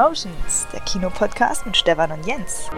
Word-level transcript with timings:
Cinemotions, 0.00 0.66
der 0.72 0.80
Kinopodcast 0.80 1.66
mit 1.66 1.76
Stefan 1.76 2.10
und 2.12 2.26
Jens. 2.26 2.70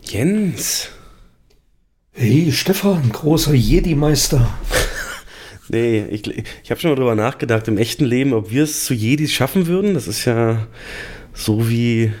Jens. 0.00 0.88
Hey, 2.12 2.50
Stefan, 2.50 3.12
großer 3.12 3.52
Jedi-Meister. 3.52 4.48
Nee, 5.68 6.04
ich, 6.10 6.26
ich 6.28 6.70
habe 6.70 6.80
schon 6.80 6.90
mal 6.90 6.96
drüber 6.96 7.14
nachgedacht, 7.14 7.68
im 7.68 7.78
echten 7.78 8.04
Leben, 8.04 8.32
ob 8.32 8.50
wir 8.50 8.64
es 8.64 8.84
zu 8.84 8.94
Jedis 8.94 9.32
schaffen 9.32 9.66
würden. 9.66 9.94
Das 9.94 10.06
ist 10.06 10.24
ja 10.24 10.66
so 11.32 11.68
wie 11.68 12.12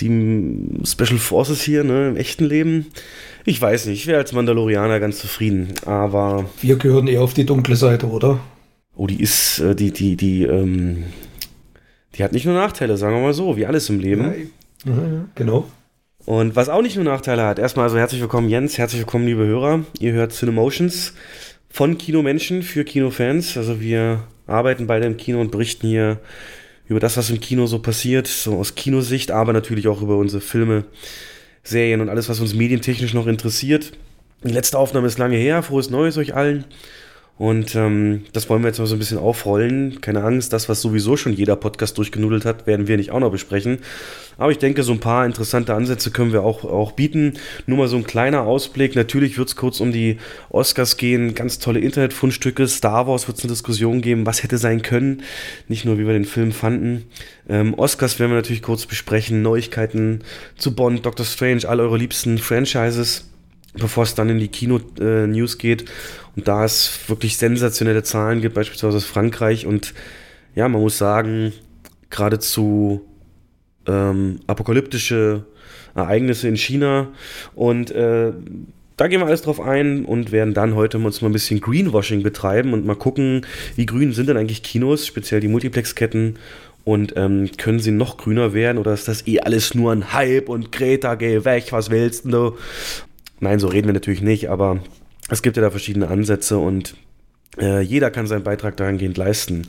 die 0.00 0.84
Special 0.84 1.18
Forces 1.18 1.62
hier, 1.62 1.84
ne, 1.84 2.08
im 2.08 2.16
echten 2.16 2.44
Leben. 2.44 2.86
Ich 3.44 3.60
weiß 3.60 3.86
nicht, 3.86 4.00
ich 4.00 4.06
wäre 4.06 4.18
als 4.18 4.32
Mandalorianer 4.32 5.00
ganz 5.00 5.18
zufrieden, 5.18 5.68
aber. 5.86 6.48
Wir 6.60 6.76
gehören 6.76 7.08
eher 7.08 7.22
auf 7.22 7.34
die 7.34 7.46
dunkle 7.46 7.76
Seite, 7.76 8.06
oder? 8.06 8.40
Oh, 8.96 9.06
die 9.06 9.20
ist, 9.22 9.58
äh, 9.60 9.74
die, 9.74 9.92
die, 9.92 10.16
die, 10.16 10.44
ähm, 10.44 11.04
die 12.14 12.24
hat 12.24 12.32
nicht 12.32 12.46
nur 12.46 12.54
Nachteile, 12.54 12.96
sagen 12.96 13.16
wir 13.16 13.22
mal 13.22 13.34
so, 13.34 13.56
wie 13.56 13.66
alles 13.66 13.88
im 13.88 14.00
Leben. 14.00 14.50
Ja, 14.84 14.92
ja, 14.92 15.24
genau. 15.34 15.66
Und 16.24 16.56
was 16.56 16.68
auch 16.68 16.82
nicht 16.82 16.96
nur 16.96 17.04
Nachteile 17.04 17.44
hat, 17.44 17.58
erstmal 17.58 17.84
also 17.84 17.96
herzlich 17.96 18.20
willkommen 18.20 18.50
Jens, 18.50 18.76
herzlich 18.76 19.00
willkommen 19.00 19.24
liebe 19.24 19.46
Hörer. 19.46 19.80
Ihr 19.98 20.12
hört 20.12 20.32
Cinemotions 20.32 21.14
von 21.70 21.98
Kinomenschen 21.98 22.62
für 22.62 22.84
Kinofans. 22.84 23.56
Also 23.56 23.80
wir 23.80 24.24
arbeiten 24.46 24.86
beide 24.86 25.06
im 25.06 25.16
Kino 25.16 25.40
und 25.40 25.50
berichten 25.50 25.88
hier 25.88 26.18
über 26.88 27.00
das, 27.00 27.16
was 27.16 27.30
im 27.30 27.40
Kino 27.40 27.66
so 27.66 27.78
passiert, 27.80 28.26
so 28.26 28.56
aus 28.56 28.74
Kinosicht, 28.74 29.30
aber 29.30 29.52
natürlich 29.52 29.88
auch 29.88 30.00
über 30.00 30.16
unsere 30.16 30.40
Filme, 30.40 30.84
Serien 31.62 32.00
und 32.00 32.08
alles, 32.08 32.28
was 32.28 32.40
uns 32.40 32.54
medientechnisch 32.54 33.12
noch 33.12 33.26
interessiert. 33.26 33.92
Die 34.42 34.52
letzte 34.52 34.78
Aufnahme 34.78 35.06
ist 35.06 35.18
lange 35.18 35.36
her. 35.36 35.62
Frohes 35.62 35.90
Neues 35.90 36.16
euch 36.16 36.34
allen. 36.34 36.64
Und 37.38 37.76
ähm, 37.76 38.24
das 38.32 38.50
wollen 38.50 38.62
wir 38.62 38.68
jetzt 38.68 38.80
mal 38.80 38.86
so 38.86 38.96
ein 38.96 38.98
bisschen 38.98 39.18
aufrollen. 39.18 40.00
Keine 40.00 40.24
Angst, 40.24 40.52
das, 40.52 40.68
was 40.68 40.82
sowieso 40.82 41.16
schon 41.16 41.32
jeder 41.32 41.54
Podcast 41.54 41.96
durchgenudelt 41.96 42.44
hat, 42.44 42.66
werden 42.66 42.88
wir 42.88 42.96
nicht 42.96 43.12
auch 43.12 43.20
noch 43.20 43.30
besprechen. 43.30 43.78
Aber 44.38 44.50
ich 44.50 44.58
denke, 44.58 44.82
so 44.82 44.92
ein 44.92 44.98
paar 44.98 45.24
interessante 45.24 45.74
Ansätze 45.74 46.10
können 46.10 46.32
wir 46.32 46.42
auch, 46.42 46.64
auch 46.64 46.92
bieten. 46.92 47.34
Nur 47.66 47.78
mal 47.78 47.88
so 47.88 47.96
ein 47.96 48.04
kleiner 48.04 48.42
Ausblick. 48.42 48.96
Natürlich 48.96 49.38
wird 49.38 49.48
es 49.48 49.56
kurz 49.56 49.80
um 49.80 49.92
die 49.92 50.18
Oscars 50.50 50.96
gehen. 50.96 51.34
Ganz 51.36 51.60
tolle 51.60 51.78
Internetfundstücke. 51.78 52.66
Star 52.66 53.06
Wars 53.06 53.28
wird 53.28 53.38
es 53.38 53.44
eine 53.44 53.52
Diskussion 53.52 54.00
geben, 54.00 54.26
was 54.26 54.42
hätte 54.42 54.58
sein 54.58 54.82
können. 54.82 55.22
Nicht 55.68 55.84
nur, 55.84 55.98
wie 55.98 56.06
wir 56.06 56.14
den 56.14 56.24
Film 56.24 56.50
fanden. 56.50 57.04
Ähm, 57.48 57.74
Oscars 57.74 58.18
werden 58.18 58.32
wir 58.32 58.36
natürlich 58.36 58.62
kurz 58.62 58.86
besprechen. 58.86 59.42
Neuigkeiten 59.42 60.22
zu 60.56 60.74
Bond, 60.74 61.06
Doctor 61.06 61.24
Strange, 61.24 61.68
all 61.68 61.80
eure 61.80 61.98
liebsten 61.98 62.38
Franchises 62.38 63.28
bevor 63.78 64.04
es 64.04 64.14
dann 64.14 64.28
in 64.28 64.38
die 64.38 64.48
Kino-News 64.48 65.54
äh, 65.54 65.58
geht. 65.58 65.84
Und 66.36 66.48
da 66.48 66.64
es 66.64 67.08
wirklich 67.08 67.36
sensationelle 67.36 68.02
Zahlen 68.02 68.40
gibt, 68.40 68.54
beispielsweise 68.54 68.96
aus 68.96 69.04
Frankreich. 69.04 69.66
Und 69.66 69.94
ja, 70.54 70.68
man 70.68 70.80
muss 70.80 70.98
sagen, 70.98 71.52
geradezu 72.10 73.04
ähm, 73.86 74.40
apokalyptische 74.46 75.44
Ereignisse 75.94 76.48
in 76.48 76.56
China. 76.56 77.08
Und 77.54 77.90
äh, 77.90 78.32
da 78.96 79.06
gehen 79.06 79.20
wir 79.20 79.26
alles 79.26 79.42
drauf 79.42 79.60
ein 79.60 80.04
und 80.04 80.32
werden 80.32 80.54
dann 80.54 80.74
heute 80.74 80.98
uns 80.98 81.22
mal 81.22 81.28
ein 81.28 81.32
bisschen 81.32 81.60
Greenwashing 81.60 82.22
betreiben 82.22 82.72
und 82.72 82.84
mal 82.84 82.96
gucken, 82.96 83.46
wie 83.76 83.86
grün 83.86 84.12
sind 84.12 84.28
denn 84.28 84.36
eigentlich 84.36 84.62
Kinos, 84.62 85.06
speziell 85.06 85.40
die 85.40 85.48
Multiplex-Ketten. 85.48 86.36
Und 86.84 87.14
ähm, 87.16 87.50
können 87.58 87.80
sie 87.80 87.90
noch 87.90 88.16
grüner 88.16 88.54
werden 88.54 88.78
oder 88.78 88.94
ist 88.94 89.08
das 89.08 89.26
eh 89.26 89.40
alles 89.40 89.74
nur 89.74 89.92
ein 89.92 90.14
Hype 90.14 90.48
und 90.48 90.72
Greta, 90.72 91.16
geh 91.16 91.44
weg, 91.44 91.66
was 91.70 91.90
willst 91.90 92.24
du? 92.24 92.56
Nein, 93.40 93.58
so 93.58 93.68
reden 93.68 93.86
wir 93.86 93.94
natürlich 93.94 94.22
nicht, 94.22 94.50
aber 94.50 94.80
es 95.30 95.42
gibt 95.42 95.56
ja 95.56 95.62
da 95.62 95.70
verschiedene 95.70 96.08
Ansätze 96.08 96.58
und 96.58 96.96
äh, 97.58 97.80
jeder 97.80 98.10
kann 98.10 98.26
seinen 98.26 98.44
Beitrag 98.44 98.76
dahingehend 98.76 99.16
leisten. 99.16 99.66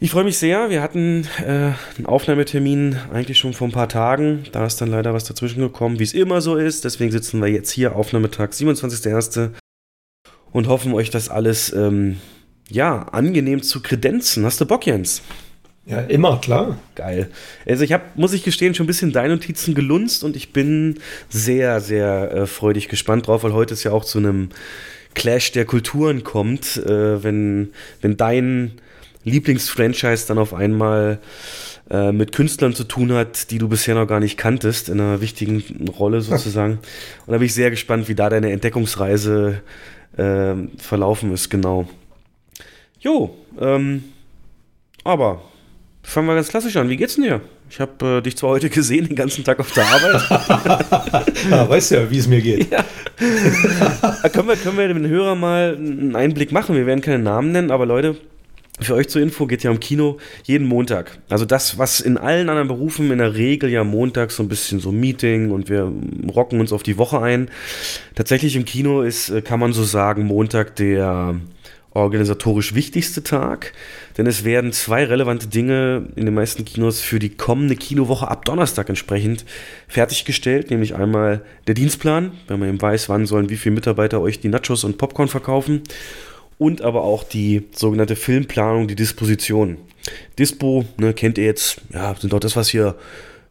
Ich 0.00 0.12
freue 0.12 0.24
mich 0.24 0.38
sehr. 0.38 0.70
Wir 0.70 0.80
hatten 0.80 1.26
äh, 1.44 1.72
einen 1.96 2.06
Aufnahmetermin 2.06 2.96
eigentlich 3.12 3.38
schon 3.38 3.52
vor 3.52 3.66
ein 3.66 3.72
paar 3.72 3.88
Tagen. 3.88 4.44
Da 4.52 4.64
ist 4.64 4.80
dann 4.80 4.90
leider 4.90 5.12
was 5.12 5.24
dazwischen 5.24 5.60
gekommen, 5.60 5.98
wie 5.98 6.04
es 6.04 6.14
immer 6.14 6.40
so 6.40 6.54
ist. 6.54 6.84
Deswegen 6.84 7.10
sitzen 7.10 7.40
wir 7.40 7.48
jetzt 7.48 7.70
hier, 7.70 7.96
Aufnahmetag 7.96 8.50
27.01. 8.50 9.50
und 10.52 10.68
hoffen 10.68 10.94
euch 10.94 11.10
das 11.10 11.28
alles 11.28 11.72
ähm, 11.72 12.18
ja, 12.70 13.02
angenehm 13.08 13.60
zu 13.62 13.82
kredenzen. 13.82 14.44
Hast 14.44 14.60
du 14.60 14.66
Bock, 14.66 14.86
Jens? 14.86 15.22
Ja, 15.88 16.00
immer, 16.00 16.38
klar. 16.38 16.76
Geil. 16.96 17.30
Also 17.66 17.82
ich 17.82 17.92
habe, 17.94 18.04
muss 18.14 18.34
ich 18.34 18.44
gestehen, 18.44 18.74
schon 18.74 18.84
ein 18.84 18.88
bisschen 18.88 19.10
deine 19.10 19.34
Notizen 19.34 19.74
gelunzt 19.74 20.22
und 20.22 20.36
ich 20.36 20.52
bin 20.52 20.98
sehr, 21.30 21.80
sehr 21.80 22.30
äh, 22.30 22.46
freudig 22.46 22.88
gespannt 22.88 23.26
drauf, 23.26 23.42
weil 23.42 23.54
heute 23.54 23.72
ist 23.72 23.84
ja 23.84 23.92
auch 23.92 24.04
zu 24.04 24.18
einem 24.18 24.50
Clash 25.14 25.50
der 25.52 25.64
Kulturen 25.64 26.24
kommt, 26.24 26.76
äh, 26.76 27.22
wenn, 27.24 27.72
wenn 28.02 28.18
dein 28.18 28.72
Lieblingsfranchise 29.24 30.28
dann 30.28 30.36
auf 30.36 30.52
einmal 30.52 31.20
äh, 31.90 32.12
mit 32.12 32.32
Künstlern 32.32 32.74
zu 32.74 32.84
tun 32.84 33.12
hat, 33.12 33.50
die 33.50 33.56
du 33.56 33.68
bisher 33.68 33.94
noch 33.94 34.06
gar 34.06 34.20
nicht 34.20 34.36
kanntest, 34.36 34.90
in 34.90 35.00
einer 35.00 35.22
wichtigen 35.22 35.88
Rolle 35.88 36.20
sozusagen. 36.20 36.80
Und 37.26 37.32
da 37.32 37.38
bin 37.38 37.46
ich 37.46 37.54
sehr 37.54 37.70
gespannt, 37.70 38.08
wie 38.08 38.14
da 38.14 38.28
deine 38.28 38.52
Entdeckungsreise 38.52 39.62
äh, 40.18 40.54
verlaufen 40.76 41.32
ist, 41.32 41.48
genau. 41.48 41.88
Jo, 43.00 43.34
ähm, 43.58 44.04
aber 45.02 45.42
Fangen 46.08 46.26
wir 46.26 46.34
ganz 46.34 46.48
klassisch 46.48 46.74
an. 46.76 46.88
Wie 46.88 46.96
geht's 46.96 47.16
denn 47.16 47.24
dir? 47.24 47.42
Ich 47.68 47.80
habe 47.80 48.16
äh, 48.16 48.22
dich 48.22 48.34
zwar 48.34 48.48
heute 48.48 48.70
gesehen, 48.70 49.06
den 49.06 49.14
ganzen 49.14 49.44
Tag 49.44 49.60
auf 49.60 49.70
der 49.72 49.84
Arbeit. 49.84 51.26
ja, 51.50 51.68
weißt 51.68 51.90
ja, 51.90 52.10
wie 52.10 52.16
es 52.16 52.26
mir 52.26 52.40
geht. 52.40 52.70
Ja. 52.70 52.82
können, 54.30 54.48
wir, 54.48 54.56
können 54.56 54.78
wir 54.78 54.88
den 54.88 55.06
Hörer 55.06 55.34
mal 55.34 55.76
einen 55.76 56.16
Einblick 56.16 56.50
machen? 56.50 56.74
Wir 56.74 56.86
werden 56.86 57.02
keine 57.02 57.18
Namen 57.18 57.52
nennen, 57.52 57.70
aber 57.70 57.84
Leute, 57.84 58.16
für 58.80 58.94
euch 58.94 59.10
zur 59.10 59.20
Info 59.20 59.46
geht 59.46 59.62
ja 59.62 59.70
um 59.70 59.80
Kino 59.80 60.16
jeden 60.44 60.66
Montag. 60.66 61.18
Also 61.28 61.44
das, 61.44 61.76
was 61.76 62.00
in 62.00 62.16
allen 62.16 62.48
anderen 62.48 62.68
Berufen 62.68 63.10
in 63.10 63.18
der 63.18 63.34
Regel 63.34 63.68
ja 63.68 63.84
montags 63.84 64.36
so 64.36 64.42
ein 64.42 64.48
bisschen 64.48 64.80
so 64.80 64.92
Meeting 64.92 65.50
und 65.50 65.68
wir 65.68 65.92
rocken 66.34 66.58
uns 66.58 66.72
auf 66.72 66.82
die 66.82 66.96
Woche 66.96 67.20
ein. 67.20 67.50
Tatsächlich 68.14 68.56
im 68.56 68.64
Kino 68.64 69.02
ist, 69.02 69.28
äh, 69.28 69.42
kann 69.42 69.60
man 69.60 69.74
so 69.74 69.84
sagen, 69.84 70.24
Montag 70.24 70.74
der 70.76 71.36
organisatorisch 72.02 72.74
wichtigste 72.74 73.22
Tag, 73.22 73.72
denn 74.16 74.26
es 74.26 74.44
werden 74.44 74.72
zwei 74.72 75.04
relevante 75.04 75.46
Dinge 75.46 76.08
in 76.16 76.24
den 76.24 76.34
meisten 76.34 76.64
Kinos 76.64 77.00
für 77.00 77.18
die 77.18 77.30
kommende 77.30 77.76
Kinowoche 77.76 78.28
ab 78.28 78.44
Donnerstag 78.44 78.88
entsprechend 78.88 79.44
fertiggestellt, 79.86 80.70
nämlich 80.70 80.94
einmal 80.94 81.42
der 81.66 81.74
Dienstplan, 81.74 82.32
wenn 82.46 82.58
man 82.58 82.68
eben 82.68 82.82
weiß, 82.82 83.08
wann 83.08 83.26
sollen 83.26 83.50
wie 83.50 83.56
viele 83.56 83.74
Mitarbeiter 83.74 84.20
euch 84.20 84.40
die 84.40 84.48
Nachos 84.48 84.84
und 84.84 84.98
Popcorn 84.98 85.28
verkaufen 85.28 85.82
und 86.58 86.82
aber 86.82 87.02
auch 87.02 87.24
die 87.24 87.68
sogenannte 87.72 88.16
Filmplanung, 88.16 88.88
die 88.88 88.96
Disposition. 88.96 89.78
Dispo, 90.38 90.84
ne, 90.96 91.14
kennt 91.14 91.38
ihr 91.38 91.44
jetzt, 91.44 91.80
ja, 91.92 92.14
sind 92.14 92.32
doch 92.32 92.40
das, 92.40 92.56
was 92.56 92.68
hier 92.68 92.96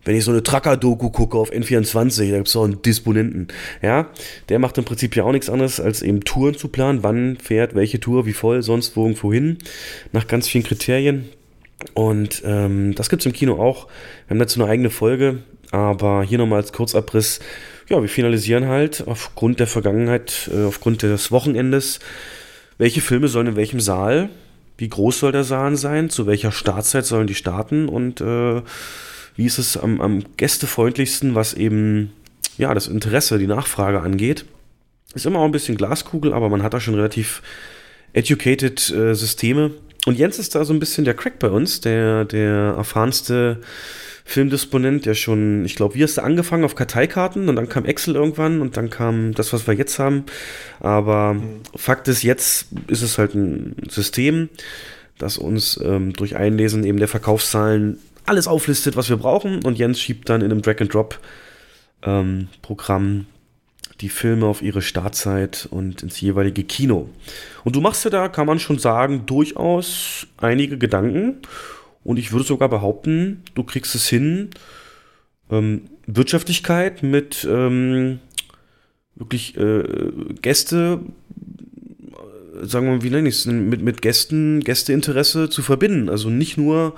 wenn 0.08 0.16
ich 0.16 0.24
so 0.24 0.32
eine 0.32 0.42
Tracker-Doku 0.42 1.10
gucke 1.10 1.38
auf 1.38 1.52
N24, 1.52 2.30
da 2.30 2.38
gibt 2.38 2.48
es 2.48 2.56
auch 2.56 2.64
einen 2.64 2.82
Disponenten. 2.82 3.50
Ja, 3.82 4.10
der 4.48 4.58
macht 4.58 4.78
im 4.78 4.86
Prinzip 4.86 5.18
ja 5.18 5.26
auch 5.26 5.34
nichts 5.34 5.50
anderes, 5.50 5.82
als 5.82 6.02
eben 6.02 6.22
Touren 6.22 6.56
zu 6.56 6.70
planen. 6.70 7.04
Wann 7.04 7.36
fährt 7.36 7.76
welche 7.76 8.00
Tour, 8.00 8.26
wie 8.26 8.32
voll, 8.32 8.64
sonst 8.64 8.96
wo 8.96 9.04
irgendwo 9.04 9.34
hin. 9.34 9.58
Nach 10.14 10.26
ganz 10.26 10.48
vielen 10.48 10.64
Kriterien. 10.64 11.26
Und 11.94 12.42
ähm, 12.46 12.96
das 12.96 13.10
gibt 13.10 13.22
es 13.22 13.26
im 13.26 13.34
Kino 13.34 13.62
auch. 13.62 13.88
Wir 14.28 14.32
haben 14.32 14.40
dazu 14.40 14.62
eine 14.62 14.72
eigene 14.72 14.90
Folge, 14.90 15.40
aber 15.72 16.24
hier 16.24 16.38
nochmal 16.38 16.62
als 16.62 16.72
Kurzabriss. 16.72 17.42
Ja, 17.90 18.02
wir 18.02 18.10
finalisieren 18.10 18.68
halt 18.68 19.04
aufgrund 19.08 19.60
der 19.60 19.68
Vergangenheit, 19.68 20.50
äh, 20.54 20.64
aufgrund 20.64 21.04
des 21.04 21.32
Wochenendes, 21.32 22.00
welche 22.78 23.02
Filme 23.02 23.28
sollen 23.28 23.48
in 23.48 23.56
welchem 23.58 23.82
Saal, 23.82 24.30
wie 24.78 24.88
groß 24.88 25.20
soll 25.20 25.34
der 25.34 25.44
Saal 25.44 25.76
sein, 25.76 26.10
zu 26.10 26.28
welcher 26.28 26.54
Startzeit 26.54 27.06
sollen 27.06 27.28
die 27.28 27.36
starten 27.36 27.90
und 27.90 28.22
äh, 28.22 28.62
wie 29.38 29.46
ist 29.46 29.60
es 29.60 29.78
am, 29.78 30.02
am 30.02 30.24
gästefreundlichsten, 30.36 31.36
was 31.36 31.54
eben 31.54 32.12
ja, 32.58 32.74
das 32.74 32.88
Interesse, 32.88 33.38
die 33.38 33.48
Nachfrage 33.48 34.02
angeht. 34.02 34.46
Ist 35.14 35.26
immer 35.26 35.40
auch 35.40 35.46
ein 35.46 35.52
bisschen 35.52 35.78
Glaskugel, 35.78 36.34
aber 36.34 36.50
man 36.50 36.64
hat 36.64 36.74
da 36.74 36.80
schon 36.80 36.96
relativ 36.96 37.42
educated 38.14 38.90
äh, 38.90 39.14
Systeme. 39.14 39.72
Und 40.06 40.18
Jens 40.18 40.40
ist 40.40 40.56
da 40.56 40.66
so 40.66 40.74
ein 40.74 40.80
bisschen 40.80 41.06
der 41.06 41.14
Crack 41.14 41.40
bei 41.40 41.50
uns, 41.50 41.82
der, 41.82 42.26
der 42.26 42.76
erfahrenste 42.78 43.62
Filmdisponent, 44.26 45.06
der 45.06 45.14
schon, 45.14 45.66
ich 45.66 45.76
glaube, 45.76 45.96
wie 45.96 46.04
hast 46.04 46.18
angefangen 46.20 46.66
auf 46.66 46.76
Karteikarten 46.76 47.48
und 47.48 47.56
dann 47.56 47.70
kam 47.70 47.86
Excel 47.86 48.16
irgendwann 48.16 48.62
und 48.62 48.76
dann 48.76 48.90
kam 48.90 49.34
das, 49.34 49.54
was 49.54 49.68
wir 49.68 49.74
jetzt 49.76 50.00
haben. 50.00 50.26
Aber 50.80 51.36
mhm. 51.36 51.62
Fakt 51.76 52.08
ist, 52.08 52.24
jetzt 52.24 52.68
ist 52.88 53.04
es 53.04 53.18
halt 53.18 53.36
ein 53.36 53.76
System, 53.90 54.50
das 55.18 55.38
uns 55.38 55.80
ähm, 55.84 56.14
durch 56.14 56.36
Einlesen 56.36 56.84
eben 56.84 56.98
der 56.98 57.08
Verkaufszahlen 57.08 58.00
alles 58.28 58.48
auflistet, 58.48 58.96
was 58.96 59.10
wir 59.10 59.18
brauchen. 59.18 59.64
Und 59.64 59.78
Jens 59.78 60.00
schiebt 60.00 60.30
dann 60.30 60.42
in 60.42 60.52
einem 60.52 60.62
Drag-and-Drop-Programm 60.62 63.06
ähm, 63.06 63.26
die 64.02 64.10
Filme 64.10 64.46
auf 64.46 64.62
ihre 64.62 64.82
Startzeit 64.82 65.68
und 65.72 66.04
ins 66.04 66.22
jeweilige 66.22 66.64
Kino. 66.64 67.10
Und 67.64 67.76
du 67.76 67.82
machst 67.82 68.06
dir 68.06 68.10
da, 68.10 68.30
kann 68.30 68.46
man 68.46 68.60
schon 68.60 68.78
sagen, 68.78 69.26
durchaus 69.26 70.28
einige 70.38 70.78
Gedanken. 70.78 71.38
Und 72.04 72.20
ich 72.20 72.32
würde 72.32 72.46
sogar 72.46 72.70
behaupten, 72.70 73.44
du 73.56 73.64
kriegst 73.64 73.96
es 73.96 74.08
hin, 74.08 74.52
ähm, 75.50 75.90
Wirtschaftlichkeit 76.06 77.04
mit 77.04 77.46
ähm, 77.50 78.20
wirklich 79.16 79.58
äh, 79.58 79.84
Gäste, 80.42 81.02
äh, 82.62 82.66
sagen 82.66 82.86
wir 82.86 82.96
mal, 82.96 83.04
wie 83.04 83.10
nenne 83.10 83.30
ich 83.30 83.36
es, 83.36 83.46
mit, 83.46 83.82
mit 83.82 84.02
Gästen, 84.02 84.62
Gästeinteresse 84.62 85.50
zu 85.50 85.62
verbinden. 85.62 86.10
Also 86.10 86.30
nicht 86.30 86.58
nur, 86.58 86.96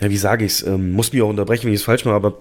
ja, 0.00 0.10
wie 0.10 0.16
sage 0.16 0.44
ich 0.44 0.52
es, 0.52 0.62
ähm, 0.62 0.92
muss 0.92 1.12
mich 1.12 1.22
auch 1.22 1.28
unterbrechen, 1.28 1.66
wenn 1.66 1.74
ich 1.74 1.80
es 1.80 1.84
falsch 1.84 2.04
mache, 2.04 2.14
aber 2.14 2.38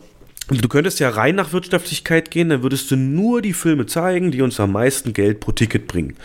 du 0.49 0.67
könntest 0.67 0.99
ja 0.99 1.09
rein 1.09 1.35
nach 1.35 1.53
Wirtschaftlichkeit 1.53 2.31
gehen, 2.31 2.49
dann 2.49 2.63
würdest 2.63 2.89
du 2.91 2.95
nur 2.95 3.41
die 3.41 3.53
Filme 3.53 3.85
zeigen, 3.85 4.31
die 4.31 4.41
uns 4.41 4.59
am 4.59 4.71
meisten 4.71 5.13
Geld 5.13 5.39
pro 5.39 5.51
Ticket 5.51 5.87
bringen. 5.87 6.15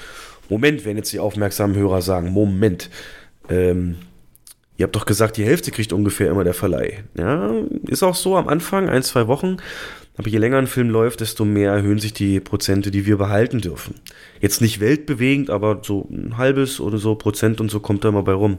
Moment, 0.48 0.84
wenn 0.84 0.96
jetzt 0.96 1.12
die 1.12 1.18
aufmerksamen 1.18 1.76
Hörer 1.76 2.02
sagen, 2.02 2.30
Moment, 2.30 2.90
ähm, 3.48 3.96
ihr 4.76 4.84
habt 4.84 4.96
doch 4.96 5.06
gesagt, 5.06 5.36
die 5.36 5.44
Hälfte 5.44 5.70
kriegt 5.70 5.92
ungefähr 5.92 6.30
immer 6.30 6.44
der 6.44 6.54
Verleih. 6.54 7.04
Ja, 7.16 7.52
ist 7.86 8.02
auch 8.02 8.14
so 8.14 8.36
am 8.36 8.48
Anfang, 8.48 8.88
ein, 8.88 9.02
zwei 9.02 9.26
Wochen. 9.26 9.56
Aber 10.18 10.28
je 10.28 10.38
länger 10.38 10.58
ein 10.58 10.66
Film 10.66 10.90
läuft, 10.90 11.20
desto 11.20 11.46
mehr 11.46 11.72
erhöhen 11.72 11.98
sich 11.98 12.12
die 12.12 12.38
Prozente, 12.38 12.90
die 12.90 13.06
wir 13.06 13.16
behalten 13.16 13.60
dürfen. 13.60 13.94
Jetzt 14.40 14.60
nicht 14.60 14.78
weltbewegend, 14.78 15.48
aber 15.48 15.80
so 15.82 16.06
ein 16.10 16.36
halbes 16.36 16.80
oder 16.80 16.98
so 16.98 17.14
Prozent 17.14 17.60
und 17.62 17.70
so 17.70 17.80
kommt 17.80 18.04
da 18.04 18.10
immer 18.10 18.22
bei 18.22 18.32
rum. 18.32 18.58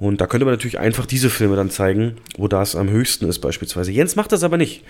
Und 0.00 0.22
da 0.22 0.26
könnte 0.26 0.46
man 0.46 0.54
natürlich 0.54 0.78
einfach 0.78 1.04
diese 1.04 1.28
Filme 1.28 1.56
dann 1.56 1.68
zeigen, 1.68 2.16
wo 2.38 2.48
das 2.48 2.74
am 2.74 2.88
höchsten 2.88 3.28
ist 3.28 3.40
beispielsweise. 3.40 3.92
Jens 3.92 4.16
macht 4.16 4.32
das 4.32 4.42
aber 4.42 4.56
nicht. 4.56 4.82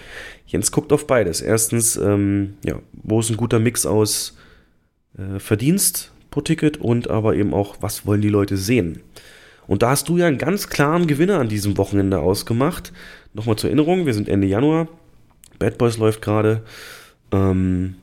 Jens 0.46 0.70
guckt 0.70 0.92
auf 0.92 1.08
beides. 1.08 1.40
Erstens, 1.40 1.96
ähm, 1.96 2.54
ja, 2.64 2.78
wo 2.92 3.18
ist 3.18 3.28
ein 3.28 3.36
guter 3.36 3.58
Mix 3.58 3.86
aus 3.86 4.38
äh, 5.18 5.40
Verdienst 5.40 6.12
pro 6.30 6.42
Ticket 6.42 6.76
und 6.76 7.10
aber 7.10 7.34
eben 7.34 7.52
auch, 7.54 7.78
was 7.80 8.06
wollen 8.06 8.20
die 8.20 8.28
Leute 8.28 8.56
sehen. 8.56 9.00
Und 9.66 9.82
da 9.82 9.90
hast 9.90 10.08
du 10.08 10.16
ja 10.16 10.28
einen 10.28 10.38
ganz 10.38 10.68
klaren 10.68 11.08
Gewinner 11.08 11.40
an 11.40 11.48
diesem 11.48 11.76
Wochenende 11.76 12.20
ausgemacht. 12.20 12.92
Nochmal 13.34 13.56
zur 13.56 13.70
Erinnerung, 13.70 14.06
wir 14.06 14.14
sind 14.14 14.28
Ende 14.28 14.46
Januar. 14.46 14.86
Bad 15.58 15.76
Boys 15.76 15.98
läuft 15.98 16.22
gerade. 16.22 16.62
Ähm, 17.32 17.96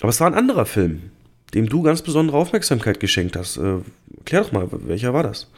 aber 0.00 0.10
es 0.10 0.20
war 0.20 0.28
ein 0.28 0.34
anderer 0.34 0.66
Film, 0.66 1.10
dem 1.52 1.68
du 1.68 1.82
ganz 1.82 2.02
besondere 2.02 2.36
Aufmerksamkeit 2.36 3.00
geschenkt 3.00 3.34
hast. 3.34 3.56
Äh, 3.56 3.78
klär 4.24 4.42
doch 4.42 4.52
mal, 4.52 4.68
welcher 4.70 5.12
war 5.12 5.24
das? 5.24 5.48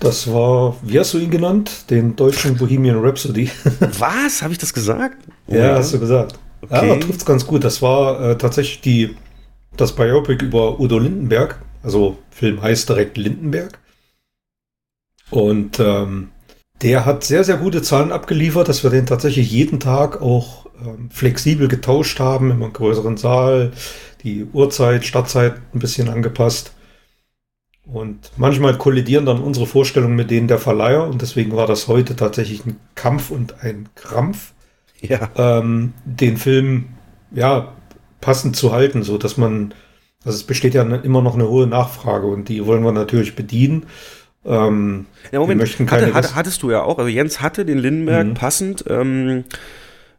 Das 0.00 0.32
war, 0.32 0.76
wie 0.82 0.98
hast 0.98 1.12
du 1.12 1.18
ihn 1.18 1.30
genannt? 1.30 1.90
Den 1.90 2.16
deutschen 2.16 2.56
Bohemian 2.56 3.04
Rhapsody. 3.04 3.50
Was? 3.98 4.40
Habe 4.40 4.52
ich 4.52 4.58
das 4.58 4.72
gesagt? 4.72 5.18
Oh, 5.46 5.54
ja, 5.54 5.66
ja, 5.66 5.74
hast 5.76 5.92
du 5.92 6.00
gesagt. 6.00 6.38
Okay. 6.62 6.88
Ja, 6.88 6.96
trifft 6.96 7.20
es 7.20 7.26
ganz 7.26 7.46
gut. 7.46 7.64
Das 7.64 7.82
war 7.82 8.20
äh, 8.20 8.38
tatsächlich 8.38 8.80
die, 8.80 9.16
das 9.76 9.94
Biopic 9.94 10.42
über 10.42 10.80
Udo 10.80 10.98
Lindenberg. 10.98 11.60
Also 11.82 12.16
Film 12.30 12.62
heißt 12.62 12.88
direkt 12.88 13.18
Lindenberg. 13.18 13.78
Und 15.30 15.78
ähm, 15.80 16.30
der 16.80 17.04
hat 17.04 17.22
sehr, 17.22 17.44
sehr 17.44 17.58
gute 17.58 17.82
Zahlen 17.82 18.10
abgeliefert, 18.10 18.68
dass 18.68 18.82
wir 18.82 18.90
den 18.90 19.04
tatsächlich 19.04 19.50
jeden 19.50 19.80
Tag 19.80 20.22
auch 20.22 20.66
ähm, 20.82 21.10
flexibel 21.10 21.68
getauscht 21.68 22.20
haben, 22.20 22.50
in 22.50 22.62
einem 22.62 22.72
größeren 22.72 23.18
Saal, 23.18 23.72
die 24.22 24.46
Uhrzeit, 24.50 25.04
Startzeit 25.04 25.56
ein 25.74 25.78
bisschen 25.78 26.08
angepasst. 26.08 26.72
Und 27.92 28.30
manchmal 28.36 28.78
kollidieren 28.78 29.26
dann 29.26 29.40
unsere 29.40 29.66
Vorstellungen 29.66 30.14
mit 30.14 30.30
denen 30.30 30.46
der 30.46 30.58
Verleiher 30.58 31.08
und 31.08 31.22
deswegen 31.22 31.56
war 31.56 31.66
das 31.66 31.88
heute 31.88 32.14
tatsächlich 32.14 32.64
ein 32.64 32.76
Kampf 32.94 33.30
und 33.30 33.62
ein 33.64 33.88
Krampf, 33.96 34.52
ja. 35.00 35.28
ähm, 35.36 35.92
den 36.04 36.36
Film 36.36 36.90
ja 37.32 37.72
passend 38.20 38.54
zu 38.54 38.72
halten, 38.72 39.02
so 39.02 39.18
dass 39.18 39.36
man, 39.36 39.74
also 40.24 40.36
es 40.36 40.44
besteht 40.44 40.74
ja 40.74 40.82
immer 40.82 41.22
noch 41.22 41.34
eine 41.34 41.48
hohe 41.48 41.66
Nachfrage 41.66 42.26
und 42.26 42.48
die 42.48 42.64
wollen 42.64 42.84
wir 42.84 42.92
natürlich 42.92 43.34
bedienen. 43.34 43.86
Ähm, 44.44 45.06
ja, 45.32 45.40
Moment, 45.40 45.60
hatte, 45.90 46.14
hatte, 46.14 46.34
hattest 46.34 46.62
du 46.62 46.70
ja 46.70 46.82
auch. 46.82 46.98
Also 46.98 47.08
Jens 47.08 47.40
hatte 47.40 47.64
den 47.64 47.78
Lindenberg 47.78 48.28
mhm. 48.28 48.34
passend 48.34 48.84
ähm, 48.88 49.44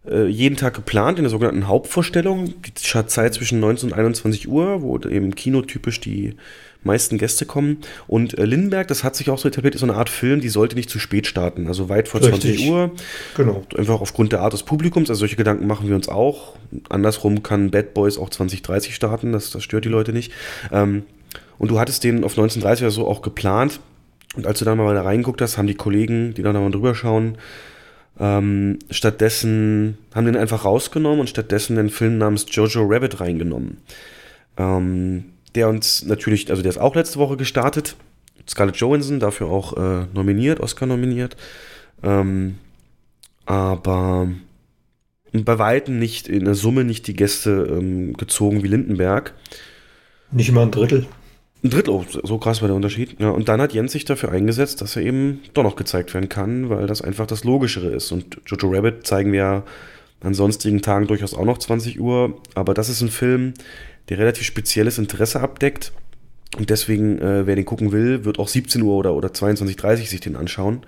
äh, 0.08 0.28
jeden 0.28 0.58
Tag 0.58 0.74
geplant 0.76 1.20
in 1.20 1.24
der 1.24 1.32
sogenannten 1.32 1.68
Hauptvorstellung. 1.68 2.54
Die 2.62 2.74
Zeit 2.74 3.34
zwischen 3.34 3.60
19 3.60 3.92
und 3.92 3.98
21 3.98 4.48
Uhr, 4.48 4.82
wo 4.82 4.98
eben 5.00 5.34
kinotypisch 5.34 6.00
die 6.02 6.36
meisten 6.84 7.18
Gäste 7.18 7.46
kommen. 7.46 7.78
Und 8.08 8.38
äh, 8.38 8.46
Lindenberg, 8.46 8.88
das 8.88 9.04
hat 9.04 9.16
sich 9.16 9.30
auch 9.30 9.38
so 9.38 9.48
etabliert, 9.48 9.76
ist 9.76 9.82
so 9.82 9.88
eine 9.88 9.96
Art 9.96 10.10
Film, 10.10 10.42
die 10.42 10.50
sollte 10.50 10.76
nicht 10.76 10.90
zu 10.90 11.00
spät 11.00 11.28
starten. 11.28 11.68
Also 11.68 11.90
weit 11.90 12.08
vor 12.08 12.22
Richtig. 12.22 12.58
20 12.58 12.70
Uhr. 12.70 12.92
Genau. 13.38 13.64
Einfach 13.78 14.02
aufgrund 14.02 14.32
der 14.32 14.42
Art 14.42 14.54
des 14.54 14.64
Publikums. 14.64 15.10
Also 15.10 15.20
solche 15.20 15.36
Gedanken 15.36 15.68
machen 15.68 15.88
wir 15.88 15.96
uns 15.96 16.10
auch. 16.10 16.56
Andersrum 16.90 17.44
kann 17.44 17.72
Bad 17.72 17.94
Boys 17.94 18.18
auch 18.18 18.30
2030 18.30 18.96
starten. 18.96 19.32
Das, 19.32 19.52
das 19.52 19.64
stört 19.64 19.86
die 19.86 19.90
Leute 19.90 20.14
nicht. 20.14 20.32
Ähm, 20.72 21.04
und 21.58 21.70
du 21.70 21.80
hattest 21.80 22.04
den 22.04 22.24
auf 22.24 22.32
1930 22.32 22.86
oder 22.86 22.92
so 22.92 23.08
auch 23.08 23.22
geplant. 23.22 23.80
Und 24.36 24.48
als 24.48 24.60
du 24.60 24.66
dann 24.66 24.78
mal 24.78 24.96
da 24.96 25.04
reingeguckt 25.04 25.42
hast, 25.42 25.58
haben 25.58 25.68
die 25.68 25.76
Kollegen, 25.76 26.34
die 26.34 26.42
dann 26.42 26.54
mal 26.54 26.72
drüber 26.72 26.96
schauen, 26.96 27.38
ähm, 28.20 28.80
stattdessen 28.90 29.98
haben 30.14 30.26
den 30.26 30.38
einfach 30.38 30.66
rausgenommen 30.66 31.20
und 31.20 31.30
stattdessen 31.30 31.76
den 31.76 31.90
Film 31.90 32.18
namens 32.18 32.46
Jojo 32.50 32.86
Rabbit 32.86 33.20
reingenommen. 33.20 33.78
Ähm, 34.58 35.26
der 35.56 35.70
uns 35.70 36.04
natürlich, 36.06 36.50
also 36.50 36.62
der 36.62 36.72
ist 36.72 36.78
auch 36.78 36.96
letzte 36.96 37.20
Woche 37.20 37.38
gestartet. 37.38 37.96
Scarlett 38.48 38.78
Johansson, 38.78 39.20
dafür 39.20 39.48
auch 39.48 39.78
äh, 39.78 40.06
nominiert, 40.14 40.60
Oscar 40.60 40.86
nominiert. 40.86 41.38
Ähm, 42.04 42.58
aber 43.46 44.30
bei 45.34 45.60
Weitem 45.60 46.00
nicht, 46.00 46.28
in 46.28 46.46
der 46.46 46.56
Summe 46.56 46.84
nicht 46.84 47.08
die 47.08 47.16
Gäste 47.16 47.68
ähm, 47.70 48.14
gezogen 48.14 48.64
wie 48.64 48.68
Lindenberg. 48.68 49.34
Nicht 50.32 50.52
mal 50.52 50.64
ein 50.64 50.72
Drittel. 50.72 51.06
Ein 51.64 51.70
Drittel, 51.70 51.94
oh, 51.94 52.06
so 52.24 52.38
krass 52.38 52.62
war 52.62 52.68
der 52.68 52.76
Unterschied. 52.76 53.20
Ja, 53.20 53.30
und 53.30 53.48
dann 53.48 53.62
hat 53.62 53.74
Jens 53.74 53.92
sich 53.92 54.06
dafür 54.06 54.32
eingesetzt, 54.32 54.82
dass 54.82 54.96
er 54.96 55.04
eben 55.04 55.42
doch 55.54 55.64
noch 55.64 55.76
gezeigt 55.76 56.14
werden 56.14 56.30
kann, 56.30 56.70
weil 56.70 56.88
das 56.88 57.02
einfach 57.02 57.28
das 57.28 57.44
Logischere 57.44 57.90
ist. 57.90 58.12
Und 58.12 58.42
Jojo 58.48 58.72
Rabbit 58.74 59.06
zeigen 59.06 59.32
wir 59.32 59.40
ja 59.40 59.64
an 60.22 60.34
sonstigen 60.34 60.82
Tagen 60.82 61.08
durchaus 61.08 61.34
auch 61.34 61.46
noch 61.46 61.60
20 61.60 62.00
Uhr. 62.00 62.42
Aber 62.56 62.74
das 62.74 62.90
ist 62.90 63.02
ein 63.02 63.10
Film, 63.10 63.54
der 64.12 64.20
relativ 64.20 64.46
spezielles 64.46 64.98
Interesse 64.98 65.40
abdeckt. 65.40 65.94
Und 66.58 66.70
deswegen, 66.70 67.20
äh, 67.20 67.48
wer 67.48 67.56
den 67.56 67.64
gucken 67.64 67.94
will, 67.94 68.26
wird 68.26 68.40
auch 68.40 68.50
17 68.50 68.82
Uhr 68.82 68.96
oder, 68.96 69.14
oder 69.14 69.30
22.30 69.30 70.02
Uhr 70.02 70.06
sich 70.06 70.20
den 70.20 70.36
anschauen. 70.36 70.86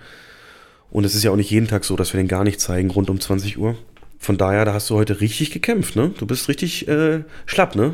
Und 0.91 1.05
es 1.05 1.15
ist 1.15 1.23
ja 1.23 1.31
auch 1.31 1.37
nicht 1.37 1.49
jeden 1.49 1.69
Tag 1.69 1.85
so, 1.85 1.95
dass 1.95 2.13
wir 2.13 2.19
den 2.19 2.27
gar 2.27 2.43
nicht 2.43 2.59
zeigen, 2.59 2.91
rund 2.91 3.09
um 3.09 3.21
20 3.21 3.57
Uhr. 3.57 3.77
Von 4.19 4.37
daher, 4.37 4.65
da 4.65 4.73
hast 4.73 4.89
du 4.89 4.95
heute 4.95 5.21
richtig 5.21 5.51
gekämpft, 5.51 5.95
ne? 5.95 6.11
Du 6.17 6.25
bist 6.25 6.49
richtig 6.49 6.87
äh, 6.89 7.23
schlapp, 7.45 7.75
ne? 7.75 7.93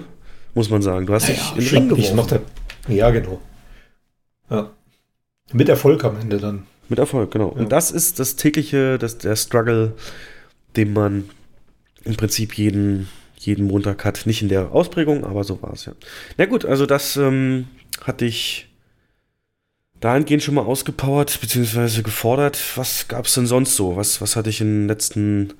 Muss 0.55 0.71
man 0.71 0.81
sagen. 0.81 1.05
Du 1.05 1.13
hast 1.13 1.27
dich 1.27 1.39
in 1.55 1.59
den 1.59 1.69
Ring 1.69 1.89
geworfen. 1.89 2.39
Ja, 2.87 3.11
genau. 3.11 3.39
Ja. 4.49 4.71
Mit 5.53 5.69
Erfolg 5.69 6.03
am 6.03 6.19
Ende 6.19 6.39
dann. 6.39 6.63
Mit 6.87 6.97
Erfolg, 6.97 7.29
genau. 7.29 7.53
Ja. 7.55 7.61
Und 7.61 7.71
das 7.71 7.91
ist 7.91 8.19
das 8.19 8.35
tägliche, 8.35 8.97
das, 8.97 9.19
der 9.19 9.35
Struggle, 9.35 9.93
den 10.75 10.91
man 10.91 11.29
im 12.03 12.15
Prinzip 12.15 12.55
jeden, 12.55 13.07
jeden 13.45 13.67
Montag 13.67 14.05
hat. 14.05 14.25
Nicht 14.25 14.41
in 14.41 14.49
der 14.49 14.71
Ausprägung, 14.71 15.23
aber 15.23 15.43
so 15.43 15.61
war 15.61 15.73
es 15.73 15.85
ja. 15.85 15.93
Na 16.37 16.45
gut, 16.45 16.65
also 16.65 16.85
das 16.85 17.17
ähm, 17.17 17.67
hatte 18.01 18.25
ich 18.25 18.67
dahingehend 19.99 20.43
schon 20.43 20.55
mal 20.55 20.65
ausgepowert, 20.65 21.39
beziehungsweise 21.41 22.03
gefordert. 22.03 22.59
Was 22.75 23.07
gab 23.07 23.25
es 23.25 23.33
denn 23.33 23.47
sonst 23.47 23.75
so? 23.75 23.95
Was, 23.95 24.21
was 24.21 24.35
hatte 24.35 24.49
ich 24.49 24.61
in 24.61 24.81
den 24.81 24.87
letzten 24.87 25.53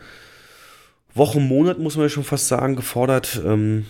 Wochen, 1.13 1.41
Monaten, 1.41 1.83
muss 1.83 1.95
man 1.95 2.05
ja 2.05 2.09
schon 2.09 2.23
fast 2.23 2.47
sagen, 2.47 2.75
gefordert? 2.75 3.41
Ähm, 3.45 3.85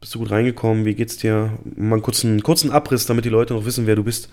bist 0.00 0.14
du 0.14 0.18
gut 0.18 0.30
reingekommen? 0.30 0.84
Wie 0.84 0.94
geht's 0.94 1.16
dir? 1.16 1.58
Mal 1.76 1.96
einen 1.96 2.02
kurzen, 2.02 2.42
kurzen 2.42 2.70
Abriss, 2.70 3.06
damit 3.06 3.24
die 3.24 3.30
Leute 3.30 3.54
noch 3.54 3.64
wissen, 3.64 3.86
wer 3.86 3.96
du 3.96 4.04
bist. 4.04 4.28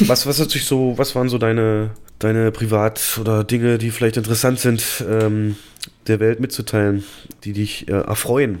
Was, 0.00 0.26
was 0.26 0.40
hat 0.40 0.50
sich 0.50 0.64
so, 0.64 0.96
was 0.96 1.14
waren 1.14 1.28
so 1.28 1.38
deine, 1.38 1.90
deine 2.18 2.50
Privat- 2.50 3.18
oder 3.20 3.44
Dinge, 3.44 3.78
die 3.78 3.90
vielleicht 3.90 4.16
interessant 4.16 4.58
sind, 4.58 5.04
ähm, 5.08 5.56
der 6.06 6.20
Welt 6.20 6.40
mitzuteilen, 6.40 7.04
die 7.44 7.52
dich 7.52 7.88
äh, 7.88 7.92
erfreuen 7.92 8.60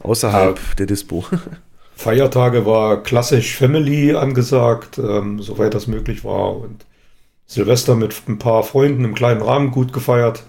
außerhalb 0.00 0.58
ja. 0.58 0.74
der 0.78 0.86
Dispo. 0.86 1.24
Feiertage 1.94 2.66
war 2.66 3.02
klassisch 3.02 3.56
Family 3.56 4.14
angesagt, 4.14 4.98
ähm, 4.98 5.40
soweit 5.40 5.74
das 5.74 5.86
möglich 5.86 6.24
war. 6.24 6.56
Und 6.56 6.84
Silvester 7.46 7.94
mit 7.94 8.14
ein 8.28 8.38
paar 8.38 8.62
Freunden 8.62 9.04
im 9.04 9.14
kleinen 9.14 9.42
Rahmen 9.42 9.70
gut 9.70 9.92
gefeiert. 9.92 10.42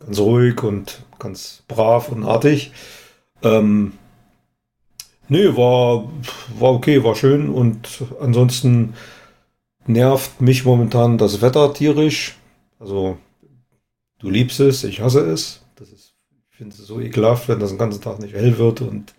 Ganz 0.00 0.18
ruhig 0.18 0.62
und 0.62 1.02
ganz 1.18 1.62
brav 1.68 2.10
und 2.10 2.24
artig. 2.24 2.72
Ähm, 3.42 3.92
nee, 5.30 5.56
war, 5.56 6.10
war 6.58 6.72
okay, 6.72 7.02
war 7.02 7.14
schön. 7.14 7.48
Und 7.48 8.04
ansonsten 8.20 8.94
nervt 9.86 10.40
mich 10.40 10.64
momentan 10.64 11.16
das 11.16 11.40
Wetter 11.40 11.72
tierisch. 11.72 12.36
Also 12.78 13.16
du 14.18 14.28
liebst 14.28 14.60
es, 14.60 14.84
ich 14.84 15.00
hasse 15.00 15.20
es. 15.20 15.62
Das 15.76 15.88
ist, 15.90 16.14
ich 16.50 16.56
finde 16.56 16.76
es 16.76 16.86
so 16.86 17.00
ekelhaft, 17.00 17.48
wenn 17.48 17.60
das 17.60 17.70
den 17.70 17.78
ganzen 17.78 18.02
Tag 18.02 18.20
nicht 18.20 18.34
hell 18.34 18.58
wird 18.58 18.82
und 18.82 19.14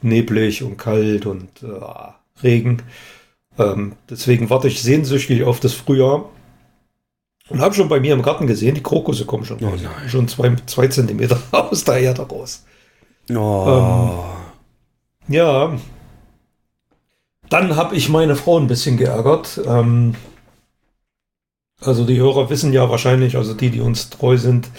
neblig 0.00 0.62
und 0.62 0.78
kalt 0.78 1.26
und 1.26 1.62
äh, 1.62 2.42
Regen. 2.42 2.82
Ähm, 3.58 3.96
deswegen 4.08 4.48
warte 4.50 4.68
ich 4.68 4.82
sehnsüchtig 4.82 5.42
auf 5.42 5.60
das 5.60 5.74
Frühjahr. 5.74 6.30
Und 7.48 7.60
habe 7.60 7.74
schon 7.74 7.88
bei 7.88 7.98
mir 7.98 8.12
im 8.12 8.22
Garten 8.22 8.46
gesehen, 8.46 8.74
die 8.74 8.82
Krokusse 8.82 9.24
kommen 9.24 9.46
schon, 9.46 9.58
oh 9.64 9.72
schon 10.06 10.28
zwei, 10.28 10.54
zwei 10.66 10.86
Zentimeter 10.88 11.40
aus 11.50 11.82
der 11.82 11.96
Erde 11.96 12.22
raus. 12.22 12.64
Oh. 13.30 13.34
Ähm, 13.34 14.37
ja. 15.28 15.78
Dann 17.48 17.76
habe 17.76 17.96
ich 17.96 18.08
meine 18.08 18.36
Frau 18.36 18.58
ein 18.58 18.66
bisschen 18.66 18.96
geärgert. 18.96 19.60
Ähm, 19.66 20.14
also 21.80 22.04
die 22.04 22.18
Hörer 22.18 22.50
wissen 22.50 22.72
ja 22.72 22.90
wahrscheinlich, 22.90 23.36
also 23.36 23.54
die, 23.54 23.70
die 23.70 23.80
uns 23.80 24.10
treu 24.10 24.36
sind, 24.36 24.70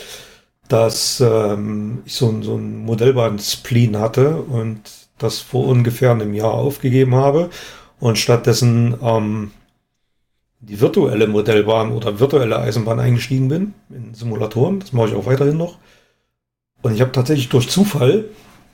dass 0.68 1.20
ähm, 1.22 2.04
ich 2.06 2.14
so, 2.16 2.42
so 2.42 2.56
ein 2.56 2.86
Modellbahn-Spleen 2.86 3.98
hatte 3.98 4.42
und 4.42 4.82
das 5.18 5.40
vor 5.40 5.68
ungefähr 5.68 6.12
einem 6.12 6.34
Jahr 6.34 6.54
aufgegeben 6.54 7.16
habe 7.16 7.50
und 8.00 8.18
stattdessen 8.18 8.96
ähm, 9.02 9.52
die 10.60 10.80
virtuelle 10.80 11.28
Modellbahn 11.28 11.92
oder 11.92 12.20
virtuelle 12.20 12.60
Eisenbahn 12.60 13.00
eingestiegen 13.00 13.48
bin 13.48 13.74
in 13.90 14.14
Simulatoren. 14.14 14.80
Das 14.80 14.94
mache 14.94 15.10
ich 15.10 15.16
auch 15.16 15.26
weiterhin 15.26 15.58
noch. 15.58 15.78
Und 16.82 16.94
ich 16.94 17.02
habe 17.02 17.12
tatsächlich 17.12 17.50
durch 17.50 17.70
Zufall, 17.70 18.26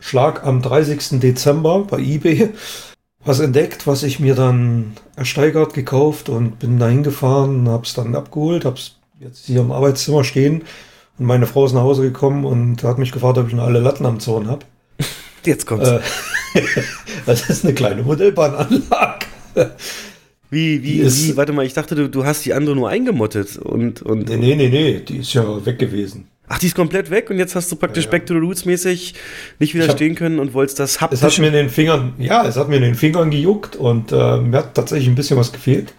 Schlag 0.06 0.46
am 0.46 0.62
30. 0.62 1.20
Dezember 1.20 1.80
bei 1.90 1.98
eBay, 1.98 2.50
was 3.24 3.40
entdeckt, 3.40 3.88
was 3.88 4.04
ich 4.04 4.20
mir 4.20 4.36
dann 4.36 4.94
ersteigert, 5.16 5.74
gekauft 5.74 6.30
und 6.30 6.60
bin 6.60 6.78
da 6.78 6.88
hingefahren, 6.88 7.68
habe 7.68 7.86
es 7.86 7.96
dann 7.96 8.14
abgeholt, 8.14 8.66
habe 8.66 8.76
es 8.76 8.98
jetzt 9.20 9.48
hier 9.48 9.62
im 9.62 9.72
Arbeitszimmer 9.72 10.24
stehen 10.24 10.62
und 11.18 11.26
meine 11.26 11.48
Frau 11.48 11.66
ist 11.66 11.74
nach 11.74 11.82
Hause 11.82 12.04
gekommen 12.04 12.46
und 12.46 12.84
hat 12.84 13.00
mich 13.00 13.12
gefragt, 13.14 13.40
ob 13.40 13.48
ich 13.48 13.56
noch 13.56 13.64
alle 13.64 13.80
Latten 13.80 14.06
am 14.06 14.20
Zaun 14.20 14.48
habe. 14.48 14.64
Jetzt 15.44 15.66
kommt's. 15.66 15.90
Äh, 15.90 16.00
das 17.26 17.50
ist 17.50 17.66
eine 17.66 17.74
kleine 17.74 18.04
Modellbahnanlage. 18.04 19.26
Wie, 20.52 20.84
wie, 20.84 21.00
ist- 21.00 21.28
wie, 21.28 21.36
warte 21.36 21.52
mal, 21.52 21.66
ich 21.66 21.74
dachte, 21.74 21.96
du, 21.96 22.10
du 22.10 22.26
hast 22.26 22.46
die 22.46 22.54
andere 22.54 22.76
nur 22.76 22.90
eingemottet 22.90 23.58
und, 23.58 24.04
und. 24.04 24.30
Nee, 24.30 24.38
nee, 24.38 24.56
nee, 24.56 24.70
nee, 24.70 25.00
die 25.00 25.18
ist 25.18 25.34
ja 25.34 25.66
weg 25.66 25.80
gewesen. 25.80 26.28
Ach, 26.48 26.60
die 26.60 26.68
ist 26.68 26.76
komplett 26.76 27.10
weg 27.10 27.30
und 27.30 27.38
jetzt 27.40 27.56
hast 27.56 27.72
du 27.72 27.76
praktisch 27.76 28.06
Ja, 28.06 28.12
ja. 28.12 28.18
Back 28.18 28.28
to 28.28 28.34
the 28.36 28.40
Roots 28.40 28.66
mäßig 28.66 29.14
nicht 29.60 29.74
Ich 29.74 29.80
hab- 29.80 29.84
widerstehen 29.84 30.16
können 30.16 30.40
und 30.40 30.54
wolltest 30.54 30.80
das 30.80 30.92
Es 30.96 31.02
hat 31.02 31.12
haptisch. 31.12 31.40
mir 31.40 31.48
in 31.48 31.54
den 31.54 31.70
Fingern, 31.70 32.14
ja, 32.20 32.46
es 32.46 32.56
hat 32.56 32.70
mir 32.70 32.76
in 32.78 32.84
den 32.84 32.96
Fingern 32.96 33.32
gejuckt 33.32 33.76
und 33.76 34.12
äh, 34.12 34.38
mir 34.38 34.58
hat 34.60 34.76
tatsächlich 34.76 35.08
ein 35.08 35.16
bisschen 35.16 35.38
was 35.38 35.52
gefehlt. 35.52 35.94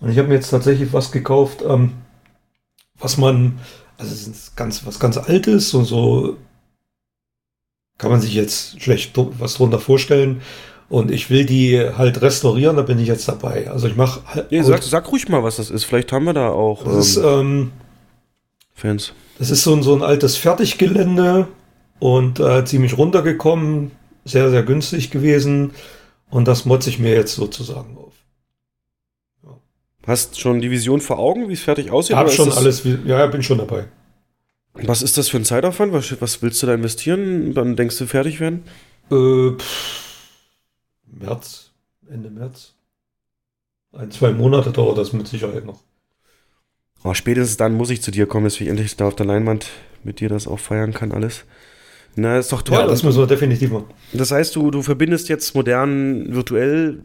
Und 0.00 0.10
ich 0.10 0.18
habe 0.18 0.28
mir 0.28 0.34
jetzt 0.34 0.50
tatsächlich 0.50 0.92
was 0.92 1.10
gekauft, 1.12 1.62
ähm, 1.68 1.92
was 2.98 3.16
man, 3.16 3.58
also 3.98 4.12
es 4.12 4.26
ist 4.28 4.56
ganz, 4.56 4.86
was 4.86 4.98
ganz 5.00 5.16
Altes 5.18 5.74
und 5.74 5.84
so 5.84 6.36
kann 7.98 8.10
man 8.10 8.20
sich 8.20 8.34
jetzt 8.34 8.80
schlecht 8.82 9.12
was 9.16 9.54
drunter 9.54 9.78
vorstellen. 9.78 10.42
Und 10.88 11.10
ich 11.10 11.30
will 11.30 11.46
die 11.46 11.80
halt 11.96 12.20
restaurieren, 12.20 12.76
da 12.76 12.82
bin 12.82 12.98
ich 12.98 13.08
jetzt 13.08 13.26
dabei. 13.26 13.70
Also 13.70 13.86
ich 13.88 13.96
mache 13.96 14.20
halt. 14.26 14.50
Nee, 14.52 14.60
sag, 14.62 14.82
sag 14.82 15.10
ruhig 15.10 15.26
mal, 15.28 15.42
was 15.42 15.56
das 15.56 15.70
ist. 15.70 15.84
Vielleicht 15.84 16.12
haben 16.12 16.24
wir 16.24 16.34
da 16.34 16.48
auch 16.50 16.84
das 16.84 17.08
ist, 17.08 17.16
ähm, 17.16 17.24
ähm, 17.24 17.72
Fans. 18.74 19.12
Das 19.42 19.50
ist 19.50 19.64
so 19.64 19.74
ein, 19.74 19.82
so 19.82 19.92
ein 19.92 20.02
altes 20.02 20.36
Fertiggelände 20.36 21.48
und 21.98 22.38
äh, 22.38 22.64
ziemlich 22.64 22.96
runtergekommen, 22.96 23.90
sehr, 24.24 24.50
sehr 24.50 24.62
günstig 24.62 25.10
gewesen. 25.10 25.72
Und 26.30 26.46
das 26.46 26.64
motze 26.64 26.90
ich 26.90 27.00
mir 27.00 27.12
jetzt 27.12 27.34
sozusagen 27.34 27.96
auf. 27.96 28.12
Hast 30.06 30.38
schon 30.38 30.60
die 30.60 30.70
Vision 30.70 31.00
vor 31.00 31.18
Augen, 31.18 31.48
wie 31.48 31.54
es 31.54 31.60
fertig 31.60 31.90
aussieht? 31.90 32.16
Ist 32.24 32.34
schon 32.34 32.52
alles, 32.52 32.84
ja, 32.84 33.18
ja, 33.18 33.26
bin 33.26 33.42
schon 33.42 33.58
dabei. 33.58 33.88
Was 34.74 35.02
ist 35.02 35.18
das 35.18 35.28
für 35.28 35.38
ein 35.38 35.44
Zeitaufwand? 35.44 35.92
Was, 35.92 36.20
was 36.20 36.40
willst 36.40 36.62
du 36.62 36.68
da 36.68 36.74
investieren? 36.74 37.52
Dann 37.52 37.74
denkst 37.74 37.98
du 37.98 38.06
fertig 38.06 38.38
werden? 38.38 38.62
Äh, 39.10 39.58
pff, 39.58 40.20
März, 41.18 41.72
Ende 42.08 42.30
März. 42.30 42.74
Ein, 43.90 44.12
zwei 44.12 44.30
Monate 44.30 44.70
dauert 44.70 44.98
das 44.98 45.12
mit 45.12 45.26
Sicherheit 45.26 45.66
noch. 45.66 45.80
Oh, 47.04 47.14
spätestens 47.14 47.56
dann 47.56 47.74
muss 47.76 47.90
ich 47.90 48.02
zu 48.02 48.10
dir 48.10 48.26
kommen, 48.26 48.44
dass 48.44 48.60
ich 48.60 48.68
endlich 48.68 48.96
da 48.96 49.06
auf 49.06 49.16
der 49.16 49.26
Leinwand 49.26 49.66
mit 50.04 50.20
dir 50.20 50.28
das 50.28 50.46
auch 50.46 50.58
feiern 50.58 50.92
kann, 50.92 51.12
alles. 51.12 51.44
Na, 52.14 52.38
ist 52.38 52.52
doch 52.52 52.60
toll. 52.60 52.76
Ja, 52.78 52.86
das 52.86 53.02
müssen 53.02 53.18
wir 53.20 53.26
definitiv 53.26 53.70
machen. 53.70 53.86
Das 54.12 54.30
heißt, 54.30 54.54
du, 54.54 54.70
du 54.70 54.82
verbindest 54.82 55.30
jetzt 55.30 55.54
modern 55.54 56.34
virtuell 56.34 56.98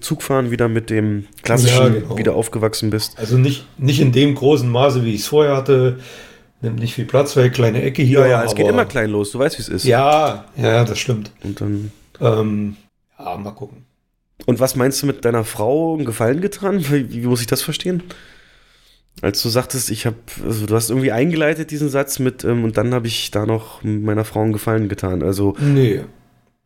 Zugfahren 0.00 0.50
wieder 0.50 0.68
mit 0.68 0.88
dem 0.88 1.26
klassischen, 1.42 1.76
Ja, 1.76 1.88
genau. 1.88 2.16
wie 2.16 2.22
du 2.22 2.32
aufgewachsen 2.32 2.88
bist. 2.88 3.18
Also 3.18 3.36
nicht, 3.36 3.66
nicht 3.78 4.00
in 4.00 4.12
dem 4.12 4.34
großen 4.34 4.68
Maße, 4.68 5.04
wie 5.04 5.14
ich 5.14 5.20
es 5.20 5.26
vorher 5.26 5.54
hatte. 5.56 5.98
Nimmt 6.62 6.78
nicht 6.78 6.94
viel 6.94 7.04
Platz 7.04 7.36
weg, 7.36 7.52
kleine 7.52 7.82
Ecke 7.82 8.02
hier. 8.02 8.20
Ja, 8.20 8.26
ja, 8.26 8.44
es 8.44 8.54
geht 8.54 8.66
immer 8.66 8.86
klein 8.86 9.10
los, 9.10 9.30
du 9.30 9.38
weißt, 9.38 9.58
wie 9.58 9.62
es 9.62 9.68
ist. 9.68 9.84
Ja, 9.84 10.46
ja, 10.56 10.84
das 10.84 10.98
stimmt. 10.98 11.30
Und 11.44 11.60
dann. 11.60 11.92
Ähm, 12.18 12.76
ja, 13.18 13.36
mal 13.36 13.50
gucken. 13.50 13.84
Und 14.46 14.58
was 14.58 14.74
meinst 14.74 15.02
du 15.02 15.06
mit 15.06 15.26
deiner 15.26 15.44
Frau 15.44 15.94
einen 15.94 16.06
Gefallen 16.06 16.40
getan? 16.40 16.82
Wie, 16.90 17.12
wie 17.12 17.26
muss 17.26 17.42
ich 17.42 17.46
das 17.46 17.60
verstehen? 17.60 18.02
Als 19.22 19.42
du 19.42 19.48
sagtest, 19.48 19.90
ich 19.90 20.04
habe, 20.04 20.16
also 20.44 20.66
du 20.66 20.74
hast 20.74 20.90
irgendwie 20.90 21.10
eingeleitet 21.12 21.70
diesen 21.70 21.88
Satz 21.88 22.18
mit, 22.18 22.44
ähm, 22.44 22.64
und 22.64 22.76
dann 22.76 22.92
habe 22.92 23.06
ich 23.06 23.30
da 23.30 23.46
noch 23.46 23.82
meiner 23.82 24.24
Frau 24.24 24.42
einen 24.42 24.52
Gefallen 24.52 24.88
getan. 24.88 25.22
Also, 25.22 25.54
Nee. 25.58 26.02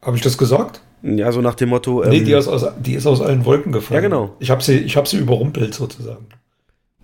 Habe 0.02 0.16
ich 0.16 0.23
das 0.23 0.37
gesagt? 0.38 0.80
ja, 1.02 1.30
so 1.33 1.40
nach 1.40 1.54
dem 1.54 1.69
Motto, 1.71 2.02
ähm, 2.02 2.11
nee, 2.11 2.21
die 2.21 2.33
ist, 2.33 2.49
aus, 2.49 2.66
die 2.78 2.95
ist 2.95 3.07
aus 3.07 3.21
allen 3.23 3.45
Wolken 3.45 3.73
gefallen. 3.73 4.02
Ja, 4.02 4.09
genau. 4.09 4.37
Ich 4.38 4.50
habe 4.50 4.62
sie, 4.62 4.78
ich 4.78 4.97
hab 4.97 5.07
sie 5.09 5.16
überrumpelt 5.19 5.75
sozusagen. 5.75 6.26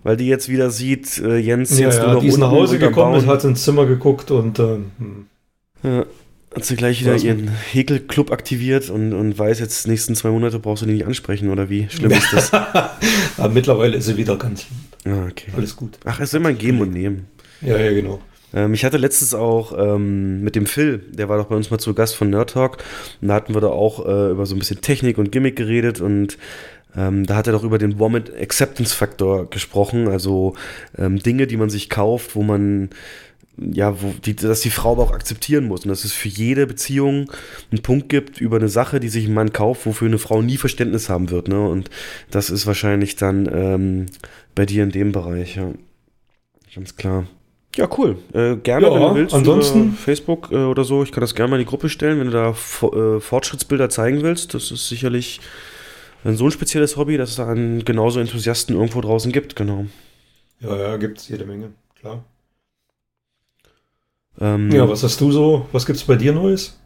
weil 0.03 0.17
die 0.17 0.27
jetzt 0.27 0.49
wieder 0.49 0.69
sieht, 0.69 1.17
äh, 1.19 1.37
Jens 1.37 1.77
Ja, 1.79 1.87
jetzt 1.87 1.97
nur 1.99 2.07
ja, 2.07 2.13
noch 2.13 2.21
die 2.21 2.27
ist 2.27 2.37
nach 2.37 2.51
Hause 2.51 2.77
gekommen, 2.79 3.15
ist, 3.15 3.27
hat 3.27 3.43
ins 3.43 3.63
Zimmer 3.63 3.85
geguckt 3.85 4.29
und 4.31 4.59
ähm, 4.59 4.91
hm. 4.99 5.25
Ja, 5.83 6.05
hat 6.57 6.65
sie 6.65 6.75
gleich 6.75 7.01
wieder 7.01 7.15
ihren 7.15 7.49
Häkelclub 7.49 8.31
aktiviert 8.31 8.89
und, 8.89 9.13
und 9.13 9.37
weiß 9.37 9.59
jetzt, 9.59 9.87
nächsten 9.87 10.15
zwei 10.15 10.29
Monate 10.29 10.57
brauchst 10.57 10.81
du 10.81 10.87
die 10.87 10.93
nicht 10.93 11.05
ansprechen, 11.05 11.49
oder 11.49 11.69
wie 11.69 11.87
schlimm 11.89 12.11
ist 12.11 12.33
das? 12.33 12.51
Aber 13.37 13.49
mittlerweile 13.53 13.97
ist 13.97 14.05
sie 14.05 14.17
wieder 14.17 14.37
ganz 14.37 14.65
lieb. 14.69 15.13
ah, 15.13 15.27
okay. 15.29 15.51
Alles 15.55 15.75
gut. 15.75 15.99
Ach, 16.03 16.19
es 16.19 16.29
ist 16.29 16.33
immer 16.33 16.49
ein 16.49 16.57
Geben 16.57 16.81
und 16.81 16.91
Nehmen. 16.91 17.27
Ja, 17.61 17.77
ja, 17.77 17.91
genau. 17.91 18.19
Ähm, 18.55 18.73
ich 18.73 18.83
hatte 18.83 18.97
letztens 18.97 19.35
auch 19.35 19.77
ähm, 19.77 20.41
mit 20.41 20.55
dem 20.55 20.65
Phil, 20.65 20.97
der 21.11 21.29
war 21.29 21.37
doch 21.37 21.45
bei 21.45 21.55
uns 21.55 21.69
mal 21.69 21.77
zu 21.77 21.93
Gast 21.93 22.15
von 22.15 22.31
Nerd 22.31 22.49
Talk, 22.49 22.77
und 23.21 23.27
da 23.27 23.35
hatten 23.35 23.53
wir 23.53 23.61
da 23.61 23.67
auch 23.67 24.03
äh, 24.07 24.31
über 24.31 24.47
so 24.47 24.55
ein 24.55 24.59
bisschen 24.59 24.81
Technik 24.81 25.19
und 25.19 25.31
Gimmick 25.31 25.57
geredet 25.57 26.01
und 26.01 26.39
ähm, 26.95 27.27
da 27.27 27.35
hat 27.35 27.45
er 27.45 27.53
doch 27.53 27.63
über 27.63 27.77
den 27.77 27.99
Vomit 27.99 28.35
Acceptance 28.35 28.95
Faktor 28.95 29.47
gesprochen, 29.49 30.07
also 30.07 30.55
ähm, 30.97 31.19
Dinge, 31.19 31.45
die 31.45 31.57
man 31.57 31.69
sich 31.69 31.89
kauft, 31.89 32.35
wo 32.35 32.41
man 32.41 32.89
ja, 33.57 34.01
wo 34.01 34.13
die, 34.23 34.35
dass 34.35 34.61
die 34.61 34.69
Frau 34.69 34.91
aber 34.93 35.03
auch 35.03 35.11
akzeptieren 35.11 35.65
muss 35.65 35.83
und 35.83 35.89
dass 35.89 36.03
es 36.05 36.13
für 36.13 36.29
jede 36.29 36.67
Beziehung 36.67 37.31
einen 37.71 37.81
Punkt 37.81 38.09
gibt 38.09 38.39
über 38.39 38.57
eine 38.57 38.69
Sache, 38.69 38.99
die 38.99 39.09
sich 39.09 39.25
ein 39.27 39.33
Mann 39.33 39.51
kauft, 39.53 39.85
wofür 39.85 40.07
eine 40.07 40.19
Frau 40.19 40.41
nie 40.41 40.57
Verständnis 40.57 41.09
haben 41.09 41.29
wird, 41.31 41.47
ne? 41.47 41.67
Und 41.67 41.89
das 42.29 42.49
ist 42.49 42.67
wahrscheinlich 42.67 43.15
dann 43.15 43.49
ähm, 43.51 44.05
bei 44.55 44.65
dir 44.65 44.83
in 44.83 44.91
dem 44.91 45.11
Bereich, 45.11 45.55
ja. 45.55 45.71
Ganz 46.75 46.95
klar. 46.95 47.25
Ja, 47.75 47.87
cool. 47.97 48.17
Äh, 48.33 48.55
gerne, 48.57 48.87
Ja, 48.87 48.93
wenn 48.93 49.01
du 49.01 49.15
willst, 49.15 49.35
ansonsten- 49.35 49.93
Facebook 49.93 50.51
äh, 50.51 50.55
oder 50.55 50.83
so. 50.83 51.03
Ich 51.03 51.11
kann 51.11 51.21
das 51.21 51.35
gerne 51.35 51.49
mal 51.51 51.55
in 51.57 51.65
die 51.65 51.69
Gruppe 51.69 51.89
stellen, 51.89 52.19
wenn 52.19 52.27
du 52.27 52.33
da 52.33 52.49
äh, 52.51 53.19
Fortschrittsbilder 53.19 53.89
zeigen 53.89 54.21
willst. 54.23 54.53
Das 54.53 54.71
ist 54.71 54.87
sicherlich 54.89 55.41
ein 56.23 56.35
so 56.37 56.45
ein 56.45 56.51
spezielles 56.51 56.97
Hobby, 56.97 57.17
dass 57.17 57.31
es 57.31 57.35
da 57.35 57.47
einen 57.49 57.85
genauso 57.85 58.19
Enthusiasten 58.19 58.75
irgendwo 58.75 59.01
draußen 59.01 59.31
gibt, 59.31 59.55
genau. 59.55 59.85
Ja, 60.59 60.75
ja, 60.75 60.97
gibt 60.97 61.19
es 61.19 61.27
jede 61.27 61.45
Menge, 61.45 61.69
klar. 61.99 62.23
Ähm, 64.39 64.71
Ja, 64.71 64.87
was 64.87 65.03
hast 65.03 65.19
du 65.21 65.31
so? 65.31 65.65
Was 65.71 65.85
gibt's 65.85 66.03
bei 66.03 66.15
dir 66.15 66.33
Neues? 66.33 66.77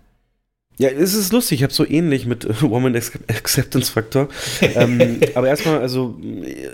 Ja, 0.82 0.90
es 0.90 1.14
ist 1.14 1.32
lustig, 1.32 1.60
ich 1.60 1.64
habe 1.64 1.72
so 1.74 1.86
ähnlich 1.88 2.26
mit 2.26 2.44
äh, 2.44 2.60
Woman 2.62 2.96
Ac- 2.96 3.20
Acceptance 3.28 3.92
Factor. 3.92 4.30
ähm, 4.76 5.20
aber 5.36 5.48
erstmal, 5.48 5.78
also 5.80 6.18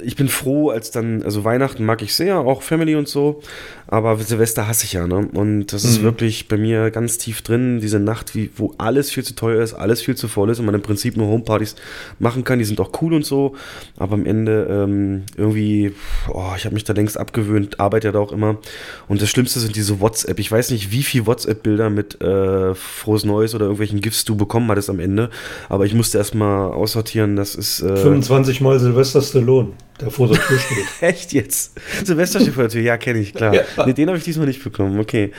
ich 0.02 0.16
bin 0.16 0.30
froh, 0.30 0.70
als 0.70 0.92
dann, 0.92 1.24
also 1.24 1.44
Weihnachten 1.44 1.84
mag 1.84 2.02
ich 2.02 2.14
sehr, 2.16 2.38
auch 2.40 2.62
Family 2.62 2.96
und 2.96 3.10
so, 3.10 3.42
aber 3.86 4.18
Silvester 4.18 4.66
hasse 4.66 4.86
ich 4.86 4.94
ja, 4.94 5.08
ne? 5.08 5.28
Und 5.34 5.68
das 5.74 5.84
ist 5.84 6.00
Mhm. 6.00 6.04
wirklich 6.04 6.48
bei 6.48 6.56
mir 6.58 6.90
ganz 6.90 7.18
tief 7.18 7.42
drin, 7.42 7.82
diese 7.82 8.00
Nacht, 8.00 8.34
wie, 8.34 8.50
wo 8.56 8.74
alles 8.78 9.12
viel 9.12 9.24
zu 9.26 9.36
teuer 9.36 9.62
ist, 9.62 9.74
alles 9.74 10.02
viel 10.02 10.16
zu 10.16 10.30
voll 10.30 10.50
ist 10.52 10.60
und 10.60 10.66
man 10.66 10.76
im 10.76 10.82
Prinzip 10.82 11.18
nur 11.18 11.28
Homepartys 11.28 11.76
machen 12.20 12.46
kann, 12.46 12.60
die 12.60 12.66
sind 12.66 12.80
auch 12.80 12.92
cool 13.02 13.14
und 13.14 13.26
so, 13.26 13.56
aber 13.98 14.14
am 14.14 14.26
Ende 14.26 14.68
ähm, 14.70 15.24
irgendwie, 15.36 15.92
oh, 16.34 16.54
ich 16.56 16.64
habe 16.64 16.76
mich 16.76 16.86
da 16.86 16.94
längst 16.94 17.18
abgewöhnt, 17.18 17.82
arbeite 17.82 18.08
ja 18.08 18.12
da 18.14 18.20
auch 18.20 18.32
immer. 18.32 18.58
Und 19.10 19.22
das 19.22 19.30
Schlimmste 19.30 19.60
sind 19.60 19.76
diese 19.76 20.00
WhatsApp. 20.00 20.40
Ich 20.40 20.50
weiß 20.50 20.72
nicht, 20.72 20.92
wie 20.92 21.04
viel 21.04 21.26
WhatsApp-Bilder 21.26 21.90
mit 21.90 22.22
äh, 22.22 22.74
Frohes 22.74 23.26
Neues 23.26 23.54
oder 23.54 23.66
irgendwelchen 23.66 23.97
GIFs 24.02 24.26
du 24.26 24.36
bekommen 24.36 24.70
hattest 24.70 24.90
am 24.90 25.00
Ende. 25.00 25.30
Aber 25.70 25.86
ich 25.86 25.94
musste 25.94 26.18
erstmal 26.18 26.72
aussortieren, 26.72 27.36
das 27.36 27.56
ist. 27.56 27.82
Äh, 27.82 27.98
25 27.98 28.62
Mal 28.62 28.80
Sylvester 28.80 29.22
Stallone, 29.22 29.70
der 30.02 30.12
vor 30.12 30.28
der 30.28 30.38
Tür 30.38 30.60
steht. 30.60 30.86
Echt 31.02 31.34
jetzt? 31.34 31.80
Silvester 32.04 32.40
steht 32.40 32.54
vor 32.54 32.64
der 32.64 32.72
Tür, 32.72 32.82
ja, 32.82 32.98
kenne 32.98 33.20
ich, 33.20 33.34
klar. 33.34 33.54
Ja. 33.54 33.62
Nee, 33.86 33.94
den 33.94 34.08
habe 34.08 34.18
ich 34.18 34.24
diesmal 34.24 34.48
nicht 34.48 34.64
bekommen, 34.64 35.00
okay. 35.00 35.32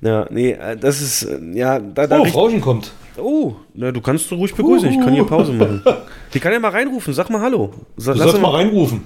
Ja, 0.00 0.26
nee, 0.30 0.52
äh, 0.52 0.76
das 0.76 1.00
ist, 1.00 1.22
äh, 1.24 1.38
ja, 1.52 1.78
da, 1.78 2.06
da 2.06 2.18
Oh, 2.20 2.24
Frauchen 2.24 2.60
kommt. 2.60 2.92
oh, 3.16 3.54
na, 3.74 3.90
du 3.92 4.00
kannst 4.00 4.30
du 4.30 4.34
ruhig 4.36 4.54
begrüßen, 4.54 4.88
ich 4.90 4.98
kann 5.00 5.12
hier 5.14 5.24
Pause 5.24 5.52
machen. 5.52 5.82
Die 6.34 6.40
kann 6.40 6.52
ja 6.52 6.58
mal 6.60 6.70
reinrufen, 6.70 7.14
sag 7.14 7.30
mal 7.30 7.40
Hallo. 7.40 7.72
Sa 7.96 8.12
Du 8.12 8.18
lass 8.18 8.28
sollst 8.30 8.42
mal 8.42 8.50
reinrufen. 8.50 9.02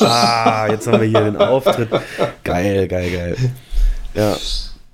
Ah, 0.00 0.66
jetzt 0.70 0.86
haben 0.86 1.00
wir 1.00 1.08
hier 1.08 1.20
den 1.20 1.36
Auftritt. 1.36 1.88
Geil, 2.44 2.88
geil, 2.88 3.10
geil. 3.10 3.36
Ja, 4.14 4.34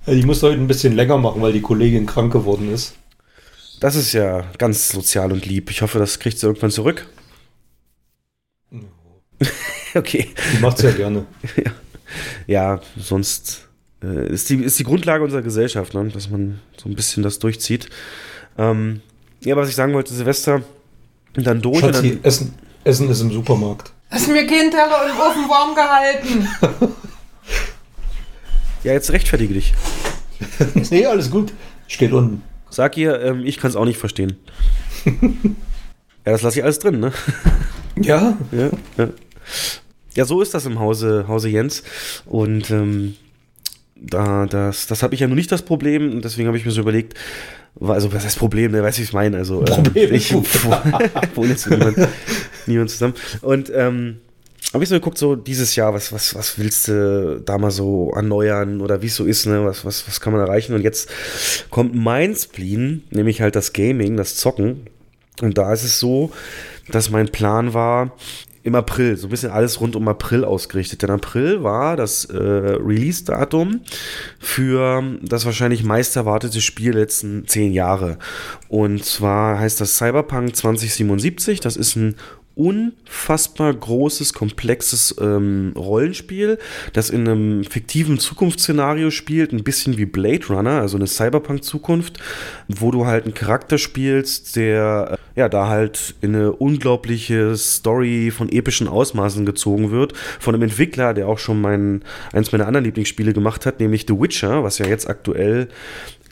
Ich 0.05 0.25
musste 0.25 0.47
heute 0.47 0.59
ein 0.59 0.67
bisschen 0.67 0.95
länger 0.95 1.17
machen, 1.17 1.41
weil 1.41 1.53
die 1.53 1.61
Kollegin 1.61 2.05
krank 2.05 2.33
geworden 2.33 2.73
ist. 2.73 2.95
das 3.79 3.95
ist 3.95 4.13
ja 4.13 4.43
ganz 4.57 4.89
sozial 4.89 5.31
und 5.31 5.45
lieb. 5.45 5.71
Ich 5.71 5.81
hoffe, 5.81 5.99
das 5.99 6.19
kriegt 6.19 6.37
sie 6.39 6.47
irgendwann 6.47 6.71
zurück. 6.71 7.07
okay. 9.95 10.29
Die 10.53 10.61
macht's 10.61 10.81
ja 10.81 10.91
gerne. 10.91 11.25
Ja, 12.45 12.79
sonst 12.95 13.69
äh, 14.03 14.27
ist, 14.27 14.47
die, 14.49 14.57
ist 14.57 14.77
die 14.77 14.83
Grundlage 14.83 15.23
unserer 15.23 15.41
Gesellschaft, 15.41 15.95
ne? 15.95 16.09
dass 16.09 16.29
man 16.29 16.59
so 16.77 16.87
ein 16.87 16.93
bisschen 16.93 17.23
das 17.23 17.39
durchzieht. 17.39 17.89
Ähm, 18.55 19.01
ja, 19.43 19.55
was 19.55 19.69
ich 19.69 19.75
sagen 19.75 19.93
wollte, 19.93 20.13
Silvester, 20.13 20.61
und 21.35 21.47
dann 21.47 21.61
durch. 21.61 21.79
Schatzi, 21.79 22.11
und 22.11 22.15
dann, 22.17 22.23
Essen, 22.23 22.53
Essen 22.83 23.09
ist 23.09 23.21
im 23.21 23.31
Supermarkt. 23.31 23.93
Hast 24.11 24.27
mir 24.27 24.45
keinen 24.45 24.69
Teller 24.69 25.09
im 25.09 25.17
Ofen 25.17 25.49
warm 25.49 25.73
gehalten. 25.73 26.47
ja, 28.83 28.93
jetzt 28.93 29.11
rechtfertige 29.11 29.53
dich. 29.53 29.73
nee, 30.91 31.05
alles 31.05 31.29
gut. 31.29 31.53
Steht 31.87 32.11
unten. 32.11 32.41
Sag 32.69 32.97
ihr, 32.97 33.21
ähm, 33.21 33.45
ich 33.45 33.57
kann 33.57 33.69
es 33.69 33.75
auch 33.75 33.85
nicht 33.85 33.97
verstehen. 33.97 34.37
ja, 35.05 35.11
das 36.23 36.41
lasse 36.41 36.59
ich 36.59 36.63
alles 36.63 36.79
drin, 36.79 36.99
ne? 36.99 37.11
Ja. 38.01 38.37
ja, 38.51 38.69
ja. 38.97 39.09
Ja, 40.15 40.25
so 40.25 40.41
ist 40.41 40.53
das 40.53 40.65
im 40.65 40.79
Hause, 40.79 41.25
Hause 41.27 41.49
Jens. 41.49 41.83
Und 42.25 42.69
ähm, 42.71 43.15
da, 43.95 44.45
das, 44.45 44.87
das 44.87 45.01
habe 45.03 45.13
ich 45.13 45.21
ja 45.21 45.27
nur 45.27 45.35
nicht 45.35 45.51
das 45.51 45.63
Problem. 45.63 46.11
Und 46.11 46.25
deswegen 46.25 46.47
habe 46.47 46.57
ich 46.57 46.65
mir 46.65 46.71
so 46.71 46.81
überlegt, 46.81 47.17
also 47.79 48.13
was 48.13 48.23
heißt 48.23 48.37
Problem, 48.37 48.71
ne? 48.71 48.83
Weißt 48.83 48.97
du, 48.97 48.99
wie 48.99 49.03
ich 49.03 49.09
es 49.09 49.13
meine? 49.13 49.37
Also, 49.37 49.61
Problem 49.61 50.11
äh, 50.11 50.15
ich 50.15 50.33
wohne 51.35 51.49
jetzt 51.49 51.69
mit 51.69 51.79
niemand, 51.79 51.97
niemand 52.67 52.89
zusammen. 52.91 53.15
Und 53.41 53.71
ähm, 53.73 54.17
habe 54.71 54.83
ich 54.83 54.89
so 54.89 54.95
geguckt, 54.95 55.17
so 55.17 55.35
dieses 55.35 55.75
Jahr, 55.75 55.93
was, 55.93 56.13
was, 56.13 56.35
was 56.35 56.57
willst 56.57 56.87
du 56.87 57.41
da 57.43 57.57
mal 57.57 57.71
so 57.71 58.11
erneuern 58.15 58.81
oder 58.81 59.01
wie 59.01 59.07
es 59.07 59.15
so 59.15 59.25
ist, 59.25 59.45
ne? 59.45 59.65
Was, 59.65 59.83
was, 59.83 60.07
was 60.07 60.21
kann 60.21 60.33
man 60.33 60.41
erreichen? 60.41 60.73
Und 60.73 60.81
jetzt 60.81 61.09
kommt 61.69 61.95
mein 61.95 62.35
Spleen, 62.35 63.03
nämlich 63.09 63.41
halt 63.41 63.55
das 63.55 63.73
Gaming, 63.73 64.17
das 64.17 64.35
Zocken. 64.35 64.87
Und 65.41 65.57
da 65.57 65.73
ist 65.73 65.83
es 65.83 65.99
so, 65.99 66.31
dass 66.89 67.09
mein 67.09 67.29
Plan 67.29 67.73
war, 67.73 68.15
im 68.63 68.75
April, 68.75 69.17
so 69.17 69.27
ein 69.27 69.29
bisschen 69.29 69.51
alles 69.51 69.81
rund 69.81 69.95
um 69.97 70.07
April 70.07 70.45
ausgerichtet. 70.45 71.01
Denn 71.01 71.09
April 71.09 71.63
war 71.63 71.97
das 71.97 72.25
äh, 72.25 72.37
Release-Datum 72.37 73.81
für 74.39 75.03
das 75.21 75.45
wahrscheinlich 75.45 75.83
meist 75.83 76.15
erwartete 76.15 76.61
Spiel 76.61 76.93
letzten 76.93 77.45
zehn 77.45 77.73
Jahre. 77.73 78.17
Und 78.69 79.03
zwar 79.03 79.59
heißt 79.59 79.81
das 79.81 79.97
Cyberpunk 79.97 80.55
2077. 80.55 81.59
Das 81.59 81.75
ist 81.75 81.97
ein 81.97 82.15
unfassbar 82.55 83.73
großes, 83.73 84.33
komplexes 84.33 85.15
ähm, 85.19 85.73
Rollenspiel, 85.75 86.59
das 86.93 87.09
in 87.09 87.27
einem 87.27 87.63
fiktiven 87.63 88.19
Zukunftsszenario 88.19 89.09
spielt, 89.09 89.53
ein 89.53 89.63
bisschen 89.63 89.97
wie 89.97 90.05
Blade 90.05 90.45
Runner, 90.49 90.81
also 90.81 90.97
eine 90.97 91.07
Cyberpunk-Zukunft, 91.07 92.19
wo 92.67 92.91
du 92.91 93.07
halt 93.07 93.25
einen 93.25 93.33
Charakter 93.33 93.79
spielst, 93.79 94.55
der 94.55 95.17
äh, 95.35 95.39
ja 95.39 95.49
da 95.49 95.67
halt 95.67 96.13
in 96.21 96.35
eine 96.35 96.51
unglaubliche 96.51 97.55
Story 97.57 98.31
von 98.31 98.49
epischen 98.49 98.87
Ausmaßen 98.87 99.45
gezogen 99.47 99.89
wird, 99.89 100.13
von 100.39 100.53
einem 100.53 100.63
Entwickler, 100.63 101.15
der 101.15 101.27
auch 101.27 101.39
schon 101.39 101.59
mein, 101.59 102.03
eins 102.33 102.51
meiner 102.51 102.67
anderen 102.67 102.85
Lieblingsspiele 102.85 103.33
gemacht 103.33 103.65
hat, 103.65 103.79
nämlich 103.79 104.05
The 104.07 104.19
Witcher, 104.19 104.63
was 104.63 104.77
ja 104.77 104.85
jetzt 104.85 105.09
aktuell 105.09 105.69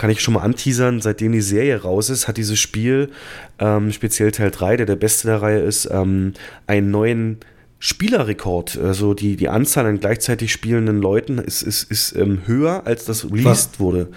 kann 0.01 0.10
ich 0.10 0.22
schon 0.22 0.34
mal 0.34 0.39
anteasern, 0.39 1.00
seitdem 1.00 1.31
die 1.31 1.41
Serie 1.41 1.79
raus 1.79 2.10
ist, 2.10 2.27
hat 2.27 2.38
dieses 2.38 2.58
Spiel, 2.58 3.12
ähm, 3.60 3.91
speziell 3.91 4.31
Teil 4.31 4.50
3, 4.50 4.77
der 4.77 4.86
der 4.88 4.96
beste 4.96 5.27
der 5.27 5.43
Reihe 5.43 5.60
ist, 5.60 5.88
ähm, 5.91 6.34
einen 6.65 6.89
neuen 6.89 7.38
Spielerrekord. 7.77 8.79
Also 8.79 9.13
die, 9.13 9.36
die 9.36 9.48
Anzahl 9.48 9.86
an 9.86 10.00
gleichzeitig 10.00 10.51
spielenden 10.51 11.00
Leuten 11.00 11.38
ist, 11.38 11.62
ist, 11.62 11.84
ist 11.84 12.15
ähm, 12.15 12.41
höher, 12.48 12.88
als 12.88 13.05
das 13.05 13.25
released 13.25 13.74
Was? 13.74 13.79
wurde. 13.79 14.08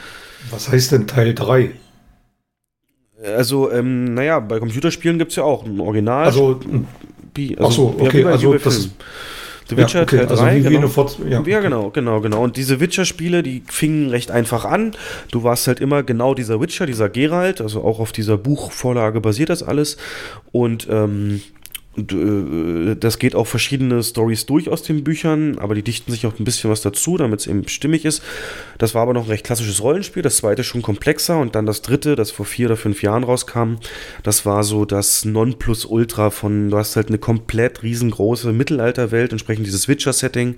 Was 0.50 0.70
heißt 0.70 0.92
denn 0.92 1.06
Teil 1.06 1.34
3? 1.34 1.72
Also, 3.22 3.70
ähm, 3.70 4.14
naja, 4.14 4.40
bei 4.40 4.60
Computerspielen 4.60 5.18
gibt 5.18 5.32
es 5.32 5.36
ja 5.36 5.42
auch 5.42 5.66
ein 5.66 5.80
Original. 5.80 6.24
Also, 6.24 6.60
wie, 7.34 7.58
ach 7.60 7.70
so, 7.70 7.94
ja, 7.98 8.06
okay, 8.06 8.24
wie 8.24 8.28
also 8.28 8.54
das-. 8.54 8.88
The 9.68 9.76
Witcher 9.76 10.00
ja, 10.00 10.02
okay, 10.02 10.16
Teil 10.18 10.26
3, 10.26 10.30
also 10.30 10.46
wie, 10.46 10.54
wie 10.56 10.62
genau. 10.62 10.78
eine 10.78 10.88
Fort 10.88 11.18
ja, 11.28 11.42
Ja, 11.42 11.60
genau, 11.60 11.90
genau, 11.90 12.20
genau. 12.20 12.42
Und 12.42 12.56
diese 12.56 12.80
Witcher-Spiele, 12.80 13.42
die 13.42 13.62
fingen 13.66 14.10
recht 14.10 14.30
einfach 14.30 14.64
an. 14.64 14.92
Du 15.30 15.42
warst 15.42 15.66
halt 15.66 15.80
immer 15.80 16.02
genau 16.02 16.34
dieser 16.34 16.60
Witcher, 16.60 16.86
dieser 16.86 17.08
Geralt, 17.08 17.60
also 17.60 17.82
auch 17.82 17.98
auf 17.98 18.12
dieser 18.12 18.36
Buchvorlage 18.36 19.20
basiert 19.20 19.48
das 19.48 19.62
alles. 19.62 19.96
Und 20.52 20.86
ähm, 20.90 21.40
und, 21.96 22.12
äh, 22.12 22.96
das 22.96 23.18
geht 23.18 23.34
auch 23.34 23.46
verschiedene 23.46 24.02
Stories 24.02 24.46
durch 24.46 24.68
aus 24.68 24.82
den 24.82 25.04
Büchern, 25.04 25.58
aber 25.58 25.74
die 25.74 25.82
dichten 25.82 26.10
sich 26.12 26.26
auch 26.26 26.38
ein 26.38 26.44
bisschen 26.44 26.70
was 26.70 26.82
dazu, 26.82 27.16
damit 27.16 27.40
es 27.40 27.46
eben 27.46 27.66
stimmig 27.68 28.04
ist. 28.04 28.22
Das 28.78 28.94
war 28.94 29.02
aber 29.02 29.14
noch 29.14 29.24
ein 29.24 29.30
recht 29.30 29.44
klassisches 29.44 29.82
Rollenspiel, 29.82 30.22
das 30.22 30.38
zweite 30.38 30.64
schon 30.64 30.82
komplexer 30.82 31.38
und 31.38 31.54
dann 31.54 31.66
das 31.66 31.82
dritte, 31.82 32.16
das 32.16 32.30
vor 32.30 32.46
vier 32.46 32.66
oder 32.66 32.76
fünf 32.76 33.02
Jahren 33.02 33.24
rauskam, 33.24 33.76
das 34.22 34.46
war 34.46 34.64
so 34.64 34.84
das 34.84 35.24
Nonplusultra 35.24 36.30
von, 36.30 36.70
du 36.70 36.76
hast 36.76 36.96
halt 36.96 37.08
eine 37.08 37.18
komplett 37.18 37.82
riesengroße 37.82 38.52
Mittelalterwelt, 38.52 39.32
entsprechend 39.32 39.66
dieses 39.66 39.88
Witcher-Setting 39.88 40.56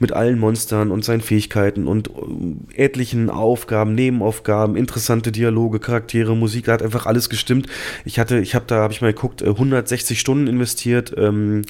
mit 0.00 0.12
allen 0.12 0.38
Monstern 0.38 0.90
und 0.90 1.04
seinen 1.04 1.20
Fähigkeiten 1.20 1.86
und 1.86 2.08
äh, 2.08 2.82
etlichen 2.82 3.30
Aufgaben, 3.30 3.94
Nebenaufgaben, 3.94 4.74
interessante 4.74 5.30
Dialoge, 5.30 5.78
Charaktere, 5.78 6.34
Musik, 6.34 6.64
da 6.64 6.72
hat 6.72 6.82
einfach 6.82 7.06
alles 7.06 7.28
gestimmt. 7.28 7.66
Ich 8.04 8.18
hatte, 8.18 8.38
ich 8.40 8.54
habe 8.54 8.64
da, 8.66 8.76
habe 8.76 8.92
ich 8.92 9.02
mal 9.02 9.12
geguckt, 9.12 9.42
äh, 9.42 9.50
160 9.50 10.18
Stunden 10.18 10.46
investiert, 10.46 11.14
ähm, 11.16 11.62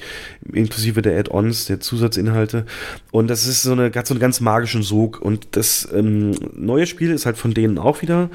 inklusive 0.53 1.03
der 1.03 1.19
Add-ons, 1.19 1.67
der 1.67 1.81
Zusatzinhalte. 1.81 2.65
Und 3.11 3.29
das 3.29 3.47
ist 3.47 3.63
so 3.63 3.73
eine, 3.73 3.91
hat 3.93 4.07
so 4.07 4.15
einen 4.15 4.21
ganz 4.21 4.41
magischen 4.41 4.83
Sog. 4.83 5.21
Und 5.21 5.49
das 5.57 5.89
ähm, 5.93 6.31
neue 6.55 6.87
Spiel 6.87 7.11
ist 7.11 7.27
halt 7.27 7.37
von 7.37 7.53
denen 7.53 7.79
auch 7.79 8.01
wieder. 8.01 8.31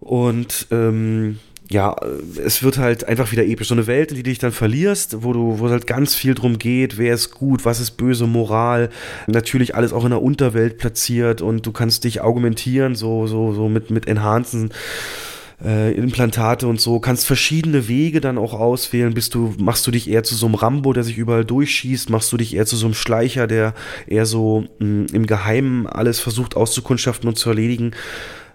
Und 0.00 0.68
ähm, 0.70 1.38
ja, 1.70 1.94
äh, 2.00 2.40
es 2.40 2.62
wird 2.62 2.78
halt 2.78 3.04
einfach 3.04 3.30
wieder 3.32 3.44
episch. 3.44 3.68
So 3.68 3.74
eine 3.74 3.86
Welt, 3.86 4.10
in 4.10 4.16
die 4.16 4.22
du 4.22 4.30
dich 4.30 4.38
dann 4.38 4.52
verlierst, 4.52 5.22
wo 5.22 5.32
du, 5.32 5.58
wo 5.58 5.66
es 5.66 5.72
halt 5.72 5.86
ganz 5.86 6.14
viel 6.14 6.34
drum 6.34 6.58
geht, 6.58 6.98
wer 6.98 7.14
ist 7.14 7.30
gut, 7.32 7.64
was 7.64 7.80
ist 7.80 7.92
böse 7.92 8.26
Moral. 8.26 8.90
Natürlich 9.26 9.74
alles 9.74 9.92
auch 9.92 10.04
in 10.04 10.10
der 10.10 10.22
Unterwelt 10.22 10.78
platziert 10.78 11.42
und 11.42 11.66
du 11.66 11.72
kannst 11.72 12.04
dich 12.04 12.22
argumentieren, 12.22 12.94
so, 12.94 13.26
so, 13.26 13.52
so 13.52 13.68
mit, 13.68 13.90
mit 13.90 14.06
Enhancen. 14.08 14.70
Äh, 15.60 15.94
Implantate 15.94 16.68
und 16.68 16.80
so, 16.80 17.00
kannst 17.00 17.26
verschiedene 17.26 17.88
Wege 17.88 18.20
dann 18.20 18.38
auch 18.38 18.54
auswählen. 18.54 19.12
Bist 19.12 19.34
du, 19.34 19.56
machst 19.58 19.84
du 19.88 19.90
dich 19.90 20.08
eher 20.08 20.22
zu 20.22 20.36
so 20.36 20.46
einem 20.46 20.54
Rambo, 20.54 20.92
der 20.92 21.02
sich 21.02 21.18
überall 21.18 21.44
durchschießt, 21.44 22.10
machst 22.10 22.30
du 22.30 22.36
dich 22.36 22.54
eher 22.54 22.64
zu 22.64 22.76
so 22.76 22.86
einem 22.86 22.94
Schleicher, 22.94 23.48
der 23.48 23.74
eher 24.06 24.24
so 24.24 24.66
mh, 24.78 25.06
im 25.12 25.26
Geheimen 25.26 25.88
alles 25.88 26.20
versucht 26.20 26.56
auszukundschaften 26.56 27.28
und 27.28 27.34
zu 27.34 27.48
erledigen 27.48 27.90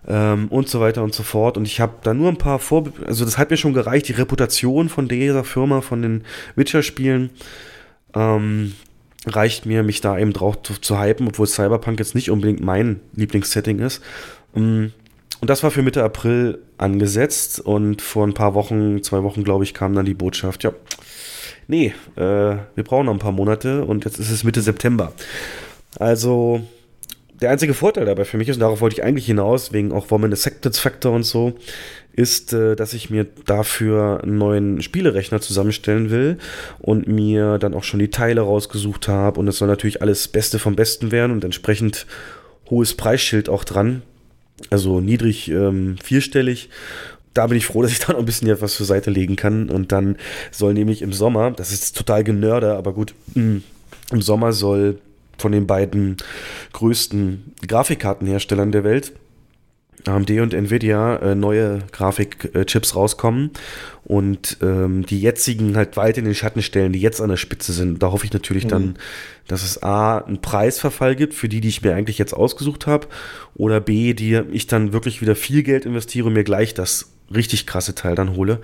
ähm, 0.08 0.48
und 0.50 0.68
so 0.70 0.80
weiter 0.80 1.04
und 1.04 1.14
so 1.14 1.24
fort. 1.24 1.58
Und 1.58 1.66
ich 1.66 1.80
habe 1.80 1.94
da 2.04 2.14
nur 2.14 2.30
ein 2.30 2.38
paar 2.38 2.60
Vor... 2.60 2.86
Also 3.06 3.26
das 3.26 3.38
hat 3.38 3.52
mir 3.52 3.58
schon 3.58 3.74
gereicht, 3.74 4.08
die 4.08 4.14
Reputation 4.14 4.90
von 4.90 5.08
dieser 5.08 5.44
Firma, 5.44 5.82
von 5.82 6.02
den 6.02 6.24
Witcher-Spielen, 6.56 7.30
ähm, 8.16 8.74
reicht 9.26 9.66
mir, 9.66 9.84
mich 9.84 10.02
da 10.02 10.18
eben 10.18 10.34
drauf 10.34 10.62
zu, 10.64 10.74
zu 10.74 11.00
hypen, 11.00 11.28
obwohl 11.28 11.48
Cyberpunk 11.48 12.00
jetzt 12.00 12.16
nicht 12.16 12.30
unbedingt 12.30 12.62
mein 12.62 13.00
Lieblingssetting 13.16 13.80
ist. 13.80 14.02
Ähm, 14.56 14.92
und 15.42 15.50
das 15.50 15.62
war 15.62 15.72
für 15.72 15.82
Mitte 15.82 16.04
April 16.04 16.60
angesetzt 16.78 17.60
und 17.60 18.02
vor 18.02 18.26
ein 18.26 18.34
paar 18.34 18.54
Wochen, 18.54 19.04
zwei 19.04 19.24
Wochen, 19.24 19.44
glaube 19.44 19.66
ich, 19.66 19.74
kam 19.74 19.94
dann 19.94 20.06
die 20.06 20.14
Botschaft, 20.14 20.64
ja, 20.64 20.72
nee, 21.68 21.94
äh, 22.16 22.22
wir 22.22 22.84
brauchen 22.86 23.08
noch 23.08 23.14
ein 23.14 23.20
paar 23.20 23.34
Monate 23.34 23.84
und 23.84 24.06
jetzt 24.06 24.20
ist 24.20 24.32
es 24.32 24.46
Mitte 24.46 24.62
September. 24.62 25.12
Also 26.00 26.62
der 27.42 27.52
einzige 27.52 27.74
Vorteil 27.74 28.06
dabei 28.06 28.26
für 28.26 28.38
mich 28.38 28.50
ist, 28.50 28.58
und 28.58 28.62
darauf 28.62 28.82
wollte 28.82 28.98
ich 28.98 29.04
eigentlich 29.04 29.26
hinaus, 29.26 29.74
wegen 29.74 29.92
auch 29.92 30.12
Woman 30.12 30.32
Acceptance 30.32 30.80
Factor 30.80 31.12
und 31.14 31.24
so, 31.24 31.54
ist, 32.14 32.54
äh, 32.54 32.76
dass 32.76 32.94
ich 32.94 33.10
mir 33.10 33.26
dafür 33.46 34.22
einen 34.24 34.38
neuen 34.38 34.82
Spielerechner 34.82 35.42
zusammenstellen 35.42 36.10
will 36.10 36.38
und 36.80 37.08
mir 37.08 37.58
dann 37.58 37.74
auch 37.74 37.84
schon 37.84 38.00
die 38.00 38.10
Teile 38.10 38.42
rausgesucht 38.42 39.08
habe. 39.08 39.40
Und 39.40 39.48
es 39.48 39.58
soll 39.58 39.68
natürlich 39.68 40.02
alles 40.02 40.28
Beste 40.28 40.60
vom 40.60 40.76
Besten 40.76 41.12
werden 41.12 41.32
und 41.32 41.44
entsprechend 41.44 42.06
hohes 42.70 42.94
Preisschild 42.96 43.50
auch 43.50 43.64
dran, 43.64 44.04
also 44.70 45.02
niedrig 45.02 45.50
ähm, 45.50 45.98
vierstellig. 46.02 46.70
Da 47.34 47.48
bin 47.48 47.58
ich 47.58 47.66
froh, 47.66 47.82
dass 47.84 47.92
ich 47.92 48.00
da 48.00 48.14
noch 48.14 48.20
ein 48.20 48.26
bisschen 48.26 48.48
etwas 48.48 48.76
zur 48.76 48.86
Seite 48.86 49.10
legen 49.10 49.36
kann. 49.36 49.70
Und 49.70 49.92
dann 49.92 50.18
soll 50.52 50.74
nämlich 50.76 51.02
im 51.02 51.14
Sommer, 51.14 51.52
das 51.52 51.72
ist 51.72 51.98
total 51.98 52.24
genörder, 52.24 52.78
aber 52.78 52.94
gut, 52.94 53.16
mh, 53.34 53.62
im 54.12 54.22
Sommer 54.22 54.54
soll 54.54 55.00
von 55.38 55.52
den 55.52 55.68
beiden 55.68 56.18
größten 56.74 57.54
Grafikkartenherstellern 57.68 58.72
der 58.72 58.84
Welt, 58.84 59.14
AMD 60.06 60.32
und 60.42 60.54
Nvidia, 60.54 61.16
äh, 61.18 61.36
neue 61.36 61.80
Grafikchips 61.94 62.96
rauskommen 62.96 63.52
und 64.04 64.58
ähm, 64.62 65.06
die 65.06 65.22
jetzigen 65.22 65.78
halt 65.78 65.96
weit 65.96 66.18
in 66.18 66.26
den 66.26 66.36
Schatten 66.36 66.62
stellen, 66.62 66.92
die 66.92 67.00
jetzt 67.00 67.22
an 67.22 67.30
der 67.30 67.38
Spitze 67.38 67.72
sind. 67.72 68.04
Da 68.04 68.12
hoffe 68.12 68.26
ich 68.26 68.34
natürlich 68.34 68.68
dann, 68.68 68.96
dass 69.48 69.64
es 69.64 69.82
A, 69.82 70.18
einen 70.18 70.42
Preisverfall 70.42 71.16
gibt 71.16 71.34
für 71.34 71.48
die, 71.48 71.62
die 71.62 71.70
ich 71.70 71.82
mir 71.84 71.96
eigentlich 71.96 72.18
jetzt 72.18 72.34
ausgesucht 72.34 72.86
habe, 72.86 73.08
oder 73.56 73.80
B, 73.80 74.14
die 74.14 74.42
ich 74.52 74.68
dann 74.68 74.92
wirklich 74.92 75.22
wieder 75.22 75.36
viel 75.36 75.64
Geld 75.64 75.86
investiere 75.86 76.28
und 76.28 76.34
mir 76.34 76.44
gleich 76.44 76.74
das 76.74 77.14
richtig 77.34 77.66
krasse 77.66 77.96
Teil 77.96 78.16
dann 78.16 78.36
hole. 78.36 78.60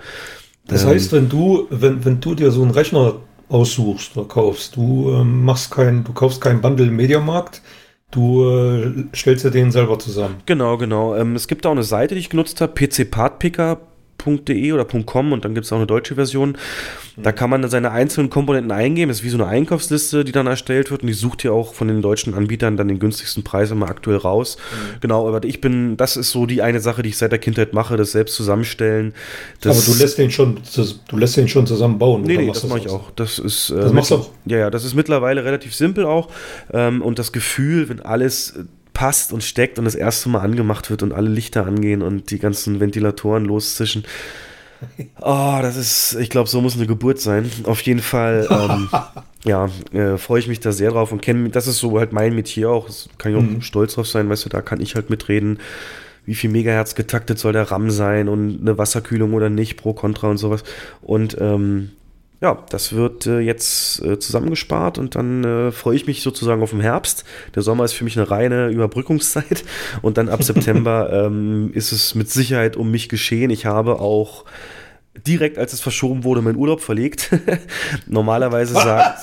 Das 0.66 0.82
Ähm, 0.82 0.90
heißt, 0.90 1.12
wenn 1.12 1.30
du, 1.30 1.66
wenn, 1.70 2.04
wenn 2.04 2.20
du 2.20 2.34
dir 2.34 2.50
so 2.50 2.60
einen 2.60 2.70
Rechner 2.70 3.16
aussuchst 3.50 4.16
oder 4.16 4.26
kaufst, 4.26 4.76
du 4.76 5.10
ähm, 5.10 5.44
machst 5.44 5.70
kein, 5.70 6.04
du 6.04 6.12
kaufst 6.12 6.40
keinen 6.40 6.60
Bundle 6.60 6.86
im 6.86 6.96
Mediamarkt, 6.96 7.62
du 8.10 8.48
äh, 8.48 9.04
stellst 9.14 9.44
dir 9.44 9.50
den 9.50 9.70
selber 9.70 9.98
zusammen. 9.98 10.36
Genau, 10.46 10.78
genau. 10.78 11.14
Ähm, 11.16 11.36
es 11.36 11.48
gibt 11.48 11.66
auch 11.66 11.72
eine 11.72 11.82
Seite, 11.82 12.14
die 12.14 12.20
ich 12.20 12.30
genutzt 12.30 12.60
habe, 12.60 12.72
.de 14.24 14.72
oder 14.72 14.84
.com 14.84 15.32
und 15.32 15.44
dann 15.44 15.54
gibt 15.54 15.66
es 15.66 15.72
auch 15.72 15.76
eine 15.76 15.86
deutsche 15.86 16.14
Version. 16.14 16.56
Da 17.16 17.32
kann 17.32 17.50
man 17.50 17.62
dann 17.62 17.70
seine 17.70 17.90
einzelnen 17.90 18.30
Komponenten 18.30 18.72
eingeben. 18.72 19.08
Das 19.08 19.18
ist 19.18 19.24
wie 19.24 19.30
so 19.30 19.38
eine 19.38 19.46
Einkaufsliste, 19.46 20.24
die 20.24 20.32
dann 20.32 20.46
erstellt 20.46 20.90
wird 20.90 21.02
und 21.02 21.08
die 21.08 21.14
sucht 21.14 21.44
ja 21.44 21.52
auch 21.52 21.74
von 21.74 21.88
den 21.88 22.02
deutschen 22.02 22.34
Anbietern 22.34 22.76
dann 22.76 22.88
den 22.88 22.98
günstigsten 22.98 23.42
Preis 23.42 23.70
immer 23.70 23.88
aktuell 23.88 24.16
raus. 24.16 24.56
Mhm. 24.56 25.00
Genau, 25.00 25.28
aber 25.28 25.44
ich 25.44 25.60
bin, 25.60 25.96
das 25.96 26.16
ist 26.16 26.30
so 26.30 26.46
die 26.46 26.62
eine 26.62 26.80
Sache, 26.80 27.02
die 27.02 27.10
ich 27.10 27.18
seit 27.18 27.32
der 27.32 27.38
Kindheit 27.38 27.72
mache, 27.72 27.96
das 27.96 28.12
selbst 28.12 28.34
zusammenstellen. 28.34 29.14
Das 29.60 29.76
aber 29.76 29.94
du 29.94 30.02
lässt 30.02 30.18
den 30.18 30.30
schon, 30.30 30.58
du 31.08 31.16
lässt 31.16 31.36
den 31.36 31.48
schon 31.48 31.66
zusammenbauen. 31.66 32.22
Nee, 32.22 32.36
nee, 32.36 32.46
das, 32.46 32.62
das 32.62 32.70
mache 32.70 32.80
ich 32.80 32.88
auch. 32.88 33.10
Das 33.16 33.38
ist, 33.38 33.70
äh, 33.70 33.76
das 33.76 33.92
machst 33.92 34.10
du 34.10 34.16
auch? 34.16 34.30
Ja, 34.46 34.58
ja, 34.58 34.70
das 34.70 34.84
ist 34.84 34.94
mittlerweile 34.94 35.44
relativ 35.44 35.74
simpel 35.74 36.04
auch. 36.04 36.28
Ähm, 36.72 37.02
und 37.02 37.18
das 37.18 37.32
Gefühl, 37.32 37.88
wenn 37.88 38.00
alles 38.00 38.54
passt 39.00 39.32
und 39.32 39.42
steckt 39.42 39.78
und 39.78 39.86
das 39.86 39.94
erste 39.94 40.28
Mal 40.28 40.40
angemacht 40.40 40.90
wird 40.90 41.02
und 41.02 41.14
alle 41.14 41.30
Lichter 41.30 41.66
angehen 41.66 42.02
und 42.02 42.30
die 42.30 42.38
ganzen 42.38 42.80
Ventilatoren 42.80 43.46
loszischen. 43.46 44.04
Oh, 45.22 45.58
das 45.62 45.78
ist, 45.78 46.18
ich 46.20 46.28
glaube, 46.28 46.50
so 46.50 46.60
muss 46.60 46.76
eine 46.76 46.86
Geburt 46.86 47.18
sein. 47.18 47.50
Auf 47.64 47.80
jeden 47.80 48.02
Fall, 48.02 48.46
ähm, 48.50 48.90
ja, 49.44 49.70
äh, 49.94 50.18
freue 50.18 50.40
ich 50.40 50.48
mich 50.48 50.60
da 50.60 50.72
sehr 50.72 50.90
drauf 50.90 51.12
und 51.12 51.22
kenne, 51.22 51.48
das 51.48 51.66
ist 51.66 51.78
so 51.78 51.98
halt 51.98 52.12
mein 52.12 52.34
Metier 52.34 52.68
auch. 52.68 52.88
Das 52.88 53.08
kann 53.16 53.32
ich 53.32 53.38
auch 53.38 53.42
mhm. 53.42 53.62
stolz 53.62 53.94
drauf 53.94 54.06
sein, 54.06 54.28
weißt 54.28 54.44
du, 54.44 54.50
da 54.50 54.60
kann 54.60 54.82
ich 54.82 54.94
halt 54.96 55.08
mitreden. 55.08 55.60
Wie 56.26 56.34
viel 56.34 56.50
Megahertz 56.50 56.94
getaktet 56.94 57.38
soll 57.38 57.54
der 57.54 57.70
RAM 57.70 57.90
sein 57.90 58.28
und 58.28 58.60
eine 58.60 58.76
Wasserkühlung 58.76 59.32
oder 59.32 59.48
nicht, 59.48 59.78
pro, 59.78 59.94
contra 59.94 60.28
und 60.28 60.36
sowas. 60.36 60.62
Und 61.00 61.38
ähm, 61.40 61.92
ja, 62.40 62.64
das 62.70 62.94
wird 62.94 63.26
äh, 63.26 63.40
jetzt 63.40 64.02
äh, 64.02 64.18
zusammengespart 64.18 64.96
und 64.96 65.14
dann 65.14 65.44
äh, 65.44 65.72
freue 65.72 65.96
ich 65.96 66.06
mich 66.06 66.22
sozusagen 66.22 66.62
auf 66.62 66.70
den 66.70 66.80
Herbst. 66.80 67.24
Der 67.54 67.62
Sommer 67.62 67.84
ist 67.84 67.92
für 67.92 68.04
mich 68.04 68.18
eine 68.18 68.30
reine 68.30 68.68
Überbrückungszeit 68.68 69.64
und 70.00 70.16
dann 70.16 70.30
ab 70.30 70.42
September 70.42 71.10
ähm, 71.12 71.70
ist 71.74 71.92
es 71.92 72.14
mit 72.14 72.30
Sicherheit 72.30 72.76
um 72.76 72.90
mich 72.90 73.10
geschehen. 73.10 73.50
Ich 73.50 73.66
habe 73.66 74.00
auch 74.00 74.46
direkt 75.26 75.58
als 75.58 75.72
es 75.72 75.80
verschoben 75.80 76.22
wurde, 76.22 76.40
meinen 76.40 76.56
Urlaub 76.56 76.80
verlegt. 76.80 77.30
Normalerweise 78.06 78.74
sagt. 78.74 79.20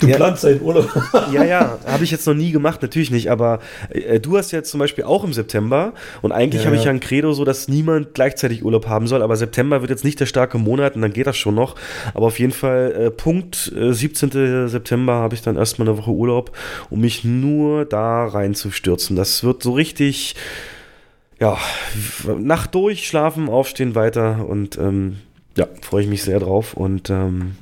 Du 0.00 0.06
ja, 0.08 0.16
planst 0.16 0.44
deinen 0.44 0.62
Urlaub. 0.62 0.88
ja, 1.32 1.44
ja, 1.44 1.78
habe 1.86 2.04
ich 2.04 2.10
jetzt 2.10 2.26
noch 2.26 2.34
nie 2.34 2.50
gemacht, 2.50 2.80
natürlich 2.80 3.10
nicht. 3.10 3.30
Aber 3.30 3.60
äh, 3.90 4.20
du 4.20 4.38
hast 4.38 4.52
jetzt 4.52 4.70
zum 4.70 4.80
Beispiel 4.80 5.04
auch 5.04 5.24
im 5.24 5.34
September 5.34 5.92
und 6.22 6.32
eigentlich 6.32 6.62
ja, 6.62 6.66
habe 6.66 6.76
ich 6.76 6.84
ja 6.84 6.90
ein 6.90 7.00
Credo 7.00 7.32
so, 7.32 7.44
dass 7.44 7.68
niemand 7.68 8.14
gleichzeitig 8.14 8.64
Urlaub 8.64 8.86
haben 8.86 9.06
soll. 9.06 9.22
Aber 9.22 9.36
September 9.36 9.82
wird 9.82 9.90
jetzt 9.90 10.04
nicht 10.04 10.18
der 10.18 10.26
starke 10.26 10.56
Monat 10.56 10.96
und 10.96 11.02
dann 11.02 11.12
geht 11.12 11.26
das 11.26 11.36
schon 11.36 11.54
noch. 11.54 11.74
Aber 12.14 12.26
auf 12.26 12.38
jeden 12.38 12.52
Fall, 12.52 12.92
äh, 12.92 13.10
Punkt 13.10 13.70
äh, 13.76 13.92
17. 13.92 14.68
September 14.68 15.14
habe 15.14 15.34
ich 15.34 15.42
dann 15.42 15.56
erstmal 15.56 15.88
eine 15.88 15.98
Woche 15.98 16.10
Urlaub, 16.10 16.56
um 16.88 17.00
mich 17.00 17.24
nur 17.24 17.84
da 17.84 18.26
reinzustürzen. 18.26 19.14
Das 19.14 19.44
wird 19.44 19.62
so 19.62 19.72
richtig 19.72 20.36
ja, 21.40 21.58
Nacht 22.38 22.74
durch, 22.74 23.06
schlafen, 23.06 23.48
aufstehen, 23.48 23.94
weiter 23.94 24.46
und 24.46 24.76
ähm, 24.78 25.18
ja, 25.56 25.66
freue 25.82 26.02
ich 26.02 26.08
mich 26.08 26.22
sehr 26.22 26.40
drauf 26.40 26.74
und 26.74 27.10
ähm, 27.10 27.56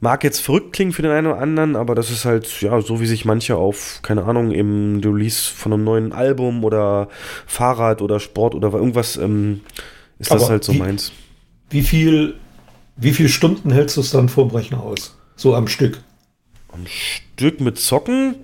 mag 0.00 0.24
jetzt 0.24 0.40
verrückt 0.40 0.72
klingen 0.72 0.92
für 0.92 1.02
den 1.02 1.10
einen 1.10 1.26
oder 1.26 1.38
anderen, 1.38 1.76
aber 1.76 1.94
das 1.94 2.10
ist 2.10 2.24
halt, 2.24 2.60
ja, 2.62 2.80
so 2.80 3.00
wie 3.00 3.06
sich 3.06 3.24
manche 3.24 3.56
auf, 3.56 4.00
keine 4.02 4.24
Ahnung, 4.24 4.50
im 4.50 5.00
Release 5.04 5.50
von 5.50 5.72
einem 5.72 5.84
neuen 5.84 6.12
Album 6.12 6.64
oder 6.64 7.08
Fahrrad 7.46 8.02
oder 8.02 8.18
Sport 8.18 8.54
oder 8.54 8.72
irgendwas, 8.72 9.16
ähm, 9.16 9.60
ist 10.18 10.30
aber 10.30 10.40
das 10.40 10.50
halt 10.50 10.64
so 10.64 10.72
wie, 10.74 10.78
meins. 10.78 11.12
Wie 11.68 11.82
viel, 11.82 12.34
wie 12.96 13.12
viel 13.12 13.28
Stunden 13.28 13.70
hältst 13.70 13.96
du 13.96 14.00
es 14.00 14.10
dann 14.10 14.28
vorm 14.28 14.50
Rechner 14.50 14.82
aus? 14.82 15.16
So 15.36 15.54
am 15.54 15.68
Stück? 15.68 16.00
Am 16.72 16.86
Stück 16.86 17.60
mit 17.60 17.78
Zocken? 17.78 18.36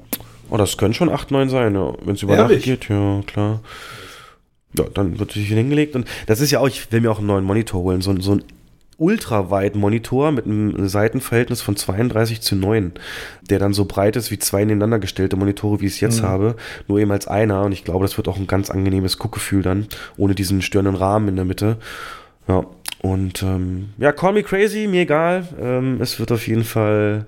Oh, 0.51 0.57
das 0.57 0.77
können 0.77 0.95
schon 0.95 1.09
8, 1.09 1.31
9 1.31 1.49
sein, 1.49 1.75
ja. 1.75 1.93
Wenn 2.05 2.15
es 2.15 2.23
über 2.23 2.37
Nacht 2.37 2.63
geht, 2.63 2.89
ja, 2.89 3.21
klar. 3.27 3.61
Ja, 4.79 4.85
dann 4.95 5.19
wird 5.19 5.33
sich 5.33 5.49
hingelegt. 5.49 5.95
Und 5.97 6.07
das 6.27 6.41
ist 6.41 6.51
ja 6.51 6.61
auch, 6.61 6.69
ich 6.69 6.91
will 6.93 7.01
mir 7.01 7.11
auch 7.11 7.19
einen 7.19 7.27
neuen 7.27 7.45
Monitor 7.45 7.83
holen. 7.83 8.01
So, 8.01 8.19
so 8.21 8.33
ein 8.33 8.45
ultraweiten 8.99 9.81
Monitor 9.81 10.33
mit 10.33 10.47
einem 10.47 10.89
Seitenverhältnis 10.89 11.61
von 11.61 11.77
32 11.77 12.41
zu 12.41 12.57
9, 12.57 12.93
der 13.51 13.59
dann 13.59 13.75
so 13.75 13.85
breit 13.85 14.17
ist 14.17 14.31
wie 14.31 14.39
zwei 14.39 14.63
ineinander 14.63 14.99
gestellte 14.99 15.37
Monitore, 15.37 15.81
wie 15.81 15.87
ich 15.87 15.95
es 15.95 16.01
jetzt 16.01 16.23
mhm. 16.23 16.27
habe, 16.27 16.57
nur 16.89 16.99
eben 16.99 17.11
als 17.11 17.27
einer. 17.27 17.63
Und 17.65 17.73
ich 17.73 17.85
glaube, 17.85 18.05
das 18.05 18.17
wird 18.17 18.29
auch 18.29 18.39
ein 18.39 18.47
ganz 18.47 18.71
angenehmes 18.71 19.19
Guckgefühl 19.19 19.63
dann, 19.63 19.87
ohne 20.17 20.35
diesen 20.35 20.63
störenden 20.63 20.97
Rahmen 20.97 21.29
in 21.29 21.37
der 21.37 21.45
Mitte. 21.45 21.77
Ja, 22.49 22.65
und 23.03 23.43
ähm, 23.43 23.91
ja, 23.99 24.13
call 24.13 24.33
me 24.33 24.43
crazy, 24.43 24.87
mir 24.87 25.03
egal. 25.03 25.47
Ähm, 25.61 26.01
es 26.01 26.19
wird 26.19 26.33
auf 26.33 26.47
jeden 26.49 26.65
Fall 26.65 27.27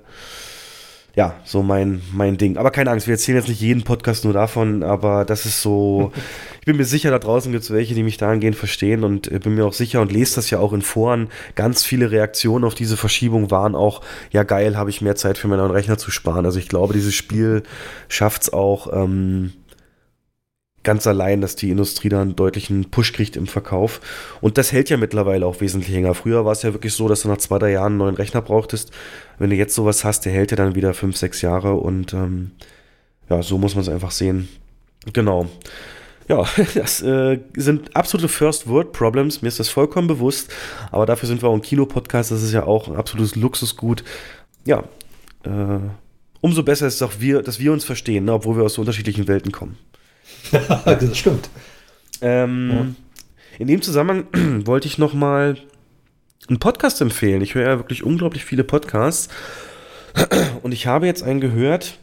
ja, 1.18 1.34
so 1.42 1.64
mein, 1.64 2.00
mein 2.12 2.38
Ding. 2.38 2.58
Aber 2.58 2.70
keine 2.70 2.92
Angst, 2.92 3.08
wir 3.08 3.14
erzählen 3.14 3.38
jetzt 3.38 3.48
nicht 3.48 3.60
jeden 3.60 3.82
Podcast 3.82 4.22
nur 4.22 4.32
davon, 4.32 4.84
aber 4.84 5.24
das 5.24 5.46
ist 5.46 5.62
so, 5.62 6.12
ich 6.60 6.64
bin 6.64 6.76
mir 6.76 6.84
sicher, 6.84 7.10
da 7.10 7.18
draußen 7.18 7.50
gibt 7.50 7.64
es 7.64 7.72
welche, 7.72 7.92
die 7.96 8.04
mich 8.04 8.18
dahingehend 8.18 8.54
verstehen 8.54 9.02
und 9.02 9.28
bin 9.28 9.56
mir 9.56 9.66
auch 9.66 9.72
sicher 9.72 10.00
und 10.00 10.12
lese 10.12 10.36
das 10.36 10.48
ja 10.50 10.60
auch 10.60 10.72
in 10.72 10.80
Foren. 10.80 11.26
Ganz 11.56 11.82
viele 11.82 12.12
Reaktionen 12.12 12.64
auf 12.64 12.76
diese 12.76 12.96
Verschiebung 12.96 13.50
waren 13.50 13.74
auch, 13.74 14.00
ja 14.30 14.44
geil, 14.44 14.76
habe 14.76 14.90
ich 14.90 15.00
mehr 15.00 15.16
Zeit 15.16 15.38
für 15.38 15.48
meinen 15.48 15.58
neuen 15.58 15.72
Rechner 15.72 15.98
zu 15.98 16.12
sparen. 16.12 16.46
Also 16.46 16.60
ich 16.60 16.68
glaube, 16.68 16.94
dieses 16.94 17.16
Spiel 17.16 17.64
schafft 18.06 18.42
es 18.42 18.52
auch, 18.52 18.92
ähm, 18.92 19.54
ganz 20.82 21.06
allein, 21.06 21.40
dass 21.40 21.56
die 21.56 21.70
Industrie 21.70 22.08
da 22.08 22.22
einen 22.22 22.36
deutlichen 22.36 22.90
Push 22.90 23.12
kriegt 23.12 23.36
im 23.36 23.46
Verkauf. 23.46 24.00
Und 24.40 24.58
das 24.58 24.72
hält 24.72 24.90
ja 24.90 24.96
mittlerweile 24.96 25.46
auch 25.46 25.60
wesentlich 25.60 25.90
länger. 25.90 26.14
Früher 26.14 26.44
war 26.44 26.52
es 26.52 26.62
ja 26.62 26.72
wirklich 26.72 26.94
so, 26.94 27.08
dass 27.08 27.22
du 27.22 27.28
nach 27.28 27.38
zwei, 27.38 27.58
drei 27.58 27.72
Jahren 27.72 27.92
einen 27.92 27.98
neuen 27.98 28.14
Rechner 28.14 28.42
brauchtest. 28.42 28.90
Wenn 29.38 29.50
du 29.50 29.56
jetzt 29.56 29.74
sowas 29.74 30.04
hast, 30.04 30.24
der 30.24 30.32
hält 30.32 30.50
ja 30.50 30.56
dann 30.56 30.74
wieder 30.74 30.94
fünf, 30.94 31.16
sechs 31.16 31.42
Jahre 31.42 31.74
und 31.74 32.14
ähm, 32.14 32.52
ja, 33.28 33.42
so 33.42 33.58
muss 33.58 33.74
man 33.74 33.82
es 33.82 33.88
einfach 33.88 34.10
sehen. 34.10 34.48
Genau. 35.12 35.46
Ja, 36.28 36.44
das 36.74 37.02
äh, 37.02 37.38
sind 37.56 37.96
absolute 37.96 38.28
First 38.28 38.68
World 38.68 38.92
Problems. 38.92 39.42
Mir 39.42 39.48
ist 39.48 39.60
das 39.60 39.68
vollkommen 39.68 40.08
bewusst. 40.08 40.52
Aber 40.90 41.06
dafür 41.06 41.26
sind 41.26 41.42
wir 41.42 41.48
auch 41.48 41.54
ein 41.54 41.62
Kinopodcast. 41.62 42.30
Das 42.30 42.42
ist 42.42 42.52
ja 42.52 42.64
auch 42.64 42.88
ein 42.88 42.96
absolutes 42.96 43.36
Luxusgut. 43.36 44.04
Ja, 44.64 44.84
äh, 45.44 45.78
umso 46.40 46.62
besser 46.62 46.86
ist 46.86 46.96
es 46.96 47.02
auch, 47.02 47.12
wir, 47.18 47.42
dass 47.42 47.58
wir 47.58 47.72
uns 47.72 47.84
verstehen, 47.84 48.24
ne, 48.26 48.34
obwohl 48.34 48.56
wir 48.56 48.64
aus 48.64 48.74
so 48.74 48.82
unterschiedlichen 48.82 49.28
Welten 49.28 49.52
kommen. 49.52 49.76
das 50.84 51.18
stimmt. 51.18 51.50
Ähm, 52.20 52.70
ja. 52.70 52.86
In 53.58 53.68
dem 53.68 53.82
Zusammenhang 53.82 54.26
wollte 54.66 54.86
ich 54.86 54.98
noch 54.98 55.14
mal 55.14 55.56
einen 56.48 56.58
Podcast 56.58 57.00
empfehlen. 57.00 57.42
Ich 57.42 57.54
höre 57.54 57.68
ja 57.68 57.78
wirklich 57.78 58.02
unglaublich 58.02 58.44
viele 58.44 58.64
Podcasts. 58.64 59.28
Und 60.62 60.72
ich 60.72 60.86
habe 60.86 61.06
jetzt 61.06 61.22
einen 61.22 61.40
gehört, 61.40 61.98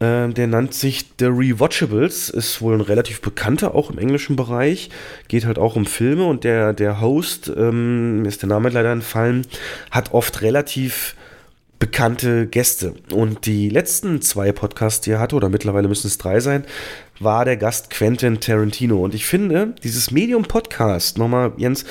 äh, 0.00 0.28
der 0.28 0.46
nennt 0.46 0.74
sich 0.74 1.06
The 1.18 1.26
Rewatchables, 1.26 2.30
ist 2.30 2.62
wohl 2.62 2.74
ein 2.74 2.80
relativ 2.80 3.20
bekannter, 3.20 3.74
auch 3.74 3.90
im 3.90 3.98
englischen 3.98 4.36
Bereich, 4.36 4.90
geht 5.28 5.44
halt 5.44 5.58
auch 5.58 5.76
um 5.76 5.86
Filme 5.86 6.24
und 6.26 6.44
der, 6.44 6.72
der 6.72 7.00
Host, 7.00 7.52
ähm, 7.54 8.22
mir 8.22 8.28
ist 8.28 8.42
der 8.42 8.48
Name 8.48 8.68
leider 8.68 8.92
entfallen, 8.92 9.46
hat 9.90 10.12
oft 10.14 10.42
relativ 10.42 11.16
bekannte 11.78 12.46
Gäste. 12.46 12.94
Und 13.12 13.46
die 13.46 13.68
letzten 13.68 14.20
zwei 14.20 14.52
Podcasts, 14.52 15.00
die 15.00 15.12
er 15.12 15.20
hatte, 15.20 15.36
oder 15.36 15.48
mittlerweile 15.48 15.88
müssen 15.88 16.08
es 16.08 16.18
drei 16.18 16.40
sein, 16.40 16.64
war 17.20 17.44
der 17.44 17.56
Gast 17.56 17.90
Quentin 17.90 18.40
Tarantino. 18.40 19.02
Und 19.02 19.14
ich 19.14 19.26
finde, 19.26 19.74
dieses 19.82 20.10
Medium-Podcast, 20.10 21.18
nochmal, 21.18 21.52
Jens, 21.56 21.84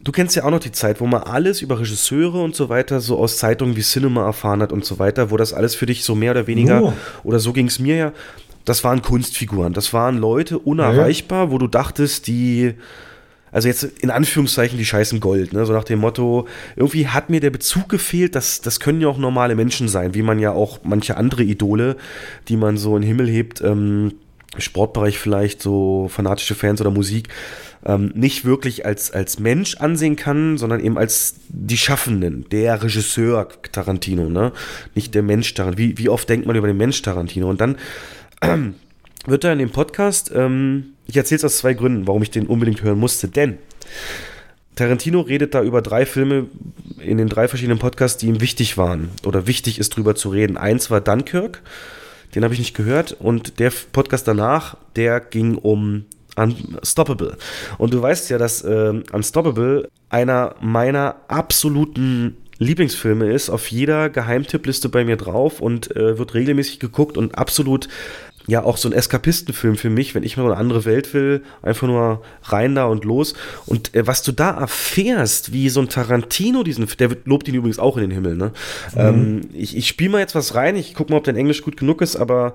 du 0.00 0.12
kennst 0.12 0.36
ja 0.36 0.44
auch 0.44 0.50
noch 0.50 0.60
die 0.60 0.72
Zeit, 0.72 1.00
wo 1.00 1.06
man 1.06 1.22
alles 1.22 1.62
über 1.62 1.78
Regisseure 1.78 2.42
und 2.42 2.54
so 2.56 2.68
weiter 2.68 3.00
so 3.00 3.18
aus 3.18 3.38
Zeitungen 3.38 3.76
wie 3.76 3.82
Cinema 3.82 4.24
erfahren 4.24 4.62
hat 4.62 4.72
und 4.72 4.84
so 4.84 4.98
weiter, 4.98 5.30
wo 5.30 5.36
das 5.36 5.52
alles 5.52 5.74
für 5.74 5.86
dich 5.86 6.04
so 6.04 6.14
mehr 6.14 6.32
oder 6.32 6.46
weniger, 6.46 6.82
oh. 6.82 6.92
oder 7.24 7.38
so 7.38 7.52
ging 7.52 7.66
es 7.66 7.78
mir 7.78 7.96
ja, 7.96 8.12
das 8.64 8.84
waren 8.84 9.02
Kunstfiguren, 9.02 9.72
das 9.72 9.92
waren 9.92 10.18
Leute 10.18 10.58
unerreichbar, 10.58 11.46
ja. 11.46 11.50
wo 11.50 11.58
du 11.58 11.66
dachtest, 11.66 12.26
die 12.26 12.74
also 13.52 13.66
jetzt 13.66 13.82
in 13.82 14.10
Anführungszeichen 14.10 14.78
die 14.78 14.84
scheißen 14.84 15.18
Gold, 15.18 15.52
ne? 15.52 15.66
so 15.66 15.72
nach 15.72 15.84
dem 15.84 15.98
Motto, 15.98 16.46
irgendwie 16.76 17.08
hat 17.08 17.30
mir 17.30 17.40
der 17.40 17.50
Bezug 17.50 17.88
gefehlt, 17.88 18.36
das, 18.36 18.60
das 18.60 18.78
können 18.78 19.00
ja 19.00 19.08
auch 19.08 19.18
normale 19.18 19.56
Menschen 19.56 19.88
sein, 19.88 20.14
wie 20.14 20.22
man 20.22 20.38
ja 20.38 20.52
auch 20.52 20.80
manche 20.84 21.16
andere 21.16 21.42
Idole, 21.42 21.96
die 22.48 22.56
man 22.56 22.76
so 22.76 22.94
in 22.94 23.02
den 23.02 23.08
Himmel 23.08 23.28
hebt, 23.28 23.60
ähm, 23.60 24.12
Sportbereich 24.58 25.18
vielleicht, 25.18 25.62
so 25.62 26.08
fanatische 26.08 26.54
Fans 26.54 26.80
oder 26.80 26.90
Musik, 26.90 27.28
ähm, 27.84 28.12
nicht 28.14 28.44
wirklich 28.44 28.84
als, 28.84 29.10
als 29.10 29.38
Mensch 29.38 29.76
ansehen 29.76 30.16
kann, 30.16 30.58
sondern 30.58 30.80
eben 30.80 30.98
als 30.98 31.36
die 31.48 31.78
Schaffenden, 31.78 32.46
der 32.50 32.82
Regisseur 32.82 33.48
Tarantino, 33.72 34.28
ne? 34.28 34.52
Nicht 34.94 35.14
der 35.14 35.22
Mensch 35.22 35.54
Tarantino. 35.54 35.78
Wie, 35.78 35.98
wie 35.98 36.08
oft 36.08 36.28
denkt 36.28 36.46
man 36.46 36.56
über 36.56 36.66
den 36.66 36.76
Mensch 36.76 37.00
Tarantino? 37.00 37.48
Und 37.48 37.60
dann 37.60 37.76
ähm, 38.42 38.74
wird 39.26 39.44
er 39.44 39.52
in 39.52 39.60
dem 39.60 39.70
Podcast, 39.70 40.30
ähm, 40.34 40.94
ich 41.06 41.16
erzähle 41.16 41.38
es 41.38 41.44
aus 41.44 41.58
zwei 41.58 41.74
Gründen, 41.74 42.06
warum 42.06 42.22
ich 42.22 42.30
den 42.30 42.46
unbedingt 42.46 42.82
hören 42.82 42.98
musste, 42.98 43.28
denn 43.28 43.58
Tarantino 44.76 45.20
redet 45.20 45.54
da 45.54 45.62
über 45.62 45.82
drei 45.82 46.06
Filme 46.06 46.46
in 47.00 47.18
den 47.18 47.28
drei 47.28 47.48
verschiedenen 47.48 47.78
Podcasts, 47.78 48.18
die 48.18 48.28
ihm 48.28 48.40
wichtig 48.40 48.78
waren 48.78 49.10
oder 49.26 49.46
wichtig 49.46 49.78
ist, 49.78 49.96
drüber 49.96 50.14
zu 50.14 50.30
reden. 50.30 50.56
Eins 50.56 50.90
war 50.90 51.00
Dunkirk, 51.00 51.62
den 52.34 52.44
habe 52.44 52.54
ich 52.54 52.60
nicht 52.60 52.76
gehört, 52.76 53.12
und 53.12 53.58
der 53.58 53.72
Podcast 53.92 54.28
danach, 54.28 54.76
der 54.96 55.20
ging 55.20 55.56
um 55.56 56.04
Unstoppable. 56.36 57.36
Und 57.78 57.92
du 57.92 58.00
weißt 58.00 58.30
ja, 58.30 58.38
dass 58.38 58.62
äh, 58.62 59.02
Unstoppable 59.12 59.88
einer 60.08 60.54
meiner 60.60 61.16
absoluten 61.28 62.36
Lieblingsfilme 62.58 63.32
ist, 63.32 63.48
auf 63.48 63.70
jeder 63.70 64.10
Geheimtippliste 64.10 64.90
bei 64.90 65.04
mir 65.04 65.16
drauf 65.16 65.60
und 65.60 65.94
äh, 65.96 66.18
wird 66.18 66.34
regelmäßig 66.34 66.78
geguckt 66.78 67.16
und 67.16 67.36
absolut 67.36 67.88
ja 68.46 68.64
auch 68.64 68.76
so 68.76 68.88
ein 68.88 68.92
Eskapistenfilm 68.92 69.76
für 69.76 69.90
mich, 69.90 70.14
wenn 70.14 70.22
ich 70.22 70.36
mal 70.36 70.44
eine 70.46 70.56
andere 70.56 70.84
Welt 70.84 71.12
will, 71.14 71.42
einfach 71.62 71.86
nur 71.86 72.22
rein 72.44 72.74
da 72.74 72.86
und 72.86 73.04
los. 73.04 73.34
Und 73.66 73.94
äh, 73.94 74.06
was 74.06 74.22
du 74.22 74.32
da 74.32 74.50
erfährst, 74.50 75.52
wie 75.52 75.68
so 75.68 75.80
ein 75.80 75.88
Tarantino 75.88 76.62
diesen, 76.62 76.86
der 76.98 77.10
lobt 77.24 77.48
ihn 77.48 77.54
übrigens 77.54 77.78
auch 77.78 77.96
in 77.96 78.02
den 78.02 78.10
Himmel, 78.10 78.36
ne? 78.36 78.52
Mhm. 78.94 79.00
Ähm, 79.00 79.40
ich 79.52 79.76
ich 79.76 79.86
spiele 79.88 80.10
mal 80.10 80.18
jetzt 80.20 80.34
was 80.34 80.54
rein, 80.54 80.76
ich 80.76 80.94
gucke 80.94 81.12
mal, 81.12 81.18
ob 81.18 81.24
dein 81.24 81.36
Englisch 81.36 81.62
gut 81.62 81.76
genug 81.76 82.00
ist, 82.02 82.16
aber 82.16 82.54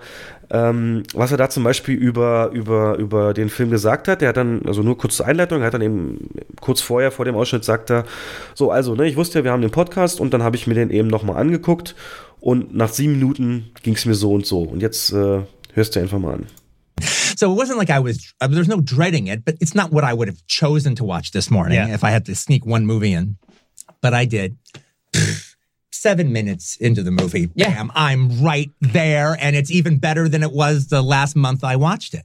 ähm, 0.50 1.04
was 1.14 1.32
er 1.32 1.38
da 1.38 1.50
zum 1.50 1.64
Beispiel 1.64 1.96
über, 1.96 2.50
über, 2.54 2.98
über 2.98 3.34
den 3.34 3.50
Film 3.50 3.72
gesagt 3.72 4.08
hat, 4.08 4.22
der 4.22 4.30
hat 4.30 4.38
dann, 4.38 4.62
also 4.66 4.84
nur 4.84 4.98
kurze 4.98 5.26
Einleitung, 5.26 5.62
er 5.62 5.68
hat 5.68 5.74
dann 5.74 5.82
eben 5.82 6.30
kurz 6.62 6.82
vorher, 6.82 7.12
vor 7.12 7.26
dem 7.26 7.36
Ausschnitt, 7.36 7.64
sagt 7.64 7.90
er, 7.90 8.06
so, 8.54 8.72
also, 8.72 8.96
ne, 8.96 9.08
ich 9.08 9.18
wusste 9.18 9.40
ja, 9.40 9.44
wir 9.44 9.52
haben 9.52 9.62
den 9.62 9.72
Podcast 9.72 10.20
und 10.20 10.34
dann 10.34 10.44
habe 10.44 10.56
ich 10.56 10.68
mir 10.68 10.76
den 10.76 10.92
eben 10.92 11.08
nochmal 11.08 11.38
angeguckt 11.38 11.96
und 12.46 12.76
nach 12.76 12.90
sieben 12.90 13.14
Minuten 13.14 13.72
ging 13.82 13.96
es 13.96 14.06
mir 14.06 14.14
so 14.14 14.32
und 14.32 14.46
so. 14.46 14.62
Und 14.62 14.82
jetzt 14.82 15.12
äh, 15.12 15.40
hörst 15.76 15.94
du 15.94 16.00
einfach 16.00 16.20
mal 16.20 16.34
an. 16.34 16.48
So 17.36 17.52
it 17.52 17.56
wasn't 17.56 17.78
like 17.78 17.90
I 17.90 18.00
was, 18.00 18.34
uh, 18.40 18.48
there's 18.48 18.70
no 18.70 18.80
dreading 18.80 19.28
it, 19.28 19.44
but 19.44 19.56
it's 19.60 19.76
not 19.76 19.92
what 19.92 20.06
I 20.06 20.14
would 20.14 20.30
have 20.30 20.46
chosen 20.48 20.96
to 20.96 21.04
watch 21.04 21.32
this 21.32 21.52
morning 21.52 21.78
yeah. 21.78 21.94
if 21.94 22.04
I 22.04 22.10
had 22.10 22.26
to 22.26 22.36
sneak 22.36 22.66
one 22.66 22.86
movie 22.86 23.12
in. 23.12 23.36
But 24.02 24.14
I 24.14 24.26
did. 24.26 24.58
Seven 25.92 26.32
minutes 26.32 26.78
into 26.78 27.02
the 27.02 27.12
movie, 27.12 27.50
yeah. 27.56 27.70
bam, 27.70 27.92
I'm 27.96 28.44
right 28.44 28.70
there, 28.80 29.36
and 29.40 29.56
it's 29.56 29.72
even 29.72 29.98
better 29.98 30.30
than 30.30 30.44
it 30.44 30.52
was 30.52 30.88
the 30.88 31.02
last 31.02 31.36
month 31.36 31.64
I 31.64 31.78
watched 31.78 32.14
it. 32.14 32.24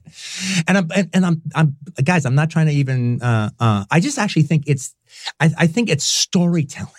And 0.67 0.77
I'm, 0.77 0.91
and, 0.95 1.09
and 1.13 1.25
I'm, 1.25 1.41
I'm, 1.55 1.75
guys, 2.03 2.25
I'm 2.25 2.35
not 2.35 2.51
trying 2.51 2.67
to 2.67 2.73
even. 2.73 3.21
Uh, 3.21 3.49
uh, 3.59 3.85
I 3.89 3.99
just 3.99 4.19
actually 4.19 4.43
think 4.43 4.65
it's, 4.67 4.95
I, 5.39 5.49
I 5.57 5.67
think 5.67 5.89
it's 5.89 6.03
storytelling 6.03 6.93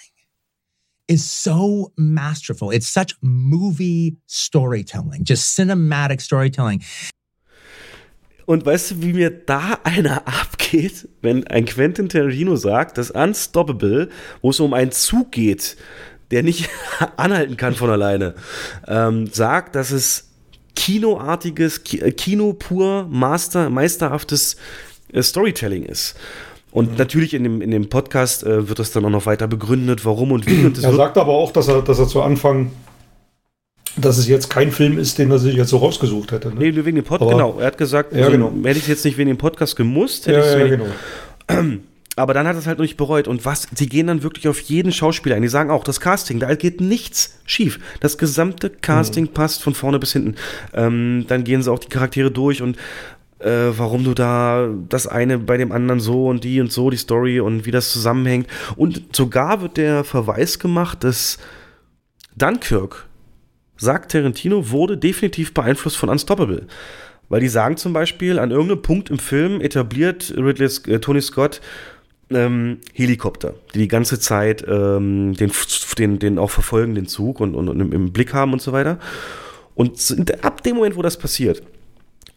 is 1.09 1.31
so 1.31 1.93
masterful. 1.97 2.71
It's 2.71 2.89
such 2.89 3.15
movie 3.21 4.17
storytelling, 4.27 5.25
just 5.25 5.57
cinematic 5.57 6.21
storytelling. 6.21 6.83
Und 8.47 8.67
weißt 8.67 8.91
du, 8.91 9.03
wie 9.03 9.13
mir 9.13 9.31
da 9.31 9.79
einer 9.85 10.27
abgeht, 10.27 11.09
wenn 11.21 11.47
ein 11.47 11.65
Quentin 11.65 12.09
Tarantino 12.09 12.57
sagt, 12.57 12.99
dass 12.99 13.11
Unstoppable, 13.11 14.09
wo 14.41 14.51
es 14.51 14.61
um 14.61 14.75
einen 14.75 14.93
Zug 14.93 15.33
geht, 15.33 15.77
der 16.31 16.43
nicht 16.43 16.69
anhalten 17.17 17.57
kann 17.57 17.75
von 17.75 17.91
alleine, 17.91 18.35
ähm, 18.89 19.27
sagt, 19.27 19.75
dass 19.75 19.91
es 19.91 20.31
kinoartiges, 20.75 21.79
äh, 21.95 22.13
Kino 22.13 22.55
pur, 22.55 23.07
Master, 23.09 23.71
meisterhaftes 23.71 24.57
äh, 25.13 25.23
Storytelling 25.23 25.85
ist. 25.85 26.17
Und 26.73 26.93
mhm. 26.93 26.97
natürlich 26.97 27.35
in 27.35 27.45
dem, 27.45 27.61
in 27.61 27.71
dem 27.71 27.89
Podcast 27.89 28.45
äh, 28.45 28.69
wird 28.69 28.79
das 28.79 28.91
dann 28.91 29.05
auch 29.05 29.11
noch 29.11 29.27
weiter 29.27 29.47
begründet, 29.47 30.05
warum 30.05 30.33
und 30.33 30.47
wie. 30.47 30.65
Und 30.65 30.83
er 30.83 30.95
sagt 30.95 31.19
aber 31.19 31.33
auch, 31.33 31.53
dass 31.53 31.69
er, 31.69 31.83
dass 31.83 31.99
er 31.99 32.09
zu 32.09 32.23
Anfang, 32.23 32.73
dass 33.97 34.17
es 34.17 34.27
jetzt 34.27 34.49
kein 34.49 34.73
Film 34.73 34.99
ist, 34.99 35.19
den 35.19 35.31
er 35.31 35.39
sich 35.39 35.55
jetzt 35.55 35.69
so 35.69 35.77
rausgesucht 35.77 36.33
hätte. 36.33 36.49
Ne? 36.49 36.55
Nee, 36.59 36.85
wegen 36.85 36.97
dem 36.97 37.05
Podcast, 37.05 37.31
genau. 37.31 37.59
Er 37.61 37.67
hat 37.67 37.79
gesagt, 37.79 38.15
ja, 38.15 38.27
also, 38.27 38.33
genau. 38.33 38.53
hätte 38.65 38.79
ich 38.79 38.89
jetzt 38.89 39.05
nicht 39.05 39.19
wegen 39.19 39.29
dem 39.29 39.39
Podcast 39.39 39.77
gemusst, 39.77 40.27
hätte 40.27 40.39
ja, 40.39 40.65
ich 40.65 40.71
ja, 40.71 40.77
genau. 40.77 40.87
Aber 42.15 42.35
dann 42.35 42.47
hat 42.47 42.57
er 42.57 42.59
es 42.59 42.67
halt 42.67 42.79
noch 42.79 42.83
nicht 42.83 42.99
bereut. 42.99 43.27
Und 43.27 43.47
was, 43.47 43.69
sie 43.75 43.89
gehen 43.89 44.07
dann 44.07 44.23
wirklich 44.23 44.47
auf 44.47 44.61
jeden 44.61 44.93
Schauspieler 44.93 45.37
ein. 45.37 45.43
Die 45.43 45.49
sagen 45.49 45.71
auch, 45.71 45.83
das 45.83 45.99
Casting, 45.99 46.41
da 46.41 46.55
geht 46.55 46.81
nichts 46.81 47.39
schief. 47.47 47.81
Das 48.01 48.19
gesamte 48.19 48.69
Casting 48.69 49.25
mhm. 49.25 49.29
passt 49.29 49.63
von 49.63 49.75
vorne 49.75 49.99
bis 49.99 50.13
hinten. 50.13 50.35
Ähm, 50.75 51.25
dann 51.29 51.45
gehen 51.45 51.63
sie 51.63 51.73
auch 51.73 51.79
die 51.79 51.89
Charaktere 51.89 52.31
durch 52.31 52.61
und 52.61 52.77
äh, 53.45 53.77
warum 53.77 54.05
du 54.05 54.15
da 54.15 54.69
das 54.89 55.07
eine 55.07 55.39
bei 55.39 55.57
dem 55.57 55.73
anderen 55.73 56.01
so 56.01 56.29
und 56.29 56.45
die 56.45 56.61
und 56.61 56.73
so, 56.73 56.91
die 56.91 56.97
Story 56.97 57.41
und 57.41 57.67
wie 57.67 57.71
das 57.71 57.93
zusammenhängt. 57.93 58.47
Und 58.77 59.17
sogar 59.17 59.61
wird 59.63 59.77
der 59.77 60.05
Verweis 60.05 60.59
gemacht, 60.59 61.05
dass 61.05 61.39
Dunkirk, 62.37 63.07
sagt 63.77 64.13
Tarantino, 64.13 64.71
wurde 64.71 64.97
definitiv 64.97 65.55
beeinflusst 65.55 65.97
von 65.97 66.09
Unstoppable. 66.09 66.67
Weil 67.29 67.41
die 67.41 67.49
sagen 67.49 67.77
zum 67.77 67.93
Beispiel, 67.93 68.39
an 68.39 68.51
irgendeinem 68.51 68.83
Punkt 68.83 69.11
im 69.11 69.19
Film 69.19 69.61
etabliert 69.61 70.35
Ridley, 70.37 70.69
äh, 70.87 70.99
Tony 70.99 71.21
Scott 71.21 71.61
ähm, 72.31 72.79
Helikopter, 72.93 73.55
die 73.75 73.79
die 73.79 73.89
ganze 73.89 74.19
Zeit 74.19 74.65
ähm, 74.69 75.35
den, 75.35 75.51
den, 75.99 76.19
den 76.19 76.39
auch 76.39 76.51
verfolgen, 76.51 76.95
den 76.95 77.07
Zug 77.07 77.41
und, 77.41 77.55
und, 77.55 77.69
und 77.69 77.81
im, 77.81 77.93
im 77.93 78.13
Blick 78.13 78.35
haben 78.35 78.53
und 78.53 78.63
so 78.63 78.73
weiter. 78.73 78.99
Und 79.75 79.99
ab 80.43 80.63
dem 80.63 80.77
Moment, 80.77 80.97
wo 80.97 81.03
das 81.03 81.17
passiert, 81.17 81.63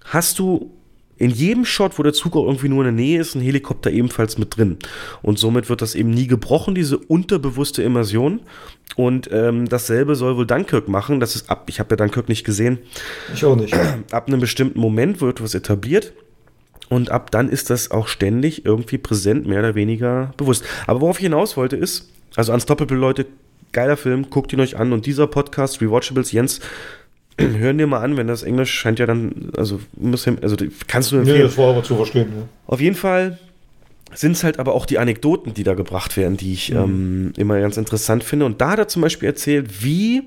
hast 0.06 0.40
du 0.40 0.72
in 1.18 1.32
jedem 1.32 1.66
Shot, 1.66 1.98
wo 1.98 2.04
der 2.04 2.14
Zug 2.14 2.36
auch 2.36 2.46
irgendwie 2.46 2.68
nur 2.68 2.86
in 2.86 2.96
der 2.96 3.06
Nähe 3.06 3.20
ist, 3.20 3.36
ein 3.36 3.42
Helikopter 3.42 3.90
ebenfalls 3.90 4.38
mit 4.38 4.58
drin. 4.58 4.78
Und 5.22 5.40
somit 5.40 5.70
wird 5.70 5.82
das 5.82 5.96
eben 5.96 6.10
nie 6.10 6.28
gebrochen, 6.28 6.76
diese 6.76 6.98
unterbewusste 6.98 7.84
Immersion. 7.84 8.42
Und 8.96 9.30
ähm, 9.32 9.68
dasselbe 9.68 10.16
soll 10.16 10.36
wohl 10.38 10.46
Dunkirk 10.46 10.88
machen. 10.88 11.20
Das 11.20 11.36
ist 11.36 11.50
ab, 11.50 11.66
ich 11.68 11.80
habe 11.80 11.92
ja 11.92 11.96
Dunkirk 11.98 12.28
nicht 12.28 12.44
gesehen. 12.44 12.80
Ich 13.34 13.46
auch 13.46 13.56
nicht. 13.56 13.74
Ab 14.12 14.28
einem 14.28 14.40
bestimmten 14.40 14.80
Moment 14.80 15.22
wird 15.22 15.42
was 15.42 15.56
etabliert. 15.56 16.14
Und 16.90 17.10
ab 17.10 17.32
dann 17.32 17.50
ist 17.50 17.70
das 17.70 17.92
auch 17.92 18.08
ständig 18.08 18.66
irgendwie 18.66 18.98
präsent, 18.98 19.48
mehr 19.48 19.60
oder 19.60 19.76
weniger 19.76 20.34
bewusst. 20.38 20.64
Aber 20.86 21.02
worauf 21.02 21.18
ich 21.18 21.24
hinaus 21.24 21.58
wollte 21.58 21.76
ist, 21.76 22.10
also 22.36 22.54
Unstoppable 22.54 22.98
Leute, 22.98 23.26
geiler 23.72 23.98
Film, 23.98 24.30
guckt 24.30 24.54
ihn 24.54 24.60
euch 24.60 24.78
an. 24.78 24.94
Und 24.94 25.06
dieser 25.06 25.28
Podcast, 25.28 25.82
Rewatchables, 25.82 26.32
Jens, 26.32 26.60
hören 27.40 27.78
dir 27.78 27.88
mal 27.88 28.02
an, 28.02 28.18
wenn 28.18 28.28
das 28.28 28.44
Englisch 28.44 28.72
scheint 28.72 29.00
ja 29.00 29.06
dann, 29.06 29.52
also, 29.58 29.80
muss, 29.98 30.28
also 30.28 30.56
kannst 30.88 31.12
du 31.12 31.18
empfehlen. 31.18 31.38
Nee, 31.38 31.44
das 31.44 31.58
war 31.58 31.72
aber 31.72 31.84
zu 31.84 31.96
verstehen. 31.96 32.30
Ja. 32.36 32.48
Auf 32.68 32.82
jeden 32.82 32.96
Fall 32.96 33.40
sind 34.14 34.34
es 34.34 34.44
halt 34.44 34.60
aber 34.60 34.74
auch 34.74 34.86
die 34.86 35.00
Anekdoten, 35.00 35.54
die 35.54 35.64
da 35.64 35.74
gebracht 35.74 36.16
werden, 36.18 36.38
die 36.38 36.54
ich 36.54 36.72
mhm. 36.72 36.78
ähm, 36.78 37.34
immer 37.38 37.60
ganz 37.60 37.78
interessant 37.78 38.24
finde. 38.24 38.46
Und 38.46 38.62
da 38.62 38.72
hat 38.72 38.80
er 38.80 38.88
zum 38.88 39.02
Beispiel 39.02 39.28
erzählt, 39.28 39.84
wie 39.84 40.24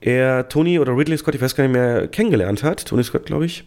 er 0.00 0.48
Tony 0.48 0.78
oder 0.78 0.96
Ridley 0.96 1.16
Scott, 1.16 1.34
ich 1.34 1.40
weiß 1.40 1.54
gar 1.54 1.64
nicht 1.64 1.72
mehr, 1.72 2.08
kennengelernt 2.08 2.62
hat. 2.62 2.86
Tony 2.86 3.04
Scott, 3.04 3.26
glaube 3.26 3.46
ich. 3.46 3.64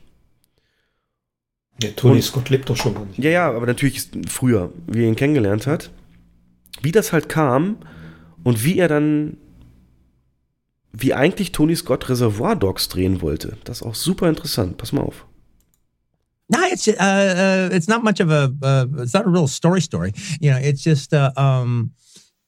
Ja, 1.82 1.89
Tony 1.96 2.15
Und, 2.15 2.24
Scott 2.24 2.50
lebt 2.50 2.70
doch 2.70 2.76
schon 2.76 2.94
gar 2.94 3.06
nicht. 3.06 3.20
Ja, 3.20 3.30
ja, 3.30 3.50
aber 3.50 3.65
natürlich 3.65 4.10
früher, 4.28 4.72
wie 4.88 5.04
er 5.04 5.08
ihn 5.08 5.15
kennengelernt 5.15 5.65
hat. 5.65 5.92
Wie 6.82 6.92
das 6.92 7.13
halt 7.13 7.30
kam 7.30 7.78
und 8.44 8.63
wie 8.63 8.78
er 8.78 8.88
dann 8.88 9.38
wie 10.91 11.13
eigentlich 11.13 11.52
Tony 11.52 11.75
Scott 11.75 12.10
Reservoir 12.10 12.56
Dogs 12.56 12.88
drehen 12.88 13.21
wollte. 13.21 13.58
Das 13.63 13.78
ist 13.78 13.84
auch 13.84 13.95
super 13.95 14.28
interessant. 14.28 14.78
Pass 14.78 14.91
mal 14.91 15.02
auf. 15.02 15.25
No, 16.52 16.58
it's 16.71 16.88
uh, 16.88 16.93
uh, 16.99 17.69
it's 17.71 17.88
not 17.88 18.04
much 18.04 18.19
of 18.19 18.32
a 18.32 18.52
uh, 18.63 18.88
it's 18.97 19.13
not 19.13 19.25
a 19.25 19.30
real 19.30 19.47
story 19.47 19.82
story. 19.82 20.13
You 20.41 20.52
know, 20.52 20.58
it's 20.58 20.84
just 20.84 21.13
uh, 21.13 21.32
um, 21.38 21.91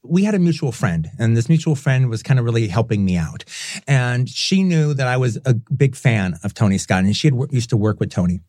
we 0.04 0.24
had 0.24 0.34
a 0.34 0.40
mutual 0.40 0.72
friend, 0.72 1.08
and 1.20 1.38
this 1.38 1.48
mutual 1.48 1.76
friend 1.76 2.10
was 2.10 2.24
kind 2.24 2.40
of 2.40 2.46
really 2.46 2.68
helping 2.68 3.06
me 3.06 3.16
out, 3.16 3.44
and 3.88 4.28
she 4.28 4.64
knew 4.64 4.96
that 4.96 5.08
I 5.08 5.18
was 5.18 5.38
a 5.46 5.54
big 5.54 5.96
fan 5.96 6.34
of 6.44 6.56
Tony 6.56 6.80
Scott, 6.80 7.04
and 7.04 7.16
she 7.16 7.28
had 7.28 7.36
used 7.52 7.70
to 7.70 7.78
work 7.78 8.00
with 8.00 8.10
Tony. 8.10 8.42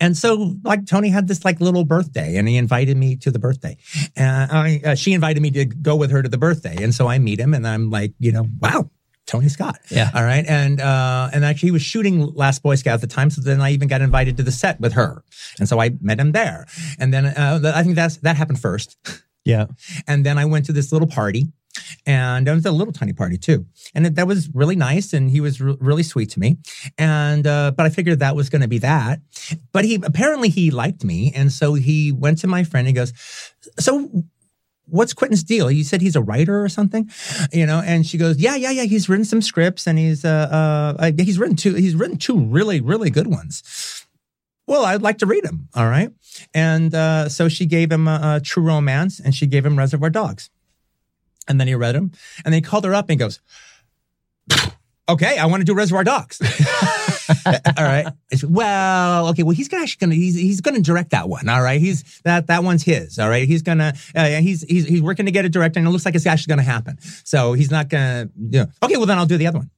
And 0.00 0.16
so, 0.16 0.54
like, 0.62 0.86
Tony 0.86 1.08
had 1.08 1.26
this 1.26 1.44
like 1.44 1.60
little 1.60 1.84
birthday 1.84 2.36
and 2.36 2.46
he 2.46 2.56
invited 2.56 2.96
me 2.96 3.16
to 3.16 3.32
the 3.32 3.40
birthday. 3.40 3.76
And 4.14 4.52
I, 4.52 4.80
uh, 4.84 4.94
she 4.94 5.12
invited 5.12 5.42
me 5.42 5.50
to 5.50 5.64
go 5.64 5.96
with 5.96 6.12
her 6.12 6.22
to 6.22 6.28
the 6.28 6.38
birthday. 6.38 6.76
And 6.80 6.94
so 6.94 7.08
I 7.08 7.18
meet 7.18 7.40
him 7.40 7.52
and 7.52 7.66
I'm 7.66 7.90
like, 7.90 8.12
you 8.20 8.30
know, 8.30 8.46
wow, 8.60 8.90
Tony 9.28 9.48
Scott. 9.48 9.78
Yeah. 9.90 10.10
All 10.14 10.24
right. 10.24 10.44
And 10.48 10.80
uh, 10.80 11.30
and 11.32 11.44
actually 11.44 11.68
he 11.68 11.72
was 11.72 11.82
shooting 11.82 12.32
Last 12.34 12.62
Boy 12.62 12.74
Scout 12.74 12.94
at 12.94 13.00
the 13.02 13.06
time. 13.06 13.30
So 13.30 13.40
then 13.42 13.60
I 13.60 13.70
even 13.70 13.86
got 13.86 14.00
invited 14.00 14.36
to 14.38 14.42
the 14.42 14.50
set 14.50 14.80
with 14.80 14.94
her. 14.94 15.22
And 15.60 15.68
so 15.68 15.80
I 15.80 15.90
met 16.00 16.18
him 16.18 16.32
there. 16.32 16.66
And 16.98 17.12
then 17.14 17.26
uh, 17.26 17.72
I 17.74 17.82
think 17.84 17.94
that's 17.94 18.16
that 18.18 18.36
happened 18.36 18.60
first. 18.60 18.96
Yeah. 19.44 19.64
And 20.06 20.26
then 20.26 20.36
I 20.36 20.44
went 20.44 20.66
to 20.66 20.72
this 20.74 20.92
little 20.92 21.08
party. 21.08 21.46
And 22.06 22.46
it 22.48 22.52
was 22.52 22.66
a 22.66 22.72
little 22.72 22.92
tiny 22.92 23.12
party 23.12 23.38
too, 23.38 23.64
and 23.94 24.04
it, 24.06 24.14
that 24.16 24.26
was 24.26 24.48
really 24.52 24.74
nice. 24.74 25.12
And 25.12 25.30
he 25.30 25.40
was 25.40 25.60
re- 25.60 25.76
really 25.80 26.02
sweet 26.02 26.30
to 26.30 26.40
me. 26.40 26.58
And 26.98 27.46
uh, 27.46 27.70
but 27.76 27.86
I 27.86 27.88
figured 27.90 28.18
that 28.18 28.34
was 28.34 28.50
going 28.50 28.62
to 28.62 28.68
be 28.68 28.78
that. 28.78 29.20
But 29.72 29.84
he 29.84 29.94
apparently 30.02 30.48
he 30.48 30.70
liked 30.70 31.04
me, 31.04 31.32
and 31.34 31.52
so 31.52 31.74
he 31.74 32.10
went 32.10 32.38
to 32.38 32.46
my 32.46 32.64
friend. 32.64 32.88
and 32.88 32.96
He 32.96 33.00
goes, 33.00 33.12
"So 33.78 34.10
what's 34.90 35.14
Quentin's 35.14 35.42
deal? 35.42 35.68
He 35.68 35.82
said 35.82 36.00
he's 36.00 36.16
a 36.16 36.22
writer 36.22 36.62
or 36.62 36.68
something, 36.68 37.10
you 37.52 37.66
know. 37.66 37.80
And 37.84 38.06
she 38.06 38.18
goes, 38.18 38.38
yeah, 38.38 38.56
yeah, 38.56 38.70
yeah. 38.70 38.84
He's 38.84 39.08
written 39.08 39.24
some 39.24 39.42
scripts, 39.42 39.86
and 39.86 39.98
he's 39.98 40.24
uh, 40.24 40.96
uh 40.98 41.12
he's 41.18 41.38
written 41.38 41.56
two. 41.56 41.74
He's 41.74 41.94
written 41.94 42.16
two 42.16 42.38
really, 42.38 42.80
really 42.80 43.10
good 43.10 43.26
ones. 43.26 44.06
Well, 44.66 44.84
I'd 44.84 45.02
like 45.02 45.18
to 45.18 45.26
read 45.26 45.44
them. 45.44 45.68
All 45.74 45.88
right. 45.88 46.10
And 46.52 46.94
uh, 46.94 47.30
so 47.30 47.48
she 47.48 47.64
gave 47.64 47.90
him 47.90 48.06
a, 48.06 48.36
a 48.36 48.40
True 48.40 48.62
Romance, 48.62 49.18
and 49.18 49.34
she 49.34 49.46
gave 49.46 49.64
him 49.64 49.78
Reservoir 49.78 50.10
Dogs. 50.10 50.50
And 51.48 51.58
then 51.58 51.66
he 51.66 51.74
read 51.74 51.94
them, 51.94 52.12
and 52.44 52.52
then 52.52 52.54
he 52.54 52.60
called 52.60 52.84
her 52.84 52.94
up 52.94 53.08
and 53.08 53.18
goes, 53.18 53.40
"Okay, 55.08 55.38
I 55.38 55.46
want 55.46 55.62
to 55.62 55.64
do 55.64 55.74
Reservoir 55.74 56.04
Dogs." 56.04 56.38
all 57.46 57.84
right. 57.84 58.06
Well, 58.44 59.28
okay. 59.28 59.42
Well, 59.42 59.54
he's 59.54 59.68
gonna 59.68 59.82
actually 59.82 60.00
gonna 60.06 60.14
he's 60.14 60.34
he's 60.34 60.60
gonna 60.60 60.80
direct 60.80 61.10
that 61.10 61.28
one. 61.28 61.48
All 61.48 61.62
right. 61.62 61.80
He's 61.80 62.20
that 62.24 62.46
that 62.46 62.64
one's 62.64 62.82
his. 62.82 63.18
All 63.18 63.28
right. 63.28 63.46
He's 63.46 63.62
gonna 63.62 63.92
uh, 64.14 64.26
he's 64.26 64.62
he's 64.62 64.86
he's 64.86 65.02
working 65.02 65.26
to 65.26 65.32
get 65.32 65.44
a 65.44 65.48
director, 65.48 65.78
and 65.78 65.88
it 65.88 65.90
looks 65.90 66.04
like 66.04 66.14
it's 66.14 66.26
actually 66.26 66.52
gonna 66.52 66.62
happen. 66.62 66.98
So 67.24 67.52
he's 67.52 67.70
not 67.70 67.88
gonna. 67.88 68.28
You 68.36 68.60
know, 68.60 68.66
okay. 68.82 68.96
Well, 68.96 69.06
then 69.06 69.18
I'll 69.18 69.26
do 69.26 69.36
the 69.36 69.46
other 69.46 69.58
one. 69.58 69.70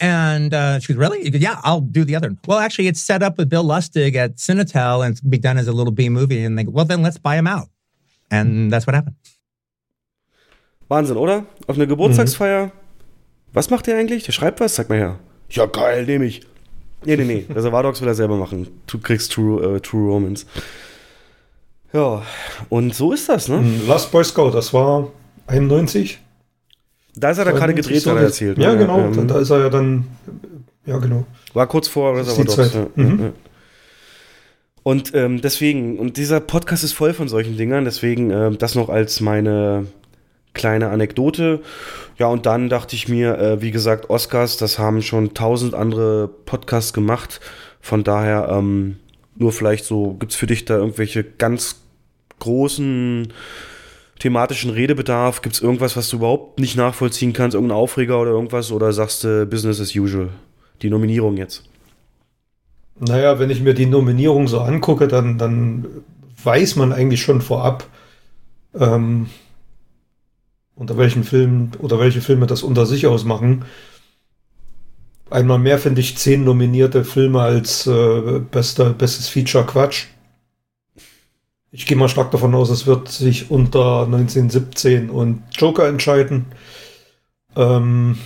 And 0.00 0.54
uh, 0.54 0.78
she 0.78 0.92
goes, 0.92 0.96
really? 0.98 1.28
Goes, 1.28 1.42
yeah, 1.42 1.60
I'll 1.64 1.80
do 1.80 2.04
the 2.04 2.14
other. 2.16 2.28
One. 2.28 2.38
Well, 2.46 2.58
actually, 2.58 2.86
it's 2.86 3.00
set 3.00 3.22
up 3.22 3.36
with 3.36 3.48
Bill 3.48 3.64
Lustig 3.64 4.14
at 4.14 4.36
Cinetel, 4.36 5.04
and 5.04 5.12
it's 5.12 5.20
be 5.20 5.38
done 5.38 5.58
as 5.58 5.66
a 5.68 5.72
little 5.72 5.92
B 5.92 6.08
movie. 6.08 6.44
And 6.44 6.58
they 6.58 6.64
go, 6.64 6.70
well, 6.70 6.84
then 6.84 7.02
let's 7.02 7.18
buy 7.18 7.36
him 7.36 7.46
out. 7.46 7.68
And 8.30 8.72
that's 8.72 8.86
what 8.86 8.94
happened. 8.94 9.16
Wahnsinn, 10.88 11.16
oder? 11.16 11.46
Auf 11.68 11.76
eine 11.76 11.86
Geburtstagsfeier. 11.86 12.66
Mhm. 12.66 12.72
Was 13.54 13.70
macht 13.70 13.86
ihr 13.88 13.96
eigentlich? 13.96 14.24
Der 14.24 14.32
schreibt 14.32 14.60
was? 14.60 14.74
Sag 14.74 14.88
mal 14.88 14.98
her. 14.98 15.18
Ja, 15.52 15.66
geil, 15.66 16.04
nehme 16.06 16.24
ich. 16.26 16.42
Nee, 17.04 17.16
nee, 17.16 17.24
nee. 17.24 17.46
Reservoir 17.52 17.82
Dogs 17.82 18.00
will 18.00 18.08
er 18.08 18.14
selber 18.14 18.36
machen. 18.36 18.68
Du 18.86 18.98
kriegst 18.98 19.32
True, 19.32 19.76
äh, 19.76 19.80
True 19.80 20.12
Romance. 20.12 20.46
Ja, 21.92 22.22
und 22.68 22.94
so 22.94 23.12
ist 23.12 23.28
das, 23.28 23.48
ne? 23.48 23.58
Hm, 23.58 23.86
Last 23.86 24.10
Boy 24.12 24.24
Scout, 24.24 24.52
das 24.52 24.72
war 24.72 25.08
91. 25.46 26.18
Da 27.14 27.30
ist 27.30 27.38
er 27.38 27.44
dann 27.44 27.56
gerade 27.56 27.74
gedreht, 27.74 28.06
hat 28.06 28.16
er 28.16 28.22
erzählt. 28.22 28.56
Ja, 28.58 28.72
ne? 28.72 28.78
genau. 28.78 28.98
Ähm, 29.00 29.28
da 29.28 29.38
ist 29.38 29.50
er 29.50 29.60
ja 29.60 29.68
dann. 29.68 30.06
Ja, 30.86 30.96
genau. 30.98 31.26
War 31.52 31.66
kurz 31.66 31.88
vor 31.88 32.16
Reservoir 32.16 32.44
Dogs. 32.46 32.74
Ja, 32.74 32.86
Mhm. 32.94 33.18
ja, 33.18 33.24
ja. 33.26 33.32
Und 34.84 35.14
ähm, 35.14 35.40
deswegen, 35.40 35.98
und 35.98 36.16
dieser 36.16 36.40
Podcast 36.40 36.82
ist 36.82 36.92
voll 36.94 37.12
von 37.14 37.28
solchen 37.28 37.56
Dingern, 37.56 37.84
deswegen 37.84 38.30
ähm, 38.30 38.58
das 38.58 38.74
noch 38.74 38.88
als 38.88 39.20
meine 39.20 39.86
kleine 40.54 40.90
Anekdote. 40.90 41.60
Ja, 42.18 42.26
und 42.26 42.46
dann 42.46 42.68
dachte 42.68 42.94
ich 42.94 43.08
mir, 43.08 43.38
äh, 43.38 43.62
wie 43.62 43.70
gesagt, 43.70 44.10
Oscars, 44.10 44.56
das 44.56 44.78
haben 44.78 45.02
schon 45.02 45.34
tausend 45.34 45.74
andere 45.74 46.28
Podcasts 46.28 46.92
gemacht. 46.92 47.40
Von 47.80 48.04
daher, 48.04 48.48
ähm, 48.50 48.96
nur 49.36 49.52
vielleicht 49.52 49.84
so, 49.84 50.14
gibt's 50.14 50.36
für 50.36 50.46
dich 50.46 50.64
da 50.64 50.76
irgendwelche 50.76 51.24
ganz 51.24 51.80
großen 52.38 53.32
thematischen 54.18 54.70
Redebedarf? 54.70 55.42
Gibt's 55.42 55.60
irgendwas, 55.60 55.96
was 55.96 56.08
du 56.08 56.16
überhaupt 56.18 56.60
nicht 56.60 56.76
nachvollziehen 56.76 57.32
kannst? 57.32 57.54
Irgendein 57.54 57.76
Aufreger 57.76 58.20
oder 58.20 58.30
irgendwas? 58.30 58.70
Oder 58.70 58.92
sagst 58.92 59.24
du 59.24 59.46
Business 59.46 59.80
as 59.80 59.94
usual? 59.94 60.28
Die 60.82 60.90
Nominierung 60.90 61.36
jetzt. 61.36 61.64
Naja, 63.00 63.38
wenn 63.38 63.50
ich 63.50 63.62
mir 63.62 63.74
die 63.74 63.86
Nominierung 63.86 64.46
so 64.46 64.60
angucke, 64.60 65.08
dann, 65.08 65.38
dann 65.38 65.86
weiß 66.44 66.76
man 66.76 66.92
eigentlich 66.92 67.22
schon 67.22 67.40
vorab, 67.40 67.84
ähm, 68.78 69.26
unter 70.76 70.96
welchen 70.98 71.24
Filmen 71.24 71.72
oder 71.78 71.98
welche 71.98 72.20
Filme 72.20 72.46
das 72.46 72.62
unter 72.62 72.86
sich 72.86 73.06
ausmachen. 73.06 73.64
Einmal 75.30 75.58
mehr 75.58 75.78
finde 75.78 76.00
ich 76.00 76.16
zehn 76.18 76.44
nominierte 76.44 77.04
Filme 77.04 77.40
als 77.40 77.86
äh, 77.86 78.40
bester, 78.50 78.92
bestes 78.92 79.28
Feature 79.28 79.64
Quatsch. 79.66 80.06
Ich 81.70 81.86
gehe 81.86 81.96
mal 81.96 82.08
stark 82.08 82.30
davon 82.30 82.54
aus, 82.54 82.68
es 82.70 82.86
wird 82.86 83.08
sich 83.08 83.50
unter 83.50 84.04
1917 84.04 85.08
und 85.10 85.44
Joker 85.52 85.88
entscheiden. 85.88 86.46
Ähm, 87.56 88.18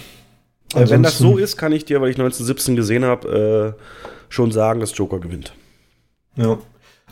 Äh, 0.75 0.89
wenn 0.91 1.03
das 1.03 1.19
so 1.19 1.39
ist, 1.39 1.57
kann 1.57 1.73
ich 1.73 1.85
dir, 1.85 2.01
weil 2.01 2.11
ich 2.11 2.17
1917 2.17 2.77
gesehen 2.77 3.05
habe, 3.05 3.77
äh, 3.79 3.83
schon 4.29 4.53
sagen, 4.53 4.81
dass 4.81 4.97
Joker 4.97 5.21
gewinnt. 5.21 5.55
Ja. 6.37 6.59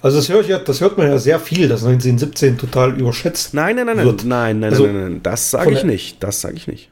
Also 0.03 0.19
das, 0.19 0.29
ich 0.29 0.49
ja, 0.49 0.59
das 0.59 0.81
hört 0.81 0.99
man 0.99 1.07
ja 1.07 1.19
sehr 1.19 1.41
viel, 1.41 1.69
dass 1.69 1.85
1917 1.85 2.59
total 2.59 2.99
überschätzt. 2.99 3.55
Nein, 3.55 3.77
nein, 3.77 3.87
nein, 3.87 3.97
nein, 3.97 4.07
Wird. 4.07 4.25
nein, 4.25 4.61
nein, 4.61 4.71
Also, 4.73 4.85
nein, 4.87 4.95
nein, 4.95 5.13
nein, 5.13 5.23
das 5.23 5.51
sage 5.51 5.73
ich 5.73 5.85
nicht. 5.85 6.23
Das 6.23 6.41
sage 6.41 6.57
ich 6.57 6.67
nicht. 6.67 6.91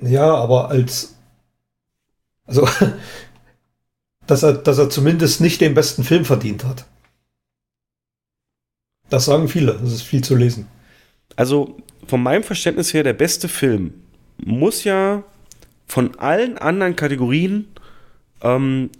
Ja, 0.00 0.34
aber 0.34 0.68
als 0.68 1.14
also 2.46 2.68
dass 4.26 4.42
er, 4.42 4.54
dass 4.54 4.78
er 4.78 4.90
zumindest 4.90 5.40
nicht 5.40 5.60
den 5.60 5.74
besten 5.74 6.04
Film 6.04 6.24
verdient 6.24 6.64
hat. 6.64 6.84
Das 9.08 9.26
sagen 9.26 9.48
viele. 9.48 9.74
Das 9.74 9.92
ist 9.92 10.02
viel 10.02 10.22
zu 10.24 10.36
lesen. 10.36 10.68
Also 11.36 11.76
von 12.06 12.22
meinem 12.22 12.42
Verständnis 12.42 12.92
her, 12.94 13.02
der 13.02 13.12
beste 13.12 13.48
Film 13.48 13.94
muss 14.38 14.84
ja 14.84 15.22
von 15.86 16.18
allen 16.18 16.58
anderen 16.58 16.96
Kategorien 16.96 17.68
ähm, 18.42 18.90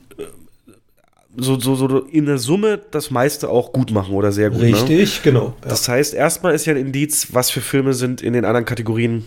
so, 1.36 1.58
so, 1.58 1.74
so 1.74 1.98
in 2.00 2.26
der 2.26 2.38
Summe 2.38 2.80
das 2.90 3.10
meiste 3.10 3.48
auch 3.48 3.72
gut 3.72 3.90
machen 3.90 4.14
oder 4.14 4.32
sehr 4.32 4.50
gut. 4.50 4.60
Ne? 4.60 4.66
Richtig, 4.66 5.22
genau. 5.22 5.54
Ja. 5.62 5.70
Das 5.70 5.88
heißt, 5.88 6.14
erstmal 6.14 6.54
ist 6.54 6.66
ja 6.66 6.74
ein 6.74 6.80
Indiz, 6.80 7.28
was 7.32 7.50
für 7.50 7.60
Filme 7.60 7.94
sind 7.94 8.20
in 8.20 8.32
den 8.32 8.44
anderen 8.44 8.66
Kategorien, 8.66 9.24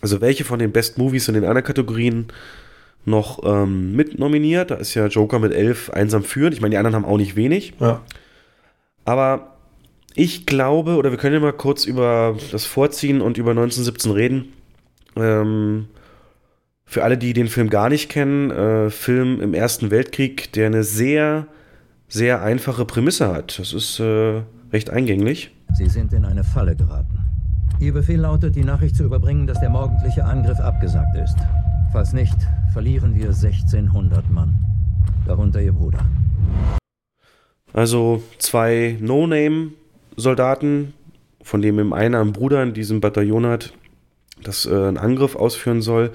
also 0.00 0.20
welche 0.20 0.44
von 0.44 0.58
den 0.58 0.72
Best 0.72 0.98
Movies 0.98 1.28
in 1.28 1.34
den 1.34 1.44
anderen 1.44 1.64
Kategorien 1.64 2.28
noch 3.04 3.40
ähm, 3.44 3.96
mit 3.96 4.18
nominiert. 4.18 4.70
Da 4.70 4.76
ist 4.76 4.94
ja 4.94 5.06
Joker 5.06 5.38
mit 5.38 5.52
elf 5.52 5.90
einsam 5.90 6.22
führend. 6.22 6.54
Ich 6.54 6.60
meine, 6.60 6.72
die 6.72 6.78
anderen 6.78 6.94
haben 6.94 7.04
auch 7.04 7.18
nicht 7.18 7.36
wenig. 7.36 7.74
ja. 7.80 8.02
Aber 9.04 9.56
ich 10.14 10.46
glaube, 10.46 10.96
oder 10.96 11.10
wir 11.10 11.18
können 11.18 11.34
ja 11.34 11.40
mal 11.40 11.52
kurz 11.52 11.84
über 11.84 12.36
das 12.52 12.64
Vorziehen 12.64 13.20
und 13.20 13.38
über 13.38 13.50
1917 13.52 14.12
reden. 14.12 14.52
Ähm, 15.16 15.86
für 16.90 17.04
alle, 17.04 17.16
die 17.16 17.32
den 17.34 17.46
Film 17.46 17.70
gar 17.70 17.88
nicht 17.88 18.08
kennen, 18.08 18.50
äh, 18.50 18.90
Film 18.90 19.40
im 19.40 19.54
Ersten 19.54 19.92
Weltkrieg, 19.92 20.52
der 20.54 20.66
eine 20.66 20.82
sehr, 20.82 21.46
sehr 22.08 22.42
einfache 22.42 22.84
Prämisse 22.84 23.32
hat. 23.32 23.60
Das 23.60 23.72
ist 23.72 24.00
äh, 24.00 24.42
recht 24.72 24.90
eingänglich. 24.90 25.54
Sie 25.72 25.88
sind 25.88 26.12
in 26.12 26.24
eine 26.24 26.42
Falle 26.42 26.74
geraten. 26.74 27.20
Ihr 27.78 27.92
Befehl 27.92 28.18
lautet, 28.18 28.56
die 28.56 28.64
Nachricht 28.64 28.96
zu 28.96 29.04
überbringen, 29.04 29.46
dass 29.46 29.60
der 29.60 29.70
morgendliche 29.70 30.24
Angriff 30.24 30.58
abgesagt 30.58 31.16
ist. 31.16 31.36
Falls 31.92 32.12
nicht, 32.12 32.36
verlieren 32.72 33.14
wir 33.14 33.26
1600 33.26 34.28
Mann. 34.28 34.56
Darunter 35.28 35.62
Ihr 35.62 35.72
Bruder. 35.72 36.04
Also 37.72 38.20
zwei 38.38 38.96
No-Name-Soldaten, 38.98 40.92
von 41.40 41.62
dem 41.62 41.78
eben 41.78 41.94
einer 41.94 42.20
einen 42.20 42.32
Bruder 42.32 42.64
in 42.64 42.74
diesem 42.74 43.00
Bataillon 43.00 43.46
hat, 43.46 43.74
das 44.42 44.66
äh, 44.66 44.70
einen 44.74 44.98
Angriff 44.98 45.36
ausführen 45.36 45.82
soll, 45.82 46.10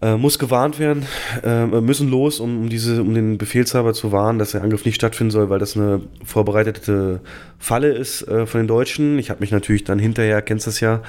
äh, 0.00 0.16
muss 0.16 0.38
gewarnt 0.38 0.78
werden, 0.78 1.06
äh, 1.42 1.66
müssen 1.66 2.08
los, 2.08 2.40
um, 2.40 2.62
um, 2.62 2.68
diese, 2.68 3.02
um 3.02 3.14
den 3.14 3.38
Befehlshaber 3.38 3.94
zu 3.94 4.12
warnen, 4.12 4.38
dass 4.38 4.52
der 4.52 4.62
Angriff 4.62 4.84
nicht 4.84 4.94
stattfinden 4.94 5.30
soll, 5.30 5.50
weil 5.50 5.58
das 5.58 5.76
eine 5.76 6.02
vorbereitete 6.24 7.20
Falle 7.58 7.88
ist 7.88 8.22
äh, 8.28 8.46
von 8.46 8.60
den 8.60 8.68
Deutschen. 8.68 9.18
Ich 9.18 9.30
habe 9.30 9.40
mich 9.40 9.50
natürlich 9.50 9.84
dann 9.84 9.98
hinterher, 9.98 10.40
kennst 10.42 10.66
das 10.66 10.80
ja, 10.80 11.02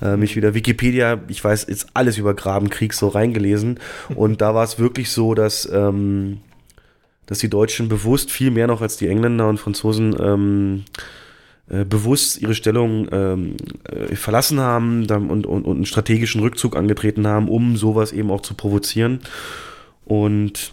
äh, 0.00 0.16
mich 0.16 0.36
wieder 0.36 0.54
Wikipedia, 0.54 1.20
ich 1.28 1.44
weiß 1.44 1.66
jetzt 1.68 1.88
alles 1.94 2.16
über 2.16 2.34
Grabenkrieg 2.34 2.94
so 2.94 3.08
reingelesen 3.08 3.78
und 4.14 4.40
da 4.40 4.54
war 4.54 4.64
es 4.64 4.78
wirklich 4.78 5.10
so, 5.10 5.34
dass 5.34 5.70
ähm, 5.70 6.38
dass 7.30 7.38
die 7.38 7.48
Deutschen 7.48 7.88
bewusst 7.88 8.32
viel 8.32 8.50
mehr 8.50 8.66
noch 8.66 8.82
als 8.82 8.96
die 8.96 9.06
Engländer 9.06 9.48
und 9.48 9.58
Franzosen 9.58 10.16
ähm, 10.20 10.84
äh, 11.70 11.84
bewusst 11.84 12.42
ihre 12.42 12.54
Stellung 12.54 13.06
ähm, 13.12 13.56
äh, 13.84 14.16
verlassen 14.16 14.58
haben 14.58 15.06
und, 15.06 15.46
und, 15.46 15.64
und 15.64 15.76
einen 15.76 15.86
strategischen 15.86 16.40
Rückzug 16.40 16.76
angetreten 16.76 17.28
haben, 17.28 17.48
um 17.48 17.76
sowas 17.76 18.12
eben 18.12 18.30
auch 18.32 18.40
zu 18.40 18.54
provozieren. 18.54 19.20
Und 20.04 20.72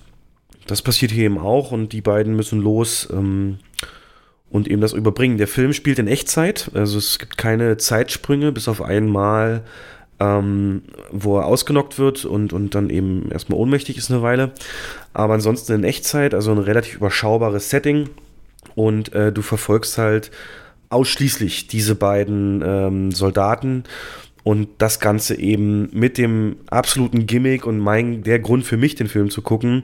das 0.65 0.81
passiert 0.81 1.11
hier 1.11 1.25
eben 1.25 1.37
auch 1.37 1.71
und 1.71 1.93
die 1.93 2.01
beiden 2.01 2.35
müssen 2.35 2.59
los 2.59 3.07
ähm, 3.11 3.59
und 4.49 4.67
eben 4.67 4.81
das 4.81 4.93
überbringen. 4.93 5.37
Der 5.37 5.47
Film 5.47 5.71
spielt 5.73 5.99
in 5.99 6.07
Echtzeit, 6.07 6.71
also 6.73 6.97
es 6.97 7.19
gibt 7.19 7.37
keine 7.37 7.77
Zeitsprünge, 7.77 8.51
bis 8.51 8.67
auf 8.67 8.81
einmal, 8.81 9.61
ähm, 10.19 10.81
wo 11.11 11.37
er 11.37 11.45
ausgenockt 11.45 11.99
wird 11.99 12.25
und, 12.25 12.53
und 12.53 12.73
dann 12.73 12.89
eben 12.89 13.29
erstmal 13.31 13.59
ohnmächtig 13.59 13.97
ist 13.97 14.09
eine 14.09 14.23
Weile. 14.23 14.51
Aber 15.13 15.35
ansonsten 15.35 15.73
in 15.73 15.83
Echtzeit, 15.83 16.33
also 16.33 16.51
ein 16.51 16.57
relativ 16.57 16.95
überschaubares 16.95 17.69
Setting 17.69 18.09
und 18.73 19.13
äh, 19.13 19.31
du 19.31 19.43
verfolgst 19.43 19.99
halt 19.99 20.31
ausschließlich 20.89 21.67
diese 21.67 21.95
beiden 21.95 22.63
ähm, 22.65 23.11
Soldaten 23.11 23.83
und 24.43 24.69
das 24.77 24.99
Ganze 24.99 25.37
eben 25.37 25.89
mit 25.91 26.17
dem 26.17 26.57
absoluten 26.69 27.27
Gimmick 27.27 27.65
und 27.65 27.79
mein, 27.79 28.23
der 28.23 28.39
Grund 28.39 28.63
für 28.63 28.77
mich, 28.77 28.95
den 28.95 29.09
Film 29.09 29.29
zu 29.29 29.41
gucken, 29.41 29.83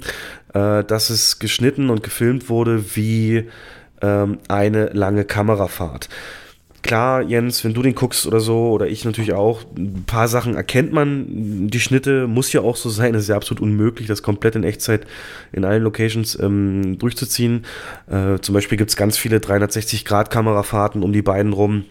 äh, 0.53 0.83
dass 0.83 1.09
es 1.09 1.39
geschnitten 1.39 1.89
und 1.89 2.01
gefilmt 2.03 2.47
wurde 2.47 2.95
wie 2.95 3.49
ähm, 4.01 4.37
eine 4.47 4.85
lange 4.87 5.25
Kamerafahrt. 5.25 6.07
Klar, 6.83 7.21
Jens, 7.21 7.63
wenn 7.63 7.73
du 7.73 7.81
den 7.81 7.95
guckst 7.95 8.27
oder 8.27 8.41
so, 8.41 8.71
oder 8.71 8.87
ich 8.87 9.05
natürlich 9.05 9.31
auch, 9.31 9.61
ein 9.77 10.03
paar 10.05 10.27
Sachen 10.27 10.55
erkennt 10.55 10.91
man. 10.91 11.69
Die 11.69 11.79
Schnitte 11.79 12.27
muss 12.27 12.51
ja 12.51 12.59
auch 12.59 12.75
so 12.75 12.89
sein. 12.89 13.15
Es 13.15 13.23
ist 13.23 13.29
ja 13.29 13.37
absolut 13.37 13.61
unmöglich, 13.61 14.07
das 14.07 14.21
komplett 14.21 14.55
in 14.55 14.65
Echtzeit 14.65 15.07
in 15.53 15.63
allen 15.63 15.81
Locations 15.81 16.37
ähm, 16.39 16.97
durchzuziehen. 16.99 17.65
Äh, 18.07 18.39
zum 18.39 18.53
Beispiel 18.53 18.77
gibt 18.77 18.89
es 18.89 18.97
ganz 18.97 19.17
viele 19.17 19.37
360-Grad-Kamerafahrten 19.37 21.03
um 21.03 21.13
die 21.13 21.21
beiden 21.21 21.53
rum 21.53 21.85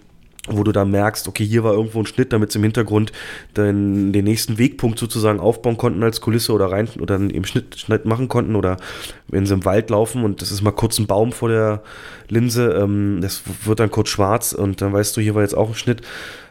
wo 0.48 0.64
du 0.64 0.72
da 0.72 0.84
merkst, 0.84 1.28
okay, 1.28 1.44
hier 1.44 1.62
war 1.62 1.72
irgendwo 1.72 2.00
ein 2.00 2.06
Schnitt, 2.06 2.32
damit 2.32 2.50
sie 2.50 2.58
im 2.58 2.64
Hintergrund 2.64 3.12
den, 3.56 4.12
den 4.12 4.24
nächsten 4.24 4.58
Wegpunkt 4.58 4.98
sozusagen 4.98 5.38
aufbauen 5.38 5.76
konnten 5.76 6.02
als 6.02 6.20
Kulisse 6.20 6.52
oder 6.52 6.66
rein 6.72 6.88
oder 6.98 7.16
dann 7.16 7.30
eben 7.30 7.44
Schnitt, 7.44 7.78
Schnitt 7.78 8.06
machen 8.06 8.26
konnten 8.26 8.56
oder 8.56 8.76
wenn 9.28 9.46
sie 9.46 9.54
im 9.54 9.64
Wald 9.64 9.90
laufen 9.90 10.24
und 10.24 10.42
das 10.42 10.50
ist 10.50 10.62
mal 10.62 10.72
kurz 10.72 10.98
ein 10.98 11.06
Baum 11.06 11.30
vor 11.30 11.48
der 11.48 11.82
Linse, 12.28 12.72
ähm, 12.72 13.20
das 13.22 13.42
wird 13.64 13.78
dann 13.78 13.92
kurz 13.92 14.08
schwarz 14.08 14.52
und 14.52 14.82
dann 14.82 14.92
weißt 14.92 15.16
du, 15.16 15.20
hier 15.20 15.36
war 15.36 15.42
jetzt 15.42 15.56
auch 15.56 15.68
ein 15.68 15.74
Schnitt. 15.76 16.02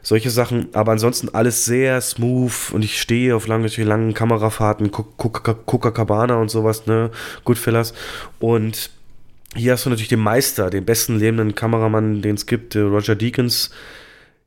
Solche 0.03 0.29
Sachen, 0.29 0.69
aber 0.73 0.93
ansonsten 0.93 1.29
alles 1.29 1.65
sehr 1.65 1.99
smooth 1.99 2.71
und 2.71 2.83
ich 2.83 2.99
stehe 2.99 3.35
auf 3.35 3.45
lange, 3.47 3.67
langen 3.67 4.13
Kamerafahrten, 4.13 4.91
Coca-Cabana 4.91 6.35
und 6.35 6.49
sowas, 6.49 6.87
ne, 6.87 7.11
Goodfellas 7.43 7.93
und 8.39 8.89
hier 9.55 9.73
hast 9.73 9.85
du 9.85 9.89
natürlich 9.89 10.09
den 10.09 10.19
Meister, 10.19 10.69
den 10.69 10.85
besten 10.85 11.19
lebenden 11.19 11.55
Kameramann, 11.55 12.21
den 12.21 12.35
es 12.35 12.45
gibt, 12.45 12.75
Roger 12.75 13.15
Deakins, 13.15 13.71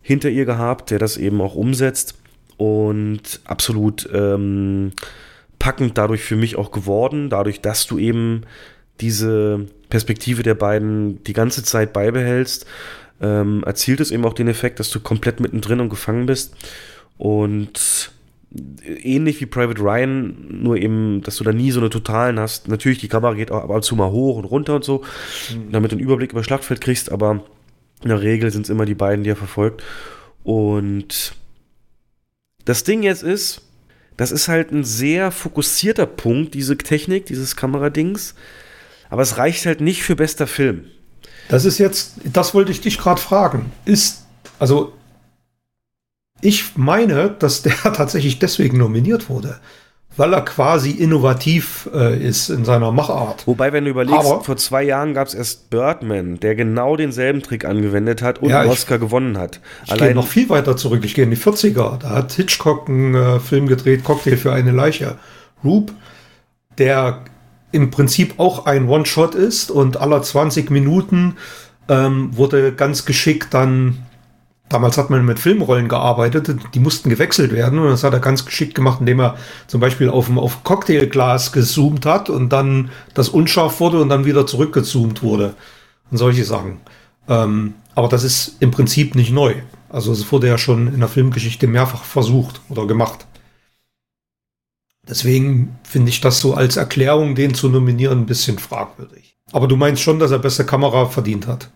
hinter 0.01 0.31
ihr 0.31 0.45
gehabt, 0.45 0.91
der 0.91 0.99
das 0.99 1.17
eben 1.17 1.41
auch 1.41 1.55
umsetzt 1.55 2.15
und 2.57 3.41
absolut 3.45 4.09
ähm, 4.13 4.93
packend 5.59 5.97
dadurch 5.99 6.23
für 6.23 6.37
mich 6.37 6.57
auch 6.57 6.71
geworden, 6.71 7.31
dadurch, 7.31 7.61
dass 7.61 7.87
du 7.87 7.99
eben 7.99 8.43
diese 9.01 9.67
Perspektive 9.89 10.43
der 10.43 10.55
beiden 10.55 11.23
die 11.25 11.33
ganze 11.33 11.63
Zeit 11.63 11.93
beibehältst, 11.93 12.67
ähm, 13.21 13.63
erzielt 13.65 14.01
es 14.01 14.11
eben 14.11 14.25
auch 14.25 14.35
den 14.35 14.49
Effekt, 14.49 14.79
dass 14.79 14.91
du 14.91 15.01
komplett 15.01 15.41
mittendrin 15.41 15.81
und 15.81 15.89
gefangen 15.89 16.27
bist 16.27 16.55
und 17.17 18.13
ähnlich 18.85 19.41
wie 19.41 19.47
Private 19.47 19.81
Ryan, 19.81 20.63
nur 20.63 20.77
eben, 20.77 21.23
dass 21.23 21.37
du 21.37 21.45
da 21.45 21.53
nie 21.53 21.71
so 21.71 21.81
eine 21.81 21.91
totalen 21.91 22.39
hast. 22.39 22.69
Natürlich, 22.69 22.99
die 22.99 23.09
Kamera 23.09 23.35
geht 23.35 23.51
auch 23.51 23.63
ab 23.65 23.71
und 23.71 23.85
zu 23.85 23.97
mal 23.97 24.11
hoch 24.11 24.37
und 24.37 24.45
runter 24.45 24.77
und 24.77 24.85
so, 24.85 25.03
damit 25.71 25.93
du 25.93 25.97
einen 25.97 26.05
Überblick 26.05 26.33
über 26.33 26.41
das 26.41 26.47
Schlachtfeld 26.47 26.81
kriegst, 26.81 27.11
aber 27.11 27.45
in 28.03 28.09
der 28.09 28.21
Regel 28.21 28.51
sind 28.51 28.63
es 28.63 28.71
immer 28.71 28.85
die 28.85 28.95
beiden, 28.95 29.25
die 29.25 29.31
er 29.31 29.37
verfolgt. 29.37 29.83
Und 30.43 31.35
das 32.65 32.85
Ding 32.85 33.03
jetzt 33.03 33.23
ist, 33.23 33.63
das 34.17 34.31
ist 34.31 34.49
halt 34.49 34.71
ein 34.71 34.85
sehr 34.85 35.31
fokussierter 35.31 36.07
Punkt, 36.07 36.55
diese 36.55 36.79
Technik, 36.79 37.27
dieses 37.27 37.57
Kameradings. 37.57 38.35
Aber 39.11 39.23
es 39.23 39.39
reicht 39.39 39.67
halt 39.67 39.81
nicht 39.81 40.03
für 40.03 40.17
bester 40.17 40.47
Film. 40.47 40.85
Das 41.49 41.65
ist 41.65 41.79
jetzt, 41.79 42.15
das 42.25 42.55
wollte 42.55 42.73
ich 42.73 42.81
dich 42.81 42.99
gerade 42.99 43.21
fragen. 43.21 43.73
Ist, 43.85 44.27
also, 44.59 44.93
ich 46.45 46.77
meine, 46.77 47.31
dass 47.31 47.63
der 47.63 47.73
tatsächlich 47.83 48.39
deswegen 48.39 48.77
nominiert 48.79 49.29
wurde, 49.31 49.57
weil 50.17 50.33
er 50.33 50.43
quasi 50.43 50.91
innovativ 50.91 51.89
äh, 51.93 52.17
ist 52.23 52.51
in 52.51 52.65
seiner 52.65 52.93
Machart. 52.93 53.47
Wobei, 53.47 53.73
wenn 53.73 53.85
du 53.85 53.91
überlegst, 53.91 54.21
Aber- 54.27 54.45
vor 54.45 54.57
zwei 54.57 54.83
Jahren 54.83 55.15
gab 55.15 55.27
es 55.27 55.35
erst 55.35 55.71
Birdman, 55.71 56.39
der 56.39 56.55
genau 56.55 56.97
denselben 56.97 57.43
Trick 57.43 57.65
angewendet 57.65 58.23
hat 58.23 58.41
und 58.41 58.51
Ja, 58.51 58.61
einen 58.61 58.71
ich- 58.71 58.77
Oscar 58.77 58.99
gewonnen 58.99 59.39
hat. 59.39 59.61
Ich 59.87 59.95
gehe 59.95 60.15
noch 60.15 60.27
viel 60.29 60.49
weiter 60.51 60.77
zurück. 60.77 61.01
Ich 61.05 61.15
gehe 61.15 61.25
in 61.25 61.31
die 61.31 61.37
40er. 61.37 61.99
Da 61.99 62.11
hat 62.11 62.33
Hitchcock 62.33 62.89
einen 62.89 63.15
äh, 63.15 63.41
Film 63.41 63.67
gedreht, 63.67 64.05
Cocktail 64.05 64.37
für 64.37 64.53
eine 64.53 64.71
Leiche. 64.71 65.17
Roop, 65.65 65.93
der 66.79 67.21
im 67.73 67.91
Prinzip 67.91 68.35
auch 68.39 68.67
ein 68.67 68.87
One-Shot 68.89 69.35
ist 69.35 69.71
und 69.71 69.97
aller 69.97 70.23
20 70.23 70.71
Minuten 70.71 71.37
ähm, 71.89 72.37
wurde 72.37 72.73
ganz 72.73 73.05
geschickt 73.05 73.49
dann, 73.53 73.99
damals 74.69 74.99
hat 74.99 75.11
man 75.11 75.25
mit 75.25 75.39
Filmrollen 75.39 75.89
gearbeitet, 75.89 76.57
die 76.75 76.81
mussten 76.81 77.11
gewechselt 77.11 77.53
werden 77.53 77.79
und 77.79 77.89
das 77.89 78.05
hat 78.05 78.13
er 78.13 78.21
ganz 78.21 78.45
geschickt 78.45 78.75
gemacht, 78.75 79.01
indem 79.01 79.21
er 79.21 79.37
zum 79.67 79.81
Beispiel 79.81 80.09
auf, 80.09 80.35
auf 80.37 80.65
Cocktailglas 80.65 81.53
gezoomt 81.53 82.07
hat 82.07 82.31
und 82.31 82.51
dann 82.51 82.91
das 83.15 83.29
unscharf 83.29 83.81
wurde 83.81 84.01
und 84.01 84.09
dann 84.09 84.25
wieder 84.25 84.47
zurückgezoomt 84.47 85.23
wurde 85.23 85.55
und 86.11 86.19
solche 86.19 86.45
Sachen. 86.45 86.79
Ähm, 87.29 87.75
aber 87.95 88.09
das 88.09 88.25
ist 88.25 88.57
im 88.61 88.71
Prinzip 88.71 89.15
nicht 89.15 89.33
neu. 89.33 89.55
Also 89.89 90.13
es 90.13 90.31
wurde 90.33 90.49
ja 90.49 90.59
schon 90.59 90.93
in 90.93 91.01
der 91.01 91.09
Filmgeschichte 91.09 91.67
mehrfach 91.67 92.03
versucht 92.03 92.61
oder 92.69 92.87
gemacht. 92.87 93.27
Deswegen 95.09 95.79
finde 95.85 96.09
ich 96.09 96.21
das 96.21 96.41
so 96.41 96.55
als 96.55 96.77
Erklärung, 96.77 97.35
den 97.35 97.55
zu 97.55 97.69
nominieren, 97.69 98.21
ein 98.21 98.27
bisschen 98.27 98.59
fragwürdig. 98.59 99.37
Aber 99.53 99.69
du 99.69 99.77
meinst 99.77 100.03
schon, 100.03 100.19
dass 100.19 100.31
er 100.31 100.39
beste 100.39 100.65
Kamera 100.65 101.07
verdient 101.07 101.47
hat. 101.47 101.71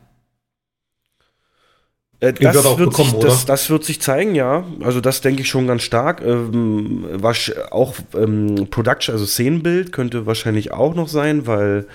Äh, 2.20 2.32
das, 2.32 2.54
wird 2.54 2.78
wird 2.78 2.90
bekommen, 2.90 3.10
sich, 3.10 3.20
das, 3.20 3.44
das 3.46 3.70
wird 3.70 3.84
sich 3.84 4.00
zeigen, 4.00 4.34
ja. 4.34 4.64
Also 4.82 5.00
das 5.00 5.20
denke 5.20 5.42
ich 5.42 5.48
schon 5.48 5.66
ganz 5.66 5.82
stark. 5.82 6.20
Ähm, 6.24 7.04
wasch, 7.12 7.52
auch 7.70 7.94
ähm, 8.14 8.66
Production, 8.70 9.14
also 9.14 9.24
Szenenbild 9.24 9.92
könnte 9.92 10.26
wahrscheinlich 10.26 10.72
auch 10.72 10.94
noch 10.94 11.08
sein, 11.08 11.46
weil, 11.46 11.86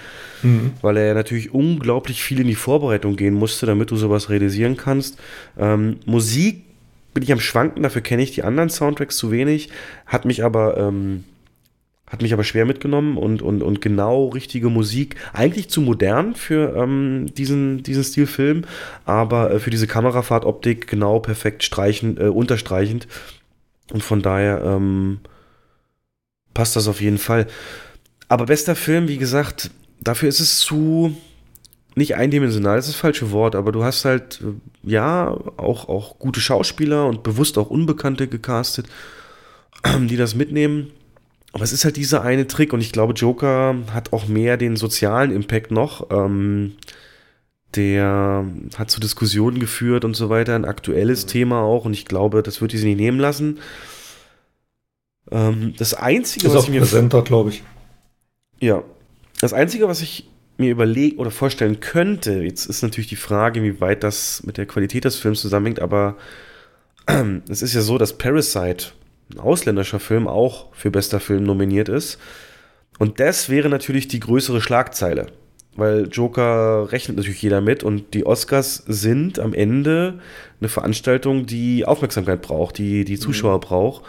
Mhm. 0.42 0.74
weil 0.82 0.98
er 0.98 1.14
natürlich 1.14 1.54
unglaublich 1.54 2.22
viel 2.22 2.40
in 2.42 2.48
die 2.48 2.56
Vorbereitung 2.56 3.16
gehen 3.16 3.34
musste, 3.34 3.66
damit 3.66 3.92
du 3.92 3.96
sowas 3.96 4.30
realisieren 4.30 4.78
kannst. 4.78 5.18
Ähm, 5.58 5.98
Musik 6.06 6.64
bin 7.14 7.24
ich 7.24 7.32
am 7.32 7.40
Schwanken, 7.40 7.84
dafür 7.84 8.02
kenne 8.02 8.24
ich 8.24 8.32
die 8.32 8.44
anderen 8.44 8.70
Soundtracks 8.70 9.18
zu 9.18 9.32
wenig, 9.32 9.70
hat 10.06 10.26
mich 10.26 10.44
aber... 10.44 10.78
Ähm, 10.78 11.24
hat 12.14 12.22
mich 12.22 12.32
aber 12.32 12.44
schwer 12.44 12.66
mitgenommen 12.66 13.18
und, 13.18 13.42
und, 13.42 13.64
und 13.64 13.82
genau 13.82 14.28
richtige 14.28 14.70
Musik. 14.70 15.16
Eigentlich 15.34 15.72
zu 15.72 15.82
modern 15.82 16.36
für 16.36 16.76
ähm, 16.78 17.26
diesen, 17.36 17.82
diesen 17.82 18.04
Stilfilm, 18.04 18.66
aber 19.04 19.50
äh, 19.50 19.60
für 19.60 19.72
diese 19.72 19.88
Kamerafahrtoptik 19.88 20.86
genau 20.86 21.18
perfekt 21.18 21.64
streichend, 21.64 22.20
äh, 22.20 22.26
unterstreichend. 22.26 23.08
Und 23.92 24.04
von 24.04 24.22
daher 24.22 24.62
ähm, 24.64 25.22
passt 26.54 26.76
das 26.76 26.88
auf 26.88 27.02
jeden 27.02 27.18
Fall. 27.18 27.48
Aber 28.28 28.46
bester 28.46 28.76
Film, 28.76 29.08
wie 29.08 29.18
gesagt, 29.18 29.72
dafür 30.00 30.30
ist 30.30 30.40
es 30.40 30.60
zu 30.60 31.18
nicht 31.96 32.16
eindimensional, 32.16 32.76
das 32.76 32.86
ist 32.86 32.94
das 32.94 33.02
falsche 33.02 33.32
Wort, 33.32 33.56
aber 33.56 33.72
du 33.72 33.84
hast 33.84 34.06
halt, 34.06 34.40
äh, 34.42 34.92
ja, 34.92 35.36
auch, 35.58 35.90
auch 35.90 36.20
gute 36.20 36.42
Schauspieler 36.42 37.08
und 37.08 37.24
bewusst 37.24 37.58
auch 37.58 37.72
Unbekannte 37.72 38.28
gecastet, 38.28 38.86
die 40.00 40.16
das 40.16 40.36
mitnehmen. 40.36 40.92
Aber 41.54 41.64
es 41.64 41.72
ist 41.72 41.86
halt 41.86 41.96
dieser 41.98 42.24
eine 42.24 42.48
Trick 42.48 42.74
und 42.74 42.82
ich 42.82 42.92
glaube, 42.92 43.14
Joker 43.14 43.76
hat 43.94 44.12
auch 44.12 44.28
mehr 44.28 44.58
den 44.58 44.76
sozialen 44.76 45.32
Impact 45.32 45.72
noch. 45.72 46.10
Ähm, 46.12 46.74
der 47.76 48.46
hat 48.76 48.92
zu 48.92 49.00
Diskussionen 49.00 49.60
geführt 49.60 50.04
und 50.04 50.16
so 50.16 50.30
weiter, 50.30 50.56
ein 50.56 50.66
aktuelles 50.66 51.26
Thema 51.26 51.62
auch 51.62 51.86
und 51.86 51.94
ich 51.94 52.06
glaube, 52.06 52.44
das 52.44 52.60
wird 52.62 52.72
die 52.74 52.78
sich 52.78 52.86
nicht 52.86 53.00
nehmen 53.00 53.20
lassen. 53.20 53.60
Ähm, 55.32 55.74
das 55.78 55.94
Einzige, 55.94 56.48
Ist 56.48 56.54
was 56.54 56.64
auch 56.64 56.66
ich 56.66 56.72
mir 56.72 56.82
präsenter, 56.82 57.22
glaube 57.22 57.50
ich. 57.52 57.64
ja. 58.60 58.84
Das 59.42 59.52
Einzige, 59.52 59.90
was 59.90 60.02
ich 60.02 60.30
mir 60.58 60.72
überlegen 60.72 61.18
oder 61.18 61.30
vorstellen 61.32 61.82
könnte, 61.82 62.44
jetzt 62.44 62.66
ist 62.68 62.82
natürlich 62.82 63.10
die 63.10 63.18
Frage, 63.18 63.62
wie 63.62 63.82
weit 63.82 64.02
das 64.04 64.42
mit 64.46 64.58
der 64.58 64.66
Qualität 64.66 65.04
des 65.04 65.18
Films 65.18 65.42
zusammenhängt, 65.42 65.82
aber 65.82 66.16
es 67.50 67.62
ist 67.62 67.74
ja 67.74 67.82
so, 67.82 67.98
dass 67.98 68.18
Parasite, 68.18 68.94
ein 69.32 69.40
ausländischer 69.40 70.00
Film, 70.00 70.28
auch 70.28 70.68
für 70.74 70.92
bester 70.92 71.20
Film 71.20 71.44
nominiert 71.44 71.90
ist. 71.90 72.20
Und 73.00 73.20
das 73.20 73.50
wäre 73.50 73.70
natürlich 73.70 74.08
die 74.08 74.20
größere 74.20 74.62
Schlagzeile. 74.62 75.28
Weil 75.76 76.08
Joker 76.12 76.92
rechnet 76.92 77.18
natürlich 77.18 77.42
jeder 77.42 77.60
mit 77.60 77.84
und 77.84 78.14
die 78.14 78.28
Oscars 78.28 78.84
sind 78.86 79.40
am 79.40 79.54
Ende 79.56 80.20
eine 80.60 80.70
Veranstaltung, 80.70 81.48
die 81.48 81.86
Aufmerksamkeit 81.86 82.44
braucht, 82.44 82.78
die 82.78 83.06
die 83.06 83.18
Zuschauer 83.18 83.60
braucht. 83.60 84.04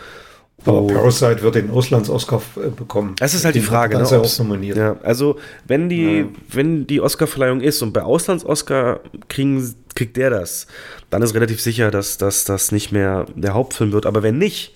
Aber 0.67 0.83
Und- 0.83 0.95
Parasite 0.95 1.41
wird 1.43 1.55
den 1.55 1.71
Auslands-Oscar 1.71 2.43
äh, 2.57 2.69
bekommen. 2.69 3.15
das 3.19 3.33
ist 3.35 3.45
halt 3.47 3.55
die 3.55 3.61
Den 3.61 3.67
Frage, 3.67 3.97
hat 3.99 4.11
ne? 4.11 4.17
er 4.17 4.23
auch 4.23 4.39
nominiert. 4.39 4.77
Ja, 4.77 4.97
also 5.03 5.39
wenn 5.67 5.89
die, 5.89 6.27
wenn 6.51 6.87
die 6.87 7.01
Oscar-Verleihung 7.01 7.61
ist 7.63 7.81
und 7.83 7.93
bei 7.93 8.03
Auslands-Oscar 8.03 9.01
kriegt 9.29 10.17
der 10.17 10.31
das, 10.31 10.67
dann 11.09 11.23
ist 11.23 11.35
relativ 11.35 11.61
sicher, 11.63 11.91
dass 11.91 12.19
das 12.19 12.73
nicht 12.73 12.93
mehr 12.93 13.25
der 13.35 13.55
Hauptfilm 13.55 13.93
wird. 13.93 14.05
Aber 14.07 14.23
wenn 14.23 14.37
nicht, 14.39 14.75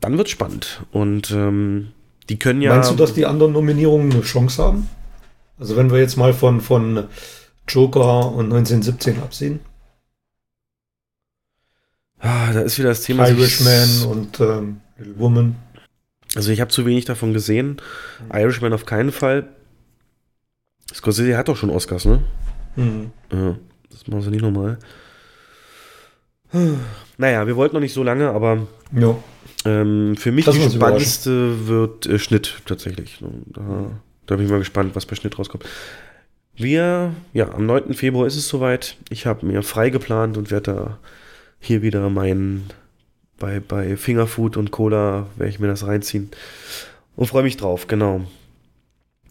dann 0.00 0.18
wird 0.18 0.28
spannend. 0.28 0.82
Und 0.92 1.30
ähm, 1.30 1.92
die 2.28 2.38
können 2.38 2.62
ja. 2.62 2.74
Meinst 2.74 2.90
du, 2.90 2.94
dass 2.96 3.14
die 3.14 3.26
anderen 3.26 3.52
Nominierungen 3.52 4.12
eine 4.12 4.22
Chance 4.22 4.62
haben? 4.62 4.88
Also 5.58 5.76
wenn 5.76 5.90
wir 5.90 5.98
jetzt 5.98 6.16
mal 6.16 6.32
von, 6.34 6.60
von 6.60 7.04
Joker 7.68 8.32
und 8.32 8.46
1917 8.46 9.20
absehen. 9.22 9.60
ah, 12.18 12.52
da 12.52 12.60
ist 12.60 12.78
wieder 12.78 12.88
das 12.90 13.02
Thema. 13.02 13.28
Irishman 13.28 14.10
und 14.10 14.40
ähm, 14.40 14.80
Little 14.98 15.18
Woman. 15.18 15.56
Also 16.34 16.50
ich 16.50 16.60
habe 16.60 16.70
zu 16.70 16.84
wenig 16.84 17.04
davon 17.04 17.32
gesehen. 17.32 17.80
Irishman 18.32 18.72
auf 18.72 18.86
keinen 18.86 19.12
Fall. 19.12 19.48
Scorsese 20.92 21.36
hat 21.36 21.48
doch 21.48 21.56
schon 21.56 21.70
Oscars, 21.70 22.04
ne? 22.04 22.22
Mhm. 22.76 23.10
Ja, 23.32 23.56
das 23.90 24.06
machen 24.08 24.22
sie 24.22 24.30
nicht 24.30 24.42
nochmal. 24.42 24.78
Naja, 27.16 27.46
wir 27.46 27.56
wollten 27.56 27.74
noch 27.74 27.80
nicht 27.80 27.94
so 27.94 28.02
lange, 28.02 28.30
aber 28.30 28.66
Ja. 28.92 29.16
Ähm, 29.64 30.16
für 30.16 30.32
mich 30.32 30.46
Lass 30.46 30.56
die 30.56 30.70
spannendste 30.70 31.66
wird 31.66 32.06
äh, 32.06 32.18
Schnitt 32.18 32.56
tatsächlich. 32.66 33.18
Da, 33.46 33.90
da 34.26 34.36
bin 34.36 34.46
ich 34.46 34.50
mal 34.50 34.58
gespannt, 34.58 34.94
was 34.94 35.06
bei 35.06 35.16
Schnitt 35.16 35.38
rauskommt. 35.38 35.64
Wir, 36.56 37.14
ja, 37.32 37.52
am 37.52 37.66
9. 37.66 37.94
Februar 37.94 38.26
ist 38.26 38.36
es 38.36 38.48
soweit. 38.48 38.96
Ich 39.10 39.26
habe 39.26 39.44
mir 39.46 39.62
frei 39.62 39.90
geplant 39.90 40.36
und 40.36 40.50
werde 40.50 40.72
da 40.72 40.98
hier 41.58 41.82
wieder 41.82 42.08
meinen, 42.10 42.70
bei, 43.38 43.60
bei 43.60 43.96
Fingerfood 43.96 44.56
und 44.56 44.70
Cola 44.70 45.26
werde 45.36 45.50
ich 45.50 45.58
mir 45.58 45.66
das 45.66 45.86
reinziehen. 45.86 46.30
Und 47.16 47.26
freue 47.26 47.42
mich 47.42 47.56
drauf, 47.56 47.86
genau. 47.86 48.26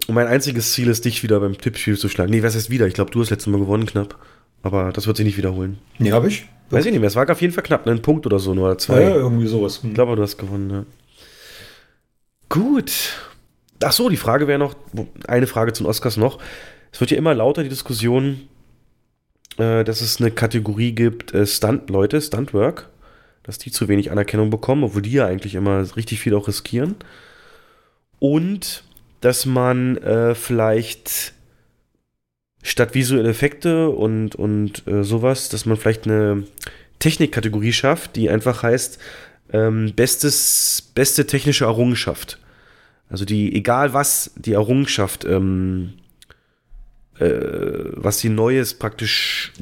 Und 0.07 0.15
mein 0.15 0.27
einziges 0.27 0.73
Ziel 0.73 0.89
ist, 0.89 1.05
dich 1.05 1.23
wieder 1.23 1.39
beim 1.39 1.57
Tippspiel 1.57 1.97
zu 1.97 2.09
schlagen. 2.09 2.31
Nee, 2.31 2.43
was 2.43 2.55
heißt 2.55 2.69
wieder? 2.69 2.87
Ich 2.87 2.93
glaube, 2.93 3.11
du 3.11 3.21
hast 3.21 3.29
letztes 3.29 3.51
Mal 3.51 3.59
gewonnen 3.59 3.85
knapp. 3.85 4.19
Aber 4.61 4.91
das 4.91 5.07
wird 5.07 5.17
sich 5.17 5.25
nicht 5.25 5.37
wiederholen. 5.37 5.77
Nee, 5.99 6.11
habe 6.11 6.27
ich? 6.27 6.45
Weiß 6.69 6.85
ich 6.85 6.91
nicht 6.91 7.01
mehr. 7.01 7.07
Es 7.07 7.15
war 7.15 7.29
auf 7.29 7.41
jeden 7.41 7.53
Fall 7.53 7.63
knapp. 7.63 7.85
ne? 7.85 7.91
Ein 7.91 8.01
Punkt 8.01 8.25
oder 8.25 8.39
so, 8.39 8.53
nur 8.53 8.65
oder 8.65 8.77
zwei. 8.77 9.01
Ja, 9.01 9.09
ja, 9.09 9.15
irgendwie 9.15 9.47
sowas. 9.47 9.81
Hm. 9.81 9.89
Ich 9.89 9.95
glaube, 9.95 10.15
du 10.15 10.21
hast 10.21 10.37
gewonnen, 10.37 10.69
ja. 10.69 10.85
Gut. 12.49 12.91
Ach 13.83 13.91
so, 13.91 14.09
die 14.09 14.17
Frage 14.17 14.47
wäre 14.47 14.59
noch, 14.59 14.75
eine 15.27 15.47
Frage 15.47 15.73
zu 15.73 15.83
den 15.83 15.89
Oscars 15.89 16.17
noch. 16.17 16.39
Es 16.91 16.99
wird 16.99 17.11
ja 17.11 17.17
immer 17.17 17.33
lauter 17.33 17.63
die 17.63 17.69
Diskussion, 17.69 18.47
äh, 19.57 19.83
dass 19.83 20.01
es 20.01 20.21
eine 20.21 20.31
Kategorie 20.31 20.93
gibt, 20.93 21.33
äh, 21.33 21.45
Stunt-Leute, 21.45 22.21
Stuntwork, 22.21 22.89
dass 23.43 23.57
die 23.57 23.71
zu 23.71 23.87
wenig 23.87 24.11
Anerkennung 24.11 24.49
bekommen, 24.49 24.83
obwohl 24.83 25.01
die 25.01 25.11
ja 25.11 25.25
eigentlich 25.25 25.55
immer 25.55 25.83
richtig 25.95 26.19
viel 26.19 26.35
auch 26.35 26.47
riskieren. 26.47 26.95
Und 28.19 28.83
dass 29.21 29.45
man 29.45 29.97
äh, 29.97 30.35
vielleicht 30.35 31.33
statt 32.63 32.95
visuelle 32.95 33.29
Effekte 33.29 33.89
und, 33.89 34.35
und 34.35 34.87
äh, 34.87 35.03
sowas, 35.03 35.49
dass 35.49 35.65
man 35.65 35.77
vielleicht 35.77 36.07
eine 36.07 36.45
Technikkategorie 36.99 37.73
schafft, 37.73 38.15
die 38.15 38.29
einfach 38.29 38.63
heißt, 38.63 38.97
ähm, 39.51 39.93
bestes, 39.95 40.91
beste 40.95 41.27
technische 41.27 41.65
Errungenschaft. 41.65 42.39
Also 43.09 43.25
die, 43.25 43.53
egal 43.55 43.93
was 43.93 44.31
die 44.37 44.53
Errungenschaft, 44.53 45.25
ähm, 45.25 45.93
äh, 47.19 47.29
was 47.91 48.19
sie 48.19 48.29
Neues 48.29 48.73
praktisch 48.73 49.53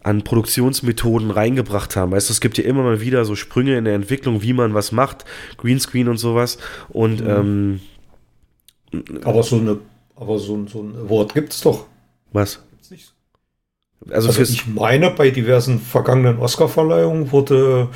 an 0.00 0.22
Produktionsmethoden 0.22 1.30
reingebracht 1.30 1.94
haben. 1.94 2.10
Weißt 2.10 2.28
du, 2.28 2.32
es 2.32 2.40
gibt 2.40 2.58
ja 2.58 2.64
immer 2.64 2.82
mal 2.82 3.00
wieder 3.00 3.24
so 3.24 3.36
Sprünge 3.36 3.78
in 3.78 3.84
der 3.84 3.94
Entwicklung, 3.94 4.42
wie 4.42 4.52
man 4.52 4.74
was 4.74 4.90
macht, 4.90 5.24
Greenscreen 5.58 6.08
und 6.08 6.16
sowas. 6.16 6.58
Und 6.88 7.20
ähm, 7.20 7.80
Aber 9.22 9.44
so 9.44 9.60
eine, 9.60 9.78
aber 10.22 10.38
so, 10.38 10.54
ein- 10.56 10.68
so 10.68 10.80
ein 10.82 10.96
Award 10.96 11.34
gibt 11.34 11.52
es 11.52 11.60
doch. 11.60 11.86
was? 12.32 12.60
Gibt's 12.70 12.90
nicht. 12.90 13.12
Also, 14.10 14.28
Also 14.28 14.42
ich 14.42 14.66
meine, 14.66 15.10
bei 15.10 15.30
diversen 15.30 15.78
vergangenen 15.78 16.38
Oscar-Verleihungen 16.38 17.30
wurde, 17.30 17.88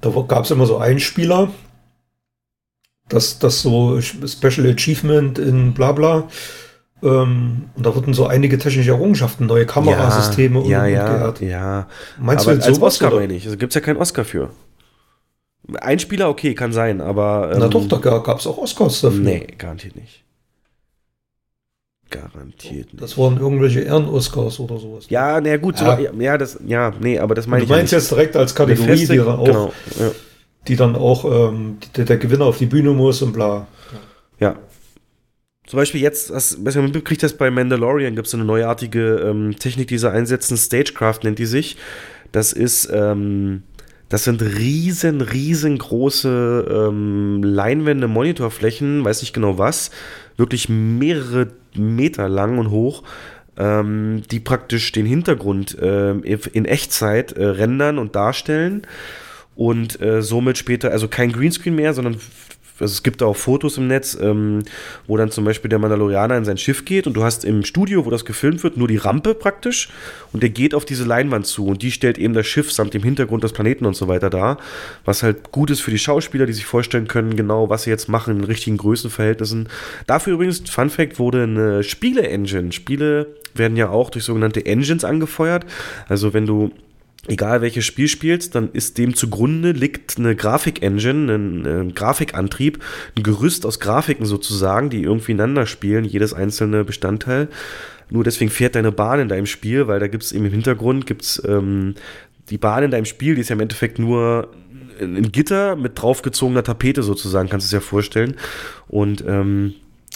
da 0.00 0.10
gab 0.28 0.44
es 0.44 0.50
immer 0.50 0.66
so 0.66 0.78
Einspieler, 0.78 1.50
dass 3.08 3.38
das 3.38 3.60
so 3.62 4.00
Special 4.00 4.66
Achievement 4.72 5.38
in 5.38 5.74
Blabla. 5.74 6.28
Ähm, 7.02 7.64
und 7.74 7.84
da 7.84 7.94
wurden 7.94 8.14
so 8.14 8.26
einige 8.26 8.56
technische 8.58 8.90
Errungenschaften, 8.92 9.44
neue 9.46 9.66
Kamerasysteme 9.66 10.60
und, 10.60 10.70
ja, 10.70 10.84
und 10.84 10.90
ja, 10.92 11.12
geehrt. 11.18 11.40
ja. 11.42 11.88
Meinst 12.18 12.44
aber 12.46 12.52
du 12.52 12.58
jetzt 12.58 12.66
als 12.68 12.76
sowas? 12.76 12.94
Oscar 12.94 13.08
oder? 13.08 13.20
meine 13.20 13.34
ich. 13.34 13.44
Also 13.44 13.58
gibt 13.58 13.72
es 13.72 13.74
ja 13.74 13.80
keinen 13.82 13.98
Oscar 13.98 14.24
für. 14.24 14.50
Einspieler, 15.80 16.28
okay, 16.30 16.54
kann 16.54 16.72
sein, 16.72 17.00
aber. 17.02 17.52
Na 17.58 17.64
ähm, 17.66 17.70
doch, 17.70 17.86
da 17.88 17.98
gab 17.98 18.38
es 18.38 18.46
auch 18.46 18.56
Oscars 18.58 19.02
dafür. 19.02 19.20
Nee, 19.20 19.46
garantiert 19.58 19.96
nicht. 19.96 20.24
Garantiert 22.14 22.92
nicht. 22.92 23.02
Das 23.02 23.16
waren 23.18 23.38
irgendwelche 23.38 23.80
Ehren-Oscars 23.80 24.60
oder 24.60 24.78
sowas. 24.78 25.06
ja, 25.08 25.40
na 25.40 25.56
gut, 25.56 25.78
so, 25.78 25.84
Ja. 25.84 25.98
ja. 25.98 26.10
ja, 26.18 26.38
das, 26.38 26.58
ja, 26.66 26.92
nee, 27.00 27.18
aber 27.18 27.34
das 27.34 27.46
Und 27.46 27.50
meine 27.52 27.60
du 27.62 27.64
ich 27.66 27.70
ja 27.70 27.76
meinst 27.76 27.92
nicht. 27.92 28.00
jetzt 28.02 28.10
direkt 28.10 28.36
als 28.36 28.54
Kategorie, 28.54 28.88
feste- 28.88 29.12
die 29.12 29.18
dann 29.18 29.28
auch, 29.38 29.44
genau, 29.44 29.72
ja. 29.98 30.10
die 30.68 30.76
dann 30.76 30.96
auch 30.96 31.24
ähm, 31.52 31.78
die, 31.96 32.04
der 32.04 32.16
Gewinner 32.16 32.44
auf 32.46 32.58
die 32.58 32.66
Bühne 32.66 32.90
muss 32.90 33.20
und 33.22 33.32
bla. 33.32 33.66
Ja. 34.40 34.56
Zum 35.66 35.78
Beispiel 35.78 36.02
jetzt, 36.02 36.28
das, 36.30 36.58
was 36.62 36.74
man 36.76 36.90
mitkriegt, 36.90 37.22
das 37.22 37.32
bei 37.36 37.50
Mandalorian 37.50 38.14
gibt 38.14 38.26
es 38.26 38.34
eine 38.34 38.44
neuartige 38.44 39.16
ähm, 39.16 39.56
Technik, 39.58 39.88
die 39.88 39.96
sie 39.98 40.10
einsetzen. 40.10 40.56
Stagecraft 40.58 41.20
nennt 41.22 41.38
die 41.38 41.46
sich. 41.46 41.78
Das 42.32 42.52
ist, 42.52 42.90
ähm, 42.92 43.62
das 44.10 44.24
sind 44.24 44.42
riesen, 44.42 45.22
riesengroße 45.22 46.66
ähm, 46.88 47.42
Leinwände, 47.42 48.08
Monitorflächen, 48.08 49.04
weiß 49.04 49.22
nicht 49.22 49.32
genau 49.32 49.56
was, 49.56 49.90
wirklich 50.36 50.68
mehrere 50.68 51.48
Meter 51.76 52.28
lang 52.28 52.58
und 52.58 52.70
hoch, 52.70 53.02
ähm, 53.56 54.22
die 54.30 54.40
praktisch 54.40 54.92
den 54.92 55.06
Hintergrund 55.06 55.76
ähm, 55.80 56.22
in 56.24 56.64
Echtzeit 56.64 57.32
äh, 57.32 57.44
rendern 57.44 57.98
und 57.98 58.16
darstellen 58.16 58.82
und 59.54 60.00
äh, 60.00 60.22
somit 60.22 60.58
später, 60.58 60.90
also 60.90 61.08
kein 61.08 61.32
Greenscreen 61.32 61.74
mehr, 61.74 61.94
sondern 61.94 62.16
also 62.80 62.92
es 62.92 63.02
gibt 63.02 63.22
auch 63.22 63.36
Fotos 63.36 63.78
im 63.78 63.86
Netz, 63.86 64.18
ähm, 64.20 64.62
wo 65.06 65.16
dann 65.16 65.30
zum 65.30 65.44
Beispiel 65.44 65.68
der 65.68 65.78
Mandalorianer 65.78 66.36
in 66.36 66.44
sein 66.44 66.58
Schiff 66.58 66.84
geht 66.84 67.06
und 67.06 67.14
du 67.14 67.22
hast 67.22 67.44
im 67.44 67.64
Studio, 67.64 68.04
wo 68.04 68.10
das 68.10 68.24
gefilmt 68.24 68.64
wird, 68.64 68.76
nur 68.76 68.88
die 68.88 68.96
Rampe 68.96 69.34
praktisch 69.34 69.90
und 70.32 70.42
der 70.42 70.50
geht 70.50 70.74
auf 70.74 70.84
diese 70.84 71.04
Leinwand 71.04 71.46
zu 71.46 71.66
und 71.66 71.82
die 71.82 71.92
stellt 71.92 72.18
eben 72.18 72.34
das 72.34 72.46
Schiff 72.46 72.72
samt 72.72 72.94
dem 72.94 73.02
Hintergrund 73.02 73.44
des 73.44 73.52
Planeten 73.52 73.86
und 73.86 73.94
so 73.94 74.08
weiter 74.08 74.28
dar, 74.28 74.58
was 75.04 75.22
halt 75.22 75.52
gut 75.52 75.70
ist 75.70 75.80
für 75.80 75.92
die 75.92 75.98
Schauspieler, 75.98 76.46
die 76.46 76.52
sich 76.52 76.66
vorstellen 76.66 77.06
können, 77.06 77.36
genau 77.36 77.70
was 77.70 77.84
sie 77.84 77.90
jetzt 77.90 78.08
machen 78.08 78.38
in 78.38 78.44
richtigen 78.44 78.76
Größenverhältnissen. 78.76 79.68
Dafür 80.06 80.34
übrigens, 80.34 80.68
Fun 80.68 80.90
Fact, 80.90 81.18
wurde 81.18 81.44
eine 81.44 81.84
Spiele-Engine. 81.84 82.72
Spiele 82.72 83.28
werden 83.54 83.76
ja 83.76 83.90
auch 83.90 84.10
durch 84.10 84.24
sogenannte 84.24 84.66
Engines 84.66 85.04
angefeuert. 85.04 85.64
Also 86.08 86.34
wenn 86.34 86.46
du 86.46 86.72
egal 87.28 87.62
welches 87.62 87.84
Spiel 87.84 88.08
spielst, 88.08 88.54
dann 88.54 88.70
ist 88.72 88.98
dem 88.98 89.14
zugrunde 89.14 89.72
liegt 89.72 90.18
eine 90.18 90.36
Grafik-Engine, 90.36 91.34
ein, 91.34 91.66
ein 91.66 91.94
Grafikantrieb, 91.94 92.82
ein 93.16 93.22
Gerüst 93.22 93.66
aus 93.66 93.80
Grafiken 93.80 94.26
sozusagen, 94.26 94.90
die 94.90 95.02
irgendwie 95.02 95.32
ineinander 95.32 95.66
spielen, 95.66 96.04
jedes 96.04 96.32
einzelne 96.32 96.84
Bestandteil. 96.84 97.48
Nur 98.10 98.24
deswegen 98.24 98.50
fährt 98.50 98.74
deine 98.74 98.92
Bahn 98.92 99.20
in 99.20 99.28
deinem 99.28 99.46
Spiel, 99.46 99.88
weil 99.88 100.00
da 100.00 100.08
gibt 100.08 100.22
es 100.22 100.32
eben 100.32 100.44
im 100.44 100.52
Hintergrund 100.52 101.06
gibt's, 101.06 101.42
ähm, 101.46 101.94
die 102.50 102.58
Bahn 102.58 102.84
in 102.84 102.90
deinem 102.90 103.06
Spiel, 103.06 103.34
die 103.34 103.40
ist 103.40 103.48
ja 103.48 103.54
im 103.54 103.60
Endeffekt 103.60 103.98
nur 103.98 104.50
ein 105.00 105.32
Gitter 105.32 105.76
mit 105.76 106.00
draufgezogener 106.00 106.62
Tapete 106.62 107.02
sozusagen, 107.02 107.48
kannst 107.48 107.66
du 107.66 107.68
es 107.68 107.82
ja 107.82 107.86
vorstellen. 107.86 108.36
Und 108.86 109.24
ähm, 109.26 109.74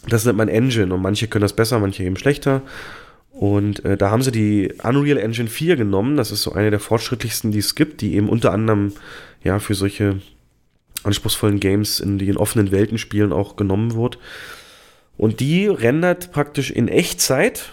das 0.09 0.25
nennt 0.25 0.39
man 0.39 0.49
Engine 0.49 0.95
und 0.95 1.03
manche 1.03 1.27
können 1.27 1.43
das 1.43 1.55
besser, 1.55 1.79
manche 1.79 2.05
eben 2.05 2.17
schlechter. 2.17 2.63
Und 3.33 3.85
äh, 3.85 3.97
da 3.97 4.11
haben 4.11 4.23
sie 4.23 4.33
die 4.33 4.73
Unreal 4.83 5.19
Engine 5.19 5.49
4 5.49 5.77
genommen. 5.77 6.17
Das 6.17 6.33
ist 6.33 6.43
so 6.43 6.53
eine 6.53 6.71
der 6.71 6.81
fortschrittlichsten, 6.81 7.53
die 7.53 7.59
es 7.59 7.75
gibt, 7.75 8.01
die 8.01 8.15
eben 8.15 8.29
unter 8.29 8.53
anderem 8.53 8.93
ja 9.45 9.59
für 9.59 9.75
solche 9.75 10.21
anspruchsvollen 11.05 11.61
Games, 11.61 12.01
in 12.01 12.19
die 12.19 12.29
in 12.29 12.37
offenen 12.37 12.73
Welten 12.73 12.99
spielen, 12.99 13.33
auch 13.33 13.57
genommen 13.57 13.95
wird. 13.95 14.19
Und 15.17 15.41
die 15.41 15.67
rendert 15.67 16.33
praktisch 16.33 16.71
in 16.71 16.89
Echtzeit, 16.89 17.71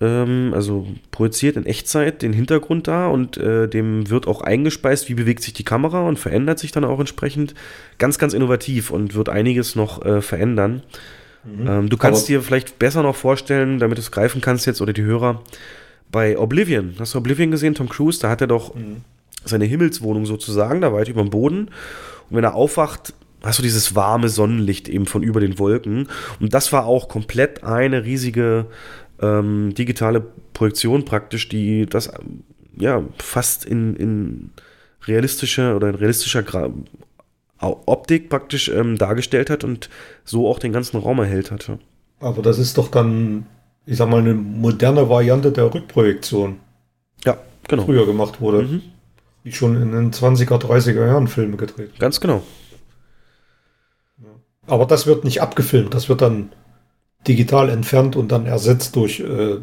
ähm, 0.00 0.52
also 0.54 0.86
projiziert 1.10 1.56
in 1.56 1.66
Echtzeit 1.66 2.22
den 2.22 2.32
Hintergrund 2.32 2.88
da 2.88 3.08
und 3.08 3.36
äh, 3.36 3.68
dem 3.68 4.10
wird 4.10 4.26
auch 4.26 4.42
eingespeist, 4.42 5.08
wie 5.08 5.14
bewegt 5.14 5.42
sich 5.42 5.52
die 5.52 5.64
Kamera 5.64 6.06
und 6.06 6.18
verändert 6.18 6.58
sich 6.58 6.72
dann 6.72 6.84
auch 6.84 7.00
entsprechend. 7.00 7.54
Ganz, 7.98 8.18
ganz 8.18 8.32
innovativ 8.32 8.90
und 8.90 9.14
wird 9.14 9.28
einiges 9.28 9.74
noch 9.74 10.04
äh, 10.04 10.22
verändern. 10.22 10.82
Ähm, 11.46 11.88
du 11.88 11.96
kannst 11.96 12.22
Aber- 12.22 12.26
dir 12.26 12.42
vielleicht 12.42 12.78
besser 12.78 13.02
noch 13.02 13.16
vorstellen, 13.16 13.78
damit 13.78 13.98
du 13.98 14.02
es 14.02 14.10
greifen 14.10 14.40
kannst 14.40 14.66
jetzt 14.66 14.80
oder 14.80 14.92
die 14.92 15.02
Hörer, 15.02 15.42
bei 16.10 16.38
Oblivion. 16.38 16.94
Hast 16.98 17.14
du 17.14 17.18
Oblivion 17.18 17.50
gesehen, 17.50 17.74
Tom 17.74 17.88
Cruise? 17.88 18.18
Da 18.20 18.30
hat 18.30 18.40
er 18.40 18.46
doch 18.46 18.74
seine 19.44 19.66
Himmelswohnung 19.66 20.26
sozusagen, 20.26 20.80
da 20.80 20.92
weit 20.92 21.08
über 21.08 21.22
dem 21.22 21.30
Boden. 21.30 21.68
Und 22.30 22.36
wenn 22.36 22.44
er 22.44 22.54
aufwacht, 22.54 23.12
hast 23.42 23.58
du 23.58 23.62
dieses 23.62 23.94
warme 23.94 24.28
Sonnenlicht 24.28 24.88
eben 24.88 25.06
von 25.06 25.22
über 25.22 25.40
den 25.40 25.58
Wolken. 25.58 26.08
Und 26.40 26.54
das 26.54 26.72
war 26.72 26.86
auch 26.86 27.08
komplett 27.08 27.62
eine 27.62 28.04
riesige 28.04 28.66
ähm, 29.20 29.74
digitale 29.74 30.22
Projektion 30.54 31.04
praktisch, 31.04 31.48
die 31.48 31.86
das 31.86 32.10
ja 32.76 33.02
fast 33.18 33.64
in, 33.64 33.94
in 33.96 34.50
realistischer 35.06 35.76
oder 35.76 35.88
in 35.90 35.94
realistischer 35.94 36.42
Gra 36.42 36.70
Optik 37.60 38.28
praktisch 38.30 38.68
ähm, 38.68 38.96
dargestellt 38.98 39.50
hat 39.50 39.64
und 39.64 39.88
so 40.24 40.48
auch 40.48 40.58
den 40.58 40.72
ganzen 40.72 40.98
Raum 40.98 41.18
erhellt 41.18 41.50
hat. 41.50 41.68
Ja. 41.68 41.78
Aber 42.20 42.42
das 42.42 42.58
ist 42.58 42.78
doch 42.78 42.88
dann, 42.88 43.46
ich 43.86 43.96
sag 43.96 44.08
mal, 44.08 44.20
eine 44.20 44.34
moderne 44.34 45.08
Variante 45.08 45.50
der 45.52 45.72
Rückprojektion, 45.74 46.60
Ja, 47.24 47.36
genau. 47.68 47.84
früher 47.84 48.06
gemacht 48.06 48.40
wurde. 48.40 48.62
Mhm. 48.62 48.82
Wie 49.44 49.52
schon 49.52 49.80
in 49.80 49.92
den 49.92 50.12
20er, 50.12 50.58
30er 50.60 51.06
Jahren 51.06 51.26
Filme 51.28 51.56
gedreht. 51.56 51.98
Ganz 51.98 52.20
genau. 52.20 52.42
Aber 54.66 54.84
das 54.84 55.06
wird 55.06 55.24
nicht 55.24 55.40
abgefilmt, 55.40 55.94
das 55.94 56.08
wird 56.08 56.20
dann 56.20 56.52
digital 57.26 57.70
entfernt 57.70 58.16
und 58.16 58.30
dann 58.30 58.46
ersetzt 58.46 58.94
durch 58.96 59.20
äh, 59.20 59.56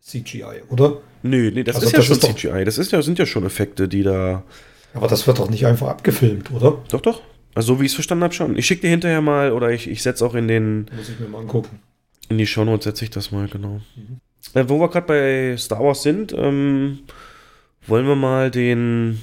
CGI, 0.00 0.62
oder? 0.68 0.98
Nö, 1.22 1.50
nee, 1.52 1.64
das 1.64 1.76
Also 1.76 1.86
ist 1.86 1.92
ja 1.92 1.98
das 1.98 2.06
schon 2.06 2.16
ist 2.16 2.24
doch- 2.24 2.34
CGI. 2.34 2.64
Das 2.64 2.78
ist 2.78 2.92
ja, 2.92 3.02
sind 3.02 3.18
ja 3.18 3.26
schon 3.26 3.44
Effekte, 3.44 3.88
die 3.88 4.02
da. 4.02 4.42
Aber 4.94 5.06
das 5.08 5.26
wird 5.26 5.38
doch 5.38 5.48
nicht 5.48 5.66
einfach 5.66 5.88
abgefilmt, 5.88 6.50
oder? 6.50 6.78
Doch, 6.90 7.00
doch. 7.00 7.22
Also, 7.54 7.74
so 7.74 7.80
wie 7.80 7.84
ich 7.86 7.92
es 7.92 7.94
verstanden 7.94 8.24
habe, 8.24 8.34
schon. 8.34 8.56
Ich 8.56 8.66
schicke 8.66 8.82
dir 8.82 8.90
hinterher 8.90 9.20
mal 9.20 9.52
oder 9.52 9.70
ich, 9.70 9.88
ich 9.88 10.02
setze 10.02 10.24
auch 10.24 10.34
in 10.34 10.48
den 10.48 10.86
Muss 10.96 11.08
ich 11.08 11.18
mir 11.18 11.28
mal 11.28 11.40
angucken. 11.40 11.80
in 12.28 12.38
die 12.38 12.46
Shownotes 12.46 12.84
setze 12.84 13.04
ich 13.04 13.10
das 13.10 13.32
mal, 13.32 13.48
genau. 13.48 13.80
Äh, 14.54 14.64
wo 14.68 14.78
wir 14.80 14.88
gerade 14.88 15.06
bei 15.06 15.56
Star 15.56 15.82
Wars 15.82 16.02
sind, 16.02 16.32
ähm, 16.32 17.00
wollen 17.86 18.06
wir 18.06 18.16
mal 18.16 18.50
den 18.50 19.20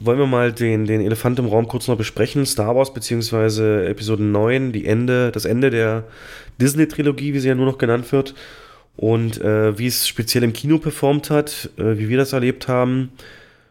wollen 0.00 0.18
wir 0.18 0.26
mal 0.26 0.50
den, 0.50 0.86
den 0.86 1.02
Elefant 1.02 1.38
im 1.38 1.46
Raum 1.46 1.68
kurz 1.68 1.86
noch 1.86 1.96
besprechen. 1.96 2.46
Star 2.46 2.74
Wars 2.74 2.94
beziehungsweise 2.94 3.86
Episode 3.86 4.22
9, 4.22 4.72
die 4.72 4.86
Ende, 4.86 5.30
das 5.30 5.44
Ende 5.44 5.68
der 5.70 6.04
Disney-Trilogie, 6.58 7.34
wie 7.34 7.38
sie 7.38 7.48
ja 7.48 7.54
nur 7.54 7.66
noch 7.66 7.76
genannt 7.78 8.10
wird. 8.10 8.34
Und 8.96 9.40
äh, 9.42 9.78
wie 9.78 9.86
es 9.86 10.08
speziell 10.08 10.42
im 10.42 10.54
Kino 10.54 10.78
performt 10.78 11.28
hat, 11.30 11.68
äh, 11.76 11.98
wie 11.98 12.08
wir 12.08 12.16
das 12.16 12.32
erlebt 12.32 12.66
haben. 12.66 13.12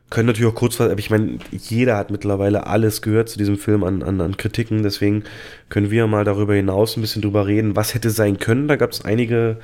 Können 0.10 0.28
natürlich 0.28 0.52
auch 0.52 0.56
kurz, 0.56 0.82
aber 0.82 0.98
ich 0.98 1.12
meine, 1.12 1.38
jeder 1.52 1.96
hat 1.96 2.10
mittlerweile 2.10 2.66
alles 2.66 3.04
gehört 3.04 3.30
zu 3.30 3.38
diesem 3.38 3.58
Film 3.58 3.84
an, 3.84 4.02
an, 4.02 4.20
an 4.22 4.38
Kritiken, 4.38 4.82
deswegen 4.82 5.24
können 5.70 5.92
wir 5.92 6.08
mal 6.08 6.24
darüber 6.24 6.56
hinaus 6.56 6.98
ein 6.98 7.02
bisschen 7.02 7.22
drüber 7.22 7.46
reden, 7.46 7.76
was 7.76 7.94
hätte 7.94 8.10
sein 8.10 8.40
können. 8.40 8.68
Da 8.68 8.76
gab 8.76 8.92
es 8.92 9.06
einige 9.06 9.60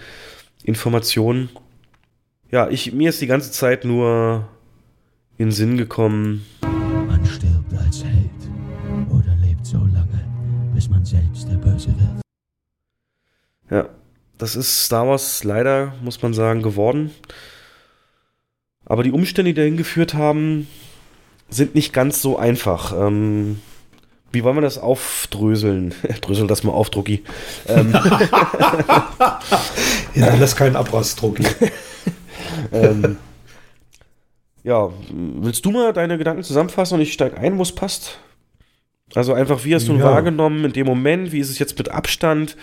Informationen. 0.64 1.50
Ja, 2.52 2.70
ich, 2.70 2.94
mir 2.94 3.10
ist 3.10 3.22
die 3.22 3.28
ganze 3.28 3.52
Zeit 3.52 3.86
nur 3.86 4.48
in 5.38 5.52
Sinn 5.52 5.78
gekommen, 5.78 6.46
Man 6.62 7.26
stirbt 7.26 7.74
als 7.78 8.04
Held 8.04 8.30
oder 9.10 9.36
lebt 9.42 9.66
so 9.66 9.78
lange, 9.78 10.28
bis 10.74 10.90
man 10.90 11.04
selbst 11.04 11.50
der 11.50 11.56
Böse 11.56 11.88
wird. 11.88 12.22
Ja, 13.72 13.90
das 14.38 14.56
ist 14.56 14.86
Star 14.86 15.08
Wars 15.08 15.44
leider, 15.44 15.94
muss 16.04 16.22
man 16.22 16.34
sagen, 16.34 16.62
geworden. 16.62 17.12
Aber 18.86 19.04
die 19.04 19.12
Umstände, 19.12 19.52
die 19.54 19.60
dahin 19.60 19.78
geführt 19.78 20.14
haben, 20.14 20.68
sind 21.50 21.76
nicht 21.76 21.94
ganz 21.94 22.22
so 22.22 22.38
einfach. 22.38 22.94
Ähm, 22.98 23.60
wie 24.32 24.44
wollen 24.44 24.58
wir 24.58 24.62
das 24.62 24.78
aufdröseln? 24.78 25.94
Drösel 26.22 26.48
das 26.48 26.64
mal 26.64 26.72
auf, 26.74 26.90
Drucki. 26.90 27.24
Ähm, 27.68 27.94
Ja, 30.16 30.34
lass 30.40 30.56
keinen 30.56 30.76
Abrastdruck. 30.76 31.38
hier. 31.40 31.72
ähm, 32.72 33.18
ja, 34.64 34.90
willst 35.12 35.66
du 35.66 35.72
mal 35.72 35.94
deine 35.94 36.18
Gedanken 36.18 36.44
zusammenfassen 36.44 36.96
und 36.96 37.02
ich 37.02 37.14
steige 37.14 37.38
ein, 37.38 37.58
wo 37.58 37.62
es 37.62 37.74
passt? 37.74 38.20
Also 39.14 39.34
einfach, 39.34 39.64
wie 39.66 39.76
hast 39.76 39.88
du 39.88 39.94
ihn 39.94 40.00
Ja. 40.00 40.06
wahrgenommen 40.06 40.66
in 40.66 40.74
dem 40.74 40.88
Moment? 40.88 41.32
Wie 41.32 41.40
ist 41.40 41.50
es 41.50 41.60
jetzt 41.60 41.78
mit 41.78 41.90
Abstand? 41.90 42.58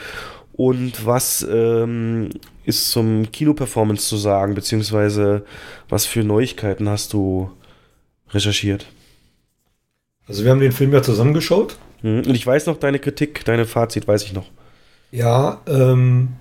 Und 0.55 1.07
was 1.07 1.47
ähm, 1.51 2.31
ist 2.65 2.91
zum 2.91 3.31
Kinoperformance 3.33 4.07
zu 4.09 4.17
sagen, 4.17 4.55
beziehungsweise 4.55 5.45
was 5.89 6.07
für 6.07 6.25
Neuigkeiten 6.25 6.89
hast 6.89 7.13
du 7.13 7.51
recherchiert? 8.31 8.87
Also 10.29 10.45
wir 10.45 10.51
haben 10.51 10.61
den 10.61 10.73
Film 10.73 10.93
ja 10.93 11.03
zusammengeschaut. 11.03 11.79
Mhm. 12.03 12.19
Und 12.27 12.35
ich 12.35 12.47
weiß 12.47 12.67
noch 12.67 12.79
deine 12.79 12.99
Kritik, 12.99 13.45
deine 13.45 13.65
Fazit 13.65 14.07
weiß 14.07 14.25
ich 14.25 14.33
noch. 14.33 14.51
Ja, 15.11 15.61
ähm, 15.67 16.37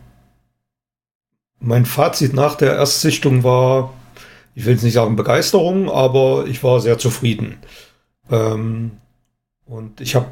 mein 1.59 1.85
Fazit 1.85 2.33
nach 2.33 2.55
der 2.55 2.73
Erstsichtung 2.73 3.43
war, 3.43 3.93
ich 4.55 4.65
will 4.65 4.73
jetzt 4.73 4.83
nicht 4.83 4.93
sagen 4.93 5.15
Begeisterung, 5.15 5.89
aber 5.89 6.45
ich 6.47 6.63
war 6.63 6.79
sehr 6.79 6.97
zufrieden. 6.97 7.57
Ähm, 8.29 8.91
und 9.65 10.01
ich 10.01 10.15
habe, 10.15 10.27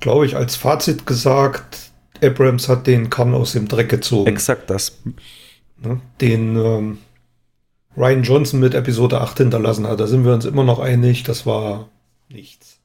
glaube 0.00 0.26
ich, 0.26 0.36
als 0.36 0.56
Fazit 0.56 1.06
gesagt, 1.06 1.91
Abrams 2.22 2.68
hat 2.68 2.86
den 2.86 3.10
Kahn 3.10 3.34
aus 3.34 3.52
dem 3.52 3.68
Dreck 3.68 3.88
gezogen. 3.88 4.28
Exakt 4.28 4.70
das. 4.70 4.98
Ne, 5.82 6.00
den 6.20 6.56
ähm, 6.56 6.98
Ryan 7.96 8.22
Johnson 8.22 8.60
mit 8.60 8.74
Episode 8.74 9.20
8 9.20 9.38
hinterlassen 9.38 9.86
hat. 9.86 10.00
Da 10.00 10.06
sind 10.06 10.24
wir 10.24 10.32
uns 10.32 10.44
immer 10.44 10.64
noch 10.64 10.78
einig, 10.78 11.24
das 11.24 11.44
war 11.44 11.88
nichts. 12.28 12.78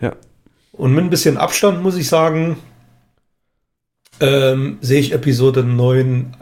Ja. 0.00 0.16
Und 0.72 0.94
mit 0.94 1.04
ein 1.04 1.10
bisschen 1.10 1.36
Abstand 1.36 1.82
muss 1.82 1.96
ich 1.96 2.08
sagen, 2.08 2.56
ähm, 4.20 4.78
sehe 4.80 5.00
ich 5.00 5.12
Episode 5.12 5.64
9 5.64 6.36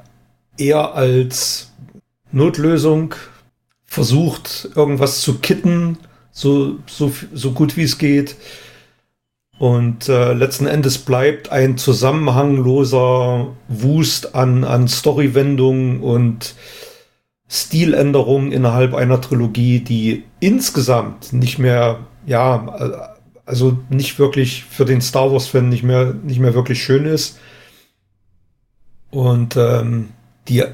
eher 0.57 0.95
als 0.95 1.73
Notlösung, 2.33 3.15
versucht 3.85 4.71
irgendwas 4.77 5.21
zu 5.21 5.39
kitten, 5.39 5.99
so, 6.31 6.79
so, 6.87 7.13
so 7.33 7.53
gut 7.53 7.77
wie 7.77 7.83
es 7.83 7.99
geht. 7.99 8.37
Und 9.61 10.09
äh, 10.09 10.33
letzten 10.33 10.67
Endes 10.67 10.97
bleibt 10.97 11.53
ein 11.53 11.77
zusammenhangloser 11.77 13.49
Wust 13.69 14.35
an, 14.35 14.65
an 14.65 14.89
Storywendungen 14.89 16.01
und 16.01 16.55
Stiländerungen 17.47 18.53
innerhalb 18.53 18.95
einer 18.95 19.21
Trilogie, 19.21 19.81
die 19.81 20.25
insgesamt 20.41 21.35
nicht 21.35 21.59
mehr, 21.59 21.99
ja, 22.25 23.13
also 23.45 23.77
nicht 23.91 24.19
wirklich 24.19 24.65
für 24.65 24.87
den 24.87 25.03
Star 25.03 25.31
Wars-Fan 25.31 25.69
nicht 25.69 25.83
mehr, 25.83 26.15
nicht 26.15 26.41
mehr 26.41 26.55
wirklich 26.55 26.83
schön 26.83 27.05
ist. 27.05 27.39
Und 29.11 29.59
ähm, 29.59 30.09
die 30.49 30.65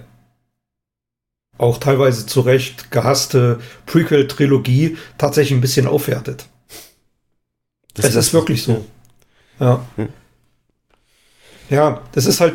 auch 1.58 1.78
teilweise 1.78 2.24
zu 2.26 2.40
Recht 2.40 2.92
gehasste 2.92 3.58
Prequel-Trilogie 3.86 4.96
tatsächlich 5.18 5.58
ein 5.58 5.60
bisschen 5.60 5.88
aufwertet. 5.88 6.46
Das 7.96 8.06
es 8.06 8.10
ist, 8.12 8.26
ist 8.26 8.34
wirklich 8.34 8.62
so. 8.62 8.84
Ja. 9.58 9.80
ja. 9.96 10.08
Ja, 11.68 12.00
das 12.12 12.26
ist 12.26 12.40
halt. 12.40 12.54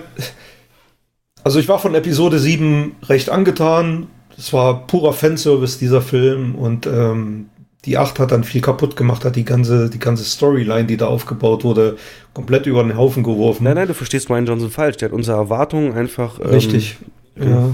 Also 1.44 1.60
ich 1.60 1.68
war 1.68 1.80
von 1.80 1.96
Episode 1.96 2.40
7 2.40 2.96
recht 3.04 3.30
angetan. 3.30 4.08
Das 4.36 4.54
war 4.54 4.86
purer 4.88 5.14
Fanservice, 5.14 5.80
dieser 5.80 6.02
Film. 6.02 6.56
Und 6.56 6.86
ähm, 6.86 7.50
die 7.86 7.98
8 7.98 8.20
hat 8.20 8.32
dann 8.32 8.44
viel 8.44 8.62
kaputt 8.62 8.96
gemacht, 8.96 9.26
hat 9.26 9.36
die 9.36 9.44
ganze, 9.44 9.90
die 9.90 10.00
ganze 10.00 10.24
Storyline, 10.24 10.86
die 10.86 10.98
da 10.98 11.08
aufgebaut 11.08 11.64
wurde, 11.64 11.98
komplett 12.34 12.68
über 12.68 12.84
den 12.84 12.96
Haufen 12.96 13.24
geworfen. 13.24 13.64
Nein, 13.64 13.76
nein, 13.76 13.88
du 13.88 13.94
verstehst 13.94 14.30
Ryan 14.30 14.46
Johnson 14.46 14.70
falsch. 14.70 14.98
Der 14.98 15.10
hat 15.10 15.16
unsere 15.16 15.38
Erwartungen 15.38 15.94
einfach. 15.94 16.40
Ähm, 16.40 16.52
Richtig. 16.52 16.98
Ja, 17.36 17.72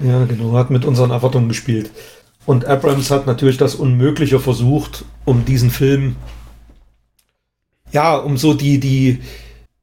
ja, 0.00 0.24
genau. 0.24 0.52
Hat 0.54 0.70
mit 0.70 0.84
unseren 0.84 1.10
Erwartungen 1.10 1.48
gespielt. 1.48 1.90
Und 2.46 2.66
Abrams 2.66 3.10
hat 3.10 3.26
natürlich 3.26 3.56
das 3.56 3.74
Unmögliche 3.74 4.40
versucht, 4.40 5.04
um 5.24 5.44
diesen 5.44 5.70
Film, 5.70 6.16
ja, 7.94 8.16
um 8.16 8.36
so 8.36 8.52
die, 8.54 8.78
die, 8.78 9.20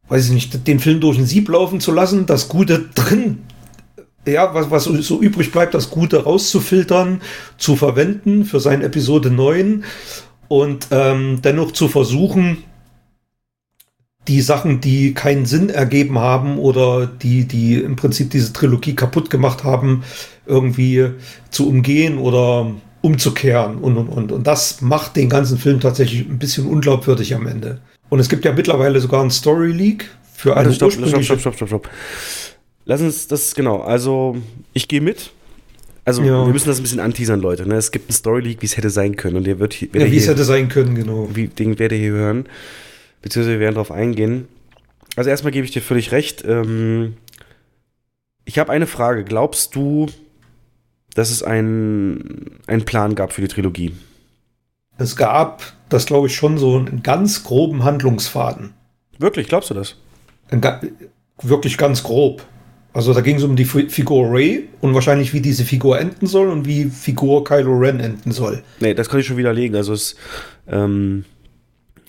weiß 0.10 0.28
ich 0.28 0.32
nicht, 0.34 0.68
den 0.68 0.80
Film 0.80 1.00
durch 1.00 1.18
ein 1.18 1.26
Sieb 1.26 1.50
laufen 1.50 1.80
zu 1.80 1.92
lassen, 1.92 2.26
das 2.26 2.50
Gute 2.50 2.90
drin, 2.96 3.40
ja, 4.28 4.54
was, 4.54 4.70
was 4.70 4.84
so 4.84 5.20
übrig 5.20 5.52
bleibt, 5.52 5.74
das 5.74 5.90
Gute 5.90 6.24
rauszufiltern, 6.24 7.22
zu 7.58 7.76
verwenden 7.76 8.46
für 8.46 8.60
sein 8.60 8.82
Episode 8.82 9.32
9 9.32 9.84
und 10.48 10.88
ähm, 10.92 11.40
dennoch 11.42 11.72
zu 11.72 11.88
versuchen, 11.88 12.58
die 14.28 14.42
Sachen, 14.42 14.82
die 14.82 15.14
keinen 15.14 15.46
Sinn 15.46 15.70
ergeben 15.70 16.20
haben 16.20 16.60
oder 16.60 17.08
die, 17.08 17.48
die 17.48 17.76
im 17.76 17.96
Prinzip 17.96 18.30
diese 18.30 18.54
Trilogie 18.54 18.96
kaputt 18.96 19.32
gemacht 19.32 19.64
haben, 19.64 20.04
irgendwie 20.46 21.10
zu 21.50 21.68
umgehen 21.68 22.20
oder 22.20 22.72
umzukehren 23.02 23.78
und, 23.78 23.98
und, 23.98 24.10
und. 24.10 24.32
Und 24.32 24.46
das 24.46 24.82
macht 24.82 25.16
den 25.16 25.30
ganzen 25.30 25.58
Film 25.58 25.80
tatsächlich 25.80 26.28
ein 26.28 26.38
bisschen 26.38 26.68
unglaubwürdig 26.68 27.34
am 27.34 27.48
Ende. 27.48 27.80
Und 28.12 28.20
es 28.20 28.30
gibt 28.30 28.46
ja 28.46 28.52
mittlerweile 28.52 29.00
sogar 29.00 29.24
ein 29.24 29.32
Story 29.32 29.72
Leak 29.72 30.08
für 30.36 30.56
eine 30.56 30.72
stopp, 30.72 30.92
stopp, 30.92 31.10
stopp, 31.10 31.40
stopp, 31.40 31.56
stopp, 31.56 31.68
stopp. 31.68 31.90
Lass 32.86 33.02
uns 33.02 33.28
das, 33.28 33.56
genau, 33.56 33.80
also 33.80 34.38
ich 34.74 34.88
gehe 34.88 35.02
mit. 35.02 35.32
Also 36.06 36.22
ja. 36.22 36.46
wir 36.46 36.54
müssen 36.54 36.68
das 36.68 36.78
ein 36.78 36.84
bisschen 36.84 37.00
anteasern, 37.00 37.42
Leute. 37.42 37.68
Ne? 37.68 37.76
Es 37.76 37.92
gibt 37.92 38.10
einen 38.10 38.16
Story 38.16 38.42
Leak, 38.42 38.62
wie 38.62 38.66
es 38.68 38.78
hätte 38.78 38.90
sein 38.92 39.16
können. 39.16 39.38
Und 39.38 39.46
der 39.46 39.58
wird 39.58 39.74
hier, 39.74 39.90
ja, 39.94 40.12
wie 40.12 40.18
es 40.18 40.28
hätte 40.28 40.44
sein 40.44 40.70
können, 40.70 40.94
genau. 40.94 41.30
Wie, 41.34 41.48
den 41.48 41.80
werdet 41.80 41.98
ihr 41.98 42.04
hier 42.04 42.12
hören 42.12 42.46
beziehungsweise 43.22 43.54
wir 43.54 43.60
werden 43.60 43.76
darauf 43.76 43.92
eingehen. 43.92 44.48
Also 45.16 45.30
erstmal 45.30 45.52
gebe 45.52 45.66
ich 45.66 45.72
dir 45.72 45.82
völlig 45.82 46.12
recht. 46.12 46.44
Ähm, 46.46 47.16
ich 48.46 48.60
habe 48.60 48.72
eine 48.72 48.88
Frage. 48.88 49.24
Glaubst 49.24 49.76
du, 49.76 50.08
dass 51.14 51.30
es 51.30 51.44
einen, 51.44 52.60
einen 52.68 52.86
Plan 52.86 53.16
gab 53.16 53.34
für 53.34 53.42
die 53.42 53.48
Trilogie? 53.48 53.94
Es 54.98 55.16
gab, 55.16 55.64
das 55.90 56.06
glaube 56.06 56.28
ich 56.28 56.36
schon, 56.36 56.58
so 56.58 56.78
einen 56.78 57.04
ganz 57.04 57.44
groben 57.44 57.84
Handlungsfaden. 57.84 58.74
Wirklich, 59.18 59.48
glaubst 59.48 59.70
du 59.70 59.74
das? 59.74 59.96
Ein, 60.50 60.62
wirklich 61.42 61.78
ganz 61.78 62.04
grob. 62.04 62.44
Also 62.94 63.14
da 63.14 63.22
ging 63.22 63.38
es 63.38 63.44
um 63.44 63.56
die 63.56 63.64
Figur 63.64 64.28
Ray 64.30 64.68
und 64.82 64.94
wahrscheinlich, 64.94 65.34
wie 65.34 65.40
diese 65.40 65.64
Figur 65.64 65.98
enden 65.98 66.28
soll 66.28 66.50
und 66.50 66.66
wie 66.68 66.86
Figur 66.86 67.44
Kylo 67.46 67.78
Ren 67.78 68.02
enden 68.02 68.34
soll. 68.34 68.64
Nee, 68.82 68.94
das 68.94 69.08
kann 69.08 69.22
ich 69.22 69.26
schon 69.26 69.38
widerlegen. 69.38 69.78
Also 69.78 69.94
es, 69.94 70.16
ähm, 70.68 71.24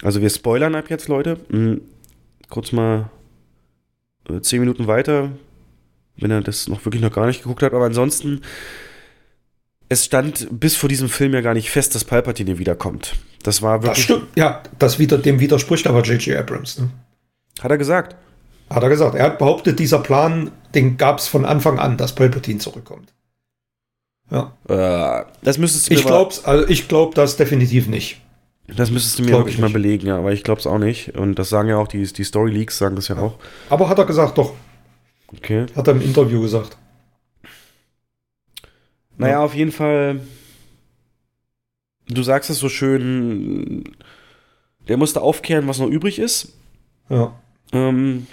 also 0.02 0.20
wir 0.20 0.28
spoilern 0.28 0.74
ab 0.74 0.90
jetzt, 0.90 1.06
Leute. 1.06 1.38
Mhm. 1.50 1.82
Kurz 2.48 2.72
mal 2.72 3.10
äh, 4.28 4.40
zehn 4.40 4.58
Minuten 4.58 4.88
weiter, 4.88 5.30
wenn 6.16 6.32
er 6.32 6.40
das 6.40 6.68
noch 6.68 6.84
wirklich 6.84 7.02
noch 7.02 7.12
gar 7.12 7.26
nicht 7.26 7.42
geguckt 7.42 7.62
hat. 7.62 7.74
Aber 7.74 7.84
ansonsten, 7.84 8.40
es 9.92 10.06
stand 10.06 10.48
bis 10.50 10.74
vor 10.74 10.88
diesem 10.88 11.10
Film 11.10 11.34
ja 11.34 11.42
gar 11.42 11.52
nicht 11.52 11.70
fest, 11.70 11.94
dass 11.94 12.04
Palpatine 12.04 12.58
wiederkommt. 12.58 13.14
Das 13.42 13.60
war 13.60 13.82
wirklich. 13.82 14.06
Das 14.06 14.16
stimmt, 14.16 14.26
ja, 14.36 14.62
das 14.78 14.98
wieder, 14.98 15.18
dem 15.18 15.38
widerspricht 15.38 15.86
aber 15.86 16.02
J.J. 16.02 16.38
Abrams. 16.38 16.78
Ne? 16.78 16.88
Hat 17.60 17.70
er 17.70 17.78
gesagt. 17.78 18.16
Hat 18.70 18.82
er 18.82 18.88
gesagt. 18.88 19.14
Er 19.14 19.24
hat 19.24 19.38
behauptet, 19.38 19.78
dieser 19.78 19.98
Plan, 19.98 20.50
den 20.74 20.96
gab 20.96 21.18
es 21.18 21.28
von 21.28 21.44
Anfang 21.44 21.78
an, 21.78 21.98
dass 21.98 22.14
Palpatine 22.14 22.58
zurückkommt. 22.58 23.12
Ja. 24.30 24.56
Äh, 24.66 25.26
das 25.42 25.58
müsstest 25.58 25.90
du 25.90 25.94
Ich 25.94 26.06
glaub's, 26.06 26.42
also 26.44 26.66
ich 26.68 26.88
glaube 26.88 27.14
das 27.14 27.36
definitiv 27.36 27.86
nicht. 27.86 28.22
Das 28.74 28.90
müsstest 28.90 29.18
du 29.18 29.24
mir 29.24 29.32
wirklich 29.32 29.58
mal 29.58 29.68
belegen, 29.68 30.06
ja, 30.06 30.16
aber 30.16 30.32
ich 30.32 30.42
glaube 30.42 30.60
es 30.60 30.66
auch 30.66 30.78
nicht. 30.78 31.18
Und 31.18 31.34
das 31.34 31.50
sagen 31.50 31.68
ja 31.68 31.76
auch 31.76 31.88
die, 31.88 32.02
die 32.02 32.24
Story 32.24 32.50
Leaks, 32.50 32.78
sagen 32.78 32.96
das 32.96 33.08
ja 33.08 33.18
auch. 33.18 33.34
Aber 33.68 33.90
hat 33.90 33.98
er 33.98 34.06
gesagt, 34.06 34.38
doch. 34.38 34.54
Okay. 35.36 35.66
Hat 35.76 35.86
er 35.86 35.94
im 35.94 36.00
Interview 36.00 36.40
gesagt. 36.40 36.78
Naja, 39.16 39.34
ja. 39.34 39.44
auf 39.44 39.54
jeden 39.54 39.72
Fall. 39.72 40.20
Du 42.08 42.22
sagst 42.22 42.50
es 42.50 42.58
so 42.58 42.68
schön. 42.68 43.84
Der 44.88 44.96
musste 44.96 45.20
aufkehren, 45.20 45.68
was 45.68 45.78
noch 45.78 45.88
übrig 45.88 46.18
ist. 46.18 46.52
Ja. 47.08 47.34
Ähm, 47.72 48.26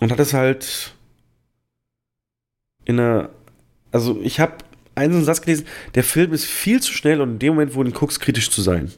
und 0.00 0.10
hat 0.10 0.18
es 0.18 0.34
halt 0.34 0.94
in 2.84 2.98
einer. 2.98 3.30
Also, 3.92 4.20
ich 4.22 4.40
habe 4.40 4.56
einen 4.94 5.24
Satz 5.24 5.42
gelesen, 5.42 5.66
der 5.94 6.04
Film 6.04 6.32
ist 6.32 6.44
viel 6.44 6.80
zu 6.80 6.92
schnell 6.92 7.20
und 7.20 7.34
in 7.34 7.38
dem 7.38 7.54
Moment, 7.54 7.74
wo 7.74 7.82
du 7.82 7.90
ihn 7.90 7.94
guckst, 7.94 8.20
kritisch 8.20 8.50
zu 8.50 8.62
sein. 8.62 8.90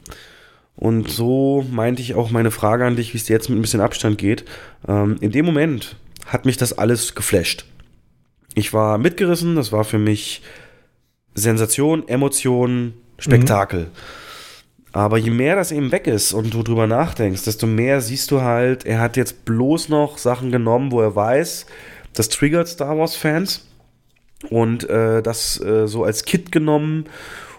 Und 0.75 1.09
so 1.09 1.65
meinte 1.69 2.01
ich 2.01 2.15
auch 2.15 2.31
meine 2.31 2.51
Frage 2.51 2.85
an 2.85 2.95
dich, 2.95 3.13
wie 3.13 3.17
es 3.17 3.25
dir 3.25 3.33
jetzt 3.33 3.49
mit 3.49 3.59
ein 3.59 3.61
bisschen 3.61 3.81
Abstand 3.81 4.17
geht. 4.17 4.45
Ähm, 4.87 5.17
in 5.19 5.31
dem 5.31 5.45
Moment 5.45 5.97
hat 6.25 6.45
mich 6.45 6.55
das 6.55 6.77
alles 6.77 7.15
geflasht. 7.15 7.65
Ich 8.55 8.73
war 8.73 8.97
mitgerissen, 8.97 9.55
das 9.55 9.71
war 9.71 9.83
für 9.83 9.99
mich 9.99 10.41
Sensation, 11.35 12.07
Emotion, 12.07 12.93
Spektakel. 13.17 13.81
Mhm. 13.81 13.91
Aber 14.91 15.17
je 15.17 15.29
mehr 15.29 15.55
das 15.55 15.71
eben 15.71 15.91
weg 15.91 16.07
ist 16.07 16.33
und 16.33 16.53
du 16.53 16.63
drüber 16.63 16.87
nachdenkst, 16.87 17.43
desto 17.43 17.67
mehr 17.67 18.01
siehst 18.01 18.31
du 18.31 18.41
halt, 18.41 18.85
er 18.85 18.99
hat 18.99 19.17
jetzt 19.17 19.45
bloß 19.45 19.89
noch 19.89 20.17
Sachen 20.17 20.51
genommen, 20.51 20.91
wo 20.91 20.99
er 21.01 21.15
weiß, 21.15 21.67
das 22.13 22.29
triggert 22.29 22.67
Star 22.67 22.97
Wars-Fans 22.97 23.67
und 24.49 24.89
äh, 24.89 25.21
das 25.21 25.61
äh, 25.61 25.87
so 25.87 26.03
als 26.03 26.25
Kit 26.25 26.51
genommen, 26.51 27.05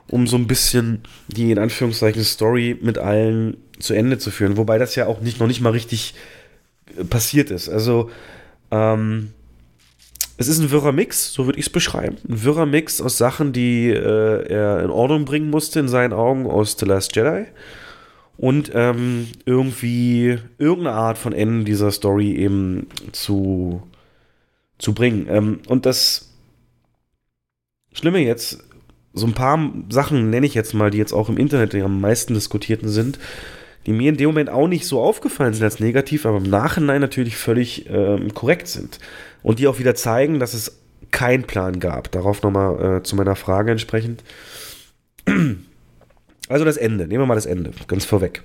um 0.08 0.26
so 0.26 0.36
ein 0.36 0.48
bisschen 0.48 1.02
die 1.28 1.52
in 1.52 1.58
Anführungszeichen 1.58 2.24
Story 2.24 2.76
mit 2.80 2.98
allen 2.98 3.56
zu 3.78 3.94
Ende 3.94 4.18
zu 4.18 4.32
führen. 4.32 4.56
Wobei 4.56 4.78
das 4.78 4.96
ja 4.96 5.06
auch 5.06 5.20
nicht, 5.20 5.38
noch 5.38 5.46
nicht 5.46 5.60
mal 5.60 5.70
richtig 5.70 6.14
äh, 6.98 7.04
passiert 7.04 7.52
ist. 7.52 7.68
Also, 7.68 8.10
ähm, 8.72 9.32
es 10.40 10.48
ist 10.48 10.58
ein 10.58 10.70
wirrer 10.70 10.92
Mix, 10.92 11.34
so 11.34 11.44
würde 11.44 11.58
ich 11.58 11.66
es 11.66 11.70
beschreiben. 11.70 12.16
Ein 12.26 12.42
wirrer 12.42 12.64
Mix 12.64 13.02
aus 13.02 13.18
Sachen, 13.18 13.52
die 13.52 13.90
äh, 13.90 14.46
er 14.50 14.82
in 14.82 14.88
Ordnung 14.88 15.26
bringen 15.26 15.50
musste 15.50 15.80
in 15.80 15.88
seinen 15.88 16.14
Augen 16.14 16.46
aus 16.46 16.76
The 16.78 16.86
Last 16.86 17.14
Jedi 17.14 17.44
und 18.38 18.72
ähm, 18.74 19.28
irgendwie 19.44 20.38
irgendeine 20.56 20.96
Art 20.96 21.18
von 21.18 21.34
Ende 21.34 21.64
dieser 21.64 21.90
Story 21.90 22.32
eben 22.32 22.86
zu, 23.12 23.82
zu 24.78 24.94
bringen. 24.94 25.26
Ähm, 25.28 25.60
und 25.68 25.84
das 25.84 26.32
Schlimme 27.92 28.20
jetzt, 28.20 28.64
so 29.12 29.26
ein 29.26 29.34
paar 29.34 29.70
Sachen 29.90 30.30
nenne 30.30 30.46
ich 30.46 30.54
jetzt 30.54 30.72
mal, 30.72 30.90
die 30.90 30.96
jetzt 30.96 31.12
auch 31.12 31.28
im 31.28 31.36
Internet 31.36 31.74
die 31.74 31.82
am 31.82 32.00
meisten 32.00 32.32
diskutierten 32.32 32.88
sind, 32.88 33.18
die 33.86 33.92
mir 33.92 34.10
in 34.10 34.16
dem 34.16 34.26
Moment 34.28 34.50
auch 34.50 34.68
nicht 34.68 34.86
so 34.86 35.00
aufgefallen 35.00 35.54
sind 35.54 35.64
als 35.64 35.80
negativ, 35.80 36.26
aber 36.26 36.38
im 36.38 36.50
Nachhinein 36.50 37.00
natürlich 37.00 37.36
völlig 37.36 37.88
ähm, 37.88 38.34
korrekt 38.34 38.68
sind. 38.68 38.98
Und 39.42 39.58
die 39.58 39.66
auch 39.68 39.78
wieder 39.78 39.94
zeigen, 39.94 40.38
dass 40.38 40.54
es 40.54 40.80
keinen 41.10 41.44
Plan 41.44 41.80
gab. 41.80 42.10
Darauf 42.12 42.42
nochmal 42.42 42.98
äh, 42.98 43.02
zu 43.02 43.16
meiner 43.16 43.36
Frage 43.36 43.72
entsprechend. 43.72 44.22
Also 46.48 46.64
das 46.64 46.76
Ende. 46.76 47.06
Nehmen 47.06 47.22
wir 47.22 47.26
mal 47.26 47.36
das 47.36 47.46
Ende, 47.46 47.70
ganz 47.86 48.04
vorweg. 48.04 48.42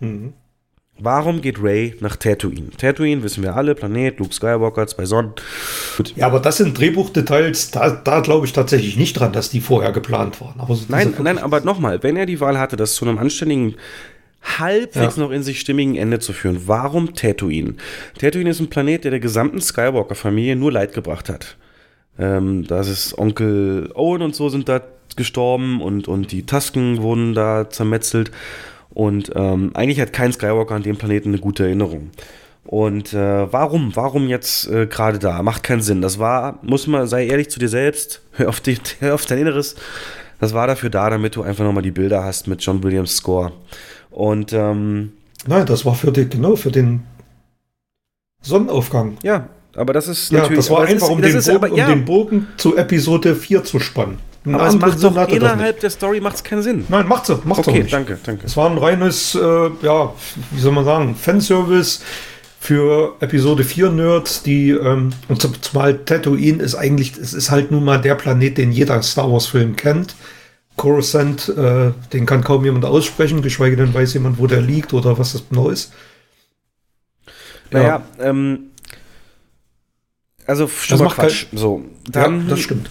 Mhm. 0.00 0.32
Warum 0.98 1.40
geht 1.40 1.62
Ray 1.62 1.96
nach 2.00 2.16
Tatooine? 2.16 2.70
Tatooine 2.78 3.22
wissen 3.22 3.42
wir 3.42 3.56
alle, 3.56 3.74
Planet, 3.74 4.18
Luke 4.18 4.32
Skywalker, 4.32 4.86
zwei 4.86 5.04
Sonnen. 5.04 5.32
Gut. 5.96 6.14
Ja, 6.16 6.26
aber 6.26 6.38
das 6.38 6.58
sind 6.58 6.78
Drehbuchdetails, 6.78 7.72
da, 7.72 7.90
da 7.90 8.20
glaube 8.20 8.46
ich 8.46 8.52
tatsächlich 8.52 8.96
nicht 8.96 9.14
dran, 9.14 9.32
dass 9.32 9.50
die 9.50 9.60
vorher 9.60 9.92
geplant 9.92 10.40
waren. 10.40 10.54
So 10.74 10.84
Nein, 10.88 11.12
nein, 11.22 11.38
aber 11.38 11.60
nochmal, 11.60 12.02
wenn 12.02 12.16
er 12.16 12.24
die 12.24 12.40
Wahl 12.40 12.58
hatte, 12.58 12.76
das 12.76 12.94
zu 12.94 13.04
einem 13.04 13.18
anständigen, 13.18 13.74
halbwegs 14.42 15.16
Ja. 15.16 15.22
noch 15.22 15.30
in 15.30 15.42
sich 15.42 15.60
stimmigen 15.60 15.96
Ende 15.96 16.18
zu 16.18 16.32
führen, 16.32 16.62
warum 16.66 17.14
Tatooine? 17.14 17.74
Tatooine 18.18 18.50
ist 18.50 18.60
ein 18.60 18.68
Planet, 18.70 19.04
der 19.04 19.12
der 19.12 19.20
gesamten 19.20 19.60
Skywalker-Familie 19.60 20.56
nur 20.56 20.72
Leid 20.72 20.92
gebracht 20.92 21.28
hat. 21.28 21.56
Ähm, 22.18 22.66
da 22.66 22.80
ist 22.80 23.16
Onkel 23.16 23.90
Owen 23.94 24.22
und 24.22 24.34
so 24.34 24.48
sind 24.48 24.68
da 24.68 24.80
gestorben 25.16 25.80
und, 25.80 26.08
und 26.08 26.32
die 26.32 26.44
Tusken 26.44 27.02
wurden 27.02 27.34
da 27.34 27.68
zermetzelt. 27.70 28.30
Und 28.90 29.32
ähm, 29.34 29.70
eigentlich 29.74 30.00
hat 30.00 30.12
kein 30.12 30.32
Skywalker 30.32 30.74
an 30.74 30.82
dem 30.82 30.96
Planeten 30.96 31.30
eine 31.30 31.38
gute 31.38 31.64
Erinnerung. 31.64 32.10
Und 32.64 33.12
äh, 33.12 33.52
warum? 33.52 33.96
Warum 33.96 34.28
jetzt 34.28 34.68
äh, 34.70 34.86
gerade 34.86 35.18
da? 35.18 35.42
Macht 35.42 35.62
keinen 35.62 35.80
Sinn. 35.80 36.02
Das 36.02 36.18
war, 36.18 36.58
muss 36.62 36.86
man, 36.86 37.06
sei 37.06 37.26
ehrlich 37.26 37.50
zu 37.50 37.58
dir 37.58 37.68
selbst, 37.68 38.20
hör 38.32 38.48
auf, 38.50 38.60
die, 38.60 38.76
hör 39.00 39.14
auf 39.14 39.26
dein 39.26 39.38
Inneres. 39.38 39.74
Das 40.38 40.54
war 40.54 40.66
dafür 40.66 40.90
da, 40.90 41.08
damit 41.08 41.36
du 41.36 41.42
einfach 41.42 41.64
nochmal 41.64 41.82
die 41.82 41.90
Bilder 41.90 42.24
hast 42.24 42.48
mit 42.48 42.62
John 42.62 42.82
Williams 42.82 43.16
Score. 43.16 43.52
Und 44.12 44.52
ähm, 44.52 45.12
Nein, 45.46 45.66
das 45.66 45.84
war 45.84 45.94
für 45.94 46.12
den, 46.12 46.30
genau, 46.30 46.54
für 46.56 46.70
den 46.70 47.02
Sonnenaufgang. 48.42 49.16
ja, 49.22 49.48
aber 49.74 49.92
das 49.92 50.08
ist 50.08 50.30
Ja, 50.30 50.40
natürlich. 50.40 50.58
das 50.58 50.70
war 50.70 50.82
einfach, 50.82 51.06
ist, 51.06 51.12
um, 51.12 51.22
das 51.22 51.30
den 51.30 51.38
ist 51.38 51.46
Bogen, 51.46 51.56
aber, 51.64 51.76
ja, 51.76 51.86
um 51.86 51.90
den 51.92 52.04
Bogen 52.04 52.46
zu 52.56 52.76
Episode 52.76 53.34
4 53.34 53.64
zu 53.64 53.80
spannen. 53.80 54.18
Einen 54.44 54.56
aber 54.56 54.66
es 54.66 54.74
macht 54.76 55.02
doch 55.02 55.28
innerhalb 55.28 55.78
der 55.80 55.90
Story 55.90 56.20
macht's 56.20 56.42
keinen 56.42 56.62
Sinn. 56.62 56.84
Nein, 56.88 57.06
macht 57.06 57.26
sie, 57.26 57.38
macht 57.44 57.60
Okay, 57.60 57.82
nicht. 57.84 57.92
danke, 57.92 58.18
danke. 58.24 58.44
Es 58.46 58.56
war 58.56 58.68
ein 58.68 58.76
reines, 58.76 59.36
äh, 59.36 59.70
ja, 59.82 60.12
wie 60.50 60.60
soll 60.60 60.72
man 60.72 60.84
sagen, 60.84 61.14
Fanservice 61.14 62.00
für 62.58 63.14
Episode 63.20 63.62
4 63.64 63.90
Nerds, 63.90 64.42
die, 64.42 64.70
ähm, 64.70 65.10
und 65.28 65.40
zum- 65.40 65.60
zumal 65.62 65.96
Tatooine 65.98 66.60
ist 66.62 66.74
eigentlich, 66.74 67.16
es 67.16 67.32
ist 67.34 67.50
halt 67.52 67.70
nun 67.70 67.84
mal 67.84 68.00
der 68.00 68.16
Planet, 68.16 68.58
den 68.58 68.72
jeder 68.72 69.00
Star 69.02 69.30
Wars 69.32 69.46
Film 69.46 69.76
kennt. 69.76 70.16
Coruscant, 70.82 71.48
äh, 71.48 71.92
den 72.12 72.26
kann 72.26 72.42
kaum 72.42 72.64
jemand 72.64 72.84
aussprechen, 72.84 73.40
geschweige 73.40 73.76
denn 73.76 73.94
weiß 73.94 74.14
jemand, 74.14 74.38
wo 74.38 74.48
der 74.48 74.60
liegt 74.60 74.92
oder 74.92 75.16
was 75.16 75.32
das 75.32 75.48
genau 75.48 75.70
ist. 75.70 75.92
Naja, 77.70 78.02
ähm. 78.18 78.70
Also 80.44 80.66
schon 80.66 80.94
Das 80.94 80.98
mal 80.98 81.04
macht 81.04 81.18
Quatsch. 81.18 81.46
So, 81.52 81.84
dann, 82.10 82.42
ja, 82.42 82.46
das 82.48 82.58
stimmt. 82.58 82.90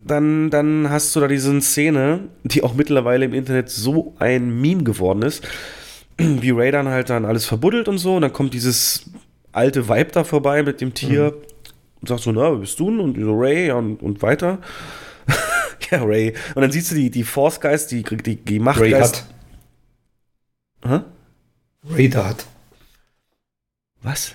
dann, 0.00 0.50
dann 0.50 0.88
hast 0.88 1.16
du 1.16 1.18
da 1.18 1.26
diese 1.26 1.60
Szene, 1.60 2.28
die 2.44 2.62
auch 2.62 2.74
mittlerweile 2.74 3.24
im 3.24 3.34
Internet 3.34 3.70
so 3.70 4.14
ein 4.20 4.60
Meme 4.60 4.84
geworden 4.84 5.22
ist, 5.22 5.44
wie 6.16 6.50
Ray 6.50 6.70
dann 6.70 6.86
halt 6.86 7.10
dann 7.10 7.24
alles 7.24 7.44
verbuddelt 7.44 7.88
und 7.88 7.98
so, 7.98 8.14
und 8.14 8.22
dann 8.22 8.32
kommt 8.32 8.54
dieses 8.54 9.10
alte 9.50 9.88
Vibe 9.88 10.12
da 10.12 10.22
vorbei 10.22 10.62
mit 10.62 10.80
dem 10.80 10.94
Tier 10.94 11.34
und 12.00 12.06
sagt 12.06 12.20
so, 12.20 12.30
na, 12.30 12.52
wer 12.52 12.58
bist 12.58 12.78
du 12.78 12.88
denn? 12.88 13.00
Und 13.00 13.20
so, 13.20 13.36
Ray, 13.36 13.66
ja, 13.66 13.74
und, 13.74 14.00
und 14.00 14.22
weiter. 14.22 14.60
ja, 15.96 16.04
Ray. 16.04 16.34
Und 16.54 16.62
dann 16.62 16.72
siehst 16.72 16.90
du 16.90 16.94
die, 16.94 17.10
die 17.10 17.24
Force 17.24 17.60
Geist, 17.60 17.90
die, 17.90 18.02
die, 18.02 18.36
die 18.36 18.56
Ray 18.56 18.58
Machtgeist. 18.60 19.26
hat. 20.82 20.90
Hä? 20.90 21.00
Raider 21.88 22.26
hat. 22.28 22.46
Was? 24.02 24.34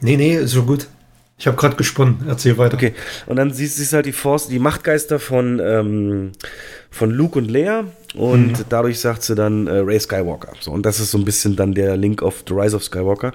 Nee, 0.00 0.16
nee, 0.16 0.36
ist 0.36 0.54
schon 0.54 0.66
gut. 0.66 0.88
Ich 1.36 1.46
habe 1.46 1.56
gerade 1.56 1.76
gesponnen. 1.76 2.24
Erzähl 2.28 2.58
weiter. 2.58 2.76
Okay, 2.76 2.94
und 3.26 3.36
dann 3.36 3.52
siehst 3.52 3.92
du 3.92 3.96
halt 3.96 4.06
die 4.06 4.12
Force, 4.12 4.48
die 4.48 4.58
Machtgeister 4.58 5.18
von, 5.18 5.60
ähm, 5.60 6.32
von 6.90 7.10
Luke 7.10 7.38
und 7.38 7.50
Leia 7.50 7.84
und 8.14 8.66
dadurch 8.68 9.00
sagt 9.00 9.24
sie 9.24 9.34
dann 9.34 9.66
äh, 9.66 9.78
Ray 9.78 9.98
Skywalker. 9.98 10.52
So, 10.60 10.70
und 10.70 10.86
das 10.86 11.00
ist 11.00 11.10
so 11.10 11.18
ein 11.18 11.24
bisschen 11.24 11.56
dann 11.56 11.74
der 11.74 11.96
Link 11.96 12.22
of 12.22 12.44
The 12.46 12.54
Rise 12.54 12.76
of 12.76 12.84
Skywalker. 12.84 13.32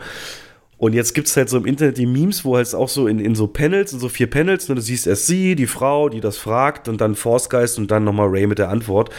Und 0.80 0.94
jetzt 0.94 1.14
gibt 1.14 1.28
es 1.28 1.36
halt 1.36 1.50
so 1.50 1.58
im 1.58 1.66
Internet 1.66 1.98
die 1.98 2.06
Memes, 2.06 2.46
wo 2.46 2.56
halt 2.56 2.74
auch 2.74 2.88
so 2.88 3.08
in, 3.08 3.20
in 3.20 3.36
so 3.36 3.48
Panels, 3.48 3.92
in 3.92 4.00
so 4.00 4.08
vier 4.08 4.30
Panels, 4.30 4.70
ne, 4.70 4.76
du 4.76 4.82
siehst 4.82 5.08
erst 5.08 5.28
sie, 5.28 5.56
die 5.56 5.68
Frau, 5.68 6.08
die 6.08 6.22
das 6.22 6.38
fragt, 6.38 6.88
und 6.88 7.02
dann 7.02 7.16
Force 7.16 7.50
Geist 7.50 7.78
und 7.78 7.92
dann 7.92 8.06
nochmal 8.06 8.30
Ray 8.30 8.48
mit 8.48 8.60
der 8.60 8.70
Antwort. 8.70 9.10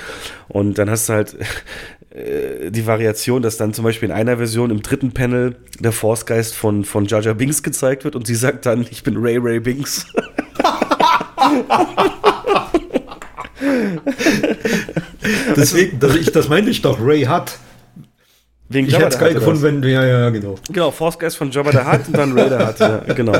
Und 0.48 0.78
dann 0.78 0.88
hast 0.88 1.11
du 1.11 1.12
halt 1.12 1.36
äh, 2.14 2.70
die 2.70 2.86
Variation, 2.86 3.42
dass 3.42 3.58
dann 3.58 3.74
zum 3.74 3.84
Beispiel 3.84 4.08
in 4.08 4.14
einer 4.14 4.38
Version 4.38 4.70
im 4.70 4.80
dritten 4.82 5.12
Panel 5.12 5.54
der 5.78 5.92
Force 5.92 6.24
Geist 6.24 6.54
von, 6.54 6.82
von 6.84 7.04
Jar 7.04 7.22
Binks 7.34 7.62
gezeigt 7.62 8.04
wird 8.04 8.16
und 8.16 8.26
sie 8.26 8.36
sagt 8.36 8.64
dann, 8.64 8.86
ich 8.90 9.02
bin 9.02 9.18
Ray 9.18 9.36
Ray 9.36 9.61
Binks. 9.61 10.06
Deswegen, 15.56 16.00
das, 16.00 16.16
ich, 16.16 16.32
das 16.32 16.48
meinte 16.48 16.70
ich 16.70 16.80
doch. 16.80 16.98
Ray 17.00 17.24
hat. 17.24 17.58
Wegen 18.70 18.86
Ich 18.86 18.96
hätte 18.96 19.08
es 19.08 19.18
geil 19.18 19.34
gefunden, 19.34 19.56
was? 19.56 19.62
wenn. 19.62 19.82
Ja, 19.82 20.06
ja, 20.06 20.30
genau. 20.30 20.54
Genau, 20.72 20.92
Force 20.92 21.18
Geist 21.18 21.36
von 21.36 21.50
Jabba 21.50 21.72
the 21.72 21.78
Hutt 21.78 22.06
und 22.06 22.16
dann 22.16 22.38
Ray 22.38 22.48
the 22.48 22.64
Hutt, 22.64 22.78
ja, 22.78 22.98
genau. 23.14 23.36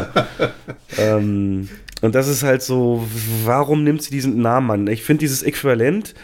ähm, 0.99 1.69
und 2.03 2.15
das 2.17 2.27
ist 2.27 2.43
halt 2.43 2.63
so, 2.63 3.07
warum 3.45 3.85
nimmt 3.85 4.03
sie 4.03 4.11
diesen 4.11 4.43
Namen 4.43 4.71
an? 4.71 4.87
Ich 4.89 5.05
finde 5.05 5.21
dieses 5.21 5.45
Äquivalent 5.45 6.15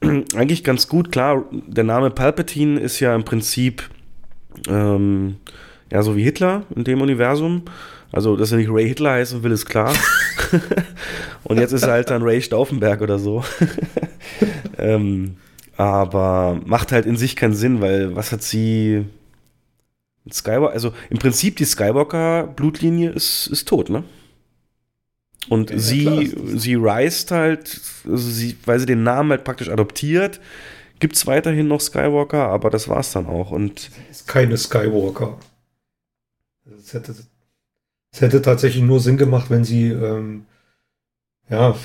eigentlich 0.34 0.62
ganz 0.62 0.88
gut. 0.88 1.10
Klar, 1.10 1.44
der 1.50 1.84
Name 1.84 2.10
Palpatine 2.10 2.78
ist 2.80 3.00
ja 3.00 3.14
im 3.14 3.24
Prinzip 3.24 3.88
ähm, 4.68 5.36
ja 5.90 6.02
so 6.02 6.14
wie 6.14 6.22
Hitler 6.22 6.64
in 6.76 6.84
dem 6.84 7.00
Universum. 7.00 7.62
Also, 8.12 8.36
dass 8.36 8.52
er 8.52 8.58
nicht 8.58 8.70
Ray 8.70 8.86
Hitler 8.86 9.12
heißen 9.12 9.42
will, 9.42 9.52
ist 9.52 9.66
klar. 9.66 9.92
und 11.44 11.58
jetzt 11.58 11.72
ist 11.72 11.82
er 11.82 11.92
halt 11.92 12.10
dann 12.10 12.22
Ray 12.22 12.42
Stauffenberg 12.42 13.00
oder 13.00 13.18
so. 13.18 13.42
ähm, 14.78 15.36
aber 15.76 16.60
macht 16.66 16.92
halt 16.92 17.06
in 17.06 17.16
sich 17.16 17.36
keinen 17.36 17.54
Sinn, 17.54 17.80
weil 17.80 18.16
was 18.16 18.32
hat 18.32 18.42
sie 18.42 19.06
Skywalker, 20.30 20.72
also 20.72 20.92
im 21.10 21.18
Prinzip 21.18 21.56
die 21.56 21.64
Skywalker-Blutlinie 21.66 23.10
ist, 23.10 23.46
ist 23.46 23.68
tot, 23.68 23.90
ne? 23.90 24.04
Und 25.48 25.70
Ja, 25.70 25.76
sie, 25.78 26.24
das. 26.32 26.62
sie 26.62 26.74
reist 26.74 27.30
halt, 27.30 27.80
also 28.08 28.30
sie, 28.30 28.56
weil 28.64 28.80
sie 28.80 28.86
den 28.86 29.02
Namen 29.02 29.30
halt 29.30 29.44
praktisch 29.44 29.68
adoptiert, 29.68 30.40
gibt 31.00 31.16
es 31.16 31.26
weiterhin 31.26 31.68
noch 31.68 31.80
Skywalker, 31.80 32.48
aber 32.48 32.70
das 32.70 32.88
war's 32.88 33.12
dann 33.12 33.26
auch. 33.26 33.50
Und 33.50 33.90
Ist 34.10 34.26
keine 34.26 34.56
Skywalker. 34.56 35.38
Es 36.78 36.92
hätte, 36.94 37.14
es 38.12 38.20
hätte 38.20 38.42
tatsächlich 38.42 38.82
nur 38.82 39.00
Sinn 39.00 39.16
gemacht, 39.18 39.50
wenn 39.50 39.64
sie 39.64 39.88
ähm, 39.88 40.46
ja, 41.48 41.76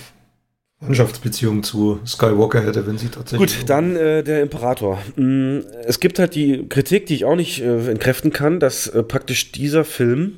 Mannschaftsbeziehungen 0.81 1.63
zu 1.63 1.99
Skywalker 2.05 2.61
hätte, 2.63 2.87
wenn 2.87 2.97
sie 2.97 3.09
tatsächlich. 3.09 3.57
Gut, 3.57 3.69
dann 3.69 3.95
äh, 3.95 4.23
der 4.23 4.41
Imperator. 4.41 4.99
Mm, 5.17 5.59
Es 5.85 5.99
gibt 5.99 6.19
halt 6.19 6.35
die 6.35 6.67
Kritik, 6.69 7.05
die 7.05 7.15
ich 7.15 7.25
auch 7.25 7.35
nicht 7.35 7.61
äh, 7.61 7.91
entkräften 7.91 8.31
kann, 8.31 8.59
dass 8.59 8.87
äh, 8.87 9.03
praktisch 9.03 9.51
dieser 9.51 9.83
Film 9.83 10.35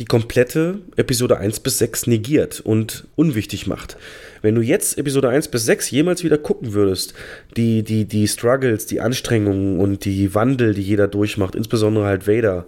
die 0.00 0.04
komplette 0.04 0.80
Episode 0.96 1.38
1 1.38 1.60
bis 1.60 1.78
6 1.78 2.08
negiert 2.08 2.60
und 2.60 3.06
unwichtig 3.14 3.68
macht. 3.68 3.96
Wenn 4.42 4.56
du 4.56 4.60
jetzt 4.60 4.98
Episode 4.98 5.28
1 5.28 5.48
bis 5.48 5.64
6 5.66 5.92
jemals 5.92 6.24
wieder 6.24 6.36
gucken 6.36 6.72
würdest, 6.72 7.14
die, 7.56 7.84
die, 7.84 8.04
die 8.06 8.26
Struggles, 8.26 8.86
die 8.86 9.00
Anstrengungen 9.00 9.78
und 9.78 10.04
die 10.04 10.34
Wandel, 10.34 10.74
die 10.74 10.82
jeder 10.82 11.06
durchmacht, 11.06 11.54
insbesondere 11.54 12.06
halt 12.06 12.26
Vader, 12.26 12.66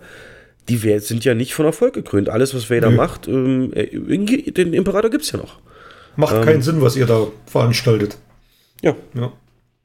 die 0.69 0.77
sind 1.01 1.25
ja 1.25 1.35
nicht 1.35 1.55
von 1.55 1.67
Erfolg 1.67 1.95
gekrönt. 1.95 2.29
Alles, 2.29 2.55
was 2.55 2.71
Vader 2.71 2.91
Nö. 2.91 2.97
macht, 2.97 3.27
ähm, 3.27 3.73
äh, 3.75 3.87
den 4.53 4.73
Imperator 4.73 5.11
gibt 5.11 5.25
es 5.25 5.33
ja 5.33 5.39
noch. 5.39 5.59
Macht 6.17 6.37
ähm, 6.37 6.43
keinen 6.43 6.63
Sinn, 6.63 6.81
was 6.81 6.97
ihr 6.97 7.07
da 7.07 7.27
veranstaltet. 7.47 8.19
Ja, 8.83 8.95
Ja. 9.15 9.33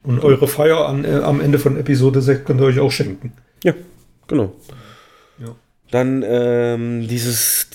Und 0.04 0.24
eure 0.24 0.48
Feier 0.48 0.88
an, 0.88 1.06
äh, 1.06 1.20
am 1.24 1.40
Ende 1.42 1.60
von 1.60 1.78
Episode 1.78 2.22
6 2.22 2.46
könnt 2.46 2.60
ihr 2.60 2.66
euch 2.66 2.80
auch 2.80 2.92
schenken. 2.92 3.34
Ja, 3.64 3.74
genau. 4.28 4.56
Ja. 5.38 5.56
Dann 5.92 6.24
ähm, 6.26 7.08
dieses, 7.08 7.68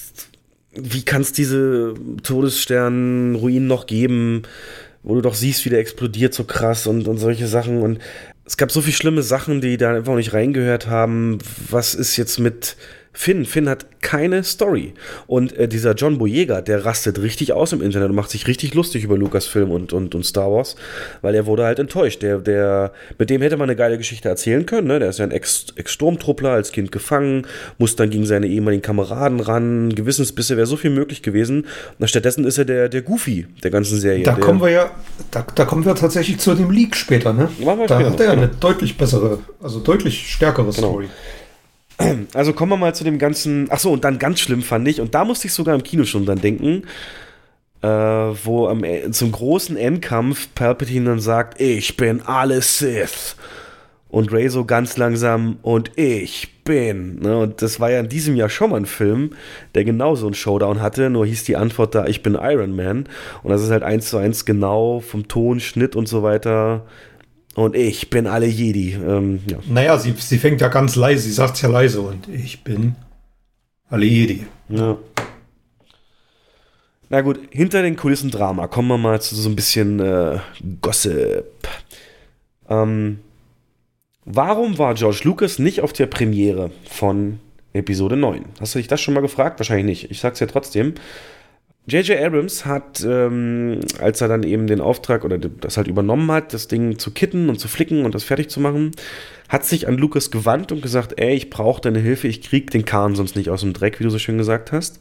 wie 0.74 1.04
kann 1.04 1.22
es 1.22 1.32
diese 1.32 1.94
Todesstern-Ruinen 2.24 3.68
noch 3.68 3.86
geben, 3.86 4.42
wo 5.04 5.14
du 5.14 5.20
doch 5.20 5.34
siehst, 5.34 5.64
wie 5.64 5.70
der 5.70 5.78
explodiert 5.78 6.34
so 6.34 6.42
krass 6.42 6.88
und, 6.88 7.06
und 7.06 7.18
solche 7.18 7.46
Sachen. 7.46 7.80
Und 7.80 8.00
es 8.44 8.56
gab 8.56 8.72
so 8.72 8.80
viele 8.80 8.96
schlimme 8.96 9.22
Sachen, 9.22 9.60
die 9.60 9.76
da 9.76 9.94
einfach 9.94 10.16
nicht 10.16 10.32
reingehört 10.32 10.88
haben. 10.88 11.38
Was 11.70 11.94
ist 11.94 12.16
jetzt 12.16 12.40
mit 12.40 12.76
Finn, 13.18 13.46
Finn 13.46 13.66
hat 13.66 13.86
keine 14.02 14.44
Story. 14.44 14.92
Und 15.26 15.56
äh, 15.56 15.66
dieser 15.66 15.94
John 15.94 16.18
Boyega, 16.18 16.60
der 16.60 16.84
rastet 16.84 17.22
richtig 17.22 17.54
aus 17.54 17.72
im 17.72 17.80
Internet 17.80 18.10
und 18.10 18.14
macht 18.14 18.28
sich 18.28 18.46
richtig 18.46 18.74
lustig 18.74 19.04
über 19.04 19.16
Lucasfilm 19.16 19.70
und, 19.70 19.94
und, 19.94 20.14
und 20.14 20.24
Star 20.26 20.52
Wars, 20.52 20.76
weil 21.22 21.34
er 21.34 21.46
wurde 21.46 21.64
halt 21.64 21.78
enttäuscht. 21.78 22.22
Der, 22.22 22.38
der, 22.38 22.92
mit 23.18 23.30
dem 23.30 23.40
hätte 23.40 23.56
man 23.56 23.70
eine 23.70 23.76
geile 23.76 23.96
Geschichte 23.96 24.28
erzählen 24.28 24.66
können. 24.66 24.86
Ne? 24.86 24.98
Der 24.98 25.08
ist 25.08 25.18
ja 25.18 25.24
ein 25.24 25.30
Ex- 25.30 25.66
Ex-Sturmtruppler, 25.76 26.50
als 26.50 26.72
Kind 26.72 26.92
gefangen, 26.92 27.46
muss 27.78 27.96
dann 27.96 28.10
gegen 28.10 28.26
seine 28.26 28.48
ehemaligen 28.48 28.82
Kameraden 28.82 29.40
ran, 29.40 29.94
Gewissensbisse, 29.94 30.58
wäre 30.58 30.66
so 30.66 30.76
viel 30.76 30.90
möglich 30.90 31.22
gewesen. 31.22 31.66
Und 31.98 32.08
stattdessen 32.08 32.44
ist 32.44 32.58
er 32.58 32.66
der, 32.66 32.90
der 32.90 33.00
Goofy 33.00 33.46
der 33.64 33.70
ganzen 33.70 33.98
Serie. 33.98 34.24
Da 34.24 34.32
der, 34.32 34.44
kommen 34.44 34.60
wir 34.60 34.70
ja, 34.70 34.90
da, 35.30 35.46
da 35.54 35.64
kommen 35.64 35.86
wir 35.86 35.94
tatsächlich 35.94 36.38
zu 36.38 36.54
dem 36.54 36.70
Leak 36.70 36.94
später, 36.94 37.32
ne? 37.32 37.48
Da 37.58 37.72
später, 37.74 37.98
hat 37.98 38.20
er 38.20 38.26
ja 38.26 38.34
genau. 38.34 38.42
eine 38.42 38.48
deutlich 38.60 38.98
bessere, 38.98 39.38
also 39.62 39.80
deutlich 39.80 40.30
stärkere 40.30 40.70
Story. 40.70 41.08
Also 42.34 42.52
kommen 42.52 42.72
wir 42.72 42.76
mal 42.76 42.94
zu 42.94 43.04
dem 43.04 43.18
ganzen. 43.18 43.68
Ach 43.70 43.78
so, 43.78 43.92
und 43.92 44.04
dann 44.04 44.18
ganz 44.18 44.40
schlimm 44.40 44.62
fand 44.62 44.86
ich, 44.88 45.00
und 45.00 45.14
da 45.14 45.24
musste 45.24 45.46
ich 45.46 45.52
sogar 45.52 45.74
im 45.74 45.82
Kino 45.82 46.04
schon 46.04 46.26
dran 46.26 46.40
denken, 46.40 46.82
äh, 47.82 47.88
wo 47.88 48.68
am, 48.68 48.84
E- 48.84 49.10
zum 49.10 49.32
großen 49.32 49.76
Endkampf 49.76 50.48
Palpatine 50.54 51.06
dann 51.06 51.20
sagt: 51.20 51.60
Ich 51.60 51.96
bin 51.96 52.20
alles 52.22 52.78
Sith. 52.78 53.36
Und 54.08 54.32
Ray 54.32 54.48
so 54.48 54.64
ganz 54.64 54.96
langsam 54.96 55.58
und 55.62 55.90
ich 55.98 56.62
bin. 56.64 57.18
Ne? 57.20 57.38
Und 57.38 57.60
das 57.60 57.80
war 57.80 57.90
ja 57.90 57.98
in 58.00 58.08
diesem 58.08 58.36
Jahr 58.36 58.48
schon 58.48 58.70
mal 58.70 58.76
ein 58.76 58.86
Film, 58.86 59.30
der 59.74 59.84
genau 59.84 60.14
so 60.14 60.26
einen 60.26 60.34
Showdown 60.34 60.80
hatte, 60.80 61.10
nur 61.10 61.26
hieß 61.26 61.44
die 61.44 61.56
Antwort 61.56 61.94
da, 61.94 62.06
ich 62.06 62.22
bin 62.22 62.34
Iron 62.40 62.74
Man. 62.76 63.08
Und 63.42 63.50
das 63.50 63.62
ist 63.62 63.70
halt 63.70 63.82
eins 63.82 64.08
zu 64.08 64.16
eins 64.16 64.44
genau 64.44 65.00
vom 65.00 65.26
Ton, 65.28 65.58
Schnitt 65.60 65.96
und 65.96 66.08
so 66.08 66.22
weiter. 66.22 66.86
Und 67.56 67.74
ich 67.74 68.10
bin 68.10 68.26
alle 68.26 68.46
Jedi. 68.46 68.92
Ähm, 68.92 69.40
ja. 69.50 69.56
Naja, 69.66 69.98
sie, 69.98 70.12
sie 70.12 70.38
fängt 70.38 70.60
ja 70.60 70.68
ganz 70.68 70.94
leise, 70.94 71.22
sie 71.22 71.32
sagt 71.32 71.60
ja 71.62 71.70
leise 71.70 72.02
und 72.02 72.28
ich 72.28 72.62
bin 72.62 72.96
alle 73.88 74.04
Jedi. 74.04 74.46
Ja. 74.68 74.98
Na 77.08 77.22
gut, 77.22 77.40
hinter 77.50 77.80
den 77.80 77.96
Kulissen 77.96 78.30
Drama. 78.30 78.66
Kommen 78.66 78.88
wir 78.88 78.98
mal 78.98 79.22
zu 79.22 79.34
so 79.34 79.48
ein 79.48 79.56
bisschen 79.56 80.00
äh, 80.00 80.38
Gossip. 80.82 81.46
Ähm, 82.68 83.20
warum 84.26 84.76
war 84.76 84.92
George 84.92 85.20
Lucas 85.24 85.58
nicht 85.58 85.80
auf 85.80 85.94
der 85.94 86.06
Premiere 86.06 86.72
von 86.84 87.40
Episode 87.72 88.18
9? 88.18 88.44
Hast 88.60 88.74
du 88.74 88.80
dich 88.80 88.88
das 88.88 89.00
schon 89.00 89.14
mal 89.14 89.20
gefragt? 89.20 89.58
Wahrscheinlich 89.60 89.86
nicht. 89.86 90.10
Ich 90.10 90.20
sag's 90.20 90.40
ja 90.40 90.46
trotzdem. 90.46 90.92
J.J. 91.88 92.18
Abrams 92.20 92.66
hat, 92.66 93.04
ähm, 93.06 93.78
als 94.00 94.20
er 94.20 94.26
dann 94.26 94.42
eben 94.42 94.66
den 94.66 94.80
Auftrag 94.80 95.24
oder 95.24 95.38
das 95.38 95.76
halt 95.76 95.86
übernommen 95.86 96.30
hat, 96.32 96.52
das 96.52 96.66
Ding 96.66 96.98
zu 96.98 97.12
kitten 97.12 97.48
und 97.48 97.60
zu 97.60 97.68
flicken 97.68 98.04
und 98.04 98.14
das 98.14 98.24
fertig 98.24 98.50
zu 98.50 98.58
machen, 98.58 98.90
hat 99.48 99.64
sich 99.64 99.86
an 99.86 99.96
Lucas 99.96 100.32
gewandt 100.32 100.72
und 100.72 100.82
gesagt, 100.82 101.20
ey, 101.20 101.34
ich 101.34 101.48
brauche 101.48 101.80
deine 101.80 102.00
Hilfe, 102.00 102.26
ich 102.26 102.42
krieg 102.42 102.72
den 102.72 102.84
Kahn 102.84 103.14
sonst 103.14 103.36
nicht 103.36 103.50
aus 103.50 103.60
dem 103.60 103.72
Dreck, 103.72 104.00
wie 104.00 104.04
du 104.04 104.10
so 104.10 104.18
schön 104.18 104.36
gesagt 104.36 104.72
hast. 104.72 104.98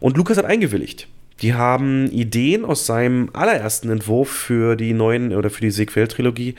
Und 0.00 0.16
Lucas 0.16 0.36
hat 0.36 0.44
eingewilligt. 0.44 1.06
Die 1.40 1.54
haben 1.54 2.10
Ideen 2.10 2.64
aus 2.64 2.84
seinem 2.84 3.30
allerersten 3.32 3.90
Entwurf 3.90 4.28
für 4.28 4.74
die 4.74 4.92
neuen 4.92 5.32
oder 5.34 5.50
für 5.50 5.60
die 5.60 5.70
Sequel-Trilogie 5.70 6.56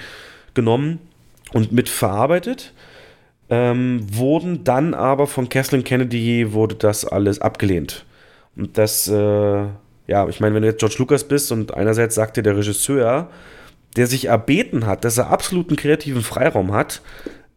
genommen 0.53 0.99
und 1.51 1.73
mit 1.73 1.89
verarbeitet. 1.89 2.73
Ähm, 3.49 4.05
wurden 4.09 4.63
dann 4.63 4.93
aber 4.93 5.27
von 5.27 5.49
Kathleen 5.49 5.83
Kennedy 5.83 6.53
wurde 6.53 6.75
das 6.75 7.05
alles 7.05 7.39
abgelehnt. 7.39 8.05
Und 8.57 8.77
das, 8.77 9.07
äh, 9.07 9.65
ja, 10.07 10.27
ich 10.29 10.39
meine, 10.39 10.55
wenn 10.55 10.61
du 10.61 10.67
jetzt 10.67 10.79
George 10.79 10.95
Lucas 10.99 11.23
bist 11.23 11.51
und 11.51 11.73
einerseits 11.73 12.15
sagt 12.15 12.37
dir 12.37 12.43
der 12.43 12.57
Regisseur, 12.57 13.29
der 13.95 14.07
sich 14.07 14.25
erbeten 14.25 14.85
hat, 14.85 15.05
dass 15.05 15.17
er 15.17 15.29
absoluten 15.29 15.75
kreativen 15.75 16.21
Freiraum 16.21 16.73
hat, 16.73 17.01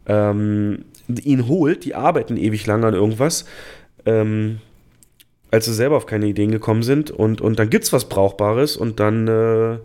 ähm, 0.06 0.84
ihn 1.08 1.48
holt, 1.48 1.84
die 1.84 1.94
arbeiten 1.94 2.36
ewig 2.36 2.66
lang 2.66 2.84
an 2.84 2.94
irgendwas, 2.94 3.44
ähm, 4.06 4.58
als 5.50 5.64
sie 5.64 5.74
selber 5.74 5.96
auf 5.96 6.06
keine 6.06 6.26
Ideen 6.26 6.50
gekommen 6.50 6.82
sind 6.82 7.10
und, 7.10 7.40
und 7.40 7.58
dann 7.58 7.70
gibt's 7.70 7.92
was 7.92 8.08
Brauchbares 8.08 8.76
und 8.76 9.00
dann 9.00 9.26
äh, 9.28 9.78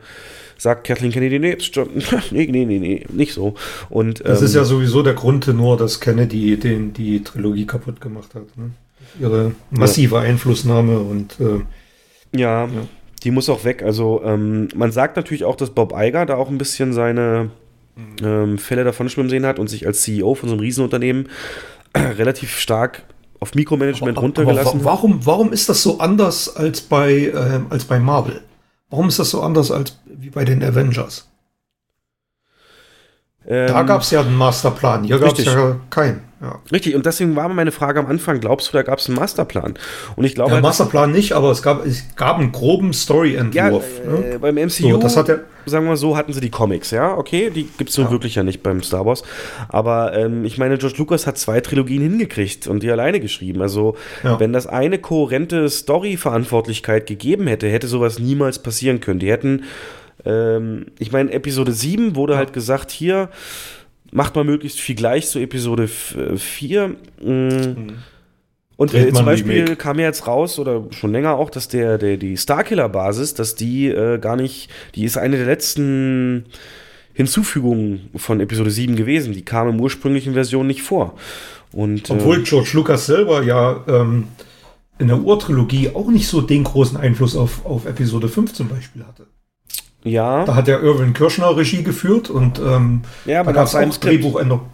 sagt 0.58 0.86
Kathleen 0.86 1.12
Kennedy, 1.12 1.40
nee, 1.40 1.58
nee, 2.32 2.48
nee, 2.48 2.66
nee, 2.66 2.80
nee, 2.80 3.06
nicht 3.12 3.34
so. 3.34 3.56
Und, 3.90 4.22
Das 4.26 4.40
ähm, 4.40 4.46
ist 4.46 4.56
ja 4.56 4.64
sowieso 4.64 5.04
der 5.04 5.14
Grund 5.14 5.48
nur, 5.48 5.78
dass 5.78 6.00
Kennedy 6.00 6.58
den, 6.58 6.94
die 6.94 7.24
Trilogie 7.24 7.66
kaputt 7.66 8.02
gemacht 8.02 8.36
hat. 8.36 8.58
Ne? 8.58 8.72
Ihre 9.20 9.54
massive 9.72 10.20
Einflussnahme 10.20 11.00
und 11.00 11.38
äh, 11.40 11.62
Ja, 12.40 12.68
die 13.24 13.32
muss 13.32 13.50
auch 13.50 13.64
weg. 13.64 13.84
Also 13.84 14.22
ähm, 14.26 14.68
man 14.76 14.92
sagt 14.92 15.16
natürlich 15.16 15.44
auch, 15.44 15.56
dass 15.56 15.70
Bob 15.70 15.94
Iger 15.96 16.26
da 16.26 16.36
auch 16.36 16.50
ein 16.50 16.58
bisschen 16.58 16.94
seine 16.94 17.50
ähm, 18.24 18.58
Fälle 18.58 18.84
davon 18.84 19.08
schwimmen 19.10 19.30
sehen 19.30 19.46
hat 19.46 19.60
und 19.60 19.68
sich 19.70 19.86
als 19.86 20.02
CEO 20.02 20.34
von 20.36 20.50
so 20.50 20.54
einem 20.56 20.62
Riesenunternehmen 20.62 21.30
relativ 21.96 22.58
stark 22.58 23.04
auf 23.40 23.56
Mikromanagement 23.56 24.18
runtergelassen 24.18 24.80
Aber 24.80 24.86
wa- 24.86 24.90
warum, 24.92 25.26
warum 25.26 25.54
ist 25.54 25.70
das 25.70 25.84
so 25.84 26.00
anders 26.00 26.56
als 26.56 26.82
bei, 26.82 27.32
ähm, 27.36 27.68
als 27.70 27.86
bei 27.86 28.00
Marvel? 28.00 28.42
Warum 28.90 29.10
ist 29.10 29.20
das 29.20 29.30
so 29.32 29.42
anders 29.42 29.70
als 29.72 30.00
wie 30.06 30.30
bei 30.30 30.46
den 30.46 30.64
Avengers? 30.64 31.30
Ähm, 33.48 33.68
Da 33.68 33.82
gab 33.84 34.02
es 34.02 34.12
ja 34.12 34.22
einen 34.22 34.36
Masterplan, 34.36 35.04
hier 35.04 35.18
gab 35.20 35.34
es 35.34 35.40
richtig. 35.40 35.54
ja 35.54 35.76
keinen. 35.90 36.22
Ja. 36.42 36.60
Richtig, 36.74 36.94
und 36.96 37.06
deswegen 37.06 37.38
war 37.38 37.48
meine 37.48 37.72
Frage 37.72 38.02
am 38.02 38.06
Anfang, 38.08 38.42
glaubst 38.42 38.68
du, 38.68 38.74
da 38.74 38.84
gab 38.84 39.00
es 39.00 39.08
einen 39.08 39.16
Masterplan? 39.18 39.76
Und 40.18 40.26
ich 40.26 40.36
glaube, 40.36 40.50
Der 40.50 40.56
halt, 40.56 40.64
Masterplan 40.64 41.10
nicht, 41.14 41.32
aber 41.32 41.52
es 41.52 41.62
gab, 41.62 41.86
es 41.86 42.04
gab 42.18 42.38
einen 42.38 42.52
groben 42.52 42.88
ja, 42.88 42.94
Story-Entwurf. 42.94 43.86
äh, 44.06 44.10
ne? 44.32 44.40
beim 44.40 44.56
MCU, 44.56 44.92
So, 44.92 44.98
das 44.98 45.16
hat 45.16 45.30
er, 45.30 45.40
sagen 45.66 45.86
wir 45.88 45.96
so, 45.96 46.18
hatten 46.18 46.34
sie 46.34 46.42
die 46.42 46.50
Comics, 46.50 46.92
ja, 46.92 47.18
okay, 47.18 47.50
die 47.50 47.64
gibt 47.78 47.92
es 47.92 47.96
so 47.96 48.12
wirklich 48.12 48.36
ja 48.36 48.44
nicht 48.44 48.62
beim 48.62 48.84
Star 48.84 49.06
Wars. 49.06 49.24
Aber 49.70 50.14
ähm, 50.18 50.44
ich 50.44 50.58
meine, 50.58 50.78
George 50.78 50.98
Lucas 50.98 51.26
hat 51.28 51.38
zwei 51.38 51.62
Trilogien 51.62 52.02
hingekriegt 52.02 52.68
und 52.68 52.84
die 52.84 52.92
alleine 52.92 53.22
geschrieben. 53.22 53.62
Also, 53.62 53.96
Ja. 54.24 54.38
wenn 54.38 54.52
das 54.52 54.68
eine 54.68 55.00
kohärente 55.00 55.70
Story-Verantwortlichkeit 55.70 57.08
gegeben 57.08 57.48
hätte, 57.48 57.68
hätte 57.70 57.88
sowas 57.88 58.20
niemals 58.20 58.60
passieren 58.60 59.00
können. 59.00 59.20
Die 59.20 59.32
hätten, 59.32 59.64
ähm, 60.26 60.88
ich 61.00 61.12
meine, 61.12 61.32
Episode 61.32 61.74
7 61.74 62.16
wurde 62.16 62.38
halt 62.38 62.54
gesagt, 62.54 62.92
hier 62.92 63.30
macht 64.12 64.36
mal 64.36 64.44
möglichst 64.44 64.80
viel 64.80 64.96
gleich 64.96 65.28
zu 65.28 65.40
Episode 65.40 65.88
4. 65.88 66.96
Und 68.76 68.92
Dreht 68.92 69.02
äh, 69.02 69.06
man 69.06 69.16
zum 69.16 69.20
ein 69.22 69.26
Beispiel 69.26 69.76
kam 69.76 70.00
ja 70.00 70.06
jetzt 70.06 70.28
raus, 70.28 70.60
oder 70.60 70.84
schon 70.92 71.12
länger 71.12 71.36
auch, 71.36 71.50
dass 71.50 71.68
der, 71.68 71.98
der 71.98 72.18
die 72.18 72.38
Starkiller-Basis, 72.38 73.34
dass 73.34 73.56
die 73.56 73.88
äh, 73.88 74.18
gar 74.18 74.36
nicht, 74.36 74.70
die 74.96 75.06
ist 75.06 75.18
eine 75.18 75.38
der 75.38 75.46
letzten 75.46 76.46
Hinzufügungen 77.14 78.10
von 78.16 78.40
Episode 78.40 78.72
7 78.72 78.96
gewesen. 78.96 79.34
Die 79.34 79.46
kam 79.46 79.70
im 79.70 79.80
ursprünglichen 79.80 80.34
Version 80.34 80.68
nicht 80.68 80.82
vor. 80.82 81.16
Und, 81.72 82.10
obwohl 82.10 82.40
äh, 82.40 82.44
George 82.44 82.72
Lucas 82.74 83.06
selber 83.06 83.44
ja 83.44 83.84
ähm, 83.88 84.28
in 85.00 85.08
der 85.08 85.20
Urtrilogie 85.20 85.92
auch 85.94 86.10
nicht 86.10 86.28
so 86.28 86.42
den 86.42 86.64
großen 86.64 86.98
Einfluss 86.98 87.36
auf, 87.36 87.66
auf 87.66 87.86
Episode 87.86 88.30
5 88.30 88.54
zum 88.54 88.70
Beispiel 88.70 89.04
hatte. 89.06 89.28
Ja, 90.04 90.46
Da 90.46 90.56
hat 90.56 90.68
ja 90.68 90.80
Irwin 90.80 91.14
Kirschner 91.14 91.56
Regie 91.56 91.84
geführt 91.84 92.30
und 92.30 92.60
ähm, 92.60 93.02
ja, 93.26 93.36
da 93.36 93.40
aber 93.42 93.54
gab 93.54 93.64
nach 93.64 93.74
es 93.74 93.76
auch 93.76 93.94
Skript. 93.94 94.04
Drehbuchänderungen. 94.24 94.68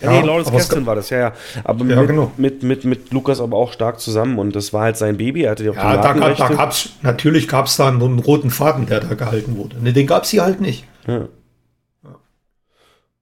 Ja, 0.00 0.10
nee, 0.10 0.22
Lawrence 0.26 0.50
Kasdan 0.50 0.86
war 0.86 0.96
das, 0.96 1.10
ja, 1.10 1.18
ja. 1.18 1.32
Aber 1.62 1.84
Ja, 1.84 2.00
mit, 2.00 2.08
genau. 2.08 2.32
mit, 2.36 2.62
mit, 2.64 2.84
mit 2.84 3.12
Lukas 3.12 3.40
aber 3.40 3.56
auch 3.56 3.72
stark 3.72 4.00
zusammen 4.00 4.38
und 4.40 4.56
das 4.56 4.72
war 4.72 4.82
halt 4.82 4.96
sein 4.96 5.16
Baby, 5.16 5.42
er 5.44 5.52
hatte 5.52 5.64
ja 5.64 5.70
auch 5.70 5.76
Ja, 5.76 5.96
da, 5.96 6.12
gab, 6.12 6.36
da 6.36 6.48
gab's, 6.48 6.90
natürlich 7.02 7.46
gab 7.46 7.66
es 7.66 7.76
da 7.76 7.88
einen 7.88 8.18
roten 8.18 8.50
Faden, 8.50 8.86
der 8.86 9.00
da 9.00 9.14
gehalten 9.14 9.56
wurde. 9.56 9.76
Ne, 9.80 9.92
den 9.92 10.06
gab 10.08 10.24
es 10.24 10.30
hier 10.30 10.42
halt 10.42 10.60
nicht. 10.60 10.84
Ja. 11.06 11.28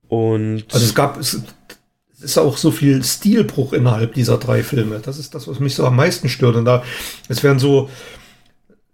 Und 0.08 0.64
Also 0.72 0.84
es 0.86 0.94
gab, 0.94 1.18
es, 1.18 1.42
es 2.14 2.22
ist 2.22 2.38
auch 2.38 2.56
so 2.56 2.70
viel 2.70 3.02
Stilbruch 3.02 3.72
innerhalb 3.72 4.14
dieser 4.14 4.38
drei 4.38 4.62
Filme. 4.62 5.00
Das 5.00 5.18
ist 5.18 5.34
das, 5.34 5.48
was 5.48 5.60
mich 5.60 5.74
so 5.74 5.86
am 5.86 5.96
meisten 5.96 6.28
stört. 6.28 6.56
Und 6.56 6.64
da, 6.64 6.82
es 7.28 7.42
werden 7.42 7.58
so, 7.58 7.88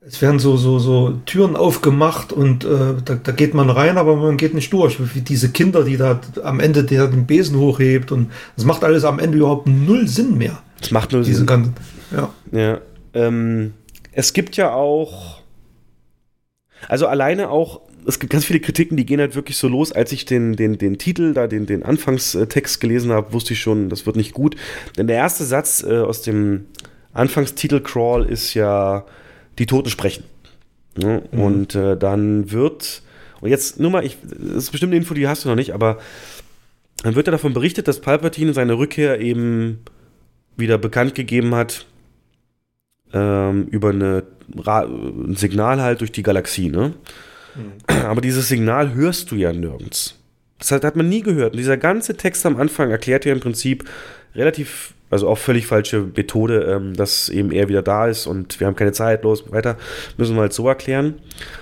es 0.08 0.22
werden 0.22 0.38
so, 0.38 0.56
so, 0.56 0.78
so 0.78 1.20
Türen 1.26 1.54
aufgemacht 1.54 2.32
und 2.32 2.64
äh, 2.64 2.94
da, 3.04 3.14
da 3.16 3.32
geht 3.32 3.52
man 3.52 3.68
rein, 3.68 3.98
aber 3.98 4.16
man 4.16 4.38
geht 4.38 4.54
nicht 4.54 4.72
durch. 4.72 4.96
Wie 5.14 5.20
diese 5.20 5.50
Kinder, 5.50 5.84
die 5.84 5.98
da 5.98 6.20
am 6.42 6.60
Ende 6.60 6.82
der 6.82 7.08
den 7.08 7.26
Besen 7.26 7.58
hochhebt 7.58 8.10
und 8.10 8.30
das 8.56 8.64
macht 8.64 8.84
alles 8.84 9.04
am 9.04 9.18
Ende 9.18 9.36
überhaupt 9.36 9.66
null 9.66 10.08
Sinn 10.08 10.38
mehr. 10.38 10.62
es 10.80 10.90
macht 10.90 11.12
Diese 11.12 11.34
Sinn. 11.34 11.46
ganzen, 11.46 11.74
ja. 12.10 12.30
Ja, 12.52 12.80
ähm, 13.12 13.74
es 14.12 14.32
gibt 14.32 14.56
ja 14.56 14.72
auch, 14.72 15.42
also 16.88 17.06
alleine 17.06 17.50
auch, 17.50 17.82
es 18.06 18.18
gibt 18.18 18.32
ganz 18.32 18.46
viele 18.46 18.60
Kritiken, 18.60 18.96
die 18.96 19.04
gehen 19.04 19.20
halt 19.20 19.34
wirklich 19.34 19.58
so 19.58 19.68
los. 19.68 19.92
Als 19.92 20.12
ich 20.12 20.24
den, 20.24 20.56
den, 20.56 20.78
den 20.78 20.96
Titel, 20.96 21.34
da 21.34 21.46
den, 21.46 21.66
den 21.66 21.82
Anfangstext 21.82 22.80
gelesen 22.80 23.12
habe, 23.12 23.34
wusste 23.34 23.52
ich 23.52 23.60
schon, 23.60 23.90
das 23.90 24.06
wird 24.06 24.16
nicht 24.16 24.32
gut. 24.32 24.56
Denn 24.96 25.06
der 25.06 25.16
erste 25.16 25.44
Satz 25.44 25.82
äh, 25.82 25.98
aus 25.98 26.22
dem 26.22 26.64
Anfangstitel-Crawl 27.12 28.24
ist 28.24 28.54
ja, 28.54 29.04
die 29.58 29.66
Toten 29.66 29.90
sprechen. 29.90 30.24
Ne? 30.96 31.22
Und 31.32 31.74
äh, 31.74 31.96
dann 31.96 32.50
wird, 32.50 33.02
und 33.40 33.50
jetzt 33.50 33.78
nur 33.78 33.90
mal, 33.90 34.04
ich, 34.04 34.16
das 34.22 34.64
ist 34.64 34.70
bestimmt 34.70 34.92
eine 34.92 34.98
Info, 34.98 35.14
die 35.14 35.28
hast 35.28 35.44
du 35.44 35.48
noch 35.48 35.56
nicht, 35.56 35.72
aber 35.72 35.98
dann 37.02 37.14
wird 37.14 37.26
ja 37.26 37.30
davon 37.30 37.52
berichtet, 37.52 37.86
dass 37.86 38.00
Palpatine 38.00 38.52
seine 38.52 38.78
Rückkehr 38.78 39.20
eben 39.20 39.80
wieder 40.56 40.78
bekannt 40.78 41.14
gegeben 41.14 41.54
hat, 41.54 41.86
ähm, 43.12 43.66
über 43.68 43.90
eine 43.90 44.24
Ra 44.56 44.80
ein 44.80 45.36
Signal 45.36 45.80
halt 45.80 46.00
durch 46.00 46.10
die 46.10 46.22
Galaxie, 46.22 46.70
ne? 46.70 46.94
Aber 48.06 48.20
dieses 48.20 48.48
Signal 48.48 48.94
hörst 48.94 49.30
du 49.30 49.36
ja 49.36 49.52
nirgends. 49.52 50.18
Das 50.58 50.72
hat, 50.72 50.84
hat 50.84 50.96
man 50.96 51.08
nie 51.08 51.22
gehört. 51.22 51.52
Und 51.52 51.58
dieser 51.58 51.76
ganze 51.76 52.16
Text 52.16 52.46
am 52.46 52.56
Anfang 52.56 52.90
erklärt 52.90 53.24
ja 53.24 53.32
im 53.32 53.40
Prinzip 53.40 53.84
relativ 54.34 54.94
Also 55.10 55.28
auch 55.28 55.38
völlig 55.38 55.66
falsche 55.66 56.10
Methode, 56.14 56.64
ähm, 56.64 56.94
dass 56.94 57.28
eben 57.28 57.50
er 57.50 57.68
wieder 57.68 57.82
da 57.82 58.06
ist 58.08 58.26
und 58.26 58.60
wir 58.60 58.66
haben 58.66 58.76
keine 58.76 58.92
Zeit, 58.92 59.24
los, 59.24 59.50
weiter. 59.50 59.76
Müssen 60.16 60.34
wir 60.34 60.42
halt 60.42 60.52
so 60.52 60.68
erklären. 60.68 61.14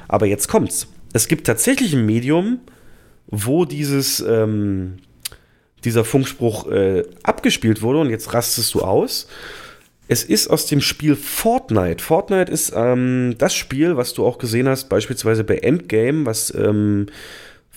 Aber 0.08 0.26
jetzt 0.26 0.48
kommt's. 0.48 0.88
Es 1.12 1.28
gibt 1.28 1.46
tatsächlich 1.46 1.94
ein 1.94 2.04
Medium, 2.04 2.60
wo 3.28 3.64
dieses, 3.64 4.20
ähm, 4.20 4.98
dieser 5.84 6.04
Funkspruch 6.04 6.70
äh, 6.70 7.04
abgespielt 7.22 7.82
wurde 7.82 8.00
und 8.00 8.10
jetzt 8.10 8.34
rastest 8.34 8.74
du 8.74 8.82
aus. 8.82 9.28
Es 10.08 10.22
ist 10.22 10.48
aus 10.48 10.66
dem 10.66 10.80
Spiel 10.80 11.16
Fortnite. 11.16 12.02
Fortnite 12.02 12.50
ist 12.50 12.72
ähm, 12.76 13.34
das 13.38 13.54
Spiel, 13.54 13.96
was 13.96 14.14
du 14.14 14.24
auch 14.24 14.38
gesehen 14.38 14.68
hast, 14.68 14.88
beispielsweise 14.88 15.42
bei 15.42 15.58
Endgame, 15.58 16.26
was 16.26 16.54
ähm, 16.54 17.06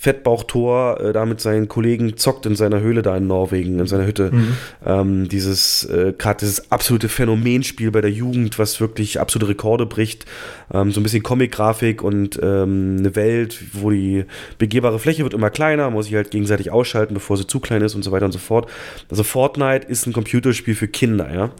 Fettbauchtor 0.00 0.98
äh, 0.98 1.12
da 1.12 1.26
mit 1.26 1.42
seinen 1.42 1.68
Kollegen 1.68 2.16
zockt 2.16 2.46
in 2.46 2.56
seiner 2.56 2.80
Höhle 2.80 3.02
da 3.02 3.18
in 3.18 3.26
Norwegen, 3.26 3.78
in 3.78 3.86
seiner 3.86 4.06
Hütte. 4.06 4.30
Mhm. 4.32 4.56
Ähm, 4.86 5.28
dieses, 5.28 5.84
äh, 5.84 6.14
gerade 6.16 6.38
dieses 6.38 6.72
absolute 6.72 7.10
Phänomenspiel 7.10 7.90
bei 7.90 8.00
der 8.00 8.10
Jugend, 8.10 8.58
was 8.58 8.80
wirklich 8.80 9.20
absolute 9.20 9.50
Rekorde 9.50 9.84
bricht. 9.84 10.24
Ähm, 10.72 10.90
so 10.90 11.00
ein 11.00 11.02
bisschen 11.02 11.22
Comic-Grafik 11.22 12.02
und 12.02 12.40
ähm, 12.42 12.96
eine 12.98 13.14
Welt, 13.14 13.58
wo 13.74 13.90
die 13.90 14.24
begehbare 14.56 14.98
Fläche 14.98 15.22
wird 15.22 15.34
immer 15.34 15.50
kleiner, 15.50 15.90
muss 15.90 16.06
ich 16.06 16.14
halt 16.14 16.30
gegenseitig 16.30 16.70
ausschalten, 16.70 17.12
bevor 17.12 17.36
sie 17.36 17.46
zu 17.46 17.60
klein 17.60 17.82
ist 17.82 17.94
und 17.94 18.02
so 18.02 18.10
weiter 18.10 18.24
und 18.24 18.32
so 18.32 18.38
fort. 18.38 18.70
Also 19.10 19.22
Fortnite 19.22 19.86
ist 19.86 20.06
ein 20.06 20.14
Computerspiel 20.14 20.74
für 20.74 20.88
Kinder, 20.88 21.30
ja. 21.30 21.50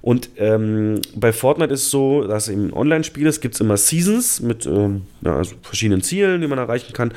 Und 0.00 0.30
ähm, 0.36 1.00
bei 1.16 1.32
Fortnite 1.32 1.74
ist 1.74 1.82
es 1.82 1.90
so, 1.90 2.22
dass 2.22 2.46
im 2.46 2.72
Online-Spiel 2.72 3.26
es 3.26 3.40
gibt 3.40 3.60
immer 3.60 3.76
Seasons 3.76 4.40
mit 4.40 4.64
ähm, 4.64 5.02
ja, 5.22 5.36
also 5.36 5.56
verschiedenen 5.60 6.02
Zielen, 6.02 6.40
die 6.40 6.46
man 6.46 6.58
erreichen 6.58 6.92
kann. 6.92 7.12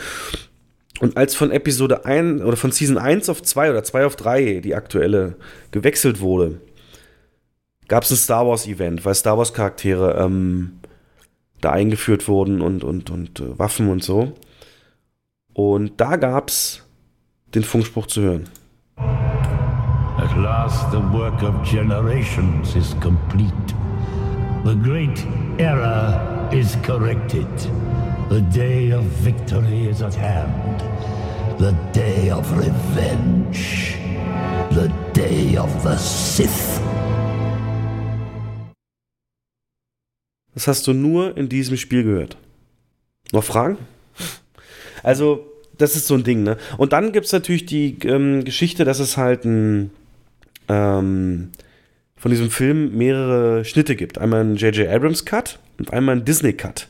Und 0.99 1.17
als 1.17 1.35
von 1.35 1.51
Episode 1.51 2.05
1 2.05 2.41
oder 2.43 2.55
von 2.55 2.71
Season 2.71 2.97
1 2.97 3.29
auf 3.29 3.41
2 3.41 3.71
oder 3.71 3.83
2 3.83 4.05
auf 4.05 4.15
3 4.15 4.59
die 4.59 4.75
aktuelle 4.75 5.35
gewechselt 5.71 6.21
wurde, 6.21 6.61
gab 7.87 8.03
es 8.03 8.11
ein 8.11 8.17
Star 8.17 8.47
Wars 8.47 8.67
Event, 8.67 9.03
weil 9.05 9.15
Star 9.15 9.37
Wars 9.37 9.53
Charaktere 9.53 10.17
ähm, 10.23 10.79
da 11.61 11.71
eingeführt 11.71 12.27
wurden 12.27 12.61
und, 12.61 12.83
und, 12.83 13.09
und 13.09 13.39
äh, 13.39 13.57
Waffen 13.57 13.89
und 13.89 14.03
so. 14.03 14.33
Und 15.53 15.99
da 15.99 16.15
gab 16.15 16.49
es 16.49 16.83
den 17.53 17.63
Funkspruch 17.63 18.07
zu 18.07 18.21
hören. 18.21 18.49
At 18.97 20.37
last 20.37 20.91
the 20.91 21.01
work 21.11 21.41
of 21.43 21.53
generations 21.63 22.75
is 22.75 22.95
complete. 23.01 23.53
The 24.63 24.75
great 24.75 25.25
error 25.59 26.49
is 26.51 26.77
corrected. 26.83 27.47
The 28.33 28.41
day 28.41 28.91
of 28.91 29.03
victory 29.23 29.89
is 29.91 30.01
at 30.01 30.15
hand. 30.17 30.81
The 31.59 31.71
day 31.93 32.31
of 32.31 32.51
revenge. 32.57 33.95
The 34.71 34.89
day 35.13 35.55
of 35.55 35.69
the 35.83 35.95
Sith. 35.99 36.81
Das 40.55 40.67
hast 40.67 40.87
du 40.87 40.93
nur 40.93 41.37
in 41.37 41.47
diesem 41.47 41.77
Spiel 41.77 42.03
gehört. 42.03 42.37
Noch 43.31 43.43
Fragen? 43.43 43.77
Also, 45.03 45.45
das 45.77 45.95
ist 45.95 46.07
so 46.07 46.15
ein 46.15 46.23
Ding, 46.23 46.41
ne? 46.41 46.57
Und 46.77 46.91
dann 46.91 47.11
gibt 47.11 47.27
es 47.27 47.33
natürlich 47.33 47.67
die 47.67 47.99
ähm, 48.03 48.45
Geschichte, 48.45 48.83
dass 48.83 48.97
es 48.97 49.15
halt 49.15 49.45
ein, 49.45 49.91
ähm, 50.69 51.51
von 52.15 52.31
diesem 52.31 52.49
Film 52.49 52.97
mehrere 52.97 53.63
Schnitte 53.63 53.95
gibt. 53.95 54.17
Einmal 54.17 54.39
einen 54.39 54.55
J.J. 54.55 54.87
Abrams 54.87 55.23
Cut 55.23 55.59
und 55.77 55.93
einmal 55.93 56.15
einen 56.15 56.25
Disney 56.25 56.53
Cut. 56.53 56.87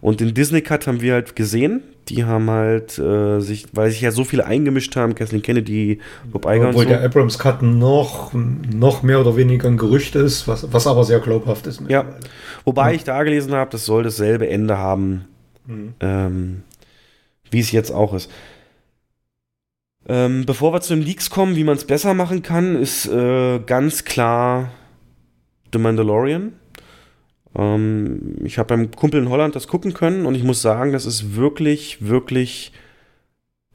Und 0.00 0.20
den 0.20 0.32
Disney 0.34 0.60
Cut 0.62 0.86
haben 0.86 1.00
wir 1.00 1.14
halt 1.14 1.34
gesehen. 1.36 1.82
Die 2.08 2.24
haben 2.24 2.48
halt 2.50 2.98
äh, 2.98 3.40
sich, 3.40 3.66
weil 3.72 3.90
sich 3.90 4.00
ja 4.00 4.12
so 4.12 4.24
viele 4.24 4.46
eingemischt 4.46 4.94
haben, 4.96 5.14
Kathleen 5.14 5.42
Kennedy, 5.42 5.98
Bob 6.32 6.46
Iger 6.46 6.62
und 6.62 6.68
Obwohl 6.68 6.84
so. 6.84 6.88
der 6.90 7.02
Abrams 7.02 7.38
Cut 7.38 7.62
noch, 7.62 8.32
noch 8.32 9.02
mehr 9.02 9.20
oder 9.20 9.36
weniger 9.36 9.68
ein 9.68 9.76
Gerücht 9.76 10.14
ist, 10.14 10.48
was, 10.48 10.72
was 10.72 10.86
aber 10.86 11.04
sehr 11.04 11.20
glaubhaft 11.20 11.66
ist. 11.66 11.82
Ja, 11.88 12.04
wobei 12.64 12.94
ich 12.94 13.04
da 13.04 13.22
gelesen 13.24 13.52
habe, 13.54 13.70
das 13.70 13.84
soll 13.84 14.04
dasselbe 14.04 14.48
Ende 14.48 14.78
haben, 14.78 15.24
Mhm. 15.66 15.94
ähm, 16.00 16.62
wie 17.50 17.60
es 17.60 17.72
jetzt 17.72 17.90
auch 17.90 18.14
ist. 18.14 18.30
Ähm, 20.08 20.46
bevor 20.46 20.72
wir 20.72 20.80
zu 20.80 20.94
den 20.94 21.02
Leaks 21.02 21.28
kommen, 21.28 21.56
wie 21.56 21.64
man 21.64 21.76
es 21.76 21.84
besser 21.84 22.14
machen 22.14 22.42
kann, 22.42 22.76
ist 22.76 23.06
äh, 23.06 23.58
ganz 23.58 24.04
klar 24.04 24.70
The 25.72 25.78
Mandalorian. 25.78 26.52
Ähm, 27.56 28.36
ich 28.44 28.58
habe 28.58 28.68
beim 28.68 28.90
Kumpel 28.90 29.20
in 29.20 29.28
Holland 29.28 29.56
das 29.56 29.68
gucken 29.68 29.94
können 29.94 30.26
und 30.26 30.34
ich 30.34 30.44
muss 30.44 30.62
sagen, 30.62 30.92
das 30.92 31.06
ist 31.06 31.36
wirklich, 31.36 32.06
wirklich 32.06 32.72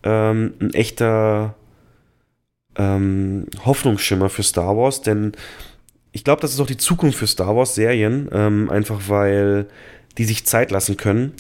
ähm, 0.04 0.54
ein 0.60 0.74
echter 0.74 1.56
ähm, 2.76 3.48
Hoffnungsschimmer 3.66 4.30
für 4.30 4.44
Star 4.44 4.76
Wars, 4.78 5.02
denn 5.02 5.34
ich 6.12 6.24
glaube, 6.24 6.42
das 6.42 6.54
ist 6.54 6.60
auch 6.60 6.68
die 6.68 6.78
Zukunft 6.78 7.18
für 7.18 7.28
Star 7.28 7.56
Wars-Serien, 7.56 8.30
ähm, 8.32 8.70
einfach 8.70 9.10
weil 9.10 9.68
die 10.18 10.26
sich 10.26 10.46
Zeit 10.46 10.70
lassen 10.70 10.96
können. 10.96 11.34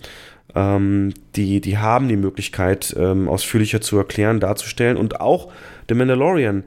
Ähm, 0.55 1.13
die, 1.35 1.61
die 1.61 1.77
haben 1.77 2.07
die 2.07 2.15
Möglichkeit, 2.15 2.95
ähm, 2.97 3.29
ausführlicher 3.29 3.81
zu 3.81 3.97
erklären, 3.97 4.39
darzustellen. 4.39 4.97
Und 4.97 5.21
auch 5.21 5.51
The 5.89 5.95
Mandalorian 5.95 6.63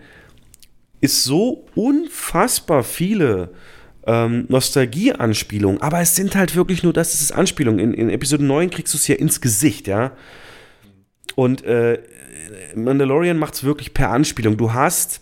ist 1.00 1.24
so 1.24 1.66
unfassbar 1.74 2.84
viele 2.84 3.50
ähm, 4.06 4.46
Nostalgie-Anspielungen, 4.48 5.82
aber 5.82 6.00
es 6.00 6.14
sind 6.14 6.36
halt 6.36 6.54
wirklich 6.54 6.82
nur 6.82 6.92
das, 6.92 7.12
das 7.12 7.20
ist 7.20 7.32
Anspielung. 7.32 7.78
In, 7.78 7.92
in 7.92 8.08
Episode 8.08 8.44
9 8.44 8.70
kriegst 8.70 8.94
du 8.94 8.98
es 8.98 9.08
ja 9.08 9.16
ins 9.16 9.40
Gesicht, 9.40 9.86
ja. 9.86 10.12
Und 11.34 11.64
äh, 11.64 12.00
Mandalorian 12.74 13.38
macht 13.38 13.54
es 13.54 13.64
wirklich 13.64 13.94
per 13.94 14.10
Anspielung. 14.10 14.56
Du 14.56 14.72
hast 14.72 15.20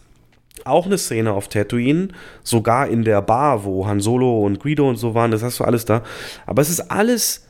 auch 0.64 0.86
eine 0.86 0.98
Szene 0.98 1.32
auf 1.32 1.48
Tatooine, 1.48 2.08
sogar 2.42 2.88
in 2.88 3.04
der 3.04 3.20
Bar, 3.22 3.64
wo 3.64 3.86
Han 3.86 4.00
Solo 4.00 4.44
und 4.44 4.60
Guido 4.60 4.88
und 4.88 4.96
so 4.96 5.14
waren, 5.14 5.30
das 5.30 5.42
hast 5.42 5.60
du 5.60 5.64
alles 5.64 5.84
da. 5.84 6.02
Aber 6.46 6.62
es 6.62 6.70
ist 6.70 6.90
alles, 6.90 7.46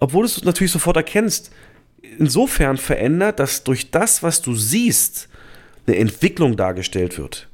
obwohl 0.00 0.22
du 0.22 0.26
es 0.26 0.44
natürlich 0.44 0.72
sofort 0.72 0.96
erkennst, 0.96 1.52
insofern 2.18 2.76
verändert, 2.76 3.38
dass 3.38 3.64
durch 3.64 3.90
das, 3.90 4.22
was 4.22 4.42
du 4.42 4.54
siehst, 4.54 5.28
eine 5.86 5.96
Entwicklung 5.96 6.56
dargestellt 6.56 7.18
wird. 7.18 7.48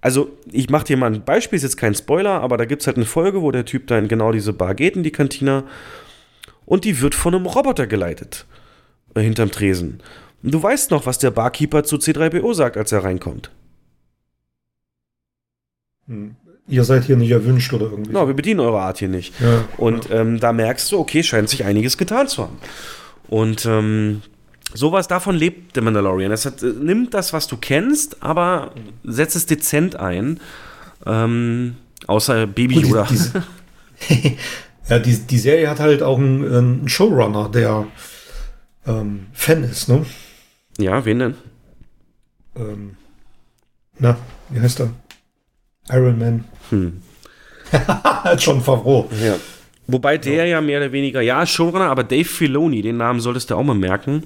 Also, 0.00 0.30
ich 0.50 0.70
mache 0.70 0.84
dir 0.84 0.96
mal 0.96 1.12
ein 1.12 1.24
Beispiel, 1.24 1.56
ist 1.56 1.62
jetzt 1.62 1.76
kein 1.76 1.94
Spoiler, 1.94 2.40
aber 2.40 2.56
da 2.56 2.64
gibt 2.64 2.82
es 2.82 2.86
halt 2.86 2.96
eine 2.96 3.06
Folge, 3.06 3.42
wo 3.42 3.50
der 3.50 3.66
Typ 3.66 3.86
da 3.86 3.98
in 3.98 4.08
genau 4.08 4.32
diese 4.32 4.52
Bar 4.52 4.74
geht, 4.74 4.96
in 4.96 5.02
die 5.02 5.10
Kantina, 5.10 5.64
und 6.64 6.84
die 6.84 7.00
wird 7.00 7.14
von 7.14 7.34
einem 7.34 7.46
Roboter 7.46 7.86
geleitet, 7.86 8.46
äh, 9.14 9.20
hinterm 9.20 9.50
Tresen. 9.50 10.02
Und 10.42 10.54
du 10.54 10.62
weißt 10.62 10.90
noch, 10.90 11.04
was 11.04 11.18
der 11.18 11.30
Barkeeper 11.30 11.84
zu 11.84 11.96
C3PO 11.96 12.54
sagt, 12.54 12.76
als 12.76 12.92
er 12.92 13.04
reinkommt. 13.04 13.50
Hm. 16.06 16.36
Ihr 16.68 16.84
seid 16.84 17.04
hier 17.04 17.16
nicht 17.16 17.32
erwünscht 17.32 17.72
oder 17.72 17.86
irgendwie. 17.86 18.12
Genau, 18.12 18.28
wir 18.28 18.34
bedienen 18.34 18.60
eure 18.60 18.80
Art 18.80 18.98
hier 18.98 19.08
nicht. 19.08 19.34
Ja, 19.40 19.64
Und 19.76 20.08
ähm, 20.12 20.38
da 20.38 20.52
merkst 20.52 20.92
du, 20.92 20.98
okay, 20.98 21.22
scheint 21.22 21.48
sich 21.48 21.64
einiges 21.64 21.98
getan 21.98 22.28
zu 22.28 22.44
haben. 22.44 22.58
Und 23.28 23.66
ähm, 23.66 24.22
sowas 24.74 25.08
davon 25.08 25.34
lebt 25.36 25.76
der 25.76 25.82
Mandalorian. 25.82 26.32
Es 26.32 26.46
hat, 26.46 26.62
äh, 26.62 26.66
nimmt 26.66 27.14
das, 27.14 27.32
was 27.32 27.46
du 27.46 27.56
kennst, 27.56 28.22
aber 28.22 28.72
setzt 29.04 29.36
es 29.36 29.46
dezent 29.46 29.96
ein. 29.96 30.40
Ähm, 31.06 31.76
außer 32.06 32.46
Baby 32.46 32.80
Yoda. 32.80 33.06
ja, 34.88 34.98
die, 34.98 35.16
die 35.18 35.38
Serie 35.38 35.68
hat 35.68 35.80
halt 35.80 36.02
auch 36.02 36.18
einen, 36.18 36.54
einen 36.54 36.88
Showrunner, 36.88 37.48
der 37.48 37.86
ähm, 38.86 39.26
Fan 39.32 39.64
ist, 39.64 39.88
ne? 39.88 40.04
ja, 40.78 41.04
wen 41.04 41.18
denn? 41.18 41.34
Ähm, 42.56 42.96
na, 43.98 44.16
wie 44.48 44.60
heißt 44.60 44.80
er? 44.80 44.90
Iron 45.90 46.18
Man. 46.18 46.44
Hm. 46.70 47.02
Hat 47.72 48.42
schon 48.42 48.60
Favreau. 48.60 49.08
Ja. 49.22 49.36
Wobei 49.86 50.18
der 50.18 50.46
ja 50.46 50.60
mehr 50.60 50.78
oder 50.78 50.92
weniger, 50.92 51.20
ja, 51.20 51.44
Showrunner, 51.44 51.90
aber 51.90 52.04
Dave 52.04 52.24
Filoni, 52.24 52.80
den 52.82 52.96
Namen 52.96 53.20
solltest 53.20 53.50
du 53.50 53.56
auch 53.56 53.62
mal 53.62 53.74
merken. 53.74 54.24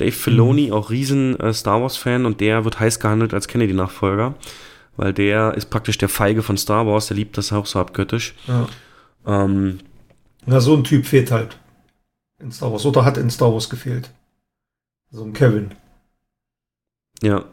Dave 0.00 0.12
Filoni, 0.12 0.72
auch 0.72 0.90
riesen 0.90 1.38
äh, 1.40 1.52
Star 1.52 1.82
Wars-Fan 1.82 2.24
und 2.26 2.40
der 2.40 2.64
wird 2.64 2.80
heiß 2.80 3.00
gehandelt 3.00 3.34
als 3.34 3.48
Kennedy-Nachfolger, 3.48 4.34
weil 4.96 5.12
der 5.12 5.54
ist 5.54 5.70
praktisch 5.70 5.98
der 5.98 6.08
Feige 6.08 6.42
von 6.42 6.56
Star 6.56 6.86
Wars, 6.86 7.08
der 7.08 7.16
liebt 7.16 7.36
das 7.36 7.52
auch 7.52 7.66
so 7.66 7.78
abgöttisch. 7.78 8.34
Ja. 8.46 8.68
Ähm, 9.26 9.78
Na, 10.46 10.60
so 10.60 10.74
ein 10.74 10.84
Typ 10.84 11.06
fehlt 11.06 11.30
halt 11.30 11.58
in 12.40 12.50
Star 12.50 12.72
Wars. 12.72 12.86
Oder 12.86 13.04
hat 13.04 13.18
in 13.18 13.30
Star 13.30 13.52
Wars 13.52 13.68
gefehlt. 13.68 14.10
So 15.10 15.24
ein 15.24 15.32
Kevin. 15.32 15.72
ja. 17.22 17.44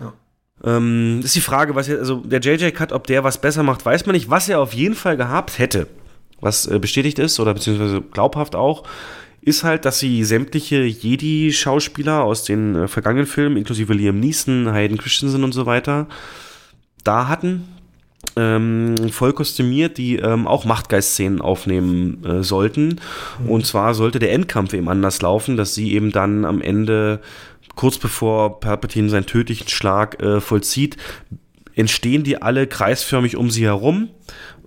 Ja. 0.00 0.12
Ähm, 0.62 1.20
ist 1.22 1.36
die 1.36 1.40
Frage, 1.40 1.74
was 1.74 1.86
jetzt, 1.86 2.00
also 2.00 2.16
der 2.16 2.40
JJ-Cut, 2.40 2.92
ob 2.92 3.06
der 3.06 3.24
was 3.24 3.40
besser 3.40 3.62
macht, 3.62 3.84
weiß 3.86 4.06
man 4.06 4.14
nicht. 4.14 4.28
Was 4.28 4.48
er 4.48 4.60
auf 4.60 4.74
jeden 4.74 4.94
Fall 4.94 5.16
gehabt 5.16 5.58
hätte, 5.58 5.86
was 6.40 6.66
äh, 6.66 6.78
bestätigt 6.78 7.18
ist 7.18 7.40
oder 7.40 7.54
beziehungsweise 7.54 8.02
glaubhaft 8.02 8.54
auch, 8.56 8.84
ist 9.48 9.64
halt, 9.64 9.84
dass 9.84 9.98
sie 9.98 10.24
sämtliche 10.24 10.82
Jedi-Schauspieler 10.82 12.22
aus 12.22 12.44
den 12.44 12.74
äh, 12.74 12.88
vergangenen 12.88 13.26
Filmen, 13.26 13.56
inklusive 13.56 13.94
Liam 13.94 14.20
Neeson, 14.20 14.72
Hayden 14.72 14.98
Christensen 14.98 15.42
und 15.42 15.52
so 15.52 15.66
weiter, 15.66 16.06
da 17.04 17.28
hatten. 17.28 17.64
Ähm, 18.36 18.96
voll 19.10 19.32
kostümiert, 19.32 19.96
die 19.96 20.16
ähm, 20.16 20.46
auch 20.46 20.64
Machtgeist-Szenen 20.64 21.40
aufnehmen 21.40 22.24
äh, 22.24 22.42
sollten. 22.42 23.00
Und 23.46 23.66
zwar 23.66 23.94
sollte 23.94 24.18
der 24.18 24.32
Endkampf 24.32 24.74
eben 24.74 24.88
anders 24.88 25.22
laufen, 25.22 25.56
dass 25.56 25.74
sie 25.74 25.94
eben 25.94 26.12
dann 26.12 26.44
am 26.44 26.60
Ende, 26.60 27.20
kurz 27.74 27.96
bevor 27.98 28.60
Palpatine 28.60 29.08
seinen 29.08 29.26
tödlichen 29.26 29.68
Schlag 29.68 30.22
äh, 30.22 30.40
vollzieht, 30.40 30.96
entstehen 31.74 32.24
die 32.24 32.42
alle 32.42 32.66
kreisförmig 32.66 33.36
um 33.36 33.50
sie 33.50 33.64
herum, 33.64 34.08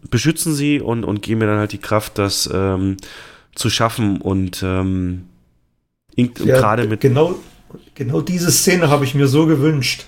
beschützen 0.09 0.53
sie 0.53 0.79
und, 0.79 1.03
und 1.03 1.21
geben 1.21 1.39
mir 1.39 1.47
dann 1.47 1.59
halt 1.59 1.73
die 1.73 1.77
Kraft, 1.77 2.17
das 2.17 2.49
ähm, 2.51 2.97
zu 3.55 3.69
schaffen 3.69 4.21
und 4.21 4.61
ähm, 4.63 5.25
Ja, 6.15 6.25
gerade 6.57 6.87
mit. 6.87 7.01
Genau, 7.01 7.35
genau 7.95 8.21
diese 8.21 8.51
Szene 8.51 8.89
habe 8.89 9.05
ich 9.05 9.15
mir 9.15 9.27
so 9.27 9.45
gewünscht 9.45 10.05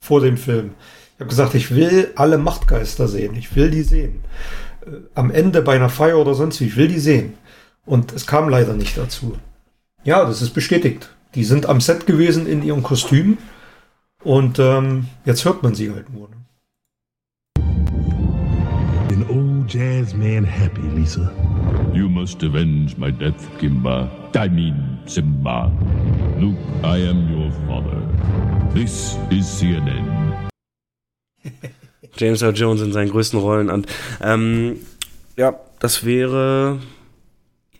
vor 0.00 0.20
dem 0.20 0.36
Film. 0.36 0.70
Ich 1.14 1.20
habe 1.20 1.28
gesagt, 1.28 1.54
ich 1.54 1.74
will 1.74 2.10
alle 2.16 2.38
Machtgeister 2.38 3.06
sehen. 3.06 3.34
Ich 3.34 3.54
will 3.54 3.70
die 3.70 3.82
sehen. 3.82 4.20
Äh, 4.86 4.90
Am 5.14 5.30
Ende 5.30 5.62
bei 5.62 5.76
einer 5.76 5.90
Feier 5.90 6.18
oder 6.18 6.34
sonst 6.34 6.60
wie, 6.60 6.66
ich 6.66 6.76
will 6.76 6.88
die 6.88 6.98
sehen. 7.00 7.34
Und 7.84 8.12
es 8.12 8.26
kam 8.26 8.48
leider 8.48 8.74
nicht 8.74 8.96
dazu. 8.96 9.36
Ja, 10.04 10.24
das 10.24 10.42
ist 10.42 10.50
bestätigt. 10.54 11.10
Die 11.34 11.44
sind 11.44 11.66
am 11.66 11.80
Set 11.80 12.06
gewesen 12.06 12.46
in 12.46 12.62
ihren 12.62 12.82
Kostümen 12.82 13.38
und 14.24 14.58
ähm, 14.58 15.06
jetzt 15.24 15.44
hört 15.44 15.62
man 15.62 15.74
sie 15.74 15.90
halt 15.92 16.12
nur. 16.12 16.28
Ne? 16.28 16.36
Jazz 19.70 20.14
man 20.14 20.44
happy, 20.44 20.82
Lisa. 20.82 21.32
You 21.94 22.08
must 22.08 22.42
avenge 22.42 22.98
my 22.98 23.12
death, 23.12 23.48
Kimba. 23.58 24.10
I 24.36 24.48
mean, 24.48 24.98
Simba. 25.06 25.70
Luke, 26.38 26.58
I 26.82 26.98
am 26.98 27.30
your 27.30 27.52
father. 27.68 28.02
This 28.74 29.16
is 29.30 29.46
CNN. 29.46 30.50
James 32.16 32.42
Earl 32.42 32.54
Jones 32.54 32.82
in 32.82 32.92
seinen 32.92 33.10
größten 33.10 33.38
Rollen 33.38 33.70
an. 33.70 33.86
Ähm, 34.20 34.80
ja, 35.36 35.54
das 35.78 36.04
wäre 36.04 36.80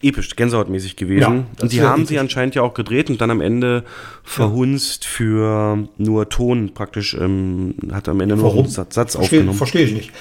episch, 0.01 0.34
gänsehautmäßig 0.36 0.95
gewesen. 0.97 1.20
Ja, 1.20 1.62
und 1.62 1.72
die 1.72 1.82
haben 1.82 2.03
episch. 2.03 2.09
sie 2.11 2.18
anscheinend 2.20 2.55
ja 2.55 2.62
auch 2.62 2.74
gedreht 2.74 3.11
und 3.11 3.20
dann 3.20 3.30
am 3.30 3.41
Ende 3.41 3.84
verhunzt 4.22 5.05
für 5.05 5.88
nur 5.99 6.28
Ton 6.28 6.72
praktisch, 6.72 7.14
ähm, 7.14 7.74
hat 7.91 8.09
am 8.09 8.20
Ende 8.20 8.36
nur 8.36 8.45
Warum? 8.45 8.61
einen 8.61 8.68
Satz, 8.68 8.95
Satz 8.95 9.16
Verstehe 9.16 9.41
aufgenommen. 9.41 9.59
verstehe 9.59 9.84
ich 9.84 9.93
nicht. 9.93 10.12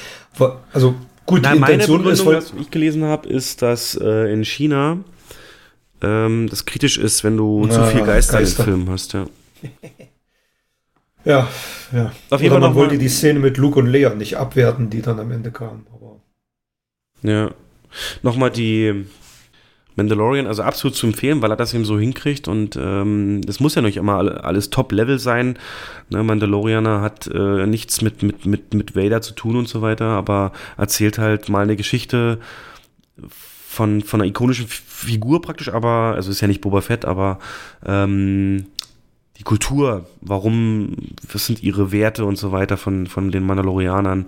Also 0.74 0.96
gut, 1.30 1.46
die 1.46 1.60
meine 1.60 1.78
Begründung, 1.78 2.12
ist, 2.12 2.26
weil, 2.26 2.38
was 2.38 2.54
ich 2.60 2.72
gelesen 2.72 3.04
habe, 3.04 3.28
ist, 3.30 3.62
dass 3.62 3.96
äh, 3.96 4.32
in 4.34 4.44
China 4.44 4.98
ähm, 6.02 6.48
das 6.50 6.66
kritisch 6.66 6.98
ist, 6.98 7.24
wenn 7.24 7.38
du 7.38 7.68
zu 7.68 7.80
Ja, 7.80 7.86
viel 7.86 8.06
Geister, 8.06 8.40
Geister. 8.40 8.60
in 8.64 8.66
Filmen 8.66 8.90
hast. 8.90 9.14
Ja. 9.14 9.26
ja, 11.26 11.48
ja. 11.92 12.12
Auf 12.30 12.42
jeden 12.42 12.52
Fall 12.54 12.62
man 12.62 12.76
wollte 12.76 12.98
die 12.98 13.10
Szene 13.10 13.40
mit 13.40 13.58
Luke 13.58 13.80
und 13.80 13.88
Leia 13.88 14.14
nicht 14.16 14.38
abwerten, 14.38 14.90
die 14.90 15.02
dann 15.02 15.20
am 15.20 15.32
Ende 15.32 15.52
kam. 15.52 15.86
Aber 15.94 16.20
Ja. 17.22 17.52
Nochmal 18.22 18.52
die 18.52 19.06
Mandalorian, 20.00 20.48
also 20.48 20.64
absolut 20.64 20.96
zu 20.96 21.06
empfehlen, 21.06 21.42
weil 21.42 21.52
er 21.52 21.56
das 21.58 21.74
eben 21.74 21.86
so 21.86 22.00
hinkriegt 22.00 22.48
und 22.48 22.76
ähm, 22.82 23.42
das 23.46 23.60
muss 23.60 23.76
ja 23.76 23.82
nicht 23.82 23.98
immer 23.98 24.16
alle- 24.16 24.44
alles 24.44 24.70
Top-Level 24.70 25.20
sein. 25.20 25.60
Ne, 26.10 26.24
Mandalorianer 26.24 27.02
hat 27.02 27.28
äh, 27.28 27.68
nichts 27.68 28.02
mit, 28.02 28.24
mit, 28.24 28.46
mit, 28.46 28.74
mit 28.74 28.96
Vader 28.96 29.22
zu 29.22 29.34
tun 29.34 29.56
und 29.56 29.68
so 29.68 29.82
weiter, 29.82 30.06
aber 30.06 30.52
erzählt 30.78 31.18
halt 31.18 31.50
mal 31.50 31.64
eine 31.64 31.76
Geschichte 31.76 32.40
von, 33.68 34.02
von 34.02 34.22
einer 34.22 34.30
ikonischen 34.30 34.68
Figur 34.68 35.42
praktisch, 35.42 35.70
aber, 35.70 36.14
also 36.16 36.32
ist 36.32 36.42
ja 36.42 36.48
nicht 36.48 36.62
Boba 36.62 36.82
Fett, 36.82 37.06
aber 37.06 37.38
ähm, 37.86 38.66
die 39.38 39.44
Kultur, 39.44 40.06
warum, 40.22 40.96
was 41.32 41.46
sind 41.46 41.64
ihre 41.64 41.92
Werte 41.92 42.26
und 42.26 42.38
so 42.38 42.52
weiter 42.52 42.76
von, 42.76 43.08
von 43.08 43.32
den 43.32 43.46
Mandalorianern. 43.46 44.26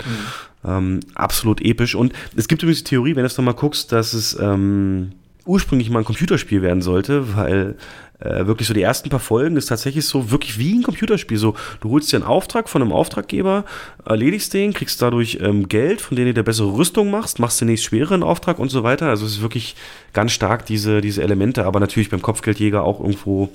Ähm, 0.64 1.00
absolut 1.16 1.60
episch. 1.60 1.96
Und 1.96 2.14
es 2.36 2.48
gibt 2.48 2.64
übrigens 2.64 2.84
die 2.84 2.92
Theorie, 2.92 3.16
wenn 3.16 3.24
du 3.24 3.28
es 3.28 3.36
nochmal 3.38 3.56
guckst, 3.56 3.92
dass 3.92 4.14
es 4.14 4.38
ähm, 4.40 5.12
ursprünglich 5.46 5.90
mal 5.90 6.00
ein 6.00 6.06
Computerspiel 6.06 6.62
werden 6.62 6.82
sollte, 6.82 7.36
weil 7.36 7.76
äh, 8.20 8.46
wirklich 8.46 8.68
so 8.68 8.74
die 8.74 8.82
ersten 8.82 9.10
paar 9.10 9.20
Folgen 9.20 9.58
ist 9.58 9.68
tatsächlich 9.68 10.06
so 10.06 10.30
wirklich 10.30 10.60
wie 10.60 10.76
ein 10.76 10.84
Computerspiel. 10.84 11.38
So, 11.38 11.56
du 11.82 11.90
holst 11.90 12.12
dir 12.12 12.18
einen 12.18 12.26
Auftrag 12.26 12.70
von 12.70 12.82
einem 12.82 12.92
Auftraggeber, 12.92 13.66
erledigst 14.06 14.54
den, 14.54 14.74
kriegst 14.74 15.02
dadurch 15.02 15.40
ähm, 15.42 15.68
Geld, 15.68 16.02
von 16.02 16.16
dem 16.16 16.26
du 16.26 16.34
dir 16.34 16.44
bessere 16.44 16.74
Rüstung 16.74 17.10
machst, 17.10 17.40
machst 17.40 17.60
den 17.62 17.68
nächst 17.68 17.86
schwereren 17.86 18.24
Auftrag 18.24 18.60
und 18.60 18.70
so 18.70 18.84
weiter. 18.84 19.08
Also 19.08 19.26
es 19.26 19.34
ist 19.34 19.42
wirklich 19.42 19.76
ganz 20.14 20.32
stark 20.32 20.66
diese, 20.66 21.02
diese 21.02 21.24
Elemente, 21.24 21.66
aber 21.66 21.80
natürlich 21.80 22.10
beim 22.10 22.22
Kopfgeldjäger 22.22 22.84
auch 22.84 23.00
irgendwo, 23.00 23.50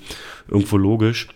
irgendwo 0.49 0.76
logisch. 0.76 1.28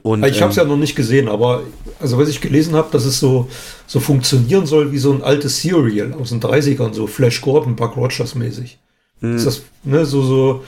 Und, 0.00 0.24
ich 0.24 0.40
habe 0.40 0.50
es 0.50 0.56
ähm, 0.56 0.64
ja 0.64 0.68
noch 0.70 0.78
nicht 0.78 0.96
gesehen, 0.96 1.28
aber 1.28 1.64
also 2.00 2.16
was 2.16 2.30
ich 2.30 2.40
gelesen 2.40 2.74
habe, 2.74 2.88
dass 2.90 3.04
es 3.04 3.20
so, 3.20 3.48
so 3.86 4.00
funktionieren 4.00 4.64
soll 4.64 4.90
wie 4.90 4.98
so 4.98 5.12
ein 5.12 5.22
altes 5.22 5.60
Serial 5.60 6.14
aus 6.14 6.30
den 6.30 6.40
30ern, 6.40 6.94
so 6.94 7.06
Flash 7.06 7.42
Gordon, 7.42 7.76
Buck 7.76 7.96
Rogers 7.98 8.34
mäßig. 8.34 8.78
Hm. 9.22 9.36
Ist 9.36 9.46
das, 9.46 9.62
ne, 9.84 10.04
so, 10.04 10.22
so 10.22 10.64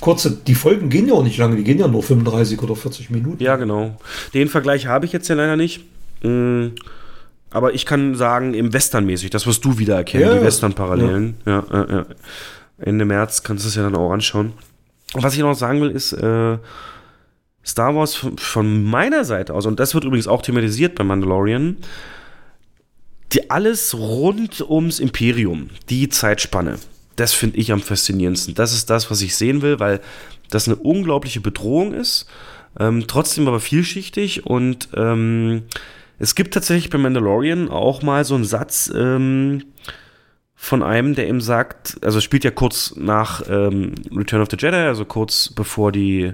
kurze, 0.00 0.30
die 0.30 0.54
Folgen 0.54 0.90
gehen 0.90 1.08
ja 1.08 1.14
auch 1.14 1.24
nicht 1.24 1.38
lange, 1.38 1.56
die 1.56 1.64
gehen 1.64 1.78
ja 1.78 1.88
nur 1.88 2.02
35 2.02 2.62
oder 2.62 2.76
40 2.76 3.10
Minuten. 3.10 3.42
Ja, 3.42 3.56
genau. 3.56 3.96
Den 4.34 4.48
Vergleich 4.48 4.86
habe 4.86 5.06
ich 5.06 5.12
jetzt 5.12 5.28
ja 5.28 5.34
leider 5.34 5.56
nicht. 5.56 5.84
Mm, 6.22 6.68
Aber 7.50 7.74
ich 7.74 7.86
kann 7.86 8.14
sagen, 8.14 8.54
im 8.54 8.72
Western-mäßig, 8.72 9.30
das 9.30 9.46
wirst 9.46 9.64
du 9.64 9.78
wieder 9.78 9.96
erkennen, 9.96 10.24
Ja, 10.24 10.34
die 10.38 10.44
Western-Parallelen. 10.44 11.36
Ja. 11.46 11.64
Ja, 11.72 11.86
ja, 11.90 12.06
Ende 12.78 13.04
März 13.04 13.42
kannst 13.42 13.64
du 13.64 13.68
es 13.68 13.74
ja 13.76 13.82
dann 13.82 13.94
auch 13.96 14.12
anschauen. 14.12 14.52
Und 15.14 15.22
was 15.22 15.34
ich 15.34 15.40
noch 15.40 15.54
sagen 15.54 15.80
will, 15.80 15.90
ist, 15.90 16.12
äh, 16.12 16.58
Star 17.64 17.94
Wars 17.94 18.14
von, 18.14 18.36
von 18.36 18.84
meiner 18.84 19.24
Seite 19.24 19.54
aus, 19.54 19.64
und 19.66 19.80
das 19.80 19.94
wird 19.94 20.04
übrigens 20.04 20.26
auch 20.26 20.42
thematisiert 20.42 20.96
bei 20.96 21.04
Mandalorian, 21.04 21.76
die 23.32 23.50
alles 23.50 23.94
rund 23.94 24.60
ums 24.68 25.00
Imperium, 25.00 25.70
die 25.88 26.08
Zeitspanne, 26.08 26.76
das 27.16 27.32
finde 27.32 27.58
ich 27.58 27.72
am 27.72 27.80
faszinierendsten. 27.80 28.54
Das 28.54 28.72
ist 28.72 28.90
das, 28.90 29.10
was 29.10 29.22
ich 29.22 29.36
sehen 29.36 29.62
will, 29.62 29.80
weil 29.80 30.00
das 30.50 30.68
eine 30.68 30.76
unglaubliche 30.76 31.40
Bedrohung 31.40 31.92
ist, 31.92 32.26
ähm, 32.78 33.06
trotzdem 33.06 33.48
aber 33.48 33.60
vielschichtig 33.60 34.46
und 34.46 34.88
ähm, 34.96 35.62
es 36.18 36.34
gibt 36.34 36.54
tatsächlich 36.54 36.90
bei 36.90 36.98
Mandalorian 36.98 37.68
auch 37.68 38.02
mal 38.02 38.24
so 38.24 38.34
einen 38.34 38.44
Satz 38.44 38.92
ähm, 38.94 39.64
von 40.54 40.82
einem, 40.82 41.14
der 41.14 41.28
ihm 41.28 41.40
sagt, 41.40 41.98
also 42.02 42.20
spielt 42.20 42.44
ja 42.44 42.50
kurz 42.50 42.94
nach 42.96 43.42
ähm, 43.48 43.94
Return 44.14 44.40
of 44.40 44.48
the 44.50 44.56
Jedi, 44.58 44.76
also 44.76 45.04
kurz 45.04 45.48
bevor 45.48 45.92
die 45.92 46.32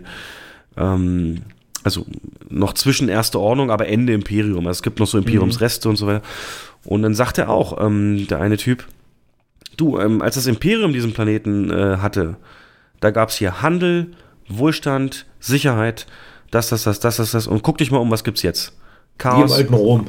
ähm, 0.77 1.43
also 1.83 2.07
noch 2.49 2.75
zwischen 2.75 3.09
Erste 3.09 3.41
Ordnung, 3.41 3.71
aber 3.71 3.89
Ende 3.89 4.13
Imperium. 4.13 4.67
Also 4.67 4.79
es 4.79 4.83
gibt 4.83 5.01
noch 5.01 5.07
so 5.07 5.19
Imperiumsreste 5.19 5.89
und 5.89 5.97
so 5.97 6.07
weiter. 6.07 6.23
Und 6.85 7.03
dann 7.03 7.15
sagt 7.15 7.39
er 7.39 7.49
auch, 7.49 7.85
ähm, 7.85 8.27
der 8.29 8.41
eine 8.41 8.57
Typ, 8.57 8.87
du, 9.77 9.99
ähm, 9.99 10.23
als 10.23 10.35
das 10.35 10.47
Imperium 10.47 10.93
diesen 10.93 11.13
Planeten 11.13 11.71
äh, 11.71 11.99
hatte, 11.99 12.37
da 13.01 13.11
gab 13.11 13.31
es 13.31 13.37
hier 13.37 13.63
Handel, 13.63 14.13
Wohlstand, 14.49 15.27
Sicherheit, 15.39 16.07
das, 16.51 16.69
das, 16.69 16.85
das, 16.85 17.01
das, 17.01 17.17
das, 17.17 17.31
das. 17.31 17.47
Und 17.47 17.63
guck 17.63 17.79
dich 17.79 17.91
mal 17.91 17.99
um, 17.99 18.11
was 18.11 18.25
gibt's 18.25 18.43
jetzt? 18.43 18.77
Chaos. 19.19 19.53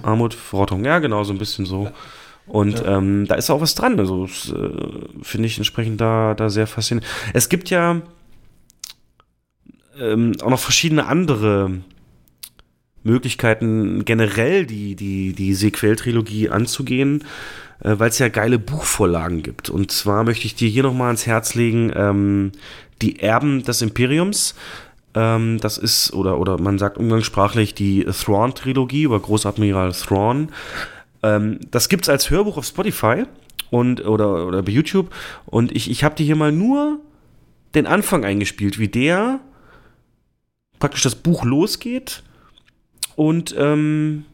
Armut, 0.03 0.33
Verrottung. 0.33 0.85
Ja, 0.85 0.99
genau, 0.99 1.23
so 1.23 1.33
ein 1.33 1.37
bisschen 1.37 1.65
so. 1.65 1.91
Und 2.47 2.83
ähm, 2.85 3.27
da 3.27 3.35
ist 3.35 3.49
auch 3.49 3.61
was 3.61 3.75
dran. 3.75 3.99
Also 3.99 4.25
äh, 4.25 5.19
finde 5.21 5.47
ich 5.47 5.57
entsprechend 5.57 6.01
da, 6.01 6.33
da 6.33 6.49
sehr 6.49 6.67
faszinierend. 6.67 7.09
Es 7.33 7.49
gibt 7.49 7.69
ja 7.69 8.01
ähm, 9.99 10.33
auch 10.41 10.49
noch 10.49 10.59
verschiedene 10.59 11.05
andere 11.05 11.81
Möglichkeiten, 13.03 14.05
generell 14.05 14.65
die, 14.65 14.95
die, 14.95 15.33
die 15.33 15.53
Sequel-Trilogie 15.53 16.49
anzugehen, 16.49 17.23
äh, 17.83 17.95
weil 17.97 18.09
es 18.09 18.19
ja 18.19 18.29
geile 18.29 18.59
Buchvorlagen 18.59 19.43
gibt. 19.43 19.69
Und 19.69 19.91
zwar 19.91 20.23
möchte 20.23 20.45
ich 20.45 20.55
dir 20.55 20.69
hier 20.69 20.83
nochmal 20.83 21.07
ans 21.07 21.25
Herz 21.25 21.55
legen, 21.55 21.91
ähm, 21.95 22.51
die 23.01 23.19
Erben 23.19 23.63
des 23.63 23.81
Imperiums. 23.81 24.55
Ähm, 25.13 25.59
das 25.59 25.77
ist, 25.77 26.13
oder, 26.13 26.39
oder 26.39 26.59
man 26.59 26.77
sagt 26.77 26.97
umgangssprachlich 26.97 27.73
die 27.73 28.05
Thrawn-Trilogie 28.05 29.03
über 29.03 29.19
Großadmiral 29.19 29.91
Thrawn. 29.93 30.49
Ähm, 31.23 31.59
das 31.69 31.89
gibt's 31.89 32.09
als 32.09 32.29
Hörbuch 32.29 32.57
auf 32.57 32.65
Spotify 32.65 33.25
und, 33.69 34.05
oder, 34.05 34.47
oder 34.47 34.61
bei 34.63 34.71
YouTube. 34.71 35.13
Und 35.45 35.75
ich, 35.75 35.89
ich 35.89 36.03
habe 36.03 36.15
dir 36.15 36.25
hier 36.25 36.35
mal 36.35 36.51
nur 36.51 36.99
den 37.75 37.87
Anfang 37.87 38.25
eingespielt, 38.25 38.79
wie 38.79 38.87
der 38.89 39.39
praktisch 40.79 41.03
das 41.03 41.15
Buch 41.15 41.45
losgeht. 41.45 42.23
Und 43.15 43.55
ähm, 43.57 44.25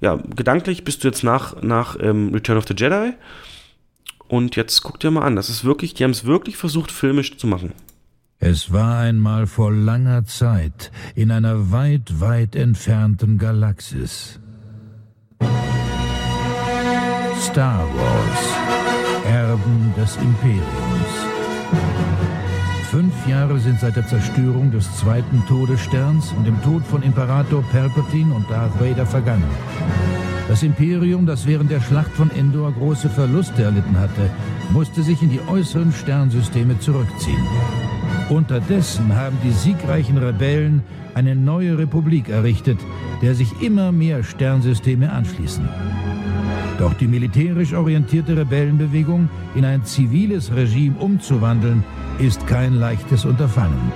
ja, 0.00 0.16
gedanklich 0.16 0.84
bist 0.84 1.04
du 1.04 1.08
jetzt 1.08 1.24
nach, 1.24 1.62
nach 1.62 1.96
ähm, 2.00 2.32
Return 2.32 2.58
of 2.58 2.66
the 2.68 2.74
Jedi. 2.76 3.14
Und 4.28 4.56
jetzt 4.56 4.82
guck 4.82 5.00
dir 5.00 5.10
mal 5.10 5.22
an. 5.22 5.36
Das 5.36 5.48
ist 5.48 5.64
wirklich, 5.64 5.94
die 5.94 6.04
haben 6.04 6.10
es 6.10 6.24
wirklich 6.24 6.56
versucht, 6.56 6.90
filmisch 6.90 7.36
zu 7.36 7.46
machen. 7.46 7.72
Es 8.38 8.72
war 8.72 8.98
einmal 8.98 9.46
vor 9.46 9.72
langer 9.72 10.24
Zeit 10.24 10.90
in 11.14 11.30
einer 11.30 11.70
weit, 11.70 12.20
weit 12.20 12.56
entfernten 12.56 13.38
Galaxis. 13.38 14.40
Star 17.40 17.86
Wars. 17.94 19.24
Erben 19.26 19.94
des 19.96 20.16
Imperiums. 20.16 20.93
Fünf 22.94 23.26
Jahre 23.26 23.58
sind 23.58 23.80
seit 23.80 23.96
der 23.96 24.06
Zerstörung 24.06 24.70
des 24.70 24.88
zweiten 24.98 25.42
Todessterns 25.48 26.32
und 26.38 26.46
dem 26.46 26.62
Tod 26.62 26.84
von 26.86 27.02
Imperator 27.02 27.60
Palpatine 27.72 28.32
und 28.32 28.48
Darth 28.48 28.80
Vader 28.80 29.04
vergangen. 29.04 29.50
Das 30.46 30.62
Imperium, 30.62 31.26
das 31.26 31.44
während 31.44 31.72
der 31.72 31.80
Schlacht 31.80 32.12
von 32.12 32.30
Endor 32.30 32.70
große 32.70 33.10
Verluste 33.10 33.64
erlitten 33.64 33.98
hatte, 33.98 34.30
musste 34.72 35.02
sich 35.02 35.20
in 35.22 35.30
die 35.30 35.40
äußeren 35.48 35.92
Sternsysteme 35.92 36.78
zurückziehen. 36.78 37.44
Unterdessen 38.28 39.16
haben 39.16 39.38
die 39.42 39.50
siegreichen 39.50 40.16
Rebellen 40.16 40.84
eine 41.14 41.34
neue 41.34 41.76
Republik 41.76 42.28
errichtet, 42.28 42.78
der 43.22 43.34
sich 43.34 43.60
immer 43.60 43.90
mehr 43.90 44.22
Sternsysteme 44.22 45.10
anschließen. 45.10 45.68
Doch 46.78 46.94
die 46.94 47.06
militärisch 47.06 47.72
orientierte 47.72 48.36
Rebellenbewegung 48.36 49.28
in 49.54 49.64
ein 49.64 49.84
ziviles 49.84 50.54
Regime 50.54 50.96
umzuwandeln, 50.98 51.84
ist 52.18 52.46
kein 52.46 52.74
leichtes 52.74 53.24
Unterfangen. 53.24 53.92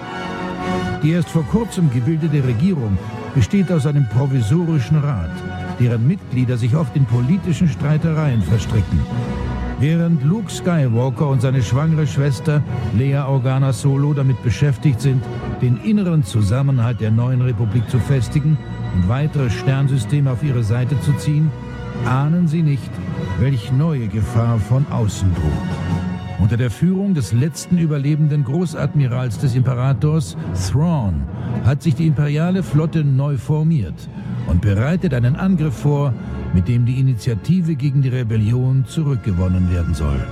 Die 1.02 1.10
erst 1.10 1.30
vor 1.30 1.44
kurzem 1.44 1.90
gebildete 1.90 2.44
Regierung 2.44 2.98
besteht 3.34 3.70
aus 3.70 3.86
einem 3.86 4.08
provisorischen 4.08 4.98
Rat, 4.98 5.30
deren 5.78 6.06
Mitglieder 6.06 6.56
sich 6.56 6.74
oft 6.74 6.96
in 6.96 7.04
politischen 7.04 7.68
Streitereien 7.68 8.42
verstricken. 8.42 9.00
Während 9.80 10.24
Luke 10.24 10.50
Skywalker 10.50 11.28
und 11.28 11.40
seine 11.40 11.62
schwangere 11.62 12.06
Schwester 12.06 12.62
Lea 12.96 13.18
Organa 13.18 13.72
Solo 13.72 14.12
damit 14.12 14.42
beschäftigt 14.42 15.00
sind, 15.00 15.22
den 15.62 15.76
inneren 15.84 16.24
Zusammenhalt 16.24 17.00
der 17.00 17.12
neuen 17.12 17.42
Republik 17.42 17.88
zu 17.88 18.00
festigen 18.00 18.58
und 18.96 19.08
weitere 19.08 19.50
Sternsysteme 19.50 20.32
auf 20.32 20.42
ihre 20.42 20.64
Seite 20.64 21.00
zu 21.02 21.12
ziehen, 21.12 21.52
ahnen 22.04 22.48
sie 22.48 22.62
nicht, 22.62 22.90
welch 23.38 23.72
neue 23.72 24.08
Gefahr 24.08 24.58
von 24.58 24.86
außen 24.90 25.34
droht. 25.34 26.38
Unter 26.40 26.56
der 26.56 26.70
Führung 26.70 27.14
des 27.14 27.32
letzten 27.32 27.78
überlebenden 27.78 28.44
Großadmirals 28.44 29.38
des 29.38 29.56
Imperators, 29.56 30.36
Thrawn, 30.54 31.24
hat 31.64 31.82
sich 31.82 31.96
die 31.96 32.06
imperiale 32.06 32.62
Flotte 32.62 33.04
neu 33.04 33.36
formiert 33.36 34.08
und 34.46 34.62
bereitet 34.62 35.14
einen 35.14 35.34
Angriff 35.34 35.74
vor, 35.78 36.14
mit 36.54 36.68
dem 36.68 36.86
die 36.86 37.00
Initiative 37.00 37.74
gegen 37.74 38.02
die 38.02 38.08
Rebellion 38.08 38.84
zurückgewonnen 38.86 39.70
werden 39.72 39.94
soll. 39.94 40.24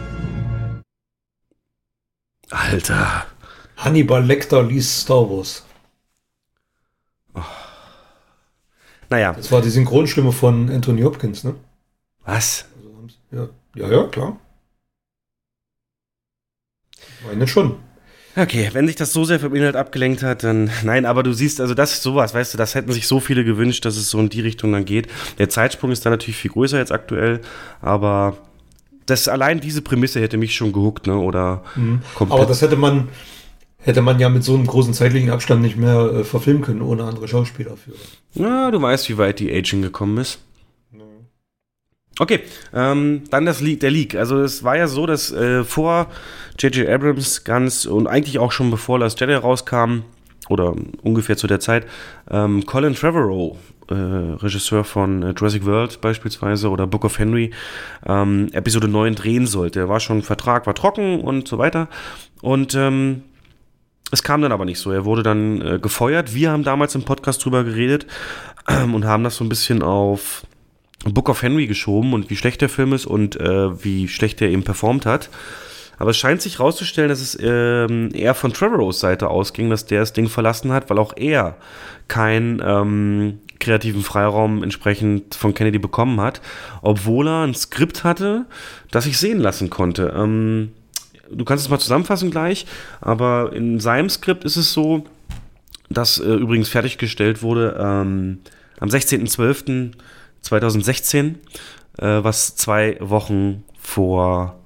Alter. 2.50 3.26
Hannibal 3.76 4.24
Lecter 4.24 4.62
liest 4.62 5.00
Star 5.00 5.28
Wars. 5.28 5.65
Naja. 9.08 9.32
Das 9.32 9.52
war 9.52 9.62
die 9.62 9.70
Synchronstimme 9.70 10.32
von 10.32 10.70
Anthony 10.70 11.02
Hopkins, 11.02 11.44
ne? 11.44 11.54
Was? 12.24 12.66
Ja, 13.30 13.48
ja, 13.74 13.88
ja 13.88 14.04
klar. 14.04 14.38
Ich 16.96 17.26
meine 17.26 17.46
schon. 17.46 17.76
Okay, 18.38 18.68
wenn 18.72 18.86
sich 18.86 18.96
das 18.96 19.14
so 19.14 19.24
sehr 19.24 19.40
vom 19.40 19.54
Inhalt 19.54 19.76
abgelenkt 19.76 20.22
hat, 20.22 20.44
dann 20.44 20.70
nein, 20.82 21.06
aber 21.06 21.22
du 21.22 21.32
siehst, 21.32 21.60
also 21.60 21.74
das 21.74 21.94
ist 21.94 22.02
sowas, 22.02 22.34
weißt 22.34 22.54
du, 22.54 22.58
das 22.58 22.74
hätten 22.74 22.92
sich 22.92 23.06
so 23.06 23.20
viele 23.20 23.44
gewünscht, 23.44 23.84
dass 23.84 23.96
es 23.96 24.10
so 24.10 24.18
in 24.18 24.28
die 24.28 24.40
Richtung 24.42 24.72
dann 24.72 24.84
geht. 24.84 25.08
Der 25.38 25.48
Zeitsprung 25.48 25.90
ist 25.90 26.04
da 26.04 26.10
natürlich 26.10 26.36
viel 26.36 26.50
größer 26.50 26.78
jetzt 26.78 26.92
aktuell, 26.92 27.40
aber 27.80 28.36
das 29.06 29.28
allein 29.28 29.60
diese 29.60 29.82
Prämisse 29.82 30.20
hätte 30.20 30.36
mich 30.36 30.54
schon 30.54 30.72
gehuckt, 30.72 31.06
ne? 31.06 31.16
Oder 31.16 31.62
mhm. 31.76 32.02
Aber 32.18 32.44
das 32.44 32.60
hätte 32.60 32.76
man 32.76 33.08
hätte 33.86 34.02
man 34.02 34.18
ja 34.18 34.28
mit 34.28 34.42
so 34.42 34.54
einem 34.54 34.66
großen 34.66 34.92
zeitlichen 34.92 35.30
Abstand 35.30 35.62
nicht 35.62 35.76
mehr 35.76 36.12
äh, 36.12 36.24
verfilmen 36.24 36.62
können 36.62 36.82
ohne 36.82 37.04
andere 37.04 37.28
Schauspieler 37.28 37.76
für. 37.76 37.92
Ja, 38.34 38.70
du 38.70 38.82
weißt, 38.82 39.08
wie 39.08 39.16
weit 39.16 39.38
die 39.38 39.52
Aging 39.52 39.80
gekommen 39.80 40.18
ist. 40.18 40.40
Okay, 42.18 42.40
ähm, 42.72 43.24
dann 43.30 43.44
das 43.44 43.60
Leak, 43.60 43.80
der 43.80 43.90
Leak. 43.90 44.14
Also 44.14 44.40
es 44.40 44.64
war 44.64 44.76
ja 44.76 44.88
so, 44.88 45.04
dass 45.04 45.32
äh, 45.32 45.64
vor 45.64 46.06
J.J. 46.58 46.88
Abrams 46.88 47.44
ganz 47.44 47.84
und 47.84 48.06
eigentlich 48.06 48.38
auch 48.38 48.52
schon 48.52 48.70
bevor 48.70 48.98
Last 48.98 49.20
Jedi 49.20 49.34
rauskam 49.34 50.00
oder 50.48 50.74
ungefähr 51.02 51.36
zu 51.36 51.46
der 51.46 51.60
Zeit, 51.60 51.86
ähm, 52.30 52.64
Colin 52.64 52.94
Trevorrow, 52.94 53.58
äh, 53.88 53.94
Regisseur 53.94 54.84
von 54.84 55.22
äh, 55.22 55.34
Jurassic 55.36 55.66
World 55.66 56.00
beispielsweise 56.00 56.70
oder 56.70 56.86
Book 56.86 57.04
of 57.04 57.18
Henry, 57.18 57.50
ähm, 58.06 58.48
Episode 58.52 58.88
9 58.88 59.14
drehen 59.14 59.46
sollte. 59.46 59.80
Er 59.80 59.88
war 59.90 60.00
schon 60.00 60.22
Vertrag, 60.22 60.66
war 60.66 60.74
trocken 60.74 61.20
und 61.20 61.46
so 61.46 61.58
weiter. 61.58 61.88
Und 62.40 62.74
ähm, 62.74 63.24
es 64.12 64.22
kam 64.22 64.42
dann 64.42 64.52
aber 64.52 64.64
nicht 64.64 64.78
so. 64.78 64.92
Er 64.92 65.04
wurde 65.04 65.22
dann 65.22 65.60
äh, 65.60 65.78
gefeuert. 65.78 66.34
Wir 66.34 66.50
haben 66.50 66.62
damals 66.62 66.94
im 66.94 67.02
Podcast 67.02 67.44
drüber 67.44 67.64
geredet 67.64 68.06
ähm, 68.68 68.94
und 68.94 69.04
haben 69.04 69.24
das 69.24 69.36
so 69.36 69.44
ein 69.44 69.48
bisschen 69.48 69.82
auf 69.82 70.46
Book 71.04 71.28
of 71.28 71.42
Henry 71.42 71.66
geschoben 71.66 72.12
und 72.12 72.30
wie 72.30 72.36
schlecht 72.36 72.60
der 72.60 72.68
Film 72.68 72.92
ist 72.92 73.06
und 73.06 73.36
äh, 73.36 73.84
wie 73.84 74.08
schlecht 74.08 74.40
er 74.42 74.48
eben 74.48 74.62
performt 74.62 75.06
hat. 75.06 75.30
Aber 75.98 76.10
es 76.10 76.18
scheint 76.18 76.42
sich 76.42 76.58
herauszustellen, 76.58 77.08
dass 77.08 77.20
es 77.20 77.38
ähm, 77.40 78.10
eher 78.12 78.34
von 78.34 78.52
Trevorrows 78.52 79.00
Seite 79.00 79.28
ausging, 79.28 79.70
dass 79.70 79.86
der 79.86 80.00
das 80.00 80.12
Ding 80.12 80.28
verlassen 80.28 80.72
hat, 80.72 80.90
weil 80.90 80.98
auch 80.98 81.14
er 81.16 81.56
keinen 82.06 82.60
ähm, 82.64 83.38
kreativen 83.58 84.02
Freiraum 84.02 84.62
entsprechend 84.62 85.34
von 85.34 85.54
Kennedy 85.54 85.78
bekommen 85.78 86.20
hat, 86.20 86.42
obwohl 86.82 87.28
er 87.28 87.44
ein 87.44 87.54
Skript 87.54 88.04
hatte, 88.04 88.44
das 88.90 89.04
sich 89.04 89.18
sehen 89.18 89.38
lassen 89.38 89.70
konnte. 89.70 90.14
Ähm, 90.14 90.72
du 91.30 91.44
kannst 91.44 91.64
es 91.64 91.70
mal 91.70 91.78
zusammenfassen 91.78 92.30
gleich, 92.30 92.66
aber 93.00 93.52
in 93.52 93.80
seinem 93.80 94.08
Skript 94.08 94.44
ist 94.44 94.56
es 94.56 94.72
so, 94.72 95.04
dass 95.88 96.18
äh, 96.18 96.24
übrigens 96.24 96.68
fertiggestellt 96.68 97.42
wurde 97.42 97.76
ähm, 97.78 98.38
am 98.80 98.88
16.12. 98.88 99.92
2016, 100.46 101.38
äh, 101.98 102.06
was 102.22 102.56
zwei 102.56 102.96
Wochen 103.00 103.64
vor 103.78 104.58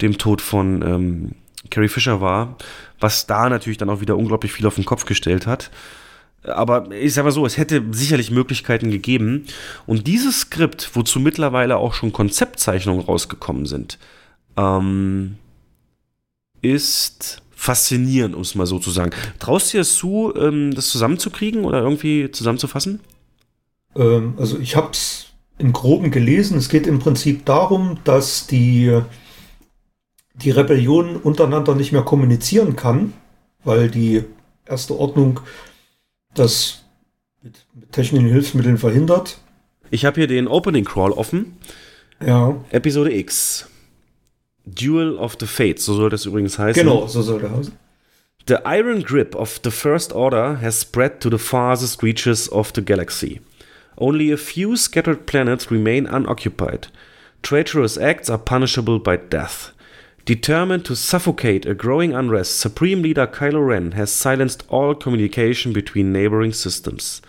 dem 0.00 0.18
Tod 0.18 0.40
von 0.40 0.82
ähm, 0.82 1.32
Carrie 1.70 1.88
Fisher 1.88 2.20
war, 2.20 2.56
was 3.00 3.26
da 3.26 3.48
natürlich 3.48 3.78
dann 3.78 3.90
auch 3.90 4.00
wieder 4.00 4.16
unglaublich 4.16 4.52
viel 4.52 4.66
auf 4.66 4.74
den 4.74 4.84
Kopf 4.84 5.04
gestellt 5.06 5.46
hat. 5.46 5.70
Aber 6.42 6.90
ich 6.90 7.14
sag 7.14 7.24
mal 7.24 7.30
so, 7.30 7.46
es 7.46 7.56
hätte 7.56 7.82
sicherlich 7.92 8.30
Möglichkeiten 8.30 8.90
gegeben. 8.90 9.46
Und 9.86 10.06
dieses 10.06 10.40
Skript, 10.40 10.90
wozu 10.92 11.18
mittlerweile 11.18 11.78
auch 11.78 11.94
schon 11.94 12.12
Konzeptzeichnungen 12.12 13.02
rausgekommen 13.02 13.64
sind, 13.64 13.98
ähm, 14.58 15.36
ist 16.64 17.42
faszinierend, 17.54 18.34
um 18.34 18.42
es 18.42 18.54
mal 18.54 18.66
so 18.66 18.78
zu 18.78 18.90
sagen. 18.90 19.10
Traust 19.38 19.72
du 19.72 19.78
dir 19.78 19.80
es 19.80 19.94
zu, 19.94 20.34
ähm, 20.36 20.74
das 20.74 20.88
zusammenzukriegen 20.88 21.64
oder 21.64 21.80
irgendwie 21.80 22.30
zusammenzufassen? 22.30 23.00
Ähm, 23.96 24.34
also 24.36 24.58
ich 24.58 24.76
habe 24.76 24.90
es 24.92 25.26
im 25.58 25.72
Groben 25.72 26.10
gelesen. 26.10 26.58
Es 26.58 26.68
geht 26.68 26.86
im 26.86 26.98
Prinzip 26.98 27.46
darum, 27.46 27.98
dass 28.04 28.46
die, 28.46 29.00
die 30.34 30.50
Rebellion 30.50 31.16
untereinander 31.16 31.74
nicht 31.74 31.92
mehr 31.92 32.02
kommunizieren 32.02 32.76
kann, 32.76 33.12
weil 33.64 33.90
die 33.90 34.24
erste 34.66 34.98
Ordnung 34.98 35.40
das 36.34 36.84
mit, 37.42 37.66
mit 37.74 37.92
technischen 37.92 38.28
Hilfsmitteln 38.28 38.78
verhindert. 38.78 39.38
Ich 39.90 40.04
habe 40.04 40.16
hier 40.16 40.26
den 40.26 40.48
Opening 40.48 40.84
Crawl 40.84 41.12
offen. 41.12 41.56
Ja. 42.24 42.56
Episode 42.70 43.14
X. 43.14 43.68
Duel 44.66 45.18
of 45.18 45.36
the 45.38 45.46
Fates, 45.46 45.84
so 45.84 45.94
soll 45.94 46.10
das 46.10 46.26
übrigens 46.26 46.58
heißen. 46.58 46.82
Genau, 46.82 47.06
so 47.06 47.22
soll 47.22 47.40
der 47.40 47.50
heißen. 47.50 47.72
The 48.46 48.66
iron 48.66 49.02
grip 49.02 49.34
of 49.34 49.60
the 49.62 49.70
First 49.70 50.12
Order 50.12 50.56
has 50.56 50.78
spread 50.78 51.20
to 51.20 51.30
the 51.30 51.38
farthest 51.38 52.02
reaches 52.02 52.48
of 52.48 52.72
the 52.74 52.82
galaxy. 52.82 53.40
Only 53.96 54.30
a 54.30 54.36
few 54.36 54.76
scattered 54.76 55.26
planets 55.26 55.70
remain 55.70 56.06
unoccupied. 56.06 56.88
Traitorous 57.42 57.96
acts 57.96 58.28
are 58.28 58.38
punishable 58.38 58.98
by 58.98 59.16
death. 59.16 59.72
Determined 60.24 60.84
to 60.86 60.96
suffocate 60.96 61.66
a 61.66 61.74
growing 61.74 62.14
unrest, 62.14 62.58
Supreme 62.58 63.02
Leader 63.02 63.26
Kylo 63.26 63.66
Ren 63.66 63.92
has 63.92 64.10
silenced 64.10 64.64
all 64.68 64.94
communication 64.94 65.72
between 65.72 66.12
neighboring 66.12 66.52
systems. 66.52 67.20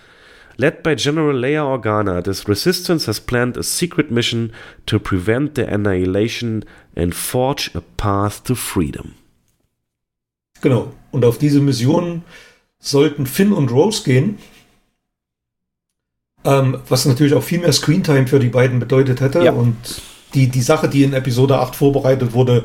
Led 0.58 0.84
by 0.84 0.96
General 0.96 1.36
Leia 1.36 1.64
Organa, 1.64 2.24
this 2.24 2.48
resistance 2.48 3.08
has 3.08 3.20
planned 3.20 3.58
a 3.58 3.64
secret 3.64 4.10
mission 4.10 4.52
to 4.86 5.00
prevent 5.00 5.56
their 5.56 5.68
annihilation 5.68 6.64
and 6.96 7.14
forge 7.14 7.72
a 7.76 7.82
path 7.98 8.44
to 8.46 8.56
freedom. 8.56 9.16
Genau. 10.62 10.94
Und 11.12 11.26
auf 11.26 11.38
diese 11.38 11.60
Mission 11.60 12.24
sollten 12.80 13.26
Finn 13.26 13.52
und 13.52 13.72
Rose 13.72 14.04
gehen. 14.04 14.38
Ähm, 16.44 16.78
was 16.88 17.06
natürlich 17.06 17.34
auch 17.34 17.44
viel 17.44 17.60
mehr 17.60 17.74
Screentime 17.74 18.28
für 18.28 18.40
die 18.40 18.50
beiden 18.50 18.80
bedeutet 18.80 19.20
hätte. 19.20 19.44
Ja. 19.44 19.52
Und 19.52 19.76
die, 20.34 20.48
die 20.48 20.62
Sache, 20.62 20.88
die 20.88 21.04
in 21.04 21.14
Episode 21.14 21.60
8 21.60 21.76
vorbereitet 21.76 22.34
wurde, 22.34 22.64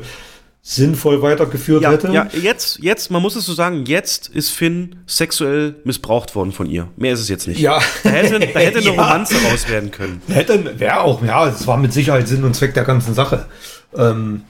sinnvoll 0.63 1.21
weitergeführt 1.21 1.81
ja, 1.81 1.91
hätte. 1.91 2.09
Ja, 2.09 2.27
jetzt, 2.39 2.79
jetzt, 2.83 3.09
man 3.09 3.21
muss 3.21 3.35
es 3.35 3.45
so 3.45 3.53
sagen, 3.53 3.85
jetzt 3.85 4.27
ist 4.27 4.51
Finn 4.51 4.97
sexuell 5.07 5.75
missbraucht 5.85 6.35
worden 6.35 6.51
von 6.51 6.67
ihr. 6.67 6.87
Mehr 6.97 7.13
ist 7.13 7.19
es 7.19 7.29
jetzt 7.29 7.47
nicht. 7.47 7.59
Ja. 7.59 7.79
Da 8.03 8.09
hätte, 8.11 8.39
da 8.39 8.59
hätte 8.59 8.77
eine 8.77 8.85
ja. 8.85 8.91
Romanze 8.91 9.35
raus 9.49 9.67
werden 9.69 9.89
können. 9.89 10.21
Hätte, 10.27 10.79
wäre 10.79 11.01
auch, 11.01 11.23
ja, 11.23 11.47
es 11.47 11.65
war 11.65 11.77
mit 11.77 11.93
Sicherheit 11.93 12.27
Sinn 12.27 12.43
und 12.43 12.55
Zweck 12.55 12.75
der 12.75 12.83
ganzen 12.83 13.15
Sache. 13.15 13.47
Ähm, 13.95 14.43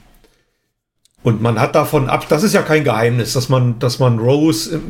und 1.24 1.42
man 1.42 1.60
hat 1.60 1.76
davon 1.76 2.10
ab, 2.10 2.28
das 2.28 2.44
ist 2.44 2.54
ja 2.54 2.62
kein 2.62 2.84
Geheimnis, 2.84 3.34
dass 3.34 3.48
man, 3.48 3.80
dass 3.80 4.00
man 4.00 4.20
Rose, 4.20 4.82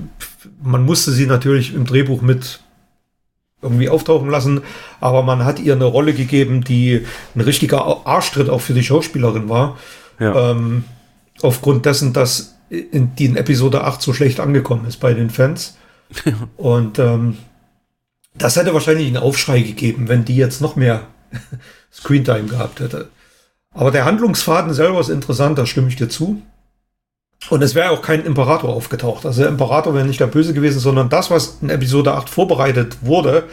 man 0.63 0.83
musste 0.83 1.11
sie 1.11 1.27
natürlich 1.27 1.75
im 1.75 1.85
Drehbuch 1.85 2.21
mit 2.21 2.61
irgendwie 3.61 3.89
auftauchen 3.89 4.29
lassen, 4.29 4.61
aber 4.99 5.21
man 5.21 5.45
hat 5.45 5.59
ihr 5.59 5.73
eine 5.73 5.85
Rolle 5.85 6.13
gegeben, 6.13 6.63
die 6.63 7.05
ein 7.35 7.41
richtiger 7.41 8.07
Arschtritt 8.07 8.49
auch 8.49 8.61
für 8.61 8.73
die 8.73 8.83
Schauspielerin 8.83 9.49
war. 9.49 9.77
Ja. 10.19 10.51
Ähm, 10.51 10.85
aufgrund 11.43 11.85
dessen, 11.85 12.13
dass 12.13 12.55
in, 12.69 13.15
die 13.15 13.25
in 13.25 13.35
Episode 13.35 13.83
8 13.83 14.01
so 14.01 14.13
schlecht 14.13 14.39
angekommen 14.39 14.85
ist 14.85 14.97
bei 14.97 15.13
den 15.13 15.29
Fans. 15.29 15.77
Und 16.57 16.99
ähm, 16.99 17.37
das 18.35 18.55
hätte 18.55 18.73
wahrscheinlich 18.73 19.07
einen 19.07 19.17
Aufschrei 19.17 19.61
gegeben, 19.61 20.07
wenn 20.07 20.25
die 20.25 20.35
jetzt 20.35 20.61
noch 20.61 20.75
mehr 20.75 21.07
Screentime 21.93 22.47
gehabt 22.47 22.79
hätte. 22.79 23.09
Aber 23.73 23.91
der 23.91 24.05
Handlungsfaden 24.05 24.73
selber 24.73 24.99
ist 24.99 25.09
interessant, 25.09 25.57
da 25.57 25.65
stimme 25.65 25.87
ich 25.87 25.95
dir 25.95 26.09
zu. 26.09 26.41
Und 27.49 27.61
es 27.63 27.73
wäre 27.73 27.89
auch 27.89 28.01
kein 28.01 28.23
Imperator 28.23 28.69
aufgetaucht. 28.69 29.25
Also 29.25 29.41
der 29.41 29.49
Imperator 29.49 29.93
wäre 29.93 30.05
nicht 30.05 30.19
der 30.19 30.27
Böse 30.27 30.53
gewesen, 30.53 30.79
sondern 30.79 31.09
das, 31.09 31.31
was 31.31 31.57
in 31.61 31.69
Episode 31.69 32.13
8 32.13 32.29
vorbereitet 32.29 32.97
wurde, 33.01 33.45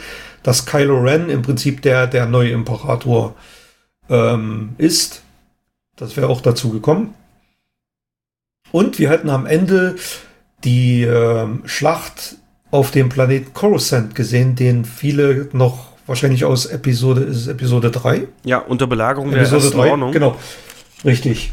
dass 0.43 0.67
Kylo 0.67 1.01
Ren 1.01 1.31
im 1.31 1.43
Prinzip 1.43 1.83
der, 1.83 2.07
der 2.07 2.27
neue 2.27 2.51
Imperator 2.51 3.35
ähm, 4.11 4.75
ist. 4.79 5.23
Das 5.97 6.17
wäre 6.17 6.29
auch 6.29 6.41
dazu 6.41 6.71
gekommen. 6.71 7.15
Und 8.73 8.99
wir 8.99 9.11
hätten 9.11 9.31
am 9.31 9.47
Ende 9.47 9.97
die 10.65 11.03
ähm, 11.03 11.63
Schlacht 11.67 12.37
auf 12.71 12.91
dem 12.91 13.09
Planeten 13.09 13.55
Coruscant 13.55 14.15
gesehen, 14.15 14.55
den 14.57 14.85
viele 14.85 15.49
noch 15.53 15.89
wahrscheinlich 16.07 16.45
aus 16.45 16.67
Episode, 16.67 17.23
ist 17.23 17.47
Episode 17.49 17.91
3? 17.91 18.29
Ja, 18.45 18.59
unter 18.59 18.87
Belagerung 18.87 19.31
der 19.31 19.41
Episode 19.41 19.65
ersten 19.65 19.79
3, 19.79 19.91
Ordnung. 19.91 20.13
genau. 20.13 20.37
Richtig. 21.05 21.53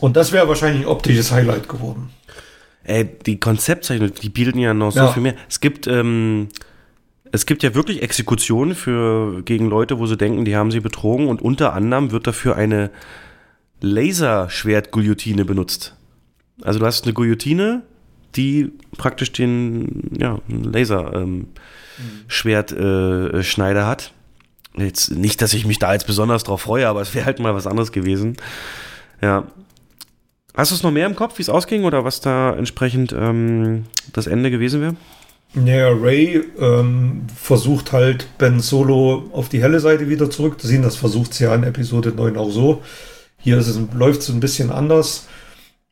Und 0.00 0.16
das 0.16 0.32
wäre 0.32 0.48
wahrscheinlich 0.48 0.82
ein 0.84 0.88
optisches 0.88 1.32
Highlight 1.32 1.68
geworden. 1.68 2.10
Ey, 2.84 3.04
die 3.26 3.38
Konzeptzeichnung, 3.40 4.12
die 4.14 4.28
bieten 4.30 4.58
ja 4.58 4.72
noch 4.74 4.92
so 4.92 5.00
Ja. 5.00 5.08
viel 5.12 5.22
mehr. 5.22 5.34
Es 5.48 5.60
gibt, 5.60 5.86
ähm, 5.86 6.48
es 7.32 7.44
gibt 7.46 7.62
ja 7.62 7.74
wirklich 7.74 8.02
Exekutionen 8.02 8.74
für, 8.74 9.42
gegen 9.42 9.68
Leute, 9.68 9.98
wo 9.98 10.06
sie 10.06 10.16
denken, 10.16 10.44
die 10.44 10.56
haben 10.56 10.70
sie 10.70 10.80
betrogen 10.80 11.28
und 11.28 11.42
unter 11.42 11.74
anderem 11.74 12.10
wird 12.12 12.26
dafür 12.26 12.56
eine 12.56 12.90
Laserschwert-Guillotine 13.80 15.44
benutzt. 15.44 15.94
Also 16.62 16.78
du 16.78 16.86
hast 16.86 17.04
eine 17.04 17.14
Guillotine, 17.14 17.82
die 18.36 18.70
praktisch 18.96 19.32
den, 19.32 20.16
ja, 20.18 20.38
Laserschwertschneider 20.48 23.34
äh, 23.34 23.42
Schneider 23.42 23.86
hat. 23.86 24.12
Jetzt 24.76 25.10
nicht, 25.10 25.42
dass 25.42 25.54
ich 25.54 25.66
mich 25.66 25.78
da 25.78 25.92
jetzt 25.92 26.06
besonders 26.06 26.44
drauf 26.44 26.62
freue, 26.62 26.88
aber 26.88 27.00
es 27.00 27.14
wäre 27.14 27.26
halt 27.26 27.40
mal 27.40 27.54
was 27.54 27.66
anderes 27.66 27.92
gewesen. 27.92 28.36
Ja. 29.20 29.46
Hast 30.54 30.70
du 30.70 30.74
es 30.74 30.82
noch 30.82 30.90
mehr 30.90 31.06
im 31.06 31.16
Kopf, 31.16 31.38
wie 31.38 31.42
es 31.42 31.48
ausging 31.48 31.84
oder 31.84 32.04
was 32.04 32.20
da 32.20 32.54
entsprechend 32.54 33.14
ähm, 33.16 33.84
das 34.12 34.26
Ende 34.26 34.50
gewesen 34.50 34.80
wäre? 34.80 34.96
Naja, 35.54 35.88
Ray 35.90 36.44
ähm, 36.58 37.22
versucht 37.34 37.92
halt 37.92 38.28
Ben 38.38 38.60
Solo 38.60 39.30
auf 39.32 39.48
die 39.48 39.62
helle 39.62 39.80
Seite 39.80 40.08
wieder 40.08 40.30
zurückzuziehen. 40.30 40.82
Das 40.82 40.96
versucht 40.96 41.32
sie 41.32 41.44
ja 41.44 41.54
in 41.54 41.62
Episode 41.62 42.10
9 42.10 42.36
auch 42.36 42.50
so. 42.50 42.82
Hier 43.38 43.58
ist 43.58 43.68
es, 43.68 43.80
läuft 43.94 44.20
es 44.20 44.28
ein 44.28 44.40
bisschen 44.40 44.70
anders. 44.70 45.26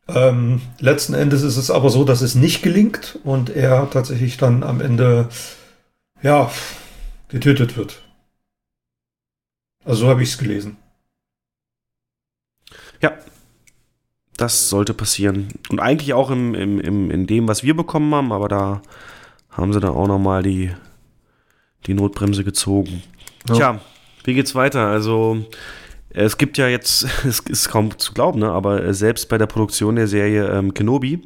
Ähm, 0.09 0.61
letzten 0.79 1.13
Endes 1.13 1.41
ist 1.41 1.57
es 1.57 1.69
aber 1.69 1.89
so, 1.89 2.03
dass 2.03 2.21
es 2.21 2.35
nicht 2.35 2.61
gelingt 2.61 3.19
und 3.23 3.49
er 3.49 3.89
tatsächlich 3.89 4.37
dann 4.37 4.63
am 4.63 4.79
Ende, 4.79 5.29
ja, 6.21 6.51
getötet 7.29 7.75
wird. 7.75 8.01
Also 9.83 10.01
so 10.01 10.09
habe 10.09 10.23
ich 10.23 10.29
es 10.29 10.37
gelesen. 10.37 10.77
Ja. 13.01 13.13
Das 14.37 14.69
sollte 14.69 14.93
passieren. 14.93 15.47
Und 15.69 15.79
eigentlich 15.79 16.13
auch 16.13 16.29
im, 16.29 16.53
im, 16.53 16.79
im, 16.79 17.09
in 17.09 17.25
dem, 17.25 17.47
was 17.47 17.63
wir 17.63 17.75
bekommen 17.75 18.13
haben, 18.13 18.31
aber 18.31 18.47
da 18.47 18.81
haben 19.49 19.73
sie 19.73 19.79
dann 19.79 19.95
auch 19.95 20.07
nochmal 20.07 20.43
die, 20.43 20.71
die 21.87 21.95
Notbremse 21.95 22.43
gezogen. 22.43 23.01
Ja. 23.49 23.55
Tja, 23.55 23.81
wie 24.25 24.35
geht's 24.35 24.53
weiter? 24.53 24.87
Also, 24.87 25.45
es 26.25 26.37
gibt 26.37 26.57
ja 26.57 26.67
jetzt, 26.67 27.05
es 27.25 27.39
ist 27.39 27.69
kaum 27.69 27.97
zu 27.97 28.13
glauben, 28.13 28.39
ne? 28.39 28.51
aber 28.51 28.83
äh, 28.83 28.93
selbst 28.93 29.29
bei 29.29 29.37
der 29.37 29.45
Produktion 29.45 29.95
der 29.95 30.07
Serie 30.07 30.47
ähm, 30.49 30.73
Kenobi 30.73 31.21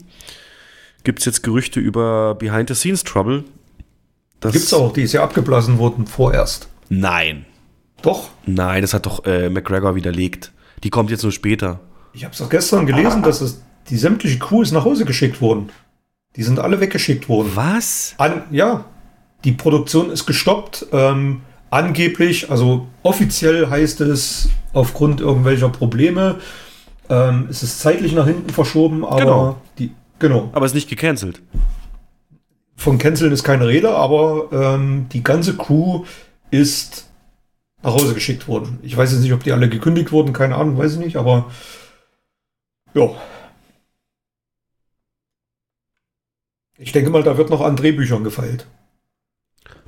gibt 1.04 1.20
es 1.20 1.26
jetzt 1.26 1.44
Gerüchte 1.44 1.80
über 1.80 2.36
Behind-the-Scenes-Trouble. 2.36 3.44
Das 4.40 4.54
Gibt's 4.54 4.74
auch, 4.74 4.94
die 4.94 5.04
ist 5.04 5.14
ja 5.14 5.24
abgeblasen 5.24 5.78
worden 5.78 6.06
vorerst. 6.06 6.68
Nein. 6.90 7.46
Doch, 8.02 8.30
Nein, 8.46 8.82
das 8.82 8.94
hat 8.94 9.06
doch 9.06 9.26
äh, 9.26 9.50
McGregor 9.50 9.96
widerlegt. 9.96 10.52
Die 10.84 10.90
kommt 10.90 11.12
jetzt 11.12 11.22
nur 11.24 11.32
später. 11.32 11.80
ich 12.14 12.24
habe 12.24 12.34
es 12.34 12.40
doch 12.40 12.50
gestern 12.50 12.88
gelesen, 12.88 13.22
dass 13.22 13.42
es 13.42 13.62
die 13.90 13.98
sämtliche 13.98 14.40
Crew 14.40 14.64
ist 14.64 14.72
nach 14.72 14.86
Hause 14.86 15.06
geschickt 15.06 15.42
worden. 15.42 15.70
Die 16.36 16.44
sind 16.44 16.60
alle 16.60 16.80
weggeschickt 16.80 17.30
worden. 17.30 17.52
Was? 17.54 18.16
An, 18.18 18.44
ja, 18.52 18.86
die 19.44 19.52
Produktion 19.52 20.10
ist 20.10 20.26
gestoppt. 20.26 20.88
Ähm, 20.92 21.42
angeblich, 21.72 22.52
also 22.52 22.88
offiziell 23.02 23.70
heißt 23.70 24.02
es, 24.02 24.50
aufgrund 24.74 25.20
irgendwelcher 25.22 25.70
Probleme, 25.70 26.40
ähm, 27.10 27.48
es 27.50 27.64
ist 27.64 27.80
zeitlich 27.80 28.14
nach 28.14 28.28
hinten 28.28 28.50
verschoben, 28.52 29.04
aber 29.04 29.20
Genau. 29.20 29.62
die, 29.80 29.92
genau. 30.20 30.50
Aber 30.54 30.66
ist 30.66 30.76
nicht 30.76 30.90
gecancelt. 30.90 31.42
Von 32.76 32.98
Canceln 32.98 33.32
ist 33.32 33.44
keine 33.44 33.68
Rede, 33.68 33.90
aber 33.96 34.50
ähm, 34.52 35.08
die 35.12 35.24
ganze 35.24 35.56
Crew 35.58 36.06
ist 36.52 37.10
nach 37.84 37.94
Hause 37.94 38.14
geschickt 38.14 38.48
worden. 38.48 38.80
Ich 38.84 38.96
weiß 38.96 39.12
jetzt 39.12 39.22
nicht, 39.22 39.34
ob 39.34 39.44
die 39.44 39.52
alle 39.52 39.70
gekündigt 39.70 40.12
wurden, 40.12 40.34
keine 40.34 40.56
Ahnung, 40.56 40.78
weiß 40.78 40.94
ich 40.94 41.00
nicht, 41.00 41.16
aber 41.16 41.52
ja. 42.94 43.10
Ich 46.78 46.92
denke 46.92 47.12
mal, 47.12 47.24
da 47.24 47.38
wird 47.38 47.50
noch 47.50 47.62
an 47.62 47.76
Drehbüchern 47.76 48.24
gefeilt. 48.24 48.68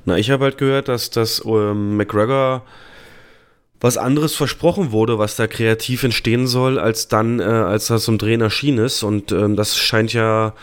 Na, 0.04 0.18
ich 0.18 0.30
habe 0.30 0.44
halt 0.44 0.58
gehört, 0.58 0.88
dass 0.88 1.10
das 1.10 1.42
ähm, 1.46 1.96
McGregor 1.96 2.62
was 3.80 3.98
anderes 3.98 4.34
versprochen 4.34 4.92
wurde, 4.92 5.18
was 5.18 5.36
da 5.36 5.46
kreativ 5.46 6.04
entstehen 6.04 6.46
soll, 6.46 6.78
als 6.78 7.08
dann, 7.08 7.38
äh, 7.38 7.42
als 7.42 7.88
das 7.88 8.04
zum 8.04 8.16
Drehen 8.16 8.40
erschienen 8.40 8.82
ist. 8.82 9.02
Und 9.02 9.30
ähm, 9.30 9.56
das 9.56 9.76
scheint 9.76 10.14
ja, 10.14 10.54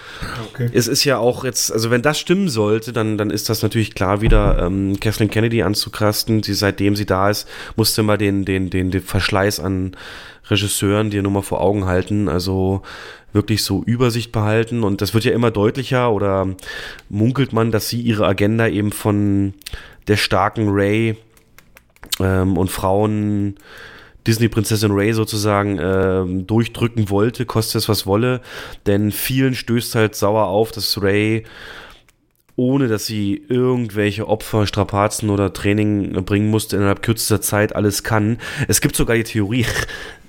Okay. 0.53 0.72
es 0.73 0.88
ist 0.88 1.03
ja 1.03 1.19
auch 1.19 1.43
jetzt, 1.45 1.72
also 1.72 1.91
wenn 1.91 2.01
das 2.01 2.19
stimmen 2.19 2.49
sollte, 2.49 2.93
dann, 2.93 3.19
dann 3.19 3.30
ist 3.30 3.47
das 3.47 3.61
natürlich 3.61 3.93
klar 3.93 4.22
wieder, 4.22 4.57
ähm, 4.65 4.99
Kathleen 4.99 5.30
Kennedy 5.30 5.61
anzukrasten. 5.61 6.41
Sie, 6.41 6.55
seitdem 6.55 6.95
sie 6.95 7.05
da 7.05 7.30
ist, 7.30 7.47
musste 7.76 8.01
mal 8.01 8.18
den, 8.18 8.43
den, 8.43 8.72
den, 8.72 8.89
den 8.89 9.03
Verschleiß 9.03 9.59
an 9.59 9.95
Regisseuren 10.49 11.11
dir 11.11 11.22
nur 11.22 11.31
mal 11.31 11.41
vor 11.43 11.61
Augen 11.61 11.85
halten. 11.85 12.27
Also 12.27 12.81
wirklich 13.33 13.63
so 13.63 13.83
Übersicht 13.83 14.31
behalten. 14.31 14.83
Und 14.83 15.01
das 15.01 15.13
wird 15.13 15.23
ja 15.23 15.31
immer 15.31 15.51
deutlicher 15.51 16.11
oder 16.11 16.47
munkelt 17.09 17.53
man, 17.53 17.71
dass 17.71 17.89
sie 17.89 18.01
ihre 18.01 18.27
Agenda 18.27 18.67
eben 18.67 18.91
von 18.91 19.53
der 20.07 20.17
starken 20.17 20.69
Ray 20.69 21.17
ähm, 22.19 22.57
und 22.57 22.69
Frauen 22.69 23.55
Disney-Prinzessin 24.27 24.91
Ray 24.91 25.13
sozusagen 25.13 25.79
ähm, 25.81 26.45
durchdrücken 26.45 27.09
wollte, 27.09 27.45
koste 27.45 27.77
es 27.77 27.89
was 27.89 28.05
wolle. 28.05 28.41
Denn 28.85 29.11
vielen 29.11 29.55
stößt 29.55 29.95
halt 29.95 30.15
sauer 30.15 30.45
auf, 30.45 30.71
dass 30.71 31.01
Ray 31.01 31.43
ohne 32.55 32.87
dass 32.87 33.05
sie 33.07 33.43
irgendwelche 33.47 34.27
Opfer, 34.27 34.67
Strapazen 34.67 35.29
oder 35.31 35.53
Training 35.53 36.23
bringen 36.25 36.51
musste, 36.51 36.75
innerhalb 36.75 37.01
kürzester 37.01 37.41
Zeit 37.41 37.75
alles 37.75 38.03
kann. 38.03 38.37
Es 38.67 38.81
gibt 38.81 38.95
sogar 38.95 39.15
die 39.15 39.23
Theorie, 39.23 39.65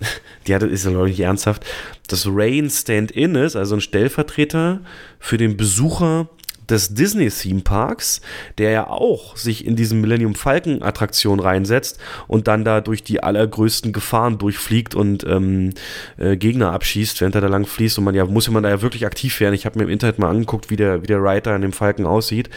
die 0.46 0.54
hat, 0.54 0.62
ist 0.62 0.84
ja 0.84 0.90
ich 1.04 1.10
nicht 1.10 1.20
ernsthaft, 1.20 1.64
dass 2.08 2.26
Ray 2.26 2.58
ein 2.58 2.70
Stand-in 2.70 3.34
ist, 3.34 3.56
also 3.56 3.76
ein 3.76 3.80
Stellvertreter 3.80 4.80
für 5.18 5.38
den 5.38 5.56
Besucher 5.56 6.28
des 6.68 6.94
Disney 6.94 7.28
Theme 7.28 7.60
Parks, 7.60 8.20
der 8.58 8.70
ja 8.70 8.86
auch 8.88 9.36
sich 9.36 9.66
in 9.66 9.76
diesen 9.76 10.00
Millennium 10.00 10.34
Falcon 10.34 10.82
Attraktion 10.82 11.40
reinsetzt 11.40 11.98
und 12.28 12.48
dann 12.48 12.64
da 12.64 12.80
durch 12.80 13.02
die 13.02 13.22
allergrößten 13.22 13.92
Gefahren 13.92 14.38
durchfliegt 14.38 14.94
und 14.94 15.24
ähm, 15.24 15.74
äh, 16.18 16.36
Gegner 16.36 16.72
abschießt, 16.72 17.20
während 17.20 17.34
er 17.34 17.40
da 17.40 17.48
lang 17.48 17.66
fließt 17.66 17.98
und 17.98 18.04
man 18.04 18.14
ja 18.14 18.24
muss 18.24 18.48
man 18.50 18.62
da 18.62 18.70
ja 18.70 18.82
wirklich 18.82 19.06
aktiv 19.06 19.38
werden. 19.40 19.54
Ich 19.54 19.66
habe 19.66 19.78
mir 19.78 19.84
im 19.84 19.90
Internet 19.90 20.18
mal 20.18 20.30
angeguckt, 20.30 20.70
wie 20.70 20.76
der 20.76 21.02
wie 21.02 21.06
der 21.06 21.22
Rider 21.22 21.54
in 21.54 21.62
dem 21.62 21.72
Falcon 21.72 22.06
aussieht. 22.06 22.48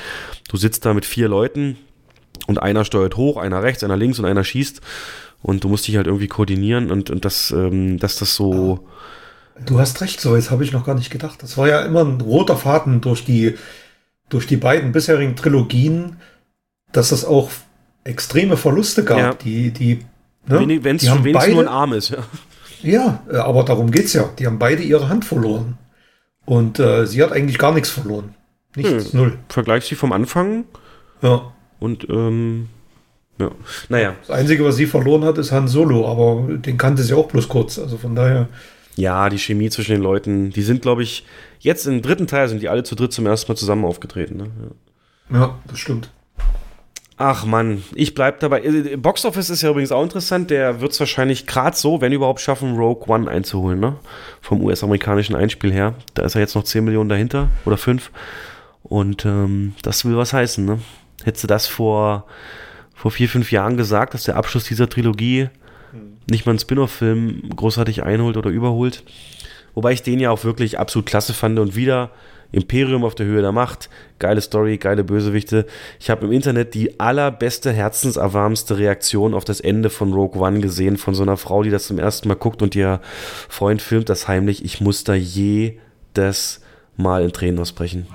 Du 0.50 0.58
sitzt 0.58 0.86
da 0.86 0.94
mit 0.94 1.06
vier 1.06 1.28
Leuten 1.28 1.78
und 2.48 2.62
einer 2.62 2.86
steuert 2.86 3.18
hoch, 3.18 3.38
einer 3.38 3.64
rechts, 3.64 3.84
einer 3.84 3.98
links 3.98 4.20
und 4.20 4.26
einer 4.26 4.44
schießt 4.44 4.82
und 5.46 5.64
du 5.64 5.70
musst 5.70 5.88
dich 5.88 5.96
halt 5.96 6.08
irgendwie 6.08 6.28
koordinieren 6.28 6.90
und 6.92 7.10
und 7.12 7.24
das 7.24 7.52
ähm, 7.52 8.00
dass 8.00 8.18
das 8.18 8.36
so 8.36 8.88
Du 9.66 9.80
hast 9.80 10.02
recht, 10.02 10.20
so 10.20 10.36
jetzt 10.36 10.52
habe 10.52 10.66
ich 10.66 10.74
noch 10.74 10.86
gar 10.86 10.96
nicht 10.96 11.12
gedacht. 11.12 11.42
Das 11.42 11.58
war 11.58 11.68
ja 11.70 11.82
immer 11.86 12.04
ein 12.04 12.20
roter 12.20 12.58
Faden 12.58 13.00
durch 13.00 13.24
die, 13.24 13.56
durch 14.28 14.48
die 14.48 14.58
beiden 14.58 14.92
bisherigen 14.92 15.38
Trilogien, 15.38 16.18
dass 16.92 17.14
es 17.14 17.24
auch 17.24 17.50
extreme 18.04 18.58
Verluste 18.58 19.06
gab. 19.06 19.18
Ja. 19.18 19.34
Die, 19.36 19.72
die, 19.72 20.00
ne? 20.48 20.84
wenn 20.84 20.98
es 20.98 21.04
die 21.04 21.10
haben 21.10 21.24
nur 21.24 21.62
ein 21.62 21.70
Arm 21.70 21.94
ist, 21.94 22.10
ja. 22.10 22.18
ja, 22.82 23.24
äh, 23.32 23.38
aber 23.38 23.64
darum 23.64 23.92
geht's 23.92 24.12
ja. 24.12 24.30
Die 24.38 24.46
haben 24.46 24.60
beide 24.60 24.84
ihre 24.84 25.08
Hand 25.08 25.24
verloren. 25.24 25.78
Und 26.46 26.80
äh, 26.80 27.08
sie 27.08 27.24
hat 27.24 27.32
eigentlich 27.32 27.58
gar 27.58 27.74
nichts 27.74 27.90
verloren. 27.90 28.36
Nichts, 28.76 29.14
Hm. 29.14 29.20
null. 29.20 29.38
Vergleichst 29.48 29.88
sie 29.88 29.96
vom 29.96 30.12
Anfang 30.12 30.66
Ja. 31.22 31.54
und 31.80 32.10
ähm, 32.10 32.68
ja, 33.40 33.52
naja. 33.90 34.16
Das 34.22 34.30
Einzige, 34.38 34.64
was 34.64 34.76
sie 34.78 34.86
verloren 34.86 35.24
hat, 35.26 35.38
ist 35.38 35.52
Han 35.52 35.68
Solo, 35.68 36.10
aber 36.10 36.58
den 36.58 36.78
kannte 36.78 37.04
sie 37.04 37.14
auch 37.14 37.28
bloß 37.28 37.48
kurz. 37.48 37.78
Also 37.80 37.98
von 37.98 38.16
daher. 38.16 38.48
Ja, 38.96 39.30
die 39.30 39.40
Chemie 39.40 39.70
zwischen 39.70 39.92
den 39.92 40.02
Leuten, 40.02 40.52
die 40.52 40.62
sind, 40.62 40.82
glaube 40.82 41.04
ich, 41.04 41.26
jetzt 41.60 41.86
im 41.86 42.02
dritten 42.02 42.28
Teil 42.28 42.48
sind 42.48 42.62
die 42.62 42.70
alle 42.70 42.84
zu 42.84 42.96
dritt 42.96 43.12
zum 43.12 43.26
ersten 43.26 43.52
Mal 43.52 43.58
zusammen 43.58 43.84
aufgetreten. 43.84 44.38
Ne? 44.38 44.52
Ja. 45.30 45.40
Ja, 45.40 45.60
das 45.68 45.80
stimmt. 45.80 46.10
Ach 47.18 47.46
Mann, 47.46 47.84
ich 47.94 48.14
bleib 48.14 48.42
dabei. 48.42 48.62
Äh, 48.64 48.98
Box 48.98 49.24
Office 49.24 49.50
ist 49.50 49.62
ja 49.62 49.70
übrigens 49.70 49.92
auch 49.92 50.04
interessant. 50.04 50.50
Der 50.50 50.82
wird 50.82 50.92
es 50.92 51.00
wahrscheinlich 51.00 51.48
gerade 51.48 51.76
so, 51.76 52.02
wenn 52.02 52.12
überhaupt, 52.12 52.42
schaffen, 52.42 52.76
Rogue 52.76 53.08
One 53.08 53.30
einzuholen, 53.30 53.80
ne? 53.80 53.96
Vom 54.42 54.62
US-amerikanischen 54.62 55.36
Einspiel 55.36 55.72
her. 55.72 55.96
Da 56.14 56.24
ist 56.24 56.36
er 56.36 56.42
jetzt 56.42 56.56
noch 56.56 56.64
10 56.64 56.84
Millionen 56.84 57.10
dahinter 57.10 57.50
oder 57.66 57.78
5. 57.78 58.12
Und 58.84 59.26
ähm, 59.26 59.76
das 59.82 60.04
will 60.04 60.18
was 60.18 60.34
heißen, 60.34 60.66
ne? 60.66 60.80
Hättest 61.24 61.46
du 61.46 61.48
das 61.48 61.68
vor, 61.68 62.28
vor 63.06 63.12
vier, 63.12 63.30
fünf 63.30 63.52
Jahren 63.52 63.78
gesagt, 63.78 64.16
dass 64.16 64.24
der 64.24 64.36
Abschluss 64.36 64.64
dieser 64.64 64.90
Trilogie 64.90 65.50
nicht 66.28 66.48
mal 66.48 66.54
einen 66.54 66.60
Spin-off-Film 66.60 67.52
großartig 67.56 68.02
einholt 68.02 68.36
oder 68.36 68.50
überholt, 68.50 69.04
Wobei 69.76 69.92
ich 69.92 70.02
den 70.02 70.20
ja 70.20 70.32
auch 70.32 70.44
wirklich 70.44 70.80
absolut 70.80 71.06
klasse 71.06 71.34
fand 71.34 71.60
und 71.60 71.76
wieder 71.76 72.10
Imperium 72.52 73.04
auf 73.04 73.14
der 73.14 73.26
Höhe 73.26 73.42
der 73.42 73.52
Macht, 73.52 73.90
geile 74.18 74.40
Story, 74.40 74.78
geile 74.78 75.04
Bösewichte. 75.04 75.66
Ich 76.00 76.10
habe 76.10 76.26
im 76.26 76.32
Internet 76.32 76.74
die 76.74 77.00
allerbeste, 77.00 77.74
herzenserwärmendste 77.74 78.78
Reaktion 78.78 79.34
auf 79.34 79.44
das 79.44 79.60
Ende 79.60 79.90
von 79.90 80.14
Rogue 80.14 80.42
One 80.42 80.62
gesehen, 80.62 80.96
von 80.96 81.14
so 81.14 81.24
einer 81.24 81.38
Frau, 81.38 81.62
die 81.62 81.70
das 81.70 81.88
zum 81.88 82.00
ersten 82.00 82.30
Mal 82.30 82.36
guckt 82.36 82.62
und 82.62 82.74
ihr 82.76 83.02
Freund 83.50 83.82
filmt 83.82 84.08
das 84.08 84.30
heimlich. 84.30 84.64
Ich 84.64 84.80
muss 84.80 85.04
da 85.04 85.14
jedes 85.14 86.62
Mal 86.96 87.24
in 87.24 87.34
Tränen 87.34 87.60
ausbrechen. 87.60 88.08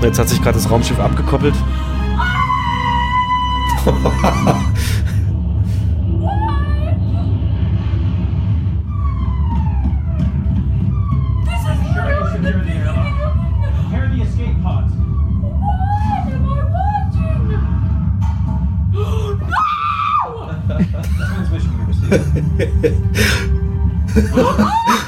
Jetzt 0.00 0.18
hat 0.18 0.28
sich 0.28 0.42
gerade 0.42 0.56
das 0.56 0.70
Raumschiff 0.70 1.00
abgekoppelt. 1.00 1.54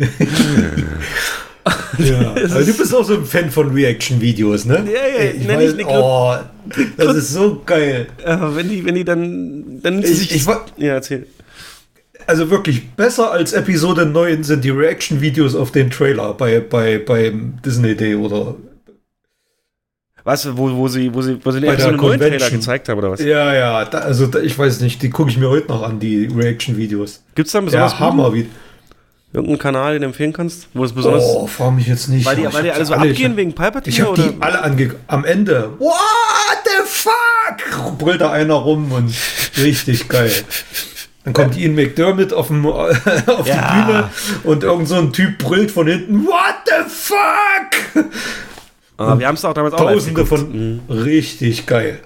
Ja. 1.98 2.30
Aber 2.50 2.64
du 2.64 2.72
bist 2.72 2.94
auch 2.94 3.04
so 3.04 3.14
ein 3.14 3.24
Fan 3.24 3.50
von 3.50 3.72
Reaction-Videos, 3.72 4.64
ne? 4.64 4.84
Ja, 4.86 5.06
ja, 5.24 5.30
ich 5.32 5.46
nenn 5.46 5.58
weiß, 5.58 5.70
ich 5.72 5.76
nicht- 5.76 5.88
oh, 5.88 6.34
das 6.96 7.16
ist 7.16 7.32
so 7.32 7.60
geil. 7.66 8.06
Aber 8.24 8.56
wenn 8.56 8.68
die, 8.68 8.84
wenn 8.84 8.94
die 8.94 9.04
dann, 9.04 9.80
dann 9.82 10.02
Ich- 10.02 10.18
sich. 10.18 10.34
ich 10.34 10.46
ja, 10.46 10.94
erzähl. 10.94 11.26
Also 12.26 12.48
wirklich 12.50 12.90
besser 12.92 13.30
als 13.32 13.52
Episode 13.52 14.06
9 14.06 14.44
sind 14.44 14.64
die 14.64 14.70
Reaction-Videos 14.70 15.54
auf 15.54 15.72
den 15.72 15.90
Trailer 15.90 16.32
bei, 16.34 16.60
bei, 16.60 16.98
beim 16.98 17.54
Disney 17.64 17.94
Day 17.96 18.14
oder. 18.14 18.54
Was, 20.22 20.56
wo, 20.56 20.70
wo 20.76 20.86
sie, 20.88 21.12
wo 21.14 21.22
sie, 21.22 21.38
wo 21.44 21.50
sie 21.50 21.60
den 21.60 21.70
einen 21.70 21.78
neuen 21.78 21.98
Trailer 21.98 22.18
Convention. 22.28 22.50
gezeigt 22.60 22.88
haben, 22.88 22.98
oder 22.98 23.10
was? 23.10 23.20
Ja, 23.20 23.54
ja, 23.54 23.84
da, 23.84 23.98
also 23.98 24.26
da, 24.26 24.38
ich 24.38 24.56
weiß 24.58 24.80
nicht, 24.80 25.02
die 25.02 25.10
gucke 25.10 25.30
ich 25.30 25.38
mir 25.38 25.48
heute 25.48 25.68
noch 25.68 25.82
an, 25.82 25.98
die 25.98 26.26
Reaction-Videos. 26.26 27.22
Gibt's 27.34 27.52
da 27.52 27.58
einen 27.58 27.66
besonders 27.66 27.92
Ja, 27.92 27.98
Hammer. 28.00 28.32
Irgendeinen 29.32 29.58
Kanal, 29.60 29.92
den 29.92 30.02
du 30.02 30.08
empfehlen 30.08 30.32
kannst, 30.32 30.66
wo 30.74 30.84
es 30.84 30.92
besonders. 30.92 31.22
oh, 31.24 31.46
frag 31.46 31.72
mich 31.74 31.86
jetzt 31.86 32.08
nicht. 32.08 32.26
weil 32.26 32.34
die, 32.34 32.52
weil 32.52 32.64
die 32.64 32.70
hab 32.70 32.76
alle 32.76 32.84
so 32.84 32.94
alle- 32.94 33.10
abgehen 33.10 33.36
wegen 33.36 33.52
Palpatine 33.52 33.94
Ich 33.94 34.00
habe 34.00 34.10
oder? 34.12 34.22
die 34.28 34.42
alle 34.42 34.62
ange 34.62 34.94
am 35.06 35.24
Ende. 35.24 35.70
What 35.78 35.94
the 36.64 36.82
fuck? 36.84 37.98
Brüllt 37.98 38.20
da 38.20 38.32
einer 38.32 38.54
rum 38.54 38.90
und 38.90 39.14
richtig 39.56 40.08
geil. 40.08 40.32
Dann 41.24 41.32
kommt 41.34 41.56
Ian 41.56 41.74
McDermott 41.76 42.32
auf, 42.32 42.48
dem, 42.48 42.66
auf 42.66 42.88
Ja. 43.46 43.70
die 43.76 43.84
Bühne 43.92 44.10
und 44.42 44.64
irgend 44.64 44.88
so 44.88 44.96
ein 44.96 45.12
Typ 45.12 45.38
brüllt 45.38 45.70
von 45.70 45.86
hinten. 45.86 46.24
What 46.26 46.54
the 46.66 46.88
fuck? 46.88 48.04
Ah, 48.96 49.16
wir 49.18 49.26
haben 49.28 49.34
es 49.36 49.44
auch 49.44 49.54
damals 49.54 49.74
auch 49.74 49.84
live 49.84 49.94
Tausende 49.94 50.26
von 50.26 50.80
richtig 50.88 51.66
geil. 51.66 52.00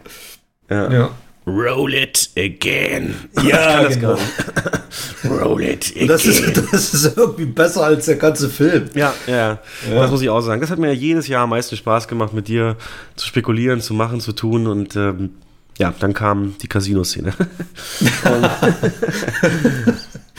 Ja. 0.69 0.93
Ja. 0.93 1.11
Roll 1.47 1.93
it 1.95 2.31
again. 2.39 3.15
Ja, 3.43 3.43
Ich 3.43 3.51
kann 3.53 3.61
genau. 3.61 3.83
das 3.85 4.01
gar 4.01 4.15
nicht. 4.15 5.31
Roll 5.43 5.63
it 5.63 5.93
again. 5.95 6.09
Das 6.09 6.25
ist, 6.25 6.57
das 6.73 6.95
ist 6.95 7.17
irgendwie 7.19 7.45
besser 7.45 7.85
als 7.85 8.07
der 8.07 8.17
ganze 8.17 8.49
Film. 8.49 8.89
Ja, 8.95 9.13
ja, 9.27 9.35
ja, 9.37 9.59
Ja. 9.91 10.01
das 10.01 10.11
muss 10.11 10.23
ich 10.23 10.31
auch 10.31 10.41
sagen. 10.41 10.61
Das 10.63 10.71
hat 10.71 10.79
mir 10.79 10.87
ja 10.89 10.93
jedes 10.95 11.29
Jahr 11.29 11.43
am 11.43 11.51
meisten 11.51 11.77
Spaß 11.77 12.09
gemacht, 12.09 12.33
mit 12.33 12.49
dir 12.49 12.77
zu 13.17 13.27
spekulieren, 13.27 13.81
zu 13.83 13.93
machen, 13.93 14.21
zu 14.21 14.33
tun 14.33 14.67
und 14.67 14.97
ähm, 14.97 15.31
ja, 15.77 15.93
dann 15.99 16.15
kam 16.15 16.55
die 16.63 16.69
Casino-Szene. 16.69 17.35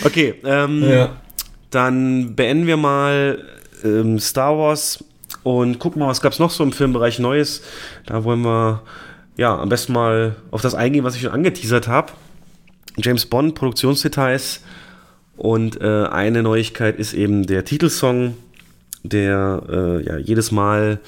okay, 0.03 0.35
ähm, 0.43 0.83
Ja. 0.83 1.15
dann 1.71 2.35
beenden 2.35 2.67
wir 2.67 2.77
mal 2.77 3.43
ähm, 3.83 4.19
Star 4.19 4.57
Wars 4.57 5.03
und 5.43 5.79
gucken 5.79 5.99
mal, 5.99 6.07
was 6.07 6.21
gab 6.21 6.31
es 6.33 6.39
noch 6.39 6.51
so 6.51 6.63
im 6.63 6.71
Filmbereich 6.71 7.19
Neues. 7.19 7.61
Da 8.05 8.23
wollen 8.23 8.41
wir 8.41 8.81
ja 9.37 9.57
am 9.57 9.69
besten 9.69 9.93
mal 9.93 10.35
auf 10.51 10.61
das 10.61 10.75
eingehen, 10.75 11.03
was 11.03 11.15
ich 11.15 11.21
schon 11.21 11.31
angeteasert 11.31 11.87
habe. 11.87 12.13
James 12.97 13.25
Bond, 13.25 13.55
Produktionsdetails 13.55 14.61
und 15.37 15.81
äh, 15.81 16.05
eine 16.05 16.43
Neuigkeit 16.43 16.97
ist 16.97 17.13
eben 17.13 17.45
der 17.45 17.65
Titelsong, 17.65 18.35
der 19.03 19.61
äh, 19.69 20.03
ja 20.05 20.17
jedes 20.17 20.51
Mal 20.51 20.99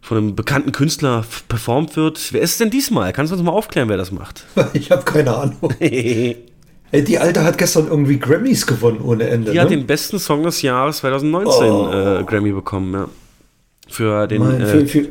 von 0.00 0.18
einem 0.18 0.36
bekannten 0.36 0.70
Künstler 0.70 1.24
performt 1.48 1.96
wird. 1.96 2.32
Wer 2.32 2.40
ist 2.40 2.52
es 2.52 2.58
denn 2.58 2.70
diesmal? 2.70 3.12
Kannst 3.12 3.32
du 3.32 3.36
uns 3.36 3.44
mal 3.44 3.50
aufklären, 3.50 3.88
wer 3.88 3.96
das 3.96 4.12
macht? 4.12 4.44
Ich 4.72 4.90
habe 4.92 5.02
keine 5.02 5.36
Ahnung. 5.36 5.56
Die 5.80 6.36
Ey, 6.92 7.02
die 7.02 7.18
Alte 7.18 7.42
hat 7.42 7.58
gestern 7.58 7.88
irgendwie 7.88 8.16
Grammys 8.18 8.64
gewonnen 8.64 9.00
ohne 9.00 9.24
Ende. 9.28 9.50
hat 9.58 9.68
ne? 9.70 9.76
den 9.76 9.86
besten 9.86 10.20
Song 10.20 10.44
des 10.44 10.62
Jahres 10.62 10.98
2019 10.98 11.70
Oh. 11.70 11.90
äh, 11.90 12.22
Grammy 12.24 12.52
bekommen, 12.52 12.92
ja. 12.94 13.08
Für 13.88 14.26
den 14.28 14.42
Mann, 14.42 14.60
äh, 14.60 14.66
für, 14.66 14.86
für, 14.86 15.08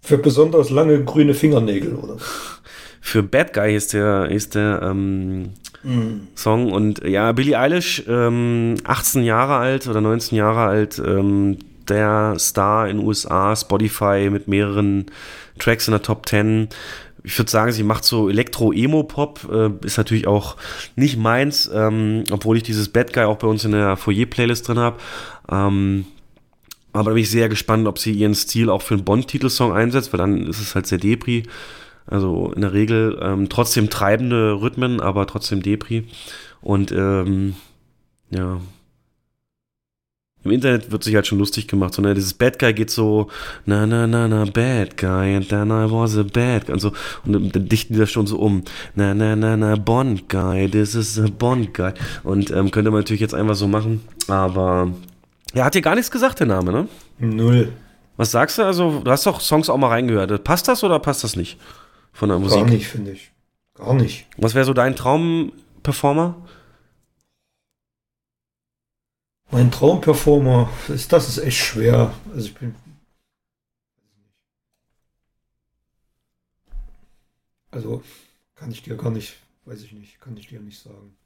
für 0.00 0.18
besonders 0.18 0.70
lange 0.70 1.04
grüne 1.04 1.34
Fingernägel, 1.34 1.94
oder? 1.94 2.16
für 3.00 3.22
Bad 3.22 3.52
Guy 3.52 3.74
ist 3.74 3.92
der, 3.92 4.30
ist 4.30 4.54
der 4.54 4.80
ähm, 4.82 5.50
Mhm. 5.82 6.28
Song. 6.34 6.72
Und 6.72 7.02
ja, 7.04 7.32
Billie 7.32 7.58
Eilish, 7.58 8.04
ähm, 8.08 8.76
18 8.84 9.22
Jahre 9.22 9.56
alt 9.56 9.86
oder 9.86 10.00
19 10.00 10.36
Jahre 10.36 10.60
alt, 10.60 11.00
ähm, 11.04 11.58
der 11.88 12.36
Star 12.38 12.88
in 12.88 12.98
USA, 12.98 13.56
Spotify 13.56 14.28
mit 14.30 14.46
mehreren 14.46 15.06
Tracks 15.58 15.88
in 15.88 15.92
der 15.92 16.02
Top 16.02 16.28
10. 16.28 16.68
Ich 17.22 17.38
würde 17.38 17.50
sagen, 17.50 17.72
sie 17.72 17.82
macht 17.82 18.04
so 18.04 18.30
Elektro-Emo-Pop, 18.30 19.48
äh, 19.52 19.86
ist 19.86 19.98
natürlich 19.98 20.26
auch 20.26 20.56
nicht 20.96 21.18
meins, 21.18 21.70
ähm, 21.72 22.24
obwohl 22.30 22.56
ich 22.56 22.62
dieses 22.62 22.88
Bad 22.88 23.12
Guy 23.12 23.24
auch 23.24 23.36
bei 23.36 23.48
uns 23.48 23.64
in 23.64 23.72
der 23.72 23.96
Foyer-Playlist 23.96 24.68
drin 24.68 24.78
habe. 24.78 24.98
Ähm, 25.50 26.06
aber 26.92 27.10
da 27.10 27.14
bin 27.14 27.22
ich 27.22 27.30
sehr 27.30 27.48
gespannt, 27.48 27.86
ob 27.86 27.98
sie 27.98 28.12
ihren 28.12 28.34
Stil 28.34 28.68
auch 28.68 28.82
für 28.82 28.94
einen 28.94 29.04
Bond-Titelsong 29.04 29.72
einsetzt, 29.72 30.12
weil 30.12 30.18
dann 30.18 30.46
ist 30.46 30.60
es 30.60 30.74
halt 30.74 30.86
sehr 30.86 30.98
Depri. 30.98 31.44
Also 32.06 32.52
in 32.54 32.62
der 32.62 32.72
Regel 32.72 33.18
ähm, 33.22 33.48
trotzdem 33.48 33.88
treibende 33.90 34.60
Rhythmen, 34.60 35.00
aber 35.00 35.26
trotzdem 35.26 35.62
Depri. 35.62 36.04
Und 36.60 36.90
ähm, 36.92 37.54
ja. 38.30 38.60
Im 40.42 40.52
Internet 40.52 40.90
wird 40.90 41.04
sich 41.04 41.14
halt 41.14 41.26
schon 41.26 41.38
lustig 41.38 41.68
gemacht. 41.68 41.92
So, 41.92 42.00
ne, 42.00 42.14
dieses 42.14 42.32
Bad 42.32 42.58
Guy 42.58 42.72
geht 42.72 42.90
so, 42.90 43.28
na, 43.66 43.86
na, 43.86 44.06
na, 44.06 44.26
na, 44.26 44.46
bad 44.46 44.96
guy, 44.96 45.36
and 45.36 45.46
then 45.50 45.68
I 45.68 45.84
was 45.90 46.16
a 46.16 46.22
bad 46.22 46.66
guy. 46.66 46.72
Und, 46.72 46.80
so, 46.80 46.92
und 47.26 47.54
dann 47.54 47.68
dichten 47.68 47.92
die 47.92 48.00
das 48.00 48.10
schon 48.10 48.26
so 48.26 48.38
um. 48.38 48.62
Na, 48.94 49.12
na, 49.12 49.36
na, 49.36 49.58
na, 49.58 49.76
Bond 49.76 50.30
guy, 50.30 50.66
this 50.66 50.94
is 50.94 51.18
a 51.18 51.26
Bond 51.28 51.74
guy. 51.74 51.92
Und 52.24 52.50
ähm, 52.50 52.70
könnte 52.70 52.90
man 52.90 53.00
natürlich 53.00 53.20
jetzt 53.20 53.34
einfach 53.34 53.54
so 53.54 53.68
machen. 53.68 54.00
Aber 54.28 54.90
ja, 55.54 55.64
hat 55.64 55.74
dir 55.74 55.82
gar 55.82 55.94
nichts 55.94 56.10
gesagt, 56.10 56.40
der 56.40 56.46
Name, 56.46 56.72
ne? 56.72 56.88
Null. 57.18 57.72
Was 58.16 58.30
sagst 58.30 58.58
du? 58.58 58.62
Also, 58.62 59.00
du 59.00 59.10
hast 59.10 59.26
doch 59.26 59.40
Songs 59.40 59.70
auch 59.70 59.76
mal 59.76 59.88
reingehört. 59.88 60.44
Passt 60.44 60.68
das 60.68 60.84
oder 60.84 60.98
passt 60.98 61.24
das 61.24 61.36
nicht? 61.36 61.58
Von 62.12 62.28
der 62.28 62.38
Musik? 62.38 62.60
Gar 62.60 62.70
nicht, 62.70 62.88
finde 62.88 63.12
ich. 63.12 63.32
Gar 63.74 63.94
nicht. 63.94 64.26
Was 64.36 64.54
wäre 64.54 64.64
so 64.64 64.74
dein 64.74 64.94
Traum-Performer? 64.94 66.36
Mein 69.50 69.70
Traumperformer, 69.70 70.70
ist, 70.88 71.12
das 71.12 71.28
ist 71.28 71.38
echt 71.38 71.58
schwer. 71.58 72.14
Also 72.32 72.46
ich 72.46 72.54
bin. 72.54 72.74
Also 77.72 78.02
kann 78.54 78.70
ich 78.70 78.82
dir 78.82 78.96
gar 78.96 79.10
nicht, 79.10 79.36
weiß 79.64 79.82
ich 79.82 79.92
nicht, 79.92 80.20
kann 80.20 80.36
ich 80.36 80.48
dir 80.48 80.60
nicht 80.60 80.80
sagen. 80.80 81.16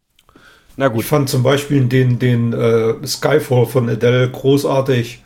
Na 0.76 0.88
Ich 0.92 0.92
gut. 0.92 1.04
fand 1.04 1.28
zum 1.28 1.42
Beispiel 1.42 1.84
den, 1.86 2.18
den 2.18 2.52
äh, 2.52 3.06
Skyfall 3.06 3.66
von 3.66 3.88
Adele 3.88 4.30
großartig. 4.30 5.22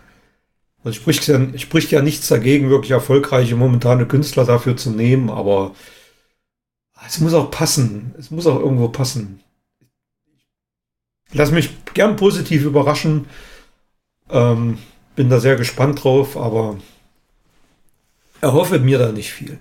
Also 0.85 0.97
spricht 1.01 1.27
ja, 1.29 1.41
spricht 1.59 1.91
ja 1.91 2.03
nichts 2.03 2.29
dagegen, 2.29 2.71
wirklich 2.71 2.93
erfolgreiche 2.93 3.57
momentane 3.57 4.07
Künstler 4.07 4.45
dafür 4.45 4.77
zu 4.77 4.91
nehmen, 4.91 5.31
aber 5.31 5.75
es 7.07 7.19
muss 7.21 7.35
auch 7.35 7.51
passen. 7.51 8.15
Es 8.19 8.31
muss 8.31 8.47
auch 8.47 8.59
irgendwo 8.61 8.89
passen. 8.89 9.41
Lass 11.33 11.51
mich 11.51 11.71
gern 11.95 12.17
positiv 12.17 12.65
überraschen. 12.65 13.27
Ähm, 14.31 14.79
bin 15.17 15.31
da 15.31 15.41
sehr 15.41 15.57
gespannt 15.57 16.05
drauf, 16.05 16.37
aber 16.37 16.79
erhoffe 18.41 18.79
mir 18.81 18.99
da 18.99 19.13
nicht 19.13 19.33
viel. 19.33 19.61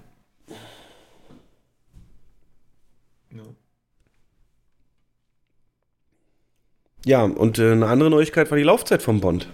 Ja, 7.07 7.23
und 7.23 7.57
äh, 7.57 7.71
eine 7.71 7.87
andere 7.87 8.09
Neuigkeit 8.09 8.51
war 8.51 8.57
die 8.57 8.65
Laufzeit 8.65 9.01
vom 9.01 9.21
Bond. 9.21 9.47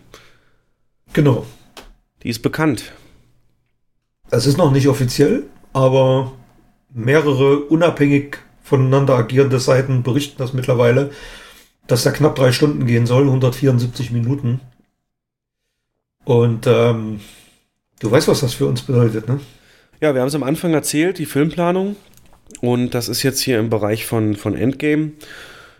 Genau. 1.13 1.45
Die 2.23 2.29
ist 2.29 2.41
bekannt. 2.41 2.93
Es 4.31 4.47
ist 4.47 4.57
noch 4.57 4.71
nicht 4.71 4.87
offiziell, 4.87 5.43
aber 5.71 6.31
mehrere 6.91 7.59
unabhängig 7.59 8.39
voneinander 8.63 9.13
agierende 9.13 9.59
Seiten 9.59 10.01
berichten 10.01 10.37
das 10.39 10.53
mittlerweile, 10.53 11.11
dass 11.85 12.07
er 12.07 12.13
knapp 12.13 12.33
drei 12.33 12.51
Stunden 12.51 12.87
gehen 12.87 13.05
soll, 13.05 13.25
174 13.25 14.09
Minuten. 14.09 14.59
Und 16.25 16.65
ähm, 16.65 17.19
du 17.99 18.09
weißt, 18.09 18.29
was 18.29 18.39
das 18.39 18.55
für 18.55 18.65
uns 18.65 18.81
bedeutet, 18.81 19.27
ne? 19.27 19.39
Ja, 20.01 20.15
wir 20.15 20.21
haben 20.21 20.29
es 20.29 20.35
am 20.35 20.41
Anfang 20.41 20.73
erzählt, 20.73 21.19
die 21.19 21.27
Filmplanung. 21.27 21.97
Und 22.61 22.95
das 22.95 23.09
ist 23.09 23.21
jetzt 23.21 23.41
hier 23.41 23.59
im 23.59 23.69
Bereich 23.69 24.07
von, 24.07 24.35
von 24.35 24.55
Endgame 24.55 25.11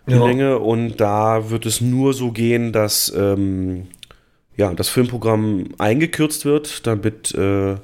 die 0.08 0.14
ja. 0.14 0.26
Länge. 0.26 0.60
Und 0.60 0.98
da 0.98 1.50
wird 1.50 1.66
es 1.66 1.82
nur 1.82 2.14
so 2.14 2.32
gehen, 2.32 2.72
dass 2.72 3.14
ähm, 3.16 3.88
ja, 4.58 4.74
das 4.74 4.90
Filmprogramm 4.90 5.70
eingekürzt 5.78 6.46
wird, 6.46 6.86
damit 6.86 7.34
äh, 7.36 7.76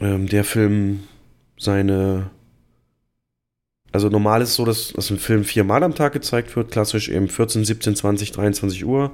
ähm, 0.00 0.28
der 0.28 0.44
Film 0.44 1.00
seine. 1.58 2.30
Also 3.92 4.10
normal 4.10 4.42
ist 4.42 4.50
es 4.50 4.54
so, 4.56 4.64
dass, 4.66 4.92
dass 4.92 5.10
ein 5.10 5.18
Film 5.18 5.44
viermal 5.44 5.82
am 5.82 5.94
Tag 5.94 6.12
gezeigt 6.12 6.54
wird, 6.54 6.70
klassisch 6.70 7.08
eben 7.08 7.28
14, 7.28 7.64
17, 7.64 7.96
20, 7.96 8.32
23 8.32 8.84
Uhr. 8.84 9.12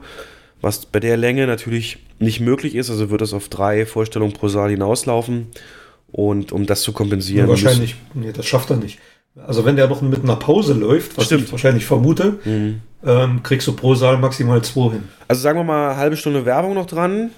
Was 0.60 0.86
bei 0.86 0.98
der 0.98 1.16
Länge 1.16 1.46
natürlich 1.46 1.98
nicht 2.18 2.40
möglich 2.40 2.74
ist, 2.74 2.90
also 2.90 3.10
wird 3.10 3.20
das 3.20 3.32
auf 3.32 3.48
drei 3.48 3.86
Vorstellungen 3.86 4.32
pro 4.32 4.48
Saal 4.48 4.70
hinauslaufen. 4.70 5.48
Und 6.10 6.52
um 6.52 6.66
das 6.66 6.82
zu 6.82 6.92
kompensieren. 6.92 7.46
Ja, 7.46 7.48
wahrscheinlich, 7.48 7.96
nee, 8.12 8.32
das 8.32 8.44
schafft 8.44 8.70
er 8.70 8.76
nicht. 8.76 8.98
Also 9.34 9.64
wenn 9.64 9.76
der 9.76 9.88
noch 9.88 10.02
mit 10.02 10.22
einer 10.22 10.36
Pause 10.36 10.74
läuft, 10.74 11.16
was 11.16 11.26
Stimmt. 11.26 11.44
ich 11.44 11.52
wahrscheinlich 11.52 11.86
vermute, 11.86 12.38
mhm. 12.44 12.82
ähm, 13.04 13.42
kriegst 13.42 13.66
du 13.66 13.72
pro 13.72 13.94
Saal 13.94 14.18
maximal 14.18 14.62
zwei 14.62 14.92
hin. 14.92 15.08
Also 15.26 15.40
sagen 15.40 15.58
wir 15.58 15.64
mal 15.64 15.96
halbe 15.96 16.16
Stunde 16.16 16.44
Werbung 16.44 16.74
noch 16.74 16.86
dran, 16.86 17.30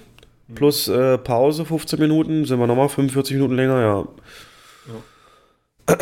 plus 0.53 0.89
äh, 0.89 1.17
Pause 1.17 1.65
15 1.65 1.99
Minuten, 1.99 2.45
sind 2.45 2.59
wir 2.59 2.67
nochmal 2.67 2.89
45 2.89 3.35
Minuten 3.35 3.55
länger, 3.55 3.81
ja. 3.81 4.07
ja. 5.87 5.97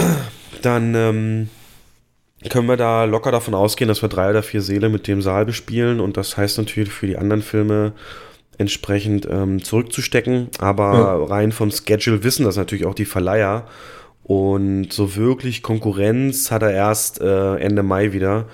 Dann 0.63 0.95
ähm, 0.95 1.49
können 2.49 2.67
wir 2.67 2.77
da 2.77 3.03
locker 3.03 3.31
davon 3.31 3.53
ausgehen, 3.53 3.87
dass 3.87 4.01
wir 4.01 4.09
drei 4.09 4.31
oder 4.31 4.41
vier 4.41 4.61
Seele 4.61 4.89
mit 4.89 5.07
dem 5.07 5.21
Saal 5.21 5.45
bespielen 5.45 5.99
und 5.99 6.17
das 6.17 6.37
heißt 6.37 6.57
natürlich 6.57 6.91
für 6.91 7.05
die 7.05 7.17
anderen 7.17 7.43
Filme 7.43 7.93
entsprechend 8.57 9.27
ähm, 9.29 9.63
zurückzustecken, 9.63 10.49
aber 10.59 10.93
ja. 10.93 11.23
rein 11.23 11.51
vom 11.51 11.69
Schedule 11.69 12.23
wissen 12.23 12.45
das 12.45 12.57
natürlich 12.57 12.85
auch 12.85 12.95
die 12.95 13.05
Verleiher 13.05 13.67
und 14.23 14.93
so 14.93 15.15
wirklich 15.15 15.63
Konkurrenz 15.63 16.49
hat 16.49 16.61
er 16.61 16.71
erst 16.71 17.19
äh, 17.19 17.55
Ende 17.55 17.83
Mai 17.83 18.13
wieder 18.13 18.47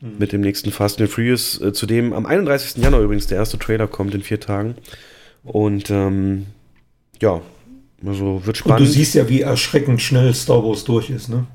mhm. 0.00 0.14
mit 0.18 0.32
dem 0.32 0.40
nächsten 0.40 0.72
Fast 0.72 1.00
and 1.00 1.10
Furious, 1.10 1.60
äh, 1.60 1.72
zu 1.72 1.86
dem 1.86 2.12
am 2.12 2.26
31. 2.26 2.82
Januar 2.82 3.02
übrigens 3.02 3.26
der 3.26 3.38
erste 3.38 3.58
Trailer 3.58 3.86
kommt 3.86 4.14
in 4.14 4.22
vier 4.22 4.40
Tagen. 4.40 4.76
Und 5.44 5.90
ähm, 5.90 6.46
ja, 7.20 7.42
also 8.04 8.44
wird 8.46 8.56
spannend. 8.56 8.80
Und 8.80 8.86
du 8.86 8.92
siehst 8.92 9.14
ja, 9.14 9.28
wie 9.28 9.42
erschreckend 9.42 10.00
schnell 10.00 10.32
Star 10.34 10.64
Wars 10.64 10.84
durch 10.84 11.10
ist, 11.10 11.28
ne? 11.28 11.46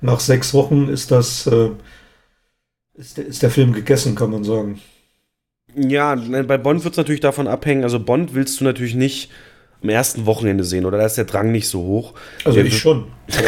Nach 0.00 0.20
sechs 0.20 0.54
Wochen 0.54 0.88
ist 0.88 1.10
das, 1.10 1.48
äh, 1.48 1.70
ist, 2.94 3.16
der, 3.16 3.26
ist 3.26 3.42
der 3.42 3.50
Film 3.50 3.72
gegessen, 3.72 4.14
kann 4.14 4.30
man 4.30 4.44
sagen. 4.44 4.80
Ja, 5.74 6.14
bei 6.14 6.56
Bond 6.56 6.84
wird 6.84 6.94
es 6.94 6.98
natürlich 6.98 7.20
davon 7.20 7.48
abhängen. 7.48 7.82
Also 7.82 7.98
Bond 7.98 8.34
willst 8.34 8.60
du 8.60 8.64
natürlich 8.64 8.94
nicht 8.94 9.30
am 9.82 9.88
ersten 9.88 10.26
Wochenende 10.26 10.64
sehen 10.64 10.84
oder 10.84 10.98
da 10.98 11.06
ist 11.06 11.16
der 11.16 11.24
Drang 11.24 11.52
nicht 11.52 11.68
so 11.68 11.80
hoch. 11.82 12.14
Also 12.44 12.60
ich 12.60 12.78
schon. 12.78 13.06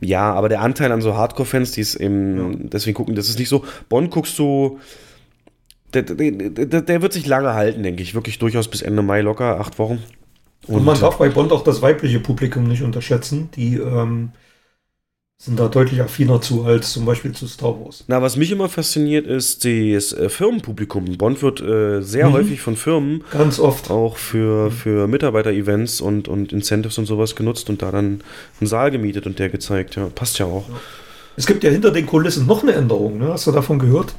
Ja, 0.00 0.32
aber 0.34 0.48
der 0.48 0.60
Anteil 0.60 0.92
an 0.92 1.00
so 1.00 1.16
Hardcore-Fans, 1.16 1.72
die 1.72 1.80
es 1.80 1.94
eben, 1.94 2.52
ja. 2.52 2.58
deswegen 2.72 2.94
gucken, 2.94 3.14
das 3.14 3.28
ist 3.28 3.38
nicht 3.38 3.48
so. 3.48 3.64
Bonn 3.88 4.10
guckst 4.10 4.38
du, 4.38 4.78
der, 5.94 6.02
der, 6.02 6.30
der, 6.30 6.82
der, 6.82 7.02
wird 7.02 7.12
sich 7.12 7.26
lange 7.26 7.54
halten, 7.54 7.82
denke 7.82 8.02
ich. 8.02 8.14
Wirklich 8.14 8.38
durchaus 8.38 8.68
bis 8.68 8.82
Ende 8.82 9.02
Mai 9.02 9.22
locker, 9.22 9.58
acht 9.58 9.78
Wochen. 9.78 10.02
Und, 10.66 10.76
Und 10.76 10.84
man 10.84 11.00
darf 11.00 11.18
bei 11.18 11.28
Bond 11.28 11.52
auch 11.52 11.64
das 11.64 11.80
weibliche 11.80 12.20
Publikum 12.20 12.64
nicht 12.68 12.82
unterschätzen, 12.82 13.48
die 13.56 13.76
ähm, 13.76 14.30
sind 15.38 15.60
da 15.60 15.68
deutlich 15.68 16.00
affiner 16.00 16.40
zu 16.40 16.64
als 16.64 16.92
zum 16.92 17.04
Beispiel 17.04 17.32
zu 17.32 17.46
Star 17.46 17.78
Wars. 17.78 18.04
Na, 18.06 18.22
was 18.22 18.36
mich 18.36 18.50
immer 18.50 18.68
fasziniert, 18.68 19.26
ist 19.26 19.64
das 19.64 20.12
äh, 20.12 20.28
Firmenpublikum. 20.30 21.18
Bond 21.18 21.42
wird 21.42 21.60
äh, 21.60 22.00
sehr 22.00 22.28
mhm. 22.28 22.32
häufig 22.32 22.60
von 22.60 22.76
Firmen 22.76 23.22
ganz 23.30 23.60
oft 23.60 23.90
auch 23.90 24.16
für, 24.16 24.70
für 24.70 25.06
Mitarbeiter-Events 25.06 26.00
und, 26.00 26.28
und 26.28 26.52
Incentives 26.52 26.96
und 26.98 27.06
sowas 27.06 27.36
genutzt 27.36 27.68
und 27.68 27.82
da 27.82 27.90
dann 27.90 28.22
einen 28.60 28.66
Saal 28.66 28.90
gemietet 28.90 29.26
und 29.26 29.38
der 29.38 29.50
gezeigt. 29.50 29.96
Ja, 29.96 30.08
passt 30.08 30.38
ja 30.38 30.46
auch. 30.46 30.68
Ja. 30.68 30.74
Es 31.36 31.46
gibt 31.46 31.64
ja 31.64 31.70
hinter 31.70 31.90
den 31.90 32.06
Kulissen 32.06 32.46
noch 32.46 32.62
eine 32.62 32.72
Änderung. 32.72 33.18
Ne? 33.18 33.28
Hast 33.28 33.46
du 33.46 33.52
davon 33.52 33.78
gehört, 33.78 34.14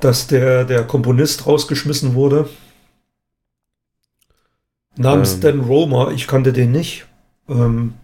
dass 0.00 0.26
der, 0.26 0.64
der 0.64 0.84
Komponist 0.84 1.46
rausgeschmissen 1.46 2.14
wurde? 2.14 2.50
Namens 4.96 5.34
ähm. 5.34 5.40
Dan 5.40 5.60
Romer. 5.60 6.12
Ich 6.14 6.26
kannte 6.26 6.52
den 6.52 6.70
nicht. 6.70 7.06
Ähm, 7.48 7.94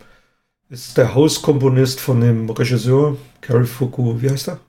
ist 0.70 0.96
der 0.96 1.14
Hauskomponist 1.14 2.00
von 2.00 2.20
dem 2.20 2.50
Regisseur 2.50 3.16
Cary 3.40 3.66
Fuku, 3.66 4.20
wie 4.20 4.30
heißt 4.30 4.48
er? 4.48 4.60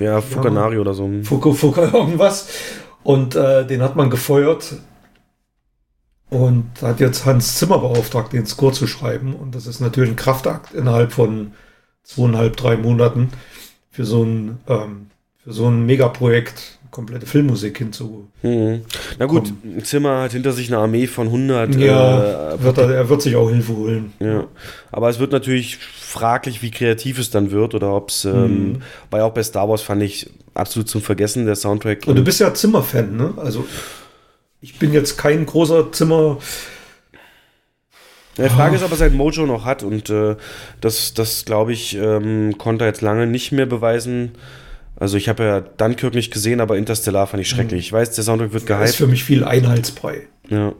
Ja, 0.00 0.20
Fukanari 0.20 0.74
ja, 0.74 0.80
oder 0.80 0.94
so. 0.94 1.10
Fuku, 1.22 1.52
Fuku, 1.52 1.80
irgendwas. 1.92 2.48
Und 3.02 3.36
äh, 3.36 3.66
den 3.66 3.82
hat 3.82 3.96
man 3.96 4.10
gefeuert 4.10 4.74
und 6.30 6.70
hat 6.82 7.00
jetzt 7.00 7.26
Hans 7.26 7.58
Zimmer 7.58 7.78
beauftragt, 7.78 8.32
den 8.32 8.46
Score 8.46 8.72
zu 8.72 8.86
schreiben. 8.86 9.34
Und 9.34 9.54
das 9.54 9.66
ist 9.66 9.80
natürlich 9.80 10.10
ein 10.10 10.16
Kraftakt 10.16 10.74
innerhalb 10.74 11.12
von 11.12 11.52
zweieinhalb, 12.02 12.56
drei 12.56 12.76
Monaten 12.76 13.30
für 13.90 14.04
so 14.04 14.24
ein, 14.24 14.58
ähm, 14.68 15.10
für 15.42 15.52
so 15.52 15.68
ein 15.68 15.86
Megaprojekt 15.86 16.78
komplette 16.94 17.26
Filmmusik 17.26 17.76
hinzu. 17.76 18.28
Mhm. 18.42 18.82
Na 19.18 19.26
gut, 19.26 19.52
kommen. 19.62 19.84
Zimmer 19.84 20.22
hat 20.22 20.32
hinter 20.32 20.52
sich 20.52 20.68
eine 20.68 20.78
Armee 20.78 21.08
von 21.08 21.26
100. 21.26 21.74
Ja, 21.74 22.52
äh, 22.52 22.62
wird 22.62 22.78
er, 22.78 22.88
er, 22.88 23.08
wird 23.08 23.20
sich 23.20 23.34
auch 23.34 23.50
Hilfe 23.50 23.76
holen. 23.76 24.12
Ja, 24.20 24.46
aber 24.92 25.08
es 25.08 25.18
wird 25.18 25.32
natürlich 25.32 25.76
fraglich, 25.76 26.62
wie 26.62 26.70
kreativ 26.70 27.18
es 27.18 27.30
dann 27.30 27.50
wird 27.50 27.74
oder 27.74 27.92
ob 27.92 28.10
es, 28.10 28.24
ähm, 28.24 28.34
mhm. 28.44 28.82
weil 29.10 29.22
auch 29.22 29.34
bei 29.34 29.42
Star 29.42 29.68
Wars 29.68 29.82
fand 29.82 30.04
ich 30.04 30.30
absolut 30.54 30.88
zum 30.88 31.02
Vergessen 31.02 31.46
der 31.46 31.56
Soundtrack. 31.56 32.06
Und 32.06 32.14
du 32.14 32.22
bist 32.22 32.38
ja 32.38 32.54
Zimmer-Fan, 32.54 33.16
ne? 33.16 33.34
Also 33.38 33.66
ich 34.60 34.78
bin 34.78 34.92
jetzt 34.92 35.18
kein 35.18 35.44
großer 35.44 35.90
Zimmer. 35.90 36.38
Die 38.36 38.48
Frage 38.48 38.76
ist, 38.76 38.84
ob 38.84 38.92
er 38.92 38.96
sein 38.96 39.16
Mojo 39.16 39.46
noch 39.46 39.64
hat 39.64 39.82
und 39.82 40.10
äh, 40.10 40.36
das, 40.80 41.12
das 41.14 41.44
glaube 41.44 41.72
ich, 41.72 41.96
ähm, 41.96 42.56
konnte 42.56 42.84
er 42.84 42.88
jetzt 42.88 43.00
lange 43.00 43.26
nicht 43.26 43.50
mehr 43.50 43.66
beweisen. 43.66 44.32
Also 45.04 45.18
ich 45.18 45.28
habe 45.28 45.44
ja 45.44 45.60
Dunkirk 45.60 46.14
nicht 46.14 46.32
gesehen, 46.32 46.62
aber 46.62 46.78
Interstellar 46.78 47.26
fand 47.26 47.42
ich 47.42 47.48
schrecklich. 47.50 47.72
Mhm. 47.72 47.78
Ich 47.80 47.92
weiß, 47.92 48.12
der 48.12 48.24
Soundtrack 48.24 48.54
wird 48.54 48.64
gehypt. 48.64 48.84
Das 48.84 48.90
ist 48.92 48.96
für 48.96 49.06
mich 49.06 49.22
viel 49.22 49.44
Einheitsbrei. 49.44 50.28
Ja. 50.48 50.72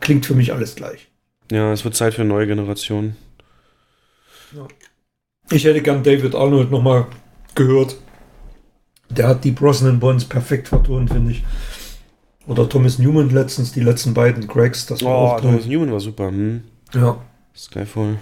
klingt 0.00 0.26
für 0.26 0.34
mich 0.34 0.52
alles 0.52 0.74
gleich. 0.74 1.06
Ja, 1.52 1.72
es 1.72 1.84
wird 1.84 1.94
Zeit 1.94 2.14
für 2.14 2.22
eine 2.22 2.30
neue 2.30 2.48
Generation. 2.48 3.14
Ja. 4.52 4.66
Ich 5.52 5.64
hätte 5.64 5.80
gern 5.80 6.02
David 6.02 6.34
Arnold 6.34 6.72
nochmal 6.72 7.06
gehört. 7.54 7.94
Der 9.10 9.28
hat 9.28 9.44
die 9.44 9.52
Brosnan 9.52 10.00
Bonds 10.00 10.24
perfekt 10.24 10.66
vertont, 10.66 11.10
finde 11.10 11.30
ich. 11.30 11.44
Oder 12.48 12.68
Thomas 12.68 12.98
Newman 12.98 13.30
letztens, 13.30 13.70
die 13.70 13.80
letzten 13.80 14.12
beiden 14.12 14.48
Craigs. 14.48 14.86
Das 14.86 15.04
war 15.04 15.12
oh, 15.12 15.26
auch 15.36 15.40
Thomas 15.40 15.66
Newman 15.66 15.92
war 15.92 16.00
super. 16.00 16.26
Hm. 16.26 16.64
Ja. 16.92 17.16
Skyfall. 17.56 18.16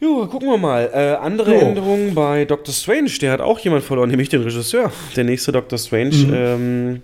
Jo, 0.00 0.26
gucken 0.26 0.48
wir 0.48 0.58
mal. 0.58 0.90
Äh, 0.92 1.16
andere 1.16 1.54
jo. 1.54 1.60
Änderungen 1.60 2.14
bei 2.14 2.44
Doctor 2.44 2.72
Strange. 2.72 3.10
Der 3.20 3.32
hat 3.32 3.40
auch 3.40 3.58
jemand 3.58 3.82
verloren, 3.82 4.10
nämlich 4.10 4.28
den 4.28 4.42
Regisseur. 4.42 4.92
Der 5.16 5.24
nächste 5.24 5.50
Doctor 5.50 5.78
Strange. 5.78 6.14
Mhm. 6.14 6.34
Ähm, 6.34 7.02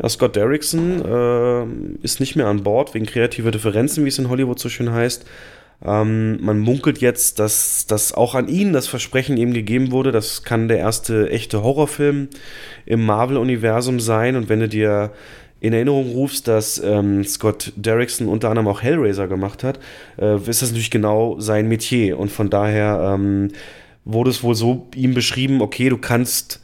ja, 0.00 0.08
Scott 0.08 0.36
Derrickson 0.36 1.02
äh, 1.04 2.04
ist 2.04 2.20
nicht 2.20 2.36
mehr 2.36 2.46
an 2.46 2.62
Bord 2.62 2.94
wegen 2.94 3.06
kreativer 3.06 3.50
Differenzen, 3.50 4.04
wie 4.04 4.08
es 4.08 4.18
in 4.18 4.28
Hollywood 4.28 4.58
so 4.58 4.68
schön 4.68 4.92
heißt. 4.92 5.24
Ähm, 5.84 6.42
man 6.42 6.58
munkelt 6.58 6.98
jetzt, 6.98 7.38
dass, 7.38 7.86
dass 7.86 8.12
auch 8.12 8.34
an 8.34 8.48
ihn 8.48 8.72
das 8.72 8.86
Versprechen 8.86 9.36
eben 9.36 9.54
gegeben 9.54 9.90
wurde. 9.90 10.12
Das 10.12 10.42
kann 10.42 10.68
der 10.68 10.78
erste 10.78 11.30
echte 11.30 11.62
Horrorfilm 11.62 12.28
im 12.84 13.06
Marvel-Universum 13.06 13.98
sein. 13.98 14.36
Und 14.36 14.48
wenn 14.48 14.60
du 14.60 14.68
dir 14.68 15.12
in 15.60 15.72
Erinnerung 15.72 16.12
rufst, 16.12 16.46
dass 16.46 16.78
ähm, 16.82 17.24
Scott 17.24 17.72
Derrickson 17.76 18.28
unter 18.28 18.50
anderem 18.50 18.68
auch 18.68 18.82
Hellraiser 18.82 19.26
gemacht 19.26 19.64
hat, 19.64 19.80
äh, 20.18 20.36
ist 20.36 20.62
das 20.62 20.70
natürlich 20.70 20.90
genau 20.90 21.40
sein 21.40 21.68
Metier. 21.68 22.18
Und 22.18 22.30
von 22.30 22.50
daher 22.50 23.14
ähm, 23.14 23.48
wurde 24.04 24.30
es 24.30 24.42
wohl 24.42 24.54
so 24.54 24.86
ihm 24.94 25.14
beschrieben, 25.14 25.60
okay, 25.60 25.88
du 25.88 25.98
kannst 25.98 26.60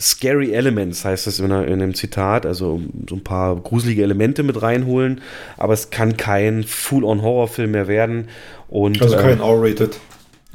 Scary 0.00 0.52
Elements 0.52 1.04
heißt 1.04 1.26
es 1.26 1.40
in, 1.40 1.50
einem 1.50 1.94
Zitat, 1.94 2.46
also 2.46 2.80
so 3.08 3.16
ein 3.16 3.24
paar 3.24 3.56
gruselige 3.56 4.04
Elemente 4.04 4.44
mit 4.44 4.62
reinholen, 4.62 5.20
aber 5.56 5.72
es 5.72 5.90
kann 5.90 6.16
kein 6.16 6.62
Full-on-Horrorfilm 6.62 7.72
mehr 7.72 7.88
werden. 7.88 8.28
Und, 8.68 9.02
Also 9.02 9.16
kein 9.16 9.40
äh, 9.40 9.42
R-Rated. 9.42 9.98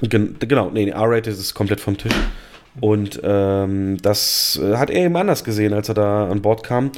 Gen 0.02 0.38
genau, 0.40 0.70
nee, 0.70 0.90
R-Rated 0.90 1.34
ist 1.34 1.54
komplett 1.54 1.82
vom 1.82 1.98
Tisch. 1.98 2.16
Und 2.80 3.20
ähm, 3.24 3.98
das 4.02 4.60
äh, 4.64 4.78
hat 4.78 4.90
er 4.90 5.06
eben 5.06 5.16
anders 5.18 5.44
gesehen, 5.44 5.74
als 5.74 5.90
er 5.90 5.96
da 5.96 6.30
an 6.30 6.42
Bord 6.42 6.64
kam. 6.64 6.92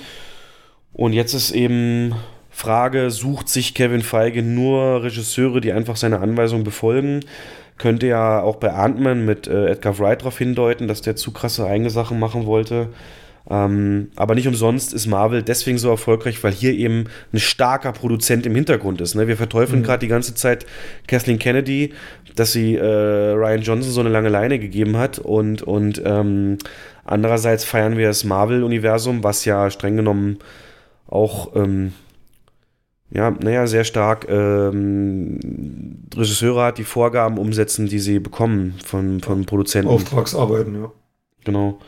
Und 0.95 1.11
jetzt 1.11 1.33
ist 1.33 1.51
eben 1.51 2.15
Frage, 2.49 3.11
sucht 3.11 3.49
sich 3.49 3.73
Kevin 3.73 4.01
Feige 4.01 4.41
nur 4.41 5.03
Regisseure, 5.03 5.59
die 5.59 5.73
einfach 5.73 5.97
seine 5.97 6.19
Anweisungen 6.19 6.63
befolgen? 6.63 7.19
Könnte 7.77 8.07
ja 8.07 8.41
auch 8.41 8.55
bei 8.55 8.71
Ant-Man 8.71 9.25
mit 9.25 9.47
äh, 9.47 9.71
Edgar 9.71 9.99
Wright 9.99 10.21
darauf 10.21 10.37
hindeuten, 10.37 10.87
dass 10.87 11.01
der 11.01 11.17
zu 11.17 11.33
krasse 11.33 11.65
eigene 11.67 11.89
Sachen 11.89 12.17
machen 12.17 12.45
wollte. 12.45 12.87
Ähm, 13.49 14.09
aber 14.15 14.35
nicht 14.35 14.47
umsonst 14.47 14.93
ist 14.93 15.05
Marvel 15.05 15.43
deswegen 15.43 15.77
so 15.77 15.89
erfolgreich, 15.89 16.41
weil 16.45 16.53
hier 16.53 16.71
eben 16.71 17.07
ein 17.33 17.39
starker 17.39 17.91
Produzent 17.91 18.45
im 18.45 18.55
Hintergrund 18.55 19.01
ist. 19.01 19.15
Ne? 19.15 19.27
Wir 19.27 19.35
verteufeln 19.35 19.81
Mhm. 19.81 19.85
gerade 19.85 19.99
die 19.99 20.07
ganze 20.07 20.33
Zeit 20.33 20.65
Kathleen 21.07 21.39
Kennedy, 21.39 21.93
dass 22.37 22.53
sie 22.53 22.75
äh, 22.75 22.83
Ryan 23.33 23.61
Johnson 23.61 23.91
so 23.91 23.99
eine 23.99 24.09
lange 24.09 24.29
Leine 24.29 24.59
gegeben 24.59 24.95
hat 24.95 25.19
und, 25.19 25.61
und 25.61 26.01
ähm, 26.05 26.57
andererseits 27.03 27.65
feiern 27.65 27.97
wir 27.97 28.07
das 28.07 28.23
Marvel-Universum, 28.23 29.25
was 29.25 29.43
ja 29.43 29.69
streng 29.69 29.97
genommen 29.97 30.39
auch 31.07 31.55
ähm, 31.55 31.93
ja, 33.11 33.31
naja, 33.31 33.67
sehr 33.67 33.83
stark 33.83 34.27
ähm, 34.29 35.39
Regisseure 36.15 36.63
hat, 36.63 36.77
die 36.77 36.83
Vorgaben 36.83 37.37
umsetzen, 37.37 37.87
die 37.87 37.99
sie 37.99 38.19
bekommen 38.19 38.75
von, 38.83 39.21
von 39.21 39.45
Produzenten. 39.45 39.89
Auftragsarbeiten, 39.89 40.75
ja. 40.75 40.91
Genau. 41.43 41.79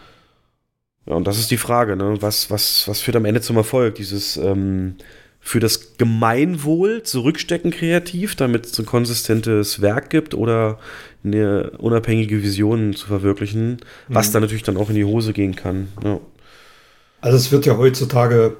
Ja, 1.06 1.16
und 1.16 1.26
das 1.26 1.40
ist 1.40 1.50
die 1.52 1.58
Frage, 1.58 1.96
ne? 1.96 2.18
Was, 2.22 2.52
was, 2.52 2.88
was 2.88 3.02
führt 3.02 3.18
am 3.18 3.26
Ende 3.26 3.42
zum 3.42 3.58
Erfolg? 3.58 3.96
Dieses 3.96 4.38
ähm, 4.38 4.96
für 5.40 5.60
das 5.60 5.98
Gemeinwohl 5.98 7.04
zurückstecken 7.04 7.72
kreativ, 7.72 8.36
damit 8.36 8.66
es 8.66 8.78
ein 8.80 8.86
konsistentes 8.86 9.82
Werk 9.82 10.10
gibt 10.10 10.34
oder 10.34 10.78
eine 11.24 11.72
unabhängige 11.78 12.44
Vision 12.44 12.94
zu 12.94 13.08
verwirklichen, 13.08 13.78
was 14.08 14.30
Mhm. 14.30 14.34
dann 14.34 14.42
natürlich 14.44 14.64
dann 14.64 14.78
auch 14.78 14.90
in 14.90 14.96
die 14.96 15.06
Hose 15.06 15.34
gehen 15.34 15.56
kann. 15.56 15.88
Ja. 16.04 16.20
Also 17.22 17.38
es 17.38 17.52
wird 17.52 17.66
ja 17.66 17.78
heutzutage 17.78 18.58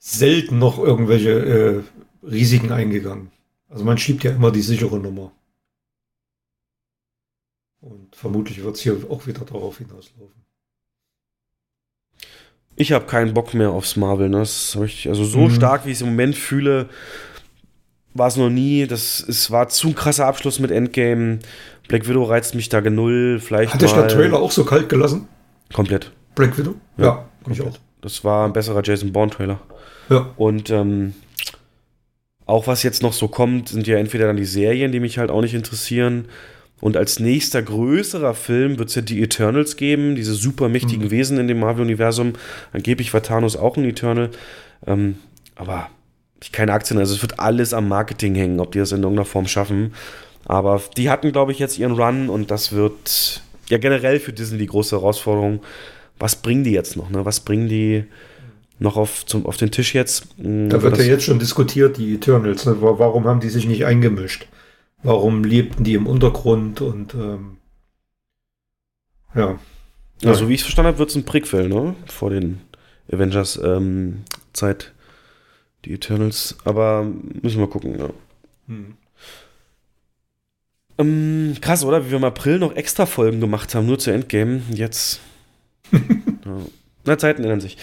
selten 0.00 0.58
noch 0.58 0.78
irgendwelche 0.78 1.30
äh, 1.30 2.26
Risiken 2.26 2.72
eingegangen. 2.72 3.30
Also 3.68 3.84
man 3.84 3.98
schiebt 3.98 4.24
ja 4.24 4.32
immer 4.32 4.50
die 4.50 4.62
sichere 4.62 4.98
Nummer. 4.98 5.30
Und 7.80 8.16
vermutlich 8.16 8.62
wird 8.62 8.74
es 8.76 8.82
hier 8.82 8.96
auch 9.08 9.26
wieder 9.26 9.44
darauf 9.44 9.78
hinauslaufen. 9.78 10.34
Ich 12.76 12.92
habe 12.92 13.06
keinen 13.06 13.34
Bock 13.34 13.52
mehr 13.54 13.70
aufs 13.70 13.96
Marvel. 13.96 14.28
Ne? 14.30 14.38
Das 14.38 14.74
ich, 14.84 15.08
also 15.08 15.24
so 15.24 15.40
Mhm. 15.48 15.50
stark, 15.50 15.84
wie 15.84 15.90
ich 15.90 15.96
es 15.96 16.02
im 16.02 16.08
Moment 16.08 16.34
fühle, 16.34 16.88
war 18.14 18.26
es 18.28 18.36
noch 18.36 18.50
nie. 18.50 18.86
Das 18.86 19.20
es 19.20 19.50
war 19.50 19.68
zu 19.68 19.88
ein 19.88 19.94
krasser 19.94 20.26
Abschluss 20.26 20.58
mit 20.58 20.70
Endgame. 20.70 21.40
Black 21.88 22.08
Widow 22.08 22.24
reizt 22.24 22.54
mich 22.54 22.68
da 22.70 22.80
genull. 22.80 23.38
Vielleicht 23.38 23.74
Hat 23.74 23.82
dich 23.82 23.92
der 23.92 24.08
Trailer 24.08 24.40
auch 24.40 24.50
so 24.52 24.64
kalt 24.64 24.88
gelassen? 24.88 25.28
komplett. 25.72 26.10
Black 26.34 26.56
Widow? 26.58 26.74
Ja, 26.96 27.28
mich 27.46 27.60
auch. 27.60 27.76
Das 28.00 28.24
war 28.24 28.46
ein 28.46 28.52
besserer 28.52 28.82
Jason 28.82 29.12
Bourne-Trailer. 29.12 29.60
Ja. 30.10 30.30
Und 30.36 30.70
ähm, 30.70 31.14
auch 32.46 32.66
was 32.66 32.82
jetzt 32.82 33.02
noch 33.02 33.12
so 33.12 33.28
kommt, 33.28 33.68
sind 33.68 33.86
ja 33.86 33.96
entweder 33.96 34.26
dann 34.26 34.36
die 34.36 34.44
Serien, 34.44 34.92
die 34.92 35.00
mich 35.00 35.18
halt 35.18 35.30
auch 35.30 35.40
nicht 35.40 35.54
interessieren. 35.54 36.26
Und 36.80 36.96
als 36.96 37.20
nächster 37.20 37.62
größerer 37.62 38.34
Film 38.34 38.78
wird 38.78 38.88
es 38.88 38.94
ja 38.94 39.02
die 39.02 39.22
Eternals 39.22 39.76
geben, 39.76 40.16
diese 40.16 40.34
super 40.34 40.68
mächtigen 40.68 41.06
Mhm. 41.06 41.10
Wesen 41.10 41.38
in 41.38 41.46
dem 41.46 41.60
Marvel-Universum. 41.60 42.32
Angeblich 42.72 43.12
war 43.12 43.22
Thanos 43.22 43.56
auch 43.56 43.76
ein 43.76 43.84
Eternal. 43.84 44.30
Ähm, 44.86 45.16
aber 45.54 45.90
ich 46.42 46.52
keine 46.52 46.72
Aktien, 46.72 46.98
also 46.98 47.14
es 47.14 47.20
wird 47.20 47.38
alles 47.38 47.74
am 47.74 47.86
Marketing 47.88 48.34
hängen, 48.34 48.60
ob 48.60 48.72
die 48.72 48.78
das 48.78 48.92
in 48.92 49.02
irgendeiner 49.02 49.26
Form 49.26 49.46
schaffen. 49.46 49.92
Aber 50.46 50.80
die 50.96 51.10
hatten, 51.10 51.32
glaube 51.32 51.52
ich, 51.52 51.58
jetzt 51.58 51.78
ihren 51.78 51.92
Run 51.92 52.30
und 52.30 52.50
das 52.50 52.72
wird 52.72 53.42
ja 53.68 53.76
generell 53.76 54.18
für 54.18 54.32
Disney 54.32 54.58
die 54.58 54.66
große 54.66 54.96
Herausforderung. 54.96 55.60
Was 56.18 56.36
bringen 56.36 56.64
die 56.64 56.72
jetzt 56.72 56.96
noch? 56.96 57.10
Ne? 57.10 57.24
Was 57.26 57.40
bringen 57.40 57.68
die 57.68 58.04
noch 58.80 58.96
auf, 58.96 59.24
zum, 59.26 59.46
auf 59.46 59.56
den 59.56 59.70
Tisch 59.70 59.94
jetzt? 59.94 60.26
Mm, 60.38 60.68
Da 60.68 60.82
wird 60.82 60.98
ja 60.98 61.04
jetzt 61.04 61.22
schon 61.24 61.38
diskutiert, 61.38 61.96
die 61.98 62.14
Eternals. 62.14 62.66
Ne? 62.66 62.80
Wa- 62.82 62.98
Warum 62.98 63.24
haben 63.26 63.38
die 63.40 63.48
sich 63.50 63.66
nicht 63.66 63.84
eingemischt? 63.84 64.46
Warum 65.02 65.44
lebten 65.44 65.84
die 65.84 65.94
im 65.94 66.06
Untergrund 66.06 66.80
und 66.80 67.14
ähm, 67.14 67.56
ja. 69.34 69.58
Ja, 70.22 70.34
so 70.34 70.48
wie 70.48 70.54
ich 70.54 70.60
es 70.60 70.64
verstanden 70.64 70.88
habe, 70.88 70.98
wird 70.98 71.08
es 71.10 71.16
ein 71.16 71.24
Prequel, 71.24 71.68
ne? 71.68 71.94
Vor 72.06 72.28
den 72.30 72.60
Avengers 73.10 73.58
ähm, 73.62 74.24
Zeit. 74.52 74.92
Die 75.86 75.92
Eternals. 75.94 76.56
Aber 76.64 77.06
müssen 77.40 77.58
wir 77.60 77.68
gucken, 77.68 77.98
ja. 77.98 78.10
Hm. 78.66 78.94
Ähm, 80.98 81.56
krass, 81.60 81.84
oder? 81.84 82.04
Wie 82.04 82.10
wir 82.10 82.18
im 82.18 82.24
April 82.24 82.58
noch 82.58 82.76
extra 82.76 83.06
Folgen 83.06 83.40
gemacht 83.40 83.74
haben, 83.74 83.86
nur 83.86 83.98
zu 83.98 84.10
Endgame. 84.10 84.60
Jetzt. 84.70 85.20
ja. 85.92 86.00
Na, 87.06 87.16
Zeiten 87.18 87.42
ändern 87.42 87.60
sich. 87.62 87.78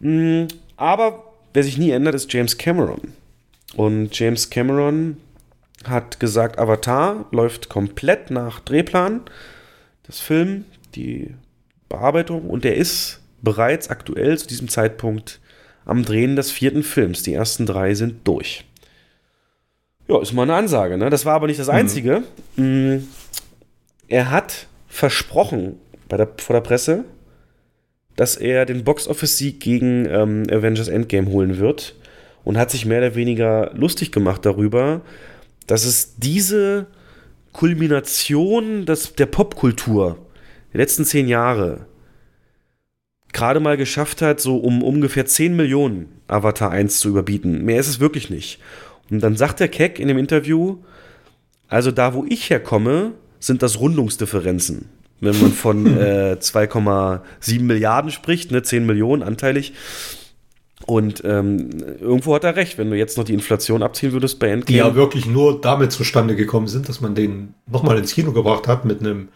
Mm, 0.00 0.44
aber 0.76 1.24
wer 1.54 1.62
sich 1.62 1.78
nie 1.78 1.90
ändert, 1.90 2.14
ist 2.14 2.32
James 2.32 2.58
Cameron. 2.58 3.12
Und 3.74 4.16
James 4.18 4.50
Cameron 4.50 5.16
hat 5.84 6.20
gesagt, 6.20 6.58
Avatar 6.58 7.26
läuft 7.30 7.68
komplett 7.68 8.30
nach 8.30 8.60
Drehplan. 8.60 9.22
Das 10.06 10.20
Film, 10.20 10.64
die 10.94 11.34
Bearbeitung. 11.88 12.48
Und 12.48 12.64
er 12.64 12.76
ist 12.76 13.20
bereits 13.42 13.90
aktuell 13.90 14.38
zu 14.38 14.46
diesem 14.46 14.68
Zeitpunkt 14.68 15.40
am 15.84 16.04
Drehen 16.04 16.36
des 16.36 16.50
vierten 16.50 16.82
Films. 16.82 17.22
Die 17.22 17.34
ersten 17.34 17.66
drei 17.66 17.94
sind 17.94 18.26
durch. 18.26 18.64
Ja, 20.08 20.20
ist 20.20 20.32
mal 20.32 20.42
eine 20.42 20.54
Ansage, 20.54 20.96
ne? 20.98 21.10
Das 21.10 21.24
war 21.24 21.34
aber 21.34 21.46
nicht 21.46 21.60
das 21.60 21.68
Einzige. 21.68 22.22
Mm, 22.56 22.98
Er 24.08 24.30
hat 24.30 24.66
versprochen 24.88 25.78
bei 26.08 26.16
der, 26.16 26.28
vor 26.38 26.54
der 26.54 26.60
Presse, 26.60 27.04
dass 28.16 28.36
er 28.36 28.64
den 28.64 28.84
Box-Office-Sieg 28.84 29.60
gegen 29.60 30.06
ähm, 30.06 30.44
Avengers 30.50 30.88
Endgame 30.88 31.30
holen 31.30 31.58
wird 31.58 31.94
und 32.44 32.58
hat 32.58 32.70
sich 32.70 32.86
mehr 32.86 32.98
oder 32.98 33.14
weniger 33.14 33.72
lustig 33.74 34.12
gemacht 34.12 34.44
darüber, 34.46 35.02
dass 35.66 35.84
es 35.84 36.16
diese 36.16 36.86
Kulmination 37.52 38.86
des, 38.86 39.14
der 39.14 39.26
Popkultur 39.26 40.18
der 40.72 40.80
letzten 40.80 41.04
zehn 41.04 41.28
Jahre 41.28 41.86
gerade 43.32 43.60
mal 43.60 43.76
geschafft 43.76 44.22
hat, 44.22 44.40
so 44.40 44.56
um 44.56 44.82
ungefähr 44.82 45.26
10 45.26 45.54
Millionen 45.54 46.08
Avatar 46.26 46.70
1 46.70 47.00
zu 47.00 47.10
überbieten. 47.10 47.64
Mehr 47.64 47.78
ist 47.78 47.88
es 47.88 48.00
wirklich 48.00 48.30
nicht. 48.30 48.60
Und 49.10 49.20
dann 49.22 49.36
sagt 49.36 49.60
der 49.60 49.68
Keck 49.68 50.00
in 50.00 50.08
dem 50.08 50.16
Interview, 50.16 50.78
also 51.68 51.90
da, 51.90 52.14
wo 52.14 52.24
ich 52.24 52.48
herkomme, 52.48 53.12
sind 53.38 53.62
das 53.62 53.78
Rundungsdifferenzen. 53.78 54.88
Wenn 55.20 55.40
man 55.40 55.52
von 55.52 55.86
äh, 55.98 56.36
2,7 56.40 57.62
Milliarden 57.62 58.10
spricht, 58.10 58.50
ne, 58.52 58.62
10 58.62 58.84
Millionen 58.86 59.22
anteilig. 59.22 59.72
Und 60.84 61.22
ähm, 61.24 61.70
irgendwo 62.00 62.34
hat 62.34 62.44
er 62.44 62.54
recht, 62.54 62.76
wenn 62.78 62.90
du 62.90 62.96
jetzt 62.96 63.16
noch 63.16 63.24
die 63.24 63.32
Inflation 63.32 63.82
abziehen 63.82 64.12
würdest 64.12 64.38
bei 64.38 64.46
Die 64.48 64.52
Endgame. 64.52 64.78
ja 64.78 64.94
wirklich 64.94 65.26
nur 65.26 65.60
damit 65.60 65.90
zustande 65.90 66.36
gekommen 66.36 66.68
sind, 66.68 66.88
dass 66.88 67.00
man 67.00 67.14
den 67.14 67.54
nochmal 67.66 67.96
ins 67.98 68.12
Kino 68.14 68.32
gebracht 68.32 68.68
hat 68.68 68.84
mit 68.84 69.00
einem, 69.00 69.28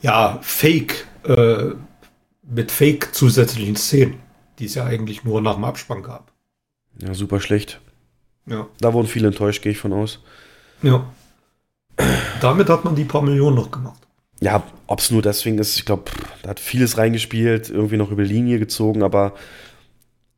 ja, 0.00 0.38
Fake, 0.40 1.06
äh, 1.24 1.72
mit 2.42 2.70
Fake 2.70 3.12
zusätzlichen 3.12 3.76
Szenen, 3.76 4.20
die 4.60 4.66
es 4.66 4.74
ja 4.76 4.84
eigentlich 4.84 5.24
nur 5.24 5.42
nach 5.42 5.54
dem 5.56 5.64
Abspann 5.64 6.02
gab. 6.02 6.32
ja, 7.00 7.12
super 7.12 7.40
schlecht. 7.40 7.80
Ja. 8.46 8.66
Da 8.80 8.92
wurden 8.92 9.08
viele 9.08 9.28
enttäuscht, 9.28 9.62
gehe 9.62 9.72
ich 9.72 9.78
von 9.78 9.92
aus. 9.92 10.20
Ja. 10.82 11.04
Damit 12.40 12.68
hat 12.68 12.84
man 12.84 12.94
die 12.96 13.04
paar 13.04 13.22
Millionen 13.22 13.56
noch 13.56 13.70
gemacht. 13.70 14.01
Ja, 14.42 14.62
ob 14.88 14.98
es 14.98 15.10
nur 15.12 15.22
deswegen 15.22 15.58
ist, 15.58 15.76
ich 15.76 15.84
glaube, 15.84 16.10
da 16.42 16.50
hat 16.50 16.60
vieles 16.60 16.98
reingespielt, 16.98 17.70
irgendwie 17.70 17.96
noch 17.96 18.10
über 18.10 18.24
Linie 18.24 18.58
gezogen, 18.58 19.02
aber 19.02 19.34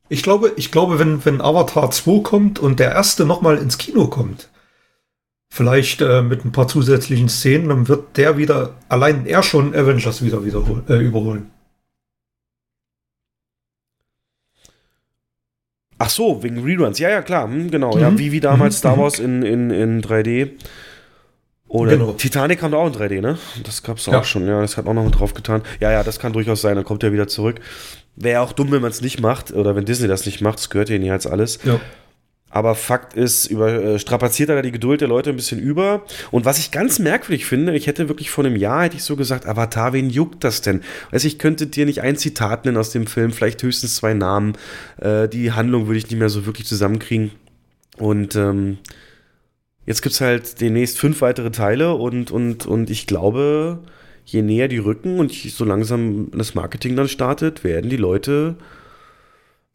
Ich 0.09 0.21
glaube, 0.21 0.53
ich 0.57 0.71
glaube, 0.71 0.99
wenn, 0.99 1.25
wenn 1.25 1.41
Avatar 1.41 1.89
2 1.89 2.21
kommt 2.21 2.59
und 2.59 2.79
der 2.79 2.91
erste 2.91 3.25
nochmal 3.25 3.57
ins 3.57 3.79
Kino 3.79 4.07
kommt, 4.07 4.49
vielleicht 5.51 6.01
äh, 6.01 6.21
mit 6.21 6.45
ein 6.45 6.51
paar 6.51 6.67
zusätzlichen 6.67 7.29
Szenen, 7.29 7.69
dann 7.69 7.87
wird 7.87 8.15
der 8.17 8.37
wieder, 8.37 8.75
allein 8.89 9.25
er 9.25 9.41
schon 9.41 9.73
Avengers 9.73 10.23
wieder 10.23 10.39
äh, 10.89 10.99
überholen. 10.99 11.49
Ach 15.97 16.09
so, 16.09 16.43
wegen 16.43 16.61
Reruns. 16.63 16.99
Ja, 16.99 17.09
ja, 17.09 17.21
klar, 17.21 17.47
hm, 17.47 17.71
genau. 17.71 17.97
Ja, 17.97 18.11
Mhm. 18.11 18.17
wie, 18.19 18.31
wie 18.33 18.39
damals 18.41 18.75
Mhm. 18.75 18.79
Star 18.79 18.97
Wars 18.97 19.19
in, 19.19 19.43
in, 19.43 19.71
in 19.71 20.01
3D. 20.01 20.51
Oder 21.67 21.91
Genau. 21.97 22.11
Titanic 22.13 22.59
kam 22.59 22.71
da 22.71 22.77
auch 22.77 22.87
in 22.87 22.93
3D, 22.93 23.21
ne? 23.21 23.37
Das 23.63 23.81
gab's 23.83 24.05
Ja. 24.05 24.19
auch 24.19 24.25
schon, 24.25 24.47
ja. 24.47 24.61
Das 24.61 24.77
hat 24.77 24.85
auch 24.87 24.93
noch 24.93 25.03
mit 25.05 25.19
drauf 25.19 25.33
getan. 25.33 25.61
Ja, 25.79 25.91
ja, 25.91 26.03
das 26.03 26.19
kann 26.19 26.31
durchaus 26.33 26.61
sein. 26.61 26.75
Dann 26.75 26.85
kommt 26.85 27.03
er 27.03 27.11
wieder 27.11 27.27
zurück. 27.27 27.59
Wäre 28.15 28.41
auch 28.41 28.53
dumm, 28.53 28.71
wenn 28.71 28.81
man 28.81 28.91
es 28.91 29.01
nicht 29.01 29.19
macht 29.19 29.51
oder 29.51 29.75
wenn 29.75 29.83
Disney 29.85 30.07
das 30.07 30.25
nicht 30.25 30.41
macht. 30.41 30.59
Das 30.59 30.69
gehört 30.69 30.89
ja 30.89 30.95
ihnen 30.95 31.05
jetzt 31.05 31.27
alles. 31.27 31.59
Ja. 31.63 31.79
Aber 32.51 32.75
Fakt 32.75 33.15
ist, 33.15 33.47
über, 33.47 33.73
äh, 33.73 33.99
strapaziert 33.99 34.47
er 34.49 34.55
da 34.55 34.61
die 34.61 34.71
Geduld 34.71 35.01
der 35.01 35.09
Leute 35.09 35.31
ein 35.31 35.35
bisschen 35.35 35.59
über. 35.59 36.03
Und 36.31 36.45
was 36.45 36.57
ich 36.57 36.71
ganz 36.71 36.99
merkwürdig 36.99 37.45
finde, 37.45 37.75
ich 37.75 37.87
hätte 37.87 38.07
wirklich 38.07 38.29
vor 38.29 38.45
einem 38.45 38.55
Jahr, 38.55 38.83
hätte 38.83 38.95
ich 38.95 39.03
so 39.03 39.17
gesagt, 39.17 39.45
Avatar, 39.45 39.91
wen 39.91 40.09
juckt 40.09 40.43
das 40.45 40.61
denn? 40.61 40.81
Weiß 41.11 41.25
ich 41.25 41.37
könnte 41.37 41.67
dir 41.67 41.85
nicht 41.85 42.01
ein 42.01 42.15
Zitat 42.15 42.63
nennen 42.63 42.77
aus 42.77 42.91
dem 42.91 43.07
Film, 43.07 43.33
vielleicht 43.33 43.61
höchstens 43.61 43.95
zwei 43.95 44.13
Namen. 44.13 44.53
Äh, 45.01 45.27
die 45.27 45.51
Handlung 45.51 45.87
würde 45.87 45.97
ich 45.97 46.09
nicht 46.09 46.19
mehr 46.19 46.29
so 46.29 46.45
wirklich 46.45 46.67
zusammenkriegen. 46.67 47.31
Und 47.97 48.35
ähm, 48.37 48.77
jetzt 49.85 50.01
gibt 50.01 50.13
es 50.13 50.21
halt 50.21 50.61
demnächst 50.61 50.99
fünf 50.99 51.21
weitere 51.21 51.51
Teile 51.51 51.93
und, 51.93 52.31
und, 52.31 52.65
und 52.65 52.89
ich 52.89 53.07
glaube, 53.07 53.79
je 54.25 54.41
näher 54.41 54.67
die 54.67 54.77
rücken 54.77 55.19
und 55.19 55.31
so 55.31 55.65
langsam 55.65 56.31
das 56.31 56.55
Marketing 56.55 56.95
dann 56.95 57.07
startet, 57.07 57.63
werden 57.63 57.89
die 57.89 57.97
Leute 57.97 58.55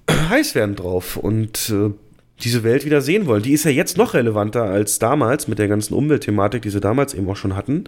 heiß 0.11 0.55
werden 0.55 0.77
drauf. 0.77 1.17
Und 1.17 1.71
äh, 1.71 1.91
diese 2.43 2.65
Welt 2.65 2.85
wieder 2.85 3.01
sehen 3.01 3.27
wollen. 3.27 3.43
Die 3.43 3.53
ist 3.53 3.65
ja 3.65 3.71
jetzt 3.71 3.97
noch 3.97 4.15
relevanter 4.15 4.65
als 4.65 4.99
damals 4.99 5.49
mit 5.49 5.59
der 5.59 5.69
ganzen 5.69 5.95
Umweltthematik, 5.95 6.63
die 6.63 6.71
sie 6.71 6.81
damals 6.81 7.15
eben 7.15 7.29
auch 7.29 7.37
schon 7.37 7.57
hatten 7.57 7.85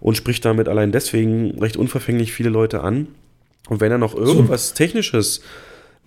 und 0.00 0.16
spricht 0.16 0.44
damit 0.44 0.68
allein 0.68 0.92
deswegen 0.92 1.58
recht 1.58 1.76
unverfänglich 1.76 2.32
viele 2.32 2.50
Leute 2.50 2.82
an. 2.82 3.08
Und 3.68 3.80
wenn 3.80 3.90
er 3.90 3.98
noch 3.98 4.14
irgendwas 4.14 4.70
so. 4.70 4.74
Technisches 4.74 5.40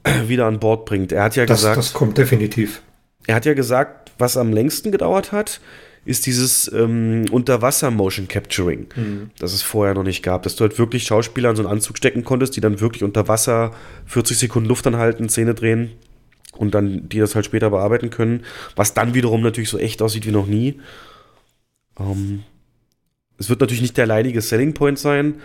wieder 0.28 0.46
an 0.46 0.60
Bord 0.60 0.86
bringt, 0.86 1.12
er 1.12 1.24
hat 1.24 1.36
ja 1.36 1.46
das, 1.46 1.60
gesagt. 1.60 1.78
Das 1.78 1.94
kommt 1.94 2.18
definitiv. 2.18 2.82
Er 3.28 3.36
hat 3.36 3.46
ja 3.46 3.54
gesagt, 3.54 4.09
was 4.20 4.38
am 4.38 4.54
längsten 4.54 4.92
gedauert 4.92 5.32
hat, 5.32 5.60
ist 6.06 6.26
dieses 6.26 6.72
ähm, 6.72 7.26
Unterwasser-Motion 7.30 8.28
Capturing, 8.28 8.88
mhm. 8.96 9.32
das 9.38 9.54
es 9.54 9.62
vorher 9.62 9.94
noch 9.94 10.04
nicht 10.04 10.24
gab. 10.24 10.44
Dass 10.44 10.56
du 10.56 10.62
halt 10.62 10.80
wirklich 10.80 11.04
Schauspieler 11.04 11.50
in 11.50 11.56
so 11.56 11.64
einen 11.64 11.72
Anzug 11.72 11.98
stecken 11.98 12.24
konntest, 12.24 12.56
die 12.56 12.62
dann 12.62 12.80
wirklich 12.80 13.04
unter 13.04 13.28
Wasser 13.28 13.72
40 14.06 14.38
Sekunden 14.38 14.70
Luft 14.70 14.88
anhalten, 14.88 15.30
Szene 15.30 15.54
drehen 15.54 15.92
und 16.58 16.74
dann 16.74 17.08
die 17.10 17.20
das 17.20 17.36
halt 17.36 17.46
später 17.46 17.70
bearbeiten 17.70 18.10
können, 18.10 18.44
was 18.76 18.94
dann 18.94 19.14
wiederum 19.14 19.42
natürlich 19.42 19.70
so 19.70 19.78
echt 19.78 20.02
aussieht 20.02 20.26
wie 20.26 20.32
noch 20.32 20.48
nie. 20.48 20.80
Ähm, 22.00 22.44
es 23.38 23.50
wird 23.50 23.62
natürlich 23.62 23.82
nicht 23.82 23.98
der 23.98 24.06
alleinige 24.06 24.42
Selling 24.42 24.74
Point 24.74 25.00
sein. 25.00 25.36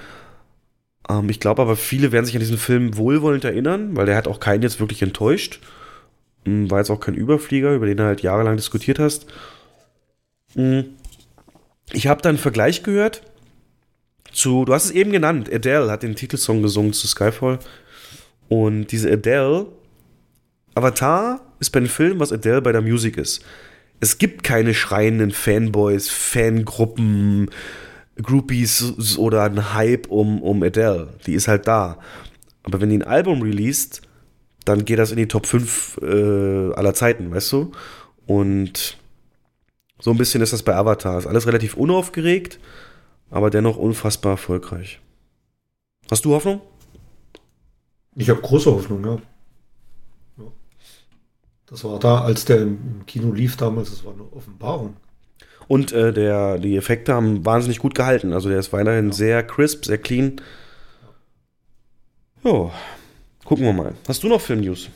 Ähm, 1.08 1.28
ich 1.28 1.40
glaube 1.40 1.62
aber, 1.62 1.76
viele 1.76 2.12
werden 2.12 2.24
sich 2.26 2.34
an 2.34 2.40
diesen 2.40 2.58
Film 2.58 2.96
wohlwollend 2.96 3.44
erinnern, 3.44 3.96
weil 3.96 4.06
der 4.06 4.16
hat 4.16 4.28
auch 4.28 4.40
keinen 4.40 4.62
jetzt 4.62 4.80
wirklich 4.80 5.02
enttäuscht. 5.02 5.60
Ähm, 6.46 6.70
war 6.70 6.78
jetzt 6.78 6.90
auch 6.90 7.00
kein 7.00 7.14
Überflieger, 7.14 7.74
über 7.74 7.86
den 7.86 7.96
du 7.96 8.04
halt 8.04 8.22
jahrelang 8.22 8.56
diskutiert 8.56 8.98
hast. 8.98 9.26
Ähm, 10.56 10.94
ich 11.92 12.06
habe 12.06 12.22
da 12.22 12.28
einen 12.28 12.38
Vergleich 12.38 12.82
gehört 12.82 13.22
zu, 14.32 14.64
du 14.64 14.74
hast 14.74 14.86
es 14.86 14.90
eben 14.90 15.12
genannt, 15.12 15.52
Adele 15.52 15.90
hat 15.90 16.02
den 16.02 16.16
Titelsong 16.16 16.62
gesungen 16.62 16.92
zu 16.92 17.06
Skyfall. 17.06 17.58
Und 18.48 18.88
diese 18.88 19.10
Adele 19.10 19.66
Avatar 20.74 21.40
ist 21.60 21.70
bei 21.70 21.80
den 21.80 21.88
Filmen, 21.88 22.20
was 22.20 22.32
Adele 22.32 22.60
bei 22.62 22.72
der 22.72 22.82
Musik 22.82 23.16
ist. 23.16 23.44
Es 24.00 24.18
gibt 24.18 24.42
keine 24.42 24.74
schreienden 24.74 25.30
Fanboys, 25.30 26.10
Fangruppen, 26.10 27.48
Groupies 28.20 29.16
oder 29.18 29.44
einen 29.44 29.72
Hype 29.74 30.08
um, 30.08 30.42
um 30.42 30.62
Adele. 30.62 31.14
Die 31.26 31.34
ist 31.34 31.48
halt 31.48 31.66
da. 31.66 31.98
Aber 32.64 32.80
wenn 32.80 32.90
die 32.90 32.98
ein 32.98 33.02
Album 33.02 33.42
released, 33.42 34.02
dann 34.64 34.84
geht 34.84 34.98
das 34.98 35.10
in 35.10 35.16
die 35.16 35.28
Top 35.28 35.46
5 35.46 35.98
äh, 36.02 36.72
aller 36.74 36.94
Zeiten, 36.94 37.30
weißt 37.30 37.52
du? 37.52 37.72
Und 38.26 38.96
so 40.00 40.10
ein 40.10 40.18
bisschen 40.18 40.42
ist 40.42 40.52
das 40.52 40.62
bei 40.62 40.74
Avatar. 40.74 41.18
Ist 41.18 41.26
alles 41.26 41.46
relativ 41.46 41.76
unaufgeregt, 41.76 42.58
aber 43.30 43.50
dennoch 43.50 43.76
unfassbar 43.76 44.32
erfolgreich. 44.32 45.00
Hast 46.10 46.24
du 46.24 46.34
Hoffnung? 46.34 46.60
Ich 48.16 48.30
habe 48.30 48.40
große 48.40 48.70
Hoffnung, 48.70 49.04
ja. 49.04 49.18
Das 51.66 51.82
war 51.82 51.98
da, 51.98 52.20
als 52.20 52.44
der 52.44 52.60
im 52.60 53.04
Kino 53.06 53.32
lief 53.32 53.56
damals, 53.56 53.90
das 53.90 54.04
war 54.04 54.12
eine 54.12 54.22
Offenbarung. 54.32 54.96
Und 55.66 55.92
äh, 55.92 56.12
der, 56.12 56.58
die 56.58 56.76
Effekte 56.76 57.14
haben 57.14 57.44
wahnsinnig 57.44 57.78
gut 57.78 57.94
gehalten. 57.94 58.32
Also 58.32 58.48
der 58.48 58.58
ist 58.58 58.72
weiterhin 58.72 59.06
ja. 59.06 59.12
sehr 59.12 59.42
crisp, 59.42 59.86
sehr 59.86 59.98
clean. 59.98 60.40
Jo, 62.44 62.70
gucken 63.44 63.64
wir 63.64 63.72
mal. 63.72 63.94
Hast 64.08 64.22
du 64.22 64.28
noch 64.28 64.40
Film-News? 64.40 64.88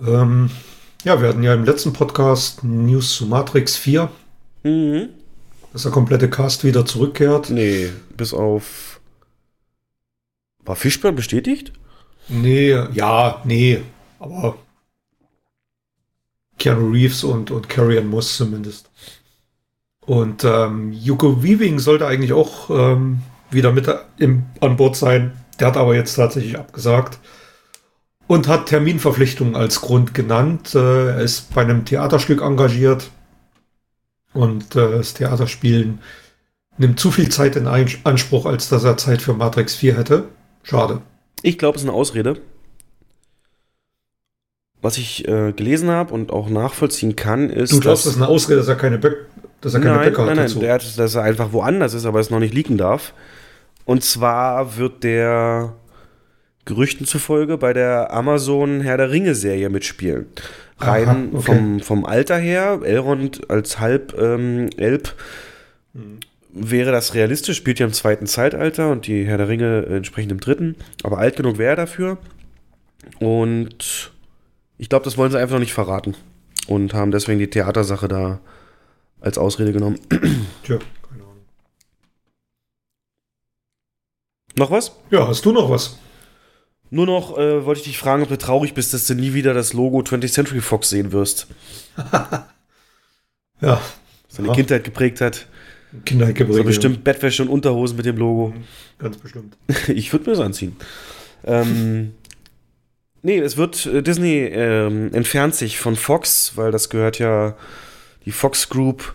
Ähm, 0.00 0.50
ja, 1.04 1.20
wir 1.20 1.28
hatten 1.28 1.42
ja 1.42 1.54
im 1.54 1.64
letzten 1.64 1.92
Podcast 1.92 2.64
News 2.64 3.16
zu 3.16 3.26
Matrix 3.26 3.76
4. 3.76 4.10
Mhm. 4.62 5.08
Dass 5.72 5.82
der 5.82 5.92
komplette 5.92 6.28
Cast 6.28 6.64
wieder 6.64 6.84
zurückkehrt. 6.84 7.50
Nee, 7.50 7.90
bis 8.16 8.34
auf. 8.34 9.00
War 10.64 10.76
Fischburn 10.76 11.16
bestätigt? 11.16 11.72
Nee, 12.28 12.70
ja, 12.92 13.40
nee. 13.44 13.80
Aber 14.18 14.56
Keanu 16.58 16.90
Reeves 16.90 17.24
und, 17.24 17.50
und 17.50 17.68
Carrie 17.68 18.00
Moss 18.00 18.36
zumindest. 18.36 18.90
Und 20.06 20.44
ähm, 20.44 20.92
Yuko 20.92 21.42
Weaving 21.42 21.78
sollte 21.78 22.06
eigentlich 22.06 22.32
auch 22.32 22.70
ähm, 22.70 23.22
wieder 23.50 23.72
mit 23.72 23.88
im, 24.18 24.44
an 24.60 24.76
Bord 24.76 24.96
sein. 24.96 25.32
Der 25.58 25.68
hat 25.68 25.76
aber 25.76 25.94
jetzt 25.94 26.14
tatsächlich 26.14 26.58
abgesagt 26.58 27.18
und 28.26 28.48
hat 28.48 28.66
Terminverpflichtungen 28.66 29.56
als 29.56 29.80
Grund 29.80 30.14
genannt. 30.14 30.74
Äh, 30.74 31.10
er 31.10 31.20
ist 31.20 31.54
bei 31.54 31.62
einem 31.62 31.84
Theaterstück 31.84 32.40
engagiert 32.40 33.10
und 34.32 34.74
äh, 34.76 34.90
das 34.90 35.14
Theaterspielen 35.14 36.00
nimmt 36.78 36.98
zu 36.98 37.10
viel 37.10 37.28
Zeit 37.28 37.56
in 37.56 37.66
Anspruch, 37.66 38.46
als 38.46 38.68
dass 38.68 38.84
er 38.84 38.96
Zeit 38.96 39.20
für 39.22 39.34
Matrix 39.34 39.74
4 39.74 39.96
hätte. 39.96 40.24
Schade. 40.62 41.02
Ich 41.42 41.58
glaube, 41.58 41.76
es 41.76 41.82
ist 41.82 41.88
eine 41.88 41.96
Ausrede 41.96 42.40
was 44.82 44.98
ich 44.98 45.26
äh, 45.26 45.52
gelesen 45.52 45.88
habe 45.90 46.12
und 46.12 46.32
auch 46.32 46.50
nachvollziehen 46.50 47.16
kann, 47.16 47.48
ist. 47.48 47.72
Du 47.72 47.80
glaubst, 47.80 48.04
das 48.04 48.14
ist 48.14 48.20
eine 48.20 48.28
Ausrede, 48.28 48.58
dass 48.58 48.68
er 48.68 48.74
keine, 48.74 48.98
Böck, 48.98 49.26
dass 49.60 49.74
er 49.74 49.80
keine 49.80 49.94
nein, 49.94 50.04
Böcke 50.06 50.20
hat? 50.22 50.26
Nein, 50.26 50.36
nein, 50.36 50.60
nein, 50.60 50.80
dass 50.96 51.14
er 51.14 51.22
einfach 51.22 51.52
woanders 51.52 51.94
ist, 51.94 52.04
aber 52.04 52.18
es 52.18 52.30
noch 52.30 52.40
nicht 52.40 52.52
liegen 52.52 52.76
darf. 52.76 53.14
Und 53.84 54.04
zwar 54.04 54.76
wird 54.76 55.04
der 55.04 55.74
Gerüchten 56.64 57.06
zufolge 57.06 57.58
bei 57.58 57.72
der 57.72 58.12
Amazon 58.12 58.80
Herr 58.80 58.96
der 58.96 59.10
Ringe 59.10 59.34
Serie 59.34 59.68
mitspielen. 59.68 60.26
Rein 60.78 61.08
Aha, 61.08 61.26
okay. 61.32 61.42
vom, 61.42 61.80
vom 61.80 62.04
Alter 62.04 62.38
her, 62.38 62.80
Elrond 62.84 63.50
als 63.50 63.80
halb 63.80 64.14
ähm, 64.18 64.70
Elb, 64.76 65.14
hm. 65.94 66.18
wäre 66.52 66.92
das 66.92 67.14
realistisch, 67.14 67.56
spielt 67.56 67.78
ja 67.78 67.86
im 67.86 67.92
zweiten 67.92 68.26
Zeitalter 68.26 68.90
und 68.90 69.06
die 69.06 69.24
Herr 69.24 69.38
der 69.38 69.48
Ringe 69.48 69.86
entsprechend 69.86 70.32
im 70.32 70.40
dritten, 70.40 70.76
aber 71.02 71.18
alt 71.18 71.36
genug 71.36 71.58
wäre 71.58 71.70
er 71.70 71.76
dafür. 71.76 72.18
Und 73.18 74.12
ich 74.78 74.88
glaube, 74.88 75.04
das 75.04 75.16
wollen 75.16 75.30
sie 75.30 75.38
einfach 75.38 75.54
noch 75.54 75.60
nicht 75.60 75.74
verraten. 75.74 76.14
Und 76.68 76.94
haben 76.94 77.10
deswegen 77.10 77.38
die 77.38 77.50
Theatersache 77.50 78.08
da 78.08 78.40
als 79.20 79.38
Ausrede 79.38 79.72
genommen. 79.72 79.98
Tja, 80.62 80.78
keine 81.08 81.22
Ahnung. 81.24 81.44
Noch 84.56 84.70
was? 84.70 84.92
Ja, 85.10 85.26
hast 85.28 85.44
du 85.44 85.52
noch 85.52 85.70
was? 85.70 85.98
Nur 86.90 87.06
noch 87.06 87.38
äh, 87.38 87.64
wollte 87.64 87.80
ich 87.80 87.86
dich 87.86 87.98
fragen, 87.98 88.22
ob 88.22 88.28
du 88.28 88.36
traurig 88.36 88.74
bist, 88.74 88.92
dass 88.92 89.06
du 89.06 89.14
nie 89.14 89.32
wieder 89.32 89.54
das 89.54 89.72
Logo 89.72 90.00
20th 90.00 90.32
Century 90.32 90.60
Fox 90.60 90.90
sehen 90.90 91.12
wirst. 91.12 91.46
ja. 93.60 93.80
Seine 94.28 94.48
ja. 94.48 94.54
Kindheit 94.54 94.84
geprägt 94.84 95.20
hat. 95.20 95.46
Kindheit 96.04 96.34
geprägt. 96.34 96.56
So 96.56 96.64
bestimmt. 96.64 97.04
Bettwäsche 97.04 97.42
und 97.42 97.48
Unterhosen 97.48 97.96
mit 97.96 98.06
dem 98.06 98.16
Logo. 98.16 98.52
Ganz 98.98 99.16
bestimmt. 99.16 99.56
ich 99.88 100.12
würde 100.12 100.30
mir 100.30 100.36
das 100.36 100.44
anziehen. 100.44 100.76
ähm, 101.44 102.14
Nee, 103.22 103.38
es 103.38 103.56
wird, 103.56 103.86
äh, 103.86 104.02
Disney 104.02 104.38
ähm, 104.38 105.14
entfernt 105.14 105.54
sich 105.54 105.78
von 105.78 105.94
Fox, 105.94 106.52
weil 106.56 106.72
das 106.72 106.90
gehört 106.90 107.20
ja, 107.20 107.56
die 108.24 108.32
Fox 108.32 108.68
Group 108.68 109.14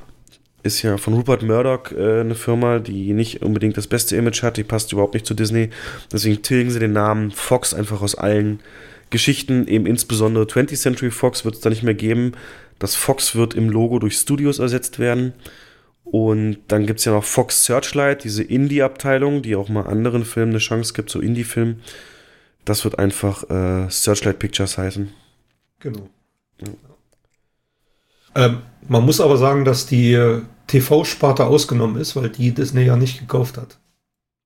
ist 0.68 0.82
ja 0.84 0.98
von 0.98 1.14
Rupert 1.14 1.42
Murdoch 1.42 1.92
äh, 1.92 2.22
eine 2.22 2.36
Firma, 2.36 2.80
die 2.80 3.14
nicht 3.14 3.42
unbedingt 3.42 3.78
das 3.78 3.88
beste 3.88 4.16
Image 4.16 4.44
hat, 4.44 4.58
die 4.58 4.64
passt 4.64 4.92
überhaupt 4.92 5.14
nicht 5.14 5.26
zu 5.26 5.34
Disney. 5.34 5.70
Deswegen 6.12 6.42
tilgen 6.44 6.70
sie 6.70 6.80
den 6.80 6.94
Namen 6.94 7.32
Fox 7.32 7.74
einfach 7.74 8.02
aus 8.02 8.16
allen 8.16 8.60
Geschichten, 9.10 9.68
eben 9.68 9.86
insbesondere 9.86 10.44
20th 10.44 10.82
Century 10.82 11.12
Fox 11.12 11.46
wird 11.46 11.56
es 11.56 11.62
da 11.62 11.70
nicht 11.70 11.84
mehr 11.84 11.94
geben. 11.94 12.34
Das 12.78 12.96
Fox 12.96 13.36
wird 13.36 13.54
im 13.54 13.70
Logo 13.70 14.00
durch 14.00 14.18
Studios 14.18 14.60
ersetzt 14.60 15.00
werden. 15.00 15.34
Und 16.04 16.60
dann 16.68 16.86
gibt 16.86 17.00
es 17.00 17.06
ja 17.06 17.12
noch 17.12 17.24
Fox 17.24 17.66
Searchlight, 17.66 18.24
diese 18.24 18.44
Indie-Abteilung, 18.44 19.42
die 19.42 19.56
auch 19.56 19.68
mal 19.68 19.88
anderen 19.88 20.24
Filmen 20.24 20.52
eine 20.52 20.60
Chance 20.60 20.94
gibt, 20.94 21.10
so 21.10 21.20
Indie-Filmen. 21.20 21.82
Das 22.66 22.84
wird 22.84 23.00
einfach 23.00 23.50
äh, 23.50 23.90
Searchlight 23.90 24.40
Pictures 24.40 24.78
heißen. 24.78 25.10
Genau. 25.80 26.10
Ja. 26.62 28.46
Ähm, 28.46 28.62
man 28.88 29.04
muss 29.04 29.20
aber 29.20 29.38
sagen, 29.38 29.66
dass 29.66 29.86
die 29.86 30.14
TV-Sparte 30.68 31.46
ausgenommen 31.46 32.00
ist, 32.00 32.16
weil 32.16 32.30
die 32.30 32.54
Disney 32.54 32.84
ja 32.84 32.96
nicht 32.96 33.20
gekauft 33.20 33.58
hat. 33.58 33.80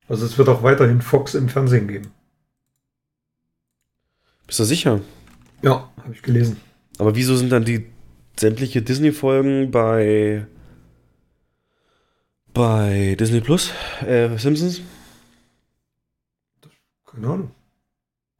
Also 0.07 0.25
es 0.25 0.37
wird 0.37 0.49
auch 0.49 0.63
weiterhin 0.63 1.01
Fox 1.01 1.35
im 1.35 1.49
Fernsehen 1.49 1.87
geben. 1.87 2.11
Bist 4.45 4.59
du 4.59 4.63
sicher? 4.63 5.01
Ja, 5.61 5.89
habe 5.97 6.13
ich 6.13 6.21
gelesen. 6.21 6.57
Aber 6.97 7.15
wieso 7.15 7.35
sind 7.35 7.51
dann 7.51 7.65
die 7.65 7.87
sämtliche 8.37 8.81
Disney-Folgen 8.81 9.71
bei 9.71 10.45
bei 12.53 13.15
Disney 13.17 13.39
Plus, 13.39 13.71
äh, 14.05 14.37
Simpsons? 14.37 14.81
Keine 17.05 17.27
Ahnung. 17.27 17.51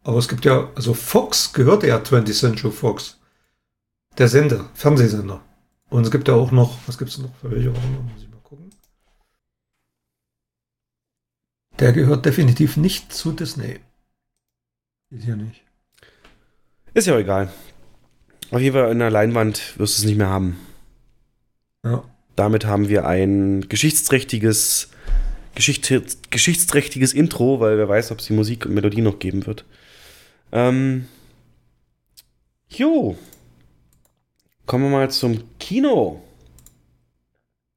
Aber 0.04 0.18
es 0.18 0.28
gibt 0.28 0.46
ja, 0.46 0.70
also 0.76 0.94
Fox 0.94 1.54
gehört 1.54 1.84
ja 1.84 1.98
20th 1.98 2.34
Century 2.38 2.72
Fox. 2.72 3.20
Der 4.18 4.28
Sender, 4.28 4.70
Fernsehsender. 4.74 5.42
Und 5.92 6.06
es 6.06 6.12
gibt 6.12 6.30
ja 6.30 6.36
auch 6.36 6.52
noch, 6.52 6.80
was 6.88 6.98
gibt 6.98 7.12
es 7.12 7.18
noch 7.18 7.36
für 7.36 7.52
welche 7.52 7.68
Ordnung? 7.68 8.10
Muss 8.14 8.24
ich 8.24 8.30
mal 8.30 8.40
gucken. 8.44 8.70
Der 11.80 11.92
gehört 11.92 12.26
definitiv 12.26 12.78
nicht 12.78 13.14
zu 13.14 13.34
Disney. 13.34 13.82
Ist 15.10 15.26
ja 15.26 15.36
nicht. 15.36 15.64
Ist 16.94 17.08
ja 17.08 17.16
auch 17.16 17.20
egal. 17.20 17.52
Auf 18.52 18.62
jeden 18.62 18.74
Fall 18.74 18.90
in 18.90 19.00
der 19.00 19.12
Leinwand 19.12 19.78
wirst 19.78 19.98
du 19.98 20.02
es 20.02 20.06
nicht 20.06 20.18
mehr 20.18 20.30
haben. 20.30 20.58
Ja. 21.84 22.06
Damit 22.38 22.66
haben 22.66 22.88
wir 22.88 23.06
ein 23.06 23.68
geschichtsträchtiges, 23.68 24.92
Geschicht, 25.56 25.92
geschichtsträchtiges 26.30 27.12
Intro, 27.12 27.60
weil 27.60 27.78
wer 27.78 27.90
weiß, 27.90 28.12
ob 28.12 28.20
es 28.20 28.28
die 28.28 28.34
Musik 28.34 28.66
und 28.66 28.74
Melodie 28.74 29.02
noch 29.02 29.20
geben 29.20 29.46
wird. 29.46 29.66
Ähm, 30.54 31.10
jo. 32.70 33.18
Kommen 34.66 34.86
wir 34.86 34.92
mal 34.92 35.10
zum 35.10 35.44
Kino. 35.60 36.22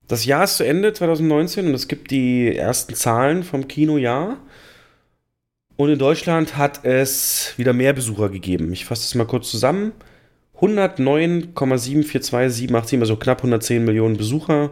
Das 0.06 0.26
Jahr 0.26 0.44
ist 0.44 0.58
zu 0.58 0.66
Ende, 0.66 0.92
2019, 0.92 1.66
und 1.66 1.74
es 1.74 1.88
gibt 1.88 2.10
die 2.10 2.54
ersten 2.54 2.94
Zahlen 2.94 3.42
vom 3.42 3.68
Kinojahr. 3.68 4.36
Und 5.76 5.88
in 5.88 5.98
Deutschland 5.98 6.56
hat 6.56 6.84
es 6.84 7.54
wieder 7.56 7.72
mehr 7.72 7.94
Besucher 7.94 8.28
gegeben. 8.28 8.72
Ich 8.72 8.84
fasse 8.84 9.02
das 9.02 9.14
mal 9.14 9.26
kurz 9.26 9.50
zusammen. 9.50 9.92
109,742787, 10.60 13.00
also 13.00 13.16
knapp 13.16 13.38
110 13.38 13.84
Millionen 13.84 14.16
Besucher, 14.16 14.70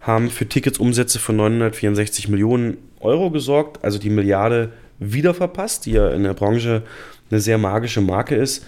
haben 0.00 0.30
für 0.30 0.48
Ticketsumsätze 0.48 1.18
von 1.18 1.36
964 1.36 2.28
Millionen 2.28 2.78
Euro 3.00 3.30
gesorgt, 3.30 3.84
also 3.84 3.98
die 3.98 4.08
Milliarde 4.10 4.72
wieder 4.98 5.34
verpasst, 5.34 5.86
die 5.86 5.92
ja 5.92 6.10
in 6.10 6.22
der 6.22 6.34
Branche 6.34 6.82
eine 7.30 7.40
sehr 7.40 7.58
magische 7.58 8.00
Marke 8.00 8.36
ist. 8.36 8.64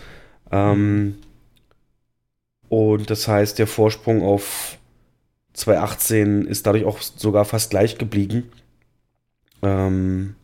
Ähm, 0.52 1.16
und 2.70 3.10
das 3.10 3.26
heißt, 3.26 3.58
der 3.58 3.66
Vorsprung 3.66 4.22
auf 4.22 4.78
2018 5.54 6.46
ist 6.46 6.66
dadurch 6.66 6.84
auch 6.84 7.00
sogar 7.00 7.44
fast 7.44 7.70
gleich 7.70 7.98
geblieben. 7.98 8.52
Ähm, 9.60 10.36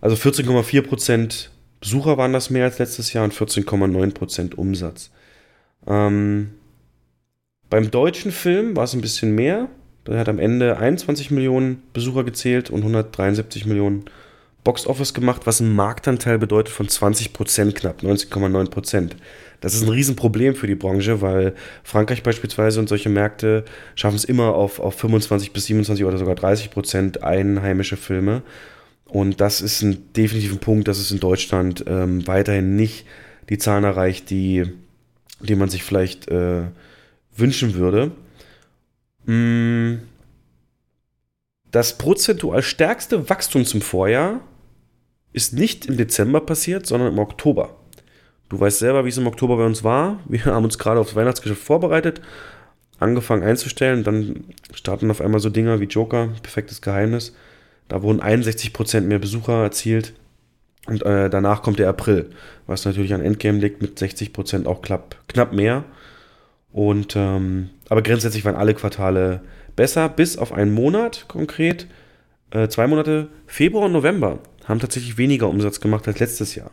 also 0.00 0.14
14,4% 0.14 1.48
Besucher 1.80 2.16
waren 2.16 2.32
das 2.32 2.48
mehr 2.48 2.64
als 2.64 2.78
letztes 2.78 3.12
Jahr 3.12 3.24
und 3.24 3.34
14,9% 3.34 4.54
Umsatz. 4.54 5.10
Ähm, 5.88 6.52
beim 7.68 7.90
deutschen 7.90 8.30
Film 8.30 8.76
war 8.76 8.84
es 8.84 8.94
ein 8.94 9.00
bisschen 9.00 9.34
mehr. 9.34 9.68
Der 10.06 10.20
hat 10.20 10.28
am 10.28 10.38
Ende 10.38 10.76
21 10.76 11.32
Millionen 11.32 11.82
Besucher 11.92 12.22
gezählt 12.22 12.70
und 12.70 12.82
173 12.82 13.66
Millionen 13.66 14.04
Box-Office 14.62 15.12
gemacht, 15.12 15.42
was 15.44 15.60
einen 15.60 15.74
Marktanteil 15.74 16.38
bedeutet 16.38 16.72
von 16.72 16.86
20%, 16.86 17.72
knapp 17.72 18.02
19,9%. 18.02 19.16
Das 19.62 19.74
ist 19.74 19.82
ein 19.84 19.88
Riesenproblem 19.88 20.56
für 20.56 20.66
die 20.66 20.74
Branche, 20.74 21.22
weil 21.22 21.54
Frankreich 21.84 22.24
beispielsweise 22.24 22.80
und 22.80 22.88
solche 22.88 23.08
Märkte 23.08 23.64
schaffen 23.94 24.16
es 24.16 24.24
immer 24.24 24.56
auf, 24.56 24.80
auf 24.80 24.96
25 24.98 25.52
bis 25.52 25.66
27 25.66 26.04
oder 26.04 26.18
sogar 26.18 26.34
30% 26.34 27.20
einheimische 27.20 27.96
Filme. 27.96 28.42
Und 29.04 29.40
das 29.40 29.60
ist 29.60 29.82
ein 29.82 30.12
definitiver 30.14 30.56
Punkt, 30.56 30.88
dass 30.88 30.98
es 30.98 31.12
in 31.12 31.20
Deutschland 31.20 31.84
ähm, 31.86 32.26
weiterhin 32.26 32.74
nicht 32.74 33.06
die 33.50 33.58
Zahlen 33.58 33.84
erreicht, 33.84 34.30
die, 34.30 34.64
die 35.38 35.54
man 35.54 35.68
sich 35.68 35.84
vielleicht 35.84 36.28
äh, 36.28 36.62
wünschen 37.36 37.74
würde. 37.74 38.10
Mm. 39.26 39.98
Das 41.70 41.96
prozentual 41.96 42.62
stärkste 42.62 43.30
Wachstum 43.30 43.64
zum 43.64 43.80
Vorjahr 43.80 44.40
ist 45.32 45.52
nicht 45.54 45.86
im 45.86 45.96
Dezember 45.96 46.40
passiert, 46.40 46.86
sondern 46.86 47.12
im 47.12 47.18
Oktober. 47.18 47.76
Du 48.52 48.60
weißt 48.60 48.80
selber, 48.80 49.06
wie 49.06 49.08
es 49.08 49.16
im 49.16 49.26
Oktober 49.26 49.56
bei 49.56 49.64
uns 49.64 49.82
war. 49.82 50.20
Wir 50.28 50.44
haben 50.44 50.64
uns 50.64 50.76
gerade 50.76 51.00
aufs 51.00 51.16
Weihnachtsgeschäft 51.16 51.62
vorbereitet, 51.62 52.20
angefangen 52.98 53.42
einzustellen. 53.42 54.04
Dann 54.04 54.44
starten 54.74 55.10
auf 55.10 55.22
einmal 55.22 55.40
so 55.40 55.48
Dinger 55.48 55.80
wie 55.80 55.86
Joker, 55.86 56.28
perfektes 56.42 56.82
Geheimnis. 56.82 57.34
Da 57.88 58.02
wurden 58.02 58.20
61% 58.20 59.00
mehr 59.00 59.18
Besucher 59.18 59.62
erzielt. 59.62 60.12
Und 60.86 61.02
äh, 61.02 61.30
danach 61.30 61.62
kommt 61.62 61.78
der 61.78 61.88
April, 61.88 62.28
was 62.66 62.84
natürlich 62.84 63.14
an 63.14 63.22
Endgame 63.22 63.58
liegt, 63.58 63.80
mit 63.80 63.98
60% 63.98 64.66
auch 64.66 64.82
knapp, 64.82 65.16
knapp 65.28 65.54
mehr. 65.54 65.84
Und 66.72 67.16
ähm, 67.16 67.70
aber 67.88 68.02
grundsätzlich 68.02 68.44
waren 68.44 68.56
alle 68.56 68.74
Quartale 68.74 69.40
besser, 69.76 70.10
bis 70.10 70.36
auf 70.36 70.52
einen 70.52 70.74
Monat 70.74 71.24
konkret. 71.26 71.86
Äh, 72.50 72.68
zwei 72.68 72.86
Monate, 72.86 73.28
Februar 73.46 73.86
und 73.86 73.92
November, 73.92 74.40
haben 74.66 74.78
tatsächlich 74.78 75.16
weniger 75.16 75.48
Umsatz 75.48 75.80
gemacht 75.80 76.06
als 76.06 76.18
letztes 76.18 76.54
Jahr. 76.54 76.70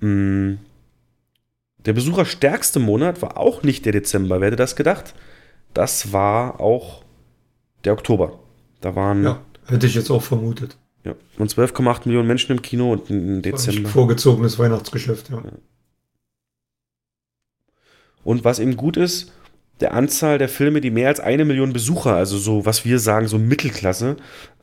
Mm. 0.00 0.54
Der 1.86 1.92
besucherstärkste 1.92 2.80
Monat 2.80 3.22
war 3.22 3.36
auch 3.36 3.62
nicht 3.62 3.84
der 3.84 3.92
Dezember, 3.92 4.40
wer 4.40 4.48
hätte 4.48 4.56
das 4.56 4.76
gedacht? 4.76 5.14
Das 5.72 6.12
war 6.12 6.60
auch 6.60 7.04
der 7.84 7.92
Oktober. 7.92 8.40
Da 8.80 8.94
waren. 8.96 9.22
Ja, 9.22 9.40
hätte 9.66 9.86
ich 9.86 9.94
jetzt 9.94 10.10
auch 10.10 10.22
vermutet. 10.22 10.76
Ja, 11.04 11.14
und 11.38 11.52
12,8 11.52 12.02
Millionen 12.06 12.26
Menschen 12.26 12.52
im 12.52 12.62
Kino 12.62 12.92
und 12.92 13.08
im 13.08 13.40
Dezember. 13.40 13.88
Vorgezogenes 13.88 14.58
Weihnachtsgeschäft, 14.58 15.30
ja. 15.30 15.36
ja. 15.36 15.52
Und 18.24 18.44
was 18.44 18.58
eben 18.58 18.76
gut 18.76 18.96
ist, 18.96 19.32
der 19.78 19.94
Anzahl 19.94 20.38
der 20.38 20.48
Filme, 20.48 20.80
die 20.80 20.90
mehr 20.90 21.08
als 21.08 21.20
eine 21.20 21.44
Million 21.44 21.72
Besucher, 21.72 22.16
also 22.16 22.38
so, 22.38 22.66
was 22.66 22.84
wir 22.84 22.98
sagen, 22.98 23.28
so 23.28 23.38
Mittelklasse, 23.38 24.16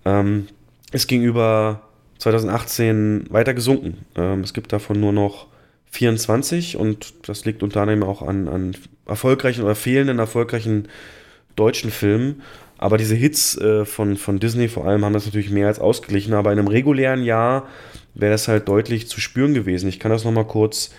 ähm, 0.03 0.47
ist 0.91 1.07
gegenüber 1.07 1.81
2018 2.17 3.27
weiter 3.29 3.53
gesunken. 3.53 3.99
Ähm, 4.15 4.41
es 4.41 4.53
gibt 4.53 4.73
davon 4.73 4.99
nur 4.99 5.13
noch 5.13 5.47
24 5.93 6.75
und 6.77 7.13
das 7.27 7.45
liegt 7.45 7.61
unter 7.61 7.81
anderem 7.81 8.03
auch 8.03 8.23
an, 8.23 8.47
an 8.47 8.75
erfolgreichen 9.05 9.63
oder 9.63 9.75
fehlenden 9.75 10.17
erfolgreichen 10.17 10.87
deutschen 11.55 11.91
Filmen. 11.91 12.41
Aber 12.79 12.97
diese 12.97 13.13
Hits 13.15 13.55
äh, 13.59 13.85
von, 13.85 14.17
von 14.17 14.39
Disney 14.39 14.67
vor 14.67 14.87
allem 14.87 15.05
haben 15.05 15.13
das 15.13 15.25
natürlich 15.25 15.51
mehr 15.51 15.67
als 15.67 15.79
ausgeglichen. 15.79 16.33
Aber 16.33 16.51
in 16.51 16.57
einem 16.57 16.67
regulären 16.67 17.23
Jahr 17.23 17.67
wäre 18.15 18.31
das 18.31 18.47
halt 18.47 18.67
deutlich 18.67 19.07
zu 19.07 19.21
spüren 19.21 19.53
gewesen. 19.53 19.87
Ich 19.87 19.99
kann 19.99 20.11
das 20.11 20.23
nochmal 20.23 20.47
kurz 20.47 20.89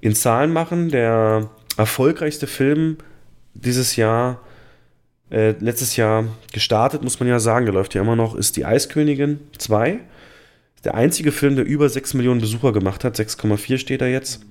in 0.00 0.14
Zahlen 0.14 0.52
machen. 0.52 0.90
Der 0.90 1.48
erfolgreichste 1.76 2.48
Film 2.48 2.96
dieses 3.54 3.94
Jahr, 3.94 4.40
äh, 5.30 5.54
letztes 5.60 5.96
Jahr 5.96 6.24
gestartet, 6.52 7.04
muss 7.04 7.20
man 7.20 7.28
ja 7.28 7.38
sagen, 7.38 7.64
der 7.64 7.74
läuft 7.74 7.94
ja 7.94 8.02
immer 8.02 8.16
noch, 8.16 8.34
ist 8.34 8.56
Die 8.56 8.66
Eiskönigin 8.66 9.38
2. 9.56 10.00
Der 10.84 10.94
einzige 10.94 11.32
Film, 11.32 11.56
der 11.56 11.64
über 11.64 11.88
6 11.88 12.14
Millionen 12.14 12.40
Besucher 12.40 12.72
gemacht 12.72 13.04
hat, 13.04 13.18
6,4 13.18 13.78
steht 13.78 14.00
da 14.00 14.06
jetzt. 14.06 14.44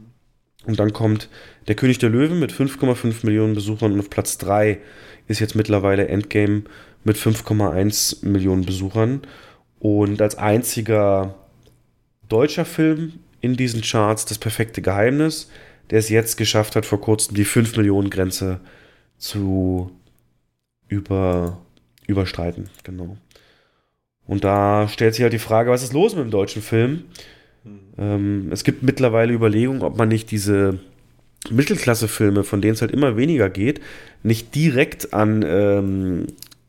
Und 0.65 0.79
dann 0.79 0.93
kommt 0.93 1.29
Der 1.67 1.75
König 1.75 1.99
der 1.99 2.09
Löwen 2.09 2.39
mit 2.39 2.51
5,5 2.51 3.25
Millionen 3.25 3.55
Besuchern 3.55 3.93
und 3.93 3.99
auf 3.99 4.09
Platz 4.09 4.37
3 4.37 4.79
ist 5.27 5.39
jetzt 5.39 5.55
mittlerweile 5.55 6.07
Endgame 6.07 6.63
mit 7.03 7.17
5,1 7.17 8.25
Millionen 8.25 8.65
Besuchern. 8.65 9.21
Und 9.79 10.21
als 10.21 10.37
einziger 10.37 11.35
deutscher 12.29 12.65
Film 12.65 13.13
in 13.41 13.55
diesen 13.55 13.81
Charts 13.81 14.25
das 14.25 14.37
perfekte 14.37 14.81
Geheimnis, 14.81 15.49
der 15.89 15.99
es 15.99 16.09
jetzt 16.09 16.37
geschafft 16.37 16.75
hat, 16.75 16.85
vor 16.85 17.01
kurzem 17.01 17.35
die 17.35 17.45
5 17.45 17.75
Millionen 17.77 18.09
Grenze 18.09 18.59
zu 19.17 19.91
über, 20.87 21.59
überstreiten. 22.07 22.69
Genau. 22.83 23.17
Und 24.27 24.43
da 24.43 24.87
stellt 24.87 25.15
sich 25.15 25.23
halt 25.23 25.33
die 25.33 25.39
Frage, 25.39 25.71
was 25.71 25.83
ist 25.83 25.93
los 25.93 26.15
mit 26.15 26.23
dem 26.23 26.31
deutschen 26.31 26.61
Film? 26.61 27.05
Mhm. 27.63 27.79
Ähm, 27.97 28.49
es 28.51 28.63
gibt 28.63 28.83
mittlerweile 28.83 29.33
Überlegungen, 29.33 29.81
ob 29.81 29.97
man 29.97 30.09
nicht 30.09 30.31
diese 30.31 30.79
Mittelklasse-Filme, 31.49 32.43
von 32.43 32.61
denen 32.61 32.73
es 32.73 32.81
halt 32.81 32.91
immer 32.91 33.17
weniger 33.17 33.49
geht, 33.49 33.81
nicht 34.23 34.53
direkt 34.53 35.13
an, 35.13 35.43
ähm, 35.45 36.27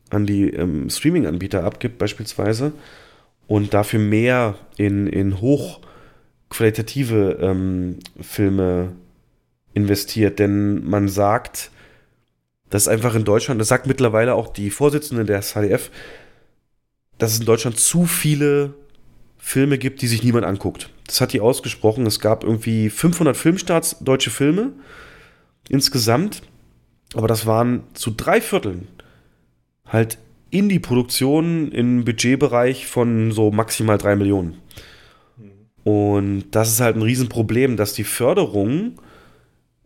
an 0.09 0.25
die 0.25 0.49
ähm, 0.49 0.89
Streaming-Anbieter 0.89 1.63
abgibt, 1.63 1.99
beispielsweise, 1.99 2.73
und 3.47 3.73
dafür 3.73 3.99
mehr 3.99 4.55
in, 4.77 5.07
in 5.07 5.41
hochqualitative 5.41 7.37
ähm, 7.41 7.99
Filme 8.19 8.93
investiert. 9.73 10.39
Denn 10.39 10.83
man 10.87 11.07
sagt, 11.07 11.69
dass 12.69 12.87
einfach 12.87 13.13
in 13.13 13.25
Deutschland, 13.25 13.61
das 13.61 13.67
sagt 13.67 13.85
mittlerweile 13.85 14.33
auch 14.33 14.47
die 14.47 14.71
Vorsitzende 14.71 15.25
des 15.25 15.53
HDF, 15.53 15.91
dass 17.17 17.33
es 17.33 17.39
in 17.39 17.45
Deutschland 17.45 17.79
zu 17.79 18.05
viele 18.05 18.73
Filme 19.37 19.77
gibt, 19.77 20.01
die 20.01 20.07
sich 20.07 20.23
niemand 20.23 20.45
anguckt. 20.45 20.89
Das 21.05 21.21
hat 21.21 21.33
die 21.33 21.41
ausgesprochen. 21.41 22.05
Es 22.05 22.19
gab 22.19 22.43
irgendwie 22.43 22.89
500 22.89 23.35
Filmstarts, 23.35 23.97
deutsche 23.99 24.29
Filme 24.29 24.71
insgesamt. 25.69 26.41
Aber 27.13 27.27
das 27.27 27.45
waren 27.45 27.83
zu 27.93 28.11
drei 28.11 28.41
Vierteln 28.41 28.87
halt 29.85 30.17
Indie-Produktionen 30.49 31.71
im 31.71 32.05
Budgetbereich 32.05 32.87
von 32.87 33.31
so 33.31 33.51
maximal 33.51 33.97
drei 33.97 34.15
Millionen. 34.15 34.57
Und 35.83 36.45
das 36.51 36.69
ist 36.69 36.79
halt 36.79 36.95
ein 36.95 37.01
Riesenproblem, 37.01 37.75
dass 37.75 37.93
die 37.93 38.03
Förderung 38.03 38.99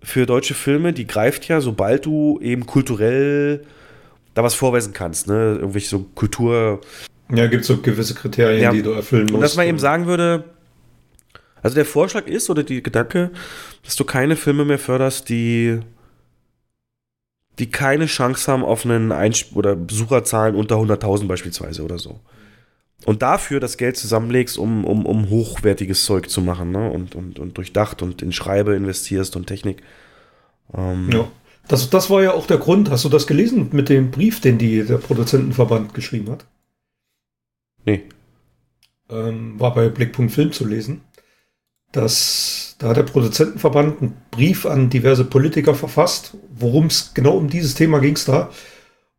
für 0.01 0.25
deutsche 0.25 0.53
Filme, 0.53 0.93
die 0.93 1.07
greift 1.07 1.47
ja, 1.47 1.59
sobald 1.59 2.05
du 2.05 2.39
eben 2.41 2.65
kulturell 2.65 3.65
da 4.33 4.43
was 4.43 4.53
vorweisen 4.53 4.93
kannst, 4.93 5.27
ne? 5.27 5.57
Irgendwelche 5.59 5.89
so 5.89 6.05
Kultur. 6.13 6.81
Ja, 7.33 7.47
gibt 7.47 7.61
es 7.61 7.67
so 7.67 7.77
gewisse 7.77 8.15
Kriterien, 8.15 8.61
ja, 8.61 8.71
die 8.71 8.81
du 8.81 8.91
erfüllen 8.91 9.23
musst. 9.23 9.33
Und 9.35 9.41
dass 9.41 9.55
man 9.55 9.67
eben 9.67 9.79
sagen 9.79 10.05
würde, 10.05 10.45
Also 11.61 11.75
der 11.75 11.85
Vorschlag 11.85 12.27
ist 12.27 12.49
oder 12.49 12.63
die 12.63 12.81
Gedanke, 12.81 13.31
dass 13.83 13.95
du 13.95 14.05
keine 14.05 14.35
Filme 14.35 14.63
mehr 14.65 14.79
förderst, 14.79 15.29
die 15.29 15.79
die 17.59 17.71
keine 17.71 18.05
Chance 18.05 18.51
haben 18.51 18.63
auf 18.63 18.85
einen 18.85 19.11
Einsp 19.11 19.55
oder 19.55 19.75
Besucherzahlen 19.75 20.55
unter 20.55 20.75
100.000 20.75 21.27
beispielsweise 21.27 21.83
oder 21.83 21.97
so. 21.97 22.19
Und 23.05 23.21
dafür 23.21 23.59
das 23.59 23.77
Geld 23.77 23.97
zusammenlegst, 23.97 24.57
um, 24.57 24.85
um, 24.85 25.05
um 25.05 25.29
hochwertiges 25.29 26.05
Zeug 26.05 26.29
zu 26.29 26.41
machen 26.41 26.71
ne? 26.71 26.89
und, 26.89 27.15
und, 27.15 27.39
und 27.39 27.57
durchdacht 27.57 28.01
und 28.01 28.21
in 28.21 28.31
Schreibe 28.31 28.75
investierst 28.75 29.35
und 29.35 29.47
Technik. 29.47 29.81
Ähm, 30.73 31.09
ja. 31.11 31.27
Das, 31.67 31.89
das 31.89 32.09
war 32.09 32.21
ja 32.21 32.33
auch 32.33 32.47
der 32.47 32.57
Grund. 32.57 32.89
Hast 32.89 33.05
du 33.05 33.09
das 33.09 33.27
gelesen 33.27 33.69
mit 33.71 33.89
dem 33.89 34.11
Brief, 34.11 34.39
den 34.39 34.57
die, 34.57 34.83
der 34.83 34.97
Produzentenverband 34.97 35.93
geschrieben 35.93 36.31
hat? 36.31 36.45
Nee. 37.87 38.03
Ähm, 39.09 39.59
war 39.59 39.73
bei 39.73 39.87
Blickpunkt 39.87 40.33
Film 40.33 40.51
zu 40.51 40.67
lesen. 40.67 41.01
Dass 41.93 42.75
da 42.79 42.89
hat 42.89 42.97
der 42.97 43.03
Produzentenverband 43.03 44.01
einen 44.01 44.17
Brief 44.29 44.65
an 44.65 44.89
diverse 44.89 45.23
Politiker 45.23 45.73
verfasst, 45.73 46.35
worum 46.53 46.87
es 46.87 47.13
genau 47.13 47.37
um 47.37 47.49
dieses 47.49 47.75
Thema 47.75 47.99
ging 47.99 48.15
es 48.15 48.25
da. 48.25 48.51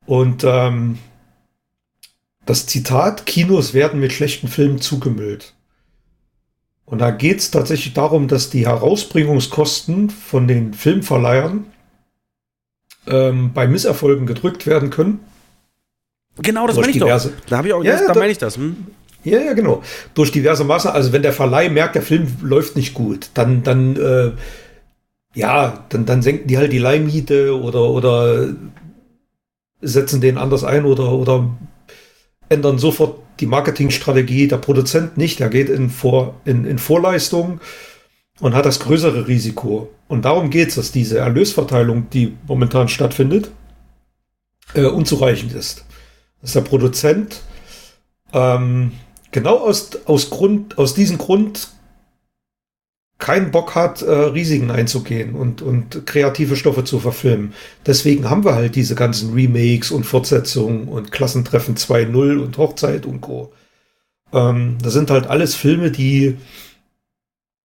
Und 0.06 0.44
ähm, 0.44 0.98
das 2.44 2.66
Zitat, 2.66 3.26
Kinos 3.26 3.72
werden 3.72 4.00
mit 4.00 4.12
schlechten 4.12 4.48
Filmen 4.48 4.80
zugemüllt. 4.80 5.54
Und 6.84 6.98
da 6.98 7.10
geht 7.10 7.38
es 7.38 7.50
tatsächlich 7.50 7.94
darum, 7.94 8.28
dass 8.28 8.50
die 8.50 8.66
Herausbringungskosten 8.66 10.10
von 10.10 10.46
den 10.46 10.74
Filmverleihern 10.74 11.66
ähm, 13.06 13.52
bei 13.54 13.66
Misserfolgen 13.66 14.26
gedrückt 14.26 14.66
werden 14.66 14.90
können. 14.90 15.20
Genau, 16.42 16.66
das 16.66 16.76
meine 16.76 16.88
ich 16.88 16.98
diverse, 16.98 17.30
doch. 17.30 17.46
Da 17.46 17.58
habe 17.58 17.68
ich 17.68 17.74
auch, 17.74 17.82
ja, 17.82 17.92
das, 17.92 18.06
da, 18.06 18.12
da 18.12 18.20
meine 18.20 18.32
ich 18.32 18.38
das. 18.38 18.56
Hm? 18.56 18.76
Ja, 19.24 19.40
ja, 19.40 19.52
genau. 19.52 19.82
Durch 20.14 20.32
diverse 20.32 20.64
Maßnahmen, 20.64 20.96
also 20.96 21.12
wenn 21.12 21.22
der 21.22 21.32
Verleih 21.32 21.68
merkt, 21.68 21.94
der 21.94 22.02
Film 22.02 22.28
läuft 22.42 22.76
nicht 22.76 22.94
gut, 22.94 23.30
dann, 23.34 23.62
dann, 23.62 23.96
äh, 23.96 24.32
ja, 25.34 25.84
dann, 25.88 26.06
dann 26.06 26.22
senken 26.22 26.46
die 26.46 26.56
halt 26.58 26.72
die 26.72 26.78
Leihmiete 26.78 27.58
oder, 27.60 27.90
oder 27.90 28.48
setzen 29.80 30.20
den 30.20 30.38
anders 30.38 30.64
ein 30.64 30.84
oder, 30.84 31.12
oder 31.12 31.50
ändern 32.48 32.78
sofort 32.78 33.20
die 33.40 33.46
Marketingstrategie. 33.46 34.48
Der 34.48 34.56
Produzent 34.58 35.16
nicht, 35.16 35.40
der 35.40 35.48
geht 35.48 35.68
in, 35.68 35.90
Vor, 35.90 36.40
in, 36.44 36.64
in 36.64 36.78
Vorleistung 36.78 37.60
und 38.40 38.54
hat 38.54 38.66
das 38.66 38.80
größere 38.80 39.28
Risiko. 39.28 39.90
Und 40.08 40.24
darum 40.24 40.50
geht 40.50 40.68
es, 40.68 40.74
dass 40.76 40.92
diese 40.92 41.18
Erlösverteilung, 41.18 42.08
die 42.10 42.36
momentan 42.46 42.88
stattfindet, 42.88 43.50
äh, 44.74 44.84
unzureichend 44.84 45.52
ist. 45.52 45.84
Dass 46.40 46.52
der 46.52 46.60
Produzent 46.60 47.40
ähm, 48.32 48.92
genau 49.30 49.58
aus, 49.58 49.90
aus, 50.06 50.30
Grund, 50.30 50.78
aus 50.78 50.94
diesem 50.94 51.18
Grund 51.18 51.68
keinen 53.18 53.50
Bock 53.50 53.74
hat, 53.74 54.02
äh, 54.02 54.10
Risiken 54.10 54.70
einzugehen 54.70 55.34
und, 55.34 55.60
und 55.60 56.06
kreative 56.06 56.54
Stoffe 56.54 56.84
zu 56.84 57.00
verfilmen. 57.00 57.52
Deswegen 57.84 58.30
haben 58.30 58.44
wir 58.44 58.54
halt 58.54 58.76
diese 58.76 58.94
ganzen 58.94 59.34
Remakes 59.34 59.90
und 59.90 60.04
Fortsetzungen 60.04 60.86
und 60.86 61.10
Klassentreffen 61.10 61.76
2.0 61.76 62.38
und 62.38 62.56
Hochzeit 62.58 63.06
und 63.06 63.20
Co. 63.20 63.52
Ähm, 64.32 64.78
das 64.82 64.92
sind 64.92 65.10
halt 65.10 65.26
alles 65.26 65.56
Filme, 65.56 65.90
die 65.90 66.36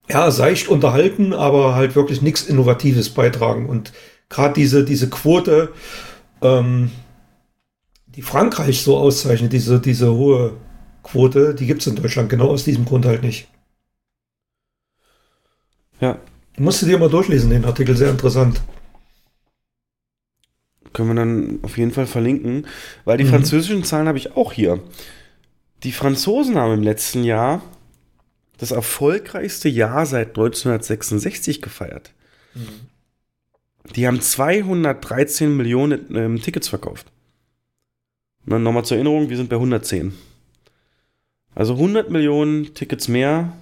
ja, 0.09 0.31
seicht 0.31 0.67
unterhalten, 0.67 1.33
aber 1.33 1.75
halt 1.75 1.95
wirklich 1.95 2.21
nichts 2.21 2.43
Innovatives 2.43 3.09
beitragen. 3.09 3.69
Und 3.69 3.93
gerade 4.29 4.55
diese, 4.55 4.83
diese 4.83 5.09
Quote, 5.09 5.69
ähm, 6.41 6.91
die 8.15 8.21
Frankreich 8.21 8.81
so 8.81 8.97
auszeichnet, 8.97 9.53
diese, 9.53 9.79
diese 9.79 10.13
hohe 10.13 10.57
Quote, 11.03 11.55
die 11.55 11.65
gibt 11.65 11.81
es 11.81 11.87
in 11.87 11.95
Deutschland 11.95 12.29
genau 12.29 12.49
aus 12.49 12.63
diesem 12.63 12.85
Grund 12.85 13.05
halt 13.05 13.23
nicht. 13.23 13.47
Ja. 15.99 16.19
Musst 16.57 16.81
du 16.81 16.85
dir 16.85 16.97
mal 16.97 17.09
durchlesen, 17.09 17.49
den 17.49 17.65
Artikel, 17.65 17.95
sehr 17.95 18.11
interessant. 18.11 18.61
Können 20.91 21.09
wir 21.09 21.15
dann 21.15 21.59
auf 21.63 21.77
jeden 21.77 21.91
Fall 21.91 22.05
verlinken, 22.05 22.67
weil 23.05 23.17
die 23.17 23.23
mhm. 23.23 23.29
französischen 23.29 23.83
Zahlen 23.83 24.07
habe 24.07 24.19
ich 24.19 24.35
auch 24.35 24.53
hier. 24.53 24.79
Die 25.83 25.91
Franzosen 25.91 26.55
haben 26.57 26.73
im 26.73 26.83
letzten 26.83 27.23
Jahr 27.23 27.63
das 28.57 28.71
erfolgreichste 28.71 29.69
Jahr 29.69 30.05
seit 30.05 30.29
1966 30.29 31.61
gefeiert. 31.61 32.11
Mhm. 32.53 32.87
Die 33.95 34.07
haben 34.07 34.21
213 34.21 35.57
Millionen 35.57 36.15
ähm, 36.15 36.41
Tickets 36.41 36.69
verkauft. 36.69 37.12
Nochmal 38.45 38.85
zur 38.85 38.97
Erinnerung, 38.97 39.29
wir 39.29 39.37
sind 39.37 39.49
bei 39.49 39.55
110. 39.55 40.13
Also 41.55 41.73
100 41.73 42.09
Millionen 42.09 42.73
Tickets 42.73 43.07
mehr. 43.07 43.53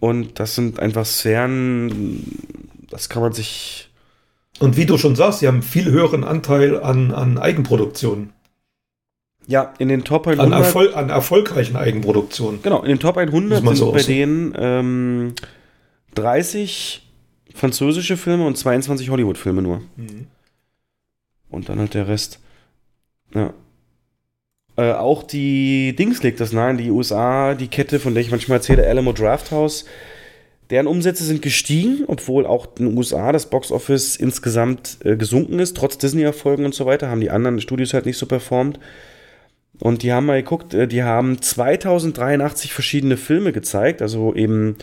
Und 0.00 0.38
das 0.38 0.54
sind 0.54 0.80
einfach 0.80 1.06
Sphären, 1.06 2.24
das 2.90 3.08
kann 3.08 3.22
man 3.22 3.32
sich. 3.32 3.88
Und 4.58 4.76
wie 4.76 4.86
du 4.86 4.98
schon 4.98 5.16
sagst, 5.16 5.40
sie 5.40 5.48
haben 5.48 5.62
viel 5.62 5.86
höheren 5.86 6.24
Anteil 6.24 6.82
an, 6.82 7.10
an 7.12 7.38
Eigenproduktionen. 7.38 8.32
Ja, 9.46 9.74
in 9.78 9.88
den 9.88 10.04
Top 10.04 10.26
100. 10.26 10.46
An, 10.46 10.52
Erfol 10.52 10.94
an 10.94 11.10
erfolgreichen 11.10 11.76
Eigenproduktionen. 11.76 12.62
Genau, 12.62 12.82
in 12.82 12.88
den 12.88 12.98
Top 12.98 13.16
100 13.16 13.62
sind 13.62 13.76
so 13.76 13.92
bei 13.92 14.02
denen 14.02 14.54
ähm, 14.56 15.34
30 16.14 17.02
französische 17.54 18.16
Filme 18.16 18.46
und 18.46 18.56
22 18.56 19.10
Hollywood-Filme 19.10 19.62
nur. 19.62 19.82
Mhm. 19.96 20.26
Und 21.50 21.68
dann 21.68 21.78
halt 21.78 21.94
der 21.94 22.08
Rest. 22.08 22.40
Ja. 23.34 23.52
Äh, 24.76 24.92
auch 24.92 25.22
die 25.22 25.94
Dings 25.96 26.22
legt 26.22 26.40
das 26.40 26.52
nahe, 26.52 26.76
die 26.76 26.90
USA, 26.90 27.54
die 27.54 27.68
Kette, 27.68 28.00
von 28.00 28.14
der 28.14 28.22
ich 28.22 28.30
manchmal 28.30 28.58
erzähle, 28.58 28.86
Alamo 28.86 29.12
Drafthouse. 29.12 29.84
Deren 30.70 30.86
Umsätze 30.86 31.24
sind 31.24 31.42
gestiegen, 31.42 32.04
obwohl 32.06 32.46
auch 32.46 32.66
in 32.78 32.86
den 32.86 32.96
USA 32.96 33.32
das 33.32 33.50
Boxoffice 33.50 34.16
insgesamt 34.16 34.98
äh, 35.04 35.16
gesunken 35.16 35.58
ist, 35.58 35.76
trotz 35.76 35.98
Disney-Erfolgen 35.98 36.64
und 36.64 36.74
so 36.74 36.86
weiter, 36.86 37.08
haben 37.08 37.20
die 37.20 37.30
anderen 37.30 37.60
Studios 37.60 37.92
halt 37.92 38.06
nicht 38.06 38.16
so 38.16 38.26
performt. 38.26 38.80
Und 39.78 40.02
die 40.02 40.12
haben 40.12 40.26
mal 40.26 40.40
geguckt, 40.40 40.72
äh, 40.72 40.88
die 40.88 41.02
haben 41.02 41.40
2083 41.40 42.72
verschiedene 42.72 43.16
Filme 43.16 43.52
gezeigt, 43.52 44.00
also 44.00 44.34
eben 44.34 44.76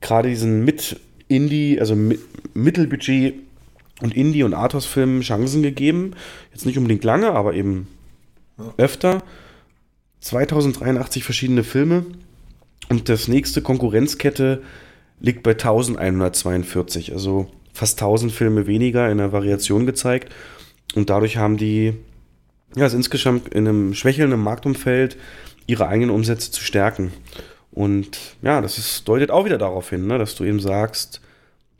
gerade 0.00 0.28
diesen 0.28 0.64
mit 0.64 1.00
Indie, 1.28 1.80
also 1.80 1.96
mit 1.96 2.20
Mittelbudget 2.54 3.34
und 4.02 4.14
Indie- 4.14 4.42
und 4.42 4.54
Arthouse-Filmen 4.54 5.22
Chancen 5.22 5.62
gegeben. 5.62 6.12
Jetzt 6.52 6.66
nicht 6.66 6.76
unbedingt 6.76 7.04
lange, 7.04 7.32
aber 7.32 7.54
eben 7.54 7.88
ja. 8.58 8.74
öfter. 8.76 9.22
2083 10.20 11.24
verschiedene 11.24 11.64
Filme. 11.64 12.06
Und 12.88 13.08
das 13.08 13.28
nächste 13.28 13.62
Konkurrenzkette 13.62 14.62
liegt 15.20 15.42
bei 15.42 15.52
1142, 15.52 17.12
also 17.12 17.50
fast 17.72 18.00
1000 18.00 18.32
Filme 18.32 18.66
weniger 18.66 19.10
in 19.10 19.18
der 19.18 19.32
Variation 19.32 19.86
gezeigt. 19.86 20.32
Und 20.94 21.10
dadurch 21.10 21.36
haben 21.36 21.56
die 21.56 21.94
ja, 22.74 22.86
es 22.86 22.94
insgesamt 22.94 23.48
in 23.48 23.66
einem 23.66 23.94
schwächelnden 23.94 24.40
Marktumfeld 24.40 25.16
ihre 25.66 25.88
eigenen 25.88 26.10
Umsätze 26.10 26.50
zu 26.50 26.62
stärken. 26.62 27.12
Und 27.72 28.36
ja, 28.42 28.60
das 28.60 28.78
ist, 28.78 29.06
deutet 29.08 29.30
auch 29.30 29.44
wieder 29.44 29.58
darauf 29.58 29.90
hin, 29.90 30.06
ne, 30.06 30.18
dass 30.18 30.34
du 30.34 30.44
eben 30.44 30.60
sagst, 30.60 31.20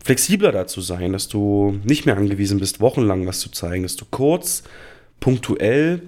flexibler 0.02 0.52
dazu 0.52 0.80
sein, 0.80 1.12
dass 1.12 1.28
du 1.28 1.78
nicht 1.84 2.06
mehr 2.06 2.16
angewiesen 2.16 2.58
bist, 2.58 2.80
wochenlang 2.80 3.26
was 3.26 3.40
zu 3.40 3.50
zeigen, 3.50 3.82
dass 3.82 3.96
du 3.96 4.04
kurz, 4.10 4.62
punktuell 5.20 6.02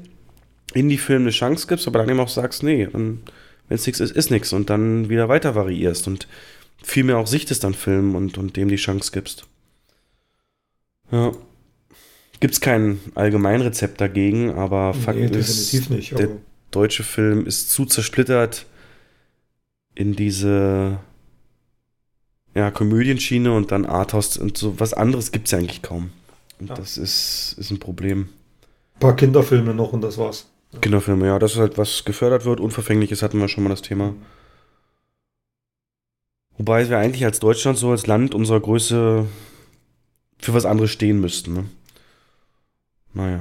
in 0.75 0.89
die 0.89 0.99
Filme 0.99 1.25
eine 1.25 1.31
Chance 1.31 1.67
gibst, 1.67 1.87
aber 1.87 1.99
dann 1.99 2.09
eben 2.09 2.21
auch 2.21 2.29
sagst, 2.29 2.63
nee, 2.63 2.89
wenn 2.93 3.21
es 3.69 3.87
nichts 3.87 4.01
ist, 4.01 4.15
ist 4.15 4.31
nichts 4.31 4.53
und 4.53 4.71
dann 4.71 5.09
wieder 5.09 5.29
weiter 5.29 5.55
variierst 5.55 6.07
und 6.07 6.29
viel 6.83 7.05
mehr 7.05 7.19
auch 7.19 7.27
sichtest 7.27 7.65
an 7.65 7.75
Filmen 7.75 8.15
und, 8.15 8.39
und 8.39 8.57
dem 8.57 8.69
die 8.69 8.77
Chance 8.77 9.11
gibst. 9.13 9.47
Ja 11.11 11.33
gibt 12.41 12.55
es 12.55 12.61
kein 12.61 13.01
Allgemeinrezept 13.15 14.01
dagegen, 14.01 14.53
aber 14.53 14.93
nee, 14.95 15.03
Fakt 15.03 15.37
ist, 15.37 15.91
nicht, 15.91 16.19
der 16.19 16.31
deutsche 16.71 17.03
Film 17.03 17.47
ist 17.47 17.71
zu 17.71 17.85
zersplittert 17.85 18.67
in 19.95 20.15
diese 20.15 20.99
ja, 22.55 22.71
Komödienschiene 22.71 23.53
und 23.53 23.73
dann 23.73 23.85
Arthouse 23.85 24.37
und 24.39 24.57
so 24.57 24.79
was 24.79 24.95
anderes 24.95 25.33
gibt 25.33 25.47
es 25.47 25.53
ja 25.53 25.59
eigentlich 25.59 25.83
kaum. 25.83 26.11
Und 26.61 26.71
ja. 26.71 26.75
das 26.75 26.99
ist, 26.99 27.57
ist 27.59 27.71
ein 27.71 27.79
Problem. 27.79 28.29
Ein 28.97 29.01
paar 29.01 29.17
Kinderfilme 29.17 29.75
noch 29.75 29.93
und 29.93 30.01
das 30.01 30.19
war's. 30.19 30.49
Kinderfilme, 30.81 31.27
ja, 31.27 31.39
das 31.39 31.53
ist 31.53 31.59
halt 31.59 31.79
was 31.79 32.05
gefördert 32.05 32.45
wird, 32.45 32.61
unverfängliches 32.61 33.23
hatten 33.23 33.39
wir 33.39 33.49
schon 33.49 33.65
mal 33.65 33.71
das 33.71 33.83
Thema. 33.83 34.15
Wobei 36.57 36.89
wir 36.89 36.99
eigentlich 36.99 37.25
als 37.25 37.39
Deutschland 37.39 37.79
so 37.79 37.91
als 37.91 38.07
Land 38.07 38.35
unserer 38.35 38.61
Größe 38.61 39.27
für 40.39 40.55
was 40.55 40.65
anderes 40.65 40.91
stehen 40.91 41.21
müssten. 41.21 41.55
Ne? 41.55 41.65
Naja. 43.15 43.41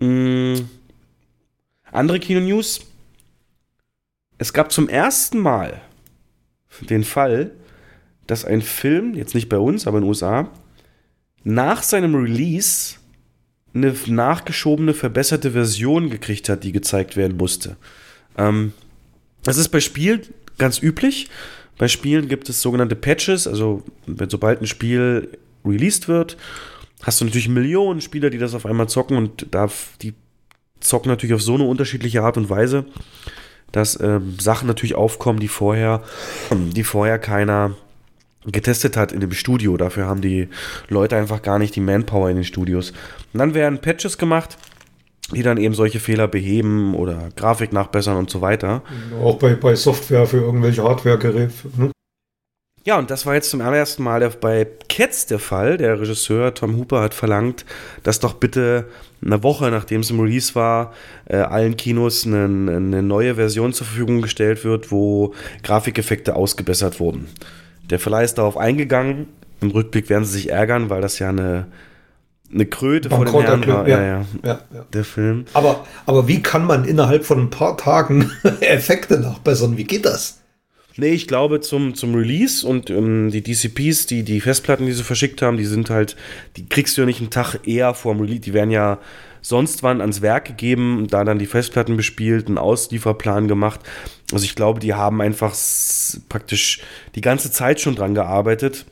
Mhm. 0.00 0.68
Andere 1.92 2.18
Kino-News. 2.18 2.80
Es 4.38 4.52
gab 4.52 4.72
zum 4.72 4.88
ersten 4.88 5.38
Mal 5.38 5.80
den 6.80 7.04
Fall, 7.04 7.52
dass 8.26 8.44
ein 8.44 8.62
Film, 8.62 9.14
jetzt 9.14 9.34
nicht 9.34 9.48
bei 9.48 9.58
uns, 9.58 9.86
aber 9.86 9.98
in 9.98 10.04
den 10.04 10.08
USA, 10.08 10.48
nach 11.44 11.82
seinem 11.82 12.14
Release 12.14 12.96
eine 13.74 13.94
nachgeschobene, 14.06 14.94
verbesserte 14.94 15.50
Version 15.50 16.10
gekriegt 16.10 16.48
hat, 16.48 16.64
die 16.64 16.72
gezeigt 16.72 17.16
werden 17.16 17.36
musste. 17.36 17.76
Ähm, 18.38 18.72
das 19.42 19.56
ist 19.56 19.68
bei 19.68 19.80
Spiel 19.80 20.22
ganz 20.58 20.80
üblich. 20.80 21.28
Bei 21.76 21.88
Spielen 21.88 22.28
gibt 22.28 22.48
es 22.48 22.62
sogenannte 22.62 22.94
Patches, 22.94 23.48
also 23.48 23.82
wenn 24.06 24.30
sobald 24.30 24.60
ein 24.60 24.66
Spiel 24.66 25.28
released 25.64 26.06
wird, 26.06 26.36
hast 27.02 27.20
du 27.20 27.24
natürlich 27.24 27.48
Millionen 27.48 28.00
Spieler, 28.00 28.30
die 28.30 28.38
das 28.38 28.54
auf 28.54 28.64
einmal 28.64 28.88
zocken 28.88 29.16
und 29.16 29.46
da 29.50 29.68
die 30.00 30.14
zocken 30.80 31.08
natürlich 31.08 31.34
auf 31.34 31.42
so 31.42 31.54
eine 31.54 31.64
unterschiedliche 31.64 32.22
Art 32.22 32.36
und 32.36 32.50
Weise, 32.50 32.84
dass 33.72 33.98
ähm, 34.00 34.36
Sachen 34.38 34.68
natürlich 34.68 34.94
aufkommen, 34.94 35.40
die 35.40 35.48
vorher, 35.48 36.02
die 36.52 36.84
vorher 36.84 37.18
keiner 37.18 37.74
getestet 38.46 38.96
hat 38.96 39.12
in 39.12 39.20
dem 39.20 39.32
Studio. 39.32 39.76
Dafür 39.76 40.06
haben 40.06 40.20
die 40.20 40.48
Leute 40.88 41.16
einfach 41.16 41.42
gar 41.42 41.58
nicht 41.58 41.76
die 41.76 41.80
Manpower 41.80 42.30
in 42.30 42.36
den 42.36 42.44
Studios. 42.44 42.92
Und 43.32 43.38
dann 43.38 43.54
werden 43.54 43.80
Patches 43.80 44.18
gemacht, 44.18 44.56
die 45.32 45.42
dann 45.42 45.56
eben 45.56 45.74
solche 45.74 46.00
Fehler 46.00 46.28
beheben 46.28 46.94
oder 46.94 47.30
Grafik 47.36 47.72
nachbessern 47.72 48.16
und 48.16 48.30
so 48.30 48.40
weiter. 48.40 48.82
Auch 49.22 49.36
bei, 49.38 49.54
bei 49.54 49.74
Software 49.74 50.26
für 50.26 50.38
irgendwelche 50.38 50.82
Hardware-Geräte. 50.82 51.52
Ne? 51.76 51.90
Ja, 52.86 52.98
und 52.98 53.10
das 53.10 53.24
war 53.24 53.34
jetzt 53.34 53.48
zum 53.48 53.62
allerersten 53.62 54.02
Mal 54.02 54.28
bei 54.42 54.66
Cats 54.90 55.24
der 55.24 55.38
Fall. 55.38 55.78
Der 55.78 55.98
Regisseur 55.98 56.52
Tom 56.52 56.76
Hooper 56.76 57.00
hat 57.00 57.14
verlangt, 57.14 57.64
dass 58.02 58.20
doch 58.20 58.34
bitte 58.34 58.88
eine 59.24 59.42
Woche 59.42 59.70
nachdem 59.70 60.02
es 60.02 60.10
im 60.10 60.20
Release 60.20 60.54
war, 60.54 60.92
äh, 61.24 61.36
allen 61.36 61.78
Kinos 61.78 62.26
eine, 62.26 62.44
eine 62.44 63.02
neue 63.02 63.36
Version 63.36 63.72
zur 63.72 63.86
Verfügung 63.86 64.20
gestellt 64.20 64.64
wird, 64.64 64.92
wo 64.92 65.32
Grafikeffekte 65.62 66.36
ausgebessert 66.36 67.00
wurden. 67.00 67.28
Der 67.90 67.98
Verleih 67.98 68.24
ist 68.24 68.34
darauf 68.34 68.56
eingegangen. 68.56 69.26
Im 69.60 69.70
Rückblick 69.70 70.08
werden 70.10 70.24
sie 70.24 70.32
sich 70.32 70.50
ärgern, 70.50 70.90
weil 70.90 71.00
das 71.00 71.18
ja 71.18 71.28
eine, 71.28 71.66
eine 72.52 72.66
Kröte 72.66 73.10
vor 73.10 73.24
den 73.24 73.40
Herren 73.40 73.66
war. 73.66 73.88
Ja, 73.88 74.02
Ja, 74.02 74.24
ja. 74.42 74.60
Der 74.92 75.04
Film. 75.04 75.46
Aber, 75.54 75.86
aber 76.06 76.28
wie 76.28 76.42
kann 76.42 76.64
man 76.64 76.84
innerhalb 76.84 77.24
von 77.24 77.38
ein 77.38 77.50
paar 77.50 77.76
Tagen 77.76 78.30
Effekte 78.60 79.18
nachbessern? 79.18 79.76
Wie 79.76 79.84
geht 79.84 80.04
das? 80.04 80.40
Nee, 80.96 81.10
ich 81.10 81.26
glaube 81.26 81.60
zum, 81.60 81.94
zum 81.94 82.14
Release 82.14 82.64
und 82.66 82.88
ähm, 82.88 83.30
die 83.30 83.42
DCPs, 83.42 84.06
die, 84.06 84.22
die 84.22 84.40
Festplatten, 84.40 84.86
die 84.86 84.92
sie 84.92 85.02
verschickt 85.02 85.42
haben, 85.42 85.56
die 85.56 85.64
sind 85.64 85.90
halt, 85.90 86.14
die 86.56 86.68
kriegst 86.68 86.96
du 86.96 87.02
ja 87.02 87.06
nicht 87.06 87.20
einen 87.20 87.30
Tag 87.30 87.66
eher 87.66 87.94
vor 87.94 88.14
dem 88.14 88.20
Release. 88.20 88.40
Die 88.40 88.54
werden 88.54 88.70
ja 88.70 88.98
sonst 89.44 89.82
wann 89.82 90.00
ans 90.00 90.22
Werk 90.22 90.46
gegeben, 90.46 91.06
da 91.08 91.22
dann 91.22 91.38
die 91.38 91.46
Festplatten 91.46 91.96
bespielt, 91.96 92.46
einen 92.48 92.56
Auslieferplan 92.56 93.46
gemacht. 93.46 93.80
Also 94.32 94.46
ich 94.46 94.54
glaube, 94.54 94.80
die 94.80 94.94
haben 94.94 95.20
einfach 95.20 95.54
praktisch 96.30 96.80
die 97.14 97.20
ganze 97.20 97.52
Zeit 97.52 97.78
schon 97.78 97.94
dran 97.94 98.14
gearbeitet, 98.14 98.86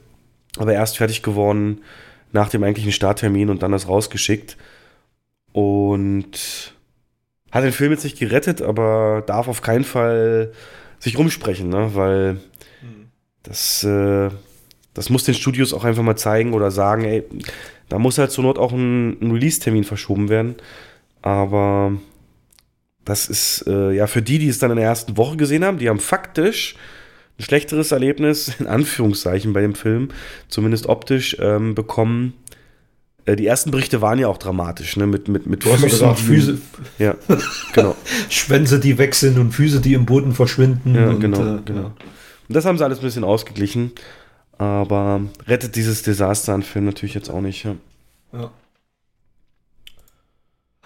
aber 0.59 0.75
erst 0.75 0.99
fertig 0.99 1.23
geworden 1.23 1.81
nach 2.33 2.51
dem 2.51 2.63
eigentlichen 2.63 2.93
Starttermin 2.93 3.49
und 3.49 3.63
dann 3.63 3.73
das 3.73 3.89
rausgeschickt. 3.89 4.59
Und 5.53 6.75
hat 7.51 7.65
den 7.65 7.73
Film 7.73 7.93
jetzt 7.93 8.05
nicht 8.05 8.19
gerettet, 8.19 8.61
aber 8.61 9.23
darf 9.27 9.49
auf 9.49 9.63
keinen 9.63 9.85
Fall 9.85 10.53
sich 10.99 11.17
rumsprechen, 11.17 11.71
ne? 11.71 11.95
weil 11.95 12.41
das, 13.43 13.85
äh, 13.85 14.29
das 14.95 15.11
muss 15.11 15.25
den 15.25 15.35
Studios 15.35 15.73
auch 15.73 15.85
einfach 15.85 16.03
mal 16.03 16.17
zeigen 16.17 16.53
oder 16.53 16.71
sagen, 16.71 17.05
ey, 17.05 17.25
da 17.89 17.99
muss 17.99 18.19
halt 18.19 18.31
zur 18.31 18.45
Not 18.45 18.59
auch 18.59 18.73
ein, 18.73 19.21
ein 19.21 19.31
Release-Termin 19.33 19.85
verschoben 19.85 20.29
werden. 20.29 20.57
Aber 21.23 21.93
das 23.05 23.29
ist 23.29 23.65
äh, 23.67 23.93
ja 23.93 24.07
für 24.07 24.23
die, 24.23 24.39
die 24.39 24.49
es 24.49 24.59
dann 24.59 24.71
in 24.71 24.77
der 24.77 24.87
ersten 24.87 25.17
Woche 25.17 25.37
gesehen 25.37 25.65
haben, 25.65 25.79
die 25.79 25.89
haben 25.89 26.01
faktisch 26.01 26.77
ein 27.39 27.43
schlechteres 27.45 27.93
Erlebnis, 27.93 28.55
in 28.59 28.67
Anführungszeichen, 28.67 29.53
bei 29.53 29.63
dem 29.63 29.75
Film, 29.75 30.09
zumindest 30.49 30.87
optisch, 30.87 31.37
ähm, 31.41 31.75
bekommen. 31.75 32.35
Äh, 33.25 33.37
die 33.37 33.47
ersten 33.47 33.71
Berichte 33.71 34.03
waren 34.03 34.19
ja 34.19 34.29
auch 34.29 34.39
dramatisch, 34.39 34.97
ne? 34.97 35.07
Mit, 35.07 35.29
mit, 35.29 35.47
mit 35.47 35.65
ja 35.65 35.77
gesagt, 35.77 36.19
Füße, 36.19 36.59
Ja, 36.99 37.17
genau. 37.73 37.97
Schwänze, 38.29 38.79
die 38.79 38.99
weg 38.99 39.15
sind 39.15 39.39
und 39.39 39.53
Füße, 39.53 39.81
die 39.81 39.95
im 39.95 40.07
Boden 40.07 40.33
verschwinden. 40.33 40.95
Ja, 40.95 41.09
und, 41.09 41.21
genau, 41.21 41.57
äh, 41.57 41.61
genau. 41.65 41.93
Und 42.49 42.57
das 42.57 42.65
haben 42.65 42.77
sie 42.77 42.85
alles 42.85 42.99
ein 42.99 43.05
bisschen 43.05 43.25
ausgeglichen. 43.25 43.93
Aber 44.59 45.23
rettet 45.47 45.77
dieses 45.77 46.03
Desaster 46.03 46.55
an 46.55 46.63
Film 46.63 46.85
natürlich 46.85 47.15
jetzt 47.15 47.31
auch 47.31 47.41
nicht. 47.41 47.65
Ja. 47.65 47.77
Ja. 48.33 48.51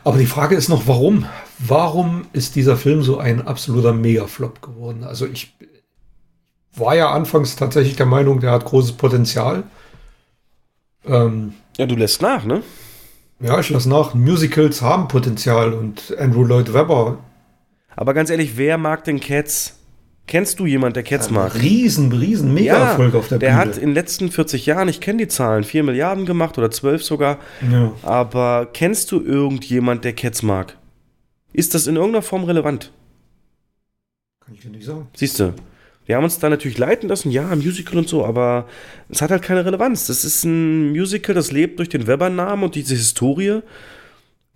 Aber 0.05 0.19
die 0.19 0.27
Frage 0.27 0.55
ist 0.55 0.69
noch, 0.69 0.87
warum? 0.87 1.27
Warum 1.59 2.27
ist 2.33 2.55
dieser 2.55 2.77
Film 2.77 3.03
so 3.03 3.19
ein 3.19 3.45
absoluter 3.45 3.93
Megaflop 3.93 4.63
geworden? 4.63 5.03
Also 5.03 5.27
ich 5.27 5.53
war 6.77 6.95
ja 6.95 7.11
anfangs 7.11 7.57
tatsächlich 7.57 7.97
der 7.97 8.07
Meinung, 8.07 8.41
der 8.41 8.53
hat 8.53 8.65
großes 8.65 8.93
Potenzial. 8.93 9.65
Ähm, 11.05 11.55
ja, 11.77 11.87
du 11.87 11.97
lässt 11.97 12.23
nach, 12.23 12.45
ne? 12.45 12.63
Ja, 13.41 13.59
ich 13.59 13.71
lasse 13.71 13.89
nach. 13.89 14.15
Musicals 14.15 14.81
haben 14.81 15.09
Potenzial 15.09 15.73
und 15.73 16.17
Andrew 16.19 16.45
Lloyd 16.45 16.73
Webber, 16.73 17.19
Aber 17.95 18.15
ganz 18.15 18.31
ehrlich, 18.31 18.57
wer 18.57 18.79
mag 18.79 19.05
denn 19.05 19.21
Cats? 19.21 19.76
Kennst 20.27 20.59
du 20.59 20.67
jemand, 20.67 20.97
der 20.97 21.05
Cats 21.05 21.31
mag? 21.31 21.55
riesen, 21.55 22.11
riesen 22.13 22.53
Mega-Erfolg 22.53 23.15
auf 23.15 23.29
der 23.29 23.39
der 23.39 23.49
Bühne. 23.51 23.59
hat 23.59 23.77
in 23.77 23.91
den 23.91 23.95
letzten 23.95 24.31
40 24.31 24.67
Jahren, 24.67 24.89
ich 24.89 25.01
kenne 25.01 25.19
die 25.19 25.29
Zahlen, 25.29 25.63
4 25.63 25.85
Milliarden 25.85 26.27
gemacht 26.27 26.59
oder 26.59 26.71
12 26.71 27.05
sogar. 27.05 27.39
Ja. 27.71 27.93
Aber 28.03 28.69
kennst 28.73 29.13
du 29.13 29.21
irgendjemand, 29.21 30.05
der 30.05 30.15
Cats 30.15 30.43
mag? 30.43 30.77
Ist 31.53 31.75
das 31.75 31.87
in 31.87 31.97
irgendeiner 31.97 32.23
Form 32.23 32.45
relevant? 32.45 32.93
Kann 34.45 34.55
ich 34.55 34.61
dir 34.61 34.71
nicht 34.71 34.85
sagen. 34.85 35.09
Siehst 35.15 35.39
du, 35.39 35.55
wir 36.07 36.17
haben 36.17 36.25
uns 36.25 36.39
da 36.39 36.49
natürlich 36.49 36.79
leiten 36.79 37.09
lassen, 37.09 37.31
ja, 37.31 37.55
Musical 37.55 37.99
und 37.99 38.09
so, 38.09 38.25
aber 38.25 38.67
es 39.09 39.23
hat 39.23 39.31
halt 39.31 39.43
keine 39.43 39.65
Relevanz. 39.65 40.07
Das 40.07 40.25
ist 40.25 40.45
ein 40.45 40.91
Musical, 40.91 41.35
das 41.35 41.53
lebt 41.53 41.79
durch 41.79 41.89
den 41.89 42.07
Weber-Namen 42.07 42.65
und 42.65 42.75
diese 42.75 42.95
Historie. 42.95 43.61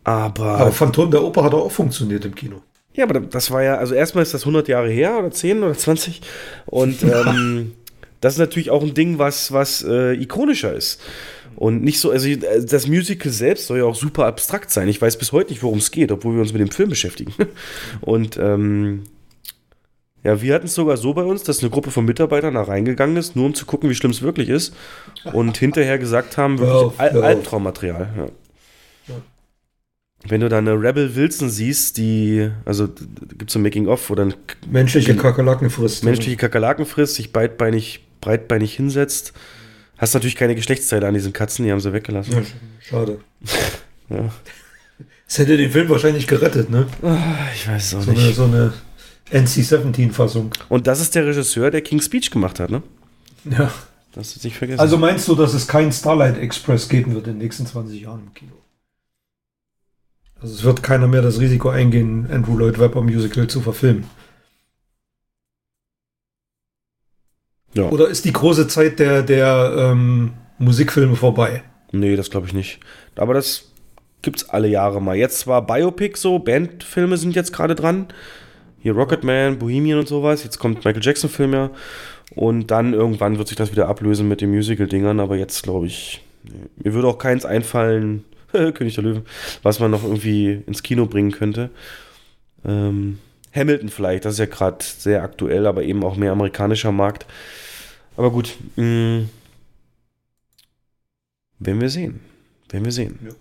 Aber, 0.03 0.59
Aber 0.59 0.73
Phantom 0.73 1.11
der 1.11 1.23
Oper 1.23 1.45
hat 1.45 1.55
auch 1.55 1.71
funktioniert 1.71 2.25
im 2.25 2.35
Kino. 2.35 2.63
Ja, 2.95 3.05
aber 3.05 3.21
das 3.21 3.51
war 3.51 3.63
ja, 3.63 3.77
also 3.77 3.95
erstmal 3.95 4.23
ist 4.23 4.35
das 4.35 4.43
100 4.43 4.69
Jahre 4.69 4.89
her 4.89 5.19
oder 5.19 5.31
10 5.31 5.63
oder 5.63 5.75
20 5.75 6.21
und 6.67 7.03
ähm, 7.05 7.73
das 8.21 8.35
ist 8.35 8.39
natürlich 8.39 8.71
auch 8.71 8.83
ein 8.83 8.95
Ding, 8.95 9.19
was, 9.19 9.53
was 9.53 9.83
äh, 9.83 10.15
ikonischer 10.15 10.75
ist. 10.75 11.01
Und 11.57 11.83
nicht 11.83 12.01
so, 12.01 12.11
also 12.11 12.29
das 12.35 12.87
Musical 12.87 13.31
selbst 13.33 13.67
soll 13.67 13.79
ja 13.79 13.85
auch 13.85 13.95
super 13.95 14.27
abstrakt 14.27 14.71
sein. 14.71 14.89
Ich 14.89 15.01
weiß 15.01 15.19
bis 15.19 15.33
heute 15.33 15.51
nicht, 15.51 15.63
worum 15.63 15.79
es 15.79 15.91
geht, 15.91 16.13
obwohl 16.13 16.35
wir 16.35 16.41
uns 16.41 16.53
mit 16.53 16.61
dem 16.61 16.71
Film 16.71 16.89
beschäftigen. 16.89 17.35
Und 18.01 18.39
ähm, 18.39 19.05
ja, 20.23 20.41
wir 20.41 20.55
hatten 20.55 20.67
es 20.67 20.75
sogar 20.75 20.97
so 20.97 21.15
bei 21.15 21.23
uns, 21.23 21.43
dass 21.43 21.61
eine 21.61 21.71
Gruppe 21.71 21.91
von 21.91 22.05
Mitarbeitern 22.05 22.55
da 22.55 22.63
reingegangen 22.63 23.17
ist, 23.17 23.37
nur 23.37 23.47
um 23.47 23.55
zu 23.55 23.67
gucken, 23.67 23.91
wie 23.91 23.95
schlimm 23.95 24.11
es 24.11 24.23
wirklich 24.23 24.49
ist. 24.49 24.75
Und 25.33 25.57
hinterher 25.59 25.99
gesagt 25.99 26.37
haben, 26.37 26.59
wirklich 26.59 27.01
Al. 27.01 27.23
Albtraummaterial. 27.23 28.09
Ja. 28.17 28.27
Wenn 30.29 30.43
du 30.43 30.49
da 30.51 30.59
eine 30.59 30.75
Rebel 30.75 31.15
Wilson 31.17 31.49
siehst, 31.49 31.97
die, 31.97 32.51
also 32.67 32.89
gibt 32.89 33.49
es 33.49 33.53
so 33.55 33.59
ein 33.59 33.63
Making-of, 33.63 34.11
wo 34.11 34.15
dann 34.15 34.35
Menschliche 34.71 35.17
Kakerlaken 35.17 35.71
frisst. 35.71 36.05
menschliche 36.05 36.37
Kakerlaken 36.37 36.85
frisst, 36.85 37.15
sich 37.15 37.33
breitbeinig, 37.33 38.05
breitbeinig 38.21 38.75
hinsetzt. 38.75 39.33
Hast 39.97 40.13
natürlich 40.15 40.37
keine 40.37 40.55
Geschlechtsteile 40.55 41.07
an 41.07 41.15
diesen 41.15 41.33
Katzen, 41.33 41.65
die 41.65 41.73
haben 41.73 41.81
sie 41.81 41.93
weggelassen. 41.93 42.33
Ja, 42.35 42.39
sch- 42.41 42.45
schade. 42.81 43.19
Ja. 44.11 44.29
Das 45.29 45.39
hätte 45.39 45.57
den 45.57 45.71
Film 45.71 45.89
wahrscheinlich 45.89 46.27
gerettet, 46.27 46.69
ne? 46.69 46.85
Ich 47.55 47.69
weiß 47.69 47.87
es 47.87 47.95
auch 47.95 48.03
So 48.03 48.11
eine, 48.11 48.21
nicht. 48.21 48.35
so 48.35 48.43
eine 48.45 48.73
NC-17-Fassung. 49.31 50.51
Und 50.69 50.87
das 50.87 51.01
ist 51.01 51.15
der 51.15 51.27
Regisseur, 51.27 51.71
der 51.71 51.81
King's 51.83 52.07
Speech 52.07 52.31
gemacht 52.33 52.59
hat, 52.61 52.71
ne? 52.71 52.83
Ja. 53.45 53.71
Das 54.13 54.35
ist 54.35 54.43
nicht 54.45 54.57
vergessen. 54.57 54.81
Also 54.81 54.99
meinst 54.99 55.29
du, 55.29 55.37
dass 55.37 55.55
es 55.55 55.69
keinen 55.69 55.93
Starlight 55.93 56.37
Express 56.39 56.89
geben 56.89 57.15
wird 57.15 57.29
in 57.29 57.35
den 57.35 57.39
nächsten 57.39 57.65
20 57.67 58.01
Jahren 58.03 58.23
im 58.27 58.35
Kino? 58.35 58.53
Also 60.43 60.55
es 60.55 60.65
wird 60.65 60.83
keiner 60.83 61.07
mehr 61.07 61.23
das 61.23 61.39
Risiko 61.39 61.69
eingehen, 61.69 62.29
Andrew 62.31 62.57
Lloyd 62.57 62.79
Webber 62.79 63.03
Musical 63.03 63.47
zu 63.47 63.61
verfilmen. 63.61 64.05
ja. 67.75 67.89
Oder 67.89 68.09
ist 68.09 68.25
die 68.25 68.33
große 68.33 68.69
Zeit 68.69 68.99
der, 68.99 69.23
der 69.23 69.75
ähm, 69.77 70.33
Musikfilme 70.59 71.17
vorbei? 71.17 71.63
Nee, 71.93 72.17
das 72.17 72.31
glaube 72.31 72.47
ich 72.47 72.53
nicht. 72.53 72.81
Aber 73.17 73.35
das 73.35 73.73
gibt's 74.23 74.49
alle 74.49 74.69
Jahre 74.69 75.01
mal. 75.01 75.17
Jetzt 75.17 75.47
war 75.47 75.67
Biopic 75.67 76.17
so, 76.17 76.39
Bandfilme 76.39 77.17
sind 77.17 77.35
jetzt 77.35 77.53
gerade 77.53 77.75
dran. 77.75 78.07
Hier 78.81 78.95
Rocketman, 78.95 79.59
Bohemian 79.59 79.99
und 79.99 80.09
sowas. 80.09 80.45
Jetzt 80.45 80.59
kommt 80.59 80.85
Michael 80.85 81.03
Jackson-Film 81.03 81.53
ja. 81.53 81.71
Und 82.35 82.71
dann 82.71 82.95
irgendwann 82.95 83.39
wird 83.39 83.49
sich 83.49 83.57
das 83.57 83.73
wieder 83.73 83.89
ablösen 83.89 84.29
mit 84.29 84.41
den 84.41 84.51
Musical-Dingern. 84.51 85.21
Aber 85.21 85.37
jetzt 85.37 85.63
glaube 85.63 85.87
ich, 85.87 86.23
mir 86.83 86.95
würde 86.95 87.09
auch 87.09 87.19
keins 87.19 87.45
einfallen, 87.45 88.25
König 88.75 88.95
der 88.95 89.05
Löwen, 89.05 89.25
was 89.63 89.81
man 89.81 89.91
noch 89.91 90.03
irgendwie 90.03 90.63
ins 90.67 90.83
Kino 90.83 91.07
bringen 91.07 91.33
könnte. 91.33 91.71
Ähm, 92.65 93.19
Hamilton 93.55 93.89
vielleicht, 93.89 94.25
das 94.25 94.35
ist 94.35 94.39
ja 94.39 94.47
gerade 94.47 94.79
sehr 94.81 95.23
aktuell, 95.23 95.67
aber 95.67 95.83
eben 95.83 96.05
auch 96.05 96.17
mehr 96.17 96.33
amerikanischer 96.33 96.93
Markt. 96.93 97.27
Aber 98.17 98.31
gut, 98.31 98.57
mh, 98.77 99.25
werden 101.59 101.81
wir 101.81 101.91
sehen. 101.91 102.21
Werden 102.71 102.85
wir 102.85 102.93
sehen. 102.93 103.19
Ja. 103.25 103.33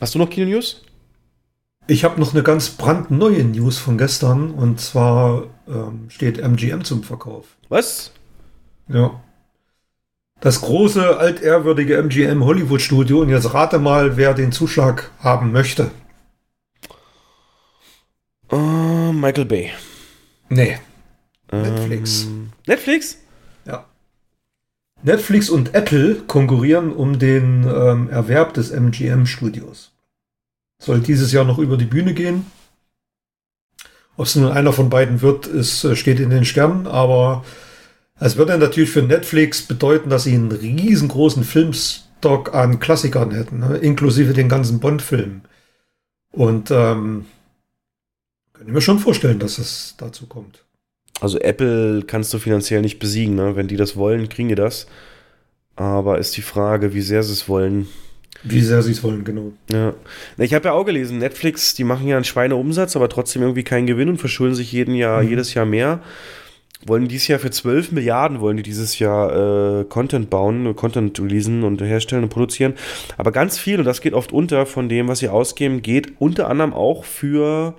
Hast 0.00 0.14
du 0.14 0.18
noch 0.18 0.28
Kino-News? 0.28 0.82
Ich 1.88 2.04
habe 2.04 2.20
noch 2.20 2.34
eine 2.34 2.42
ganz 2.42 2.70
brandneue 2.70 3.44
News 3.44 3.78
von 3.78 3.96
gestern 3.96 4.50
und 4.50 4.80
zwar 4.80 5.44
ähm, 5.68 6.10
steht 6.10 6.38
MGM 6.38 6.82
zum 6.84 7.02
Verkauf. 7.02 7.56
Was? 7.68 8.10
Ja. 8.88 9.22
Das 10.40 10.60
große, 10.60 11.18
altehrwürdige 11.18 11.96
MGM 11.96 12.44
Hollywood 12.44 12.82
Studio 12.82 13.20
und 13.20 13.30
jetzt 13.30 13.54
rate 13.54 13.78
mal, 13.78 14.16
wer 14.16 14.34
den 14.34 14.52
Zuschlag 14.52 15.10
haben 15.20 15.50
möchte. 15.50 15.90
Äh, 18.50 19.12
Michael 19.12 19.46
Bay. 19.46 19.72
Nee. 20.48 20.78
Netflix. 21.50 22.24
Ähm, 22.24 22.52
Netflix? 22.66 23.18
Ja. 23.64 23.86
Netflix 25.02 25.48
und 25.48 25.74
Apple 25.74 26.16
konkurrieren 26.26 26.92
um 26.92 27.18
den 27.18 27.64
ähm, 27.64 28.10
Erwerb 28.10 28.54
des 28.54 28.70
MGM-Studios. 28.70 29.92
Soll 30.78 31.00
dieses 31.00 31.32
Jahr 31.32 31.44
noch 31.44 31.58
über 31.58 31.76
die 31.76 31.86
Bühne 31.86 32.12
gehen. 32.12 32.46
Ob 34.18 34.26
es 34.26 34.36
nun 34.36 34.50
einer 34.50 34.72
von 34.72 34.90
beiden 34.90 35.22
wird, 35.22 35.46
ist, 35.46 35.84
äh, 35.84 35.96
steht 35.96 36.20
in 36.20 36.30
den 36.30 36.44
Sternen, 36.44 36.86
aber 36.86 37.44
es 38.18 38.36
würde 38.36 38.56
natürlich 38.58 38.90
für 38.90 39.02
Netflix 39.02 39.62
bedeuten, 39.62 40.10
dass 40.10 40.24
sie 40.24 40.34
einen 40.34 40.52
riesengroßen 40.52 41.44
Filmstock 41.44 42.54
an 42.54 42.80
Klassikern 42.80 43.30
hätten, 43.32 43.58
ne? 43.60 43.76
inklusive 43.76 44.32
den 44.32 44.48
ganzen 44.48 44.80
Bond-Filmen. 44.80 45.42
Und 46.32 46.70
ähm, 46.70 47.26
ich 48.60 48.72
mir 48.72 48.80
schon 48.80 48.98
vorstellen, 48.98 49.38
dass 49.38 49.58
es 49.58 49.94
dazu 49.98 50.26
kommt. 50.26 50.64
Also 51.20 51.38
Apple 51.38 52.02
kannst 52.06 52.32
du 52.34 52.38
finanziell 52.38 52.82
nicht 52.82 52.98
besiegen, 52.98 53.34
ne? 53.34 53.56
Wenn 53.56 53.68
die 53.68 53.76
das 53.76 53.96
wollen, 53.96 54.28
kriegen 54.28 54.50
die 54.50 54.54
das. 54.54 54.86
Aber 55.76 56.18
ist 56.18 56.36
die 56.36 56.42
Frage, 56.42 56.92
wie 56.94 57.00
sehr 57.00 57.22
sie 57.22 57.32
es 57.32 57.48
wollen. 57.48 57.86
Wie 58.42 58.60
sehr 58.60 58.82
sie 58.82 58.92
es 58.92 59.02
wollen, 59.02 59.24
genau. 59.24 59.52
Ja. 59.70 59.94
Ich 60.36 60.52
habe 60.52 60.66
ja 60.68 60.72
auch 60.72 60.84
gelesen, 60.84 61.18
Netflix, 61.18 61.74
die 61.74 61.84
machen 61.84 62.06
ja 62.06 62.16
einen 62.16 62.24
Schweineumsatz, 62.24 62.96
aber 62.96 63.08
trotzdem 63.08 63.42
irgendwie 63.42 63.64
keinen 63.64 63.86
Gewinn 63.86 64.10
und 64.10 64.18
verschulden 64.18 64.54
sich 64.54 64.72
jeden 64.72 64.94
Jahr, 64.94 65.22
Mhm. 65.22 65.28
jedes 65.30 65.54
Jahr 65.54 65.64
mehr. 65.66 66.00
Wollen 66.84 67.08
dieses 67.08 67.28
Jahr 67.28 67.38
für 67.38 67.50
12 67.50 67.92
Milliarden, 67.92 68.40
wollen 68.40 68.58
die 68.58 68.62
dieses 68.62 68.98
Jahr 68.98 69.80
äh, 69.80 69.84
Content 69.84 70.28
bauen, 70.28 70.76
Content 70.76 71.18
releasen 71.18 71.64
und 71.64 71.80
herstellen 71.80 72.24
und 72.24 72.28
produzieren. 72.28 72.74
Aber 73.16 73.32
ganz 73.32 73.58
viel, 73.58 73.78
und 73.78 73.86
das 73.86 74.02
geht 74.02 74.12
oft 74.12 74.32
unter 74.32 74.66
von 74.66 74.88
dem, 74.88 75.08
was 75.08 75.20
sie 75.20 75.28
ausgeben, 75.28 75.80
geht 75.80 76.20
unter 76.20 76.48
anderem 76.50 76.74
auch 76.74 77.04
für 77.04 77.74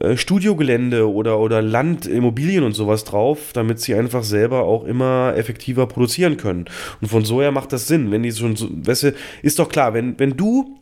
äh, 0.00 0.16
Studiogelände 0.16 1.08
oder, 1.10 1.38
oder 1.38 1.62
Land, 1.62 2.06
Immobilien 2.06 2.64
und 2.64 2.72
sowas 2.72 3.04
drauf, 3.04 3.52
damit 3.52 3.78
sie 3.78 3.94
einfach 3.94 4.24
selber 4.24 4.64
auch 4.64 4.84
immer 4.84 5.34
effektiver 5.36 5.86
produzieren 5.86 6.36
können. 6.36 6.64
Und 7.00 7.08
von 7.08 7.24
so 7.24 7.40
her 7.40 7.52
macht 7.52 7.72
das 7.72 7.86
Sinn, 7.86 8.10
wenn 8.10 8.24
die 8.24 8.32
schon 8.32 8.56
so, 8.56 8.68
weißt 8.72 9.04
du, 9.04 9.14
ist 9.42 9.60
doch 9.60 9.68
klar, 9.68 9.94
wenn, 9.94 10.18
wenn 10.18 10.36
du 10.36 10.76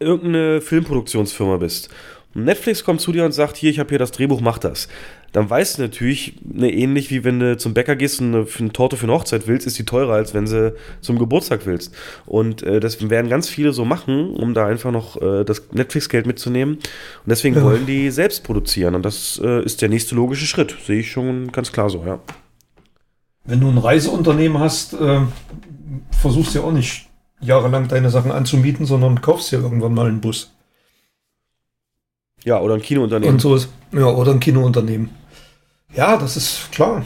irgendeine 0.00 0.60
Filmproduktionsfirma 0.60 1.58
bist 1.58 1.88
Netflix 2.34 2.82
kommt 2.84 3.00
zu 3.00 3.12
dir 3.12 3.24
und 3.24 3.32
sagt, 3.32 3.56
hier, 3.56 3.70
ich 3.70 3.78
habe 3.78 3.90
hier 3.90 3.98
das 3.98 4.12
Drehbuch, 4.12 4.40
mach 4.40 4.58
das. 4.58 4.88
Dann 5.32 5.48
weißt 5.48 5.78
du 5.78 5.82
natürlich, 5.82 6.34
ne, 6.44 6.70
ähnlich 6.70 7.10
wie 7.10 7.24
wenn 7.24 7.40
du 7.40 7.56
zum 7.56 7.72
Bäcker 7.72 7.96
gehst 7.96 8.20
und 8.20 8.34
eine, 8.34 8.46
eine 8.58 8.72
Torte 8.72 8.98
für 8.98 9.04
eine 9.04 9.14
Hochzeit 9.14 9.46
willst, 9.46 9.66
ist 9.66 9.78
die 9.78 9.84
teurer, 9.84 10.12
als 10.12 10.34
wenn 10.34 10.46
sie 10.46 10.74
zum 11.00 11.18
Geburtstag 11.18 11.64
willst. 11.64 11.94
Und 12.26 12.62
äh, 12.62 12.80
das 12.80 13.08
werden 13.08 13.30
ganz 13.30 13.48
viele 13.48 13.72
so 13.72 13.86
machen, 13.86 14.34
um 14.34 14.52
da 14.52 14.66
einfach 14.66 14.90
noch 14.92 15.20
äh, 15.22 15.44
das 15.44 15.62
Netflix-Geld 15.72 16.26
mitzunehmen. 16.26 16.74
Und 16.74 16.82
deswegen 17.26 17.56
Ja. 17.56 17.62
wollen 17.64 17.86
die 17.86 18.10
selbst 18.10 18.44
produzieren. 18.44 18.94
Und 18.94 19.04
das 19.04 19.40
äh, 19.42 19.64
ist 19.64 19.80
der 19.80 19.88
nächste 19.88 20.14
logische 20.14 20.46
Schritt. 20.46 20.76
Sehe 20.86 21.00
ich 21.00 21.10
schon 21.10 21.50
ganz 21.50 21.72
klar 21.72 21.88
so, 21.88 22.04
ja. 22.04 22.20
Wenn 23.44 23.60
du 23.60 23.68
ein 23.68 23.78
Reiseunternehmen 23.78 24.58
hast, 24.58 24.92
äh, 24.92 25.20
versuchst 26.20 26.54
du 26.54 26.58
ja 26.58 26.64
auch 26.66 26.72
nicht 26.72 27.08
jahrelang 27.40 27.88
deine 27.88 28.10
Sachen 28.10 28.30
anzumieten, 28.30 28.84
sondern 28.86 29.20
kaufst 29.22 29.50
dir 29.50 29.60
irgendwann 29.60 29.94
mal 29.94 30.06
einen 30.08 30.20
Bus. 30.20 30.52
Ja, 32.44 32.60
oder 32.60 32.74
ein 32.74 32.82
Kinounternehmen. 32.82 33.34
Und 33.36 33.40
so 33.40 33.54
ist, 33.54 33.68
ja, 33.92 34.06
oder 34.06 34.32
ein 34.32 34.40
Kinounternehmen. 34.40 35.10
Ja, 35.94 36.16
das 36.16 36.36
ist 36.36 36.72
klar. 36.72 37.04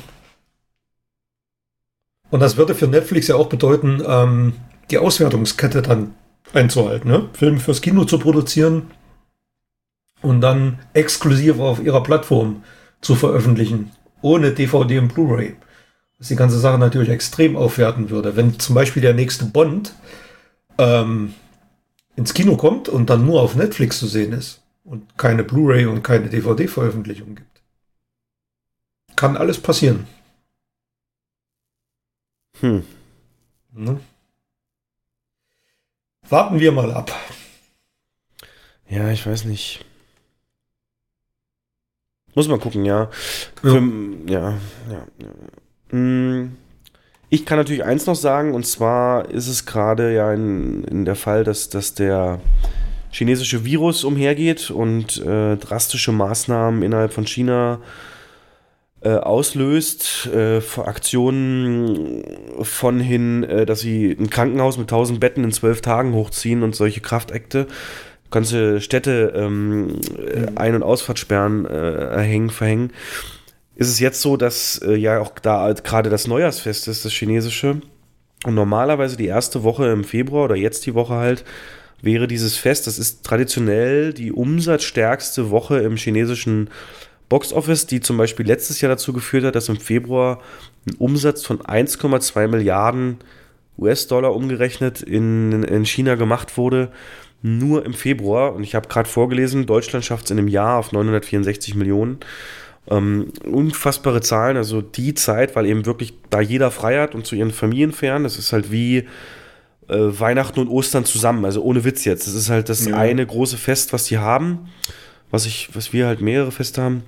Und 2.30 2.40
das 2.40 2.56
würde 2.56 2.74
für 2.74 2.86
Netflix 2.86 3.28
ja 3.28 3.36
auch 3.36 3.48
bedeuten, 3.48 4.02
ähm, 4.06 4.54
die 4.90 4.98
Auswertungskette 4.98 5.82
dann 5.82 6.14
einzuhalten, 6.52 7.10
ne? 7.10 7.28
Film 7.32 7.58
fürs 7.58 7.80
Kino 7.80 8.04
zu 8.04 8.18
produzieren 8.18 8.90
und 10.22 10.40
dann 10.40 10.78
exklusiv 10.92 11.58
auf 11.58 11.82
ihrer 11.82 12.02
Plattform 12.02 12.62
zu 13.00 13.14
veröffentlichen, 13.14 13.92
ohne 14.22 14.52
DVD 14.52 14.98
und 14.98 15.14
Blu-ray. 15.14 15.56
Was 16.18 16.28
die 16.28 16.36
ganze 16.36 16.58
Sache 16.58 16.78
natürlich 16.78 17.10
extrem 17.10 17.56
aufwerten 17.56 18.10
würde. 18.10 18.36
Wenn 18.36 18.58
zum 18.58 18.74
Beispiel 18.74 19.02
der 19.02 19.14
nächste 19.14 19.44
Bond 19.44 19.92
ähm, 20.78 21.34
ins 22.16 22.32
Kino 22.32 22.56
kommt 22.56 22.88
und 22.88 23.10
dann 23.10 23.26
nur 23.26 23.42
auf 23.42 23.54
Netflix 23.54 23.98
zu 23.98 24.06
sehen 24.06 24.32
ist 24.32 24.62
und 24.84 25.18
keine 25.18 25.44
Blu-ray 25.44 25.86
und 25.86 26.02
keine 26.02 26.28
DVD-Veröffentlichung 26.28 27.34
gibt. 27.34 27.55
Kann 29.16 29.36
alles 29.36 29.58
passieren. 29.60 30.06
Hm. 32.60 32.84
Ne? 33.72 34.00
Warten 36.28 36.60
wir 36.60 36.72
mal 36.72 36.92
ab. 36.92 37.12
Ja, 38.88 39.10
ich 39.10 39.26
weiß 39.26 39.44
nicht. 39.44 39.84
Muss 42.34 42.48
man 42.48 42.60
gucken, 42.60 42.84
ja. 42.84 43.04
Ja. 43.04 43.10
Für, 43.62 43.82
ja, 44.26 44.50
ja, 44.90 45.06
ja. 45.18 45.28
Hm, 45.90 46.56
Ich 47.30 47.46
kann 47.46 47.58
natürlich 47.58 47.84
eins 47.84 48.06
noch 48.06 48.14
sagen, 48.14 48.54
und 48.54 48.66
zwar 48.66 49.30
ist 49.30 49.48
es 49.48 49.66
gerade 49.66 50.14
ja 50.14 50.32
in, 50.32 50.84
in 50.84 51.04
der 51.04 51.16
Fall, 51.16 51.44
dass, 51.44 51.68
dass 51.68 51.94
der 51.94 52.40
chinesische 53.10 53.64
Virus 53.64 54.04
umhergeht 54.04 54.70
und 54.70 55.18
äh, 55.18 55.56
drastische 55.56 56.12
Maßnahmen 56.12 56.82
innerhalb 56.82 57.12
von 57.12 57.26
China 57.26 57.80
äh, 57.80 58.15
auslöst, 59.14 60.28
äh, 60.32 60.60
Aktionen 60.80 62.24
von 62.62 63.00
hin, 63.00 63.44
äh, 63.44 63.66
dass 63.66 63.80
sie 63.80 64.10
ein 64.10 64.30
Krankenhaus 64.30 64.78
mit 64.78 64.88
1000 64.88 65.20
Betten 65.20 65.44
in 65.44 65.52
zwölf 65.52 65.80
Tagen 65.80 66.14
hochziehen 66.14 66.62
und 66.62 66.74
solche 66.74 67.00
Kraftakte, 67.00 67.66
ganze 68.30 68.80
Städte 68.80 69.32
ähm, 69.36 70.00
äh, 70.16 70.46
Ein- 70.56 70.74
und 70.74 70.82
Ausfahrtsperren 70.82 71.66
äh, 71.66 71.70
erhängen, 71.70 72.50
verhängen. 72.50 72.92
Ist 73.74 73.88
es 73.88 74.00
jetzt 74.00 74.22
so, 74.22 74.36
dass 74.36 74.80
äh, 74.84 74.94
ja 74.94 75.20
auch 75.20 75.38
da 75.38 75.60
halt 75.60 75.84
gerade 75.84 76.10
das 76.10 76.26
Neujahrsfest 76.26 76.88
ist, 76.88 77.04
das 77.04 77.12
chinesische. 77.12 77.80
Und 78.44 78.54
normalerweise 78.54 79.16
die 79.16 79.26
erste 79.26 79.62
Woche 79.62 79.86
im 79.88 80.04
Februar 80.04 80.44
oder 80.44 80.56
jetzt 80.56 80.86
die 80.86 80.94
Woche 80.94 81.14
halt, 81.14 81.44
wäre 82.02 82.26
dieses 82.26 82.56
Fest, 82.56 82.86
das 82.86 82.98
ist 82.98 83.24
traditionell 83.24 84.12
die 84.12 84.32
umsatzstärkste 84.32 85.50
Woche 85.50 85.78
im 85.78 85.96
chinesischen 85.96 86.70
Boxoffice, 87.28 87.86
die 87.86 88.00
zum 88.00 88.16
Beispiel 88.16 88.46
letztes 88.46 88.80
Jahr 88.80 88.90
dazu 88.90 89.12
geführt 89.12 89.44
hat, 89.44 89.54
dass 89.56 89.68
im 89.68 89.78
Februar 89.80 90.40
ein 90.88 90.94
Umsatz 90.98 91.44
von 91.44 91.60
1,2 91.60 92.48
Milliarden 92.48 93.18
US-Dollar 93.78 94.34
umgerechnet 94.34 95.02
in, 95.02 95.62
in 95.64 95.84
China 95.84 96.14
gemacht 96.14 96.56
wurde. 96.56 96.90
Nur 97.42 97.84
im 97.84 97.92
Februar. 97.94 98.54
Und 98.54 98.62
ich 98.62 98.74
habe 98.74 98.88
gerade 98.88 99.08
vorgelesen, 99.08 99.66
Deutschland 99.66 100.04
schafft 100.04 100.24
es 100.26 100.30
in 100.30 100.38
einem 100.38 100.48
Jahr 100.48 100.78
auf 100.78 100.92
964 100.92 101.74
Millionen. 101.74 102.18
Ähm, 102.88 103.32
unfassbare 103.44 104.20
Zahlen, 104.20 104.56
also 104.56 104.80
die 104.80 105.12
Zeit, 105.14 105.56
weil 105.56 105.66
eben 105.66 105.86
wirklich 105.86 106.14
da 106.30 106.40
jeder 106.40 106.70
frei 106.70 107.00
hat 107.00 107.14
und 107.16 107.26
zu 107.26 107.34
ihren 107.34 107.50
Familien 107.50 107.92
fern. 107.92 108.22
Das 108.22 108.38
ist 108.38 108.52
halt 108.52 108.70
wie 108.70 108.98
äh, 109.88 109.96
Weihnachten 109.98 110.60
und 110.60 110.68
Ostern 110.68 111.04
zusammen, 111.04 111.44
also 111.44 111.62
ohne 111.62 111.84
Witz 111.84 112.04
jetzt. 112.04 112.26
Das 112.26 112.34
ist 112.34 112.48
halt 112.48 112.68
das 112.68 112.86
Ja. 112.86 112.96
eine 112.96 113.26
große 113.26 113.56
Fest, 113.56 113.92
was 113.92 114.04
die 114.04 114.18
haben, 114.18 114.68
was 115.30 115.46
ich, 115.46 115.68
was 115.74 115.92
wir 115.92 116.06
halt 116.06 116.20
mehrere 116.20 116.52
Feste 116.52 116.80
haben. 116.82 117.02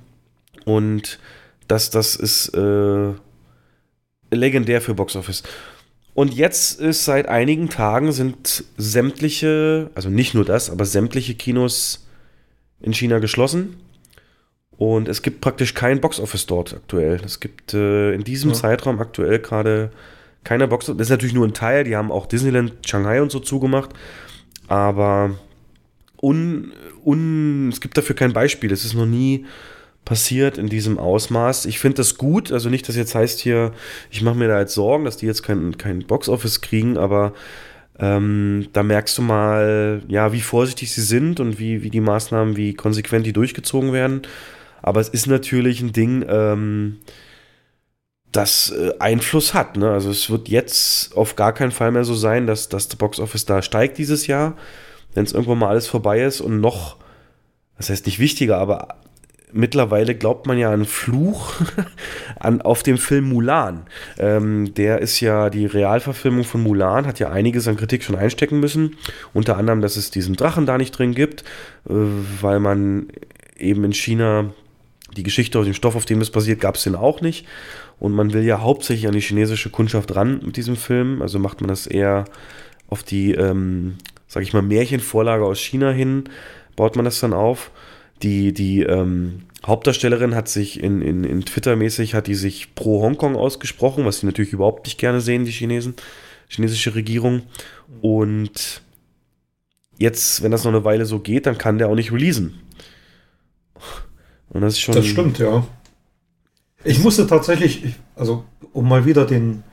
Und 0.65 1.19
das, 1.67 1.89
das 1.89 2.15
ist 2.15 2.49
äh, 2.49 3.13
legendär 4.31 4.81
für 4.81 4.93
Box 4.93 5.15
Office. 5.15 5.43
Und 6.13 6.33
jetzt 6.33 6.81
ist 6.81 7.05
seit 7.05 7.27
einigen 7.27 7.69
Tagen 7.69 8.11
sind 8.11 8.63
sämtliche, 8.77 9.89
also 9.95 10.09
nicht 10.09 10.33
nur 10.33 10.43
das, 10.43 10.69
aber 10.69 10.85
sämtliche 10.85 11.35
Kinos 11.35 12.07
in 12.81 12.93
China 12.93 13.19
geschlossen. 13.19 13.77
Und 14.71 15.07
es 15.07 15.21
gibt 15.21 15.41
praktisch 15.41 15.73
kein 15.73 16.01
Boxoffice 16.01 16.45
dort 16.45 16.73
aktuell. 16.73 17.19
Es 17.25 17.39
gibt 17.39 17.73
äh, 17.73 18.13
in 18.13 18.23
diesem 18.23 18.51
Ja. 18.51 18.55
Zeitraum 18.55 18.99
aktuell 18.99 19.39
gerade 19.39 19.91
keine 20.43 20.67
Boxoffice. 20.67 20.97
Das 20.97 21.07
ist 21.07 21.11
natürlich 21.11 21.35
nur 21.35 21.45
ein 21.45 21.53
Teil. 21.53 21.83
Die 21.83 21.95
haben 21.95 22.11
auch 22.11 22.25
Disneyland 22.25 22.73
Shanghai 22.87 23.21
und 23.21 23.31
so 23.31 23.39
zugemacht. 23.39 23.91
Aber 24.67 25.31
un, 26.21 26.71
un, 27.03 27.69
es 27.69 27.81
gibt 27.81 27.97
dafür 27.97 28.15
kein 28.15 28.33
Beispiel. 28.33 28.71
Es 28.71 28.85
ist 28.85 28.93
noch 28.93 29.05
nie 29.05 29.45
passiert 30.09 30.57
in 30.57 30.69
diesem 30.69 30.97
Ausmaß. 30.97 31.67
Ich 31.67 31.77
finde 31.77 31.97
das 31.97 32.17
gut. 32.17 32.51
Also 32.51 32.69
nicht, 32.69 32.89
dass 32.89 32.95
jetzt 32.95 33.13
heißt 33.13 33.39
hier, 33.39 33.73
ich 34.09 34.23
mache 34.23 34.33
mir 34.33 34.47
da 34.47 34.59
jetzt 34.59 34.73
Sorgen, 34.73 35.05
dass 35.05 35.17
die 35.17 35.27
jetzt 35.27 35.43
kein, 35.43 35.77
kein 35.77 35.99
Boxoffice 35.99 36.61
kriegen, 36.61 36.97
aber 36.97 37.33
ähm, 37.99 38.69
da 38.73 38.81
merkst 38.81 39.19
du 39.19 39.21
mal, 39.21 40.01
ja, 40.07 40.33
wie 40.33 40.41
vorsichtig 40.41 40.91
sie 40.91 41.03
sind 41.03 41.39
und 41.39 41.59
wie, 41.59 41.83
wie 41.83 41.91
die 41.91 42.01
Maßnahmen, 42.01 42.57
wie 42.57 42.73
konsequent 42.73 43.27
die 43.27 43.33
durchgezogen 43.33 43.93
werden. 43.93 44.23
Aber 44.81 44.99
es 44.99 45.09
ist 45.09 45.27
natürlich 45.27 45.79
ein 45.79 45.93
Ding, 45.93 46.25
ähm, 46.27 46.97
das 48.31 48.71
äh, 48.71 48.93
Einfluss 48.97 49.53
hat. 49.53 49.77
Ne? 49.77 49.91
Also 49.91 50.09
es 50.09 50.31
wird 50.31 50.49
jetzt 50.49 51.15
auf 51.15 51.35
gar 51.35 51.53
keinen 51.53 51.71
Fall 51.71 51.91
mehr 51.91 52.03
so 52.03 52.15
sein, 52.15 52.47
dass, 52.47 52.67
dass 52.67 52.87
der 52.87 52.97
Boxoffice 52.97 53.45
da 53.45 53.61
steigt 53.61 53.99
dieses 53.99 54.25
Jahr, 54.25 54.57
wenn 55.13 55.25
es 55.25 55.33
irgendwann 55.33 55.59
mal 55.59 55.69
alles 55.69 55.85
vorbei 55.85 56.23
ist 56.23 56.41
und 56.41 56.61
noch, 56.61 56.97
das 57.77 57.91
heißt 57.91 58.07
nicht 58.07 58.17
wichtiger, 58.17 58.57
aber 58.57 58.97
mittlerweile 59.51 60.15
glaubt 60.15 60.47
man 60.47 60.57
ja 60.57 60.71
an 60.71 60.85
Fluch 60.85 61.53
an, 62.39 62.61
auf 62.61 62.83
dem 62.83 62.97
Film 62.97 63.29
Mulan. 63.29 63.83
Ähm, 64.17 64.73
der 64.73 64.99
ist 64.99 65.19
ja 65.19 65.49
die 65.49 65.65
Realverfilmung 65.65 66.43
von 66.43 66.61
Mulan, 66.61 67.07
hat 67.07 67.19
ja 67.19 67.29
einiges 67.29 67.67
an 67.67 67.77
Kritik 67.77 68.03
schon 68.03 68.15
einstecken 68.15 68.59
müssen. 68.59 68.97
Unter 69.33 69.57
anderem, 69.57 69.81
dass 69.81 69.97
es 69.97 70.11
diesen 70.11 70.35
Drachen 70.35 70.65
da 70.65 70.77
nicht 70.77 70.91
drin 70.91 71.13
gibt, 71.13 71.41
äh, 71.89 71.93
weil 72.41 72.59
man 72.59 73.07
eben 73.57 73.83
in 73.83 73.93
China 73.93 74.51
Die 75.17 75.23
Geschichte 75.23 75.57
aus 75.57 75.65
dem 75.65 75.73
Stoff, 75.73 75.95
auf 75.95 76.05
dem 76.05 76.19
das 76.19 76.29
basiert, 76.29 76.61
gab 76.61 76.75
es 76.75 76.83
den 76.83 76.95
auch 76.95 77.21
nicht. 77.21 77.47
Und 77.99 78.13
man 78.13 78.31
will 78.31 78.43
ja 78.43 78.61
hauptsächlich 78.61 79.07
an 79.07 79.13
die 79.13 79.21
chinesische 79.21 79.71
Kundschaft 79.71 80.15
ran 80.15 80.41
mit 80.45 80.55
diesem 80.55 80.75
Film. 80.75 81.23
Also 81.23 81.39
macht 81.39 81.61
man 81.61 81.67
das 81.67 81.87
eher 81.87 82.25
auf 82.87 83.01
die, 83.01 83.33
ähm, 83.33 83.95
sag 84.27 84.43
ich 84.43 84.53
mal, 84.53 84.61
Märchenvorlage 84.61 85.43
aus 85.43 85.59
China 85.59 85.91
hin, 85.91 86.25
baut 86.75 86.95
man 86.95 87.05
das 87.05 87.19
dann 87.19 87.33
auf. 87.33 87.71
Die, 88.21 88.53
die 88.53 88.81
ähm, 88.81 89.43
Hauptdarstellerin 89.65 90.35
hat 90.35 90.47
sich 90.47 90.81
in, 90.81 91.01
in, 91.01 91.23
in 91.23 91.45
Twitter-mäßig, 91.45 92.13
hat 92.13 92.27
die 92.27 92.35
sich 92.35 92.75
pro 92.75 93.01
Hongkong 93.01 93.35
ausgesprochen, 93.35 94.05
was 94.05 94.19
sie 94.19 94.25
natürlich 94.25 94.53
überhaupt 94.53 94.85
nicht 94.85 94.97
gerne 94.97 95.21
sehen, 95.21 95.45
die 95.45 95.51
Chinesen, 95.51 95.95
chinesische 96.47 96.95
Regierung. 96.95 97.43
Und 98.01 98.81
jetzt, 99.97 100.41
wenn 100.43 100.51
das 100.51 100.63
noch 100.63 100.71
eine 100.71 100.83
Weile 100.83 101.05
so 101.05 101.19
geht, 101.19 101.45
dann 101.45 101.57
kann 101.57 101.77
der 101.77 101.89
auch 101.89 101.95
nicht 101.95 102.11
releasen. 102.11 102.59
Und 104.49 104.61
das 104.61 104.73
ist 104.73 104.79
schon. 104.79 104.95
Das 104.95 105.05
stimmt, 105.05 105.39
ja. 105.39 105.65
Ich 106.83 106.99
musste 106.99 107.27
tatsächlich, 107.27 107.95
also 108.15 108.45
um 108.71 108.87
mal 108.87 109.05
wieder 109.05 109.25
den 109.25 109.63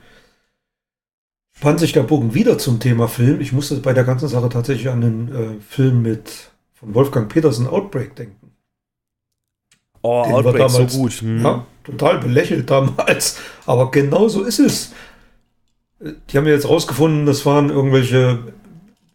spannt 1.57 1.79
sich 1.79 1.93
der 1.93 2.03
Bogen 2.03 2.33
wieder 2.33 2.57
zum 2.57 2.79
Thema 2.79 3.07
Film. 3.07 3.41
Ich 3.41 3.51
musste 3.51 3.77
bei 3.77 3.93
der 3.93 4.03
ganzen 4.03 4.27
Sache 4.27 4.49
tatsächlich 4.49 4.89
an 4.89 5.01
den 5.01 5.35
äh, 5.35 5.61
Film 5.61 6.01
mit 6.01 6.51
von 6.79 6.93
Wolfgang 6.93 7.27
Petersen 7.31 7.67
Outbreak 7.67 8.15
denken. 8.15 8.51
Oh, 10.01 10.23
den 10.23 10.33
Outbreak 10.33 10.57
damals, 10.57 10.93
so 10.93 10.99
gut. 10.99 11.11
Hm. 11.13 11.43
Ja, 11.43 11.65
total 11.83 12.19
belächelt 12.19 12.69
damals. 12.69 13.39
Aber 13.65 13.91
genau 13.91 14.27
so 14.27 14.43
ist 14.43 14.59
es. 14.59 14.91
Die 15.99 16.37
haben 16.37 16.45
ja 16.45 16.53
jetzt 16.53 16.69
rausgefunden, 16.69 17.25
das 17.25 17.45
waren 17.45 17.71
irgendwelche 17.71 18.53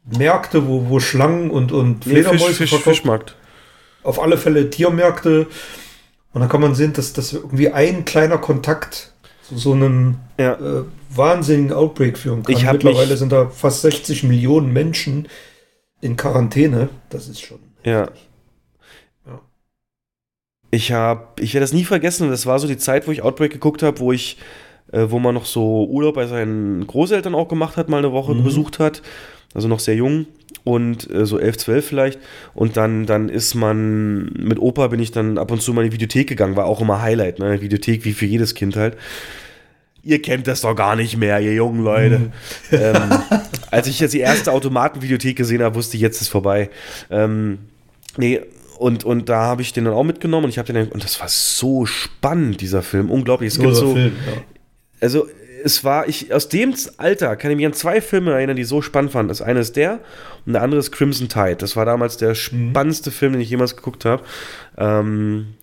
Märkte, 0.05 0.67
wo, 0.67 0.89
wo 0.89 0.99
Schlangen 0.99 1.51
und, 1.51 1.71
und 1.71 2.07
nee, 2.07 2.15
Fledermäuse 2.15 2.55
Fisch, 2.55 2.71
Fisch, 2.71 2.83
Fischmarkt. 2.83 3.37
Auf 4.03 4.21
alle 4.21 4.37
Fälle 4.37 4.69
Tiermärkte. 4.69 5.47
Und 6.33 6.41
dann 6.41 6.49
kann 6.49 6.61
man 6.61 6.75
sehen, 6.75 6.93
dass 6.93 7.13
das 7.13 7.33
irgendwie 7.33 7.71
ein 7.71 8.05
kleiner 8.05 8.39
Kontakt 8.39 9.13
zu 9.43 9.57
so 9.57 9.73
einem 9.73 10.17
ja. 10.39 10.55
äh, 10.55 10.85
wahnsinnigen 11.11 11.73
Outbreak 11.73 12.19
führen 12.19 12.43
kann. 12.43 12.73
Mittlerweile 12.73 13.17
sind 13.17 13.31
da 13.31 13.49
fast 13.49 13.83
60 13.83 14.25
Millionen 14.25 14.73
Menschen 14.73 15.29
in 16.03 16.17
Quarantäne. 16.17 16.91
Das 17.09 17.29
ist 17.29 17.41
schon. 17.41 17.61
Ja. 17.85 18.11
ja. 19.25 19.41
Ich 20.71 20.93
habe, 20.93 21.29
ich 21.41 21.55
werde 21.55 21.65
das 21.65 21.73
nie 21.73 21.85
vergessen. 21.85 22.29
Das 22.29 22.45
war 22.45 22.59
so 22.59 22.69
die 22.69 22.77
Zeit, 22.77 23.09
wo 23.09 23.13
ich 23.13 23.23
Outbreak 23.23 23.53
geguckt 23.53 23.83
habe, 23.83 23.99
wo 24.01 24.13
ich, 24.13 24.37
äh, 24.93 25.07
wo 25.09 25.19
man 25.19 25.35
noch 25.35 25.47
so 25.47 25.87
Urlaub 25.87 26.17
bei 26.17 26.27
seinen 26.27 26.87
Großeltern 26.87 27.35
auch 27.35 27.49
gemacht 27.49 27.79
hat, 27.79 27.89
mal 27.89 27.99
eine 27.99 28.13
Woche 28.13 28.35
mhm. 28.35 28.45
besucht 28.45 28.79
hat. 28.79 29.01
Also 29.55 29.69
noch 29.69 29.81
sehr 29.81 29.95
jung 29.95 30.27
und 30.65 31.11
äh, 31.11 31.25
so 31.25 31.39
11, 31.39 31.59
12 31.59 31.87
vielleicht. 31.87 32.21
Und 32.55 32.77
dann, 32.77 33.07
dann 33.07 33.29
ist 33.29 33.55
man, 33.55 34.33
mit 34.33 34.59
Opa 34.59 34.89
bin 34.89 35.01
ich 35.01 35.13
dann 35.13 35.39
ab 35.39 35.51
und 35.51 35.63
zu 35.63 35.73
mal 35.73 35.85
in 35.85 35.91
die 35.91 35.95
Videothek 35.95 36.29
gegangen, 36.29 36.57
war 36.57 36.67
auch 36.67 36.81
immer 36.81 37.01
Highlight, 37.01 37.39
ne? 37.39 37.61
Videothek 37.61 38.05
wie 38.05 38.13
für 38.13 38.27
jedes 38.27 38.55
Kind 38.55 38.77
halt. 38.77 38.97
Ihr 40.05 40.21
kennt 40.21 40.49
das 40.49 40.63
doch 40.63 40.75
gar 40.75 40.97
nicht 40.97 41.17
mehr, 41.17 41.41
ihr 41.41 41.55
jungen 41.55 41.85
Leute. 41.85 42.19
Mhm. 42.19 42.33
ähm, 42.73 43.23
als 43.71 43.87
ich 43.87 44.01
jetzt 44.01 44.15
die 44.15 44.21
erste 44.21 44.53
Automatenvideothek 44.53 45.37
gesehen 45.37 45.63
habe, 45.63 45.77
wusste 45.77 45.97
ich, 45.97 46.03
jetzt 46.03 46.21
ist 46.21 46.29
vorbei. 46.29 46.71
Ähm, 47.11 47.59
nee, 48.17 48.41
und, 48.79 49.05
und 49.05 49.29
da 49.29 49.43
habe 49.43 49.63
ich 49.63 49.73
den 49.73 49.85
dann 49.85 49.95
auch 49.95 50.03
mitgenommen 50.03 50.45
und 50.45 50.51
ich 50.51 50.59
habe 50.59 50.73
den 50.73 50.89
und 50.89 51.05
das 51.05 51.21
war 51.21 51.29
so 51.29 51.87
spannend, 51.87 52.61
dieser 52.61 52.83
Film. 52.83 53.11
Unglaublich. 53.11 53.53
Es 53.53 53.61
gibt 53.61 53.77
so, 53.77 53.95
Film, 53.95 54.17
ja. 54.27 54.43
Also 55.01 55.29
es 55.65 55.85
war, 55.85 56.09
ich, 56.09 56.33
aus 56.35 56.49
dem 56.49 56.75
Alter 56.97 57.37
kann 57.37 57.51
ich 57.51 57.57
mich 57.57 57.67
an 57.67 57.73
zwei 57.73 58.01
Filme 58.01 58.33
erinnern, 58.33 58.57
die 58.57 58.65
so 58.65 58.83
spannend 58.83 59.15
waren. 59.15 59.29
Das 59.29 59.41
eine 59.41 59.61
ist 59.61 59.77
der 59.77 60.01
und 60.47 60.55
der 60.55 60.63
andere 60.63 60.81
ist 60.81 60.91
Crimson 60.91 61.29
Tide. 61.29 61.57
Das 61.57 61.77
war 61.77 61.85
damals 61.85 62.17
der 62.17 62.31
mhm. 62.31 62.35
spannendste 62.35 63.11
mhm. 63.11 63.15
Film, 63.15 63.33
den 63.35 63.41
ich 63.41 63.51
jemals 63.51 63.77
geguckt 63.77 64.05
habe. 64.05 64.25
Ähm, 64.77 65.55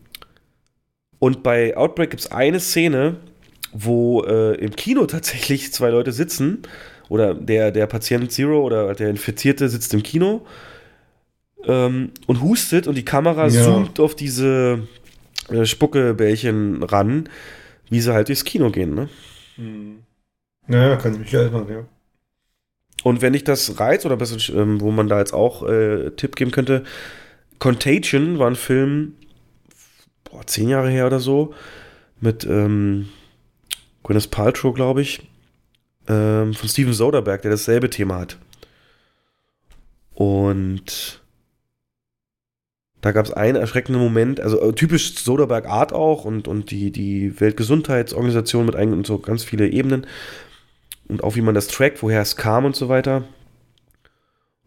und 1.20 1.44
bei 1.44 1.76
Outbreak 1.76 2.11
gibt 2.11 2.22
es 2.22 2.32
eine 2.32 2.61
Szene, 2.61 3.18
wo 3.74 4.24
äh, 4.24 4.56
im 4.56 4.76
Kino 4.76 5.06
tatsächlich 5.06 5.74
zwei 5.74 5.90
Leute 5.90 6.12
sitzen. 6.12 6.64
Oder 7.10 7.34
der, 7.34 7.72
der 7.72 7.88
Patient 7.88 8.32
Zero 8.32 8.62
oder 8.62 8.94
der 8.94 9.10
Infizierte 9.10 9.68
sitzt 9.68 9.94
im 9.96 10.04
Kino 10.04 10.46
ähm, 11.66 12.12
und 12.28 12.41
hustet 12.41 12.88
und 12.88 12.96
die 12.96 13.06
Kamera 13.06 13.48
ja. 13.48 13.64
zoomt 13.64 14.00
auf 14.00 14.16
diese 14.16 14.88
äh, 15.50 15.66
Spuckebällchen 15.66 16.84
ran, 16.84 17.30
wie 17.90 18.00
sie 18.00 18.14
halt 18.14 18.28
durchs 18.28 18.46
Kino 18.46 18.70
gehen, 18.70 18.94
ne? 18.94 19.10
Hm. 19.56 20.04
Naja, 20.68 20.98
kann 20.98 21.14
ich 21.14 21.20
mich 21.20 21.34
erinnern, 21.34 21.66
ja. 21.70 21.84
Und 23.04 23.22
wenn 23.22 23.34
ich 23.34 23.44
das 23.44 23.80
reizt, 23.80 24.06
oder 24.06 24.18
besser, 24.18 24.38
ähm, 24.54 24.82
wo 24.82 24.91
man 24.91 25.08
da 25.08 25.20
jetzt 25.20 25.34
auch 25.34 25.68
äh, 25.68 26.12
Tipp 26.12 26.36
geben 26.36 26.52
könnte, 26.52 26.84
Contagion 27.58 28.40
war 28.40 28.48
ein 28.48 28.56
Film, 28.56 29.16
boah, 30.26 30.46
zehn 30.46 30.70
Jahre 30.70 30.90
her 30.90 31.08
oder 31.08 31.20
so, 31.20 31.54
mit 32.22 32.46
ähm, 32.46 33.10
Gwyneth 34.04 34.32
Paltrow, 34.32 34.74
glaube 34.74 35.02
ich, 35.02 35.28
ähm, 36.08 36.54
von 36.54 36.70
Steven 36.70 36.94
Soderbergh, 36.94 37.42
der 37.42 37.52
dasselbe 37.52 37.90
Thema 37.90 38.20
hat. 38.20 38.38
Und 40.14 41.22
da 43.02 43.12
gab 43.12 43.26
es 43.26 43.32
einen 43.32 43.56
erschreckenden 43.56 44.02
Moment, 44.02 44.42
also 44.42 44.60
äh, 44.62 44.74
typisch 44.74 45.16
Soderberg 45.16 45.68
Art 45.68 45.94
auch 45.94 46.26
und, 46.26 46.48
und 46.48 46.72
die, 46.72 46.92
die 46.92 47.40
Weltgesundheitsorganisation 47.40 48.66
mit 48.66 48.76
ein 48.76 48.92
und 48.92 49.08
so 49.08 49.20
ganz 49.20 49.44
viele 49.44 49.70
Ebenen 49.70 50.06
und 51.08 51.24
auch 51.24 51.36
wie 51.36 51.42
man 51.42 51.56
das 51.56 51.68
trackt, 51.68 52.04
woher 52.04 52.22
es 52.22 52.36
kam 52.36 52.66
und 52.66 52.76
so 52.76 52.90
weiter. 52.90 53.24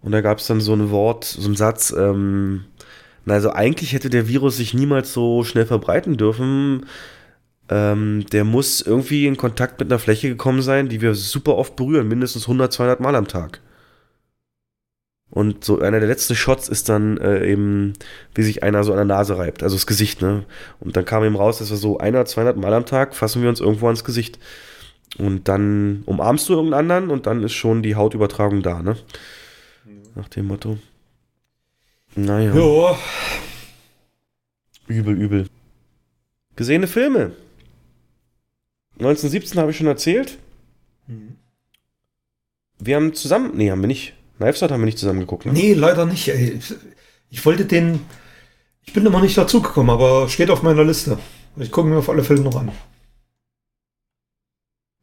Und 0.01 0.13
da 0.13 0.21
gab 0.21 0.39
es 0.39 0.47
dann 0.47 0.61
so 0.61 0.73
ein 0.73 0.91
Wort, 0.91 1.25
so 1.25 1.49
ein 1.49 1.55
Satz, 1.55 1.95
ähm, 1.97 2.65
na, 3.25 3.35
also 3.35 3.53
eigentlich 3.53 3.93
hätte 3.93 4.11
der 4.11 4.29
Virus 4.29 4.57
sich 4.57 4.75
niemals 4.75 5.13
so 5.13 5.45
schnell 5.45 5.67
verbreiten 5.67 6.17
dürfen. 6.17 6.87
Ähm, 7.73 8.27
der 8.31 8.45
muss 8.45 8.83
irgendwie 8.83 9.27
in 9.27 9.39
Kontakt 9.39 9.81
mit 9.81 9.91
einer 9.91 9.99
Fläche 9.99 10.29
gekommen 10.29 10.61
sein, 10.61 10.91
die 10.91 11.01
wir 11.01 11.15
super 11.15 11.57
oft 11.57 11.75
berühren, 11.75 12.07
mindestens 12.07 12.43
100, 12.43 12.71
200 12.71 13.01
Mal 13.01 13.17
am 13.17 13.27
Tag. 13.27 13.61
Und 15.31 15.65
so 15.65 15.81
einer 15.81 15.99
der 15.99 16.09
letzten 16.09 16.35
Shots 16.35 16.69
ist 16.69 16.91
dann 16.91 17.17
äh, 17.17 17.51
eben, 17.51 17.95
wie 18.35 18.43
sich 18.43 18.63
einer 18.63 18.85
so 18.85 18.93
an 18.93 18.99
der 18.99 19.07
Nase 19.07 19.39
reibt, 19.39 19.63
also 19.63 19.75
das 19.75 19.87
Gesicht, 19.87 20.21
ne? 20.21 20.45
Und 20.81 20.99
dann 20.99 21.07
kam 21.07 21.25
eben 21.25 21.35
raus, 21.35 21.61
dass 21.61 21.71
wir 21.71 21.79
so 21.79 21.97
100, 21.97 22.29
200 22.29 22.57
Mal 22.59 22.75
am 22.75 22.85
Tag 22.85 23.17
fassen 23.17 23.41
wir 23.41 23.49
uns 23.49 23.61
irgendwo 23.61 23.87
ans 23.87 24.05
Gesicht. 24.05 24.39
Und 25.17 25.49
dann 25.49 26.03
umarmst 26.05 26.51
du 26.51 26.53
irgendeinen 26.53 26.91
anderen 26.91 27.11
und 27.11 27.27
dann 27.27 27.43
ist 27.43 27.55
schon 27.55 27.83
die 27.83 27.97
Hautübertragung 27.97 28.63
da, 28.63 28.83
ne? 28.83 28.97
Nach 30.15 30.29
dem 30.29 30.49
Motto. 30.49 30.77
Naja. 32.15 32.55
Jo. 32.55 32.95
Übel, 34.89 35.17
übel. 35.17 35.47
Gesehene 36.57 36.87
Filme. 36.87 37.33
1917 39.03 39.61
habe 39.61 39.73
ich 39.73 39.77
schon 39.77 39.87
erzählt. 39.87 40.39
Mhm. 41.07 41.37
Wir 42.79 42.97
haben 42.97 43.15
zusammen, 43.15 43.53
nee, 43.55 43.71
haben 43.71 43.81
wir 43.81 43.89
nicht. 43.89 44.15
Knives 44.39 44.63
Out 44.63 44.71
haben 44.71 44.81
wir 44.81 44.87
nicht 44.87 44.99
zusammen 44.99 45.21
geguckt, 45.21 45.47
ne? 45.47 45.53
Nee, 45.53 45.75
leider 45.75 46.07
nicht. 46.07 46.29
Ey. 46.29 46.59
Ich 47.31 47.45
wollte 47.45 47.65
den. 47.65 48.01
Ich 48.85 48.93
bin 48.93 49.07
immer 49.07 49.21
nicht 49.21 49.39
dazugekommen, 49.39 49.91
aber 49.91 50.29
steht 50.29 50.51
auf 50.51 50.63
meiner 50.63 50.85
Liste. 50.85 51.19
Ich 51.57 51.71
gucke 51.71 51.89
mir 51.89 51.99
auf 51.99 52.09
alle 52.09 52.25
Fälle 52.25 52.41
noch 52.41 52.57
an. 52.57 52.73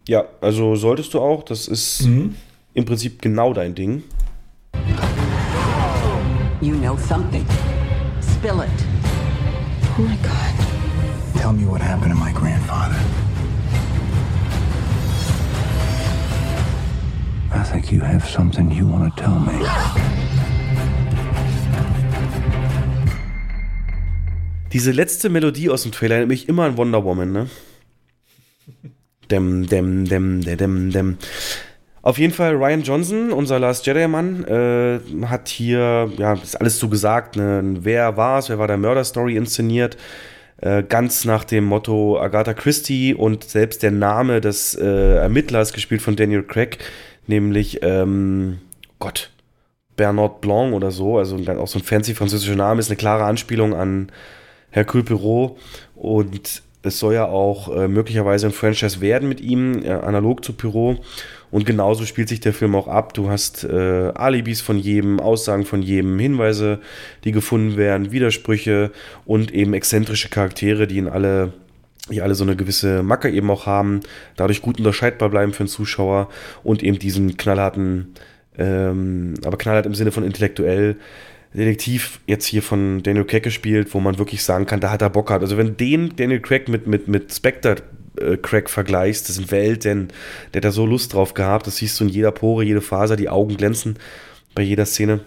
Ja, 0.07 0.25
also 0.41 0.75
solltest 0.75 1.13
du 1.13 1.19
auch. 1.19 1.43
Das 1.43 1.67
ist 1.67 2.03
mhm. 2.03 2.35
im 2.73 2.85
Prinzip 2.85 3.21
genau 3.21 3.53
dein 3.53 3.75
Ding. 3.75 4.03
You 6.61 6.75
know 6.75 6.97
something. 6.97 7.45
Spill 8.21 8.61
it. 8.61 8.69
Oh 9.97 10.01
my 10.01 10.17
God. 10.23 11.41
Tell 11.41 11.53
me 11.53 11.65
what 11.65 11.81
happened 11.81 12.11
to 12.11 12.17
my 12.17 12.33
grandfather. 12.33 12.99
I 17.51 17.63
think 17.63 17.91
you 17.91 18.01
have 18.01 18.27
something 18.29 18.69
you 18.71 18.85
want 18.85 19.15
to 19.15 19.21
tell 19.21 19.39
me. 19.39 19.65
Diese 24.71 24.91
letzte 24.91 25.29
Melodie 25.29 25.69
aus 25.69 25.81
dem 25.81 25.91
Trailer 25.91 26.15
erinnert 26.15 26.29
mich 26.29 26.47
immer 26.47 26.65
an 26.65 26.77
Wonder 26.77 27.03
Woman, 27.03 27.31
ne? 27.31 27.49
Dem, 29.31 29.67
dem, 29.67 30.05
dem, 30.05 30.41
dem, 30.41 30.57
dem, 30.57 30.91
dem. 30.91 31.17
Auf 32.03 32.19
jeden 32.19 32.33
Fall, 32.33 32.55
Ryan 32.55 32.83
Johnson, 32.83 33.31
unser 33.31 33.59
Last 33.59 33.85
Jedi-Mann, 33.87 34.45
äh, 34.45 34.99
hat 35.25 35.49
hier, 35.49 36.11
ja, 36.17 36.33
ist 36.33 36.55
alles 36.55 36.79
so 36.79 36.87
gesagt, 36.87 37.35
ne? 37.35 37.77
wer 37.81 38.15
war 38.15 38.39
es, 38.39 38.49
wer 38.49 38.59
war 38.59 38.67
der 38.67 38.77
Mörder-Story 38.77 39.35
inszeniert, 39.35 39.97
äh, 40.61 40.83
ganz 40.83 41.25
nach 41.25 41.43
dem 41.43 41.65
Motto 41.65 42.19
Agatha 42.19 42.53
Christie 42.53 43.13
und 43.13 43.43
selbst 43.43 43.83
der 43.83 43.91
Name 43.91 44.39
des 44.39 44.75
äh, 44.75 45.15
Ermittlers, 45.17 45.73
gespielt 45.73 46.01
von 46.01 46.15
Daniel 46.15 46.43
Craig, 46.43 46.77
nämlich, 47.29 47.79
ähm, 47.81 48.59
Gott, 48.99 49.31
Bernard 49.95 50.41
Blanc 50.41 50.73
oder 50.73 50.91
so, 50.91 51.17
also 51.17 51.37
auch 51.37 51.67
so 51.67 51.79
ein 51.79 51.83
fancy 51.83 52.13
französischer 52.13 52.55
Name, 52.55 52.79
ist 52.79 52.89
eine 52.89 52.97
klare 52.97 53.23
Anspielung 53.23 53.73
an 53.73 54.11
Hercule 54.71 55.03
Poirot 55.03 55.57
und 55.95 56.61
es 56.81 56.99
soll 56.99 57.13
ja 57.13 57.25
auch 57.25 57.75
äh, 57.75 57.87
möglicherweise 57.87 58.47
ein 58.47 58.53
Franchise 58.53 59.01
werden 59.01 59.27
mit 59.27 59.41
ihm, 59.41 59.83
äh, 59.83 59.89
analog 59.89 60.43
zu 60.45 60.53
Pyro. 60.53 60.97
Und 61.51 61.65
genauso 61.65 62.05
spielt 62.05 62.29
sich 62.29 62.39
der 62.39 62.53
Film 62.53 62.75
auch 62.75 62.87
ab. 62.87 63.13
Du 63.13 63.29
hast 63.29 63.63
äh, 63.63 64.11
Alibis 64.13 64.61
von 64.61 64.77
jedem, 64.77 65.19
Aussagen 65.19 65.65
von 65.65 65.81
jedem, 65.81 66.17
Hinweise, 66.19 66.79
die 67.23 67.31
gefunden 67.31 67.75
werden, 67.75 68.11
Widersprüche 68.11 68.91
und 69.25 69.51
eben 69.51 69.73
exzentrische 69.73 70.29
Charaktere, 70.29 70.87
die 70.87 70.99
in 70.99 71.09
alle, 71.09 71.53
die 72.11 72.21
alle 72.21 72.35
so 72.35 72.43
eine 72.43 72.55
gewisse 72.55 73.03
Macke 73.03 73.29
eben 73.29 73.49
auch 73.49 73.65
haben, 73.65 74.01
dadurch 74.35 74.61
gut 74.61 74.77
unterscheidbar 74.77 75.29
bleiben 75.29 75.53
für 75.53 75.63
den 75.63 75.69
Zuschauer 75.69 76.29
und 76.63 76.83
eben 76.83 76.99
diesen 76.99 77.37
knallharten, 77.37 78.13
ähm, 78.57 79.35
aber 79.45 79.57
knallhart 79.57 79.85
im 79.85 79.95
Sinne 79.95 80.11
von 80.11 80.23
intellektuell, 80.23 80.97
Detektiv 81.53 82.19
jetzt 82.27 82.45
hier 82.45 82.61
von 82.61 83.01
Daniel 83.01 83.25
Craig 83.25 83.41
gespielt, 83.41 83.95
wo 83.95 83.99
man 83.99 84.19
wirklich 84.19 84.43
sagen 84.43 84.67
kann, 84.67 84.79
da 84.79 84.91
hat 84.91 85.01
er 85.01 85.09
Bock 85.09 85.27
gehabt. 85.27 85.43
Also 85.43 85.57
wenn 85.57 85.77
den 85.77 86.15
Daniel 86.15 86.41
Craig 86.41 86.69
mit, 86.69 86.85
mit, 86.85 87.07
mit 87.07 87.33
Spectre 87.33 87.77
äh, 88.21 88.37
Craig 88.37 88.69
vergleichst, 88.69 89.27
das 89.27 89.37
sind 89.37 89.51
Welten, 89.51 90.09
der 90.53 90.59
hat 90.59 90.65
da 90.65 90.71
so 90.71 90.85
Lust 90.85 91.13
drauf 91.13 91.33
gehabt, 91.33 91.65
das 91.65 91.77
siehst 91.77 91.99
du 91.99 92.03
in 92.03 92.09
jeder 92.11 92.31
Pore, 92.31 92.63
jede 92.63 92.81
Faser, 92.81 93.15
die 93.15 93.29
Augen 93.29 93.57
glänzen 93.57 93.97
bei 94.53 94.61
jeder 94.61 94.85
Szene 94.85 95.21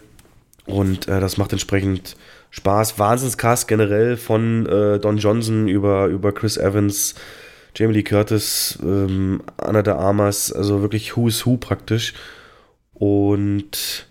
und 0.67 1.09
äh, 1.09 1.19
das 1.19 1.39
macht 1.39 1.53
entsprechend 1.53 2.17
Spaß. 2.53 2.99
Wahnsinnscast 2.99 3.67
generell 3.67 4.17
von 4.17 4.67
äh, 4.67 5.01
Don 5.01 5.17
Johnson 5.17 5.69
über, 5.69 6.07
über 6.07 6.33
Chris 6.33 6.57
Evans, 6.57 7.15
Jamie 7.75 7.95
Lee 7.95 8.03
Curtis, 8.03 8.79
ähm, 8.83 9.43
Anna 9.57 9.83
de 9.83 9.95
Armas, 9.95 10.53
also 10.53 10.83
wirklich 10.83 11.17
Who's 11.17 11.47
Who 11.47 11.57
praktisch 11.57 12.15
und 12.93 14.07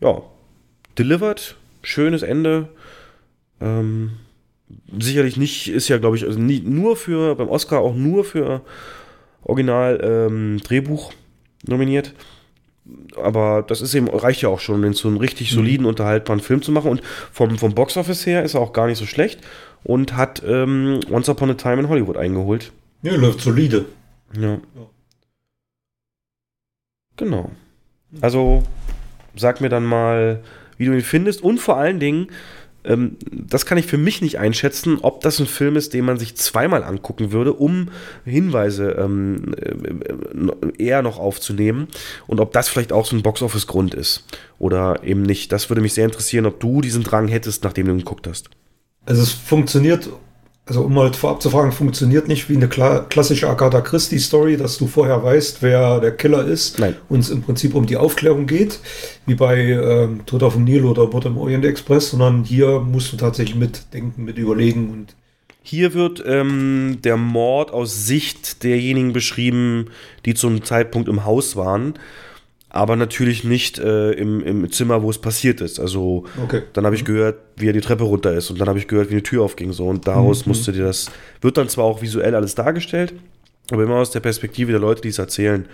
ja, 0.00 0.22
delivered, 0.96 1.56
schönes 1.82 2.22
Ende. 2.22 2.68
Ähm, 3.60 4.12
sicherlich 4.98 5.36
nicht, 5.36 5.68
ist 5.68 5.88
ja, 5.88 5.98
glaube 5.98 6.16
ich, 6.16 6.24
also 6.24 6.38
nie, 6.38 6.60
nur 6.60 6.96
für, 6.96 7.34
beim 7.34 7.48
Oscar 7.48 7.80
auch 7.80 7.96
nur 7.96 8.24
für 8.24 8.62
Original 9.42 10.00
ähm, 10.02 10.60
Drehbuch 10.62 11.12
nominiert. 11.66 12.14
Aber 13.16 13.62
das 13.66 13.80
ist 13.80 13.94
eben, 13.94 14.08
reicht 14.08 14.42
ja 14.42 14.48
auch 14.48 14.60
schon, 14.60 14.82
den 14.82 14.92
so 14.92 15.08
einen 15.08 15.16
richtig 15.16 15.50
soliden, 15.50 15.86
unterhaltbaren 15.86 16.40
Film 16.40 16.62
zu 16.62 16.72
machen. 16.72 16.90
Und 16.90 17.02
vom, 17.32 17.58
vom 17.58 17.74
Boxoffice 17.74 18.26
her 18.26 18.42
ist 18.42 18.54
er 18.54 18.60
auch 18.60 18.72
gar 18.72 18.86
nicht 18.86 18.98
so 18.98 19.06
schlecht 19.06 19.40
und 19.84 20.16
hat 20.16 20.42
ähm, 20.46 21.00
Once 21.10 21.28
Upon 21.28 21.50
a 21.50 21.54
Time 21.54 21.80
in 21.80 21.88
Hollywood 21.88 22.16
eingeholt. 22.16 22.72
Ja, 23.02 23.14
läuft 23.16 23.40
solide. 23.40 23.86
Ja. 24.38 24.58
Genau. 27.16 27.50
Also 28.20 28.62
sag 29.36 29.60
mir 29.60 29.68
dann 29.68 29.84
mal, 29.84 30.42
wie 30.76 30.86
du 30.86 30.92
ihn 30.92 31.02
findest 31.02 31.42
und 31.42 31.58
vor 31.58 31.76
allen 31.76 32.00
Dingen, 32.00 32.28
ähm, 32.84 33.16
das 33.30 33.66
kann 33.66 33.78
ich 33.78 33.86
für 33.86 33.98
mich 33.98 34.22
nicht 34.22 34.38
einschätzen, 34.38 34.98
ob 35.02 35.20
das 35.20 35.38
ein 35.38 35.46
Film 35.46 35.76
ist, 35.76 35.92
den 35.92 36.04
man 36.04 36.18
sich 36.18 36.36
zweimal 36.36 36.82
angucken 36.82 37.32
würde, 37.32 37.52
um 37.52 37.88
Hinweise 38.24 38.92
ähm, 38.92 39.54
äh, 39.56 40.82
eher 40.82 41.02
noch 41.02 41.18
aufzunehmen 41.18 41.88
und 42.26 42.40
ob 42.40 42.52
das 42.52 42.68
vielleicht 42.68 42.92
auch 42.92 43.06
so 43.06 43.16
ein 43.16 43.22
Boxoffice-Grund 43.22 43.94
ist 43.94 44.24
oder 44.58 45.02
eben 45.04 45.22
nicht. 45.22 45.52
Das 45.52 45.68
würde 45.68 45.82
mich 45.82 45.94
sehr 45.94 46.04
interessieren, 46.06 46.46
ob 46.46 46.60
du 46.60 46.80
diesen 46.80 47.02
Drang 47.02 47.28
hättest, 47.28 47.64
nachdem 47.64 47.86
du 47.86 47.92
ihn 47.92 47.98
geguckt 47.98 48.26
hast. 48.26 48.50
Also 49.04 49.22
es 49.22 49.32
funktioniert 49.32 50.08
also 50.70 50.82
um 50.82 50.96
halt 51.00 51.16
vorab 51.16 51.42
zu 51.42 51.50
fragen, 51.50 51.72
funktioniert 51.72 52.28
nicht 52.28 52.48
wie 52.48 52.54
eine 52.54 52.68
kla 52.68 53.00
klassische 53.00 53.48
Agatha 53.48 53.80
Christie-Story, 53.80 54.56
dass 54.56 54.78
du 54.78 54.86
vorher 54.86 55.20
weißt, 55.20 55.62
wer 55.62 55.98
der 55.98 56.12
Killer 56.12 56.46
ist 56.46 56.78
Nein. 56.78 56.94
und 57.08 57.18
es 57.18 57.30
im 57.30 57.42
Prinzip 57.42 57.74
um 57.74 57.86
die 57.86 57.96
Aufklärung 57.96 58.46
geht, 58.46 58.78
wie 59.26 59.34
bei 59.34 59.58
ähm, 59.58 60.20
Tod 60.26 60.44
auf 60.44 60.54
dem 60.54 60.62
Nil 60.62 60.84
oder 60.84 61.08
Mord 61.08 61.24
im 61.24 61.38
Orient 61.38 61.64
Express, 61.64 62.10
sondern 62.10 62.44
hier 62.44 62.78
musst 62.78 63.12
du 63.12 63.16
tatsächlich 63.16 63.56
mitdenken, 63.56 64.24
mit 64.24 64.38
überlegen 64.38 64.90
und 64.90 65.16
hier 65.60 65.92
wird 65.92 66.22
ähm, 66.24 66.98
der 67.02 67.16
Mord 67.16 67.72
aus 67.72 68.06
Sicht 68.06 68.62
derjenigen 68.62 69.12
beschrieben, 69.12 69.86
die 70.24 70.34
zum 70.34 70.62
Zeitpunkt 70.62 71.08
im 71.08 71.24
Haus 71.24 71.56
waren 71.56 71.94
aber 72.70 72.94
natürlich 72.94 73.42
nicht 73.42 73.78
äh, 73.78 74.12
im, 74.12 74.40
im 74.40 74.70
Zimmer, 74.70 75.02
wo 75.02 75.10
es 75.10 75.18
passiert 75.18 75.60
ist. 75.60 75.80
Also 75.80 76.24
okay. 76.42 76.62
dann 76.72 76.86
habe 76.86 76.94
ich 76.94 77.04
gehört, 77.04 77.40
wie 77.56 77.68
er 77.68 77.72
die 77.72 77.80
Treppe 77.80 78.04
runter 78.04 78.32
ist 78.32 78.48
und 78.50 78.60
dann 78.60 78.68
habe 78.68 78.78
ich 78.78 78.86
gehört, 78.86 79.10
wie 79.10 79.14
eine 79.14 79.24
Tür 79.24 79.42
aufging 79.42 79.72
so 79.72 79.88
und 79.88 80.06
daraus 80.06 80.46
mhm. 80.46 80.50
musste 80.50 80.72
dir 80.72 80.84
das 80.84 81.10
wird 81.40 81.56
dann 81.56 81.68
zwar 81.68 81.84
auch 81.84 82.00
visuell 82.00 82.34
alles 82.34 82.54
dargestellt, 82.54 83.12
aber 83.72 83.82
immer 83.82 83.96
aus 83.96 84.12
der 84.12 84.20
Perspektive 84.20 84.70
der 84.70 84.80
Leute, 84.80 85.02
die 85.02 85.08
es 85.08 85.18
erzählen. 85.18 85.68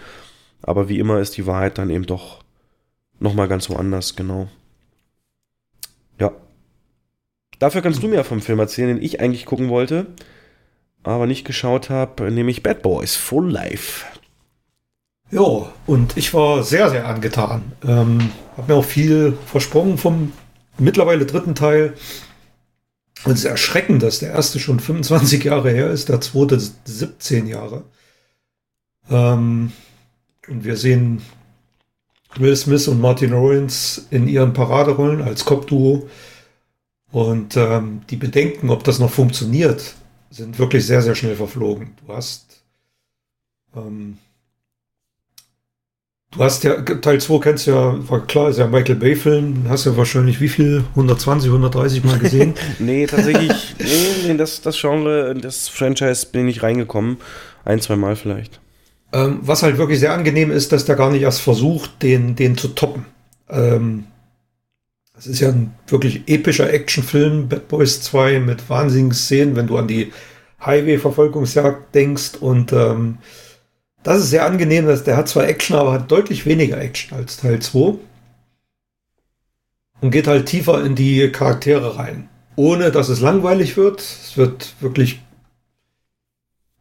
Aber 0.63 0.89
wie 0.89 0.99
immer 0.99 1.21
ist 1.21 1.37
die 1.37 1.47
Wahrheit 1.47 1.77
dann 1.77 1.91
eben 1.91 2.07
doch 2.07 2.43
noch 3.21 3.35
mal 3.35 3.47
ganz 3.47 3.69
woanders, 3.69 4.17
genau. 4.17 4.49
Ja. 6.19 6.33
Dafür 7.59 7.83
kannst 7.83 8.03
du 8.03 8.09
mir 8.09 8.25
vom 8.25 8.41
Film 8.41 8.59
erzählen, 8.59 8.97
den 8.97 9.05
ich 9.05 9.21
eigentlich 9.21 9.45
gucken 9.45 9.69
wollte, 9.69 10.07
aber 11.03 11.27
nicht 11.27 11.45
geschaut 11.45 11.91
habe, 11.91 12.31
nämlich 12.31 12.63
Bad 12.63 12.83
Boys 12.83 13.17
Full 13.17 13.51
Life. 13.51 14.07
Ja, 15.31 15.73
und 15.87 16.17
ich 16.17 16.33
war 16.35 16.63
sehr, 16.63 16.91
sehr 16.91 17.07
angetan. 17.07 17.73
Ähm, 17.85 18.31
hab 18.57 18.69
mir 18.69 18.77
auch 18.77 18.85
viel 18.85 19.37
versprochen 19.47 19.99
vom 19.99 20.33
mittlerweile 20.79 21.27
dritten 21.27 21.55
Teil. 21.55 21.95
Und 23.25 23.33
es 23.33 23.41
ist 23.41 23.45
erschreckend, 23.47 24.03
dass 24.03 24.21
der 24.21 24.31
erste 24.31 24.61
schon 24.61 24.79
25 24.79 25.45
Jahre 25.45 25.71
her 25.71 25.91
ist, 25.91 26.09
der 26.09 26.21
zweite 26.21 26.61
17 26.61 27.49
Jahre. 27.49 27.85
Ähm, 29.11 29.73
und 30.49 30.65
wir 30.65 30.77
sehen 30.77 31.23
Will 32.37 32.55
Smith 32.55 32.87
und 32.87 33.01
Martin 33.01 33.31
Lawrence 33.31 34.07
in 34.11 34.29
ihren 34.29 34.53
Paraderollen 34.53 35.23
als 35.23 35.45
Cop-Duo. 35.45 36.09
Und 37.11 37.57
ähm, 37.57 38.03
die 38.11 38.17
Bedenken, 38.17 38.71
ob 38.71 38.85
das 38.85 38.99
noch 39.01 39.11
funktioniert, 39.11 39.95
sind 40.31 40.59
wirklich 40.59 40.87
sehr, 40.87 41.03
sehr 41.03 41.15
schnell 41.15 41.35
verflogen. 41.35 41.97
Du 42.05 42.13
hast 42.13 42.63
ähm, 43.75 44.19
Du 46.37 46.45
hast 46.45 46.65
ja, 46.65 46.75
Teil 46.83 47.19
2 47.19 47.39
kennst 47.39 47.67
du 47.67 47.71
ja, 47.71 48.11
war 48.11 48.27
klar, 48.27 48.51
ist 48.51 48.59
ja 48.59 48.67
Michael 48.67 48.97
Bay-Film, 48.97 49.65
hast 49.71 49.87
ja 49.87 49.97
wahrscheinlich 49.97 50.39
wie 50.39 50.51
viel? 50.51 50.85
120, 50.91 51.49
130 51.49 52.05
Mal 52.05 52.19
gesehen? 52.19 52.53
nee, 52.79 53.07
tatsächlich, 53.07 53.75
nee, 53.79 54.29
nee, 54.29 54.37
das, 54.37 54.61
das 54.61 54.79
Genre, 54.79 55.35
das 55.35 55.69
Franchise 55.69 56.27
bin 56.31 56.47
ich 56.47 56.63
reingekommen. 56.63 57.17
Ein, 57.65 57.81
zwei 57.81 57.97
Mal 57.97 58.17
vielleicht. 58.17 58.61
Ähm, 59.15 59.39
was 59.41 59.63
halt 59.63 59.79
wirklich 59.79 59.99
sehr 59.99 60.13
angenehm 60.13 60.51
ist, 60.51 60.73
dass 60.73 60.85
der 60.85 60.97
gar 60.97 61.11
nicht 61.11 61.23
erst 61.23 61.41
versucht, 61.41 62.03
den, 62.03 62.37
den 62.37 62.59
zu 62.59 62.69
toppen. 62.69 63.07
Ähm, 63.49 64.05
das 65.15 65.27
ist 65.27 65.41
ja 65.41 65.49
ein 65.49 65.75
wirklich 65.89 66.25
epischer 66.27 66.71
Actionfilm, 66.71 67.49
Bad 67.49 67.69
Boys 67.69 68.03
2 68.03 68.41
mit 68.41 68.69
wahnsinnigen 68.69 69.15
Szenen, 69.15 69.57
wenn 69.57 69.69
du 69.69 69.79
an 69.79 69.89
die 69.89 70.13
Highway-Verfolgungsjagd 70.63 71.95
denkst 71.95 72.33
und 72.41 72.75
ähm, 72.75 73.19
das 74.07 74.19
ist 74.23 74.31
sehr 74.31 74.47
angenehm, 74.47 74.87
dass 74.87 75.03
der 75.03 75.17
hat 75.17 75.29
zwar 75.29 75.49
Action, 75.49 75.75
aber 75.75 75.93
hat 75.93 76.13
deutlich 76.13 76.47
weniger 76.47 76.81
Action 76.81 77.19
als 77.19 77.39
Teil 77.39 77.61
2. 77.61 77.99
Und 80.01 80.11
geht 80.13 80.29
halt 80.29 80.47
tiefer 80.47 80.85
in 80.85 80.95
die 80.95 81.33
Charaktere 81.33 81.99
rein. 81.99 82.29
Ohne 82.55 82.93
dass 82.93 83.09
es 83.09 83.21
langweilig 83.21 83.77
wird. 83.77 84.01
Es 84.01 84.37
wird 84.37 84.75
wirklich. 84.79 85.23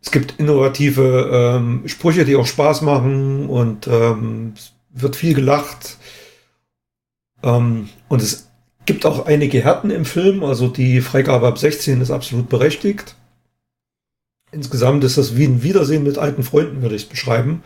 Es 0.03 0.11
gibt 0.11 0.35
innovative 0.37 1.31
ähm, 1.33 1.87
Sprüche, 1.87 2.25
die 2.25 2.35
auch 2.35 2.45
Spaß 2.45 2.83
machen 2.83 3.49
und 3.49 3.87
ähm, 3.87 4.53
es 4.55 4.73
wird 4.91 5.15
viel 5.15 5.33
gelacht. 5.33 5.97
Ähm, 7.41 7.89
und 8.07 8.21
es 8.21 8.51
gibt 8.85 9.03
auch 9.07 9.25
einige 9.25 9.63
Härten 9.63 9.89
im 9.89 10.05
Film, 10.05 10.43
also 10.43 10.67
die 10.67 11.01
Freigabe 11.01 11.47
ab 11.47 11.57
16 11.57 12.01
ist 12.01 12.11
absolut 12.11 12.49
berechtigt. 12.49 13.15
Insgesamt 14.55 15.03
ist 15.03 15.17
das 15.17 15.35
wie 15.35 15.43
ein 15.43 15.63
Wiedersehen 15.63 16.03
mit 16.03 16.17
alten 16.17 16.41
Freunden, 16.41 16.81
würde 16.81 16.95
ich 16.95 17.03
es 17.03 17.09
beschreiben. 17.09 17.61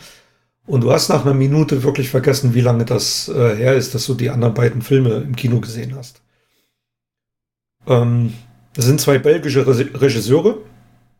Und 0.66 0.82
du 0.82 0.92
hast 0.92 1.08
nach 1.10 1.24
einer 1.24 1.36
Minute 1.36 1.84
wirklich 1.84 2.10
vergessen, 2.10 2.56
wie 2.56 2.62
lange 2.62 2.84
das 2.84 3.30
äh, 3.30 3.56
her 3.56 3.76
ist, 3.76 3.94
dass 3.94 4.08
du 4.08 4.16
die 4.16 4.32
anderen 4.32 4.56
beiden 4.56 4.82
Filme 4.82 5.18
im 5.18 5.36
Kino 5.36 5.60
gesehen 5.60 5.94
hast. 5.96 6.22
Ähm, 7.86 8.34
das 8.74 8.86
sind 8.86 9.00
zwei 9.00 9.20
belgische 9.20 9.68
Re 9.68 9.88
Regisseure. 10.02 10.58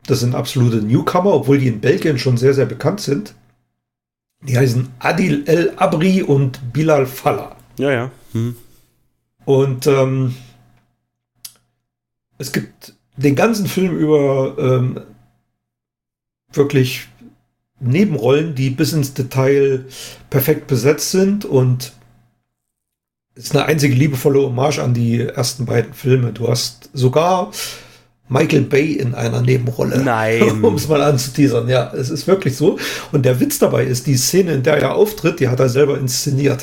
Das 0.06 0.18
sind 0.18 0.34
absolute 0.34 0.78
Newcomer, 0.78 1.34
obwohl 1.34 1.58
die 1.58 1.68
in 1.68 1.80
Belgien 1.80 2.18
schon 2.18 2.36
sehr, 2.36 2.54
sehr 2.54 2.66
bekannt 2.66 3.00
sind. 3.00 3.36
Die 4.42 4.58
heißen 4.58 4.88
Adil 4.98 5.44
El 5.46 5.74
Abri 5.76 6.24
und 6.24 6.72
Bilal 6.72 7.06
Fallah. 7.06 7.54
Ja, 7.78 7.92
ja. 7.92 8.10
Hm. 8.32 8.56
Und 9.44 9.86
ähm, 9.86 10.34
es 12.38 12.50
gibt 12.50 12.94
den 13.16 13.36
ganzen 13.36 13.66
Film 13.66 13.96
über 13.96 14.56
ähm, 14.58 15.00
wirklich 16.52 17.08
Nebenrollen, 17.80 18.54
die 18.54 18.70
bis 18.70 18.92
ins 18.92 19.14
Detail 19.14 19.86
perfekt 20.28 20.66
besetzt 20.66 21.10
sind 21.10 21.44
und 21.44 21.92
es 23.34 23.44
ist 23.44 23.56
eine 23.56 23.64
einzige 23.64 23.94
liebevolle 23.94 24.42
Hommage 24.42 24.80
an 24.80 24.92
die 24.92 25.20
ersten 25.20 25.64
beiden 25.64 25.94
Filme. 25.94 26.32
Du 26.32 26.48
hast 26.48 26.90
sogar 26.92 27.52
Michael 28.28 28.62
Bay 28.62 28.92
in 28.92 29.14
einer 29.14 29.40
Nebenrolle. 29.40 29.98
Nein. 30.04 30.62
um 30.62 30.74
es 30.74 30.88
mal 30.88 31.00
anzuteasern. 31.00 31.68
Ja, 31.68 31.92
es 31.94 32.10
ist 32.10 32.26
wirklich 32.26 32.56
so. 32.56 32.78
Und 33.12 33.24
der 33.24 33.40
Witz 33.40 33.58
dabei 33.58 33.84
ist, 33.84 34.06
die 34.06 34.16
Szene, 34.16 34.52
in 34.52 34.62
der 34.62 34.76
er 34.76 34.94
auftritt, 34.94 35.40
die 35.40 35.48
hat 35.48 35.60
er 35.60 35.70
selber 35.70 35.98
inszeniert. 35.98 36.62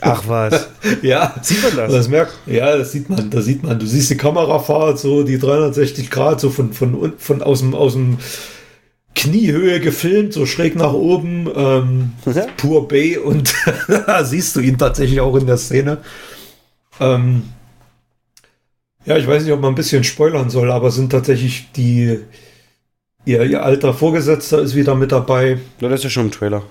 Ach 0.00 0.22
was. 0.26 0.68
ja. 1.02 1.34
Sieht 1.42 1.62
man 1.62 1.76
das? 1.76 1.92
das 1.92 2.08
merkt, 2.08 2.34
ja, 2.46 2.76
das 2.76 2.92
sieht 2.92 3.08
man, 3.08 3.30
da 3.30 3.40
sieht 3.40 3.62
man. 3.62 3.78
Du 3.78 3.86
siehst 3.86 4.10
die 4.10 4.16
Kamerafahrt, 4.16 4.98
so 4.98 5.22
die 5.22 5.38
360 5.38 6.10
Grad, 6.10 6.40
so 6.40 6.50
von, 6.50 6.72
von, 6.72 7.14
von 7.16 7.42
aus 7.42 7.60
dem, 7.60 7.74
aus 7.74 7.94
dem 7.94 8.18
Kniehöhe 9.18 9.80
gefilmt, 9.80 10.32
so 10.32 10.46
schräg 10.46 10.76
nach 10.76 10.92
oben, 10.92 11.50
ähm, 11.52 12.12
pur 12.56 12.86
Bay 12.86 13.18
und 13.18 13.52
da 13.88 14.22
siehst 14.22 14.54
du 14.54 14.60
ihn 14.60 14.78
tatsächlich 14.78 15.20
auch 15.20 15.34
in 15.34 15.46
der 15.46 15.56
Szene. 15.56 15.98
Ähm, 17.00 17.42
ja, 19.04 19.16
ich 19.16 19.26
weiß 19.26 19.42
nicht, 19.42 19.52
ob 19.52 19.60
man 19.60 19.72
ein 19.72 19.74
bisschen 19.74 20.04
spoilern 20.04 20.50
soll, 20.50 20.70
aber 20.70 20.92
sind 20.92 21.10
tatsächlich 21.10 21.66
die, 21.74 22.20
ihr, 23.24 23.42
ihr 23.42 23.64
alter 23.64 23.92
Vorgesetzter 23.92 24.62
ist 24.62 24.76
wieder 24.76 24.94
mit 24.94 25.10
dabei. 25.10 25.58
Ja, 25.80 25.88
das 25.88 25.98
ist 26.00 26.04
ja 26.04 26.10
schon 26.10 26.26
im 26.26 26.30
Trailer. 26.32 26.62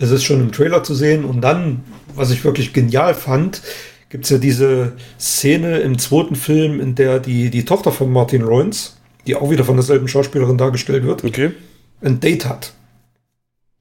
Es 0.00 0.10
ist 0.10 0.24
schon 0.24 0.40
im 0.40 0.50
Trailer 0.50 0.82
zu 0.82 0.96
sehen. 0.96 1.24
Und 1.24 1.42
dann, 1.42 1.84
was 2.16 2.32
ich 2.32 2.44
wirklich 2.44 2.72
genial 2.72 3.14
fand, 3.14 3.62
gibt 4.08 4.24
es 4.24 4.30
ja 4.30 4.38
diese 4.38 4.94
Szene 5.20 5.78
im 5.78 5.96
zweiten 5.96 6.34
Film, 6.34 6.80
in 6.80 6.96
der 6.96 7.20
die, 7.20 7.50
die 7.50 7.64
Tochter 7.64 7.92
von 7.92 8.10
Martin 8.10 8.42
Lawrence, 8.42 8.94
die 9.26 9.36
auch 9.36 9.50
wieder 9.50 9.64
von 9.64 9.76
derselben 9.76 10.08
Schauspielerin 10.08 10.58
dargestellt 10.58 11.04
wird, 11.04 11.24
okay. 11.24 11.52
ein 12.00 12.20
Date 12.20 12.46
hat. 12.46 12.72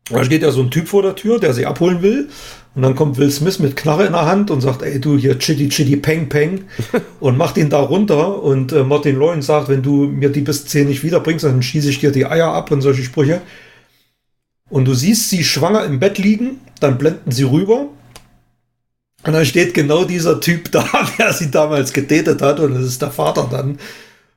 Da 0.10 0.26
steht 0.26 0.42
ja 0.42 0.52
so 0.52 0.62
ein 0.62 0.72
Typ 0.72 0.88
vor 0.88 1.04
der 1.04 1.16
Tür, 1.16 1.40
der 1.40 1.54
sie 1.54 1.66
abholen 1.66 2.02
will. 2.02 2.30
Und 2.74 2.82
dann 2.84 2.96
kommt 2.96 3.18
Will 3.18 3.32
Smith 3.32 3.60
mit 3.60 3.76
Knarre 3.76 4.06
in 4.06 4.14
der 4.14 4.26
Hand 4.26 4.52
und 4.52 4.62
sagt, 4.62 4.82
ey 4.82 5.00
du 5.00 5.18
hier 5.18 5.38
chitty 5.38 5.70
chitty 5.70 5.98
peng 5.98 6.30
peng 6.30 6.66
und 7.20 7.38
macht 7.38 7.58
ihn 7.58 7.70
da 7.70 7.80
runter. 7.80 8.42
Und 8.42 8.72
äh, 8.72 8.84
Martin 8.84 9.18
Lawrence 9.18 9.48
sagt, 9.48 9.70
wenn 9.70 9.82
du 9.82 10.06
mir 10.06 10.30
die 10.30 10.42
bis 10.42 10.66
10 10.66 10.88
nicht 10.88 11.04
wiederbringst, 11.04 11.46
dann 11.46 11.62
schieße 11.62 11.90
ich 11.90 12.00
dir 12.00 12.12
die 12.12 12.26
Eier 12.26 12.54
ab 12.54 12.72
und 12.72 12.82
solche 12.82 13.04
Sprüche. 13.04 13.42
Und 14.70 14.86
du 14.86 14.94
siehst 14.94 15.30
sie 15.30 15.44
schwanger 15.44 15.84
im 15.86 16.00
Bett 16.00 16.18
liegen, 16.18 16.62
dann 16.80 16.98
blenden 16.98 17.32
sie 17.32 17.44
rüber. 17.44 17.88
Und 19.24 19.34
dann 19.34 19.46
steht 19.46 19.74
genau 19.74 20.06
dieser 20.06 20.40
Typ 20.40 20.72
da, 20.72 20.86
der 21.18 21.34
sie 21.34 21.52
damals 21.52 21.94
gedatet 21.94 22.42
hat. 22.42 22.60
Und 22.60 22.74
das 22.74 22.84
ist 22.84 23.02
der 23.02 23.12
Vater 23.12 23.48
dann 23.52 23.80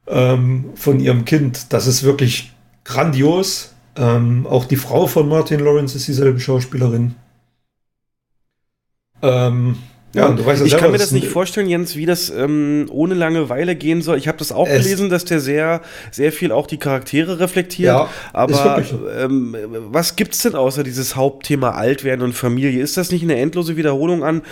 ähm, 0.06 0.66
von 0.74 1.00
ihrem 1.00 1.24
Kind. 1.24 1.72
Das 1.72 1.86
ist 1.86 2.02
wirklich 2.02 2.52
grandios. 2.84 3.74
Ähm, 3.96 4.46
auch 4.46 4.64
die 4.64 4.76
Frau 4.76 5.06
von 5.06 5.28
Martin 5.28 5.60
Lawrence 5.60 5.96
ist 5.96 6.08
dieselbe 6.08 6.40
Schauspielerin. 6.40 7.14
Ähm, 9.22 9.76
ja, 10.14 10.26
und 10.26 10.38
du 10.38 10.46
weißt 10.46 10.60
ja 10.60 10.66
ich 10.66 10.70
selber, 10.70 10.84
kann 10.84 10.92
mir 10.92 10.98
das 10.98 11.10
nicht 11.10 11.26
vorstellen, 11.26 11.68
Jens, 11.68 11.96
wie 11.96 12.06
das 12.06 12.30
ähm, 12.30 12.86
ohne 12.90 13.14
Langeweile 13.14 13.74
gehen 13.74 14.00
soll. 14.00 14.16
Ich 14.16 14.28
habe 14.28 14.38
das 14.38 14.52
auch 14.52 14.68
Es- 14.68 14.84
gelesen, 14.84 15.10
dass 15.10 15.24
der 15.24 15.40
sehr, 15.40 15.80
sehr 16.12 16.30
viel 16.30 16.52
auch 16.52 16.68
die 16.68 16.76
Charaktere 16.78 17.40
reflektiert. 17.40 17.88
Ja, 17.88 18.08
aber 18.32 18.82
so. 18.84 19.08
ähm, 19.08 19.56
was 19.90 20.14
gibt's 20.14 20.42
denn 20.42 20.54
außer 20.54 20.84
dieses 20.84 21.16
Hauptthema 21.16 21.70
Altwerden 21.70 22.24
und 22.24 22.32
Familie? 22.32 22.80
Ist 22.80 22.96
das 22.96 23.10
nicht 23.10 23.22
eine 23.22 23.36
endlose 23.36 23.76
Wiederholung 23.76 24.22
an? 24.22 24.42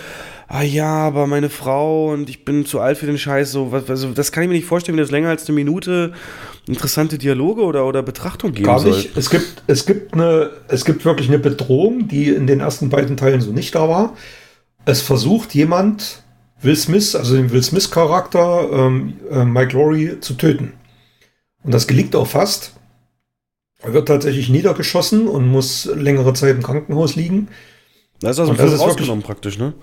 Ah 0.47 0.61
ja, 0.61 0.87
aber 0.87 1.27
meine 1.27 1.49
Frau 1.49 2.11
und 2.11 2.29
ich 2.29 2.45
bin 2.45 2.65
zu 2.65 2.79
alt 2.79 2.97
für 2.97 3.05
den 3.05 3.17
Scheiß. 3.17 3.51
So, 3.51 3.71
was, 3.71 3.89
also 3.89 4.11
das 4.11 4.31
kann 4.31 4.43
ich 4.43 4.49
mir 4.49 4.55
nicht 4.55 4.67
vorstellen, 4.67 4.97
wie 4.97 5.01
das 5.01 5.11
länger 5.11 5.29
als 5.29 5.47
eine 5.47 5.55
Minute 5.55 6.13
interessante 6.67 7.17
Dialoge 7.17 7.63
oder, 7.63 7.85
oder 7.85 8.03
Betrachtung 8.03 8.53
geben 8.53 8.65
Gar 8.65 8.79
soll. 8.79 8.91
nicht. 8.91 9.17
Es 9.17 9.29
gibt, 9.29 9.63
es, 9.67 9.85
gibt 9.85 10.13
eine, 10.13 10.51
es 10.67 10.85
gibt 10.85 11.05
wirklich 11.05 11.27
eine 11.27 11.39
Bedrohung, 11.39 12.07
die 12.07 12.29
in 12.29 12.47
den 12.47 12.59
ersten 12.59 12.89
beiden 12.89 13.17
Teilen 13.17 13.41
so 13.41 13.51
nicht 13.51 13.75
da 13.75 13.89
war. 13.89 14.15
Es 14.85 15.01
versucht 15.01 15.53
jemand, 15.53 16.23
Will 16.61 16.75
Smith, 16.75 17.15
also 17.15 17.35
den 17.35 17.51
Will 17.51 17.63
Smith-Charakter, 17.63 18.69
ähm, 18.71 19.13
äh, 19.29 19.43
Mike 19.43 19.75
Laurie, 19.75 20.19
zu 20.19 20.35
töten. 20.35 20.73
Und 21.63 21.73
das 21.73 21.87
gelingt 21.87 22.15
auch 22.15 22.27
fast. 22.27 22.73
Er 23.81 23.93
wird 23.93 24.07
tatsächlich 24.07 24.49
niedergeschossen 24.49 25.27
und 25.27 25.47
muss 25.47 25.85
längere 25.85 26.33
Zeit 26.33 26.55
im 26.55 26.63
Krankenhaus 26.63 27.15
liegen. 27.15 27.49
Da 28.21 28.29
ist 28.29 28.39
also 28.39 28.53
im 28.53 28.57
das 28.57 28.69
Film 28.69 28.81
rausgenommen 28.81 29.23
praktisch, 29.23 29.57
ne? 29.57 29.73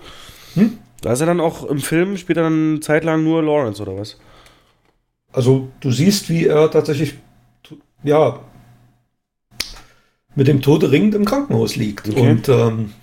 Hm? 0.55 0.77
Da 1.01 1.13
ist 1.13 1.19
er 1.19 1.25
dann 1.25 1.39
auch 1.39 1.65
im 1.65 1.79
Film, 1.79 2.17
spielt 2.17 2.37
er 2.37 2.43
dann 2.43 2.71
eine 2.71 2.79
Zeit 2.79 3.03
lang 3.03 3.23
nur 3.23 3.43
Lawrence 3.43 3.81
oder 3.81 3.97
was? 3.97 4.17
Also 5.33 5.69
du 5.79 5.91
siehst, 5.91 6.29
wie 6.29 6.45
er 6.45 6.69
tatsächlich, 6.69 7.15
ja, 8.03 8.39
mit 10.35 10.47
dem 10.47 10.61
Tode 10.61 10.91
ringend 10.91 11.15
im 11.15 11.25
Krankenhaus 11.25 11.75
liegt. 11.75 12.07
Okay. 12.09 12.29
Und, 12.29 12.49
ähm, 12.49 12.93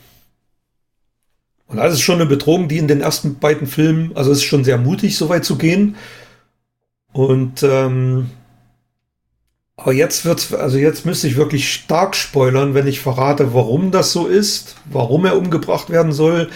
und 1.67 1.77
das 1.77 1.95
ist 1.95 2.01
schon 2.01 2.17
eine 2.17 2.27
Bedrohung, 2.27 2.69
die 2.69 2.79
in 2.79 2.89
den 2.89 3.01
ersten 3.01 3.39
beiden 3.39 3.67
Filmen, 3.67 4.13
also 4.15 4.31
es 4.31 4.39
ist 4.39 4.45
schon 4.45 4.65
sehr 4.65 4.79
mutig, 4.79 5.17
so 5.17 5.29
weit 5.29 5.45
zu 5.45 5.59
gehen. 5.59 5.97
Und 7.13 7.63
ähm, 7.63 8.31
aber 9.77 9.93
jetzt 9.93 10.25
wird's, 10.25 10.53
also 10.53 10.77
jetzt 10.77 11.07
müsste 11.07 11.29
ich 11.29 11.37
wirklich 11.37 11.73
stark 11.73 12.17
spoilern, 12.17 12.75
wenn 12.75 12.89
ich 12.89 13.01
verrate, 13.01 13.55
warum 13.55 13.93
das 13.93 14.13
so 14.13 14.27
ist, 14.27 14.77
warum 14.87 15.25
er 15.25 15.37
umgebracht 15.37 15.89
werden 15.89 16.13
soll 16.13 16.51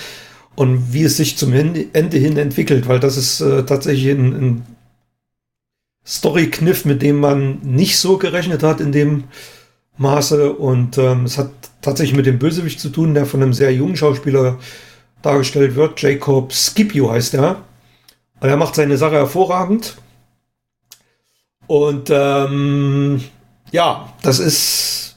und 0.55 0.93
wie 0.93 1.05
es 1.05 1.17
sich 1.17 1.39
zum 1.39 1.53
Ende 1.53 2.19
hin 2.19 2.37
entwickelt, 2.37 2.89
weil 2.89 3.01
das 3.01 3.17
ist 3.17 3.41
äh, 3.41 3.65
tatsächlich 3.65 4.11
ein, 4.11 4.33
ein 4.33 4.67
Story-Kniff, 6.05 6.85
mit 6.85 7.03
dem 7.03 7.21
man 7.21 7.61
nicht 7.63 7.99
so 7.99 8.19
gerechnet 8.19 8.63
hat 8.63 8.81
in 8.81 8.93
dem 8.93 9.25
Maße. 9.97 10.53
Und 10.53 10.99
ähm, 10.99 11.25
es 11.25 11.39
hat 11.39 11.51
tatsächlich 11.81 12.17
mit 12.17 12.27
dem 12.27 12.39
Bösewicht 12.39 12.81
zu 12.81 12.91
tun, 12.91 13.15
der 13.15 13.27
von 13.27 13.43
einem 13.43 13.55
sehr 13.55 13.73
jungen 13.73 13.97
Schauspieler 13.97 14.59
dargestellt 15.23 15.75
wird. 15.75 16.01
Jacob 16.03 16.53
Scipio 16.53 17.11
heißt 17.11 17.35
er. 17.35 17.65
Und 18.41 18.49
er 18.49 18.57
macht 18.57 18.75
seine 18.75 18.97
Sache 18.97 19.15
hervorragend. 19.15 19.97
Und 21.69 22.11
ähm, 22.11 23.23
ja, 23.71 24.13
das 24.23 24.41
ist 24.41 25.17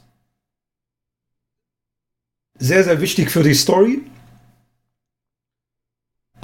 sehr, 2.58 2.84
sehr 2.84 3.02
wichtig 3.02 3.32
für 3.32 3.44
die 3.44 3.56
Story. 3.56 4.04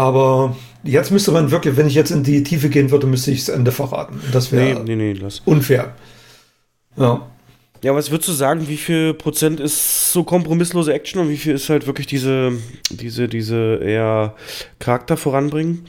Aber 0.01 0.55
jetzt 0.83 1.11
müsste 1.11 1.31
man 1.31 1.51
wirklich, 1.51 1.77
wenn 1.77 1.87
ich 1.87 1.93
jetzt 1.95 2.11
in 2.11 2.23
die 2.23 2.43
Tiefe 2.43 2.69
gehen 2.69 2.91
würde, 2.91 3.07
müsste 3.07 3.31
ich 3.31 3.45
das 3.45 3.49
Ende 3.55 3.71
verraten. 3.71 4.19
Das 4.31 4.51
Nee, 4.51 4.57
wäre 4.57 4.83
nee, 4.83 4.95
nee, 4.95 5.13
lass. 5.13 5.41
unfair. 5.45 5.95
Ja. 6.95 7.27
Ja, 7.83 7.95
was 7.95 8.11
würdest 8.11 8.29
du 8.29 8.33
sagen, 8.33 8.67
wie 8.67 8.77
viel 8.77 9.13
Prozent 9.15 9.59
ist 9.59 10.11
so 10.13 10.23
kompromisslose 10.23 10.93
Action 10.93 11.19
und 11.21 11.29
wie 11.29 11.37
viel 11.37 11.53
ist 11.55 11.69
halt 11.69 11.87
wirklich 11.87 12.05
diese, 12.05 12.53
diese, 12.91 13.27
diese 13.27 13.79
eher 13.81 14.35
Charakter 14.79 15.17
voranbringen? 15.17 15.85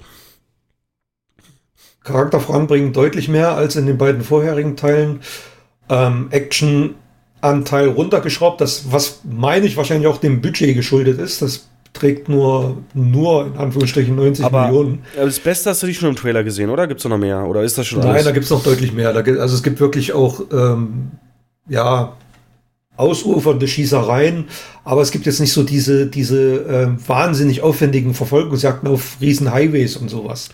Charakter 2.05 2.41
voranbringen 2.41 2.93
deutlich 2.93 3.29
mehr 3.29 3.53
als 3.57 3.77
in 3.77 3.87
den 3.87 3.99
beiden 3.99 4.23
vorherigen 4.23 4.77
Teilen. 4.77 5.21
Ähm, 5.89 6.29
Action-Anteil 6.31 7.89
runtergeschraubt, 7.89 8.61
das, 8.61 8.93
was 8.93 9.21
meine 9.25 9.67
ich 9.67 9.77
wahrscheinlich 9.77 10.09
auch 10.09 10.19
dem 10.19 10.41
Budget 10.41 10.75
geschuldet 10.75 11.21
ist. 11.21 11.43
Das 11.43 11.69
trägt 11.93 12.29
nur, 12.29 12.79
nur 12.95 13.47
in 13.47 13.57
Anführungsstrichen 13.57 14.17
90 14.17 14.45
Aber 14.45 14.67
Millionen. 14.67 15.05
äh, 15.17 15.25
das 15.25 15.41
Beste 15.41 15.71
hast 15.71 15.83
du 15.83 15.87
dich 15.87 15.99
schon 15.99 16.11
im 16.11 16.17
Trailer 16.17 16.43
gesehen, 16.45 16.71
oder? 16.71 16.87
Gibt 16.87 17.01
es 17.01 17.07
noch 17.07 17.19
mehr? 17.19 17.45
Oder 17.47 17.63
ist 17.63 17.77
das 17.79 17.87
schon 17.87 18.01
Nein, 18.01 18.11
alles? 18.11 18.25
da 18.25 18.31
gibt 18.33 18.45
es 18.45 18.51
noch 18.51 18.63
deutlich 18.63 18.93
mehr. 18.93 19.13
Da 19.13 19.21
also 19.21 19.55
es 19.55 19.63
gibt 19.63 19.81
wirklich 19.81 20.13
auch 20.13 20.43
ähm, 20.53 21.11
ja, 21.69 22.17
ausufernde 22.97 23.69
Schießereien, 23.69 24.47
aber 24.85 25.03
es 25.03 25.11
gibt 25.11 25.27
jetzt 25.27 25.41
nicht 25.41 25.53
so 25.53 25.63
diese, 25.63 26.07
diese 26.07 26.65
äh, 26.65 27.09
wahnsinnig 27.09 27.63
aufwendigen 27.63 28.15
Verfolgungsjagden 28.15 28.89
auf 28.89 29.17
riesen 29.21 29.53
Highways 29.53 29.97
und 29.97 30.09
sowas. 30.09 30.51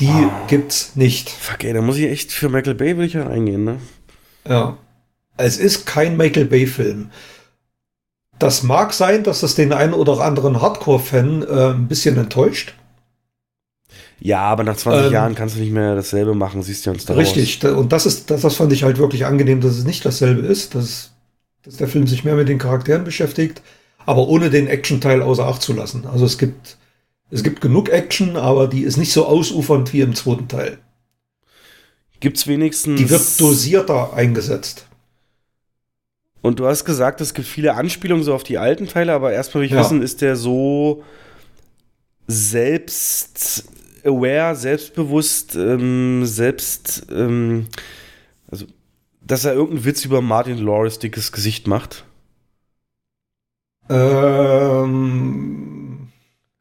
Die 0.00 0.28
gibt's 0.46 0.92
nicht. 0.94 1.28
Fuck, 1.28 1.64
ey, 1.64 1.72
da 1.72 1.82
muss 1.82 1.96
ich 1.96 2.04
echt 2.04 2.32
für 2.32 2.48
Michael 2.48 2.74
Bay 2.74 2.96
will 2.96 3.06
ich 3.06 3.14
ja 3.14 3.26
eingehen, 3.26 3.64
ne? 3.64 3.78
Ja. 4.48 4.76
Es 5.36 5.56
ist 5.56 5.86
kein 5.86 6.16
Michael 6.16 6.46
Bay-Film. 6.46 7.10
Das 8.38 8.62
mag 8.62 8.92
sein, 8.92 9.24
dass 9.24 9.40
das 9.40 9.54
den 9.54 9.72
einen 9.72 9.94
oder 9.94 10.20
anderen 10.20 10.60
Hardcore-Fan 10.60 11.42
äh, 11.42 11.70
ein 11.74 11.88
bisschen 11.88 12.16
enttäuscht. 12.18 12.74
Ja, 14.20 14.40
aber 14.40 14.64
nach 14.64 14.76
20 14.76 15.06
Ähm, 15.06 15.12
Jahren 15.12 15.34
kannst 15.34 15.56
du 15.56 15.60
nicht 15.60 15.72
mehr 15.72 15.94
dasselbe 15.94 16.34
machen, 16.34 16.62
siehst 16.62 16.86
du 16.86 16.90
uns 16.90 17.08
Wars. 17.08 17.18
Richtig. 17.18 17.60
Da- 17.60 17.74
Und 17.74 17.92
das 17.92 18.06
ist, 18.06 18.30
das, 18.30 18.40
das 18.42 18.56
fand 18.56 18.72
ich 18.72 18.82
halt 18.82 18.98
wirklich 18.98 19.26
angenehm, 19.26 19.60
dass 19.60 19.76
es 19.76 19.84
nicht 19.84 20.04
dasselbe 20.04 20.46
ist, 20.46 20.74
dass, 20.74 21.12
dass 21.62 21.76
der 21.76 21.88
Film 21.88 22.06
sich 22.06 22.24
mehr 22.24 22.34
mit 22.34 22.48
den 22.48 22.58
Charakteren 22.58 23.04
beschäftigt, 23.04 23.62
aber 24.06 24.26
ohne 24.28 24.50
den 24.50 24.66
Action-Teil 24.66 25.22
außer 25.22 25.46
Acht 25.46 25.62
zu 25.62 25.72
lassen. 25.72 26.06
Also 26.06 26.24
es 26.24 26.36
gibt, 26.38 26.76
es 27.30 27.42
gibt 27.44 27.60
genug 27.60 27.90
Action, 27.90 28.36
aber 28.36 28.66
die 28.66 28.82
ist 28.82 28.96
nicht 28.96 29.12
so 29.12 29.26
ausufernd 29.26 29.92
wie 29.92 30.00
im 30.00 30.14
zweiten 30.14 30.48
Teil. 30.48 30.78
Gibt's 32.20 32.46
wenigstens. 32.48 32.98
Die 33.00 33.10
wird 33.10 33.40
dosierter 33.40 34.12
eingesetzt. 34.14 34.86
Und 36.40 36.60
du 36.60 36.66
hast 36.66 36.84
gesagt, 36.84 37.20
es 37.20 37.34
gibt 37.34 37.48
viele 37.48 37.74
Anspielungen 37.74 38.24
so 38.24 38.34
auf 38.34 38.44
die 38.44 38.58
alten 38.58 38.86
Teile, 38.86 39.12
aber 39.12 39.32
erstmal 39.32 39.62
will 39.62 39.66
ich 39.66 39.72
Ja. 39.72 39.80
wissen, 39.80 40.02
ist 40.02 40.20
der 40.20 40.36
so 40.36 41.02
selbst 42.26 43.64
aware, 44.04 44.54
selbstbewusst, 44.54 45.56
ähm, 45.56 46.24
selbst, 46.24 47.06
ähm, 47.10 47.66
also, 48.50 48.66
dass 49.20 49.44
er 49.44 49.52
irgendeinen 49.54 49.84
Witz 49.84 50.04
über 50.04 50.22
Martin 50.22 50.58
Lawrence 50.58 50.98
dickes 51.00 51.32
Gesicht 51.32 51.66
macht? 51.66 52.04
Ähm, 54.78 56.08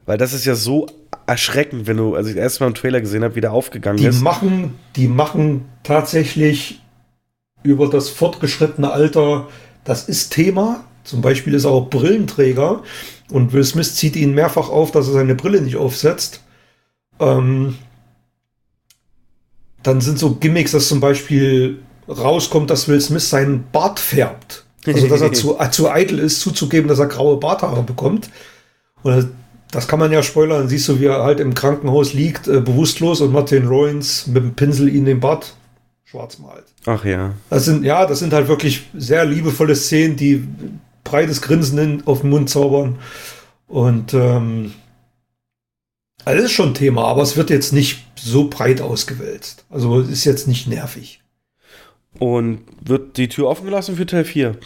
Weil 0.06 0.18
das 0.18 0.34
ist 0.34 0.46
ja 0.46 0.56
so 0.56 0.88
erschreckend, 1.26 1.86
wenn 1.88 1.98
du, 1.98 2.16
als 2.16 2.28
ich 2.28 2.36
das 2.36 2.42
erste 2.42 2.64
Mal 2.64 2.68
im 2.70 2.74
Trailer 2.76 3.02
gesehen 3.02 3.24
habe, 3.24 3.36
wie 3.36 3.42
der 3.42 3.52
aufgegangen 3.52 3.98
die 3.98 4.06
ist. 4.06 4.22
machen, 4.22 4.76
die 4.96 5.08
machen 5.10 5.66
tatsächlich 5.84 6.82
über 7.64 7.90
das 7.90 8.10
fortgeschrittene 8.10 8.90
Alter, 8.92 9.50
das 9.88 10.10
ist 10.10 10.32
Thema, 10.32 10.84
Zum 11.06 11.22
Beispiel 11.22 11.54
ist 11.54 11.64
er 11.64 11.72
auch 11.72 11.90
Brillenträger 11.90 12.84
und 13.32 13.54
Will 13.54 13.64
Smith 13.64 13.96
zieht 13.96 14.18
ihn 14.18 14.34
mehrfach 14.34 14.68
auf, 14.68 14.92
dass 14.92 15.08
er 15.08 15.14
seine 15.14 15.36
Brille 15.36 15.62
nicht 15.62 15.78
aufsetzt. 15.78 16.42
Ähm, 17.22 17.78
dann 19.84 20.02
sind 20.02 20.20
so 20.20 20.36
Gimmicks, 20.36 20.72
dass 20.72 20.90
zum 20.90 21.00
Beispiel 21.00 21.80
rauskommt, 22.10 22.70
dass 22.70 22.90
Will 22.90 23.00
Smith 23.00 23.30
seinen 23.30 23.64
Bart 23.72 24.02
färbt. 24.02 24.66
Also, 24.86 25.08
dass 25.08 25.22
er 25.22 25.32
zu, 25.34 25.58
zu 25.72 25.90
eitel 25.90 26.20
ist, 26.20 26.42
zuzugeben, 26.42 26.90
dass 26.90 27.00
er 27.00 27.08
graue 27.08 27.38
Barthaare 27.38 27.84
bekommt. 27.84 28.30
Und 29.04 29.30
das 29.72 29.88
kann 29.88 30.00
man 30.00 30.12
ja 30.12 30.22
spoilern. 30.22 30.68
Siehst 30.68 30.90
du, 30.90 31.00
wie 31.00 31.06
er 31.06 31.24
halt 31.24 31.40
im 31.40 31.54
Krankenhaus 31.54 32.14
liegt, 32.14 32.50
äh, 32.50 32.60
bewusstlos 32.60 33.22
und 33.22 33.32
Martin 33.32 33.68
Rollins 33.68 34.28
mit 34.28 34.44
dem 34.44 34.54
Pinsel 34.54 34.94
ihn 34.94 35.06
den 35.06 35.22
Bart 35.22 35.56
schwarz 36.10 36.40
malt. 36.40 36.66
Ach 36.86 37.04
ja. 37.04 37.34
Das 37.50 37.66
sind, 37.66 37.84
ja, 37.84 38.06
das 38.06 38.20
sind 38.20 38.34
halt 38.34 38.48
wirklich 38.48 38.88
sehr 38.94 39.26
liebevolle 39.26 39.76
Szenen, 39.76 40.16
die 40.16 40.48
breites 41.04 41.42
Grinsen 41.42 41.78
in, 41.78 42.08
auf 42.08 42.22
den 42.22 42.30
Mund 42.30 42.50
zaubern. 42.50 43.00
Und 43.68 44.14
ähm, 44.14 44.74
also 46.24 46.42
das 46.42 46.52
ist 46.52 46.56
schon 46.56 46.74
Thema, 46.74 47.06
aber 47.06 47.22
es 47.22 47.36
wird 47.36 47.50
jetzt 47.50 47.74
nicht 47.74 48.06
so 48.18 48.50
breit 48.50 48.82
ausgewälzt. 48.82 49.66
Also 49.70 50.00
ist 50.00 50.26
jetzt 50.26 50.48
nicht 50.48 50.68
nervig. 50.68 51.22
Und 52.20 52.62
wird 52.82 53.18
die 53.18 53.28
Tür 53.28 53.48
offen 53.48 53.66
gelassen 53.66 53.98
für 53.98 54.06
Teil 54.06 54.26
4? 54.26 54.58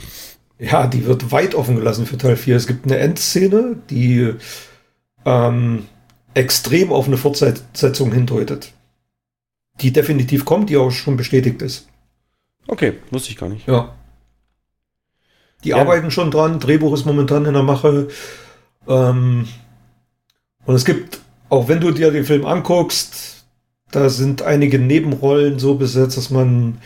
Ja, 0.60 0.86
die 0.86 1.06
wird 1.06 1.32
weit 1.32 1.56
offen 1.56 1.76
gelassen 1.76 2.06
für 2.06 2.18
Teil 2.18 2.36
4. 2.38 2.56
Es 2.56 2.68
gibt 2.68 2.86
eine 2.86 2.98
Endszene, 2.98 3.78
die 3.90 4.36
ähm, 5.26 5.88
extrem 6.36 6.92
auf 6.92 7.08
eine 7.08 7.18
Fortsetzung 7.18 8.12
hindeutet. 8.12 8.74
Die 9.82 9.92
definitiv 9.92 10.46
kommt, 10.46 10.70
die 10.70 10.78
auch 10.78 10.92
schon 10.92 11.18
bestätigt 11.18 11.62
ist. 11.62 11.88
Okay, 12.68 12.94
wusste 13.10 13.32
ich 13.32 13.38
gar 13.38 13.50
nicht. 13.50 13.68
Ja. 13.68 13.94
Die 15.64 15.70
Ja. 15.70 15.78
arbeiten 15.78 16.12
schon 16.12 16.32
dran, 16.32 16.60
Drehbuch 16.60 16.94
ist 16.94 17.06
momentan 17.06 17.46
in 17.46 17.54
der 17.54 17.64
Mache. 17.64 18.08
Ähm, 18.88 19.48
und 20.66 20.76
es 20.76 20.86
gibt, 20.86 21.20
auch 21.50 21.68
wenn 21.68 21.80
du 21.80 21.92
dir 21.92 22.12
den 22.12 22.26
Film 22.26 22.46
anguckst, 22.46 23.46
da 23.92 24.10
sind 24.10 24.42
einige 24.42 24.80
Nebenrollen 24.80 25.60
so 25.60 25.76
besetzt, 25.76 26.18
dass 26.18 26.30
man 26.30 26.78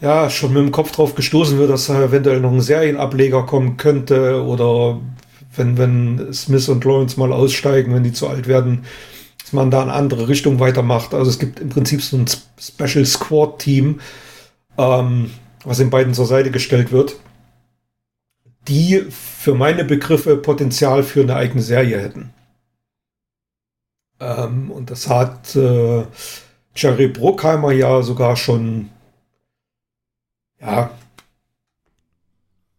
ja 0.00 0.28
schon 0.28 0.52
mit 0.52 0.62
dem 0.62 0.72
Kopf 0.72 0.92
drauf 0.92 1.14
gestoßen 1.14 1.58
wird, 1.58 1.70
dass 1.70 1.86
da 1.86 2.02
eventuell 2.02 2.40
noch 2.40 2.52
ein 2.52 2.60
Serienableger 2.60 3.44
kommen 3.46 3.76
könnte 3.76 4.44
oder 4.44 5.00
wenn, 5.56 5.78
wenn 5.78 6.32
Smith 6.34 6.68
und 6.68 6.84
Lawrence 6.84 7.18
mal 7.18 7.32
aussteigen, 7.32 7.94
wenn 7.94 8.04
die 8.04 8.12
zu 8.12 8.28
alt 8.28 8.46
werden, 8.46 8.84
dass 9.46 9.52
man 9.52 9.70
da 9.70 9.80
eine 9.80 9.92
andere 9.92 10.26
Richtung 10.26 10.58
weitermacht. 10.58 11.14
Also 11.14 11.30
es 11.30 11.38
gibt 11.38 11.60
im 11.60 11.68
Prinzip 11.68 12.02
so 12.02 12.16
ein 12.16 12.26
Special 12.58 13.06
Squad 13.06 13.60
Team, 13.60 14.00
ähm, 14.76 15.30
was 15.62 15.78
den 15.78 15.88
beiden 15.88 16.14
zur 16.14 16.26
Seite 16.26 16.50
gestellt 16.50 16.90
wird, 16.90 17.14
die 18.66 19.06
für 19.08 19.54
meine 19.54 19.84
Begriffe 19.84 20.36
Potenzial 20.36 21.04
für 21.04 21.20
eine 21.20 21.36
eigene 21.36 21.62
Serie 21.62 22.00
hätten. 22.00 22.34
Ähm, 24.18 24.72
und 24.72 24.90
das 24.90 25.08
hat 25.08 25.54
äh, 25.54 26.06
Jerry 26.74 27.06
Bruckheimer 27.06 27.70
ja 27.70 28.02
sogar 28.02 28.34
schon 28.36 28.90
ja, 30.60 30.90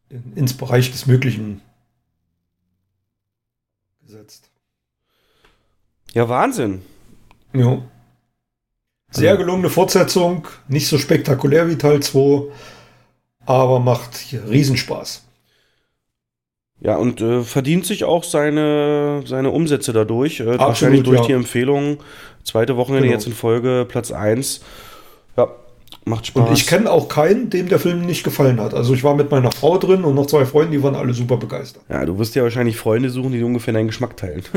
in, 0.09 0.33
ins 0.35 0.51
Bereich 0.51 0.91
des 0.91 1.05
Möglichen 1.05 1.61
gesetzt. 4.05 4.49
Ja, 6.17 6.27
Wahnsinn. 6.27 6.81
Ja. 7.53 7.77
Sehr 9.11 9.37
gelungene 9.37 9.69
Fortsetzung, 9.69 10.47
nicht 10.67 10.87
so 10.87 10.97
spektakulär 10.97 11.69
wie 11.69 11.77
Teil 11.77 11.99
2, 11.99 12.51
aber 13.45 13.79
macht 13.79 14.33
Riesenspaß. 14.49 15.23
Ja, 16.79 16.95
und 16.95 17.21
äh, 17.21 17.43
verdient 17.43 17.85
sich 17.85 18.03
auch 18.03 18.23
seine, 18.23 19.21
seine 19.27 19.51
Umsätze 19.51 19.93
dadurch. 19.93 20.39
Äh, 20.39 20.43
Absolut, 20.45 20.59
wahrscheinlich 20.59 21.03
durch 21.03 21.19
ja. 21.19 21.25
die 21.27 21.33
Empfehlungen. 21.33 21.99
Zweite 22.43 22.77
Wochenende 22.77 23.09
Genau. 23.09 23.13
jetzt 23.19 23.27
in 23.27 23.33
Folge, 23.33 23.85
Platz 23.87 24.11
1. 24.11 24.61
Ja, 25.37 25.49
macht 26.05 26.25
Spaß. 26.25 26.49
Und 26.49 26.57
ich 26.57 26.65
kenne 26.65 26.89
auch 26.89 27.09
keinen, 27.09 27.51
dem 27.51 27.69
der 27.69 27.77
Film 27.77 28.07
nicht 28.07 28.23
gefallen 28.23 28.59
hat. 28.59 28.73
Also 28.73 28.95
ich 28.95 29.03
war 29.03 29.13
mit 29.13 29.29
meiner 29.29 29.51
Frau 29.51 29.77
drin 29.77 30.03
und 30.03 30.15
noch 30.15 30.25
zwei 30.25 30.47
Freunden, 30.47 30.71
die 30.71 30.81
waren 30.81 30.95
alle 30.95 31.13
super 31.13 31.37
begeistert. 31.37 31.83
ja, 31.89 32.03
du 32.05 32.17
wirst 32.17 32.33
ja 32.33 32.41
wahrscheinlich 32.41 32.75
Freunde 32.75 33.11
suchen, 33.11 33.33
die 33.33 33.43
ungefähr 33.43 33.75
deinen 33.75 33.85
Geschmack 33.85 34.17
teilen. 34.17 34.41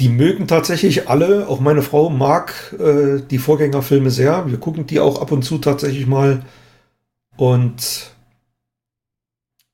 Die 0.00 0.08
mögen 0.08 0.48
tatsächlich 0.48 1.10
alle, 1.10 1.46
auch 1.46 1.60
meine 1.60 1.82
Frau 1.82 2.08
mag 2.08 2.74
äh, 2.78 3.20
die 3.20 3.36
Vorgängerfilme 3.36 4.10
sehr. 4.10 4.50
Wir 4.50 4.58
gucken 4.58 4.86
die 4.86 4.98
auch 4.98 5.20
ab 5.20 5.30
und 5.30 5.42
zu 5.42 5.58
tatsächlich 5.58 6.06
mal. 6.06 6.42
Und 7.36 8.10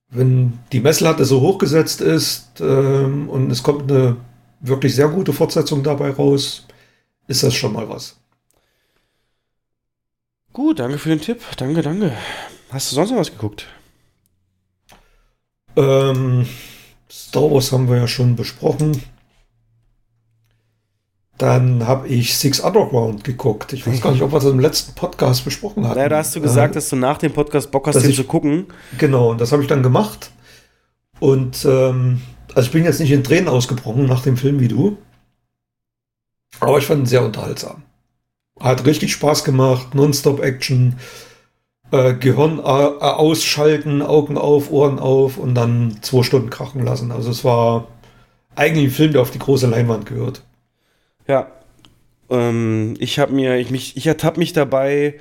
wenn 0.08 0.58
die 0.72 0.80
Messlatte 0.80 1.24
so 1.24 1.40
hochgesetzt 1.40 2.00
ist 2.00 2.60
ähm, 2.60 3.28
und 3.28 3.52
es 3.52 3.62
kommt 3.62 3.90
eine 3.90 4.16
wirklich 4.58 4.96
sehr 4.96 5.08
gute 5.08 5.32
Fortsetzung 5.32 5.84
dabei 5.84 6.10
raus, 6.10 6.66
ist 7.28 7.44
das 7.44 7.54
schon 7.54 7.72
mal 7.72 7.88
was. 7.88 8.16
Gut, 10.52 10.80
danke 10.80 10.98
für 10.98 11.10
den 11.10 11.20
Tipp. 11.20 11.40
Danke, 11.56 11.82
danke. 11.82 12.12
Hast 12.70 12.90
du 12.90 12.96
sonst 12.96 13.10
noch 13.10 13.18
was 13.18 13.30
geguckt? 13.30 13.68
Ähm, 15.76 16.46
Star 17.08 17.48
Wars 17.50 17.70
haben 17.70 17.88
wir 17.88 17.98
ja 17.98 18.08
schon 18.08 18.34
besprochen. 18.34 19.00
Dann 21.38 21.86
habe 21.86 22.08
ich 22.08 22.36
Six 22.38 22.60
Underground 22.60 23.22
geguckt. 23.24 23.72
Ich 23.74 23.86
weiß 23.86 24.00
gar 24.00 24.12
nicht, 24.12 24.22
ob 24.22 24.32
wir 24.32 24.38
das 24.40 24.48
im 24.50 24.58
letzten 24.60 24.94
Podcast 24.94 25.44
besprochen 25.44 25.84
hatten. 25.84 25.96
Naja, 25.96 26.08
da 26.08 26.18
hast 26.18 26.34
du 26.34 26.40
gesagt, 26.40 26.72
Äh, 26.72 26.74
dass 26.76 26.88
du 26.88 26.96
nach 26.96 27.18
dem 27.18 27.32
Podcast 27.32 27.70
Bock 27.70 27.86
hast, 27.88 28.00
den 28.02 28.10
ich- 28.10 28.16
zu 28.16 28.24
gucken. 28.24 28.66
Genau, 28.96 29.30
und 29.32 29.40
das 29.40 29.52
habe 29.52 29.60
ich 29.62 29.68
dann 29.68 29.82
gemacht. 29.82 30.30
Und 31.20 31.64
ähm, 31.66 32.22
also 32.54 32.66
ich 32.66 32.72
bin 32.72 32.84
jetzt 32.84 33.00
nicht 33.00 33.10
in 33.10 33.22
Tränen 33.22 33.48
ausgebrochen 33.48 34.06
nach 34.06 34.22
dem 34.22 34.36
Film 34.38 34.60
wie 34.60 34.68
du. 34.68 34.96
Aber 36.60 36.78
ich 36.78 36.86
fand 36.86 37.00
ihn 37.02 37.06
sehr 37.06 37.22
unterhaltsam. 37.24 37.82
Hat 38.58 38.86
richtig 38.86 39.12
Spaß 39.12 39.44
gemacht, 39.44 39.94
Nonstop-Action, 39.94 40.96
äh, 41.90 42.14
Gehirn 42.14 42.58
äh, 42.58 42.62
ausschalten, 42.62 44.00
Augen 44.00 44.38
auf, 44.38 44.70
Ohren 44.70 44.98
auf 44.98 45.36
und 45.36 45.54
dann 45.54 45.98
zwei 46.00 46.22
Stunden 46.22 46.48
krachen 46.48 46.82
lassen. 46.82 47.12
Also 47.12 47.30
es 47.30 47.44
war 47.44 47.88
eigentlich 48.54 48.86
ein 48.86 48.90
Film, 48.90 49.12
der 49.12 49.20
auf 49.20 49.30
die 49.30 49.38
große 49.38 49.66
Leinwand 49.66 50.06
gehört. 50.06 50.42
Ja. 51.28 51.50
Ähm, 52.30 52.94
ich 52.98 53.18
habe 53.18 53.32
mir, 53.32 53.56
ich 53.56 53.70
mich, 53.70 53.96
ich 53.96 54.06
ertappe 54.06 54.38
mich 54.38 54.52
dabei, 54.52 55.14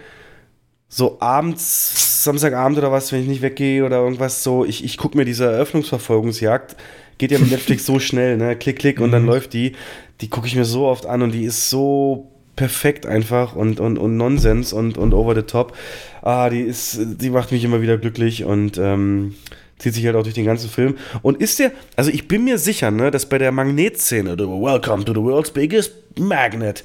so 0.87 1.17
abends, 1.19 2.23
Samstagabend 2.23 2.77
oder 2.77 2.91
was, 2.91 3.11
wenn 3.11 3.21
ich 3.21 3.27
nicht 3.27 3.41
weggehe 3.41 3.85
oder 3.85 3.97
irgendwas 3.97 4.43
so, 4.43 4.65
ich, 4.65 4.83
ich 4.83 4.97
gucke 4.97 5.17
mir 5.17 5.25
diese 5.25 5.45
Eröffnungsverfolgungsjagd, 5.45 6.75
geht 7.17 7.31
ja 7.31 7.39
mit 7.39 7.51
Netflix 7.51 7.85
so 7.85 7.99
schnell, 7.99 8.37
ne? 8.37 8.55
Klick, 8.55 8.79
klick 8.79 8.99
und 8.99 9.11
dann 9.11 9.23
Mhm. 9.23 9.29
läuft 9.29 9.53
die. 9.53 9.73
Die 10.21 10.29
gucke 10.29 10.47
ich 10.47 10.55
mir 10.55 10.65
so 10.65 10.85
oft 10.85 11.05
an 11.05 11.21
und 11.21 11.31
die 11.33 11.43
ist 11.43 11.69
so 11.69 12.31
perfekt 12.55 13.05
einfach 13.05 13.55
und, 13.55 13.79
und, 13.79 13.97
und 13.97 14.15
Nonsens 14.17 14.71
und, 14.73 14.97
und 14.97 15.13
over 15.13 15.35
the 15.35 15.41
top. 15.41 15.75
Ah, 16.21 16.49
die 16.49 16.61
ist, 16.61 16.97
die 17.21 17.29
macht 17.29 17.51
mich 17.51 17.63
immer 17.63 17.81
wieder 17.81 17.97
glücklich 17.97 18.45
und 18.45 18.77
ähm, 18.77 19.35
zieht 19.77 19.93
sich 19.93 20.05
halt 20.05 20.15
auch 20.15 20.23
durch 20.23 20.35
den 20.35 20.45
ganzen 20.45 20.69
Film. 20.69 20.97
Und 21.21 21.41
ist 21.41 21.59
der, 21.59 21.71
also 21.95 22.09
ich 22.11 22.27
bin 22.27 22.43
mir 22.43 22.57
sicher, 22.57 22.91
ne, 22.91 23.11
dass 23.11 23.27
bei 23.27 23.37
der 23.37 23.51
Magnetszene, 23.51 24.37
Welcome 24.37 25.05
to 25.05 25.13
the 25.13 25.19
World's 25.21 25.51
Biggest 25.51 25.93
Magnet, 26.17 26.83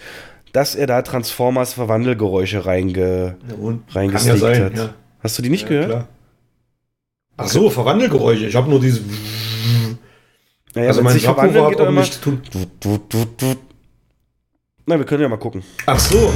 dass 0.52 0.74
er 0.74 0.86
da 0.86 1.02
Transformers 1.02 1.72
Verwandelgeräusche 1.74 2.66
reinge, 2.66 3.36
ja 4.26 4.36
sein, 4.36 4.64
hat. 4.64 4.76
ja. 4.76 4.94
Hast 5.22 5.38
du 5.38 5.42
die 5.42 5.50
nicht 5.50 5.62
Ja, 5.62 5.68
gehört? 5.68 5.88
klar. 5.90 6.08
Ach 7.36 7.48
so, 7.48 7.70
Verwandelgeräusche. 7.70 8.46
Ich 8.46 8.54
habe 8.56 8.68
nur 8.68 8.80
diese. 8.80 9.00
Naja, 10.74 10.88
also 10.88 11.02
mein 11.02 11.18
Subwoofer 11.18 11.66
hat 11.66 11.80
auch 11.80 11.90
nichts 11.90 12.20
zu 12.20 12.36
tun. 12.36 13.56
Na, 14.86 14.98
wir 14.98 15.06
können 15.06 15.22
ja 15.22 15.28
mal 15.28 15.36
gucken. 15.38 15.62
Ach 15.86 15.98
so. 15.98 16.32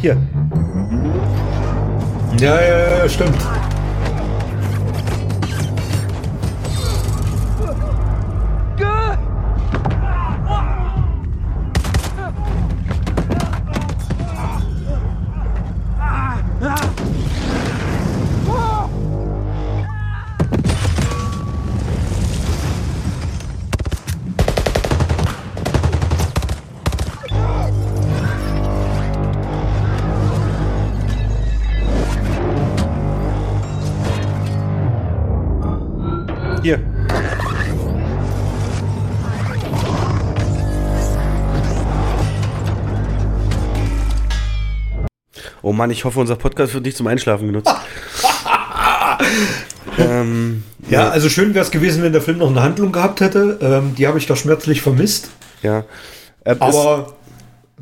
Hier. 0.00 0.16
Ja, 2.40 2.58
ja, 2.58 2.78
ja, 3.02 3.08
stimmt. 3.08 3.36
Oh 45.70 45.72
Mann, 45.72 45.92
ich 45.92 46.04
hoffe, 46.04 46.18
unser 46.18 46.34
Podcast 46.34 46.74
wird 46.74 46.84
nicht 46.84 46.96
zum 46.96 47.06
Einschlafen 47.06 47.46
genutzt. 47.46 47.72
ähm, 49.98 50.64
ja, 50.88 51.02
ja, 51.02 51.10
also 51.10 51.28
schön 51.28 51.54
wäre 51.54 51.64
es 51.64 51.70
gewesen, 51.70 52.02
wenn 52.02 52.10
der 52.10 52.22
Film 52.22 52.38
noch 52.38 52.50
eine 52.50 52.60
Handlung 52.60 52.90
gehabt 52.90 53.20
hätte. 53.20 53.56
Ähm, 53.62 53.94
die 53.94 54.08
habe 54.08 54.18
ich 54.18 54.26
da 54.26 54.34
schmerzlich 54.34 54.82
vermisst. 54.82 55.30
Ja. 55.62 55.84
Äh, 56.42 56.56
Aber 56.58 57.14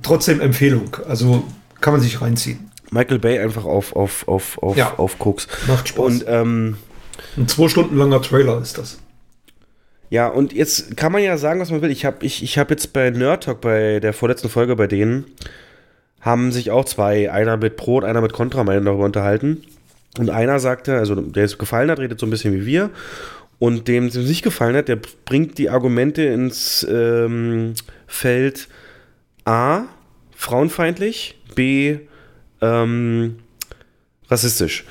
trotzdem 0.02 0.42
Empfehlung. 0.42 0.98
Also 1.08 1.44
kann 1.80 1.94
man 1.94 2.02
sich 2.02 2.20
reinziehen. 2.20 2.70
Michael 2.90 3.20
Bay 3.20 3.38
einfach 3.38 3.64
auf, 3.64 3.96
auf, 3.96 4.28
auf, 4.28 4.62
auf, 4.62 4.76
ja. 4.76 4.92
auf 4.98 5.18
Koks. 5.18 5.48
Macht 5.66 5.88
Spaß. 5.88 6.04
Und, 6.04 6.24
ähm, 6.28 6.76
Ein 7.38 7.48
zwei 7.48 7.68
Stunden 7.68 7.96
langer 7.96 8.20
Trailer 8.20 8.60
ist 8.60 8.76
das. 8.76 8.98
Ja, 10.10 10.28
und 10.28 10.52
jetzt 10.52 10.94
kann 10.98 11.10
man 11.10 11.22
ja 11.22 11.38
sagen, 11.38 11.58
was 11.58 11.70
man 11.70 11.80
will. 11.80 11.90
Ich 11.90 12.04
habe 12.04 12.18
ich, 12.20 12.42
ich 12.42 12.58
hab 12.58 12.68
jetzt 12.68 12.92
bei 12.92 13.08
Nerd 13.08 13.44
Talk, 13.44 13.62
bei 13.62 13.98
der 13.98 14.12
vorletzten 14.12 14.50
Folge 14.50 14.76
bei 14.76 14.86
denen, 14.86 15.24
haben 16.20 16.52
sich 16.52 16.70
auch 16.70 16.84
zwei, 16.84 17.30
einer 17.30 17.56
mit 17.56 17.76
Pro 17.76 17.98
und 17.98 18.04
einer 18.04 18.20
mit 18.20 18.32
Contra, 18.32 18.64
meinen 18.64 18.84
darüber 18.84 19.04
unterhalten. 19.04 19.62
Und 20.18 20.30
einer 20.30 20.58
sagte, 20.58 20.96
also 20.96 21.14
der 21.14 21.44
es 21.44 21.58
gefallen 21.58 21.90
hat, 21.90 21.98
redet 21.98 22.18
so 22.18 22.26
ein 22.26 22.30
bisschen 22.30 22.54
wie 22.54 22.66
wir. 22.66 22.90
Und 23.58 23.88
dem 23.88 24.06
es 24.06 24.14
nicht 24.14 24.42
gefallen 24.42 24.76
hat, 24.76 24.88
der 24.88 24.98
bringt 25.24 25.58
die 25.58 25.70
Argumente 25.70 26.22
ins 26.22 26.86
ähm, 26.88 27.74
Feld 28.06 28.68
A, 29.44 29.84
frauenfeindlich, 30.34 31.40
B, 31.54 31.98
ähm, 32.60 33.36
rassistisch. 34.28 34.84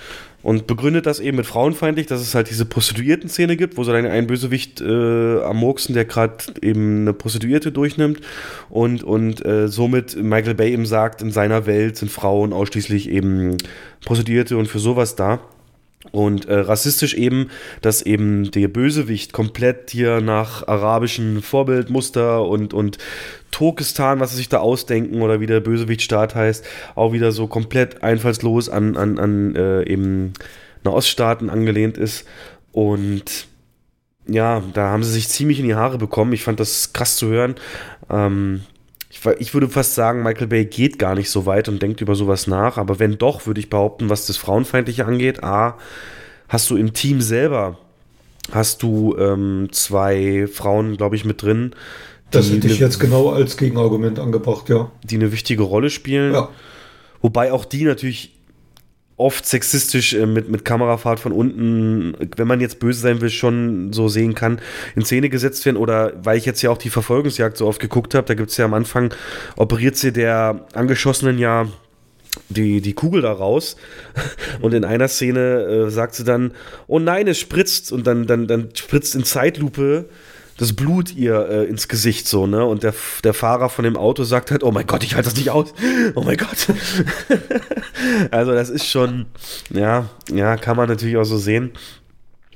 Und 0.48 0.66
begründet 0.66 1.06
das 1.06 1.20
eben 1.20 1.36
mit 1.36 1.46
frauenfeindlich, 1.46 2.08
dass 2.08 2.22
es 2.22 2.34
halt 2.34 2.50
diese 2.50 2.64
Prostituierten-Szene 2.64 3.58
gibt, 3.58 3.76
wo 3.76 3.84
so 3.84 3.92
einen 3.92 4.28
Bösewicht 4.28 4.80
äh, 4.80 5.42
am 5.42 5.58
Murksen, 5.58 5.94
der 5.94 6.06
gerade 6.06 6.38
eben 6.62 7.02
eine 7.02 7.12
Prostituierte 7.12 7.74
durchnimmt 7.74 8.22
und, 8.70 9.04
und 9.04 9.46
äh, 9.46 9.68
somit 9.68 10.16
Michael 10.16 10.56
Bay 10.56 10.72
eben 10.72 10.86
sagt, 10.86 11.22
in 11.22 11.32
seiner 11.32 11.66
Welt 11.66 11.98
sind 11.98 12.10
Frauen 12.10 12.54
ausschließlich 12.54 13.10
eben 13.10 13.58
Prostituierte 14.06 14.56
und 14.56 14.70
für 14.70 14.80
sowas 14.80 15.18
da. 15.18 15.42
Und 16.12 16.46
äh, 16.46 16.56
rassistisch 16.56 17.14
eben, 17.14 17.50
dass 17.82 18.02
eben 18.02 18.52
der 18.52 18.68
Bösewicht 18.68 19.34
komplett 19.34 19.92
hier 19.92 20.22
nach 20.22 20.68
arabischem 20.68 21.42
Vorbildmuster 21.42 22.46
und, 22.46 22.74
und 22.74 22.98
Turkestan, 23.52 24.20
was 24.20 24.32
sie 24.32 24.38
sich 24.38 24.50
da 24.50 24.60
ausdenken 24.60 25.22
oder 25.22 25.40
wie 25.40 25.48
der 25.48 25.60
Bösewichtstaat 25.60 26.36
heißt, 26.36 26.66
auch 26.96 27.14
wieder 27.14 27.32
so 27.32 27.48
komplett 27.48 28.04
einfallslos 28.04 28.70
an, 28.70 28.96
an, 28.96 29.20
an 29.20 29.56
äh, 29.56 29.84
eben 29.84 30.34
Nahoststaaten 30.84 31.50
angelehnt 31.50 31.98
ist. 31.98 32.28
Und 32.72 33.48
ja, 34.28 34.62
da 34.74 34.90
haben 34.90 35.04
sie 35.04 35.12
sich 35.12 35.30
ziemlich 35.30 35.60
in 35.60 35.66
die 35.66 35.76
Haare 35.76 35.98
bekommen. 35.98 36.34
Ich 36.34 36.44
fand 36.44 36.60
das 36.60 36.94
krass 36.94 37.16
zu 37.16 37.28
hören. 37.28 37.56
Ähm, 38.10 38.62
ich, 39.26 39.42
ich, 39.42 39.54
würde 39.54 39.70
fast 39.70 39.96
sagen, 39.96 40.24
Michael 40.24 40.48
Bay 40.48 40.66
geht 40.66 41.00
gar 41.00 41.16
nicht 41.16 41.30
so 41.30 41.46
weit 41.46 41.70
und 41.70 41.82
denkt 41.82 42.02
über 42.02 42.16
sowas 42.16 42.48
nach. 42.48 42.78
Aber 42.78 43.00
wenn 43.00 43.18
doch, 43.18 43.46
würde 43.46 43.60
ich 43.60 43.70
behaupten, 43.70 44.10
was 44.10 44.28
das 44.28 44.38
Frauenfeindliche 44.38 45.06
angeht, 45.06 45.44
A, 45.44 45.78
hast 46.48 46.70
du 46.70 46.78
im 46.78 46.94
Team 46.94 47.22
selber, 47.22 47.78
hast 48.52 48.84
du 48.84 49.16
ähm, 49.18 49.70
zwei 49.72 50.48
Frauen, 50.48 50.98
glaube 50.98 51.16
ich, 51.16 51.26
mit 51.26 51.42
drin. 51.42 51.74
Das 52.32 52.52
hätte 52.52 52.68
ich 52.68 52.80
jetzt 52.80 53.00
genau 53.00 53.30
als 53.30 53.58
Gegenargument 53.58 54.20
angebracht, 54.20 54.70
ja. 54.70 54.92
Die 55.04 55.16
eine 55.16 55.32
wichtige 55.32 55.64
Rolle 55.64 55.90
spielen. 55.90 56.34
Ja. 56.34 56.50
Wobei 57.22 57.52
auch 57.52 57.66
die 57.66 57.84
natürlich 57.84 58.37
oft 59.18 59.48
sexistisch 59.48 60.14
äh, 60.14 60.26
mit, 60.26 60.50
mit 60.50 60.64
Kamerafahrt 60.64 61.20
von 61.20 61.32
unten, 61.32 62.16
wenn 62.36 62.48
man 62.48 62.62
jetzt 62.62 62.80
böse 62.80 63.02
sein 63.02 63.20
will, 63.20 63.32
schon 63.32 63.92
so 63.92 64.08
sehen 64.08 64.36
kann, 64.36 64.62
in 64.96 65.04
Szene 65.04 65.30
gesetzt 65.30 65.66
werden. 65.66 65.78
Oder 65.78 66.14
weil 66.24 66.38
ich 66.38 66.46
jetzt 66.46 66.62
ja 66.62 66.70
auch 66.70 66.78
die 66.78 66.92
Verfolgungsjagd 66.92 67.58
so 67.58 67.68
oft 67.68 67.82
geguckt 67.82 68.14
habe, 68.14 68.28
da 68.28 68.36
gibt 68.36 68.52
es 68.52 68.58
ja 68.58 68.66
am 68.66 68.76
Anfang, 68.76 69.14
operiert 69.56 69.98
sie 69.98 70.14
der 70.14 70.68
Angeschossenen 70.74 71.40
ja 71.40 71.68
die, 72.50 72.82
die 72.82 72.94
Kugel 72.94 73.24
da 73.24 73.32
raus 73.32 73.78
und 74.62 74.74
in 74.76 74.86
einer 74.86 75.08
Szene 75.08 75.88
äh, 75.88 75.90
sagt 75.90 76.14
sie 76.14 76.24
dann, 76.24 76.52
oh 76.86 77.00
nein, 77.00 77.28
es 77.28 77.40
spritzt 77.40 77.92
und 77.92 78.06
dann, 78.06 78.28
dann, 78.28 78.48
dann 78.48 78.70
spritzt 78.76 79.16
in 79.16 79.24
Zeitlupe 79.24 80.06
das 80.58 80.74
Blut 80.74 81.16
ihr 81.16 81.48
äh, 81.50 81.64
ins 81.66 81.88
Gesicht 81.88 82.28
so, 82.28 82.48
ne? 82.48 82.66
Und 82.66 82.84
der, 82.84 82.94
der 83.24 83.34
Fahrer 83.34 83.70
von 83.70 83.84
dem 83.84 83.96
Auto 83.96 84.24
sagt 84.24 84.52
halt, 84.52 84.64
oh 84.64 84.72
mein 84.72 84.88
Gott, 84.88 85.04
ich 85.04 85.16
halte 85.16 85.30
das 85.30 85.38
nicht 85.38 85.52
aus. 85.52 85.74
Oh 86.16 86.24
mein 86.24 86.38
Gott. 86.38 86.68
also 88.32 88.52
das 88.52 88.70
ist 88.70 88.88
schon, 88.88 89.28
ja, 89.70 90.10
ja, 90.32 90.58
kann 90.58 90.76
man 90.76 90.90
natürlich 90.90 91.18
auch 91.18 91.24
so 91.24 91.38
sehen. 91.38 91.72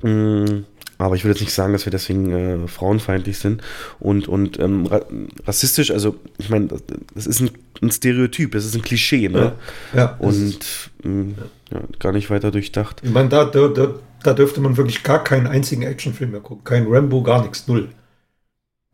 Mm, 0.01 0.63
aber 0.97 1.15
ich 1.15 1.23
will 1.23 1.31
jetzt 1.31 1.41
nicht 1.41 1.53
sagen, 1.53 1.73
dass 1.73 1.85
wir 1.85 1.91
deswegen 1.91 2.31
äh, 2.31 2.67
frauenfeindlich 2.67 3.37
sind 3.39 3.61
und, 3.99 4.27
und 4.27 4.59
ähm, 4.59 4.85
ra 4.85 5.01
rassistisch. 5.45 5.91
Also, 5.91 6.15
ich 6.37 6.49
meine, 6.49 6.67
das, 6.67 6.83
das, 7.13 7.27
ist 7.27 7.39
ein, 7.39 7.51
ein, 7.81 7.91
Stereotyp, 7.91 8.51
das 8.51 8.65
ist 8.65 8.75
ein 8.75 8.81
Klischee, 8.81 9.29
ne? 9.29 9.53
Ja. 9.93 9.99
ja 9.99 10.15
und 10.19 10.59
mh, 11.03 11.11
mm, 11.11 11.35
ja, 11.71 11.79
gar 11.99 12.11
nicht 12.11 12.29
weiter 12.29 12.51
durchdacht. 12.51 13.01
Ich 13.03 13.11
meine, 13.11 13.29
da, 13.29 13.45
da, 13.45 13.67
da 13.67 13.95
da 14.23 14.33
dürfte 14.33 14.61
man 14.61 14.77
wirklich 14.77 15.03
gar 15.03 15.23
keinen 15.23 15.47
einzigen 15.47 15.83
Actionfilm 15.83 16.31
mehr 16.31 16.41
gucken. 16.41 16.63
Kein 16.63 16.87
Rambo, 16.87 17.23
gar 17.23 17.41
nichts, 17.41 17.67
null. 17.67 17.89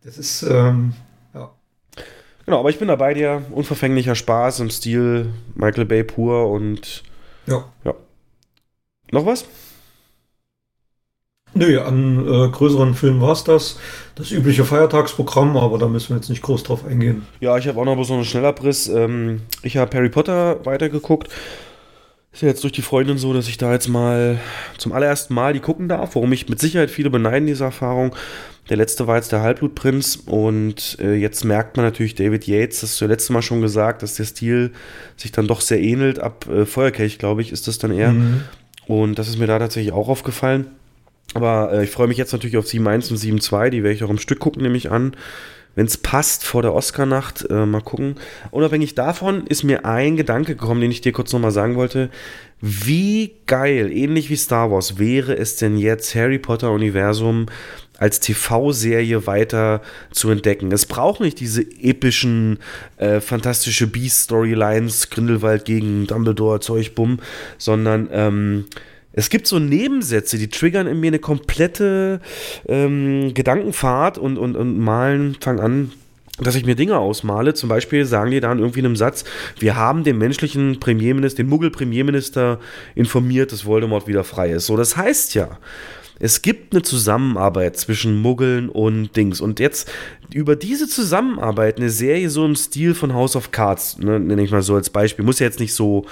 Das 0.03 0.17
ist, 0.17 0.43
ähm, 0.43 0.93
ja. 1.33 1.51
Genau, 2.45 2.59
aber 2.59 2.69
ich 2.69 2.79
bin 2.79 2.87
da 2.87 2.95
bei 2.95 3.13
dir. 3.13 3.43
Unverfänglicher 3.51 4.15
Spaß 4.15 4.61
im 4.61 4.69
Stil 4.69 5.33
Michael 5.55 5.85
Bay 5.85 6.03
pur 6.03 6.49
und. 6.49 7.03
Ja. 7.45 7.65
ja. 7.83 7.93
Noch 9.11 9.25
was? 9.25 9.45
Nö, 11.53 11.79
an 11.81 12.27
äh, 12.27 12.49
größeren 12.49 12.93
Filmen 12.93 13.21
war 13.21 13.31
es 13.31 13.43
das. 13.43 13.79
Das 14.15 14.31
übliche 14.31 14.63
Feiertagsprogramm, 14.63 15.57
aber 15.57 15.77
da 15.77 15.87
müssen 15.87 16.09
wir 16.09 16.17
jetzt 16.17 16.29
nicht 16.29 16.41
groß 16.41 16.63
drauf 16.63 16.85
eingehen. 16.85 17.25
Ja, 17.39 17.57
ich 17.57 17.67
habe 17.67 17.79
auch 17.79 17.85
noch 17.85 18.01
so 18.03 18.13
einen 18.13 18.25
Schnellabriss. 18.25 18.87
Ähm, 18.87 19.41
ich 19.63 19.77
habe 19.77 19.95
Harry 19.97 20.09
Potter 20.09 20.65
weitergeguckt. 20.65 21.29
Ist 22.37 22.43
ja 22.43 22.49
jetzt 22.49 22.61
durch 22.61 22.73
die 22.73 22.83
Freundin 22.83 23.17
so, 23.17 23.33
dass 23.33 23.47
ich 23.47 23.57
da 23.57 23.73
jetzt 23.73 23.87
mal 23.87 24.39
zum 24.77 24.91
allerersten 24.91 25.33
Mal 25.33 25.53
die 25.53 25.59
gucken 25.59 25.87
darf, 25.87 26.13
warum 26.13 26.31
ich 26.33 26.47
mit 26.47 26.59
Sicherheit 26.59 26.91
viele 26.91 27.09
beneiden, 27.09 27.47
diese 27.47 27.63
Erfahrung. 27.63 28.15
Der 28.69 28.77
letzte 28.77 29.07
war 29.07 29.15
jetzt 29.15 29.31
der 29.31 29.41
Halbblutprinz 29.41 30.17
und 30.23 30.99
äh, 31.01 31.15
jetzt 31.15 31.45
merkt 31.45 31.77
man 31.77 31.85
natürlich 31.87 32.13
David 32.13 32.45
Yates, 32.45 32.81
das 32.81 32.91
hast 32.91 33.01
du 33.01 33.05
ja 33.05 33.09
letzte 33.09 33.33
Mal 33.33 33.41
schon 33.41 33.61
gesagt, 33.61 34.03
dass 34.03 34.13
der 34.13 34.25
Stil 34.25 34.71
sich 35.15 35.31
dann 35.31 35.47
doch 35.47 35.61
sehr 35.61 35.81
ähnelt. 35.81 36.19
Ab 36.19 36.47
äh, 36.47 36.67
Feuerkelch, 36.67 37.17
glaube 37.17 37.41
ich, 37.41 37.51
ist 37.51 37.67
das 37.67 37.79
dann 37.79 37.91
eher. 37.91 38.11
Mhm. 38.11 38.41
Und 38.85 39.17
das 39.17 39.29
ist 39.29 39.39
mir 39.39 39.47
da 39.47 39.57
tatsächlich 39.57 39.91
auch 39.91 40.07
aufgefallen. 40.07 40.67
Aber 41.33 41.73
äh, 41.73 41.85
ich 41.85 41.89
freue 41.89 42.07
mich 42.07 42.19
jetzt 42.19 42.33
natürlich 42.33 42.57
auf 42.57 42.65
7.1 42.65 43.09
und 43.09 43.17
7.2, 43.17 43.71
die 43.71 43.81
werde 43.81 43.95
ich 43.95 44.03
auch 44.03 44.11
im 44.11 44.19
Stück 44.19 44.37
gucken, 44.37 44.61
nehme 44.61 44.77
ich 44.77 44.91
an 44.91 45.15
wenn 45.77 45.85
es 45.85 45.95
passt, 45.95 46.43
vor 46.43 46.63
der 46.63 46.73
Oscar-Nacht. 46.73 47.45
Äh, 47.51 47.67
mal 47.67 47.81
gucken. 47.81 48.15
Unabhängig 48.49 48.95
davon 48.95 49.45
ist 49.45 49.63
mir 49.63 49.85
ein 49.85 50.17
Gedanke 50.17 50.55
gekommen, 50.55 50.81
den 50.81 50.89
ich 50.89 51.01
dir 51.01 51.11
kurz 51.11 51.31
nochmal 51.31 51.51
sagen 51.51 51.75
wollte. 51.75 52.09
Wie 52.61 53.35
geil, 53.45 53.91
ähnlich 53.91 54.31
wie 54.31 54.37
Star 54.37 54.71
Wars, 54.71 54.97
wäre 54.97 55.37
es 55.37 55.55
denn 55.57 55.77
jetzt 55.77 56.15
Harry 56.15 56.39
Potter-Universum 56.39 57.45
als 57.99 58.19
TV-Serie 58.19 59.27
weiter 59.27 59.83
zu 60.09 60.31
entdecken. 60.31 60.71
Es 60.71 60.87
braucht 60.87 61.19
nicht 61.19 61.39
diese 61.39 61.61
epischen, 61.61 62.57
äh, 62.97 63.21
fantastische 63.21 63.85
Beast-Storylines, 63.85 65.11
Grindelwald 65.11 65.65
gegen 65.65 66.07
Dumbledore, 66.07 66.59
Zeug, 66.59 66.95
Bumm, 66.95 67.19
sondern 67.59 68.09
ähm, 68.11 68.65
es 69.17 69.31
gibt 69.31 69.47
so 69.47 69.57
Nebensätze, 69.57 70.37
die 70.37 70.47
triggern 70.47 70.85
in 70.85 70.99
mir 70.99 71.07
eine 71.07 71.17
komplette 71.17 72.21
ähm, 72.67 73.33
Gedankenfahrt 73.33 74.19
und, 74.19 74.37
und, 74.37 74.55
und 74.55 74.77
malen, 74.77 75.35
fangen 75.41 75.59
an, 75.59 75.91
dass 76.39 76.53
ich 76.53 76.67
mir 76.67 76.75
Dinge 76.75 76.99
ausmale. 76.99 77.55
Zum 77.55 77.67
Beispiel 77.67 78.05
sagen 78.05 78.29
die 78.29 78.39
dann 78.39 78.59
irgendwie 78.59 78.81
in 78.81 78.85
einem 78.85 78.95
Satz, 78.95 79.25
wir 79.57 79.75
haben 79.75 80.03
den 80.03 80.19
menschlichen 80.19 80.79
Premierminister, 80.79 81.41
den 81.41 81.49
Muggel-Premierminister 81.49 82.59
informiert, 82.93 83.51
dass 83.51 83.65
Voldemort 83.65 84.07
wieder 84.07 84.23
frei 84.23 84.51
ist. 84.51 84.67
So, 84.67 84.77
das 84.77 84.95
heißt 84.95 85.33
ja, 85.33 85.57
es 86.19 86.41
gibt 86.41 86.73
eine 86.73 86.81
Zusammenarbeit 86.81 87.77
zwischen 87.77 88.21
Muggeln 88.21 88.69
und 88.69 89.15
Dings. 89.15 89.41
Und 89.41 89.59
jetzt 89.59 89.89
über 90.33 90.55
diese 90.55 90.87
Zusammenarbeit 90.87 91.77
eine 91.77 91.89
Serie 91.89 92.29
so 92.29 92.45
im 92.45 92.55
Stil 92.55 92.95
von 92.95 93.13
House 93.13 93.35
of 93.35 93.51
Cards, 93.51 93.97
ne, 93.99 94.19
nenne 94.19 94.41
ich 94.41 94.51
mal 94.51 94.61
so 94.61 94.75
als 94.75 94.89
Beispiel, 94.89 95.23
muss 95.23 95.39
ja 95.39 95.45
jetzt 95.45 95.59
nicht 95.59 95.73
so 95.73 96.05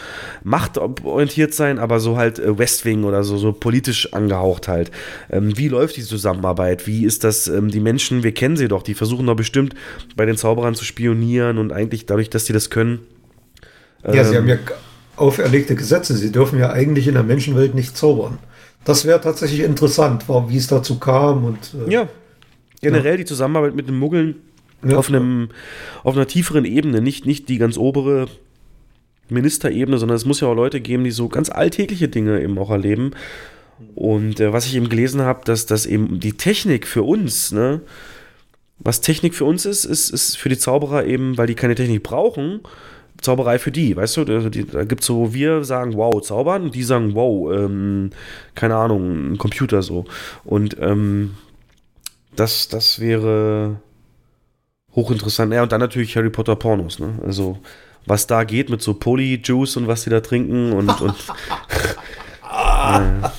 machtorientiert 0.43 1.53
sein, 1.53 1.79
aber 1.79 1.99
so 1.99 2.17
halt 2.17 2.39
äh, 2.39 2.57
West 2.57 2.85
Wing 2.85 3.03
oder 3.03 3.23
so, 3.23 3.37
so 3.37 3.51
politisch 3.51 4.13
angehaucht 4.13 4.67
halt. 4.67 4.91
Ähm, 5.29 5.57
wie 5.57 5.67
läuft 5.67 5.97
die 5.97 6.03
Zusammenarbeit? 6.03 6.87
Wie 6.87 7.05
ist 7.05 7.23
das, 7.23 7.47
ähm, 7.47 7.69
die 7.69 7.79
Menschen, 7.79 8.23
wir 8.23 8.33
kennen 8.33 8.57
sie 8.57 8.67
doch, 8.67 8.83
die 8.83 8.93
versuchen 8.93 9.25
doch 9.25 9.35
bestimmt 9.35 9.73
bei 10.15 10.25
den 10.25 10.37
Zauberern 10.37 10.75
zu 10.75 10.85
spionieren 10.85 11.57
und 11.57 11.73
eigentlich 11.73 12.05
dadurch, 12.05 12.29
dass 12.29 12.45
sie 12.45 12.53
das 12.53 12.69
können. 12.69 12.99
Ja, 14.03 14.13
ähm, 14.13 14.25
sie 14.25 14.37
haben 14.37 14.47
ja 14.47 14.57
auferlegte 15.15 15.75
Gesetze. 15.75 16.15
Sie 16.15 16.31
dürfen 16.31 16.59
ja 16.59 16.71
eigentlich 16.71 17.07
in 17.07 17.13
der 17.13 17.23
Menschenwelt 17.23 17.75
nicht 17.75 17.97
zaubern. 17.97 18.37
Das 18.85 19.03
wäre 19.03 19.19
tatsächlich 19.19 19.59
interessant, 19.61 20.25
wie 20.29 20.57
es 20.57 20.67
dazu 20.67 20.97
kam 20.97 21.43
und. 21.43 21.75
Äh, 21.87 21.91
ja. 21.91 22.09
Generell 22.81 23.13
ja. 23.13 23.17
die 23.17 23.25
Zusammenarbeit 23.25 23.75
mit 23.75 23.87
den 23.87 23.97
Muggeln 23.97 24.35
ja. 24.87 24.95
auf, 24.97 25.09
einem, 25.09 25.49
auf 26.03 26.15
einer 26.15 26.27
tieferen 26.27 26.65
Ebene, 26.65 27.01
nicht, 27.01 27.25
nicht 27.25 27.49
die 27.49 27.57
ganz 27.57 27.77
obere 27.77 28.27
Ministerebene, 29.29 29.97
sondern 29.97 30.15
es 30.15 30.25
muss 30.25 30.41
ja 30.41 30.47
auch 30.47 30.55
Leute 30.55 30.81
geben, 30.81 31.03
die 31.03 31.11
so 31.11 31.27
ganz 31.27 31.49
alltägliche 31.49 32.07
Dinge 32.07 32.41
eben 32.41 32.57
auch 32.59 32.69
erleben. 32.69 33.11
Und 33.95 34.39
äh, 34.39 34.53
was 34.53 34.67
ich 34.67 34.75
eben 34.75 34.87
gelesen 34.87 35.21
habe, 35.21 35.41
dass, 35.45 35.65
dass 35.65 35.85
eben 35.85 36.19
die 36.19 36.33
Technik 36.33 36.85
für 36.85 37.03
uns, 37.03 37.51
ne, 37.51 37.81
was 38.77 39.01
Technik 39.01 39.33
für 39.33 39.45
uns 39.45 39.65
ist, 39.65 39.85
ist, 39.85 40.11
ist 40.11 40.37
für 40.37 40.49
die 40.49 40.57
Zauberer 40.57 41.05
eben, 41.05 41.37
weil 41.37 41.47
die 41.47 41.55
keine 41.55 41.75
Technik 41.75 42.03
brauchen, 42.03 42.61
Zauberei 43.21 43.59
für 43.59 43.71
die, 43.71 43.95
weißt 43.95 44.17
du? 44.17 44.21
Also 44.25 44.49
die, 44.49 44.65
da 44.65 44.83
gibt 44.83 45.01
es 45.01 45.07
so, 45.07 45.33
wir 45.33 45.63
sagen, 45.63 45.95
wow, 45.95 46.21
zaubern, 46.21 46.63
und 46.63 46.75
die 46.75 46.83
sagen, 46.83 47.15
wow, 47.15 47.51
ähm, 47.53 48.11
keine 48.53 48.75
Ahnung, 48.75 49.33
ein 49.33 49.37
Computer 49.37 49.81
so. 49.81 50.05
Und 50.43 50.77
ähm, 50.79 51.35
das, 52.35 52.67
das 52.67 52.99
wäre 52.99 53.77
hochinteressant. 54.95 55.53
Ja, 55.53 55.63
und 55.63 55.71
dann 55.71 55.81
natürlich 55.81 56.15
Harry 56.15 56.29
Potter 56.29 56.55
Pornos, 56.55 56.99
ne? 56.99 57.19
Also, 57.25 57.57
was 58.05 58.27
da 58.27 58.43
geht 58.43 58.69
mit 58.69 58.81
so 58.81 58.93
Polyjuice 58.93 59.77
und 59.77 59.87
was 59.87 60.03
die 60.03 60.09
da 60.09 60.21
trinken 60.21 60.73
und. 60.73 61.01
und 61.01 61.15
ja. 62.43 63.33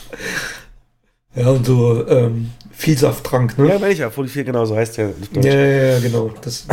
ja, 1.34 1.48
und 1.48 1.66
so 1.66 2.06
ähm, 2.08 2.50
Vielsafttrank, 2.72 3.58
ne? 3.58 3.68
Ja, 3.68 3.78
meine 3.78 3.92
ich 3.92 4.00
ja, 4.00 4.10
Poly 4.10 4.28
genau, 4.44 4.64
so 4.64 4.76
heißt 4.76 4.98
der. 4.98 5.12
Ja, 5.34 5.50
ja, 5.50 5.92
ja, 5.92 6.00
genau. 6.00 6.32
Das, 6.42 6.66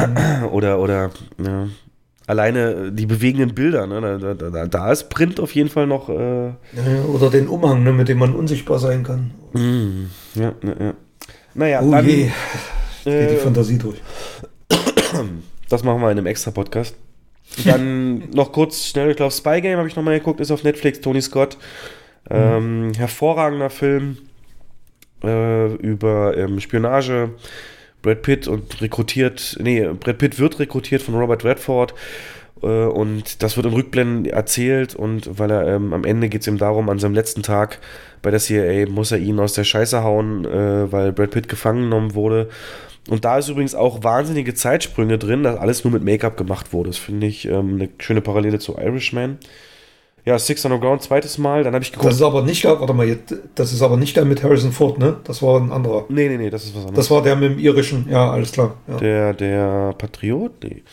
oder, 0.52 0.80
oder, 0.80 1.12
ja. 1.44 1.68
Alleine 2.26 2.92
die 2.92 3.06
bewegenden 3.06 3.54
Bilder, 3.54 3.86
ne? 3.86 4.18
Da, 4.20 4.34
da, 4.34 4.66
da 4.66 4.92
ist 4.92 5.10
Print 5.10 5.40
auf 5.40 5.54
jeden 5.54 5.70
Fall 5.70 5.88
noch. 5.88 6.08
Äh 6.08 6.48
ja, 6.48 7.04
oder 7.14 7.30
den 7.30 7.48
Umhang, 7.48 7.84
ne, 7.84 7.92
mit 7.92 8.08
dem 8.08 8.20
man 8.20 8.34
unsichtbar 8.34 8.80
sein 8.80 9.04
kann. 9.04 9.32
Mm, 9.52 10.40
ja, 10.40 10.54
ja, 10.64 10.76
ja. 10.80 10.94
Naja, 11.54 11.82
oh 11.84 11.92
dann, 11.92 12.08
je. 12.08 12.30
Geht 13.04 13.14
äh, 13.14 13.28
die 13.28 13.36
Fantasie 13.38 13.78
durch. 13.78 14.02
Das 15.70 15.84
machen 15.84 16.02
wir 16.02 16.12
in 16.12 16.18
einem 16.20 16.28
extra 16.28 16.52
Podcast. 16.52 16.96
Dann 17.66 18.30
noch 18.34 18.52
kurz 18.52 18.86
schnell, 18.86 19.10
ich 19.10 19.16
glaube, 19.16 19.32
Spy 19.32 19.60
Game 19.60 19.80
habe 19.80 19.88
ich 19.88 19.96
nochmal 19.96 20.20
geguckt, 20.20 20.40
ist 20.40 20.52
auf 20.52 20.64
Netflix, 20.64 21.02
Tony 21.02 21.22
Scott. 21.22 21.58
Ähm, 22.30 22.92
hervorragender 22.96 23.72
Film 23.72 24.18
äh, 25.24 25.74
über 25.76 26.38
ähm, 26.38 26.60
Spionage. 26.60 27.32
Brad 28.04 28.22
Pitt 28.22 28.48
und 28.48 28.82
rekrutiert, 28.82 29.58
nee, 29.60 29.82
Brad 30.00 30.20
Pitt 30.20 30.38
wird 30.38 30.60
rekrutiert 30.60 31.02
von 31.02 31.16
Robert 31.16 31.44
Redford 31.44 31.96
äh, 32.62 32.68
und 32.68 33.42
das 33.42 33.58
wird 33.58 33.66
in 33.66 33.74
Rückblenden 33.74 34.26
erzählt 34.26 34.94
und 34.94 35.40
weil 35.40 35.50
er 35.50 35.76
ähm, 35.76 35.94
am 35.94 36.04
Ende 36.04 36.30
geht 36.30 36.42
es 36.42 36.48
ihm 36.48 36.60
darum, 36.60 36.90
an 36.90 37.00
seinem 37.00 37.16
letzten 37.16 37.42
Tag 37.42 37.80
bei 38.22 38.30
der 38.30 38.40
CIA 38.40 38.88
muss 38.90 39.12
er 39.12 39.18
ihn 39.18 39.40
aus 39.40 39.54
der 39.54 39.64
Scheiße 39.64 40.04
hauen, 40.04 40.46
äh, 40.46 40.92
weil 40.92 41.12
Brad 41.12 41.32
Pitt 41.32 41.50
gefangen 41.50 41.84
genommen 41.84 42.14
wurde. 42.14 42.50
Und 43.10 43.26
da 43.26 43.38
ist 43.38 43.50
übrigens 43.50 43.76
auch 43.76 44.04
wahnsinnige 44.04 44.54
Zeitsprünge 44.54 45.18
drin, 45.18 45.44
dass 45.44 45.58
alles 45.58 45.84
nur 45.84 45.92
mit 45.92 46.04
Make-up 46.04 46.38
gemacht 46.38 46.72
wurde. 46.72 46.90
Das 46.90 46.98
finde 46.98 47.28
ich 47.28 47.46
ähm, 47.46 47.76
eine 47.76 47.90
schöne 48.00 48.22
Parallele 48.22 48.60
zu 48.60 48.78
Irishman. 48.78 49.40
Ja, 50.26 50.40
Six 50.40 50.64
Underground, 50.64 51.02
zweites 51.02 51.38
Mal. 51.38 51.64
Dann 51.66 51.74
habe 51.74 51.84
ich 51.84 51.92
geguckt. 51.92 52.08
Das 52.10 52.16
ist 52.16 52.22
aber 52.22 52.44
nicht 52.44 52.64
der, 52.64 52.80
warte 52.80 52.94
mal, 52.94 53.20
das 53.56 53.74
ist 53.74 53.82
aber 53.82 53.98
nicht 53.98 54.16
der 54.16 54.24
mit 54.24 54.42
Harrison 54.42 54.72
Ford, 54.72 54.98
ne? 54.98 55.18
Das 55.26 55.42
war 55.42 55.60
ein 55.60 55.72
anderer. 55.72 56.06
Nee, 56.08 56.30
nee, 56.30 56.38
nee, 56.38 56.50
das 56.50 56.64
ist 56.64 56.74
was 56.76 56.86
anderes. 56.86 56.96
Das 56.96 57.12
war 57.12 57.22
der 57.22 57.36
mit 57.36 57.52
dem 57.52 57.60
irischen, 57.60 58.08
ja, 58.10 58.32
alles 58.32 58.54
klar. 58.54 58.76
Ja. 58.88 58.98
Der, 58.98 59.34
der 59.34 59.94
Patriot? 59.98 60.52
Nee. 60.64 60.84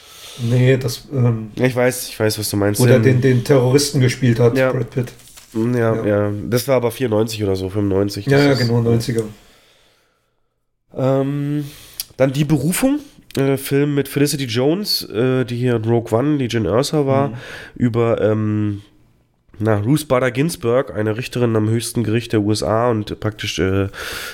Nee, 0.42 0.76
das. 0.78 1.06
Ähm, 1.12 1.50
Ich 1.54 1.76
weiß, 1.76 2.08
ich 2.08 2.18
weiß, 2.18 2.38
was 2.40 2.50
du 2.50 2.56
meinst. 2.56 2.80
wo 2.80 2.86
der 2.86 2.98
den, 2.98 3.20
den 3.20 3.44
Terroristen 3.44 4.00
gespielt 4.00 4.40
hat, 4.40 4.56
Ja. 4.58 4.72
Brad 4.72 4.90
Pitt. 4.90 5.12
ja, 5.54 5.94
ja, 5.94 6.06
Ja. 6.06 6.32
Das 6.48 6.66
war 6.66 6.76
aber 6.76 6.90
94 6.90 7.44
oder 7.44 7.54
so, 7.54 7.68
95. 7.68 8.26
Ja, 8.26 8.38
ja, 8.42 8.54
genau, 8.54 8.80
90er. 8.80 9.22
Ähm, 10.96 11.64
dann 12.16 12.32
die 12.32 12.44
Berufung. 12.44 12.98
Äh, 13.36 13.58
Film 13.58 13.94
mit 13.94 14.08
Felicity 14.08 14.46
Jones, 14.46 15.04
äh, 15.08 15.44
die 15.44 15.54
hier 15.56 15.76
in 15.76 15.84
Rogue 15.84 16.10
One, 16.18 16.38
die 16.38 16.46
Jen 16.46 16.64
Ersa 16.64 17.06
war, 17.06 17.28
Mhm. 17.28 17.34
über 17.76 18.20
ähm, 18.20 18.82
na, 19.60 19.76
Ruth 19.76 20.08
Bader 20.08 20.30
Ginsburg, 20.30 20.94
eine 20.94 21.16
Richterin 21.16 21.54
am 21.54 21.68
höchsten 21.68 22.02
Gericht 22.02 22.32
der 22.32 22.40
USA 22.40 22.90
und 22.90 23.20
praktisch 23.20 23.58
äh, 23.58 23.88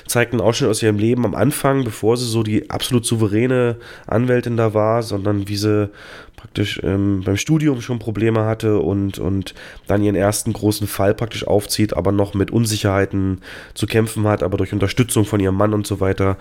zeigt 0.06 0.32
einen 0.32 0.40
Ausschnitt 0.40 0.70
aus 0.70 0.82
ihrem 0.82 0.98
Leben 0.98 1.24
am 1.24 1.34
Anfang, 1.34 1.84
bevor 1.84 2.16
sie 2.16 2.26
so 2.26 2.42
die 2.42 2.70
absolut 2.70 3.04
souveräne 3.04 3.76
Anwältin 4.06 4.56
da 4.56 4.72
war, 4.72 5.02
sondern 5.02 5.48
wie 5.48 5.56
sie 5.56 5.90
praktisch 6.36 6.80
ähm, 6.84 7.22
beim 7.24 7.36
Studium 7.36 7.80
schon 7.80 7.98
Probleme 7.98 8.44
hatte 8.44 8.78
und, 8.78 9.18
und 9.18 9.54
dann 9.88 10.02
ihren 10.02 10.14
ersten 10.14 10.52
großen 10.52 10.86
Fall 10.86 11.14
praktisch 11.14 11.46
aufzieht, 11.46 11.96
aber 11.96 12.12
noch 12.12 12.34
mit 12.34 12.52
Unsicherheiten 12.52 13.40
zu 13.74 13.86
kämpfen 13.86 14.28
hat, 14.28 14.42
aber 14.42 14.56
durch 14.56 14.72
Unterstützung 14.72 15.24
von 15.24 15.40
ihrem 15.40 15.56
Mann 15.56 15.74
und 15.74 15.86
so 15.86 15.98
weiter. 15.98 16.36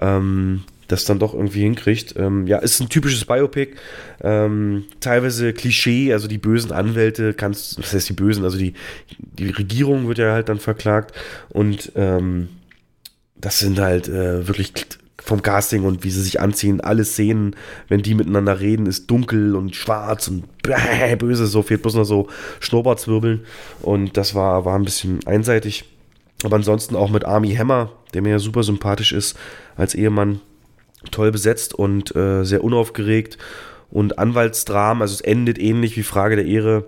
Ähm, 0.00 0.62
das 0.90 1.04
dann 1.04 1.18
doch 1.18 1.34
irgendwie 1.34 1.60
hinkriegt. 1.60 2.14
Ähm, 2.16 2.46
ja, 2.46 2.58
ist 2.58 2.80
ein 2.80 2.88
typisches 2.88 3.24
Biopic. 3.24 3.76
Ähm, 4.22 4.84
teilweise 5.00 5.52
Klischee, 5.52 6.12
also 6.12 6.28
die 6.28 6.38
bösen 6.38 6.72
Anwälte, 6.72 7.34
kannst, 7.34 7.78
was 7.78 7.92
heißt 7.92 8.08
die 8.08 8.14
bösen, 8.14 8.44
also 8.44 8.58
die, 8.58 8.74
die 9.18 9.50
Regierung 9.50 10.08
wird 10.08 10.18
ja 10.18 10.32
halt 10.32 10.48
dann 10.48 10.58
verklagt 10.58 11.14
und 11.48 11.92
ähm, 11.94 12.48
das 13.36 13.58
sind 13.60 13.78
halt 13.78 14.08
äh, 14.08 14.46
wirklich 14.46 14.72
vom 15.22 15.42
Casting 15.42 15.84
und 15.84 16.02
wie 16.02 16.10
sie 16.10 16.22
sich 16.22 16.40
anziehen, 16.40 16.80
alle 16.80 17.04
Szenen, 17.04 17.54
wenn 17.88 18.02
die 18.02 18.14
miteinander 18.14 18.60
reden, 18.60 18.86
ist 18.86 19.06
dunkel 19.10 19.54
und 19.54 19.76
schwarz 19.76 20.28
und 20.28 20.44
böse, 21.18 21.46
so 21.46 21.62
fehlt 21.62 21.82
bloß 21.82 21.94
noch 21.94 22.04
so 22.04 22.28
Schnurrbartzwirbeln 22.60 23.40
und 23.82 24.16
das 24.16 24.34
war, 24.34 24.64
war 24.64 24.76
ein 24.76 24.84
bisschen 24.84 25.20
einseitig. 25.26 25.84
Aber 26.42 26.56
ansonsten 26.56 26.96
auch 26.96 27.10
mit 27.10 27.24
Army 27.26 27.54
Hammer, 27.54 27.92
der 28.14 28.22
mir 28.22 28.30
ja 28.30 28.38
super 28.38 28.62
sympathisch 28.62 29.12
ist, 29.12 29.36
als 29.76 29.94
Ehemann 29.94 30.40
toll 31.10 31.32
besetzt 31.32 31.74
und 31.74 32.14
äh, 32.14 32.44
sehr 32.44 32.62
unaufgeregt 32.64 33.38
und 33.90 34.18
Anwaltsdramen, 34.18 35.02
also 35.02 35.14
es 35.14 35.20
endet 35.20 35.58
ähnlich 35.58 35.96
wie 35.96 36.02
Frage 36.02 36.36
der 36.36 36.46
Ehre 36.46 36.84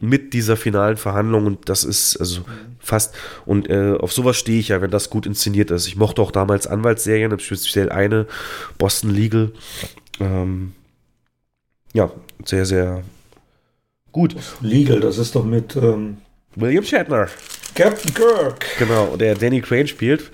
mit 0.00 0.34
dieser 0.34 0.56
finalen 0.56 0.96
Verhandlung 0.96 1.46
und 1.46 1.68
das 1.68 1.84
ist 1.84 2.16
also 2.18 2.42
fast 2.78 3.14
und 3.44 3.68
äh, 3.68 3.94
auf 3.98 4.12
sowas 4.12 4.36
stehe 4.36 4.60
ich 4.60 4.68
ja, 4.68 4.80
wenn 4.80 4.90
das 4.90 5.10
gut 5.10 5.26
inszeniert 5.26 5.70
ist. 5.70 5.86
Ich 5.86 5.96
mochte 5.96 6.22
auch 6.22 6.30
damals 6.30 6.66
Anwaltsserien, 6.66 7.38
speziell 7.38 7.90
eine 7.90 8.26
Boston 8.78 9.10
Legal. 9.10 9.52
Ähm, 10.20 10.72
ja, 11.92 12.10
sehr 12.44 12.66
sehr 12.66 13.02
gut. 14.12 14.36
Legal, 14.60 15.00
das 15.00 15.18
ist 15.18 15.34
doch 15.34 15.44
mit 15.44 15.76
ähm, 15.76 16.18
William 16.54 16.84
Shatner. 16.84 17.28
Captain 17.74 18.14
Kirk. 18.14 18.64
Genau, 18.78 19.16
der 19.16 19.34
Danny 19.34 19.60
Crane 19.60 19.86
spielt 19.86 20.30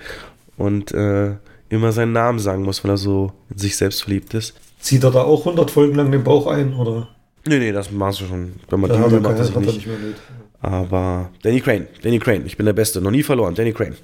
und 0.57 0.93
äh, 0.93 1.35
immer 1.73 1.91
seinen 1.91 2.11
Namen 2.13 2.39
sagen 2.39 2.63
muss, 2.63 2.83
weil 2.83 2.91
er 2.91 2.97
so 2.97 3.31
in 3.49 3.57
sich 3.57 3.75
selbst 3.75 4.03
verliebt 4.03 4.33
ist. 4.33 4.53
Zieht 4.79 5.03
er 5.03 5.11
da 5.11 5.21
auch 5.23 5.39
100 5.45 5.71
Folgen 5.71 5.95
lang 5.95 6.11
den 6.11 6.23
Bauch 6.23 6.47
ein, 6.47 6.73
oder? 6.73 7.07
Nee, 7.47 7.59
nee, 7.59 7.71
das 7.71 7.91
machst 7.91 8.21
du 8.21 8.25
schon. 8.25 8.53
Wenn 8.69 8.79
man 8.79 8.89
Da 8.89 8.95
die 8.95 9.01
macht 9.01 9.13
er 9.39 9.59
nicht. 9.59 9.73
nicht 9.75 9.87
mehr 9.87 9.97
mit. 9.97 10.15
Aber 10.61 11.29
Danny 11.41 11.59
Crane, 11.59 11.87
Danny 12.01 12.19
Crane, 12.19 12.43
ich 12.45 12.55
bin 12.55 12.65
der 12.65 12.73
Beste, 12.73 13.01
noch 13.01 13.11
nie 13.11 13.23
verloren, 13.23 13.53
Danny 13.53 13.73
Crane. 13.73 13.95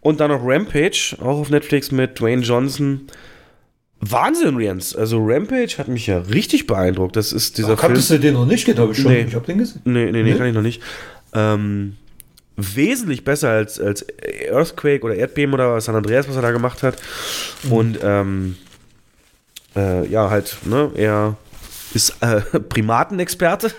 Und 0.00 0.20
dann 0.20 0.30
noch 0.30 0.40
Rampage, 0.44 1.16
auch 1.20 1.38
auf 1.38 1.48
Netflix 1.50 1.90
mit 1.90 2.20
Dwayne 2.20 2.42
Johnson. 2.42 3.02
Wahnsinn, 4.00 4.60
Jens. 4.60 4.94
Also 4.94 5.18
Rampage 5.24 5.76
hat 5.78 5.88
mich 5.88 6.06
ja 6.06 6.18
richtig 6.18 6.66
beeindruckt. 6.66 7.16
Das 7.16 7.32
ist 7.32 7.58
dieser 7.58 7.72
Ach, 7.72 7.80
kanntest 7.80 8.08
Film. 8.08 8.20
du 8.20 8.26
den 8.28 8.34
noch 8.34 8.46
nicht? 8.46 8.66
Den 8.68 8.78
habe 8.78 8.92
ich 8.92 8.98
schon. 8.98 9.12
Nee. 9.12 9.22
Ich 9.28 9.34
habe 9.34 9.46
den 9.46 9.58
gesehen. 9.58 9.80
Nee, 9.84 10.04
nee, 10.06 10.22
nee, 10.22 10.32
Nee? 10.32 10.34
kann 10.38 10.46
ich 10.46 10.54
noch 10.54 10.62
nicht. 10.62 10.82
Ähm, 11.34 11.96
wesentlich 12.58 13.24
besser 13.24 13.50
als, 13.50 13.80
als 13.80 14.04
Earthquake 14.50 15.04
oder 15.04 15.14
Erdbeben 15.14 15.54
oder 15.54 15.80
San 15.80 15.94
Andreas, 15.94 16.28
was 16.28 16.36
er 16.36 16.42
da 16.42 16.50
gemacht 16.50 16.82
hat. 16.82 16.96
Mhm. 17.62 17.72
Und 17.72 17.98
ähm, 18.02 18.56
äh, 19.76 20.06
ja, 20.08 20.28
halt, 20.28 20.56
ne, 20.64 20.90
er 20.96 21.36
ist 21.94 22.14
äh, 22.20 22.40
Primatenexperte. 22.60 23.72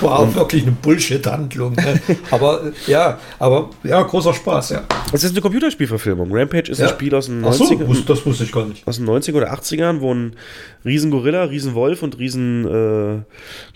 War 0.00 0.18
auch 0.20 0.34
wirklich 0.34 0.62
eine 0.62 0.72
Bullshit-Handlung. 0.72 1.72
Ne? 1.74 2.00
aber 2.30 2.72
ja, 2.86 3.18
aber 3.38 3.70
ja, 3.82 4.02
großer 4.02 4.34
Spaß, 4.34 4.70
ja. 4.70 4.82
Es 5.12 5.24
ist 5.24 5.30
eine 5.32 5.40
Computerspielverfilmung. 5.40 6.28
Rampage 6.30 6.70
ist 6.70 6.78
Ja. 6.78 6.86
ein 6.88 6.92
Spiel 6.94 7.14
aus 7.14 7.26
den 7.26 7.44
Ach 7.44 7.52
so, 7.52 7.64
90ern. 7.64 7.86
wus- 7.86 8.04
das 8.06 8.24
wusste 8.26 8.44
ich 8.44 8.52
gar 8.52 8.66
nicht. 8.66 8.86
aus 8.86 8.96
den 8.96 9.06
90er 9.08 9.34
oder 9.36 9.52
80ern, 9.54 10.00
wo 10.00 10.12
ein 10.12 10.36
Riesengorilla, 10.84 11.44
Riesenwolf 11.44 12.02
und 12.02 12.18
Riesen 12.18 13.24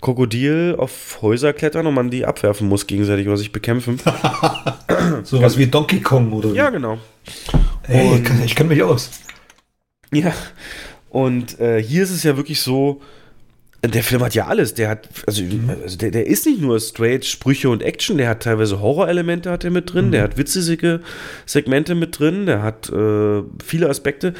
äh, 0.01 0.75
auf 0.75 1.19
Häuser 1.21 1.53
klettern 1.53 1.87
und 1.87 1.93
man 1.93 2.09
die 2.09 2.25
abwerfen 2.25 2.67
muss 2.67 2.85
gegenseitig 2.87 3.27
oder 3.27 3.37
sich 3.37 3.51
bekämpfen. 3.51 3.99
Sowas 5.23 5.57
wie 5.57 5.67
Donkey 5.67 6.01
Kong 6.01 6.31
oder 6.33 6.49
ja, 6.49 6.69
genau. 6.69 6.97
Kann- 7.87 8.41
ich 8.45 8.55
kenne 8.55 8.69
mich 8.69 8.83
aus. 8.83 9.09
Ja. 10.13 10.33
Und 11.09 11.59
äh, 11.59 11.81
hier 11.81 12.03
ist 12.03 12.11
es 12.11 12.23
ja 12.23 12.37
wirklich 12.37 12.61
so, 12.61 13.01
der 13.81 14.03
Film 14.03 14.21
hat 14.23 14.35
ja 14.35 14.47
alles. 14.47 14.73
Der 14.73 14.89
hat, 14.89 15.07
also, 15.25 15.43
also 15.81 15.97
der, 15.97 16.11
der 16.11 16.27
ist 16.27 16.45
nicht 16.45 16.61
nur 16.61 16.79
straight 16.79 17.25
Sprüche 17.25 17.69
und 17.69 17.81
Action, 17.81 18.17
der 18.17 18.29
hat 18.29 18.43
teilweise 18.43 18.81
Horrorelemente 18.81 19.49
hat 19.49 19.63
er 19.63 19.71
mit 19.71 19.93
drin, 19.93 20.11
der 20.11 20.23
hat 20.23 20.37
witzige 20.37 21.01
Segmente 21.45 21.95
mit 21.95 22.19
drin, 22.19 22.45
der 22.45 22.61
hat 22.61 22.89
äh, 22.89 23.41
viele 23.63 23.89
Aspekte 23.89 24.33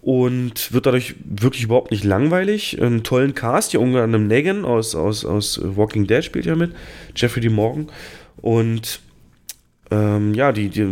und 0.00 0.72
wird 0.72 0.86
dadurch 0.86 1.14
wirklich 1.24 1.64
überhaupt 1.64 1.90
nicht 1.90 2.04
langweilig. 2.04 2.80
Einen 2.80 3.02
tollen 3.02 3.34
Cast, 3.34 3.72
hier 3.72 3.80
unter 3.80 4.02
anderem 4.02 4.26
Negan 4.26 4.64
aus, 4.64 4.94
aus, 4.94 5.24
aus 5.24 5.60
Walking 5.62 6.06
Dead 6.06 6.22
spielt 6.22 6.46
ja 6.46 6.54
mit, 6.54 6.72
Jeffrey 7.16 7.40
D. 7.40 7.48
Morgan. 7.48 7.88
Und 8.36 9.00
ähm, 9.90 10.34
ja, 10.34 10.52
die, 10.52 10.68
die, 10.70 10.86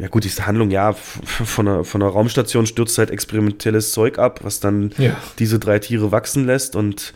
ja 0.00 0.08
gut, 0.08 0.24
diese 0.24 0.46
Handlung, 0.46 0.70
ja, 0.70 0.92
von 0.92 1.68
einer, 1.68 1.84
von 1.84 2.02
einer 2.02 2.10
Raumstation 2.10 2.66
stürzt 2.66 2.96
halt 2.98 3.10
experimentelles 3.10 3.92
Zeug 3.92 4.18
ab, 4.18 4.40
was 4.42 4.60
dann 4.60 4.92
Ja. 4.98 5.16
diese 5.38 5.58
drei 5.58 5.78
Tiere 5.78 6.10
wachsen 6.12 6.46
lässt 6.46 6.74
und 6.76 7.12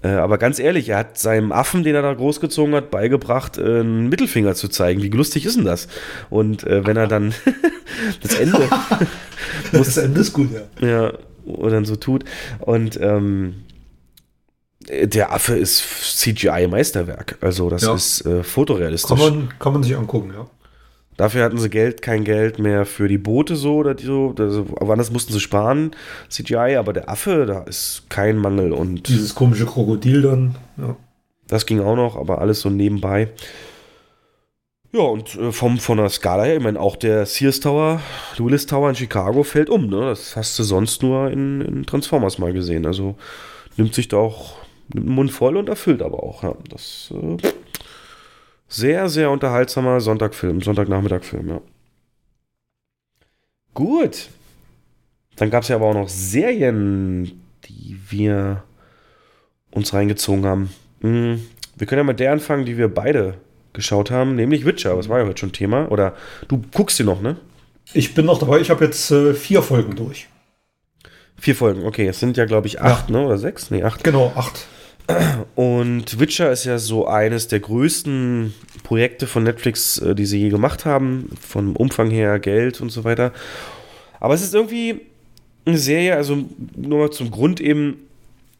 äh, 0.00 0.10
aber 0.10 0.38
ganz 0.38 0.60
ehrlich, 0.60 0.90
er 0.90 0.98
hat 0.98 1.18
seinem 1.18 1.50
Affen, 1.50 1.82
den 1.82 1.96
er 1.96 2.02
da 2.02 2.14
großgezogen 2.14 2.72
hat, 2.76 2.92
beigebracht, 2.92 3.58
äh, 3.58 3.80
einen 3.80 4.08
Mittelfinger 4.08 4.54
zu 4.54 4.68
zeigen. 4.68 5.02
Wie 5.02 5.08
lustig 5.08 5.44
ist 5.44 5.56
denn 5.56 5.64
das? 5.64 5.88
Und 6.30 6.62
äh, 6.62 6.86
wenn 6.86 6.96
er 6.96 7.08
dann 7.08 7.34
das 8.22 8.36
Ende 8.36 8.60
Das 9.72 9.96
Ende 9.96 10.20
ist 10.20 10.32
gut, 10.32 10.50
ja. 10.80 10.86
ja, 10.88 11.12
oder 11.44 11.72
dann 11.72 11.84
so 11.84 11.96
tut. 11.96 12.24
Und 12.60 12.96
ähm, 13.02 13.64
der 14.90 15.32
Affe 15.32 15.54
ist 15.56 15.82
CGI-Meisterwerk. 16.18 17.36
Also 17.40 17.68
das 17.70 17.82
Ja. 17.82 17.94
ist 17.94 18.24
äh, 18.26 18.42
fotorealistisch. 18.42 19.10
Kann 19.10 19.18
man, 19.18 19.48
kann 19.58 19.72
man 19.72 19.82
sich 19.82 19.96
angucken, 19.96 20.32
ja. 20.34 20.46
Dafür 21.16 21.42
hatten 21.44 21.58
sie 21.58 21.68
Geld, 21.68 22.00
kein 22.00 22.22
Geld 22.22 22.60
mehr 22.60 22.86
für 22.86 23.08
die 23.08 23.18
Boote 23.18 23.56
so 23.56 23.74
oder 23.76 23.94
die 23.94 24.04
so. 24.04 24.34
Also, 24.38 24.66
aber 24.80 24.92
anders 24.92 25.10
mussten 25.10 25.32
sie 25.32 25.40
sparen, 25.40 25.90
CGI, 26.28 26.76
aber 26.76 26.92
der 26.92 27.08
Affe, 27.10 27.44
da 27.44 27.62
ist 27.62 28.04
kein 28.08 28.38
Mangel 28.38 28.72
und 28.72 29.08
Dieses 29.08 29.34
komische 29.34 29.66
Krokodil 29.66 30.22
dann. 30.22 30.54
Ja. 30.76 30.94
das 31.48 31.66
ging 31.66 31.80
auch 31.80 31.96
noch, 31.96 32.14
aber 32.16 32.40
alles 32.40 32.60
so 32.60 32.70
nebenbei. 32.70 33.30
Ja, 34.92 35.00
und 35.00 35.34
äh, 35.34 35.50
vom, 35.50 35.78
von 35.78 35.98
der 35.98 36.08
Skala 36.08 36.44
her, 36.44 36.56
ich 36.58 36.62
meine, 36.62 36.78
auch 36.80 36.94
der 36.96 37.26
Sears 37.26 37.58
Tower, 37.60 38.00
Willis 38.38 38.66
Tower 38.66 38.88
in 38.88 38.94
Chicago 38.94 39.42
fällt 39.42 39.68
um, 39.70 39.88
ne? 39.88 40.00
Das 40.02 40.34
hast 40.36 40.56
du 40.58 40.62
sonst 40.62 41.02
nur 41.02 41.30
in, 41.30 41.60
in 41.60 41.84
Transformers 41.84 42.38
mal 42.38 42.52
gesehen. 42.52 42.86
Also 42.86 43.16
nimmt 43.76 43.92
sich 43.92 44.06
da 44.08 44.16
auch 44.18 44.57
nimmt 44.94 45.06
den 45.06 45.14
Mund 45.14 45.30
voll 45.32 45.56
und 45.56 45.68
erfüllt 45.68 46.02
aber 46.02 46.22
auch, 46.22 46.42
ja. 46.42 46.54
Das 46.70 47.12
äh, 47.14 47.36
sehr, 48.68 49.08
sehr 49.08 49.30
unterhaltsamer 49.30 50.00
Sonntagfilm, 50.00 50.60
Sonntagnachmittagfilm, 50.60 51.48
ja. 51.48 51.60
Gut. 53.74 54.28
Dann 55.36 55.50
gab 55.50 55.62
es 55.62 55.68
ja 55.68 55.76
aber 55.76 55.86
auch 55.86 55.94
noch 55.94 56.08
Serien, 56.08 57.40
die 57.64 57.98
wir 58.08 58.64
uns 59.70 59.92
reingezogen 59.94 60.44
haben. 60.46 60.70
Hm, 61.00 61.40
Wir 61.76 61.86
können 61.86 62.00
ja 62.00 62.04
mit 62.04 62.18
der 62.20 62.32
anfangen, 62.32 62.64
die 62.64 62.76
wir 62.76 62.88
beide 62.92 63.34
geschaut 63.72 64.10
haben, 64.10 64.34
nämlich 64.34 64.64
Witcher. 64.64 64.98
Was 64.98 65.08
war 65.08 65.20
ja 65.20 65.26
heute 65.26 65.38
schon 65.38 65.52
Thema? 65.52 65.90
Oder 65.92 66.14
du 66.48 66.60
guckst 66.74 66.96
sie 66.96 67.04
noch, 67.04 67.20
ne? 67.20 67.36
Ich 67.94 68.14
bin 68.14 68.26
noch 68.26 68.38
dabei, 68.38 68.58
ich 68.60 68.70
habe 68.70 68.84
jetzt 68.84 69.10
äh, 69.12 69.32
vier 69.34 69.62
Folgen 69.62 69.94
durch. 69.94 70.28
Vier 71.40 71.54
Folgen, 71.54 71.86
okay. 71.86 72.08
Es 72.08 72.18
sind 72.18 72.36
ja, 72.36 72.44
glaube 72.44 72.66
ich, 72.66 72.80
acht, 72.80 73.08
ne? 73.10 73.24
Oder 73.24 73.38
sechs? 73.38 73.70
Nee, 73.70 73.84
acht. 73.84 74.02
Genau, 74.02 74.32
acht. 74.34 74.66
Und 75.54 76.20
Witcher 76.20 76.52
ist 76.52 76.64
ja 76.64 76.78
so 76.78 77.06
eines 77.06 77.48
der 77.48 77.60
größten 77.60 78.54
Projekte 78.82 79.26
von 79.26 79.42
Netflix, 79.42 79.98
äh, 79.98 80.14
die 80.14 80.26
sie 80.26 80.40
je 80.40 80.50
gemacht 80.50 80.84
haben. 80.84 81.30
Vom 81.40 81.76
Umfang 81.76 82.10
her, 82.10 82.38
Geld 82.38 82.80
und 82.80 82.90
so 82.90 83.04
weiter. 83.04 83.32
Aber 84.20 84.34
es 84.34 84.42
ist 84.42 84.54
irgendwie 84.54 85.00
eine 85.64 85.78
Serie, 85.78 86.16
also 86.16 86.44
nur 86.76 86.98
mal 86.98 87.10
zum 87.10 87.30
Grund 87.30 87.60
eben, 87.60 87.96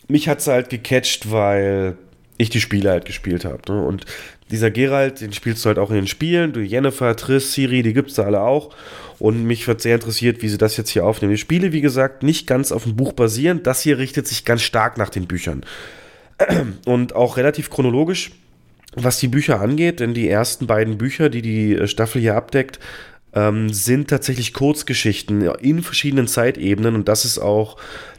mich 0.09 0.29
hat 0.29 0.39
es 0.39 0.47
halt 0.47 0.71
gecatcht, 0.71 1.31
weil 1.31 1.97
ich 2.39 2.51
die 2.51 2.61
Spiele 2.61 2.91
halt 2.91 3.05
gespielt 3.05 3.45
habe. 3.45 3.61
Ne? 3.69 3.83
Und 3.83 4.07
dieser 4.51 4.71
Geralt, 4.71 5.21
den 5.21 5.33
spielst 5.33 5.65
du 5.65 5.69
halt 5.69 5.79
auch 5.79 5.91
in 5.91 5.97
den 5.97 6.07
Spielen. 6.07 6.53
Du 6.53 6.61
Jennifer, 6.61 7.15
Triss, 7.17 7.53
Siri, 7.53 7.83
die 7.83 7.93
gibt's 7.93 8.15
da 8.15 8.25
alle 8.25 8.41
auch. 8.41 8.75
Und 9.19 9.45
mich 9.45 9.67
wird 9.67 9.83
sehr 9.83 9.97
interessiert, 9.97 10.43
wie 10.43 10.49
sie 10.49 10.59
das 10.59 10.77
jetzt 10.77 10.91
hier 10.91 11.05
aufnehmen. 11.05 11.33
Die 11.33 11.39
Spiele, 11.39 11.73
wie 11.73 11.81
gesagt, 11.81 12.23
nicht 12.23 12.47
ganz 12.47 12.71
auf 12.71 12.85
dem 12.85 12.97
Buch 12.97 13.13
basieren. 13.13 13.63
Das 13.63 13.83
hier 13.83 13.99
richtet 13.99 14.27
sich 14.29 14.45
ganz 14.45 14.63
stark 14.63 14.97
nach 14.97 15.11
den 15.11 15.27
Büchern. 15.27 15.65
Und 16.87 17.15
auch 17.15 17.37
relativ 17.37 17.71
chronologisch, 17.71 18.33
was 18.95 19.19
die 19.19 19.29
Bücher 19.29 19.61
angeht, 19.61 20.01
denn 20.01 20.15
die 20.15 20.29
ersten 20.29 20.67
beiden 20.67 20.99
Bücher, 20.99 21.29
die 21.29 21.43
die 21.43 21.75
äh, 21.75 21.87
Staffel 21.87 22.21
hier 22.21 22.37
abdeckt, 22.37 22.79
ähm, 23.35 23.73
sind 23.73 24.09
tatsächlich 24.09 24.55
Kurzgeschichten 24.55 25.43
in 25.61 25.83
verschiedenen 25.83 26.27
Zeitebenen. 26.27 26.95
Und 26.95 27.09
das 27.09 27.25
ist 27.25 27.39
auch 27.39 27.77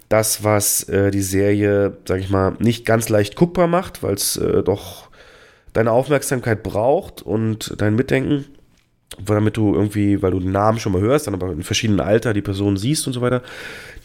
das, 0.09 0.43
was 0.43 0.83
äh, 0.83 1.11
die 1.11 1.21
Serie, 1.21 1.97
sag 2.05 2.19
ich 2.19 2.29
mal, 2.29 2.55
nicht 2.59 2.85
ganz 2.85 3.09
leicht 3.09 3.35
guckbar 3.35 3.67
macht, 3.67 4.03
weil 4.03 4.15
es 4.15 4.37
äh, 4.37 4.63
doch 4.63 5.09
deine 5.73 5.91
Aufmerksamkeit 5.91 6.63
braucht 6.63 7.21
und 7.21 7.75
dein 7.77 7.95
Mitdenken, 7.95 8.45
damit 9.17 9.57
du 9.57 9.73
irgendwie, 9.73 10.21
weil 10.21 10.31
du 10.31 10.39
den 10.39 10.51
Namen 10.51 10.79
schon 10.79 10.91
mal 10.91 11.01
hörst, 11.01 11.27
dann 11.27 11.33
aber 11.33 11.51
in 11.51 11.63
verschiedenen 11.63 11.99
Alter 11.99 12.33
die 12.33 12.41
Person 12.41 12.77
siehst 12.77 13.07
und 13.07 13.13
so 13.13 13.21
weiter. 13.21 13.41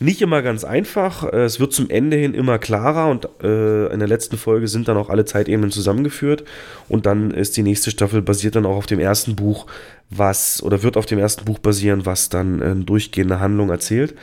Nicht 0.01 0.23
immer 0.23 0.43
ganz 0.43 0.65
einfach. 0.65 1.25
Äh, 1.33 1.45
Es 1.45 1.61
wird 1.61 1.73
zum 1.73 1.91
Ende 1.91 2.17
hin 2.17 2.35
immer 2.35 2.59
klarer 2.59 3.11
und 3.11 3.29
äh, 3.43 3.93
in 3.93 3.99
der 3.99 4.09
letzten 4.09 4.37
Folge 4.39 4.67
sind 4.67 4.89
dann 4.89 4.97
auch 4.97 5.11
alle 5.11 5.25
Zeitebenen 5.25 5.71
zusammengeführt 5.71 6.45
und 6.89 7.07
dann 7.07 7.31
ist 7.31 7.57
die 7.57 7.63
nächste 7.63 7.91
Staffel 7.91 8.23
basiert 8.23 8.57
dann 8.57 8.67
auch 8.67 8.77
auf 8.77 8.87
dem 8.87 8.99
ersten 8.99 9.37
Buch, 9.37 9.67
was 10.11 10.63
oder 10.63 10.83
wird 10.83 10.97
auf 10.97 11.07
dem 11.07 11.19
ersten 11.19 11.45
Buch 11.45 11.59
basieren, 11.59 12.07
was 12.07 12.29
dann 12.29 12.63
äh, 12.63 12.75
durchgehende 12.75 13.41
Handlung 13.41 13.71
erzählt 13.71 14.15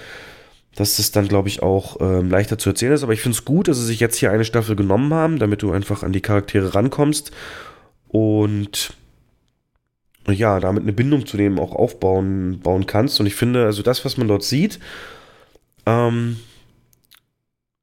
dass 0.76 0.96
das 0.96 1.12
dann, 1.12 1.28
glaube 1.28 1.50
ich, 1.50 1.62
auch 1.62 1.98
ähm, 2.00 2.30
leichter 2.30 2.58
zu 2.58 2.70
erzählen 2.70 2.94
ist. 2.94 3.04
Aber 3.04 3.12
ich 3.12 3.20
finde 3.20 3.36
es 3.38 3.44
gut, 3.44 3.68
dass 3.68 3.78
sie 3.78 3.86
sich 3.86 4.00
jetzt 4.00 4.16
hier 4.16 4.32
eine 4.32 4.46
Staffel 4.46 4.78
genommen 4.78 5.14
haben, 5.14 5.38
damit 5.38 5.62
du 5.64 5.72
einfach 5.74 6.02
an 6.02 6.14
die 6.14 6.22
Charaktere 6.22 6.74
rankommst 6.74 7.32
und 8.08 8.94
ja, 10.28 10.60
damit 10.60 10.84
eine 10.84 10.94
Bindung 10.94 11.26
zu 11.26 11.38
dem 11.38 11.60
auch 11.60 11.74
aufbauen 11.74 12.60
bauen 12.62 12.86
kannst. 12.86 13.20
Und 13.20 13.26
ich 13.26 13.36
finde, 13.36 13.66
also 13.66 13.82
das, 13.82 14.06
was 14.06 14.18
man 14.18 14.28
dort 14.28 14.44
sieht, 14.44 14.80
ähm, 15.86 16.38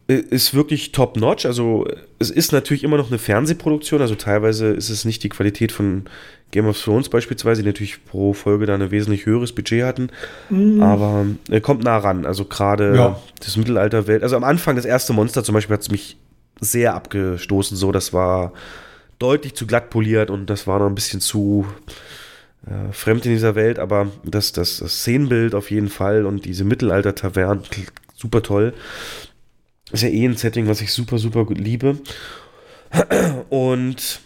ist 0.06 0.54
wirklich 0.54 0.92
top-notch. 0.92 1.44
Also 1.44 1.86
es 2.18 2.30
ist 2.30 2.52
natürlich 2.52 2.82
immer 2.82 2.96
noch 2.96 3.08
eine 3.08 3.18
Fernsehproduktion, 3.18 4.00
also 4.00 4.14
teilweise 4.14 4.68
ist 4.68 4.88
es 4.88 5.04
nicht 5.04 5.22
die 5.22 5.28
Qualität 5.28 5.70
von 5.70 6.04
Game 6.50 6.66
of 6.66 6.82
Thrones 6.82 7.10
beispielsweise, 7.10 7.60
die 7.62 7.68
natürlich 7.68 8.02
pro 8.06 8.32
Folge 8.32 8.64
da 8.64 8.74
ein 8.74 8.90
wesentlich 8.90 9.26
höheres 9.26 9.52
Budget 9.54 9.84
hatten. 9.84 10.08
Aber 10.80 11.26
er 11.50 11.60
kommt 11.60 11.84
nah 11.84 11.98
ran. 11.98 12.24
Also 12.24 12.46
gerade 12.46 12.96
Ja. 12.96 13.20
das 13.44 13.58
Mittelalterwelt. 13.58 14.22
Also 14.22 14.36
am 14.36 14.44
Anfang 14.44 14.76
das 14.76 14.86
erste 14.86 15.12
Monster 15.12 15.44
zum 15.44 15.54
Beispiel 15.54 15.74
hat 15.74 15.82
es 15.82 15.90
mich 15.90 16.16
sehr 16.58 16.94
abgestoßen. 16.94 17.76
So, 17.76 17.92
das 17.92 18.14
war 18.14 18.54
deutlich 19.18 19.54
zu 19.56 19.66
glatt 19.66 19.90
poliert 19.90 20.30
und 20.30 20.46
das 20.48 20.66
war 20.66 20.78
noch 20.78 20.86
ein 20.86 20.94
bisschen 20.94 21.20
zu 21.20 21.66
äh, 22.68 22.92
fremd 22.92 23.26
in 23.26 23.32
dieser 23.32 23.54
Welt. 23.54 23.78
Aber 23.78 24.10
das, 24.24 24.52
das, 24.52 24.78
das 24.78 25.00
Szenenbild 25.00 25.54
auf 25.54 25.70
jeden 25.70 25.88
Fall 25.88 26.26
und 26.26 26.44
diese 26.44 26.64
Mittelalter-Tavernen, 26.64 27.64
super 28.14 28.42
toll. 28.42 28.74
Ist 29.90 30.02
ja 30.02 30.08
eh 30.08 30.24
ein 30.24 30.36
Setting, 30.36 30.68
was 30.68 30.80
ich 30.80 30.92
super, 30.92 31.18
super 31.18 31.44
gut 31.44 31.58
liebe. 31.58 31.98
Und 33.48 34.20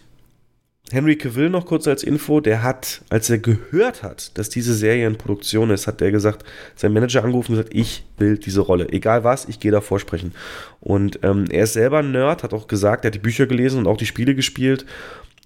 Henry 0.93 1.17
Cavill 1.17 1.49
noch 1.49 1.65
kurz 1.65 1.89
als 1.89 2.03
Info, 2.03 2.41
der 2.41 2.63
hat, 2.63 3.03
als 3.09 3.31
er 3.31 3.39
gehört 3.39 4.03
hat, 4.03 4.37
dass 4.37 4.51
diese 4.51 4.75
Serie 4.75 5.07
in 5.07 5.17
Produktion 5.17 5.71
ist, 5.71 5.87
hat 5.87 6.03
er 6.03 6.11
gesagt, 6.11 6.45
sein 6.77 6.93
Manager 6.93 7.25
angerufen 7.25 7.53
und 7.53 7.59
gesagt, 7.59 7.75
ich 7.75 8.05
will 8.19 8.37
diese 8.37 8.61
Rolle. 8.61 8.89
Egal 8.91 9.25
was, 9.25 9.49
ich 9.49 9.59
gehe 9.59 9.73
da 9.73 9.81
vorsprechen. 9.81 10.35
Und 10.81 11.21
ähm, 11.23 11.47
er 11.51 11.65
ist 11.65 11.73
selber 11.73 12.01
ein 12.01 12.13
Nerd, 12.13 12.43
hat 12.43 12.53
auch 12.53 12.67
gesagt, 12.67 13.05
er 13.05 13.09
hat 13.09 13.15
die 13.15 13.21
Bücher 13.21 13.47
gelesen 13.47 13.79
und 13.79 13.87
auch 13.87 13.97
die 13.97 14.07
Spiele 14.07 14.35
gespielt. 14.35 14.85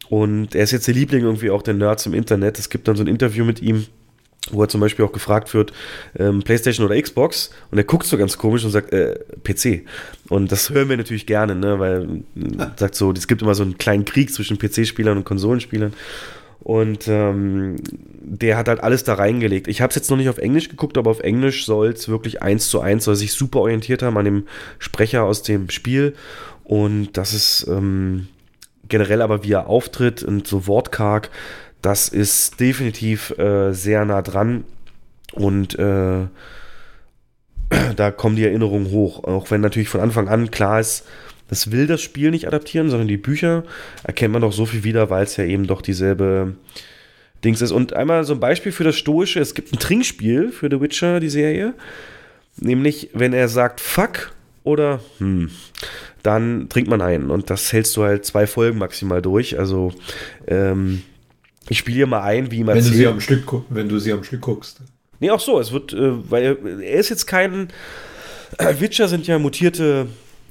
Und 0.09 0.55
er 0.55 0.65
ist 0.65 0.71
jetzt 0.71 0.87
der 0.87 0.95
Liebling 0.95 1.23
irgendwie 1.23 1.51
auch 1.51 1.63
der 1.63 1.75
Nerds 1.75 2.07
im 2.07 2.15
Internet. 2.15 2.59
Es 2.59 2.71
gibt 2.71 2.89
dann 2.89 2.97
so 2.97 3.03
ein 3.03 3.09
Interview 3.09 3.45
mit 3.45 3.61
ihm, 3.61 3.87
wo 4.51 4.63
er 4.63 4.69
zum 4.69 4.81
Beispiel 4.81 5.05
auch 5.05 5.13
gefragt 5.13 5.53
wird, 5.55 5.73
ähm, 6.19 6.43
Playstation 6.43 6.87
oder 6.87 7.01
Xbox, 7.01 7.51
und 7.71 7.79
er 7.79 7.85
guckt 7.85 8.07
so 8.07 8.17
ganz 8.17 8.39
komisch 8.39 8.65
und 8.65 8.71
sagt, 8.71 8.93
äh, 8.93 9.19
PC. 9.43 9.85
Und 10.29 10.53
das 10.53 10.71
hören 10.71 10.89
wir 10.89 10.97
natürlich 10.97 11.27
gerne, 11.27 11.55
ne, 11.55 11.79
weil 11.79 12.23
äh, 12.37 12.67
sagt 12.77 12.95
so, 12.95 13.13
es 13.13 13.27
gibt 13.27 13.43
immer 13.43 13.55
so 13.55 13.63
einen 13.63 13.79
kleinen 13.79 14.05
Krieg 14.05 14.33
zwischen 14.33 14.59
PC-Spielern 14.59 15.19
und 15.19 15.25
Konsolenspielern. 15.25 15.93
Und 16.61 17.07
ähm, 17.07 17.77
der 18.21 18.57
hat 18.57 18.67
halt 18.67 18.83
alles 18.83 19.05
da 19.05 19.15
reingelegt. 19.15 19.69
Ich 19.69 19.81
habe 19.81 19.91
es 19.91 19.95
jetzt 19.95 20.11
noch 20.11 20.17
nicht 20.17 20.29
auf 20.29 20.39
Englisch 20.39 20.69
geguckt, 20.69 20.99
aber 20.99 21.11
auf 21.13 21.21
Englisch 21.21 21.65
soll 21.65 21.91
es 21.91 22.09
wirklich 22.09 22.43
eins 22.43 22.69
zu 22.69 22.81
eins, 22.81 23.05
soll 23.05 23.15
sich 23.15 23.33
super 23.35 23.61
orientiert 23.61 24.03
haben 24.03 24.19
an 24.19 24.25
dem 24.25 24.49
Sprecher 24.81 25.23
aus 25.23 25.43
dem 25.43 25.71
Spiel. 25.71 26.15
Und 26.65 27.17
das 27.17 27.33
ist 27.33 27.67
ähm, 27.69 28.27
generell 28.89 29.23
aber, 29.23 29.45
wie 29.45 29.53
er 29.53 29.69
auftritt 29.69 30.23
und 30.23 30.47
so 30.47 30.67
wortkarg, 30.67 31.31
das 31.83 32.09
ist 32.09 32.61
definitiv 32.61 33.37
äh, 33.39 33.73
sehr 33.73 34.05
nah 34.05 34.23
dran. 34.23 34.65
Und 35.33 35.79
äh, 35.79 36.27
da 37.97 38.11
kommen 38.11 38.37
die 38.37 38.45
Erinnerungen 38.45 38.91
hoch. 38.91 39.25
Auch 39.25 39.51
wenn 39.51 39.61
natürlich 39.61 39.89
von 39.89 40.01
Anfang 40.01 40.29
an 40.29 40.51
klar 40.51 40.81
ist, 40.81 41.07
das 41.49 41.71
will 41.71 41.87
das 41.87 42.03
Spiel 42.03 42.31
nicht 42.31 42.49
adaptieren, 42.49 42.91
sondern 42.91 43.09
die 43.09 43.17
Bücher 43.17 43.63
erkennt 44.03 44.33
man 44.33 44.43
doch 44.43 44.53
so 44.53 44.67
viel 44.67 44.83
wieder, 44.83 45.11
weil 45.11 45.25
es 45.25 45.37
ja 45.37 45.45
eben 45.45 45.67
doch 45.67 45.81
dieselbe 45.81 46.57
Dings 47.45 47.61
ist. 47.61 47.71
Und 47.71 47.93
einmal 47.93 48.25
so 48.25 48.35
ein 48.35 48.41
Beispiel 48.41 48.73
für 48.73 48.85
das 48.85 48.97
Stoische: 48.97 49.41
Es 49.41 49.55
gibt 49.55 49.73
ein 49.73 49.79
Trinkspiel 49.79 50.51
für 50.51 50.69
The 50.69 50.81
Witcher, 50.81 51.21
die 51.21 51.29
Serie. 51.29 51.75
Nämlich, 52.59 53.11
wenn 53.13 53.33
er 53.33 53.49
sagt 53.49 53.81
Fuck 53.81 54.33
oder 54.65 55.01
hm, 55.19 55.51
dann 56.27 56.69
trinkt 56.69 56.91
man 56.91 57.01
ein. 57.01 57.31
Und 57.31 57.49
das 57.51 57.73
hältst 57.73 57.97
du 57.97 58.03
halt 58.03 58.25
zwei 58.25 58.47
Folgen 58.47 58.79
maximal 58.79 59.23
durch. 59.23 59.59
Also, 59.59 59.93
ähm, 60.47 61.03
ich 61.69 61.79
spiele 61.79 61.97
hier 61.97 62.07
mal 62.07 62.23
ein, 62.23 62.51
wie 62.51 62.67
Wenn 62.67 62.77
du, 62.77 62.83
sie 62.83 63.07
am 63.07 63.21
Stück, 63.21 63.51
wenn 63.69 63.89
du 63.89 63.99
sie 63.99 64.13
am 64.13 64.23
Stück 64.25 64.41
guckst. 64.41 64.81
Nee, 65.21 65.31
auch 65.31 65.41
so. 65.41 65.59
Es 65.59 65.73
wird, 65.73 65.93
äh, 65.93 66.31
weil 66.31 66.43
er, 66.43 66.81
er 66.83 66.99
ist 67.01 67.09
jetzt 67.09 67.27
kein. 67.27 67.69
Äh, 68.59 68.75
Witcher 68.79 69.09
sind 69.09 69.27
ja 69.27 69.39
mutierte, 69.39 70.07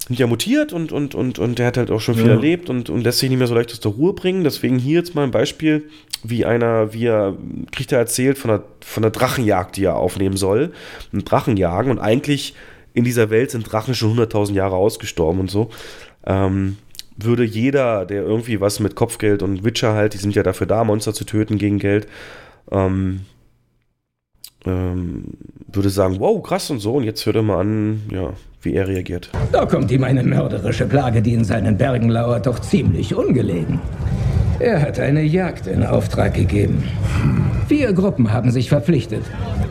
sind 0.08 0.20
ja 0.20 0.28
mutiert 0.28 0.74
und, 0.74 0.92
und, 0.92 1.16
und, 1.16 1.40
und 1.40 1.60
der 1.60 1.68
hat 1.68 1.78
halt 1.78 1.92
auch 1.92 2.02
schon 2.02 2.16
viel 2.16 2.26
Ja. 2.28 2.34
erlebt 2.34 2.70
und, 2.70 2.90
und 2.90 3.04
lässt 3.04 3.20
sich 3.20 3.30
nicht 3.30 3.38
mehr 3.40 3.48
so 3.48 3.56
leicht 3.56 3.72
aus 3.72 3.80
der 3.80 3.92
Ruhe 3.92 4.14
bringen. 4.14 4.44
Deswegen 4.44 4.78
hier 4.80 5.00
jetzt 5.00 5.16
mal 5.16 5.24
ein 5.24 5.32
Beispiel, 5.32 5.90
wie 6.24 6.46
einer, 6.46 6.94
wie 6.94 7.06
er, 7.06 7.36
kriegt 7.72 7.92
er 7.92 8.00
erzählt 8.00 8.38
von 8.38 8.50
der, 8.50 8.64
von 8.82 9.04
der 9.04 9.12
Drachenjagd, 9.12 9.78
die 9.78 9.86
er 9.86 9.96
aufnehmen 9.96 10.38
soll. 10.38 10.74
Ein 11.14 11.24
Drachenjagen 11.24 11.92
und 11.92 12.00
eigentlich 12.00 12.56
in 12.96 13.04
dieser 13.04 13.30
Welt 13.30 13.52
sind 13.52 13.72
Drachen 13.72 13.94
schon 13.94 14.18
100.000 14.18 14.54
Jahre 14.54 14.76
ausgestorben 14.76 15.42
und 15.42 15.52
so. 15.52 15.70
Ähm, 16.26 16.78
würde 17.18 17.44
jeder, 17.44 18.06
der 18.06 18.24
irgendwie 18.24 18.60
was 18.62 18.80
mit 18.80 18.96
Kopfgeld 18.96 19.44
und 19.44 19.64
Witcher 19.64 19.94
halt, 19.94 20.14
die 20.14 20.18
sind 20.18 20.34
ja 20.34 20.44
dafür 20.44 20.66
da, 20.68 20.84
Monster 20.84 21.14
zu 21.14 21.26
töten 21.26 21.58
gegen 21.58 21.80
Geld, 21.80 22.08
ähm, 22.72 23.22
ähm, 24.66 25.26
würde 25.72 25.90
sagen, 25.90 26.20
wow, 26.20 26.42
krass 26.42 26.70
und 26.72 26.80
so. 26.80 26.96
Und 26.96 27.04
jetzt 27.04 27.26
hört 27.26 27.36
er 27.36 27.44
mal 27.44 27.60
an, 27.60 28.02
ja, 28.12 28.34
wie 28.62 28.74
er 28.74 28.88
reagiert. 28.88 29.30
Da 29.52 29.66
kommt 29.66 29.92
ihm 29.92 30.04
eine 30.04 30.24
mörderische 30.24 30.86
Plage, 30.86 31.22
die 31.22 31.34
in 31.34 31.44
seinen 31.44 31.78
Bergen 31.78 32.10
lauert, 32.10 32.48
doch 32.48 32.60
ziemlich 32.60 33.14
ungelegen. 33.14 33.80
Er 34.60 34.82
hat 34.82 35.00
eine 35.00 35.22
Jagd 35.22 35.68
in 35.68 35.84
Auftrag 35.84 36.34
gegeben. 36.34 36.82
Vier 37.68 37.92
Gruppen 37.92 38.32
haben 38.32 38.52
sich 38.52 38.70
verpflichtet. 38.70 39.24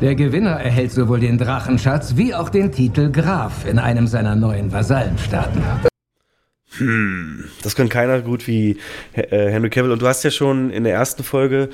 Der 0.03 0.15
Gewinner 0.15 0.61
erhält 0.61 0.93
sowohl 0.93 1.21
den 1.21 1.39
Drachenschatz 1.39 2.17
wie 2.17 2.35
auch 2.35 2.51
den 2.51 2.71
Titel 2.71 3.11
Graf 3.11 3.67
in 3.67 3.79
einem 3.79 4.07
seiner 4.07 4.37
neuen 4.37 4.73
Vasallenstaaten. 4.73 5.63
Hm, 6.77 7.45
das 7.63 7.75
kann 7.75 7.89
keiner 7.89 8.21
gut 8.21 8.47
wie 8.47 8.77
äh, 9.15 9.51
Henry 9.51 9.71
Cavill. 9.71 9.93
Und 9.93 10.03
du 10.03 10.07
hast 10.07 10.23
ja 10.23 10.31
schon 10.31 10.69
in 10.69 10.85
der 10.85 10.93
ersten 10.93 11.23
Folge 11.23 11.71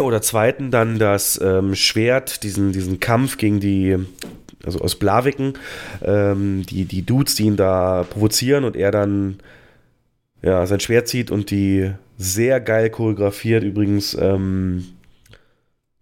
oder 0.00 0.20
zweiten 0.20 0.72
dann 0.72 0.98
das 0.98 1.40
ähm, 1.40 1.76
Schwert, 1.76 2.42
diesen, 2.42 2.72
diesen 2.72 2.98
Kampf 2.98 3.36
gegen 3.36 3.60
die, 3.60 3.96
also 4.64 4.80
aus 4.80 4.96
Blaviken, 4.96 5.52
ähm, 6.02 6.64
die, 6.68 6.84
die 6.84 7.02
Dudes, 7.02 7.36
die 7.36 7.44
ihn 7.44 7.56
da 7.56 8.04
provozieren 8.10 8.64
und 8.64 8.74
er 8.74 8.90
dann 8.90 9.38
ja, 10.42 10.66
sein 10.66 10.80
Schwert 10.80 11.06
zieht 11.06 11.30
und 11.30 11.50
die 11.52 11.92
sehr 12.16 12.60
geil 12.60 12.90
choreografiert 12.90 13.64
übrigens 13.64 14.14
ähm, 14.14 14.84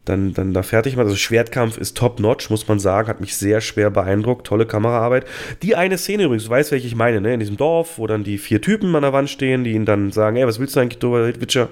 dann, 0.04 0.34
dann 0.34 0.52
da 0.52 0.62
fertig 0.62 0.96
macht. 0.96 1.04
Also 1.04 1.16
Schwertkampf 1.16 1.78
ist 1.78 1.96
top-notch, 1.96 2.50
muss 2.50 2.66
man 2.66 2.78
sagen, 2.78 3.08
hat 3.08 3.20
mich 3.20 3.36
sehr 3.36 3.60
schwer 3.60 3.90
beeindruckt, 3.90 4.46
tolle 4.46 4.66
Kameraarbeit. 4.66 5.26
Die 5.62 5.76
eine 5.76 5.98
Szene 5.98 6.24
übrigens, 6.24 6.44
du 6.44 6.50
weißt, 6.50 6.72
welche 6.72 6.86
ich 6.86 6.96
meine, 6.96 7.20
ne? 7.20 7.34
in 7.34 7.40
diesem 7.40 7.56
Dorf, 7.56 7.98
wo 7.98 8.06
dann 8.06 8.24
die 8.24 8.38
vier 8.38 8.60
Typen 8.60 8.94
an 8.96 9.02
der 9.02 9.12
Wand 9.12 9.30
stehen, 9.30 9.64
die 9.64 9.72
ihn 9.72 9.84
dann 9.84 10.10
sagen, 10.10 10.36
ey, 10.36 10.46
was 10.46 10.58
willst 10.58 10.76
du 10.76 10.80
eigentlich, 10.80 10.98
du 10.98 11.12
Witcher? 11.12 11.68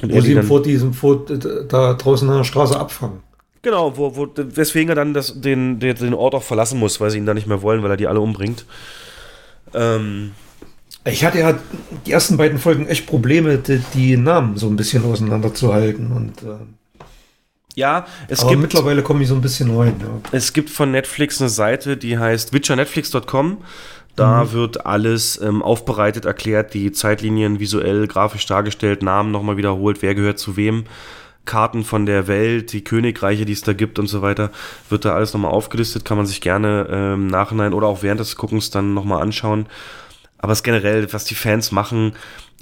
Und 0.00 0.12
wo 0.12 0.20
sie 0.20 0.32
ihn 0.32 0.42
vor 0.42 0.62
diesem, 0.62 0.94
vor, 0.94 1.24
da 1.26 1.94
draußen 1.94 2.28
an 2.28 2.38
der 2.38 2.44
Straße 2.44 2.78
abfangen. 2.78 3.20
Genau, 3.60 3.96
wo, 3.96 4.16
wo, 4.16 4.28
weswegen 4.34 4.88
er 4.88 4.96
dann 4.96 5.14
das, 5.14 5.40
den, 5.40 5.78
den, 5.78 5.94
den 5.94 6.14
Ort 6.14 6.34
auch 6.34 6.42
verlassen 6.42 6.80
muss, 6.80 7.00
weil 7.00 7.10
sie 7.10 7.18
ihn 7.18 7.26
da 7.26 7.34
nicht 7.34 7.46
mehr 7.46 7.62
wollen, 7.62 7.82
weil 7.82 7.90
er 7.90 7.96
die 7.96 8.08
alle 8.08 8.20
umbringt. 8.20 8.64
Ähm, 9.74 10.32
ich 11.04 11.24
hatte 11.24 11.38
ja 11.40 11.58
die 12.06 12.12
ersten 12.12 12.36
beiden 12.36 12.58
Folgen 12.58 12.86
echt 12.86 13.06
Probleme, 13.06 13.58
die, 13.58 13.82
die 13.94 14.16
Namen 14.16 14.56
so 14.56 14.68
ein 14.68 14.76
bisschen 14.76 15.04
auseinanderzuhalten 15.04 16.12
und 16.12 16.42
äh, 16.42 16.56
ja, 17.74 18.06
es 18.28 18.40
aber 18.40 18.50
gibt. 18.50 18.62
mittlerweile 18.62 19.02
komme 19.02 19.22
ich 19.22 19.28
so 19.28 19.34
ein 19.34 19.40
bisschen 19.40 19.74
rein. 19.74 19.94
Ja. 20.00 20.20
Es 20.30 20.52
gibt 20.52 20.68
von 20.68 20.90
Netflix 20.90 21.40
eine 21.40 21.48
Seite, 21.48 21.96
die 21.96 22.18
heißt 22.18 22.52
witchernetflix.com. 22.52 23.58
Da 24.14 24.44
mhm. 24.44 24.52
wird 24.52 24.84
alles 24.84 25.40
ähm, 25.40 25.62
aufbereitet, 25.62 26.26
erklärt, 26.26 26.74
die 26.74 26.92
Zeitlinien 26.92 27.60
visuell, 27.60 28.06
grafisch 28.06 28.44
dargestellt, 28.44 29.02
Namen 29.02 29.30
nochmal 29.30 29.56
wiederholt, 29.56 30.02
wer 30.02 30.14
gehört 30.14 30.38
zu 30.38 30.56
wem. 30.56 30.84
Karten 31.44 31.82
von 31.82 32.06
der 32.06 32.28
Welt, 32.28 32.72
die 32.72 32.84
Königreiche, 32.84 33.46
die 33.46 33.54
es 33.54 33.62
da 33.62 33.72
gibt 33.72 33.98
und 33.98 34.06
so 34.06 34.22
weiter, 34.22 34.50
wird 34.90 35.04
da 35.04 35.14
alles 35.14 35.32
nochmal 35.32 35.50
aufgelistet, 35.50 36.04
kann 36.04 36.16
man 36.16 36.26
sich 36.26 36.40
gerne 36.40 36.86
ähm, 36.90 37.14
im 37.14 37.26
Nachhinein 37.28 37.72
oder 37.72 37.86
auch 37.86 38.02
während 38.02 38.20
des 38.20 38.36
Guckens 38.36 38.70
dann 38.70 38.94
nochmal 38.94 39.22
anschauen. 39.22 39.66
Aber 40.42 40.52
es 40.52 40.64
generell, 40.64 41.10
was 41.12 41.24
die 41.24 41.36
Fans 41.36 41.72
machen, 41.72 42.12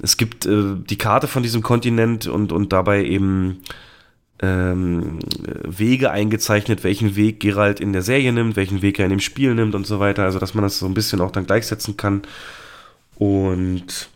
es 0.01 0.15
gibt 0.15 0.45
äh, 0.45 0.75
die 0.77 0.97
Karte 0.97 1.27
von 1.27 1.43
diesem 1.43 1.63
Kontinent 1.63 2.27
und, 2.27 2.51
und 2.51 2.71
dabei 2.71 3.03
eben 3.03 3.63
ähm, 4.39 5.17
Wege 5.63 6.11
eingezeichnet, 6.11 6.83
welchen 6.83 7.15
Weg 7.15 7.39
Geralt 7.39 7.79
in 7.79 7.91
der 7.91 8.03
Serie 8.03 8.31
nimmt, 8.31 8.55
welchen 8.55 8.83
Weg 8.83 8.99
er 8.99 9.05
in 9.05 9.11
dem 9.11 9.19
Spiel 9.19 9.55
nimmt 9.55 9.75
und 9.75 9.87
so 9.87 9.99
weiter. 9.99 10.23
Also, 10.23 10.37
dass 10.37 10.53
man 10.53 10.63
das 10.63 10.77
so 10.79 10.85
ein 10.85 10.93
bisschen 10.93 11.21
auch 11.21 11.31
dann 11.31 11.47
gleichsetzen 11.47 11.97
kann. 11.97 12.21
Und 13.15 14.09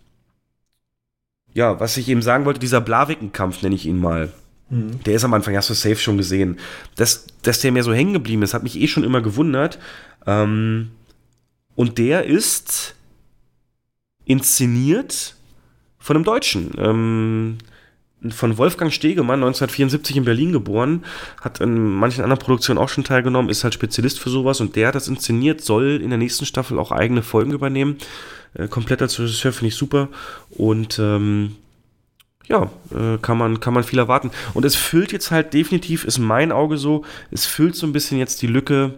ja, 1.54 1.80
was 1.80 1.98
ich 1.98 2.08
eben 2.08 2.22
sagen 2.22 2.46
wollte, 2.46 2.60
dieser 2.60 2.82
Blaviken-Kampf 2.82 3.64
nenne 3.64 3.76
ich 3.76 3.88
ihn 3.88 4.00
mal. 4.00 4.32
Mhm. 4.70 5.04
Der 5.06 5.16
ist 5.16 5.24
am 5.24 5.34
Anfang, 5.34 5.56
hast 5.56 5.72
du 5.72 5.74
safe 5.74 5.96
schon 5.96 6.18
gesehen. 6.18 6.60
Dass, 6.98 7.26
dass 7.42 7.62
der 7.62 7.72
mir 7.72 7.84
so 7.84 7.94
hängen 7.94 8.14
geblieben 8.14 8.44
ist, 8.44 8.54
hat 8.54 8.64
mich 8.64 8.80
eh 8.80 8.88
schon 8.88 9.04
immer 9.04 9.22
gewundert. 9.22 9.80
Ähm, 10.28 10.92
und 11.76 11.98
der 11.98 12.26
ist 12.26 12.96
inszeniert 14.26 15.36
von 16.00 16.16
einem 16.16 16.26
Deutschen. 16.26 16.72
Ähm, 16.78 17.58
von 18.32 18.58
Wolfgang 18.58 18.92
Stegemann, 18.92 19.44
1974 19.44 20.18
in 20.18 20.26
Berlin 20.26 20.52
geboren, 20.52 21.04
hat 21.42 21.62
in 21.62 21.94
manchen 21.94 22.24
anderen 22.24 22.42
Produktionen 22.42 22.80
auch 22.80 22.90
schon 22.90 23.04
teilgenommen, 23.04 23.50
ist 23.50 23.64
halt 23.64 23.74
Spezialist 23.74 24.20
für 24.20 24.30
sowas 24.30 24.62
und 24.62 24.76
der 24.76 24.88
hat 24.88 24.96
das 24.96 25.08
inszeniert, 25.08 25.62
soll 25.62 26.02
in 26.02 26.10
der 26.10 26.18
nächsten 26.18 26.46
Staffel 26.46 26.80
auch 26.80 26.92
eigene 26.92 27.22
Folgen 27.22 27.52
übernehmen. 27.52 27.98
Äh, 28.54 28.68
komplett 28.68 29.02
als 29.02 29.20
Regisseur 29.20 29.52
finde 29.52 29.68
ich 29.68 29.76
super 29.76 30.10
und 30.50 30.98
ähm, 31.00 31.56
ja, 32.48 32.70
äh, 32.92 33.18
kann, 33.22 33.38
man, 33.38 33.60
kann 33.60 33.74
man 33.74 33.84
viel 33.84 34.00
erwarten. 34.00 34.32
Und 34.54 34.66
es 34.66 34.76
füllt 34.76 35.12
jetzt 35.12 35.32
halt 35.32 35.54
definitiv, 35.54 36.04
ist 36.06 36.20
mein 36.20 36.52
Auge 36.52 36.78
so, 36.78 37.04
es 37.32 37.46
füllt 37.46 37.76
so 37.76 37.88
ein 37.88 37.94
bisschen 37.94 38.18
jetzt 38.18 38.42
die 38.42 38.48
Lücke, 38.48 38.96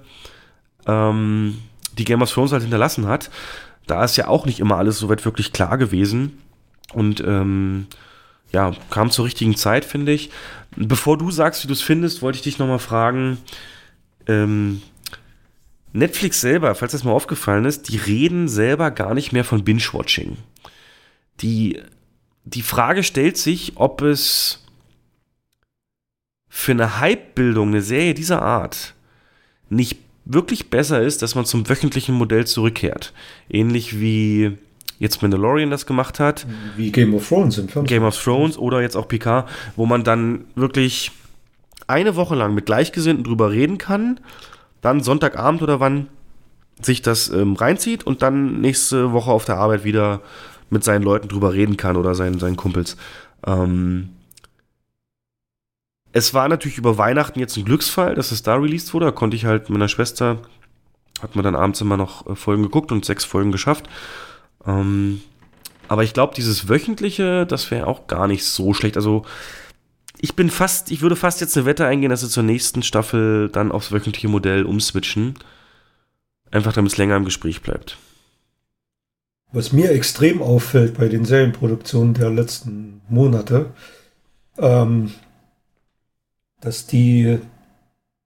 ähm, 0.86 1.58
die 1.98 2.04
Game 2.04 2.22
of 2.22 2.32
Thrones 2.32 2.52
halt 2.52 2.64
hinterlassen 2.64 3.08
hat. 3.08 3.30
Da 3.88 4.04
ist 4.04 4.18
ja 4.18 4.28
auch 4.28 4.46
nicht 4.46 4.60
immer 4.60 4.78
alles 4.78 5.00
soweit 5.00 5.26
wirklich 5.26 5.54
klar 5.54 5.78
gewesen. 5.78 6.40
Und 6.94 7.22
ähm, 7.22 7.88
ja, 8.52 8.72
kam 8.90 9.12
zur 9.12 9.26
richtigen 9.26 9.56
Zeit, 9.56 9.86
finde 9.86 10.12
ich. 10.12 10.30
Bevor 10.76 11.18
du 11.18 11.32
sagst, 11.32 11.64
wie 11.64 11.68
du 11.68 11.74
es 11.74 11.82
findest, 11.82 12.22
wollte 12.22 12.38
ich 12.38 12.44
dich 12.44 12.60
nochmal 12.60 12.80
fragen, 12.80 13.38
ähm, 14.28 14.82
Netflix 15.94 16.42
selber, 16.42 16.76
falls 16.76 16.92
das 16.92 17.04
mal 17.04 17.12
aufgefallen 17.12 17.66
ist, 17.66 17.90
die 17.90 17.98
reden 17.98 18.48
selber 18.48 18.92
gar 18.92 19.14
nicht 19.14 19.32
mehr 19.32 19.44
von 19.44 19.64
Binge-Watching. 19.64 20.38
Die, 21.42 21.82
die 22.44 22.62
Frage 22.62 23.04
stellt 23.04 23.38
sich, 23.38 23.74
ob 23.76 24.02
es 24.02 24.64
für 26.50 26.72
eine 26.72 27.00
Hype-Bildung, 27.00 27.70
eine 27.70 27.82
Serie 27.82 28.14
dieser 28.14 28.42
Art, 28.42 28.94
nicht 29.70 29.98
wirklich 30.30 30.70
besser 30.70 31.02
ist, 31.02 31.22
dass 31.22 31.36
man 31.36 31.46
zum 31.46 31.68
wöchentlichen 31.70 32.16
Modell 32.16 32.46
zurückkehrt. 32.46 33.14
Ähnlich 33.50 34.00
wie 34.00 34.58
jetzt 35.00 35.22
Mandalorian 35.22 35.70
das 35.70 35.86
gemacht 35.86 36.20
hat. 36.20 36.46
Wie 36.76 36.92
Game 36.92 37.14
of 37.14 37.28
Thrones 37.28 37.58
im 37.58 37.68
Game 37.86 38.04
of 38.04 38.22
Thrones 38.22 38.58
oder 38.58 38.82
jetzt 38.82 38.96
auch 38.96 39.08
Picard, 39.08 39.48
wo 39.76 39.86
man 39.86 40.04
dann 40.04 40.46
wirklich 40.56 41.12
eine 41.88 42.16
Woche 42.16 42.36
lang 42.36 42.54
mit 42.54 42.66
Gleichgesinnten 42.66 43.24
drüber 43.24 43.52
reden 43.52 43.78
kann, 43.78 44.20
dann 44.82 45.02
Sonntagabend 45.02 45.62
oder 45.62 45.80
wann 45.80 46.08
sich 46.82 47.02
das 47.02 47.30
ähm, 47.30 47.56
reinzieht 47.56 48.06
und 48.06 48.22
dann 48.22 48.60
nächste 48.62 49.12
Woche 49.12 49.32
auf 49.32 49.46
der 49.46 49.58
Arbeit 49.58 49.84
wieder 49.84 50.22
mit 50.70 50.84
seinen 50.84 51.04
Leuten 51.04 51.28
drüber 51.28 51.54
reden 51.54 51.78
kann 51.78 51.96
oder 51.96 52.14
seinen, 52.14 52.40
seinen 52.40 52.58
Kumpels. 52.58 52.98
Ähm 53.46 54.10
es 56.18 56.34
war 56.34 56.48
natürlich 56.50 56.80
über 56.80 56.98
Weihnachten 56.98 57.40
jetzt 57.40 57.58
ein 57.58 57.66
Glücksfall, 57.66 58.16
dass 58.16 58.32
es 58.32 58.42
da 58.42 58.56
released 58.56 58.94
wurde. 58.94 59.06
Da 59.06 59.12
konnte 59.12 59.38
ich 59.38 59.46
halt 59.46 59.64
mit 59.64 59.78
meiner 59.78 59.88
Schwester, 59.88 60.40
hat 61.22 61.36
man 61.36 61.44
dann 61.44 61.56
abends 61.56 61.80
immer 61.80 61.96
noch 61.96 62.26
äh, 62.28 62.36
Folgen 62.36 62.64
geguckt 62.64 62.92
und 62.92 63.06
sechs 63.06 63.24
Folgen 63.24 63.52
geschafft. 63.52 63.88
Ähm, 64.66 65.22
aber 65.88 66.04
ich 66.04 66.14
glaube, 66.14 66.34
dieses 66.36 66.68
wöchentliche, 66.68 67.46
das 67.46 67.70
wäre 67.70 67.88
auch 67.88 68.08
gar 68.08 68.28
nicht 68.28 68.46
so 68.46 68.74
schlecht. 68.74 68.98
Also 68.98 69.26
ich 70.20 70.36
bin 70.36 70.50
fast, 70.50 70.92
ich 70.92 71.02
würde 71.02 71.16
fast 71.16 71.40
jetzt 71.40 71.56
eine 71.56 71.68
Wette 71.68 71.86
eingehen, 71.86 72.10
dass 72.10 72.22
sie 72.22 72.30
zur 72.30 72.44
nächsten 72.44 72.82
Staffel 72.82 73.50
dann 73.50 73.72
aufs 73.72 73.92
wöchentliche 73.92 74.28
Modell 74.28 74.66
umswitchen. 74.66 75.36
Einfach 76.50 76.74
damit 76.74 76.92
es 76.92 76.98
länger 76.98 77.16
im 77.16 77.26
Gespräch 77.26 77.62
bleibt. 77.62 77.98
Was 79.52 79.72
mir 79.72 79.92
extrem 79.92 80.42
auffällt 80.42 80.98
bei 80.98 81.08
den 81.08 81.26
Serienproduktionen 81.26 82.16
der 82.16 82.32
letzten 82.32 83.02
Monate, 83.08 83.68
ähm, 84.58 85.12
dass 86.60 86.88
die 86.88 87.40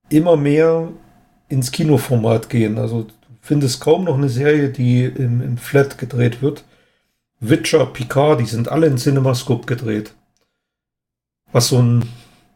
immer 0.10 0.38
mehr 0.38 0.90
ins 1.50 1.72
Kinoformat 1.72 2.50
gehen. 2.50 2.78
Also 2.78 3.08
findest 3.42 3.82
kaum 3.82 4.06
noch 4.06 4.16
eine 4.16 4.30
Serie, 4.30 4.70
die 4.70 5.04
im, 5.06 5.42
im 5.42 5.58
Flat 5.58 5.98
gedreht 5.98 6.42
wird. 6.42 6.64
Witcher, 7.40 7.86
Picard, 7.88 8.40
die 8.40 8.46
sind 8.46 8.70
alle 8.70 8.88
in 8.88 8.98
CinemaScope 8.98 9.66
gedreht. 9.66 10.14
Was 11.52 11.70
so 11.70 11.82
ein, 11.82 12.08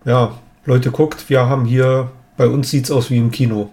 ja, 0.06 0.40
Leute 0.66 0.92
guckt, 0.92 1.30
wir 1.30 1.48
haben 1.48 1.66
hier, 1.66 2.12
bei 2.38 2.48
uns 2.48 2.70
sieht's 2.70 2.92
aus 2.92 3.10
wie 3.10 3.18
im 3.18 3.32
Kino. 3.32 3.72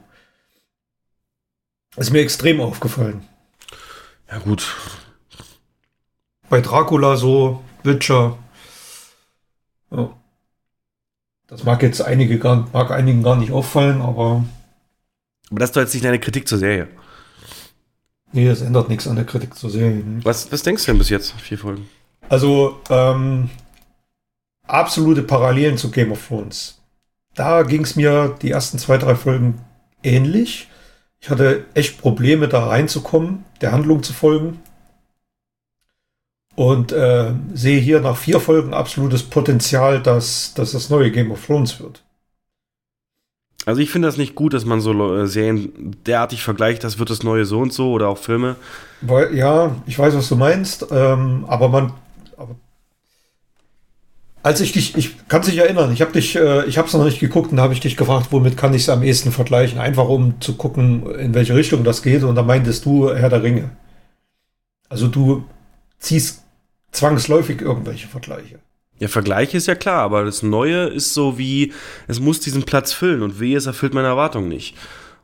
Ist 1.96 2.10
mir 2.10 2.20
extrem 2.20 2.60
aufgefallen. 2.60 3.22
Ja, 4.30 4.38
gut. 4.38 4.74
Bei 6.48 6.60
Dracula 6.60 7.16
so, 7.16 7.62
Witcher. 7.82 8.38
Ja. 9.90 10.16
Das 11.52 11.64
mag 11.64 11.82
jetzt 11.82 12.00
einige 12.00 12.38
gar, 12.38 12.66
mag 12.72 12.90
einigen 12.90 13.22
gar 13.22 13.36
nicht 13.36 13.52
auffallen, 13.52 14.00
aber. 14.00 14.42
Aber 15.50 15.60
das 15.60 15.68
ist 15.68 15.76
doch 15.76 15.82
jetzt 15.82 15.92
nicht 15.92 16.06
eine 16.06 16.18
Kritik 16.18 16.48
zur 16.48 16.56
Serie. 16.56 16.88
Nee, 18.32 18.48
das 18.48 18.62
ändert 18.62 18.88
nichts 18.88 19.06
an 19.06 19.16
der 19.16 19.26
Kritik 19.26 19.54
zur 19.54 19.68
Serie. 19.68 20.02
Was, 20.22 20.50
was 20.50 20.62
denkst 20.62 20.86
du 20.86 20.92
denn 20.92 20.98
bis 20.98 21.10
jetzt? 21.10 21.32
Vier 21.32 21.58
Folgen. 21.58 21.86
Also, 22.30 22.80
ähm, 22.88 23.50
absolute 24.66 25.22
Parallelen 25.22 25.76
zu 25.76 25.90
Game 25.90 26.12
of 26.12 26.26
Thrones. 26.26 26.80
Da 27.34 27.64
ging 27.64 27.82
es 27.82 27.96
mir 27.96 28.34
die 28.40 28.50
ersten 28.50 28.78
zwei, 28.78 28.96
drei 28.96 29.14
Folgen 29.14 29.60
ähnlich. 30.02 30.70
Ich 31.20 31.28
hatte 31.28 31.66
echt 31.74 32.00
Probleme, 32.00 32.48
da 32.48 32.66
reinzukommen, 32.66 33.44
der 33.60 33.72
Handlung 33.72 34.02
zu 34.02 34.14
folgen. 34.14 34.60
Und 36.54 36.92
äh, 36.92 37.32
sehe 37.54 37.80
hier 37.80 38.00
nach 38.00 38.16
vier 38.16 38.38
Folgen 38.38 38.74
absolutes 38.74 39.22
Potenzial, 39.22 40.02
dass, 40.02 40.52
dass 40.54 40.72
das 40.72 40.90
neue 40.90 41.10
Game 41.10 41.30
of 41.30 41.44
Thrones 41.46 41.80
wird. 41.80 42.02
Also 43.64 43.80
ich 43.80 43.90
finde 43.90 44.08
das 44.08 44.16
nicht 44.16 44.34
gut, 44.34 44.54
dass 44.54 44.64
man 44.64 44.80
so 44.80 45.16
äh, 45.16 45.26
Serien 45.26 45.96
derartig 46.04 46.42
vergleicht, 46.42 46.82
das 46.82 46.98
wird 46.98 47.10
das 47.10 47.22
neue 47.22 47.44
so 47.44 47.60
und 47.60 47.72
so 47.72 47.92
oder 47.92 48.08
auch 48.08 48.18
Filme. 48.18 48.56
Weil, 49.00 49.34
ja, 49.34 49.76
ich 49.86 49.98
weiß, 49.98 50.14
was 50.14 50.28
du 50.28 50.36
meinst, 50.36 50.86
ähm, 50.90 51.44
aber 51.46 51.68
man. 51.68 51.92
Aber 52.36 52.56
als 54.42 54.60
ich 54.60 54.72
dich, 54.72 54.96
ich 54.96 55.28
kann 55.28 55.42
dich 55.42 55.56
erinnern, 55.56 55.92
ich 55.92 56.00
habe 56.00 56.12
dich, 56.12 56.34
äh, 56.34 56.64
ich 56.66 56.76
habe 56.76 56.88
es 56.88 56.94
noch 56.94 57.04
nicht 57.04 57.20
geguckt 57.20 57.52
und 57.52 57.60
habe 57.60 57.72
ich 57.72 57.80
dich 57.80 57.96
gefragt, 57.96 58.28
womit 58.30 58.56
kann 58.56 58.74
ich 58.74 58.82
es 58.82 58.88
am 58.88 59.04
ehesten 59.04 59.30
vergleichen, 59.30 59.78
einfach 59.78 60.08
um 60.08 60.40
zu 60.40 60.54
gucken, 60.56 61.08
in 61.14 61.32
welche 61.32 61.54
Richtung 61.54 61.84
das 61.84 62.02
geht. 62.02 62.24
Und 62.24 62.34
da 62.34 62.42
meintest 62.42 62.84
du 62.84 63.14
Herr 63.14 63.30
der 63.30 63.44
Ringe. 63.44 63.70
Also 64.88 65.06
du 65.06 65.44
ziehst 66.00 66.41
zwangsläufig 66.92 67.60
irgendwelche 67.60 68.08
Vergleiche. 68.08 68.60
Ja, 68.98 69.08
Vergleich 69.08 69.52
ist 69.54 69.66
ja 69.66 69.74
klar, 69.74 70.02
aber 70.02 70.24
das 70.24 70.42
Neue 70.42 70.84
ist 70.84 71.12
so 71.12 71.36
wie, 71.36 71.72
es 72.06 72.20
muss 72.20 72.38
diesen 72.40 72.62
Platz 72.62 72.92
füllen 72.92 73.22
und 73.22 73.40
wehe, 73.40 73.56
es 73.56 73.66
erfüllt 73.66 73.94
meine 73.94 74.06
Erwartung 74.08 74.48
nicht. 74.48 74.76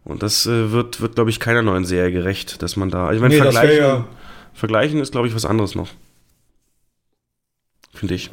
Und 0.04 0.22
das 0.22 0.46
äh, 0.46 0.72
wird, 0.72 1.00
wird 1.00 1.14
glaube 1.14 1.30
ich, 1.30 1.38
keiner 1.38 1.62
neuen 1.62 1.84
Serie 1.84 2.10
gerecht, 2.10 2.62
dass 2.62 2.76
man 2.76 2.90
da. 2.90 3.12
Ich 3.12 3.20
meine, 3.20 3.34
Nee, 3.34 3.40
vergleichen, 3.40 3.76
ja- 3.76 4.08
vergleichen 4.54 5.00
ist, 5.00 5.12
glaube 5.12 5.28
ich, 5.28 5.34
was 5.34 5.44
anderes 5.44 5.74
noch. 5.74 5.90
Finde 7.94 8.14
ich. 8.14 8.30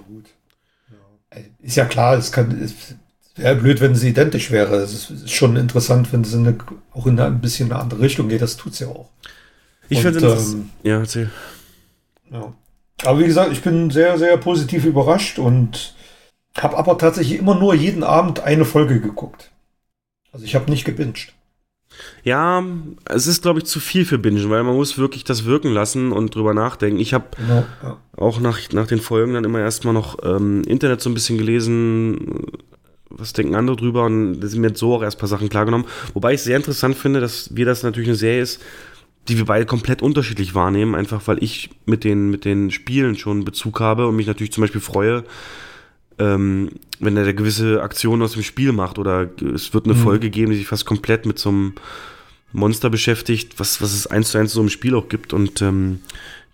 Ist 1.61 1.75
ja 1.75 1.85
klar, 1.85 2.17
es 2.17 2.31
kann, 2.31 2.59
es 2.61 2.95
wäre 3.35 3.55
blöd, 3.55 3.81
wenn 3.81 3.93
sie 3.95 4.09
identisch 4.09 4.51
wäre. 4.51 4.77
Es 4.77 5.09
ist, 5.09 5.29
schon 5.29 5.57
interessant, 5.57 6.11
wenn 6.13 6.21
es 6.21 6.33
in 6.33 6.47
eine, 6.47 6.57
auch 6.93 7.05
in 7.07 7.19
eine, 7.19 7.27
ein 7.35 7.41
bisschen 7.41 7.71
eine 7.71 7.81
andere 7.81 7.99
Richtung 7.99 8.29
geht. 8.29 8.41
Das 8.41 8.57
tut's 8.57 8.79
ja 8.79 8.87
auch. 8.87 9.09
Ich 9.89 10.01
finde 10.01 10.19
ähm, 10.19 10.69
ja, 10.83 10.99
erzähl. 10.99 11.29
Ja. 12.31 12.53
Aber 13.03 13.19
wie 13.19 13.25
gesagt, 13.25 13.51
ich 13.51 13.61
bin 13.61 13.91
sehr, 13.91 14.17
sehr 14.17 14.37
positiv 14.37 14.85
überrascht 14.85 15.37
und 15.39 15.95
habe 16.57 16.77
aber 16.77 16.97
tatsächlich 16.97 17.39
immer 17.39 17.55
nur 17.55 17.73
jeden 17.75 18.03
Abend 18.03 18.39
eine 18.39 18.65
Folge 18.65 19.01
geguckt. 19.01 19.51
Also 20.31 20.45
ich 20.45 20.55
habe 20.55 20.69
nicht 20.71 20.85
gebinged. 20.85 21.33
Ja, 22.23 22.63
es 23.05 23.27
ist, 23.27 23.41
glaube 23.41 23.59
ich, 23.59 23.65
zu 23.65 23.79
viel 23.79 24.05
für 24.05 24.17
Bingen, 24.17 24.49
weil 24.49 24.63
man 24.63 24.75
muss 24.75 24.97
wirklich 24.97 25.23
das 25.23 25.45
wirken 25.45 25.71
lassen 25.71 26.11
und 26.11 26.35
drüber 26.35 26.53
nachdenken. 26.53 26.99
Ich 26.99 27.13
habe 27.13 27.25
Genau, 27.37 27.65
ja. 27.83 27.97
auch 28.17 28.39
nach, 28.39 28.59
nach 28.73 28.87
den 28.87 28.99
Folgen 28.99 29.33
dann 29.33 29.43
immer 29.43 29.59
erstmal 29.59 29.93
noch 29.93 30.17
ähm, 30.23 30.63
Internet 30.63 31.01
so 31.01 31.09
ein 31.09 31.13
bisschen 31.13 31.37
gelesen, 31.37 32.47
was 33.09 33.33
denken 33.33 33.55
andere 33.55 33.77
drüber 33.77 34.05
und 34.05 34.41
da 34.41 34.47
sind 34.47 34.61
mir 34.61 34.69
jetzt 34.69 34.79
so 34.79 34.95
auch 34.95 35.03
erst 35.03 35.17
ein 35.17 35.19
paar 35.21 35.29
Sachen 35.29 35.49
klargenommen. 35.49 35.87
Wobei 36.13 36.33
ich 36.33 36.41
sehr 36.41 36.57
interessant 36.57 36.97
finde, 36.97 37.21
dass 37.21 37.55
wir 37.55 37.65
das 37.65 37.83
natürlich 37.83 38.09
eine 38.09 38.17
Serie 38.17 38.41
ist, 38.41 38.61
die 39.27 39.37
wir 39.37 39.45
beide 39.45 39.65
komplett 39.65 40.01
unterschiedlich 40.01 40.53
wahrnehmen, 40.55 40.95
einfach 40.95 41.21
weil 41.27 41.43
ich 41.43 41.69
mit 41.85 42.03
den, 42.03 42.29
mit 42.29 42.45
den 42.45 42.71
Spielen 42.71 43.17
schon 43.17 43.45
Bezug 43.45 43.79
habe 43.79 44.07
und 44.07 44.15
mich 44.15 44.27
natürlich 44.27 44.53
zum 44.53 44.61
Beispiel 44.61 44.81
freue, 44.81 45.23
ähm, 46.19 46.69
wenn 46.99 47.17
er 47.17 47.23
eine 47.23 47.33
gewisse 47.33 47.81
Aktion 47.81 48.21
aus 48.21 48.33
dem 48.33 48.43
Spiel 48.43 48.71
macht 48.71 48.99
oder 48.99 49.29
es 49.53 49.73
wird 49.73 49.85
eine 49.85 49.95
Mhm. 49.95 50.03
Folge 50.03 50.29
geben, 50.29 50.51
die 50.51 50.57
sich 50.57 50.67
fast 50.67 50.85
komplett 50.85 51.25
mit 51.25 51.39
so 51.39 51.49
einem 51.49 51.73
Monster 52.53 52.89
beschäftigt, 52.89 53.59
was, 53.59 53.81
was 53.81 53.93
es 53.93 54.07
eins 54.07 54.29
zu 54.31 54.37
eins 54.37 54.53
so 54.53 54.61
im 54.61 54.69
Spiel 54.69 54.95
auch 54.95 55.09
gibt 55.09 55.33
und 55.33 55.61
ähm, 55.61 55.99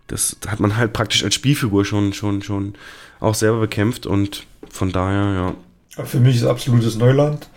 das 0.07 0.37
hat 0.47 0.59
man 0.59 0.77
halt 0.77 0.93
praktisch 0.93 1.23
als 1.23 1.35
Spielfigur 1.35 1.85
schon, 1.85 2.13
schon, 2.13 2.41
schon 2.41 2.73
auch 3.19 3.35
selber 3.35 3.59
bekämpft 3.59 4.05
und 4.05 4.45
von 4.69 4.91
daher, 4.91 5.55
ja. 5.97 6.05
Für 6.05 6.19
mich 6.19 6.37
ist 6.37 6.45
absolutes 6.45 6.95
Neuland. 6.95 7.49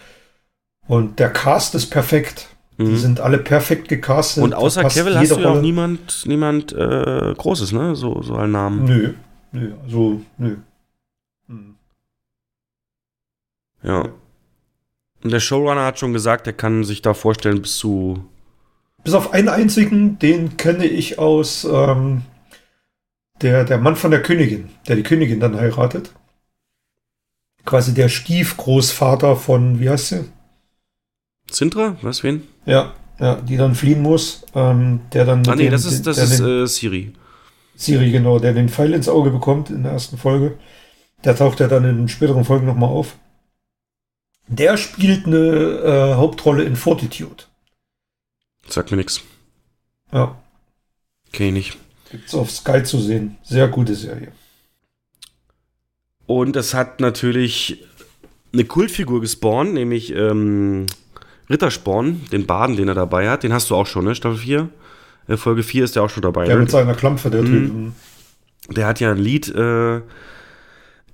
Und 0.86 1.18
der 1.18 1.30
Cast 1.30 1.74
ist 1.74 1.86
perfekt. 1.86 2.48
Die 2.78 2.82
Mhm. 2.84 2.96
sind 2.96 3.20
alle 3.20 3.38
perfekt 3.38 3.88
gecastet. 3.88 4.42
Und 4.42 4.52
außer 4.52 4.84
Kevin 4.88 5.14
hast 5.14 5.30
du 5.30 5.40
ja 5.40 5.50
auch 5.50 5.60
niemand, 5.60 6.24
niemand 6.26 6.72
äh, 6.72 7.32
Großes, 7.36 7.70
ne? 7.72 7.94
So, 7.94 8.20
so 8.22 8.34
einen 8.34 8.52
Namen. 8.52 8.84
Nö, 8.84 9.14
nö, 9.52 9.72
also, 9.84 10.20
nö. 10.38 10.56
Hm. 11.48 11.76
Ja. 13.82 14.08
Und 15.22 15.32
der 15.32 15.40
Showrunner 15.40 15.84
hat 15.84 15.98
schon 16.00 16.12
gesagt, 16.12 16.46
er 16.48 16.52
kann 16.52 16.82
sich 16.84 17.00
da 17.00 17.14
vorstellen, 17.14 17.62
bis 17.62 17.76
zu. 17.76 18.24
Bis 19.04 19.14
auf 19.14 19.32
einen 19.32 19.48
einzigen, 19.48 20.18
den 20.18 20.56
kenne 20.56 20.86
ich 20.86 21.18
aus 21.18 21.64
ähm, 21.70 22.22
der, 23.40 23.64
der 23.64 23.78
Mann 23.78 23.96
von 23.96 24.10
der 24.10 24.22
Königin, 24.22 24.68
der 24.88 24.96
die 24.96 25.02
Königin 25.02 25.38
dann 25.40 25.56
heiratet. 25.56 26.12
Quasi 27.64 27.94
der 27.94 28.08
Stiefgroßvater 28.08 29.36
von, 29.36 29.78
wie 29.80 29.88
heißt 29.90 30.08
sie? 30.08 30.24
Sintra? 31.50 31.96
Was, 32.02 32.22
wen? 32.22 32.42
Ja, 32.66 32.94
ja, 33.18 33.36
die 33.36 33.56
dann 33.56 33.74
fliehen 33.74 34.02
muss. 34.02 34.44
Ähm, 34.54 35.00
der 35.12 35.24
dann. 35.24 35.46
Ah, 35.48 35.54
nee, 35.54 35.64
dem- 35.64 35.72
das 35.72 35.84
ist, 35.84 36.06
das 36.06 36.18
ist 36.18 36.38
den, 36.40 36.64
äh, 36.64 36.66
Siri. 36.66 37.12
Siri, 37.76 38.10
genau, 38.10 38.38
der 38.38 38.52
den 38.54 38.68
Pfeil 38.68 38.92
ins 38.94 39.08
Auge 39.08 39.30
bekommt 39.30 39.70
in 39.70 39.82
der 39.82 39.92
ersten 39.92 40.16
Folge. 40.18 40.58
Der 41.24 41.36
taucht 41.36 41.60
ja 41.60 41.68
dann 41.68 41.84
in 41.84 42.08
späteren 42.08 42.44
Folgen 42.44 42.66
nochmal 42.66 42.90
auf. 42.90 43.16
Der 44.46 44.76
spielt 44.76 45.26
eine 45.26 45.38
äh, 45.38 46.14
Hauptrolle 46.14 46.64
in 46.64 46.76
Fortitude. 46.76 47.44
Sagt 48.68 48.90
mir 48.90 48.96
nichts. 48.98 49.22
Ja, 50.12 50.36
Okay, 51.28 51.50
nicht. 51.50 51.76
gibt's 52.10 52.34
auf 52.34 52.50
Sky 52.50 52.82
zu 52.84 53.00
sehen. 53.00 53.38
Sehr 53.42 53.66
gute 53.68 53.94
Serie. 53.96 54.32
Und 56.26 56.56
es 56.56 56.74
hat 56.74 57.00
natürlich 57.00 57.84
eine 58.52 58.64
Kultfigur 58.64 59.20
gespawnt, 59.20 59.74
nämlich 59.74 60.12
ähm, 60.14 60.86
Rittersporn, 61.50 62.22
den 62.32 62.46
Baden, 62.46 62.76
den 62.76 62.88
er 62.88 62.94
dabei 62.94 63.28
hat. 63.28 63.42
Den 63.42 63.52
hast 63.52 63.70
du 63.70 63.74
auch 63.74 63.86
schon, 63.86 64.04
ne? 64.04 64.14
Staffel 64.14 64.38
4? 64.38 64.68
Äh, 65.28 65.36
Folge 65.36 65.62
4 65.62 65.84
ist 65.84 65.96
der 65.96 66.02
auch 66.02 66.10
schon 66.10 66.22
dabei. 66.22 66.46
Der 66.46 66.54
ne? 66.56 66.62
mit 66.62 66.70
seiner 66.70 66.94
Klampfe, 66.94 67.30
der 67.30 67.42
Mhm. 67.42 67.92
Typ. 68.66 68.76
Der 68.76 68.86
hat 68.86 69.00
ja 69.00 69.10
ein 69.10 69.18
Lied 69.18 69.54
äh, 69.54 70.00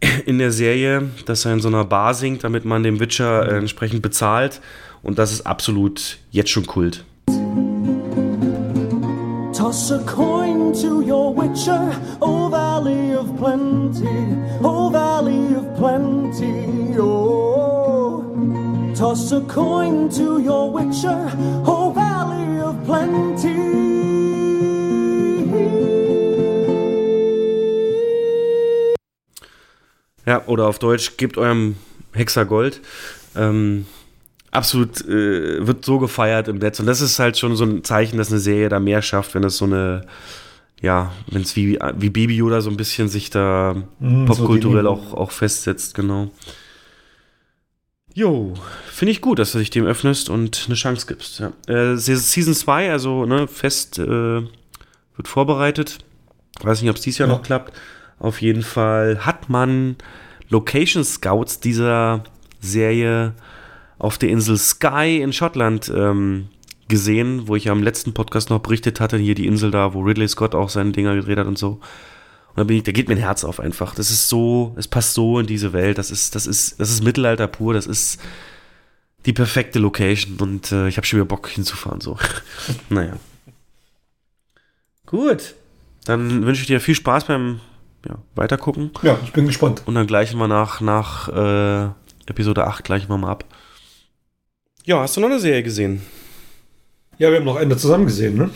in 0.26 0.38
der 0.38 0.52
Serie, 0.52 1.10
das 1.26 1.44
er 1.44 1.52
in 1.52 1.60
so 1.60 1.68
einer 1.68 1.84
Bar 1.84 2.14
singt, 2.14 2.44
damit 2.44 2.64
man 2.64 2.82
dem 2.82 3.00
Witcher 3.00 3.50
äh, 3.50 3.58
entsprechend 3.58 4.02
bezahlt. 4.02 4.60
Und 5.02 5.18
das 5.18 5.32
ist 5.32 5.46
absolut 5.46 6.18
jetzt 6.30 6.50
schon 6.50 6.66
Kult. 6.66 7.04
Toss 9.52 9.90
a 9.92 9.98
coin 10.06 10.72
to 10.72 11.00
your 11.02 11.34
witcher, 11.36 11.90
O 12.20 12.50
Valley 12.50 13.14
of 13.16 13.36
Plenty, 13.36 14.06
O 14.62 14.90
Valley 14.92 15.54
of 15.56 15.76
Plenty, 15.76 16.98
oh. 16.98 17.29
Toss 19.00 19.32
a 19.32 19.40
coin 19.40 20.10
to 20.10 20.38
your 20.38 20.74
witcher, 20.74 21.32
O 21.66 21.90
Valley 21.94 22.60
of 22.60 22.76
Plenty. 22.84 23.56
Ja, 30.26 30.46
oder 30.46 30.66
auf 30.66 30.78
Deutsch, 30.78 31.16
gebt 31.16 31.38
eurem 31.38 31.76
Hexer 32.12 32.44
Gold. 32.44 32.82
Ähm, 33.34 33.86
absolut 34.50 35.00
äh, 35.08 35.66
wird 35.66 35.82
so 35.86 35.98
gefeiert 35.98 36.48
im 36.48 36.58
Netz. 36.58 36.78
Und 36.78 36.84
das 36.84 37.00
ist 37.00 37.18
halt 37.18 37.38
schon 37.38 37.56
so 37.56 37.64
ein 37.64 37.82
Zeichen, 37.82 38.18
dass 38.18 38.30
eine 38.30 38.38
Serie 38.38 38.68
da 38.68 38.80
mehr 38.80 39.00
schafft, 39.00 39.34
wenn 39.34 39.44
es 39.44 39.56
so 39.56 39.64
eine, 39.64 40.02
ja, 40.82 41.10
wenn 41.30 41.40
es 41.40 41.56
wie, 41.56 41.78
wie 41.96 42.10
Baby 42.10 42.36
Yoda 42.36 42.60
so 42.60 42.68
ein 42.68 42.76
bisschen 42.76 43.08
sich 43.08 43.30
da 43.30 43.76
Mhm, 43.98 44.26
popkulturell 44.26 44.84
so 44.84 44.90
auch, 44.90 45.14
auch 45.14 45.30
festsetzt, 45.30 45.94
genau. 45.94 46.30
Jo, 48.14 48.54
finde 48.90 49.12
ich 49.12 49.20
gut, 49.20 49.38
dass 49.38 49.52
du 49.52 49.58
dich 49.58 49.70
dem 49.70 49.86
öffnest 49.86 50.28
und 50.30 50.64
eine 50.66 50.74
Chance 50.74 51.06
gibst. 51.06 51.40
Ja. 51.40 51.52
Äh, 51.68 51.96
Season 51.96 52.54
2, 52.54 52.90
also 52.90 53.24
ne, 53.24 53.46
fest 53.46 53.98
äh, 53.98 54.04
wird 54.04 55.28
vorbereitet. 55.28 55.98
Weiß 56.62 56.80
nicht, 56.82 56.90
ob 56.90 56.96
es 56.96 57.02
dieses 57.02 57.18
Jahr 57.18 57.28
Ja. 57.28 57.34
noch 57.36 57.42
klappt. 57.42 57.72
Auf 58.18 58.42
jeden 58.42 58.62
Fall 58.62 59.24
hat 59.24 59.48
man 59.48 59.96
Location 60.48 61.04
Scouts 61.04 61.60
dieser 61.60 62.24
Serie 62.60 63.34
auf 63.98 64.18
der 64.18 64.30
Insel 64.30 64.58
Skye 64.58 65.20
in 65.22 65.32
Schottland 65.32 65.90
ähm, 65.94 66.48
gesehen, 66.88 67.46
wo 67.46 67.54
ich 67.56 67.64
ja 67.64 67.72
im 67.72 67.82
letzten 67.82 68.12
Podcast 68.12 68.50
noch 68.50 68.58
berichtet 68.60 68.98
hatte, 69.00 69.16
hier 69.16 69.34
die 69.34 69.46
Insel 69.46 69.70
da, 69.70 69.94
wo 69.94 70.00
Ridley 70.00 70.26
Scott 70.28 70.54
auch 70.54 70.68
seine 70.68 70.90
Dinger 70.92 71.14
gedreht 71.14 71.38
hat 71.38 71.46
und 71.46 71.56
so. 71.58 71.80
Und 72.50 72.58
da 72.58 72.64
bin 72.64 72.78
ich, 72.78 72.82
da 72.82 72.92
geht 72.92 73.08
mir 73.08 73.14
ein 73.14 73.20
Herz 73.20 73.44
auf 73.44 73.60
einfach. 73.60 73.94
Das 73.94 74.10
ist 74.10 74.28
so, 74.28 74.74
es 74.76 74.88
passt 74.88 75.14
so 75.14 75.38
in 75.38 75.46
diese 75.46 75.72
Welt. 75.72 75.98
Das 75.98 76.10
ist, 76.10 76.34
das 76.34 76.46
ist, 76.46 76.80
das 76.80 76.90
ist 76.90 77.04
Mittelalter 77.04 77.46
pur. 77.46 77.74
Das 77.74 77.86
ist 77.86 78.20
die 79.26 79.32
perfekte 79.32 79.78
Location 79.78 80.36
und 80.38 80.72
äh, 80.72 80.88
ich 80.88 80.96
habe 80.96 81.06
schon 81.06 81.18
wieder 81.18 81.26
Bock 81.26 81.48
hinzufahren 81.48 82.00
so. 82.00 82.18
naja. 82.88 83.14
Gut. 85.06 85.54
Dann 86.04 86.46
wünsche 86.46 86.62
ich 86.62 86.66
dir 86.66 86.80
viel 86.80 86.94
Spaß 86.94 87.24
beim 87.24 87.60
ja, 88.08 88.16
Weitergucken. 88.34 88.90
Ja, 89.02 89.18
ich 89.24 89.32
bin 89.32 89.46
gespannt. 89.46 89.82
Und 89.84 89.94
dann 89.94 90.06
gleichen 90.06 90.38
wir 90.38 90.48
nach, 90.48 90.80
nach 90.80 91.28
äh, 91.28 91.90
Episode 92.26 92.66
8 92.66 92.84
gleichen 92.84 93.08
wir 93.08 93.18
mal 93.18 93.30
ab. 93.30 93.44
Ja, 94.84 95.00
hast 95.00 95.16
du 95.16 95.20
noch 95.20 95.28
eine 95.28 95.40
Serie 95.40 95.62
gesehen? 95.62 96.02
Ja, 97.18 97.30
wir 97.30 97.36
haben 97.36 97.44
noch 97.44 97.56
eine 97.56 97.76
zusammen 97.76 98.06
gesehen, 98.06 98.36
ne? 98.36 98.50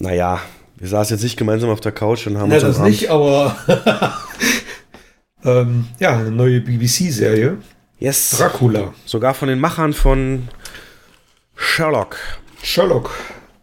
Naja, 0.00 0.40
wir 0.80 0.88
saßen 0.88 1.14
jetzt 1.16 1.22
nicht 1.22 1.36
gemeinsam 1.36 1.70
auf 1.70 1.80
der 1.80 1.92
Couch 1.92 2.26
und 2.26 2.36
haben 2.38 2.48
Ne, 2.48 2.56
uns 2.56 2.64
das 2.64 2.76
umarmt. 2.76 2.90
nicht, 2.90 3.10
aber 3.10 3.56
ähm, 5.44 5.86
ja, 5.98 6.16
eine 6.18 6.30
neue 6.30 6.60
BBC-Serie. 6.60 7.58
Yes. 7.98 8.30
Dracula. 8.38 8.94
Sogar 9.04 9.34
von 9.34 9.48
den 9.48 9.60
Machern 9.60 9.92
von 9.92 10.48
Sherlock. 11.54 12.16
Sherlock. 12.62 13.10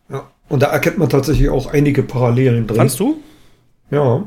Ja. 0.10 0.30
Und 0.50 0.62
da 0.62 0.68
erkennt 0.68 0.98
man 1.00 1.10
tatsächlich 1.10 1.50
auch 1.50 1.68
einige 1.74 2.04
Parallelen 2.04 2.68
drin. 2.68 2.78
Fandst 2.78 3.00
du? 3.00 3.22
Ja. 3.90 4.24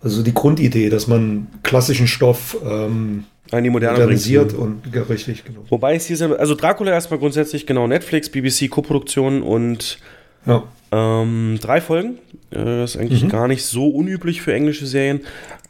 Also 0.00 0.22
die 0.22 0.34
Grundidee, 0.34 0.88
dass 0.90 1.06
man 1.06 1.46
klassischen 1.62 2.06
Stoff 2.06 2.56
ähm, 2.64 3.24
An 3.50 3.64
die 3.64 3.70
moderne 3.70 3.98
modernisiert 3.98 4.52
und 4.52 4.82
ja, 4.92 5.02
richtig, 5.02 5.44
genau. 5.44 5.60
Wobei 5.68 5.94
es 5.94 6.06
hier, 6.06 6.16
sind- 6.16 6.34
also 6.38 6.54
Dracula 6.54 6.92
erstmal 6.92 7.18
grundsätzlich 7.18 7.66
genau 7.66 7.86
Netflix, 7.86 8.28
BBC 8.28 8.68
Koproduktion 8.68 9.42
und 9.42 9.98
Ja. 10.46 10.64
Ähm, 10.92 11.58
drei 11.60 11.80
Folgen. 11.80 12.18
Äh, 12.50 12.64
das 12.64 12.94
ist 12.94 13.00
eigentlich 13.00 13.24
Mhm. 13.24 13.28
gar 13.28 13.48
nicht 13.48 13.64
so 13.64 13.88
unüblich 13.88 14.40
für 14.42 14.54
englische 14.54 14.86
Serien. 14.86 15.20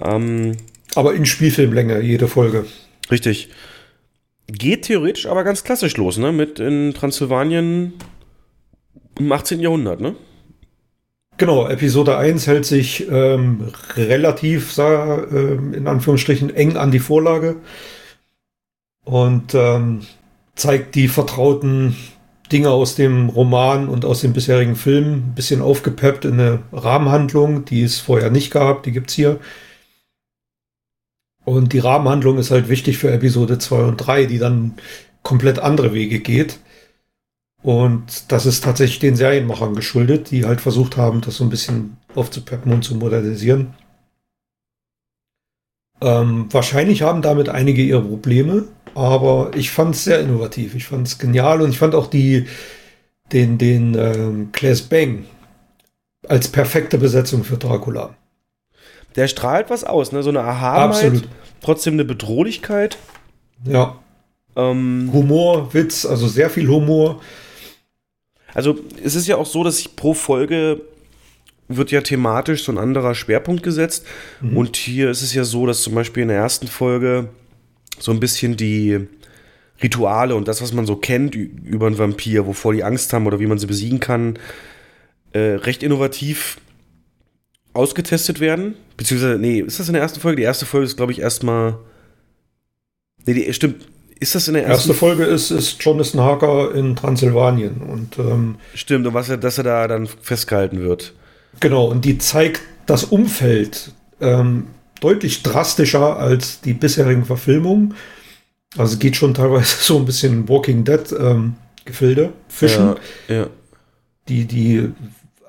Ähm, 0.01 0.53
Aber 0.95 1.15
in 1.15 1.27
Spielfilmlänge, 1.27 2.01
jede 2.01 2.29
Folge. 2.29 2.67
richtig. 3.11 3.49
Geht 4.49 4.83
theoretisch 4.83 5.27
aber 5.27 5.43
ganz 5.43 5.65
klassisch 5.65 5.97
los, 5.97 6.19
ne? 6.19 6.31
Mit 6.33 6.61
in 6.61 6.95
Transsilvanien 6.95 7.95
im 9.19 9.33
18. 9.33 9.61
Jahrhundert, 9.61 10.01
ne? 10.01 10.15
Genau, 11.39 11.67
Episode 11.69 12.17
1 12.17 12.47
hält 12.47 12.65
sich 12.65 13.07
ähm, 13.11 13.73
relativ, 13.97 14.73
sa- 14.73 15.25
ähm, 15.31 15.75
in 15.75 15.87
Anführungsstrichen, 15.89 16.55
eng 16.55 16.77
an 16.77 16.91
die 16.93 16.99
Vorlage 17.01 17.57
und 19.05 19.55
ähm, 19.55 20.01
zeigt 20.55 20.95
die 20.95 21.09
vertrauten 21.09 21.95
Dinge 22.53 22.71
aus 22.71 22.95
dem 22.95 23.29
Roman 23.29 23.89
und 23.89 24.05
aus 24.05 24.21
den 24.21 24.33
bisherigen 24.33 24.77
Filmen, 24.77 25.31
ein 25.31 25.35
bisschen 25.35 25.63
aufgepeppt 25.63 26.25
in 26.25 26.35
eine 26.35 26.63
Rahmenhandlung, 26.73 27.65
die 27.65 27.83
es 27.83 27.99
vorher 27.99 28.31
nicht 28.31 28.51
gab, 28.51 28.83
die 28.83 28.93
gibt's 28.93 29.15
hier. 29.15 29.41
Und 31.45 31.73
die 31.73 31.79
Rahmenhandlung 31.79 32.39
ist 32.39 32.51
halt 32.51 32.69
wichtig 32.69 32.99
für 32.99 33.13
Episode 33.13 33.59
2 33.59 33.85
und 33.85 33.97
3, 33.99 34.27
die 34.27 34.39
dann 34.39 34.75
komplett 35.23 35.59
andere 35.59 35.93
Wege 35.93 36.21
geht. 36.21 36.59
Und 37.63 38.31
das 38.31 38.47
ist 38.47 38.63
tatsächlich 38.65 39.01
den 39.01 39.17
Serienmachern 39.17 39.75
geschuldet, 39.75 40.31
die 40.31 40.45
halt 40.45 40.61
versucht 40.61 40.97
haben, 40.97 41.21
das 41.21 41.37
so 41.37 41.45
ein 41.45 41.51
bisschen 41.51 41.97
aufzupeppen 42.15 42.73
und 42.73 42.83
zu 42.83 42.97
modernisieren. 42.97 43.75
Ähm, 46.01 46.47
wahrscheinlich 46.53 47.03
haben 47.03 47.23
damit 47.23 47.49
einige 47.49 47.83
ihre 47.83 48.03
Probleme, 48.03 48.69
aber 48.97 49.51
ich 49.55 49.71
fand 49.71 49.95
es 49.95 50.05
sehr 50.05 50.21
innovativ. 50.21 50.75
Ich 50.75 50.87
fand 50.87 51.07
es 51.07 51.19
genial 51.19 51.61
und 51.61 51.69
ich 51.69 51.79
fand 51.79 51.95
auch 51.95 52.07
die, 52.07 52.47
den, 53.31 53.59
den 53.59 53.95
ähm, 53.95 54.49
Claes 54.53 54.81
Bang 54.81 55.27
als 56.27 56.49
perfekte 56.49 56.97
Besetzung 56.97 57.45
für 57.45 57.59
Dracula. 57.59 58.15
Der 59.15 59.29
strahlt 59.29 59.69
was 59.69 59.85
aus, 59.85 60.13
ne? 60.13 60.23
So 60.23 60.31
eine 60.31 60.39
Erhabenheit, 60.39 61.05
Absolut. 61.05 61.29
trotzdem 61.61 61.93
eine 61.95 62.07
Bedrohlichkeit. 62.07 62.97
Ja. 63.65 63.99
Ähm, 64.57 65.11
Humor, 65.13 65.75
Witz, 65.75 66.07
also 66.07 66.27
sehr 66.27 66.49
viel 66.49 66.67
Humor. 66.67 67.21
Also 68.55 68.79
es 69.05 69.15
ist 69.15 69.27
ja 69.27 69.37
auch 69.37 69.45
so, 69.45 69.63
dass 69.63 69.79
ich 69.79 69.95
pro 69.95 70.15
Folge 70.15 70.81
wird 71.69 71.91
ja 71.91 72.01
thematisch 72.01 72.65
so 72.65 72.73
ein 72.73 72.79
anderer 72.79 73.15
Schwerpunkt 73.15 73.63
gesetzt. 73.63 74.07
Mhm. 74.41 74.57
Und 74.57 74.77
hier 74.77 75.11
ist 75.11 75.21
es 75.21 75.35
ja 75.35 75.45
so, 75.45 75.67
dass 75.67 75.83
zum 75.83 75.95
Beispiel 75.95 76.23
in 76.23 76.29
der 76.29 76.39
ersten 76.39 76.67
Folge 76.67 77.29
so 77.99 78.13
ein 78.13 78.21
bisschen 78.21 78.57
die 78.57 79.07
Rituale 79.83 80.35
und 80.35 80.49
das, 80.49 80.63
was 80.63 80.73
man 80.73 80.87
so 80.87 80.97
kennt 80.97 81.35
über 81.35 81.87
einen 81.87 81.99
Vampir, 81.99 82.47
wovor 82.47 82.73
die 82.73 82.85
Angst 82.85 83.13
haben 83.13 83.27
oder 83.27 83.41
wie 83.41 83.47
man 83.47 83.59
sie 83.59 83.67
besiegen 83.67 84.01
kann, 84.01 84.39
äh, 85.33 85.57
recht 85.57 85.83
innovativ 85.83 86.59
ausgetestet 87.75 88.41
werden. 88.41 88.75
Beziehungsweise, 88.97 89.39
nee, 89.39 89.61
ist 89.61 89.79
das 89.79 89.89
in 89.89 89.95
der 89.95 90.03
ersten 90.03 90.21
Folge? 90.21 90.37
Die 90.37 90.45
erste 90.45 90.65
Folge 90.65 90.87
ist, 90.87 90.97
glaube 90.97 91.13
ich, 91.13 91.21
erstmal. 91.21 91.79
Nee, 93.27 93.35
die, 93.35 93.53
stimmt. 93.53 93.87
Ist 94.19 94.35
das 94.35 94.49
in 94.49 94.55
der 94.55 94.65
ersten 94.65 94.89
Erste 94.89 94.95
Folge 94.95 95.25
ist, 95.25 95.51
ist 95.51 95.83
Jonathan 95.83 96.23
Harker 96.23 96.75
in 96.75 96.97
Transsilvanien 96.97 97.83
und 97.83 98.19
ähm, 98.19 98.57
Stimmt, 98.75 99.07
und 99.07 99.13
was 99.13 99.29
er, 99.29 99.37
dass 99.37 99.59
er 99.59 99.65
da 99.65 99.87
dann 99.87 100.07
festgehalten 100.07 100.81
wird. 100.81 101.13
Genau, 101.61 101.85
und 101.85 102.07
die 102.07 102.17
zeigt 102.17 102.63
das 102.87 103.05
Umfeld 103.05 103.93
ähm, 104.23 104.69
deutlich 105.01 105.43
drastischer 105.43 106.19
als 106.19 106.61
die 106.61 106.75
bisherigen 106.75 107.25
Verfilmungen. 107.25 107.95
Also 108.77 108.95
es 108.95 108.99
geht 108.99 109.17
schon 109.17 109.35
teilweise 109.35 109.77
so 109.81 109.99
ein 109.99 110.05
bisschen 110.05 110.49
Walking 110.49 110.85
Dead 110.85 111.13
ähm, 111.19 111.55
Gefilde, 111.85 112.33
Fischen, 112.49 112.97
Ja, 113.29 113.35
ja. 113.35 113.47
die, 114.29 114.45
die 114.45 114.91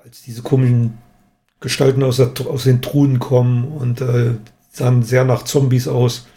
als 0.04 0.22
diese 0.22 0.42
komischen 0.44 0.98
Gestalten 1.60 2.04
aus, 2.04 2.18
der, 2.18 2.32
aus 2.48 2.64
den 2.66 2.82
Truhen 2.82 3.20
kommen 3.20 3.66
und 3.66 4.02
äh, 4.02 4.36
sahen 4.72 5.02
sehr 5.04 5.26
nach 5.26 5.44
Zombies 5.44 5.88
aus. 5.88 6.28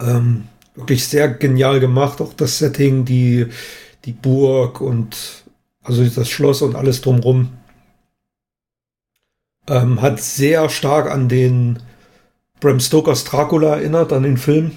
Ähm, 0.00 0.48
wirklich 0.74 1.06
sehr 1.06 1.28
genial 1.28 1.78
gemacht, 1.78 2.20
auch 2.20 2.32
das 2.34 2.58
Setting, 2.58 3.04
die, 3.04 3.46
die 4.04 4.12
Burg 4.12 4.80
und 4.80 5.16
also 5.82 6.04
das 6.04 6.28
Schloss 6.28 6.62
und 6.62 6.74
alles 6.74 7.00
drumrum. 7.00 7.50
Ähm, 9.68 10.02
hat 10.02 10.20
sehr 10.20 10.68
stark 10.68 11.10
an 11.10 11.28
den 11.28 11.78
Bram 12.60 12.80
Stokers 12.80 13.24
Dracula 13.24 13.76
erinnert, 13.76 14.12
an 14.12 14.22
den 14.22 14.36
Film. 14.36 14.72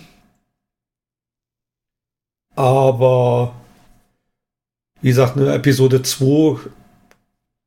Aber 2.56 3.54
wie 5.02 5.10
gesagt, 5.10 5.38
eine 5.38 5.54
Episode 5.54 6.02
2 6.02 6.60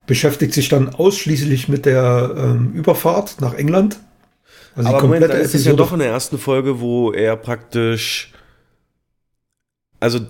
beschäftigt 0.06 0.54
sich 0.54 0.68
dann 0.68 0.88
ausschließlich 0.88 1.68
mit 1.68 1.86
der 1.86 2.34
ähm, 2.36 2.72
Überfahrt 2.72 3.40
nach 3.40 3.54
England. 3.54 4.00
Also 4.74 4.88
Aber 4.88 5.00
die 5.00 5.06
Moment, 5.06 5.24
da 5.24 5.34
ist 5.34 5.54
es 5.54 5.64
ja 5.64 5.72
Episode 5.72 5.76
doch 5.76 5.92
in 5.92 5.98
der 6.00 6.08
ersten 6.08 6.38
Folge, 6.38 6.80
wo 6.80 7.12
er 7.12 7.36
praktisch. 7.36 8.32
Also 10.00 10.20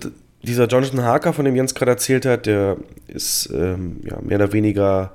dieser 0.41 0.67
Jonathan 0.67 1.03
Harker, 1.03 1.33
von 1.33 1.45
dem 1.45 1.55
Jens 1.55 1.75
gerade 1.75 1.91
erzählt 1.91 2.25
hat, 2.25 2.45
der 2.45 2.77
ist 3.07 3.49
ähm, 3.53 4.01
ja, 4.03 4.19
mehr 4.21 4.37
oder 4.37 4.51
weniger 4.51 5.13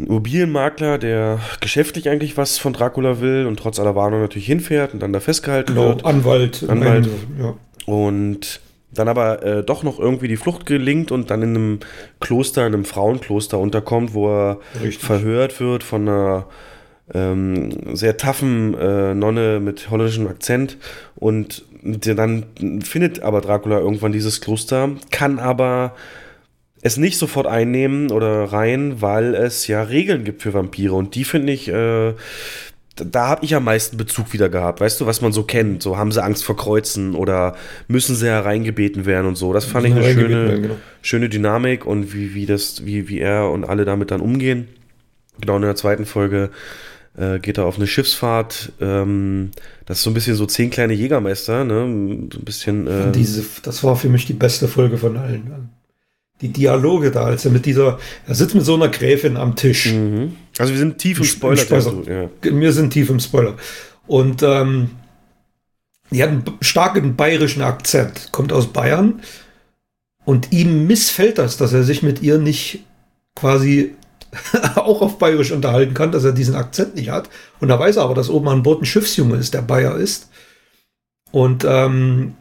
ein 0.00 0.06
Immobilienmakler, 0.06 0.98
der 0.98 1.40
geschäftlich 1.60 2.08
eigentlich 2.08 2.36
was 2.36 2.58
von 2.58 2.72
Dracula 2.72 3.20
will 3.20 3.46
und 3.46 3.58
trotz 3.58 3.78
aller 3.78 3.94
Warnung 3.94 4.20
natürlich 4.20 4.46
hinfährt 4.46 4.94
und 4.94 5.00
dann 5.00 5.12
da 5.12 5.20
festgehalten 5.20 5.74
Genau, 5.74 5.88
wird. 5.88 6.04
Anwalt. 6.04 6.64
Anwalt. 6.68 7.08
Ja. 7.38 7.54
Und 7.86 8.60
dann 8.92 9.08
aber 9.08 9.42
äh, 9.44 9.62
doch 9.62 9.82
noch 9.82 9.98
irgendwie 10.00 10.28
die 10.28 10.36
Flucht 10.36 10.66
gelingt 10.66 11.12
und 11.12 11.30
dann 11.30 11.42
in 11.42 11.50
einem 11.50 11.78
Kloster, 12.18 12.66
in 12.66 12.74
einem 12.74 12.84
Frauenkloster 12.84 13.58
unterkommt, 13.58 14.14
wo 14.14 14.28
er 14.28 14.58
Richtig. 14.82 14.98
verhört 14.98 15.60
wird 15.60 15.82
von 15.82 16.08
einer 16.08 16.46
ähm, 17.14 17.94
sehr 17.96 18.16
taffen 18.16 18.74
äh, 18.74 19.14
Nonne 19.14 19.60
mit 19.60 19.90
holländischem 19.90 20.26
Akzent 20.26 20.76
und 21.16 21.64
der 21.82 22.14
dann 22.14 22.46
findet 22.82 23.22
aber 23.22 23.40
Dracula 23.40 23.78
irgendwann 23.78 24.12
dieses 24.12 24.40
Kloster, 24.40 24.90
kann 25.10 25.38
aber 25.38 25.94
es 26.82 26.96
nicht 26.96 27.18
sofort 27.18 27.46
einnehmen 27.46 28.10
oder 28.10 28.44
rein, 28.44 29.00
weil 29.00 29.34
es 29.34 29.66
ja 29.66 29.82
Regeln 29.82 30.24
gibt 30.24 30.42
für 30.42 30.54
Vampire 30.54 30.94
und 30.94 31.14
die 31.14 31.24
finde 31.24 31.52
ich, 31.52 31.68
äh, 31.68 32.14
da 32.96 33.28
habe 33.28 33.44
ich 33.44 33.54
am 33.54 33.64
meisten 33.64 33.96
Bezug 33.96 34.32
wieder 34.32 34.48
gehabt. 34.48 34.80
Weißt 34.80 35.00
du, 35.00 35.06
was 35.06 35.20
man 35.20 35.32
so 35.32 35.42
kennt? 35.44 35.82
So 35.82 35.96
haben 35.96 36.12
sie 36.12 36.22
Angst 36.22 36.44
vor 36.44 36.56
Kreuzen 36.56 37.14
oder 37.14 37.56
müssen 37.88 38.14
sie 38.14 38.26
hereingebeten 38.26 39.06
werden 39.06 39.26
und 39.26 39.36
so. 39.36 39.52
Das 39.52 39.64
fand 39.64 39.86
ich 39.86 39.92
eine 39.92 40.04
schöne, 40.04 40.48
werden, 40.48 40.62
genau. 40.62 40.74
schöne 41.02 41.28
Dynamik 41.28 41.86
und 41.86 42.12
wie, 42.14 42.34
wie 42.34 42.46
das, 42.46 42.84
wie, 42.84 43.08
wie 43.08 43.20
er 43.20 43.50
und 43.50 43.64
alle 43.64 43.84
damit 43.84 44.10
dann 44.10 44.20
umgehen. 44.20 44.68
Genau 45.40 45.56
in 45.56 45.62
der 45.62 45.76
zweiten 45.76 46.04
Folge 46.04 46.50
äh, 47.16 47.38
geht 47.38 47.56
er 47.56 47.64
auf 47.64 47.76
eine 47.76 47.86
Schiffsfahrt. 47.86 48.72
Ähm, 48.80 49.50
das 49.86 49.98
ist 49.98 50.04
so 50.04 50.10
ein 50.10 50.14
bisschen 50.14 50.36
so 50.36 50.44
zehn 50.44 50.68
kleine 50.68 50.92
Jägermeister, 50.92 51.64
ne? 51.64 52.28
So 52.32 52.38
ein 52.38 52.44
bisschen. 52.44 52.86
Äh, 52.86 53.12
Diese, 53.12 53.44
das 53.62 53.82
war 53.82 53.96
für 53.96 54.08
mich 54.08 54.26
die 54.26 54.34
beste 54.34 54.68
Folge 54.68 54.98
von 54.98 55.16
allen. 55.16 55.70
Die 56.40 56.48
Dialoge 56.48 57.10
da, 57.10 57.24
als 57.24 57.44
er 57.44 57.50
mit 57.50 57.66
dieser, 57.66 57.98
er 58.26 58.34
sitzt 58.34 58.54
mit 58.54 58.64
so 58.64 58.74
einer 58.74 58.88
Gräfin 58.88 59.36
am 59.36 59.56
Tisch. 59.56 59.92
Also 60.58 60.72
wir 60.72 60.78
sind 60.78 60.98
tief 60.98 61.18
im 61.18 61.24
Im 61.24 61.28
Spoiler. 61.28 61.56
Spoiler. 61.56 62.02
ja. 62.10 62.30
Wir 62.42 62.72
sind 62.72 62.92
tief 62.92 63.10
im 63.10 63.20
Spoiler. 63.20 63.56
Und 64.06 64.42
ähm, 64.42 64.90
die 66.10 66.22
hat 66.22 66.30
einen 66.30 66.44
starken 66.60 67.16
bayerischen 67.16 67.62
Akzent, 67.62 68.32
kommt 68.32 68.52
aus 68.52 68.72
Bayern. 68.72 69.20
Und 70.24 70.52
ihm 70.52 70.86
missfällt 70.86 71.38
das, 71.38 71.56
dass 71.56 71.72
er 71.72 71.82
sich 71.82 72.02
mit 72.02 72.22
ihr 72.22 72.38
nicht 72.38 72.84
quasi 73.34 73.94
auch 74.76 75.02
auf 75.02 75.18
Bayerisch 75.18 75.52
unterhalten 75.52 75.94
kann, 75.94 76.12
dass 76.12 76.24
er 76.24 76.32
diesen 76.32 76.54
Akzent 76.54 76.94
nicht 76.94 77.10
hat. 77.10 77.28
Und 77.60 77.68
da 77.68 77.78
weiß 77.78 77.96
er 77.96 78.04
aber, 78.04 78.14
dass 78.14 78.30
oben 78.30 78.48
an 78.48 78.62
Bord 78.62 78.82
ein 78.82 78.86
Schiffsjunge 78.86 79.36
ist, 79.36 79.54
der 79.54 79.62
Bayer 79.62 79.96
ist. 79.96 80.30
Und 81.32 81.64
ähm, 81.68 82.34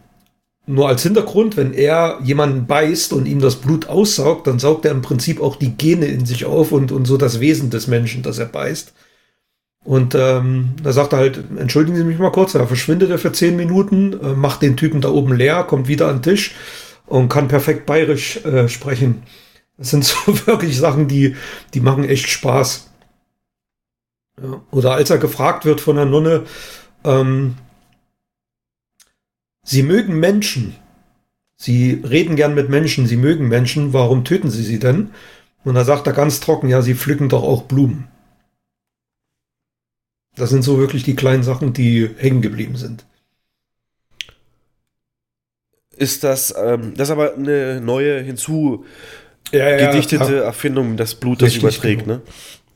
nur 0.69 0.87
als 0.87 1.01
Hintergrund, 1.01 1.57
wenn 1.57 1.73
er 1.73 2.19
jemanden 2.23 2.67
beißt 2.67 3.11
und 3.13 3.25
ihm 3.25 3.39
das 3.39 3.55
Blut 3.55 3.89
aussaugt, 3.89 4.45
dann 4.45 4.59
saugt 4.59 4.85
er 4.85 4.91
im 4.91 5.01
Prinzip 5.01 5.41
auch 5.41 5.55
die 5.55 5.75
Gene 5.75 6.05
in 6.05 6.27
sich 6.27 6.45
auf 6.45 6.71
und, 6.71 6.91
und 6.91 7.05
so 7.05 7.17
das 7.17 7.39
Wesen 7.39 7.71
des 7.71 7.87
Menschen, 7.87 8.21
das 8.21 8.37
er 8.37 8.45
beißt. 8.45 8.93
Und 9.83 10.13
ähm, 10.13 10.75
da 10.83 10.93
sagt 10.93 11.13
er 11.13 11.19
halt, 11.19 11.43
entschuldigen 11.57 11.97
Sie 11.97 12.03
mich 12.03 12.19
mal 12.19 12.31
kurz, 12.31 12.51
da 12.51 12.67
verschwindet 12.67 13.09
er 13.09 13.17
für 13.17 13.31
zehn 13.31 13.55
Minuten, 13.55 14.13
äh, 14.21 14.33
macht 14.33 14.61
den 14.61 14.77
Typen 14.77 15.01
da 15.01 15.09
oben 15.09 15.35
leer, 15.35 15.63
kommt 15.63 15.87
wieder 15.87 16.07
an 16.07 16.17
den 16.17 16.23
Tisch 16.23 16.53
und 17.07 17.29
kann 17.29 17.47
perfekt 17.47 17.87
bayerisch 17.87 18.45
äh, 18.45 18.69
sprechen. 18.69 19.23
Das 19.77 19.89
sind 19.89 20.05
so 20.05 20.17
wirklich 20.45 20.77
Sachen, 20.77 21.07
die, 21.07 21.35
die 21.73 21.79
machen 21.79 22.03
echt 22.03 22.29
Spaß. 22.29 22.91
Ja. 24.43 24.61
Oder 24.69 24.91
als 24.91 25.09
er 25.09 25.17
gefragt 25.17 25.65
wird 25.65 25.81
von 25.81 25.95
der 25.95 26.05
Nonne, 26.05 26.43
ähm, 27.03 27.55
Sie 29.69 29.83
mögen 29.83 30.19
Menschen. 30.19 30.75
Sie 31.55 32.01
reden 32.03 32.35
gern 32.35 32.55
mit 32.55 32.69
Menschen, 32.69 33.05
sie 33.05 33.17
mögen 33.17 33.47
Menschen, 33.47 33.93
warum 33.93 34.25
töten 34.25 34.49
sie 34.49 34.63
sie 34.63 34.79
denn? 34.79 35.11
Und 35.63 35.75
da 35.75 35.83
sagt 35.83 36.07
er 36.07 36.13
ganz 36.13 36.39
trocken, 36.39 36.69
ja, 36.69 36.81
sie 36.81 36.95
pflücken 36.95 37.29
doch 37.29 37.43
auch 37.43 37.63
Blumen. 37.63 38.07
Das 40.35 40.49
sind 40.49 40.63
so 40.63 40.79
wirklich 40.79 41.03
die 41.03 41.15
kleinen 41.15 41.43
Sachen, 41.43 41.71
die 41.71 42.09
hängen 42.17 42.41
geblieben 42.41 42.77
sind. 42.77 43.05
Ist 45.95 46.23
das, 46.23 46.51
ähm, 46.57 46.95
das 46.95 47.09
ist 47.09 47.11
aber 47.11 47.35
eine 47.35 47.79
neue 47.79 48.21
hinzu 48.21 48.85
Ja, 49.51 49.69
ja, 49.69 49.91
gedichtete 49.91 50.37
ja. 50.37 50.41
Erfindung, 50.45 50.97
das 50.97 51.13
Blut, 51.13 51.43
das 51.43 51.49
Richtig, 51.49 51.61
überträgt, 51.61 52.05
genau. 52.05 52.15
ne? 52.15 52.21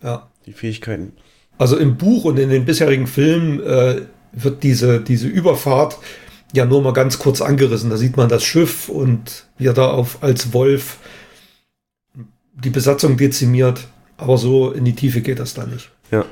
Ja. 0.04 0.30
Die 0.46 0.54
Fähigkeiten. 0.54 1.14
Also 1.58 1.76
im 1.76 1.98
Buch 1.98 2.26
und 2.26 2.38
in 2.38 2.52
den 2.52 2.66
bisherigen 2.66 3.08
Filmen 3.08 3.64
äh, 3.64 4.02
wird 4.32 4.62
diese, 4.62 5.02
diese 5.02 5.28
Überfahrt 5.28 5.98
ja 6.54 6.66
nur 6.66 6.82
mal 6.82 6.94
ganz 6.94 7.20
kurz 7.20 7.42
angerissen. 7.42 7.90
Da 7.90 7.98
sieht 7.98 8.16
man 8.16 8.30
das 8.30 8.44
Schiff 8.44 8.88
und 8.88 9.48
wie 9.58 9.68
er 9.68 9.74
da 9.74 9.90
auf, 9.90 10.24
als 10.24 10.54
Wolf 10.54 10.98
die 12.54 12.70
Besatzung 12.70 13.18
dezimiert. 13.18 13.88
Aber 14.16 14.38
so 14.38 14.72
in 14.72 14.86
die 14.86 14.96
Tiefe 14.96 15.22
geht 15.22 15.40
das 15.40 15.56
da 15.56 15.66
nicht. 15.66 15.90
Ja. 16.12 16.26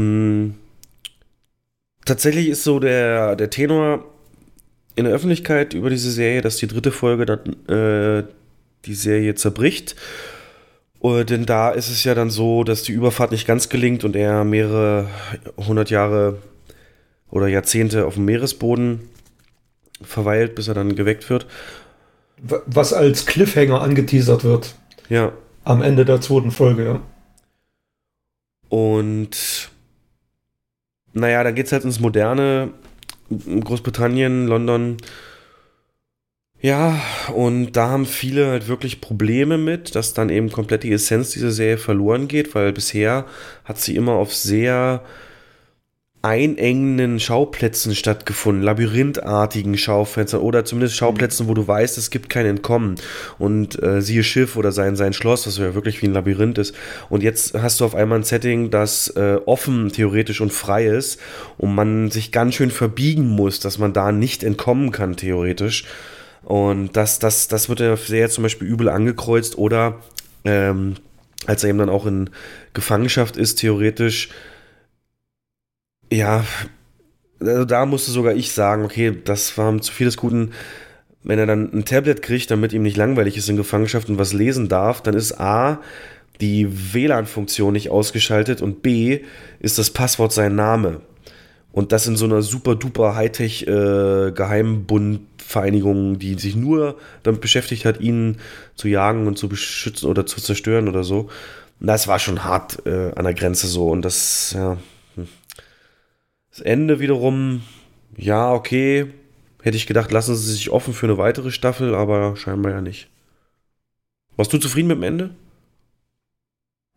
Mm. 0.00 0.54
Tatsächlich 2.04 2.48
ist 2.48 2.62
so 2.62 2.78
der, 2.78 3.34
der 3.34 3.48
Tenor 3.48 4.04
in 4.94 5.06
der 5.06 5.14
Öffentlichkeit 5.14 5.72
über 5.72 5.88
diese 5.88 6.10
Serie, 6.10 6.42
dass 6.42 6.56
die 6.56 6.66
dritte 6.66 6.92
Folge 6.92 7.24
dann 7.24 7.66
äh, 7.66 8.24
die 8.84 8.94
Serie 8.94 9.34
zerbricht. 9.34 9.96
Äh, 11.02 11.24
denn 11.24 11.46
da 11.46 11.70
ist 11.70 11.88
es 11.88 12.04
ja 12.04 12.14
dann 12.14 12.28
so, 12.28 12.62
dass 12.62 12.82
die 12.82 12.92
Überfahrt 12.92 13.32
nicht 13.32 13.46
ganz 13.46 13.70
gelingt 13.70 14.04
und 14.04 14.14
er 14.16 14.44
mehrere 14.44 15.08
hundert 15.56 15.88
Jahre 15.88 16.42
oder 17.30 17.48
Jahrzehnte 17.48 18.06
auf 18.06 18.14
dem 18.14 18.24
Meeresboden 18.24 19.08
verweilt, 20.02 20.54
bis 20.54 20.68
er 20.68 20.74
dann 20.74 20.94
geweckt 20.96 21.30
wird. 21.30 21.46
Was 22.66 22.92
als 22.92 23.26
Cliffhanger 23.26 23.80
angeteasert 23.80 24.44
wird 24.44 24.74
Ja. 25.08 25.32
am 25.64 25.82
Ende 25.82 26.04
der 26.04 26.20
zweiten 26.20 26.50
Folge. 26.50 26.84
Ja. 26.84 27.00
Und 28.68 29.70
naja, 31.12 31.44
dann 31.44 31.54
geht 31.54 31.66
es 31.66 31.72
halt 31.72 31.84
ins 31.84 32.00
Moderne, 32.00 32.70
Großbritannien, 33.30 34.46
London. 34.48 34.96
Ja, 36.60 37.00
und 37.34 37.72
da 37.72 37.88
haben 37.90 38.06
viele 38.06 38.46
halt 38.48 38.68
wirklich 38.68 39.00
Probleme 39.00 39.58
mit, 39.58 39.94
dass 39.94 40.14
dann 40.14 40.30
eben 40.30 40.50
komplett 40.50 40.82
die 40.82 40.92
Essenz 40.92 41.30
dieser 41.30 41.50
Serie 41.50 41.78
verloren 41.78 42.26
geht, 42.26 42.54
weil 42.54 42.72
bisher 42.72 43.26
hat 43.64 43.78
sie 43.78 43.94
immer 43.96 44.12
auf 44.12 44.34
sehr 44.34 45.04
einengenden 46.24 47.20
Schauplätzen 47.20 47.94
stattgefunden, 47.94 48.62
labyrinthartigen 48.62 49.76
Schaufenstern 49.76 50.40
oder 50.40 50.64
zumindest 50.64 50.96
Schauplätzen, 50.96 51.48
wo 51.48 51.54
du 51.54 51.68
weißt, 51.68 51.98
es 51.98 52.08
gibt 52.08 52.30
kein 52.30 52.46
Entkommen. 52.46 52.94
Und 53.38 53.80
äh, 53.82 54.00
siehe 54.00 54.24
Schiff 54.24 54.56
oder 54.56 54.72
sein, 54.72 54.96
sein 54.96 55.12
Schloss, 55.12 55.46
was 55.46 55.58
ja 55.58 55.74
wirklich 55.74 56.00
wie 56.00 56.06
ein 56.06 56.14
Labyrinth 56.14 56.56
ist. 56.56 56.74
Und 57.10 57.22
jetzt 57.22 57.52
hast 57.52 57.80
du 57.80 57.84
auf 57.84 57.94
einmal 57.94 58.20
ein 58.20 58.24
Setting, 58.24 58.70
das 58.70 59.08
äh, 59.08 59.38
offen 59.44 59.92
theoretisch 59.92 60.40
und 60.40 60.50
frei 60.50 60.86
ist 60.86 61.20
und 61.58 61.74
man 61.74 62.10
sich 62.10 62.32
ganz 62.32 62.54
schön 62.54 62.70
verbiegen 62.70 63.28
muss, 63.28 63.60
dass 63.60 63.78
man 63.78 63.92
da 63.92 64.10
nicht 64.10 64.42
entkommen 64.42 64.92
kann, 64.92 65.16
theoretisch. 65.16 65.84
Und 66.42 66.96
das, 66.96 67.18
das, 67.18 67.48
das 67.48 67.68
wird 67.68 67.80
der 67.80 67.98
Serie 67.98 68.30
zum 68.30 68.42
Beispiel 68.42 68.66
übel 68.66 68.88
angekreuzt 68.88 69.58
oder 69.58 70.00
ähm, 70.46 70.94
als 71.46 71.64
er 71.64 71.70
eben 71.70 71.78
dann 71.78 71.90
auch 71.90 72.06
in 72.06 72.30
Gefangenschaft 72.72 73.36
ist, 73.36 73.56
theoretisch, 73.56 74.30
ja, 76.14 76.44
also 77.40 77.64
da 77.64 77.86
musste 77.86 78.10
sogar 78.10 78.34
ich 78.34 78.52
sagen, 78.52 78.84
okay, 78.84 79.16
das 79.24 79.56
war 79.58 79.80
zu 79.80 79.92
viel 79.92 80.06
des 80.06 80.16
Guten. 80.16 80.52
Wenn 81.22 81.38
er 81.38 81.46
dann 81.46 81.72
ein 81.72 81.84
Tablet 81.84 82.22
kriegt, 82.22 82.50
damit 82.50 82.72
ihm 82.72 82.82
nicht 82.82 82.96
langweilig 82.96 83.36
ist 83.36 83.48
in 83.48 83.56
Gefangenschaft 83.56 84.08
und 84.08 84.18
was 84.18 84.32
lesen 84.32 84.68
darf, 84.68 85.00
dann 85.00 85.14
ist 85.14 85.40
A, 85.40 85.80
die 86.40 86.94
WLAN-Funktion 86.94 87.72
nicht 87.72 87.90
ausgeschaltet 87.90 88.60
und 88.60 88.82
B, 88.82 89.20
ist 89.60 89.78
das 89.78 89.90
Passwort 89.90 90.32
sein 90.32 90.54
Name. 90.54 91.00
Und 91.72 91.92
das 91.92 92.06
in 92.06 92.16
so 92.16 92.26
einer 92.26 92.42
super 92.42 92.76
duper 92.76 93.16
Hightech 93.16 93.66
äh, 93.66 94.32
Geheimbundvereinigung, 94.32 96.18
die 96.18 96.34
sich 96.34 96.54
nur 96.54 96.98
damit 97.22 97.40
beschäftigt 97.40 97.84
hat, 97.84 98.00
ihn 98.00 98.36
zu 98.76 98.86
jagen 98.88 99.26
und 99.26 99.38
zu 99.38 99.48
beschützen 99.48 100.08
oder 100.08 100.26
zu 100.26 100.40
zerstören 100.40 100.88
oder 100.88 101.02
so. 101.02 101.30
Das 101.80 102.06
war 102.06 102.18
schon 102.18 102.44
hart 102.44 102.86
äh, 102.86 103.10
an 103.16 103.24
der 103.24 103.34
Grenze 103.34 103.66
so. 103.66 103.88
Und 103.88 104.04
das, 104.04 104.52
ja. 104.56 104.76
Das 106.54 106.60
Ende 106.60 107.00
wiederum, 107.00 107.62
ja, 108.16 108.52
okay. 108.52 109.06
Hätte 109.60 109.76
ich 109.76 109.88
gedacht, 109.88 110.12
lassen 110.12 110.36
sie 110.36 110.52
sich 110.52 110.70
offen 110.70 110.94
für 110.94 111.06
eine 111.06 111.18
weitere 111.18 111.50
Staffel, 111.50 111.96
aber 111.96 112.36
scheinbar 112.36 112.70
ja 112.70 112.80
nicht. 112.80 113.10
Warst 114.36 114.52
du 114.52 114.58
zufrieden 114.58 114.86
mit 114.86 114.98
dem 114.98 115.02
Ende? 115.02 115.30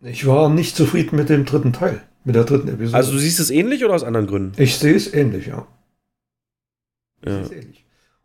Ich 0.02 0.28
war 0.28 0.52
nicht 0.52 0.76
zufrieden 0.76 1.16
mit 1.16 1.30
dem 1.30 1.46
dritten 1.46 1.74
Teil, 1.74 2.04
mit 2.24 2.36
der 2.36 2.44
dritten 2.44 2.68
Episode. 2.68 2.96
Also 2.96 3.14
du 3.14 3.18
siehst 3.18 3.40
es 3.40 3.50
ähnlich 3.50 3.84
oder 3.84 3.96
aus 3.96 4.04
anderen 4.04 4.28
Gründen? 4.28 4.62
ich 4.62 4.76
sehe 4.76 4.94
es 4.94 5.12
ähnlich, 5.12 5.48
ja. 5.48 5.66
Ja. 7.26 7.42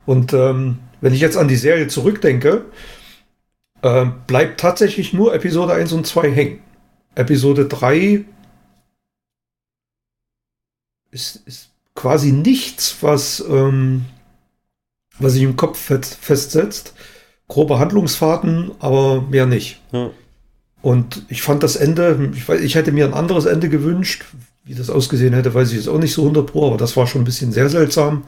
Und 0.04 0.34
ähm, 0.34 0.80
wenn 1.00 1.14
ich 1.14 1.20
jetzt 1.20 1.38
an 1.38 1.48
die 1.48 1.56
Serie 1.56 1.88
zurückdenke, 1.88 2.66
äh, 3.80 4.04
bleibt 4.26 4.60
tatsächlich 4.60 5.14
nur 5.14 5.34
Episode 5.34 5.72
1 5.72 5.92
und 5.92 6.06
2 6.06 6.30
hängen. 6.30 6.58
Episode 7.14 7.64
3 7.68 8.26
ist, 11.12 11.42
ist 11.46 11.68
quasi 11.94 12.32
nichts, 12.32 12.96
was, 13.02 13.44
ähm, 13.48 14.06
was 15.20 15.34
sich 15.34 15.42
im 15.42 15.56
Kopf 15.56 15.78
fest, 15.78 16.18
festsetzt. 16.20 16.94
Grobe 17.46 17.78
Handlungsfahrten, 17.78 18.72
aber 18.80 19.22
mehr 19.22 19.46
nicht. 19.46 19.80
Ja. 19.92 20.10
Und 20.80 21.24
ich 21.28 21.42
fand 21.42 21.62
das 21.62 21.76
Ende, 21.76 22.32
ich, 22.34 22.48
weiß, 22.48 22.60
ich 22.60 22.74
hätte 22.74 22.90
mir 22.90 23.04
ein 23.04 23.14
anderes 23.14 23.44
Ende 23.44 23.68
gewünscht. 23.68 24.24
Wie 24.64 24.74
das 24.74 24.90
ausgesehen 24.90 25.34
hätte, 25.34 25.54
weiß 25.54 25.70
ich 25.70 25.76
jetzt 25.76 25.88
auch 25.88 25.98
nicht 25.98 26.12
so 26.12 26.22
100 26.22 26.46
Pro, 26.46 26.66
aber 26.66 26.76
das 26.76 26.96
war 26.96 27.06
schon 27.06 27.22
ein 27.22 27.26
bisschen 27.26 27.52
sehr 27.52 27.68
seltsam 27.68 28.24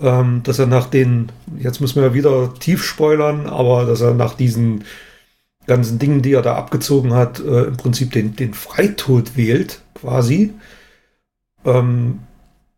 ähm, 0.00 0.42
dass 0.42 0.58
er 0.58 0.66
nach 0.66 0.86
den, 0.86 1.30
jetzt 1.58 1.80
müssen 1.80 1.96
wir 1.96 2.08
ja 2.08 2.14
wieder 2.14 2.54
tief 2.54 2.84
spoilern, 2.84 3.46
aber 3.46 3.84
dass 3.84 4.00
er 4.00 4.14
nach 4.14 4.34
diesen 4.34 4.84
ganzen 5.66 5.98
Dingen, 5.98 6.22
die 6.22 6.32
er 6.32 6.42
da 6.42 6.56
abgezogen 6.56 7.14
hat, 7.14 7.40
äh, 7.40 7.64
im 7.64 7.76
Prinzip 7.76 8.12
den, 8.12 8.36
den 8.36 8.54
Freitod 8.54 9.36
wählt, 9.36 9.80
quasi, 9.94 10.52
ähm, 11.64 12.20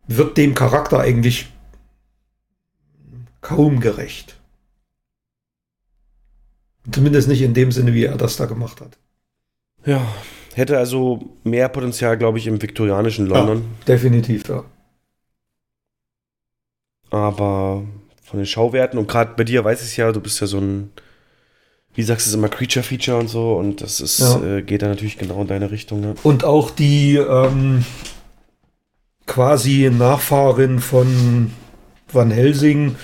wird 0.07 0.37
dem 0.37 0.53
Charakter 0.53 0.99
eigentlich 0.99 1.47
kaum 3.41 3.79
gerecht. 3.79 4.37
Zumindest 6.91 7.27
nicht 7.27 7.41
in 7.41 7.53
dem 7.53 7.71
Sinne, 7.71 7.93
wie 7.93 8.05
er 8.05 8.15
das 8.17 8.37
da 8.37 8.45
gemacht 8.45 8.79
hat. 8.81 8.97
Ja, 9.85 10.01
hätte 10.55 10.77
also 10.77 11.35
mehr 11.43 11.69
Potenzial, 11.69 12.17
glaube 12.17 12.37
ich, 12.37 12.47
im 12.47 12.61
viktorianischen 12.61 13.27
London. 13.27 13.57
Ja, 13.79 13.85
definitiv, 13.95 14.47
ja. 14.47 14.63
Aber 17.09 17.83
von 18.23 18.39
den 18.39 18.45
Schauwerten 18.45 18.99
und 18.99 19.07
gerade 19.07 19.33
bei 19.37 19.43
dir 19.43 19.63
weiß 19.63 19.85
ich 19.87 19.97
ja, 19.97 20.11
du 20.11 20.19
bist 20.19 20.41
ja 20.41 20.47
so 20.47 20.59
ein, 20.59 20.91
wie 21.93 22.03
sagst 22.03 22.25
du 22.25 22.29
es 22.29 22.35
immer, 22.35 22.49
Creature-Feature 22.49 23.17
und 23.17 23.27
so 23.29 23.55
und 23.55 23.81
das 23.81 24.01
ist, 24.01 24.19
Ja. 24.19 24.57
äh, 24.57 24.61
geht 24.61 24.81
da 24.81 24.87
natürlich 24.87 25.17
genau 25.17 25.41
in 25.41 25.47
deine 25.47 25.71
Richtung. 25.71 26.01
Ne? 26.01 26.15
Und 26.23 26.43
auch 26.43 26.69
die 26.69 27.15
ähm, 27.15 27.85
quasi 29.27 29.91
Nachfahrin 29.91 30.79
von 30.79 31.51
Van 32.11 32.31
Helsing, 32.31 32.95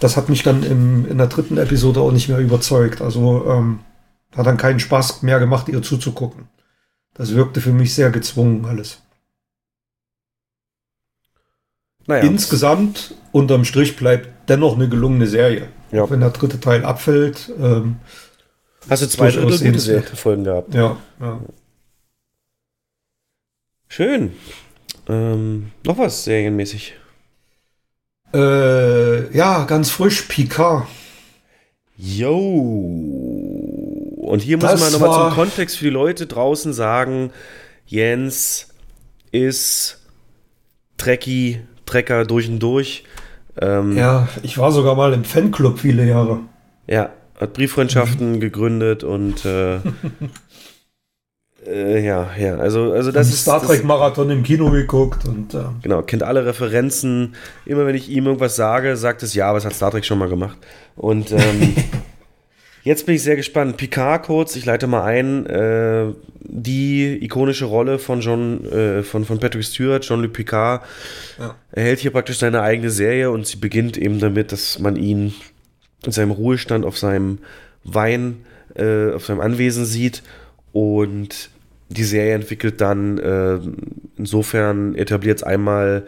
das 0.00 0.16
hat 0.16 0.28
mich 0.28 0.42
dann 0.42 0.62
im, 0.62 1.06
in 1.06 1.18
der 1.18 1.26
dritten 1.28 1.58
Episode 1.58 2.00
auch 2.00 2.10
nicht 2.10 2.28
mehr 2.28 2.38
überzeugt. 2.38 3.02
Also 3.02 3.46
ähm, 3.48 3.80
hat 4.34 4.46
dann 4.46 4.56
keinen 4.56 4.80
Spaß 4.80 5.22
mehr 5.22 5.38
gemacht, 5.38 5.68
ihr 5.68 5.82
zuzugucken. 5.82 6.48
Das 7.14 7.34
wirkte 7.34 7.60
für 7.60 7.72
mich 7.72 7.94
sehr 7.94 8.10
gezwungen 8.10 8.64
alles. 8.64 9.02
Naja. 12.06 12.24
Insgesamt, 12.24 13.14
unterm 13.30 13.64
Strich, 13.64 13.96
bleibt 13.96 14.48
dennoch 14.48 14.74
eine 14.74 14.88
gelungene 14.88 15.26
Serie. 15.26 15.68
Ja. 15.92 16.02
Auch 16.02 16.10
wenn 16.10 16.20
der 16.20 16.30
dritte 16.30 16.58
Teil 16.58 16.84
abfällt. 16.84 17.52
Ähm, 17.60 17.96
Hast 18.88 19.02
du 19.02 19.08
zwei 19.08 19.30
Drittel 19.30 19.72
gute 19.72 20.16
Folgen 20.16 20.44
gehabt. 20.44 20.74
Ja, 20.74 20.96
ja. 21.20 21.40
Schön. 23.88 24.32
Ähm, 25.10 25.72
noch 25.84 25.98
was 25.98 26.24
serienmäßig? 26.24 26.94
Äh, 28.32 29.36
ja, 29.36 29.64
ganz 29.64 29.90
frisch, 29.90 30.22
Picard. 30.22 30.86
Yo. 31.96 32.46
Und 34.16 34.40
hier 34.40 34.56
muss 34.56 34.70
Das 34.70 34.80
man 34.80 34.92
nochmal 34.92 35.30
zum 35.30 35.34
Kontext 35.34 35.76
für 35.78 35.86
die 35.86 35.90
Leute 35.90 36.26
draußen 36.26 36.72
sagen, 36.72 37.32
Jens 37.86 38.68
ist 39.32 40.00
Trekkie, 40.96 41.60
Trecker 41.86 42.24
durch 42.24 42.48
und 42.48 42.60
durch. 42.60 43.04
Ähm, 43.60 43.96
Ja, 43.96 44.28
ich 44.42 44.58
war 44.58 44.70
sogar 44.70 44.94
mal 44.94 45.12
im 45.12 45.24
Fanclub 45.24 45.80
viele 45.80 46.06
Jahre. 46.06 46.38
Ja, 46.86 47.10
hat 47.38 47.52
Brieffreundschaften 47.54 48.38
gegründet 48.40 49.02
und 49.02 49.44
äh, 49.44 49.80
äh, 51.70 52.04
ja, 52.04 52.30
ja, 52.38 52.56
also, 52.56 52.92
also 52.92 53.12
das 53.12 53.28
ist 53.28 53.42
Star 53.42 53.62
Trek 53.62 53.84
Marathon 53.84 54.30
im 54.30 54.42
Kino 54.42 54.70
geguckt 54.70 55.26
und 55.28 55.54
ähm, 55.54 55.76
Genau, 55.82 56.02
kennt 56.02 56.22
alle 56.22 56.44
Referenzen. 56.46 57.34
Immer 57.66 57.86
wenn 57.86 57.94
ich 57.94 58.08
ihm 58.08 58.26
irgendwas 58.26 58.56
sage, 58.56 58.96
sagt 58.96 59.22
es 59.22 59.34
ja, 59.34 59.48
aber 59.48 59.58
es 59.58 59.64
hat 59.64 59.74
Star 59.74 59.90
Trek 59.90 60.04
schon 60.04 60.18
mal 60.18 60.28
gemacht. 60.28 60.58
Und 60.96 61.32
ähm, 61.32 61.74
Jetzt 62.82 63.04
bin 63.04 63.14
ich 63.14 63.22
sehr 63.22 63.36
gespannt. 63.36 63.76
Picard 63.76 64.24
kurz, 64.24 64.56
ich 64.56 64.64
leite 64.64 64.86
mal 64.86 65.02
ein. 65.02 65.44
Äh, 65.46 66.14
die 66.42 67.22
ikonische 67.22 67.66
Rolle 67.66 67.98
von 67.98 68.20
John, 68.22 68.64
äh, 68.64 69.02
von, 69.02 69.24
von 69.26 69.38
Patrick 69.38 69.64
Stewart, 69.64 70.02
Jean-Luc 70.02 70.32
Picard, 70.32 70.82
Ja. 71.38 71.54
erhält 71.72 71.98
hier 72.00 72.10
praktisch 72.10 72.38
seine 72.38 72.62
eigene 72.62 72.90
Serie 72.90 73.30
und 73.30 73.46
sie 73.46 73.58
beginnt 73.58 73.98
eben 73.98 74.18
damit, 74.18 74.50
dass 74.50 74.78
man 74.78 74.96
ihn 74.96 75.34
in 76.06 76.12
seinem 76.12 76.30
Ruhestand 76.30 76.86
auf 76.86 76.96
seinem 76.96 77.38
Wein, 77.84 78.46
äh, 78.74 79.12
auf 79.12 79.26
seinem 79.26 79.40
Anwesen 79.40 79.84
sieht 79.84 80.22
und 80.72 81.50
die 81.90 82.04
Serie 82.04 82.34
entwickelt 82.34 82.80
dann, 82.80 83.18
äh, 83.18 83.58
insofern 84.16 84.94
etabliert 84.94 85.38
es 85.38 85.42
einmal 85.42 86.06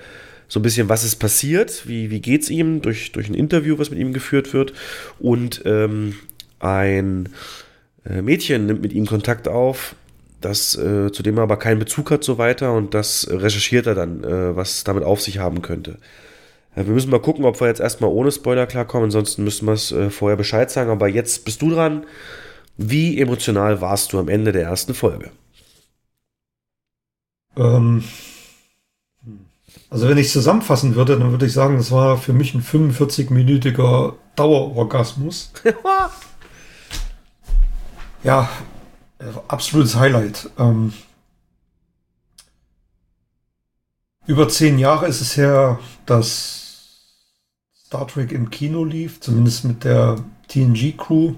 so 0.48 0.60
ein 0.60 0.62
bisschen, 0.62 0.88
was 0.88 1.04
ist 1.04 1.16
passiert, 1.16 1.88
wie, 1.88 2.10
wie 2.10 2.20
geht 2.20 2.42
es 2.42 2.50
ihm 2.50 2.82
durch, 2.82 3.12
durch 3.12 3.28
ein 3.28 3.34
Interview, 3.34 3.78
was 3.78 3.90
mit 3.90 3.98
ihm 3.98 4.12
geführt 4.12 4.52
wird 4.54 4.72
und 5.18 5.62
ähm, 5.64 6.14
ein 6.60 7.30
äh, 8.08 8.22
Mädchen 8.22 8.66
nimmt 8.66 8.82
mit 8.82 8.92
ihm 8.92 9.06
Kontakt 9.06 9.48
auf, 9.48 9.96
das 10.40 10.76
äh, 10.76 11.10
zu 11.10 11.22
dem 11.22 11.36
er 11.36 11.44
aber 11.44 11.58
keinen 11.58 11.78
Bezug 11.78 12.10
hat 12.10 12.22
so 12.22 12.38
weiter 12.38 12.74
und 12.74 12.94
das 12.94 13.26
recherchiert 13.30 13.86
er 13.86 13.94
dann, 13.94 14.22
äh, 14.22 14.54
was 14.54 14.84
damit 14.84 15.04
auf 15.04 15.20
sich 15.20 15.38
haben 15.38 15.62
könnte. 15.62 15.98
Äh, 16.76 16.84
wir 16.86 16.92
müssen 16.92 17.10
mal 17.10 17.20
gucken, 17.20 17.44
ob 17.44 17.60
wir 17.60 17.66
jetzt 17.66 17.80
erstmal 17.80 18.10
ohne 18.10 18.30
Spoiler 18.30 18.66
klarkommen, 18.66 19.06
ansonsten 19.06 19.42
müssen 19.42 19.66
wir 19.66 19.72
es 19.72 19.90
äh, 19.90 20.10
vorher 20.10 20.36
Bescheid 20.36 20.70
sagen, 20.70 20.90
aber 20.90 21.08
jetzt 21.08 21.44
bist 21.44 21.62
du 21.62 21.70
dran. 21.70 22.04
Wie 22.76 23.20
emotional 23.20 23.80
warst 23.80 24.12
du 24.12 24.18
am 24.18 24.28
Ende 24.28 24.52
der 24.52 24.62
ersten 24.62 24.94
Folge? 24.94 25.30
Ähm, 27.56 28.04
also 29.90 30.08
wenn 30.08 30.18
ich 30.18 30.28
es 30.28 30.32
zusammenfassen 30.32 30.94
würde, 30.94 31.18
dann 31.18 31.30
würde 31.30 31.46
ich 31.46 31.52
sagen, 31.52 31.76
das 31.76 31.90
war 31.90 32.16
für 32.16 32.32
mich 32.32 32.54
ein 32.54 32.62
45-minütiger 32.62 34.14
Dauerorgasmus. 34.36 35.52
ja, 38.22 38.48
absolutes 39.48 39.96
Highlight. 39.96 40.50
Ähm, 40.58 40.92
über 44.26 44.48
zehn 44.48 44.78
Jahre 44.78 45.08
ist 45.08 45.20
es 45.20 45.36
her, 45.36 45.78
dass 46.06 46.62
Star 47.74 48.06
Trek 48.06 48.32
im 48.32 48.50
Kino 48.50 48.84
lief, 48.84 49.20
zumindest 49.20 49.64
mit 49.64 49.84
der 49.84 50.24
TNG-Crew. 50.48 51.34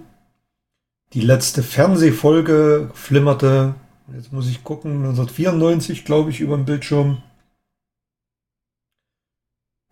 Die 1.12 1.20
letzte 1.20 1.62
Fernsehfolge 1.62 2.90
flimmerte, 2.94 3.74
jetzt 4.12 4.33
muss 4.33 4.49
ich 4.49 4.65
gucken, 4.65 5.05
1994, 5.05 6.05
glaube 6.05 6.31
ich, 6.31 6.41
über 6.41 6.57
dem 6.57 6.65
Bildschirm. 6.65 7.23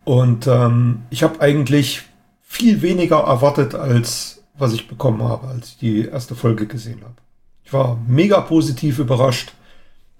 Und 0.05 0.47
ähm, 0.47 1.03
ich 1.09 1.23
habe 1.23 1.39
eigentlich 1.41 2.03
viel 2.41 2.81
weniger 2.81 3.21
erwartet, 3.21 3.73
als 3.73 4.43
was 4.55 4.73
ich 4.73 4.87
bekommen 4.87 5.23
habe, 5.23 5.47
als 5.47 5.69
ich 5.69 5.77
die 5.77 6.05
erste 6.05 6.35
Folge 6.35 6.67
gesehen 6.67 7.01
habe. 7.01 7.15
Ich 7.63 7.73
war 7.73 7.97
mega 8.07 8.41
positiv 8.41 8.99
überrascht, 8.99 9.53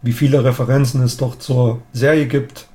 wie 0.02 0.14
viele 0.14 0.44
Referenzen 0.44 1.02
es 1.04 1.18
doch 1.18 1.38
zur 1.38 1.82
Serie 1.92 2.28
gibt. 2.28 2.68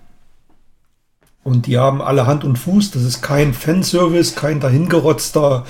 Und 1.43 1.67
die 1.67 1.79
haben 1.79 2.03
alle 2.03 2.27
Hand 2.27 2.45
und 2.45 2.59
Fuß. 2.59 2.91
Das 2.91 3.03
ist 3.03 3.23
kein 3.23 3.55
Fanservice, 3.55 4.35
kein 4.35 4.61
dahingerotzter. 4.61 5.65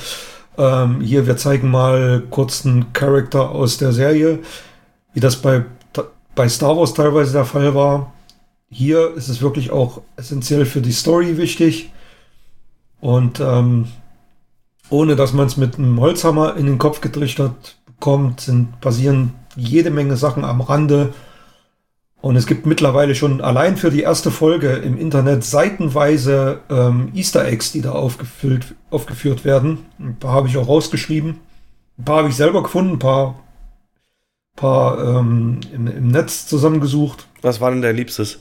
Ähm, 0.56 1.00
hier, 1.00 1.26
wir 1.26 1.36
zeigen 1.36 1.70
mal 1.70 2.24
kurz 2.30 2.66
einen 2.66 2.92
Charakter 2.92 3.50
aus 3.50 3.78
der 3.78 3.92
Serie, 3.92 4.40
wie 5.12 5.20
das 5.20 5.36
bei, 5.36 5.64
bei 6.34 6.48
Star 6.48 6.76
Wars 6.76 6.94
teilweise 6.94 7.32
der 7.32 7.44
Fall 7.44 7.74
war. 7.74 8.12
Hier 8.70 9.14
ist 9.14 9.28
es 9.28 9.40
wirklich 9.40 9.70
auch 9.70 10.02
essentiell 10.16 10.66
für 10.66 10.80
die 10.80 10.92
Story 10.92 11.36
wichtig. 11.36 11.92
Und 13.00 13.40
ähm, 13.40 13.86
ohne 14.90 15.16
dass 15.16 15.32
man 15.32 15.46
es 15.46 15.56
mit 15.56 15.78
einem 15.78 16.00
Holzhammer 16.00 16.56
in 16.56 16.66
den 16.66 16.78
Kopf 16.78 17.00
getrichtert 17.00 17.76
bekommt, 17.86 18.40
sind, 18.40 18.80
passieren 18.80 19.34
jede 19.56 19.90
Menge 19.90 20.16
Sachen 20.16 20.44
am 20.44 20.60
Rande. 20.60 21.12
Und 22.20 22.36
es 22.36 22.46
gibt 22.46 22.66
mittlerweile 22.66 23.14
schon 23.14 23.40
allein 23.40 23.76
für 23.76 23.90
die 23.90 24.02
erste 24.02 24.30
Folge 24.30 24.72
im 24.72 24.98
Internet 24.98 25.44
seitenweise 25.44 26.60
ähm, 26.68 27.10
Easter 27.14 27.46
Eggs, 27.46 27.70
die 27.70 27.80
da 27.80 27.92
aufgefüllt, 27.92 28.74
aufgeführt 28.90 29.44
werden. 29.44 29.86
Ein 29.98 30.16
paar 30.16 30.32
habe 30.32 30.48
ich 30.48 30.56
auch 30.56 30.66
rausgeschrieben. 30.66 31.38
Ein 31.98 32.04
paar 32.04 32.18
habe 32.18 32.28
ich 32.28 32.36
selber 32.36 32.62
gefunden, 32.62 32.94
ein 32.94 32.98
paar, 32.98 33.36
paar 34.58 34.98
ähm, 34.98 35.60
im, 35.72 35.86
im 35.86 36.08
Netz 36.08 36.46
zusammengesucht. 36.46 37.26
Was 37.42 37.60
war 37.60 37.70
denn 37.70 37.80
dein 37.80 37.96
Liebstes? 37.96 38.40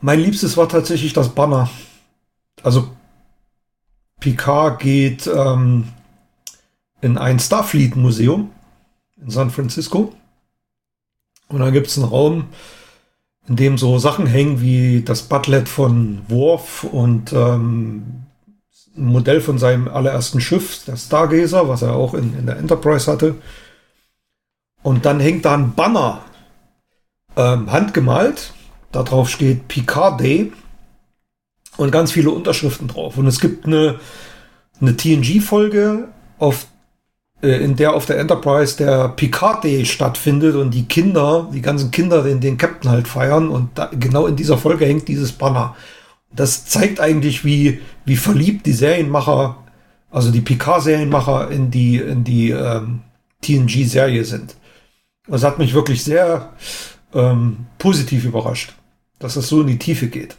Mein 0.00 0.18
Liebstes 0.18 0.56
war 0.56 0.68
tatsächlich 0.68 1.12
das 1.12 1.28
Banner. 1.28 1.70
Also 2.62 2.88
Picard 4.18 4.80
geht 4.80 5.26
ähm, 5.26 5.88
in 7.02 7.18
ein 7.18 7.38
Starfleet-Museum 7.38 8.50
in 9.20 9.30
San 9.30 9.50
Francisco. 9.50 10.14
Und 11.48 11.60
da 11.60 11.70
gibt 11.70 11.88
es 11.88 11.98
einen 11.98 12.08
Raum, 12.08 12.46
in 13.46 13.56
dem 13.56 13.76
so 13.76 13.98
Sachen 13.98 14.26
hängen 14.26 14.60
wie 14.62 15.02
das 15.02 15.22
Butlet 15.22 15.68
von 15.68 16.22
Worf 16.28 16.84
und 16.84 17.32
ähm, 17.32 18.24
ein 18.96 19.06
Modell 19.06 19.40
von 19.40 19.58
seinem 19.58 19.88
allerersten 19.88 20.40
Schiff, 20.40 20.84
der 20.86 20.96
Stargazer, 20.96 21.68
was 21.68 21.82
er 21.82 21.94
auch 21.94 22.14
in, 22.14 22.38
in 22.38 22.46
der 22.46 22.56
Enterprise 22.56 23.10
hatte. 23.10 23.34
Und 24.82 25.04
dann 25.04 25.20
hängt 25.20 25.44
da 25.44 25.54
ein 25.54 25.74
Banner, 25.74 26.22
ähm, 27.36 27.70
handgemalt. 27.70 28.52
Darauf 28.90 29.30
steht 29.30 29.68
Picard 29.68 30.20
Day 30.20 30.52
und 31.76 31.90
ganz 31.90 32.12
viele 32.12 32.30
Unterschriften 32.30 32.88
drauf. 32.88 33.16
Und 33.16 33.26
es 33.26 33.40
gibt 33.40 33.66
eine, 33.66 33.98
eine 34.80 34.96
TNG-Folge, 34.96 36.08
auf, 36.38 36.66
äh, 37.42 37.64
in 37.64 37.76
der 37.76 37.94
auf 37.94 38.06
der 38.06 38.18
Enterprise 38.18 38.76
der 38.76 39.08
Picard 39.08 39.64
Day 39.64 39.86
stattfindet 39.86 40.56
und 40.56 40.72
die 40.72 40.84
Kinder, 40.84 41.48
die 41.52 41.62
ganzen 41.62 41.90
Kinder 41.90 42.22
den, 42.22 42.40
den 42.40 42.58
Captain 42.58 42.90
halt 42.90 43.08
feiern. 43.08 43.48
Und 43.48 43.70
da, 43.78 43.90
genau 43.98 44.26
in 44.26 44.36
dieser 44.36 44.58
Folge 44.58 44.84
hängt 44.84 45.08
dieses 45.08 45.32
Banner. 45.32 45.74
Das 46.34 46.66
zeigt 46.66 47.00
eigentlich, 47.00 47.44
wie, 47.44 47.80
wie 48.04 48.16
verliebt 48.16 48.66
die 48.66 48.72
Serienmacher, 48.72 49.56
also 50.10 50.30
die 50.30 50.40
Picard-Serienmacher 50.40 51.50
in 51.50 51.70
die, 51.70 51.96
in 51.96 52.24
die 52.24 52.50
ähm, 52.50 53.00
TNG-Serie 53.42 54.24
sind. 54.24 54.56
Das 55.28 55.44
hat 55.44 55.58
mich 55.58 55.74
wirklich 55.74 56.02
sehr 56.04 56.52
ähm, 57.14 57.66
positiv 57.78 58.24
überrascht, 58.24 58.74
dass 59.18 59.34
das 59.34 59.48
so 59.48 59.60
in 59.60 59.68
die 59.68 59.78
Tiefe 59.78 60.08
geht. 60.08 60.36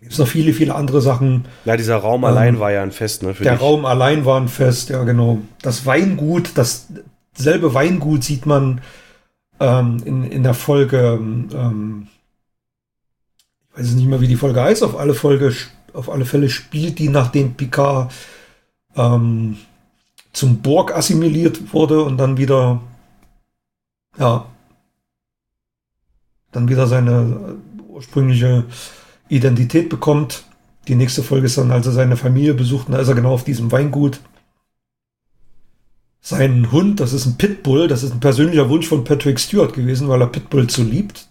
Gibt 0.00 0.12
es 0.12 0.18
noch 0.18 0.28
viele, 0.28 0.52
viele 0.52 0.74
andere 0.74 1.00
Sachen. 1.00 1.46
Ja, 1.64 1.76
dieser 1.76 1.96
Raum 1.96 2.24
Ähm, 2.24 2.30
allein 2.30 2.60
war 2.60 2.70
ja 2.70 2.82
ein 2.82 2.92
Fest, 2.92 3.22
ne? 3.22 3.32
Der 3.32 3.52
dich. 3.52 3.60
Raum 3.60 3.86
allein 3.86 4.24
war 4.24 4.40
ein 4.40 4.48
Fest, 4.48 4.90
ja 4.90 5.02
genau. 5.04 5.38
Das 5.62 5.86
Weingut, 5.86 6.50
das 6.56 6.88
selbe 7.34 7.74
Weingut 7.74 8.22
sieht 8.22 8.46
man 8.46 8.82
ähm, 9.60 10.02
in, 10.04 10.24
in 10.24 10.42
der 10.42 10.54
Folge, 10.54 11.18
ähm, 11.20 12.08
ich 13.72 13.78
weiß 13.80 13.92
nicht 13.92 14.06
mehr, 14.06 14.20
wie 14.20 14.28
die 14.28 14.36
Folge 14.36 14.62
heißt, 14.62 14.82
auf 14.82 14.98
alle 14.98 15.14
Folge, 15.14 15.54
auf 15.92 16.10
alle 16.10 16.24
Fälle 16.26 16.50
spielt 16.50 16.98
die, 16.98 17.08
nachdem 17.08 17.54
Picard 17.54 18.12
ähm, 18.96 19.56
zum 20.32 20.58
Borg 20.58 20.94
assimiliert 20.94 21.72
wurde 21.72 22.02
und 22.02 22.18
dann 22.18 22.36
wieder, 22.36 22.80
ja, 24.18 24.46
dann 26.52 26.68
wieder 26.68 26.86
seine 26.86 27.56
ursprüngliche 27.88 28.64
Identität 29.28 29.88
bekommt. 29.88 30.44
Die 30.88 30.94
nächste 30.94 31.22
Folge 31.22 31.46
ist 31.46 31.58
dann, 31.58 31.70
als 31.70 31.86
er 31.86 31.92
seine 31.92 32.16
Familie 32.16 32.54
besucht, 32.54 32.88
und 32.88 32.92
da 32.92 33.00
ist 33.00 33.08
er 33.08 33.14
genau 33.14 33.32
auf 33.32 33.44
diesem 33.44 33.72
Weingut. 33.72 34.20
Sein 36.20 36.72
Hund, 36.72 37.00
das 37.00 37.12
ist 37.12 37.26
ein 37.26 37.36
Pitbull, 37.36 37.88
das 37.88 38.02
ist 38.02 38.12
ein 38.12 38.20
persönlicher 38.20 38.68
Wunsch 38.68 38.86
von 38.88 39.04
Patrick 39.04 39.38
Stewart 39.38 39.74
gewesen, 39.74 40.08
weil 40.08 40.20
er 40.20 40.26
Pitbull 40.28 40.70
so 40.70 40.82
liebt. 40.82 41.28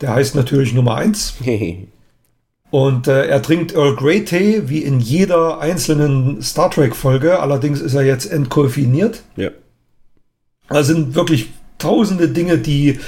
Der 0.00 0.14
heißt 0.14 0.34
natürlich 0.34 0.74
Nummer 0.74 0.96
eins. 0.96 1.34
Und 2.70 3.06
äh, 3.06 3.26
er 3.26 3.42
trinkt 3.42 3.74
Earl 3.74 3.96
Grey 3.96 4.24
Tee, 4.24 4.68
wie 4.68 4.82
in 4.82 5.00
jeder 5.00 5.60
einzelnen 5.60 6.42
Star 6.42 6.70
Trek 6.70 6.94
Folge. 6.94 7.38
Allerdings 7.40 7.80
ist 7.80 7.94
er 7.94 8.02
jetzt 8.02 8.26
entkoffiniert. 8.26 9.22
Ja. 9.36 9.50
Da 10.68 10.82
sind 10.82 11.14
wirklich 11.14 11.50
tausende 11.78 12.28
Dinge, 12.28 12.58
die, 12.58 13.00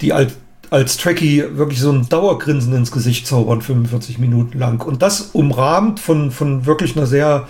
die 0.00 0.12
als, 0.12 0.34
als 0.70 0.96
Trekkie 0.96 1.56
wirklich 1.56 1.80
so 1.80 1.90
ein 1.90 2.08
Dauergrinsen 2.08 2.74
ins 2.74 2.92
Gesicht 2.92 3.26
zaubern, 3.26 3.62
45 3.62 4.18
Minuten 4.18 4.58
lang. 4.58 4.84
Und 4.84 5.02
das 5.02 5.20
umrahmt 5.32 6.00
von, 6.00 6.30
von 6.30 6.66
wirklich 6.66 6.96
einer 6.96 7.06
sehr 7.06 7.48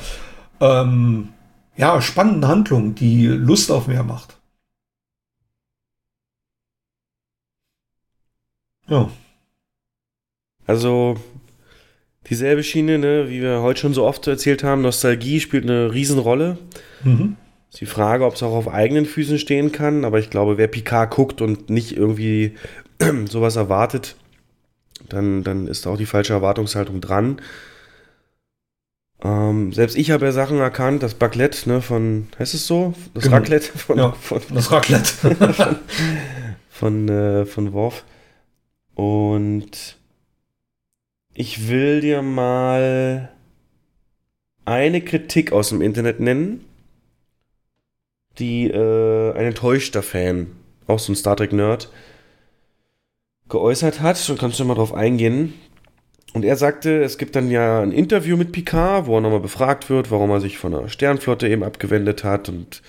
ähm, 0.61 1.31
ja, 1.77 2.01
spannenden 2.01 2.47
Handlung, 2.49 2.95
die 2.95 3.27
Lust 3.27 3.71
auf 3.71 3.87
mehr 3.87 4.05
macht. 4.05 4.39
Ja. 8.89 9.09
Also 10.67 11.17
dieselbe 12.29 12.63
Schiene, 12.63 12.99
ne, 12.99 13.29
wie 13.29 13.43
wir 13.43 13.61
heute 13.61 13.81
schon 13.81 13.95
so 13.95 14.05
oft 14.05 14.27
erzählt 14.27 14.63
haben, 14.63 14.83
Nostalgie 14.83 15.41
spielt 15.41 15.65
eine 15.65 15.93
Riesenrolle. 15.93 16.59
Mhm. 17.03 17.37
Ist 17.75 17.81
die 17.81 17.87
Frage, 17.87 18.25
ob 18.25 18.37
es 18.37 18.43
auch 18.45 18.53
auf 18.53 18.69
eigenen 18.69 19.05
Füßen 19.05 19.37
stehen 19.37 19.73
kann, 19.73 20.05
aber 20.05 20.21
ich 20.21 20.31
glaube, 20.31 20.59
wer 20.59 20.69
Picard 20.69 21.11
guckt 21.11 21.41
und 21.41 21.71
nicht 21.71 21.97
irgendwie 21.97 22.55
sowas 23.29 23.57
erwartet, 23.57 24.15
dann, 25.09 25.43
dann 25.43 25.67
ist 25.67 25.85
auch 25.89 25.97
die 25.97 26.07
falsche 26.07 26.35
Erwartungshaltung 26.35 27.01
dran. 27.01 27.43
Ähm, 29.25 29.73
selbst 29.73 29.97
ich 29.97 30.13
habe 30.13 30.25
ja 30.25 30.31
Sachen 30.31 30.59
erkannt, 30.59 31.03
das 31.03 31.15
Baklett 31.15 31.67
ne, 31.67 31.83
von, 31.83 32.29
heißt 32.39 32.55
es 32.55 32.65
so? 32.65 32.95
Das 33.13 33.25
Genau. 33.25 33.39
Raclette 33.39 33.77
von, 33.77 33.99
Ja, 33.99 34.13
von, 34.13 34.41
das 34.51 34.71
Raclette. 34.71 35.35
von, 35.35 35.79
von, 36.71 37.09
äh, 37.09 37.45
von 37.45 37.73
Worf. 37.73 38.05
Und 38.95 39.97
ich 41.33 41.69
will 41.69 42.03
dir 42.03 42.23
mal 42.23 43.31
eine 44.65 45.01
Kritik 45.01 45.51
aus 45.51 45.71
dem 45.71 45.83
Internet 45.83 46.21
nennen, 46.21 46.65
die 48.39 48.67
äh, 48.69 49.33
ein 49.33 49.47
enttäuschter 49.47 50.03
Fan, 50.03 50.49
auch 50.87 50.99
so 50.99 51.13
ein 51.13 51.17
Star 51.17 51.37
Trek-Nerd, 51.37 51.91
geäußert 53.49 54.01
hat. 54.01 54.29
Und 54.29 54.39
kannst 54.39 54.59
du 54.59 54.65
mal 54.65 54.75
drauf 54.75 54.95
eingehen. 54.95 55.55
Und 56.33 56.45
er 56.45 56.57
sagte, 56.57 57.03
es 57.03 57.17
gibt 57.17 57.37
dann 57.37 57.51
ja 57.51 57.81
ein 57.81 57.93
Interview 57.93 58.37
mit 58.37 58.51
Picard, 58.51 59.07
wo 59.07 59.17
er 59.17 59.21
nochmal 59.21 59.41
befragt 59.41 59.89
wird, 59.89 60.11
warum 60.11 60.31
er 60.31 60.41
sich 60.41 60.59
von 60.59 60.73
der 60.73 60.89
Sternflotte 60.89 61.49
eben 61.49 61.63
abgewendet 61.63 62.25
hat 62.25 62.49
und 62.49 62.83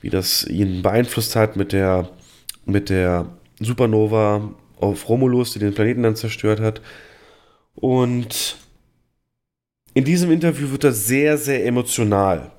wie 0.00 0.08
das 0.08 0.44
ihn 0.44 0.80
beeinflusst 0.80 1.36
hat 1.36 1.56
mit 1.56 1.72
der, 1.72 2.08
mit 2.64 2.88
der 2.88 3.26
Supernova 3.60 4.50
auf 4.78 5.10
Romulus, 5.10 5.52
die 5.52 5.58
den 5.58 5.74
Planeten 5.74 6.02
dann 6.02 6.16
zerstört 6.16 6.60
hat. 6.60 6.80
Und 7.74 8.56
in 9.92 10.04
diesem 10.04 10.30
Interview 10.30 10.70
wird 10.70 10.84
er 10.84 10.92
sehr, 10.92 11.36
sehr 11.36 11.66
emotional. 11.66 12.50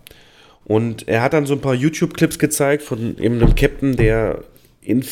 Und 0.65 1.07
er 1.07 1.21
hat 1.21 1.33
dann 1.33 1.45
so 1.45 1.53
ein 1.53 1.61
paar 1.61 1.73
YouTube-Clips 1.73 2.39
gezeigt 2.39 2.83
von 2.83 3.17
eben 3.17 3.41
einem 3.41 3.55
Captain, 3.55 3.95
der 3.95 4.43
in 4.81 5.03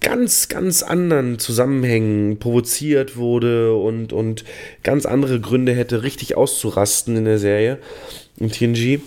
ganz, 0.00 0.48
ganz 0.48 0.82
anderen 0.82 1.38
Zusammenhängen 1.38 2.38
provoziert 2.38 3.16
wurde 3.16 3.74
und, 3.74 4.12
und 4.12 4.44
ganz 4.82 5.06
andere 5.06 5.40
Gründe 5.40 5.72
hätte, 5.72 6.02
richtig 6.02 6.36
auszurasten 6.36 7.16
in 7.16 7.24
der 7.24 7.38
Serie, 7.38 7.78
in 8.38 8.50
TNG. 8.50 9.00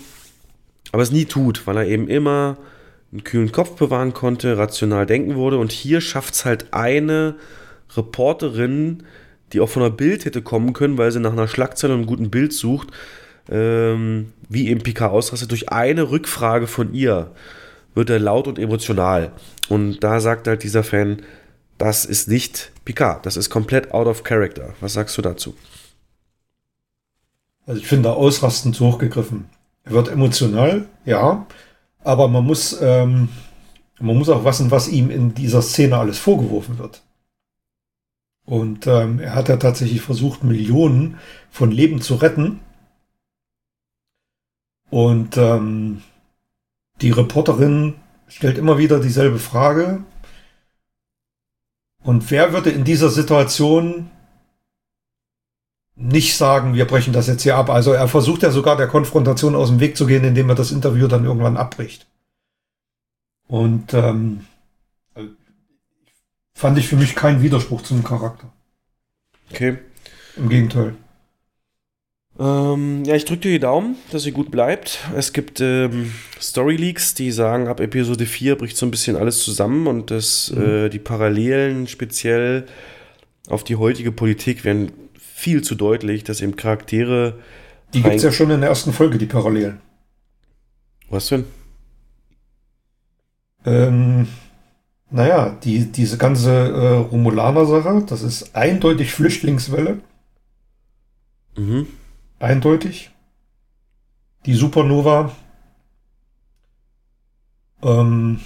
Aber 0.92 1.02
es 1.02 1.12
nie 1.12 1.24
tut, 1.24 1.66
weil 1.66 1.76
er 1.76 1.86
eben 1.86 2.08
immer 2.08 2.56
einen 3.12 3.24
kühlen 3.24 3.52
Kopf 3.52 3.76
bewahren 3.76 4.12
konnte, 4.12 4.58
rational 4.58 5.06
denken 5.06 5.36
wurde. 5.36 5.58
Und 5.58 5.72
hier 5.72 6.00
schafft 6.00 6.34
es 6.34 6.44
halt 6.44 6.72
eine 6.72 7.36
Reporterin, 7.96 9.04
die 9.52 9.60
auch 9.60 9.68
von 9.68 9.82
einer 9.82 9.92
Bild 9.92 10.24
hätte 10.24 10.42
kommen 10.42 10.72
können, 10.72 10.98
weil 10.98 11.12
sie 11.12 11.20
nach 11.20 11.32
einer 11.32 11.48
Schlagzeile 11.48 11.94
und 11.94 12.00
einem 12.00 12.08
guten 12.08 12.30
Bild 12.30 12.52
sucht, 12.52 12.88
ähm, 13.50 14.32
wie 14.48 14.68
eben 14.68 14.82
Picard 14.82 15.12
ausrastet, 15.12 15.50
durch 15.50 15.70
eine 15.70 16.10
Rückfrage 16.10 16.66
von 16.66 16.94
ihr 16.94 17.32
wird 17.94 18.10
er 18.10 18.18
laut 18.18 18.46
und 18.46 18.58
emotional. 18.58 19.32
Und 19.68 20.00
da 20.04 20.20
sagt 20.20 20.46
halt 20.46 20.62
dieser 20.62 20.84
Fan, 20.84 21.22
das 21.78 22.04
ist 22.04 22.28
nicht 22.28 22.72
Picard, 22.84 23.24
das 23.24 23.36
ist 23.36 23.50
komplett 23.50 23.92
out 23.92 24.06
of 24.06 24.24
character. 24.24 24.74
Was 24.80 24.94
sagst 24.94 25.16
du 25.18 25.22
dazu? 25.22 25.54
Also 27.66 27.80
ich 27.80 27.86
finde 27.86 28.12
ausrastend 28.12 28.74
zu 28.74 28.86
hochgegriffen. 28.86 29.46
Er 29.84 29.92
wird 29.92 30.08
emotional, 30.08 30.86
ja, 31.04 31.46
aber 32.02 32.28
man 32.28 32.44
muss, 32.44 32.78
ähm, 32.80 33.28
man 34.00 34.16
muss 34.16 34.28
auch 34.28 34.44
wissen, 34.44 34.70
was 34.70 34.88
ihm 34.88 35.10
in 35.10 35.34
dieser 35.34 35.62
Szene 35.62 35.96
alles 35.96 36.18
vorgeworfen 36.18 36.78
wird. 36.78 37.02
Und 38.44 38.86
ähm, 38.86 39.20
er 39.20 39.34
hat 39.34 39.50
ja 39.50 39.58
tatsächlich 39.58 40.00
versucht, 40.00 40.42
Millionen 40.42 41.18
von 41.50 41.70
Leben 41.70 42.00
zu 42.00 42.14
retten. 42.14 42.60
Und 44.90 45.36
ähm, 45.36 46.02
die 47.00 47.10
Reporterin 47.10 47.94
stellt 48.28 48.58
immer 48.58 48.78
wieder 48.78 49.00
dieselbe 49.00 49.38
Frage. 49.38 50.02
Und 52.02 52.30
wer 52.30 52.52
würde 52.52 52.70
in 52.70 52.84
dieser 52.84 53.10
Situation 53.10 54.10
nicht 55.94 56.36
sagen, 56.36 56.74
wir 56.74 56.86
brechen 56.86 57.12
das 57.12 57.26
jetzt 57.26 57.42
hier 57.42 57.56
ab? 57.56 57.70
Also 57.70 57.92
er 57.92 58.08
versucht 58.08 58.42
ja 58.42 58.50
sogar 58.50 58.76
der 58.76 58.86
Konfrontation 58.86 59.54
aus 59.54 59.68
dem 59.68 59.80
Weg 59.80 59.96
zu 59.96 60.06
gehen, 60.06 60.24
indem 60.24 60.48
er 60.48 60.54
das 60.54 60.70
Interview 60.70 61.08
dann 61.08 61.24
irgendwann 61.24 61.56
abbricht. 61.56 62.06
Und 63.48 63.94
ähm, 63.94 64.46
fand 66.54 66.78
ich 66.78 66.88
für 66.88 66.96
mich 66.96 67.14
keinen 67.14 67.42
Widerspruch 67.42 67.82
zum 67.82 68.04
Charakter. 68.04 68.50
Okay. 69.50 69.78
Im 70.36 70.48
Gegenteil. 70.48 70.94
Ähm, 72.40 73.02
ja, 73.04 73.16
ich 73.16 73.24
drücke 73.24 73.40
dir 73.42 73.50
die 73.52 73.58
Daumen, 73.58 73.96
dass 74.12 74.22
sie 74.22 74.30
gut 74.32 74.50
bleibt. 74.52 75.00
Es 75.16 75.32
gibt 75.32 75.60
ähm, 75.60 76.12
Story 76.40 76.76
Leaks, 76.76 77.14
die 77.14 77.32
sagen, 77.32 77.66
ab 77.66 77.80
Episode 77.80 78.26
4 78.26 78.56
bricht 78.56 78.76
so 78.76 78.86
ein 78.86 78.92
bisschen 78.92 79.16
alles 79.16 79.42
zusammen 79.42 79.86
und 79.88 80.10
dass 80.12 80.52
Mhm. 80.54 80.62
äh, 80.62 80.88
die 80.88 81.00
Parallelen 81.00 81.88
speziell 81.88 82.66
auf 83.48 83.64
die 83.64 83.76
heutige 83.76 84.12
Politik 84.12 84.64
werden 84.64 84.92
viel 85.18 85.62
zu 85.62 85.74
deutlich, 85.74 86.22
dass 86.22 86.40
eben 86.40 86.54
Charaktere. 86.54 87.38
Die 87.94 88.02
gibt 88.02 88.14
es 88.16 88.22
ja 88.22 88.30
schon 88.30 88.50
in 88.50 88.60
der 88.60 88.68
ersten 88.70 88.92
Folge, 88.92 89.18
die 89.18 89.26
Parallelen. 89.26 89.80
Was 91.10 91.28
denn? 91.28 91.44
Ähm, 93.64 94.28
naja, 95.10 95.56
die, 95.64 95.86
diese 95.90 96.18
ganze 96.18 96.50
äh, 96.52 96.96
Romulaner-Sache, 96.98 98.04
das 98.06 98.22
ist 98.22 98.54
eindeutig 98.54 99.12
Flüchtlingswelle. 99.12 99.98
Mhm. 101.56 101.86
Eindeutig. 102.38 103.10
Die 104.46 104.54
Supernova. 104.54 105.32
Ähm, 107.82 108.40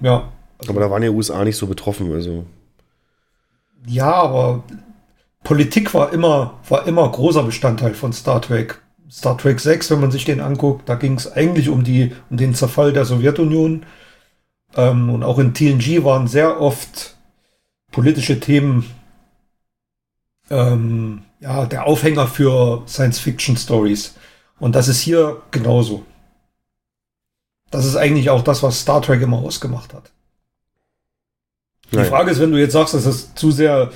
ja. 0.00 0.32
Aber 0.68 0.80
da 0.80 0.90
waren 0.90 1.02
ja 1.02 1.10
USA 1.10 1.44
nicht 1.44 1.56
so 1.56 1.66
betroffen, 1.66 2.12
also. 2.12 2.46
Ja, 3.86 4.12
aber 4.12 4.62
Politik 5.42 5.94
war 5.94 6.12
immer, 6.12 6.58
war 6.68 6.86
immer 6.86 7.10
großer 7.10 7.42
Bestandteil 7.42 7.94
von 7.94 8.12
Star 8.12 8.42
Trek. 8.42 8.80
Star 9.10 9.36
Trek 9.36 9.58
6, 9.58 9.90
wenn 9.90 10.00
man 10.00 10.10
sich 10.10 10.24
den 10.24 10.40
anguckt, 10.40 10.88
da 10.88 10.94
ging 10.94 11.14
es 11.14 11.32
eigentlich 11.32 11.68
um, 11.68 11.82
die, 11.82 12.12
um 12.30 12.36
den 12.36 12.54
Zerfall 12.54 12.92
der 12.92 13.04
Sowjetunion. 13.04 13.84
Ähm, 14.76 15.10
und 15.10 15.24
auch 15.24 15.38
in 15.38 15.54
TNG 15.54 16.04
waren 16.04 16.28
sehr 16.28 16.60
oft 16.60 17.16
politische 17.90 18.38
Themen 18.38 18.86
ähm, 20.48 21.22
ja, 21.40 21.66
der 21.66 21.86
Aufhänger 21.86 22.26
für 22.26 22.82
Science-Fiction-Stories. 22.86 24.14
Und 24.58 24.74
das 24.74 24.88
ist 24.88 25.00
hier 25.00 25.40
genauso. 25.50 26.04
Das 27.70 27.86
ist 27.86 27.96
eigentlich 27.96 28.30
auch 28.30 28.42
das, 28.42 28.62
was 28.62 28.80
Star 28.80 29.00
Trek 29.00 29.22
immer 29.22 29.38
ausgemacht 29.38 29.94
hat. 29.94 30.12
Die 31.90 31.96
Nein. 31.96 32.06
Frage 32.06 32.30
ist, 32.30 32.40
wenn 32.40 32.52
du 32.52 32.58
jetzt 32.58 32.72
sagst, 32.72 32.94
dass 32.94 33.06
es 33.06 33.34
zu 33.34 33.50
sehr, 33.50 33.90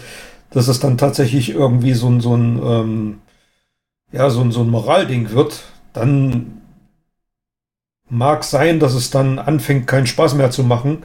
dass 0.50 0.68
es 0.68 0.80
dann 0.80 0.98
tatsächlich 0.98 1.50
irgendwie 1.50 1.92
so 1.92 2.08
ein, 2.08 2.20
so 2.20 2.36
ein, 2.36 2.62
ähm, 2.62 3.20
ja, 4.10 4.30
so 4.30 4.40
ein, 4.40 4.50
so 4.50 4.62
ein 4.62 4.70
Moralding 4.70 5.30
wird, 5.30 5.64
dann 5.92 6.62
mag 8.08 8.44
sein, 8.44 8.80
dass 8.80 8.94
es 8.94 9.10
dann 9.10 9.38
anfängt, 9.38 9.86
keinen 9.86 10.06
Spaß 10.06 10.34
mehr 10.34 10.50
zu 10.50 10.62
machen. 10.62 11.04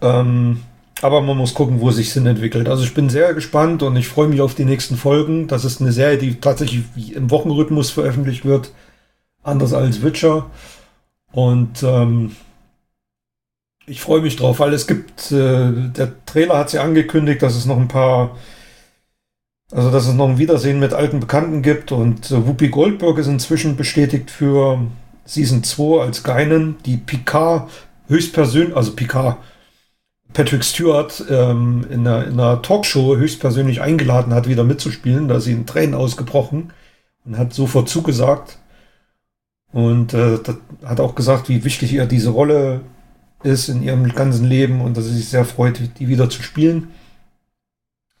Ähm, 0.00 0.62
aber 1.04 1.20
man 1.20 1.36
muss 1.36 1.52
gucken, 1.52 1.82
wo 1.82 1.90
sich 1.90 2.10
Sinn 2.10 2.24
entwickelt. 2.24 2.66
Also 2.66 2.82
ich 2.82 2.94
bin 2.94 3.10
sehr 3.10 3.34
gespannt 3.34 3.82
und 3.82 3.94
ich 3.94 4.08
freue 4.08 4.26
mich 4.26 4.40
auf 4.40 4.54
die 4.54 4.64
nächsten 4.64 4.96
Folgen. 4.96 5.48
Das 5.48 5.66
ist 5.66 5.82
eine 5.82 5.92
Serie, 5.92 6.16
die 6.16 6.36
tatsächlich 6.40 7.14
im 7.14 7.30
Wochenrhythmus 7.30 7.90
veröffentlicht 7.90 8.46
wird. 8.46 8.72
Anders 9.42 9.74
als 9.74 10.02
Witcher. 10.02 10.46
Und 11.30 11.82
ähm, 11.82 12.34
ich 13.84 14.00
freue 14.00 14.22
mich 14.22 14.36
drauf, 14.36 14.60
weil 14.60 14.72
es 14.72 14.86
gibt, 14.86 15.30
äh, 15.30 15.72
der 15.94 16.24
Trailer 16.24 16.56
hat 16.56 16.70
sie 16.70 16.78
angekündigt, 16.78 17.42
dass 17.42 17.54
es 17.54 17.66
noch 17.66 17.76
ein 17.76 17.88
paar, 17.88 18.38
also 19.72 19.90
dass 19.90 20.06
es 20.06 20.14
noch 20.14 20.30
ein 20.30 20.38
Wiedersehen 20.38 20.80
mit 20.80 20.94
alten 20.94 21.20
Bekannten 21.20 21.60
gibt 21.60 21.92
und 21.92 22.30
äh, 22.30 22.46
Whoopi 22.46 22.68
Goldberg 22.68 23.18
ist 23.18 23.26
inzwischen 23.26 23.76
bestätigt 23.76 24.30
für 24.30 24.78
Season 25.26 25.62
2 25.62 26.00
als 26.02 26.22
Geinen, 26.22 26.76
die 26.86 26.96
Picard 26.96 27.70
höchstpersönlich, 28.08 28.74
also 28.74 28.94
Picard, 28.94 29.36
Patrick 30.34 30.64
Stewart 30.64 31.24
ähm, 31.30 31.86
in, 31.88 32.06
einer, 32.06 32.26
in 32.26 32.32
einer 32.34 32.60
Talkshow 32.60 33.16
höchstpersönlich 33.16 33.80
eingeladen 33.80 34.34
hat, 34.34 34.48
wieder 34.48 34.64
mitzuspielen. 34.64 35.28
Da 35.28 35.36
ist 35.36 35.44
sie 35.44 35.52
in 35.52 35.64
Tränen 35.64 35.94
ausgebrochen 35.94 36.72
und 37.24 37.38
hat 37.38 37.54
sofort 37.54 37.88
zugesagt. 37.88 38.58
Und 39.72 40.12
äh, 40.12 40.38
hat 40.84 41.00
auch 41.00 41.14
gesagt, 41.14 41.48
wie 41.48 41.64
wichtig 41.64 41.92
ihr 41.92 42.06
diese 42.06 42.30
Rolle 42.30 42.82
ist 43.42 43.68
in 43.68 43.82
ihrem 43.82 44.08
ganzen 44.08 44.46
Leben 44.46 44.80
und 44.80 44.96
dass 44.96 45.04
sie 45.04 45.16
sich 45.16 45.28
sehr 45.28 45.44
freut, 45.44 45.80
die 45.98 46.08
wieder 46.08 46.28
zu 46.30 46.42
spielen. 46.42 46.92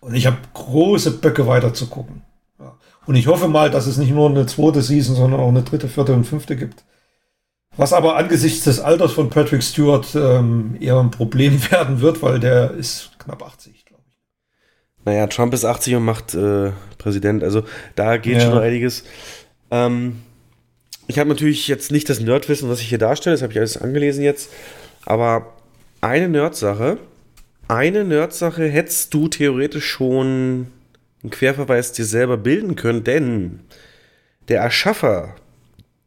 Und 0.00 0.14
ich 0.14 0.26
habe 0.26 0.36
große 0.52 1.12
Böcke 1.12 1.46
weiter 1.46 1.72
zu 1.72 1.86
gucken. 1.86 2.22
Ja. 2.58 2.74
Und 3.06 3.16
ich 3.16 3.26
hoffe 3.26 3.48
mal, 3.48 3.70
dass 3.70 3.86
es 3.86 3.96
nicht 3.96 4.12
nur 4.12 4.28
eine 4.28 4.46
zweite 4.46 4.82
Season, 4.82 5.16
sondern 5.16 5.40
auch 5.40 5.48
eine 5.48 5.62
dritte, 5.62 5.88
vierte 5.88 6.12
und 6.12 6.24
fünfte 6.24 6.56
gibt. 6.56 6.84
Was 7.76 7.92
aber 7.92 8.16
angesichts 8.16 8.64
des 8.64 8.80
Alters 8.80 9.12
von 9.12 9.30
Patrick 9.30 9.62
Stewart 9.62 10.06
ähm, 10.14 10.76
eher 10.80 10.98
ein 11.00 11.10
Problem 11.10 11.60
werden 11.70 12.00
wird, 12.00 12.22
weil 12.22 12.38
der 12.40 12.70
ist 12.72 13.10
knapp 13.18 13.42
80. 13.42 13.84
Naja, 15.06 15.26
Trump 15.26 15.52
ist 15.52 15.64
80 15.66 15.96
und 15.96 16.04
macht 16.04 16.34
äh, 16.34 16.72
Präsident. 16.96 17.42
Also 17.44 17.64
da 17.94 18.16
geht 18.16 18.34
Ja. 18.36 18.40
schon 18.40 18.54
noch 18.54 18.62
einiges. 18.62 19.04
Ähm, 19.70 20.22
ich 21.08 21.18
habe 21.18 21.28
natürlich 21.28 21.68
jetzt 21.68 21.92
nicht 21.92 22.08
das 22.08 22.20
Nerdwissen, 22.20 22.70
was 22.70 22.80
ich 22.80 22.88
hier 22.88 22.96
darstelle, 22.98 23.34
das 23.34 23.42
habe 23.42 23.52
ich 23.52 23.58
alles 23.58 23.76
angelesen 23.76 24.24
jetzt. 24.24 24.50
Aber 25.04 25.52
eine 26.00 26.30
Nerdsache, 26.30 26.96
eine 27.68 28.04
Nerdsache 28.04 28.66
hättest 28.66 29.12
du 29.12 29.28
theoretisch 29.28 29.84
schon 29.86 30.68
einen 31.22 31.30
Querverweis 31.30 31.92
dir 31.92 32.06
selber 32.06 32.38
bilden 32.38 32.74
können, 32.74 33.04
denn 33.04 33.60
der 34.48 34.60
Erschaffer 34.62 35.34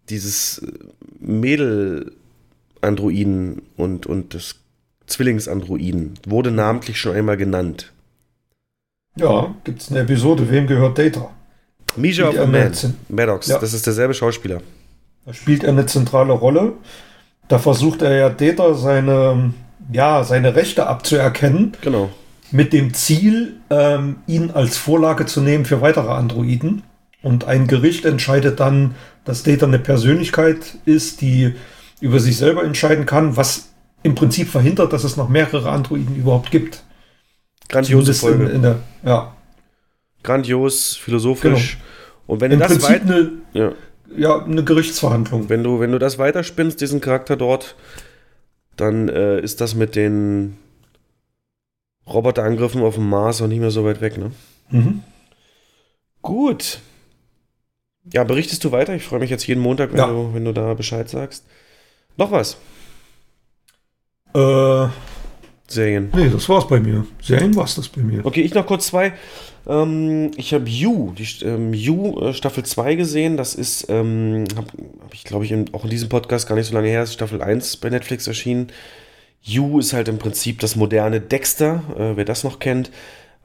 dieses 0.10 0.60
äh, 0.60 0.72
Mädel-Androiden 1.28 3.62
und, 3.76 4.06
und 4.06 4.34
des 4.34 4.56
Zwillingsandroiden 5.08 6.16
wurde 6.26 6.52
namentlich 6.52 7.00
schon 7.00 7.16
einmal 7.16 7.38
genannt. 7.38 7.94
Ja, 9.16 9.56
gibt 9.64 9.82
es 9.82 9.90
eine 9.90 10.02
Episode, 10.02 10.50
wem 10.50 10.68
gehört 10.68 10.98
Data? 10.98 11.30
Misha 11.96 12.28
of 12.28 12.38
a 12.38 12.46
Man, 12.46 12.72
Maddox, 13.10 13.48
Ja. 13.48 13.58
das 13.58 13.74
ist 13.74 13.86
derselbe 13.88 14.14
Schauspieler. 14.14 14.62
Da 15.26 15.34
spielt 15.34 15.64
er 15.64 15.72
eine 15.72 15.86
zentrale 15.88 16.34
Rolle. 16.34 16.74
Da 17.48 17.60
versucht 17.60 18.02
er 18.02 18.16
ja 18.16 18.30
Data 18.30 18.74
seine, 18.76 19.54
ja, 19.92 20.24
seine 20.24 20.56
Rechte 20.56 20.88
abzuerkennen. 20.88 21.74
Genau. 21.82 22.10
Mit 22.52 22.74
dem 22.74 22.94
Ziel, 22.94 23.56
ähm, 23.70 24.18
ihn 24.28 24.52
als 24.52 24.78
Vorlage 24.78 25.26
zu 25.26 25.42
nehmen 25.42 25.66
für 25.66 25.82
weitere 25.82 26.12
Androiden. 26.12 26.84
Und 27.28 27.44
ein 27.44 27.68
Gericht 27.68 28.06
entscheidet 28.06 28.62
dann, 28.62 28.96
dass 29.26 29.44
Data 29.44 29.66
eine 29.66 29.80
Persönlichkeit 29.80 30.78
ist, 30.86 31.20
die 31.20 31.56
über 32.00 32.22
sich 32.22 32.38
selber 32.38 32.64
entscheiden 32.64 33.06
kann, 33.06 33.36
was 33.36 33.74
im 34.02 34.16
Prinzip 34.16 34.48
verhindert, 34.48 34.94
dass 34.94 35.04
es 35.04 35.18
noch 35.18 35.28
mehrere 35.28 35.70
Androiden 35.70 36.16
überhaupt 36.16 36.52
gibt. 36.52 36.84
Grandiose 37.68 38.14
Folge. 38.14 38.46
In, 38.46 38.52
in 38.52 38.62
der, 38.62 38.80
ja. 39.04 39.36
Grandios, 40.24 40.96
philosophisch. 40.96 41.80
Und 42.28 42.40
wenn 42.40 42.54
Im 42.54 42.60
du 42.60 42.66
das 42.66 42.78
Prinzip 42.78 42.90
weit, 42.90 43.02
eine, 43.02 43.32
ja. 43.52 43.72
ja, 44.16 44.42
eine 44.46 44.64
Gerichtsverhandlung. 44.64 45.50
wenn 45.50 45.66
du, 45.66 45.82
wenn 45.82 45.92
du 45.92 46.00
das 46.00 46.18
weiterspinnst, 46.18 46.80
diesen 46.80 47.02
Charakter 47.02 47.36
dort, 47.36 47.76
dann 48.78 49.10
äh, 49.10 49.42
ist 49.42 49.60
das 49.60 49.76
mit 49.76 49.98
den 49.98 50.56
Roboterangriffen 52.08 52.82
auf 52.84 52.96
dem 52.96 53.10
Mars 53.10 53.42
auch 53.42 53.48
nicht 53.48 53.60
mehr 53.60 53.72
so 53.72 53.84
weit 53.84 54.00
weg, 54.00 54.18
ne? 54.18 54.32
Mhm. 54.70 55.04
Gut. 56.22 56.80
Ja, 58.14 58.24
berichtest 58.24 58.64
du 58.64 58.72
weiter? 58.72 58.94
Ich 58.96 59.04
freue 59.04 59.20
mich 59.20 59.30
jetzt 59.30 59.46
jeden 59.48 59.62
Montag, 59.62 59.92
wenn, 59.92 60.00
Ja. 60.00 60.08
du, 60.08 60.34
wenn 60.34 60.46
du 60.46 60.54
da 60.54 60.74
Bescheid 60.74 61.10
sagst. 61.10 61.46
Noch 62.16 62.32
was? 62.32 62.58
Äh, 64.34 64.88
Serien. 65.68 66.10
nee, 66.16 66.30
das 66.30 66.48
war's 66.48 66.68
bei 66.68 66.80
mir. 66.80 67.06
Serien 67.22 67.56
war's 67.56 67.76
das 67.76 67.90
bei 67.90 68.02
mir. 68.02 68.26
Okay, 68.26 68.42
ich 68.42 68.54
noch 68.54 68.66
kurz 68.66 68.88
zwei. 68.88 69.14
Ähm, 69.68 70.32
ich 70.38 70.54
habe 70.54 70.70
You, 70.70 71.12
die 71.18 71.28
ähm, 71.46 71.74
You 71.74 72.20
äh, 72.22 72.34
Staffel 72.34 72.64
2 72.64 72.96
gesehen. 72.96 73.36
Das 73.36 73.54
ist, 73.56 73.88
ähm, 73.90 74.46
habe 74.56 74.68
hab 75.04 75.14
ich 75.14 75.24
glaube 75.26 75.44
ich 75.46 75.52
in, 75.52 75.74
auch 75.74 75.84
in 75.84 75.90
diesem 75.90 76.08
Podcast 76.10 76.48
gar 76.48 76.56
nicht 76.56 76.68
so 76.68 76.74
lange 76.74 76.88
her, 76.88 77.04
ist 77.04 77.14
Staffel 77.14 77.42
1 77.42 77.78
bei 77.78 77.90
Netflix 77.90 78.28
erschienen. 78.28 78.68
You 79.42 79.80
ist 79.80 79.94
halt 79.94 80.08
im 80.08 80.18
Prinzip 80.20 80.60
das 80.60 80.76
moderne 80.76 81.20
Dexter, 81.20 81.84
äh, 81.98 82.16
wer 82.16 82.26
das 82.26 82.44
noch 82.44 82.60
kennt. 82.60 82.92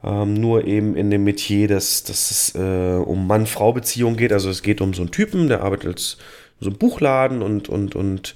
Ähm, 0.03 0.33
nur 0.33 0.65
eben 0.65 0.95
in 0.95 1.09
dem 1.09 1.23
Metier, 1.23 1.67
dass, 1.67 2.03
dass 2.03 2.29
es 2.31 2.55
äh, 2.55 2.97
um 2.97 3.25
Mann-Frau-Beziehung 3.27 4.17
geht. 4.17 4.33
Also 4.33 4.49
es 4.49 4.61
geht 4.61 4.81
um 4.81 4.93
so 4.93 5.01
einen 5.01 5.11
Typen, 5.11 5.47
der 5.47 5.61
arbeitet 5.61 5.87
als 5.87 6.17
so 6.59 6.69
einem 6.69 6.77
Buchladen 6.77 7.41
und, 7.41 7.69
und, 7.69 7.95
und 7.95 8.35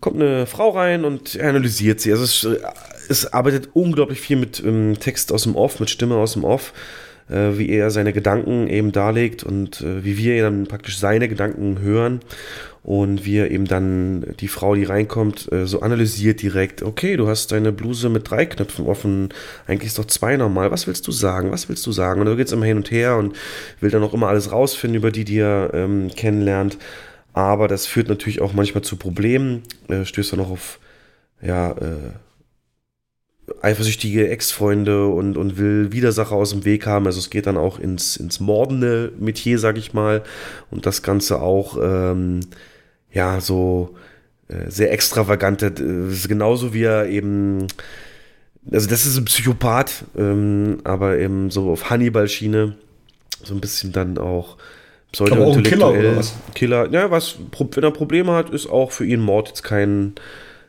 kommt 0.00 0.20
eine 0.20 0.46
Frau 0.46 0.70
rein 0.70 1.04
und 1.04 1.34
er 1.36 1.48
analysiert 1.48 2.00
sie. 2.00 2.12
Also 2.12 2.24
es, 2.24 2.44
äh, 2.44 2.62
es 3.08 3.32
arbeitet 3.32 3.70
unglaublich 3.72 4.20
viel 4.20 4.36
mit 4.36 4.62
ähm, 4.62 4.98
Text 5.00 5.32
aus 5.32 5.44
dem 5.44 5.56
Off, 5.56 5.80
mit 5.80 5.88
Stimme 5.88 6.16
aus 6.16 6.34
dem 6.34 6.44
Off, 6.44 6.74
äh, 7.32 7.58
wie 7.58 7.70
er 7.70 7.90
seine 7.90 8.12
Gedanken 8.12 8.68
eben 8.68 8.92
darlegt 8.92 9.42
und 9.42 9.80
äh, 9.80 10.04
wie 10.04 10.16
wir 10.18 10.42
dann 10.42 10.66
praktisch 10.66 10.98
seine 10.98 11.28
Gedanken 11.28 11.80
hören 11.80 12.20
und 12.82 13.24
wie 13.24 13.38
er 13.38 13.50
eben 13.50 13.66
dann 13.66 14.34
die 14.40 14.48
Frau, 14.48 14.74
die 14.74 14.84
reinkommt, 14.84 15.50
äh, 15.52 15.66
so 15.66 15.80
analysiert 15.80 16.42
direkt. 16.42 16.82
Okay, 16.82 17.16
du 17.16 17.28
hast 17.28 17.52
deine 17.52 17.72
Bluse 17.72 18.08
mit 18.08 18.30
drei 18.30 18.44
Knöpfen 18.44 18.86
offen, 18.86 19.30
eigentlich 19.66 19.88
ist 19.88 19.98
doch 19.98 20.06
zwei 20.06 20.36
normal. 20.36 20.70
Was 20.70 20.86
willst 20.86 21.06
du 21.06 21.12
sagen? 21.12 21.52
Was 21.52 21.68
willst 21.68 21.86
du 21.86 21.92
sagen? 21.92 22.20
Und 22.20 22.26
da 22.26 22.34
geht 22.34 22.48
es 22.48 22.52
immer 22.52 22.66
hin 22.66 22.76
und 22.76 22.90
her 22.90 23.16
und 23.16 23.36
will 23.80 23.90
dann 23.90 24.02
auch 24.02 24.14
immer 24.14 24.28
alles 24.28 24.52
rausfinden 24.52 24.96
über 24.96 25.10
die, 25.10 25.24
die 25.24 25.38
er 25.38 25.70
ähm, 25.74 26.10
kennenlernt. 26.14 26.76
Aber 27.32 27.66
das 27.68 27.86
führt 27.86 28.08
natürlich 28.08 28.40
auch 28.40 28.52
manchmal 28.52 28.82
zu 28.82 28.96
Problemen. 28.96 29.62
Äh, 29.88 30.04
stößt 30.04 30.32
dann 30.32 30.40
auch 30.40 30.50
auf 30.50 30.78
ja, 31.40 31.72
äh, 31.72 32.12
eifersüchtige 33.60 34.28
Ex-Freunde 34.28 35.08
und, 35.08 35.36
und 35.36 35.58
will 35.58 35.92
Widersacher 35.92 36.34
aus 36.34 36.50
dem 36.50 36.64
Weg 36.64 36.86
haben. 36.86 37.06
Also 37.06 37.18
es 37.18 37.30
geht 37.30 37.46
dann 37.46 37.56
auch 37.56 37.78
ins, 37.78 38.16
ins 38.16 38.40
mordende 38.40 39.12
Metier, 39.18 39.58
sag 39.58 39.78
ich 39.78 39.92
mal. 39.92 40.22
Und 40.70 40.86
das 40.86 41.02
Ganze 41.02 41.40
auch, 41.40 41.76
ähm, 41.82 42.40
ja, 43.12 43.40
so 43.40 43.96
äh, 44.48 44.70
sehr 44.70 44.92
extravagante, 44.92 45.72
äh, 45.78 46.12
ist 46.12 46.28
genauso 46.28 46.72
wie 46.72 46.84
er 46.84 47.08
eben, 47.08 47.66
also 48.70 48.88
das 48.88 49.06
ist 49.06 49.16
ein 49.16 49.24
Psychopath, 49.24 50.04
ähm, 50.16 50.78
aber 50.84 51.18
eben 51.18 51.50
so 51.50 51.70
auf 51.70 51.90
Hannibal-Schiene, 51.90 52.76
so 53.42 53.54
ein 53.54 53.60
bisschen 53.60 53.92
dann 53.92 54.18
auch 54.18 54.56
ein 54.56 55.26
Killer 55.26 55.36
oder 55.36 55.54
pseudo-intellektuell. 55.54 56.16
was? 56.16 56.34
Killer, 56.54 56.88
ja, 56.90 57.10
was, 57.10 57.36
wenn 57.58 57.84
er 57.84 57.90
Probleme 57.90 58.32
hat, 58.32 58.50
ist 58.50 58.68
auch 58.68 58.92
für 58.92 59.04
ihn 59.04 59.20
Mord 59.20 59.48
jetzt 59.48 59.62
kein, 59.62 60.14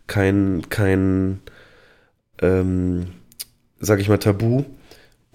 kein, 0.07 0.63
kein, 0.69 1.39
ähm, 2.43 3.07
sag 3.79 3.99
ich 3.99 4.09
mal, 4.09 4.17
Tabu. 4.17 4.63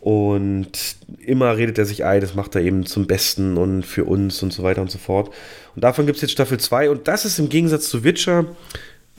Und 0.01 0.97
immer 1.19 1.57
redet 1.57 1.77
er 1.77 1.85
sich 1.85 2.05
ein, 2.05 2.21
das 2.21 2.37
macht 2.37 2.55
er 2.55 2.63
eben 2.63 2.87
zum 2.87 3.09
Besten 3.09 3.57
und 3.57 3.85
für 3.85 4.05
uns 4.05 4.43
und 4.45 4.53
so 4.53 4.63
weiter 4.63 4.81
und 4.81 4.91
so 4.91 4.99
fort. 4.99 5.35
Und 5.75 5.83
davon 5.83 6.07
gibt 6.07 6.17
es 6.17 6.23
jetzt 6.23 6.31
Staffel 6.31 6.61
2 6.61 6.91
und 6.91 7.09
das 7.09 7.25
ist 7.25 7.41
im 7.41 7.49
Gegensatz 7.49 7.89
zu 7.89 8.05
Witcher 8.05 8.47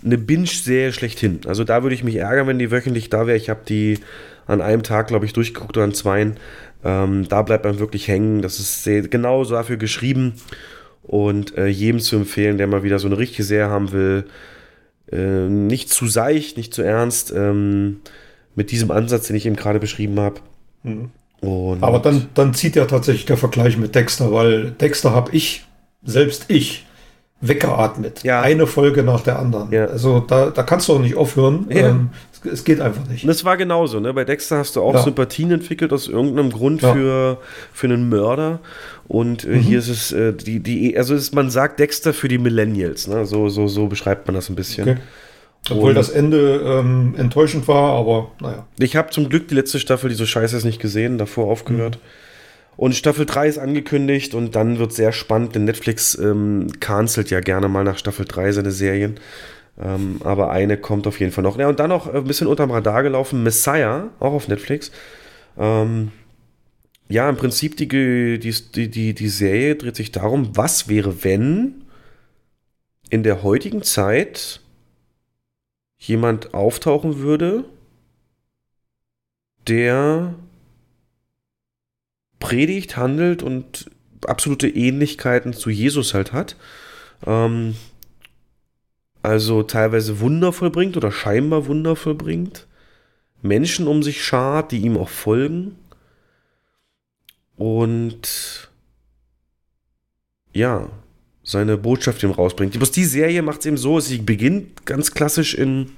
eine 0.04 0.18
Binge-Serie 0.18 0.94
schlechthin. 0.94 1.42
Also 1.46 1.66
da 1.66 1.84
würde 1.84 1.96
ich 1.96 2.06
mich 2.06 2.16
ärgern, 2.16 2.48
wenn 2.48 2.60
die 2.60 2.72
wöchentlich 2.72 3.10
da 3.10 3.28
wäre. 3.28 3.36
Ich 3.36 3.50
habe 3.50 3.62
die 3.68 4.00
an 4.48 4.62
einem 4.62 4.82
Tag, 4.82 5.08
glaube 5.08 5.26
ich, 5.26 5.34
durchgeguckt 5.34 5.76
oder 5.76 5.84
an 5.84 5.94
zweien. 5.94 6.38
Ähm, 6.86 7.28
da 7.28 7.42
bleibt 7.42 7.66
man 7.66 7.80
wirklich 7.80 8.08
hängen. 8.08 8.42
Das 8.42 8.60
ist 8.60 8.84
sehr, 8.84 9.02
genau 9.02 9.44
dafür 9.44 9.76
geschrieben 9.76 10.36
und 11.04 11.58
äh, 11.58 11.68
jedem 11.68 12.00
zu 12.00 12.16
empfehlen, 12.16 12.58
der 12.58 12.68
mal 12.68 12.84
wieder 12.84 13.00
so 13.00 13.08
eine 13.08 13.18
richtige 13.18 13.44
Serie 13.44 13.70
haben 13.70 13.92
will. 13.92 14.26
Äh, 15.12 15.50
nicht 15.50 15.90
zu 15.90 16.08
seicht, 16.08 16.58
nicht 16.58 16.74
zu 16.74 16.82
ernst. 16.82 17.32
Ähm, 17.32 18.02
mit 18.56 18.72
diesem 18.72 18.92
Ansatz, 18.92 19.28
den 19.28 19.36
ich 19.36 19.46
eben 19.46 19.56
gerade 19.56 19.80
beschrieben 19.80 20.20
habe. 20.20 20.42
Mhm. 20.84 21.12
Aber 21.42 22.00
dann, 22.00 22.28
dann 22.34 22.54
zieht 22.54 22.76
ja 22.76 22.86
tatsächlich 22.86 23.26
der 23.26 23.38
Vergleich 23.38 23.78
mit 23.78 23.96
Dexter, 23.96 24.34
weil 24.34 24.72
Dexter 24.72 25.12
habe 25.12 25.32
ich, 25.32 25.66
selbst 26.04 26.46
ich, 26.50 26.86
weggeatmet. 27.42 28.24
Ja. 28.24 28.42
Eine 28.42 28.68
Folge 28.68 29.04
nach 29.04 29.22
der 29.22 29.40
anderen. 29.40 29.72
Ja. 29.72 29.86
Also 29.86 30.20
da, 30.20 30.50
da 30.50 30.64
kannst 30.64 30.88
du 30.90 30.94
auch 30.94 31.00
nicht 31.00 31.16
aufhören. 31.16 31.68
Ja. 31.70 31.90
Ähm, 31.90 32.10
es, 32.44 32.52
es 32.52 32.64
geht 32.64 32.82
einfach 32.82 33.08
nicht. 33.08 33.24
Und 33.24 33.28
das 33.30 33.46
war 33.46 33.56
genauso, 33.58 34.00
ne? 34.00 34.14
Bei 34.14 34.26
Dexter 34.26 34.58
hast 34.58 34.76
du 34.76 34.82
auch 34.82 34.94
Ja. 34.94 35.02
Sympathien 35.04 35.52
entwickelt 35.52 35.94
aus 35.94 36.08
irgendeinem 36.08 36.52
Grund 36.52 36.82
für, 36.82 37.38
für 37.74 37.88
einen 37.88 38.10
Mörder. 38.10 38.60
Und 39.08 39.46
äh, 39.46 39.48
Mhm. 39.56 39.60
hier 39.62 39.80
ist 39.80 39.90
es, 39.90 40.12
äh, 40.12 40.34
die, 40.34 40.60
die, 40.60 40.98
also 40.98 41.16
ist, 41.16 41.34
man 41.34 41.50
sagt 41.50 41.80
Dexter 41.80 42.14
für 42.14 42.28
die 42.28 42.38
Millennials, 42.38 43.08
ne? 43.08 43.26
So, 43.26 43.50
so, 43.50 43.68
so 43.68 43.88
beschreibt 43.88 44.28
man 44.28 44.36
das 44.36 44.50
ein 44.50 44.56
bisschen. 44.56 44.90
Okay. 44.90 44.98
Obwohl 45.72 45.90
Und- 45.90 45.96
das 45.96 46.10
Ende 46.10 46.62
ähm, 46.64 47.16
enttäuschend 47.18 47.68
war, 47.68 47.94
aber 48.00 48.32
naja. 48.42 48.66
Ich 48.80 48.96
habe 48.96 49.10
zum 49.12 49.28
Glück 49.30 49.48
die 49.50 49.56
letzte 49.56 49.80
Staffel, 49.80 50.10
die 50.10 50.16
so 50.16 50.26
scheiße 50.26 50.56
ist, 50.56 50.64
nicht 50.64 50.80
gesehen, 50.82 51.18
davor 51.18 51.48
aufgehört. 51.48 51.96
Mhm. 51.98 52.19
Und 52.80 52.96
Staffel 52.96 53.26
3 53.26 53.50
ist 53.50 53.58
angekündigt 53.58 54.34
und 54.34 54.56
dann 54.56 54.80
wird 54.80 54.94
sehr 54.94 55.12
spannend, 55.12 55.54
denn 55.54 55.66
Netflix 55.66 56.18
ähm, 56.18 56.68
cancelt 56.80 57.30
ja 57.30 57.42
gerne 57.42 57.68
mal 57.68 57.84
nach 57.84 57.98
Staffel 57.98 58.24
3 58.24 58.54
seine 58.54 58.72
Serien. 58.72 59.20
Ähm, 59.78 60.22
aber 60.24 60.50
eine 60.52 60.78
kommt 60.78 61.06
auf 61.06 61.20
jeden 61.20 61.34
Fall 61.34 61.44
noch. 61.44 61.60
Ja, 61.60 61.68
und 61.68 61.82
dann 61.82 61.90
noch 61.90 62.08
ein 62.08 62.24
bisschen 62.24 62.48
unterm 62.48 62.72
Radar 62.72 63.04
gelaufen, 63.04 63.44
Messiah, 63.44 64.12
auch 64.22 64.32
auf 64.32 64.48
Netflix. 64.48 64.94
Ähm, 65.58 66.14
ja, 67.10 67.30
im 67.30 67.36
Prinzip 67.36 67.76
die, 67.76 67.90
die, 68.40 68.90
die, 68.90 69.14
die 69.14 69.28
Serie 69.28 69.76
dreht 69.76 69.98
sich 69.98 70.14
darum, 70.14 70.56
was 70.56 70.88
wäre, 70.88 71.26
wenn 71.26 71.84
in 73.10 73.24
der 73.24 73.44
heutigen 73.44 73.84
Zeit 73.84 74.62
jemand 75.98 76.54
auftauchen 76.54 77.20
würde, 77.20 77.66
der 79.68 80.36
predigt, 82.40 82.98
handelt 82.98 83.44
und 83.44 83.90
absolute 84.26 84.68
Ähnlichkeiten 84.68 85.54
zu 85.54 85.70
Jesus 85.70 86.14
halt 86.14 86.34
hat. 86.34 86.56
Ähm, 87.26 87.76
also 89.22 89.64
teilweise 89.64 90.20
Wunder 90.20 90.54
vollbringt 90.54 90.96
oder 90.98 91.12
scheinbar 91.12 91.68
Wunder 91.68 91.96
vollbringt. 91.96 92.68
Menschen 93.42 93.88
um 93.88 94.04
sich 94.04 94.24
schart, 94.24 94.72
die 94.72 94.80
ihm 94.80 94.98
auch 94.98 95.10
folgen. 95.10 95.76
Und 97.56 98.70
ja, 100.54 100.90
seine 101.44 101.78
Botschaft 101.78 102.24
ihm 102.24 102.32
rausbringt. 102.32 102.74
Bloß 102.74 102.92
die 102.92 103.06
Serie 103.06 103.42
macht 103.42 103.62
es 103.62 103.66
eben 103.66 103.78
so, 103.78 104.00
sie 104.00 104.20
beginnt 104.20 104.86
ganz 104.86 105.12
klassisch 105.12 105.54
in 105.56 105.92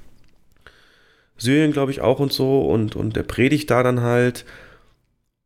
Syrien, 1.36 1.72
glaube 1.72 1.92
ich, 1.92 2.00
auch 2.00 2.20
und 2.20 2.32
so. 2.32 2.62
Und, 2.62 2.96
und 2.96 3.16
der 3.16 3.22
predigt 3.22 3.70
da 3.70 3.82
dann 3.82 4.00
halt. 4.00 4.44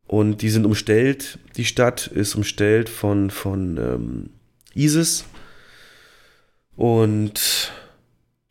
Und 0.07 0.41
die 0.41 0.49
sind 0.49 0.65
umstellt. 0.65 1.37
Die 1.57 1.65
Stadt 1.65 2.07
ist 2.07 2.35
umstellt 2.35 2.89
von, 2.89 3.29
von 3.29 3.77
ähm, 3.77 4.29
ISIS. 4.73 5.25
Und 6.75 7.71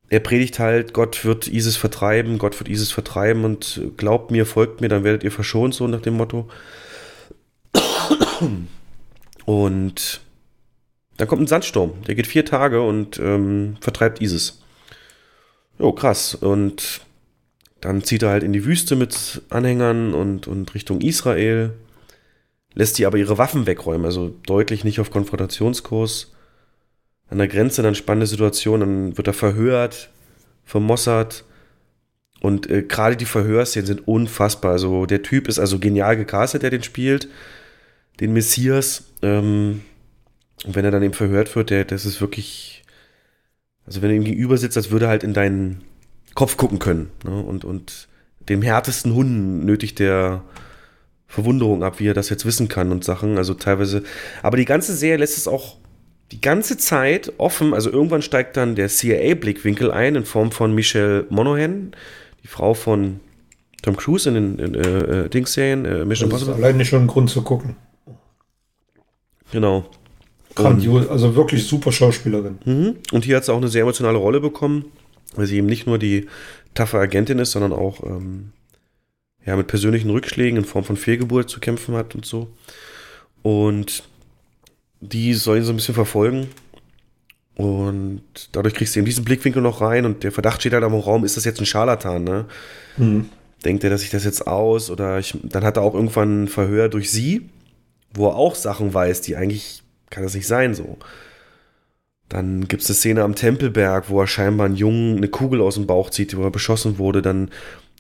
er 0.09 0.20
predigt 0.20 0.59
halt, 0.59 0.93
Gott 0.93 1.25
wird 1.25 1.49
ISIS 1.49 1.76
vertreiben, 1.76 2.39
Gott 2.39 2.59
wird 2.60 2.68
ISIS 2.68 2.91
vertreiben 2.93 3.44
und 3.44 3.81
glaubt 3.97 4.31
mir, 4.31 4.47
folgt 4.47 4.81
mir, 4.81 4.89
dann 4.89 5.05
werdet 5.05 5.25
ihr 5.25 5.33
verschont, 5.33 5.75
so 5.75 5.86
nach 5.89 6.01
dem 6.01 6.15
Motto. 6.15 6.49
Und 9.44 10.20
dann 11.17 11.28
kommt 11.28 11.43
ein 11.43 11.47
Sandsturm, 11.47 12.02
der 12.07 12.15
geht 12.15 12.26
vier 12.26 12.44
Tage 12.44 12.83
und 12.83 13.18
ähm, 13.18 13.76
vertreibt 13.81 14.20
ISIS. 14.20 14.60
Jo, 15.78 15.93
krass. 15.93 16.35
Und 16.35 17.01
dann 17.87 18.03
zieht 18.03 18.23
er 18.23 18.31
halt 18.31 18.43
in 18.43 18.53
die 18.53 18.65
Wüste 18.65 18.97
mit 18.97 19.43
Anhängern 19.49 20.13
und, 20.13 20.49
und 20.49 20.75
Richtung 20.75 21.01
Israel, 21.01 21.73
lässt 22.75 22.99
die 22.99 23.07
aber 23.07 23.17
ihre 23.17 23.39
Waffen 23.39 23.67
wegräumen, 23.67 24.05
also 24.05 24.35
deutlich 24.45 24.83
nicht 24.83 24.99
auf 24.99 25.11
Konfrontationskurs. 25.11 26.33
An 27.29 27.39
der 27.39 27.49
Grenze 27.49 27.83
dann 27.83 27.95
spannende 27.95 28.27
Situation, 28.27 28.81
dann 28.81 29.17
wird 29.17 29.29
er 29.29 29.35
verhört 29.35 30.11
vom 30.65 30.85
Mossad. 30.85 31.45
Und 32.41 32.69
äh, 32.69 32.83
gerade 32.83 33.17
die 33.17 33.25
Verhörszenen 33.25 33.87
sind 33.87 34.07
unfassbar. 34.07 34.73
Also 34.73 35.07
der 35.07 35.23
Typ 35.23 35.49
ist 35.49 35.59
also 35.59 35.79
genial 35.79 36.17
gecastet, 36.17 36.63
der 36.63 36.71
den 36.71 36.83
spielt. 36.83 37.29
Den 38.21 38.33
Messias. 38.33 39.05
Ähm, 39.23 39.83
und 40.65 40.75
wenn 40.75 40.85
er 40.85 40.91
dann 40.91 41.03
eben 41.03 41.15
verhört 41.15 41.55
wird, 41.55 41.71
der, 41.71 41.85
das 41.85 42.05
ist 42.05 42.21
wirklich. 42.21 42.85
Also 43.87 44.03
wenn 44.03 44.11
du 44.11 44.17
ihm 44.17 44.25
gegenüber 44.25 44.59
sitzt, 44.59 44.77
als 44.77 44.91
würde 44.91 45.07
er 45.07 45.11
halt 45.11 45.23
in 45.23 45.35
deinen 45.35 45.83
Kopf 46.37 46.57
gucken 46.57 46.79
können. 46.79 47.11
Ne? 47.25 47.43
Und, 47.43 47.65
und 47.65 48.07
dem 48.49 48.63
härtesten 48.63 49.13
Hunden 49.15 49.65
nötigt 49.65 49.99
der 49.99 50.43
Verwunderung 51.27 51.83
ab, 51.83 51.99
wie 51.99 52.07
er 52.07 52.15
das 52.15 52.31
jetzt 52.31 52.47
wissen 52.47 52.69
kann 52.69 52.93
und 52.93 53.03
Sachen. 53.03 53.39
Also 53.39 53.55
teilweise. 53.55 54.05
Aber 54.45 54.57
die 54.57 54.65
ganze 54.65 54.95
Serie 54.95 55.17
lässt 55.17 55.37
es 55.37 55.49
auch 55.49 55.79
die 56.31 56.41
ganze 56.41 56.77
Zeit 56.77 57.33
offen. 57.39 57.75
Also 57.75 57.91
irgendwann 57.91 58.23
steigt 58.23 58.57
dann 58.57 58.77
der 58.77 58.89
CIA-Blickwinkel 58.89 59.91
ein 59.91 60.15
in 60.15 60.25
Form 60.25 60.53
von 60.53 60.75
Michelle 60.75 61.27
Monaghan, 61.31 61.93
die 62.45 62.49
Frau 62.49 62.75
von 62.75 63.19
Tom 63.83 63.97
Cruise 63.97 64.29
in 64.29 64.35
den 64.35 64.59
in, 64.59 64.75
äh, 64.75 65.25
äh 65.25 65.29
Dings-Serien, 65.29 65.85
äh, 65.85 66.05
Mission 66.05 66.31
das 66.31 66.43
ist 66.43 66.49
alleine 66.49 66.85
schon 66.85 67.03
ein 67.03 67.07
Grund 67.07 67.31
zu 67.31 67.43
gucken. 67.43 67.77
Genau. 69.53 69.87
Grandios, 70.55 71.09
also 71.09 71.37
wirklich 71.37 71.67
super 71.67 71.93
Schauspielerin. 71.93 72.59
Mhm. 72.65 72.97
Und 73.13 73.25
hier 73.25 73.37
hat 73.37 73.45
sie 73.45 73.53
auch 73.53 73.59
eine 73.59 73.69
sehr 73.69 73.83
emotionale 73.83 74.19
Rolle 74.19 74.41
bekommen, 74.41 74.87
weil 75.37 75.47
sie 75.47 75.57
eben 75.57 75.67
nicht 75.67 75.87
nur 75.87 75.99
die 75.99 76.27
taffe 76.75 76.99
Agentin 76.99 77.39
ist, 77.39 77.53
sondern 77.53 77.73
auch 77.73 78.03
ähm, 78.05 78.53
ja, 79.45 79.57
mit 79.57 79.69
persönlichen 79.69 80.11
Rückschlägen 80.11 80.59
in 80.59 80.65
Form 80.65 80.85
von 80.85 80.97
Fehlgeburt 80.97 81.49
zu 81.49 81.61
kämpfen 81.61 81.95
hat 81.95 82.15
und 82.15 82.27
so. 82.27 82.49
Und 83.43 84.03
die 85.01 85.35
sollen 85.35 85.63
so 85.63 85.73
ein 85.73 85.77
bisschen 85.77 85.95
verfolgen. 85.95 86.49
Und 87.55 88.23
dadurch 88.53 88.75
kriegst 88.75 88.95
du 88.95 89.01
eben 89.01 89.07
diesen 89.07 89.25
Blickwinkel 89.25 89.63
noch 89.63 89.81
rein 89.81 90.05
und 90.05 90.25
der 90.25 90.33
Verdacht 90.33 90.61
steht 90.61 90.75
halt 90.75 90.85
am 90.85 90.95
Raum, 90.95 91.25
ist 91.25 91.39
das 91.39 91.45
jetzt 91.45 91.59
ein 91.59 91.67
Scharlatan, 91.67 92.23
ne? 92.23 92.45
Mhm. 92.99 93.31
Denkt 93.65 93.83
er, 93.83 93.89
dass 93.89 94.03
ich 94.03 94.11
das 94.11 94.25
jetzt 94.25 94.47
aus? 94.47 94.91
Oder 94.91 95.19
ich, 95.19 95.39
dann 95.43 95.65
hat 95.65 95.79
er 95.79 95.83
auch 95.83 95.95
irgendwann 95.95 96.45
ein 96.45 96.49
Verhör 96.49 96.91
durch 96.91 97.11
sie, 97.11 97.49
wo 98.13 98.29
er 98.29 98.37
auch 98.37 98.55
Sachen 98.55 98.93
weiß, 98.93 99.23
die 99.23 99.37
eigentlich 99.37 99.83
kann 100.11 100.23
das 100.23 100.35
nicht 100.35 100.47
sein 100.47 100.75
so. 100.75 100.99
Dann 102.29 102.67
gibt 102.67 102.83
es 102.83 102.89
eine 102.89 102.97
Szene 102.97 103.23
am 103.23 103.35
Tempelberg, 103.35 104.11
wo 104.11 104.21
er 104.21 104.27
scheinbar 104.27 104.67
einen 104.67 104.77
Jungen 104.77 105.19
eine 105.19 105.29
Kugel 105.29 105.61
aus 105.61 105.77
dem 105.77 105.87
Bauch 105.87 106.11
zieht, 106.11 106.37
wo 106.37 106.43
er 106.43 106.51
beschossen 106.51 106.99
wurde. 106.99 107.23
Dann 107.23 107.51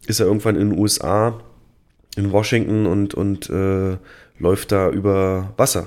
ist 0.06 0.20
er 0.20 0.26
irgendwann 0.26 0.56
in 0.56 0.70
den 0.70 0.78
USA, 0.78 1.40
in 2.16 2.32
Washington 2.32 2.86
und, 2.86 3.14
und 3.14 3.48
äh, 3.50 3.96
läuft 4.38 4.72
da 4.72 4.90
über 4.90 5.52
Wasser. 5.56 5.86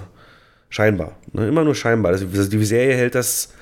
Scheinbar. 0.70 1.18
Ne? 1.34 1.48
Immer 1.48 1.64
nur 1.64 1.76
scheinbar. 1.76 2.12
Also 2.12 2.26
die 2.26 2.66
Serie 2.66 2.96
hält 2.96 3.16
das 3.16 3.54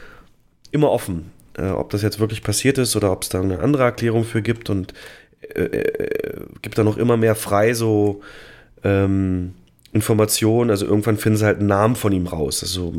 immer 0.71 0.91
offen. 0.91 1.31
Äh, 1.57 1.69
ob 1.69 1.89
das 1.89 2.01
jetzt 2.01 2.19
wirklich 2.19 2.43
passiert 2.43 2.77
ist 2.77 2.95
oder 2.95 3.11
ob 3.11 3.23
es 3.23 3.29
da 3.29 3.41
eine 3.41 3.59
andere 3.59 3.83
Erklärung 3.83 4.23
für 4.25 4.41
gibt 4.41 4.69
und 4.69 4.93
äh, 5.55 5.63
äh, 5.63 6.41
gibt 6.61 6.77
da 6.77 6.83
noch 6.83 6.97
immer 6.97 7.17
mehr 7.17 7.35
frei 7.35 7.73
so 7.73 8.21
ähm, 8.83 9.53
Informationen. 9.91 10.69
Also 10.69 10.85
irgendwann 10.85 11.17
finden 11.17 11.37
sie 11.37 11.45
halt 11.45 11.59
einen 11.59 11.67
Namen 11.67 11.95
von 11.95 12.11
ihm 12.11 12.27
raus. 12.27 12.61
Also 12.61 12.93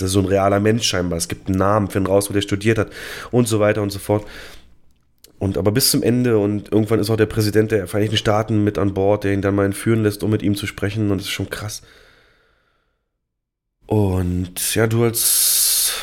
das 0.00 0.08
ist 0.08 0.12
so 0.12 0.20
ein 0.20 0.26
realer 0.26 0.60
Mensch 0.60 0.86
scheinbar. 0.86 1.18
Es 1.18 1.28
gibt 1.28 1.48
einen 1.48 1.58
Namen, 1.58 1.90
finden 1.90 2.08
raus, 2.08 2.30
wo 2.30 2.34
der 2.34 2.40
studiert 2.40 2.78
hat 2.78 2.90
und 3.30 3.48
so 3.48 3.60
weiter 3.60 3.82
und 3.82 3.90
so 3.90 3.98
fort. 3.98 4.26
Und 5.38 5.58
aber 5.58 5.72
bis 5.72 5.90
zum 5.90 6.02
Ende 6.02 6.38
und 6.38 6.70
irgendwann 6.70 7.00
ist 7.00 7.10
auch 7.10 7.16
der 7.16 7.26
Präsident 7.26 7.72
der 7.72 7.88
Vereinigten 7.88 8.16
Staaten 8.16 8.62
mit 8.62 8.78
an 8.78 8.94
Bord, 8.94 9.24
der 9.24 9.32
ihn 9.32 9.42
dann 9.42 9.56
mal 9.56 9.66
entführen 9.66 10.02
lässt, 10.02 10.22
um 10.22 10.30
mit 10.30 10.42
ihm 10.42 10.54
zu 10.54 10.66
sprechen. 10.66 11.10
Und 11.10 11.18
das 11.18 11.26
ist 11.26 11.32
schon 11.32 11.50
krass. 11.50 11.82
Und 13.86 14.74
ja, 14.74 14.86
du 14.86 15.02
als 15.04 15.94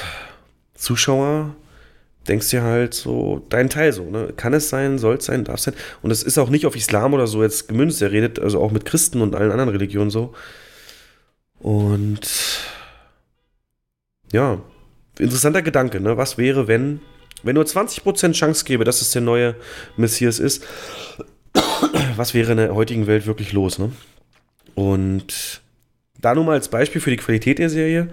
Zuschauer 0.75 1.55
denkst 2.27 2.49
dir 2.49 2.63
halt 2.63 2.93
so, 2.93 3.45
dein 3.49 3.69
Teil 3.69 3.93
so, 3.93 4.03
ne? 4.09 4.33
Kann 4.35 4.53
es 4.53 4.69
sein, 4.69 4.99
soll 4.99 5.15
es 5.15 5.25
sein, 5.25 5.43
darf 5.43 5.57
es 5.57 5.63
sein? 5.63 5.73
Und 6.01 6.11
es 6.11 6.21
ist 6.21 6.37
auch 6.37 6.49
nicht 6.49 6.65
auf 6.65 6.75
Islam 6.75 7.13
oder 7.13 7.25
so 7.25 7.41
jetzt 7.41 7.67
gemünzt, 7.67 8.01
er 8.01 8.11
redet 8.11 8.39
also 8.39 8.61
auch 8.61 8.71
mit 8.71 8.85
Christen 8.85 9.21
und 9.21 9.35
allen 9.35 9.51
anderen 9.51 9.69
Religionen 9.69 10.11
so. 10.11 10.33
Und 11.59 12.29
ja, 14.31 14.61
interessanter 15.17 15.61
Gedanke, 15.61 15.99
ne? 15.99 16.17
Was 16.17 16.37
wäre, 16.37 16.67
wenn, 16.67 16.99
wenn 17.43 17.55
nur 17.55 17.65
20% 17.65 18.33
Chance 18.33 18.65
gäbe, 18.65 18.83
dass 18.83 19.01
es 19.01 19.11
der 19.11 19.21
neue 19.21 19.55
Messias 19.97 20.39
ist, 20.39 20.65
was 22.15 22.33
wäre 22.33 22.51
in 22.51 22.57
der 22.57 22.75
heutigen 22.75 23.07
Welt 23.07 23.25
wirklich 23.25 23.53
los, 23.53 23.79
ne? 23.79 23.91
Und 24.75 25.61
da 26.21 26.35
nur 26.35 26.43
mal 26.43 26.53
als 26.53 26.69
Beispiel 26.69 27.01
für 27.01 27.11
die 27.11 27.17
Qualität 27.17 27.59
der 27.59 27.69
Serie. 27.69 28.09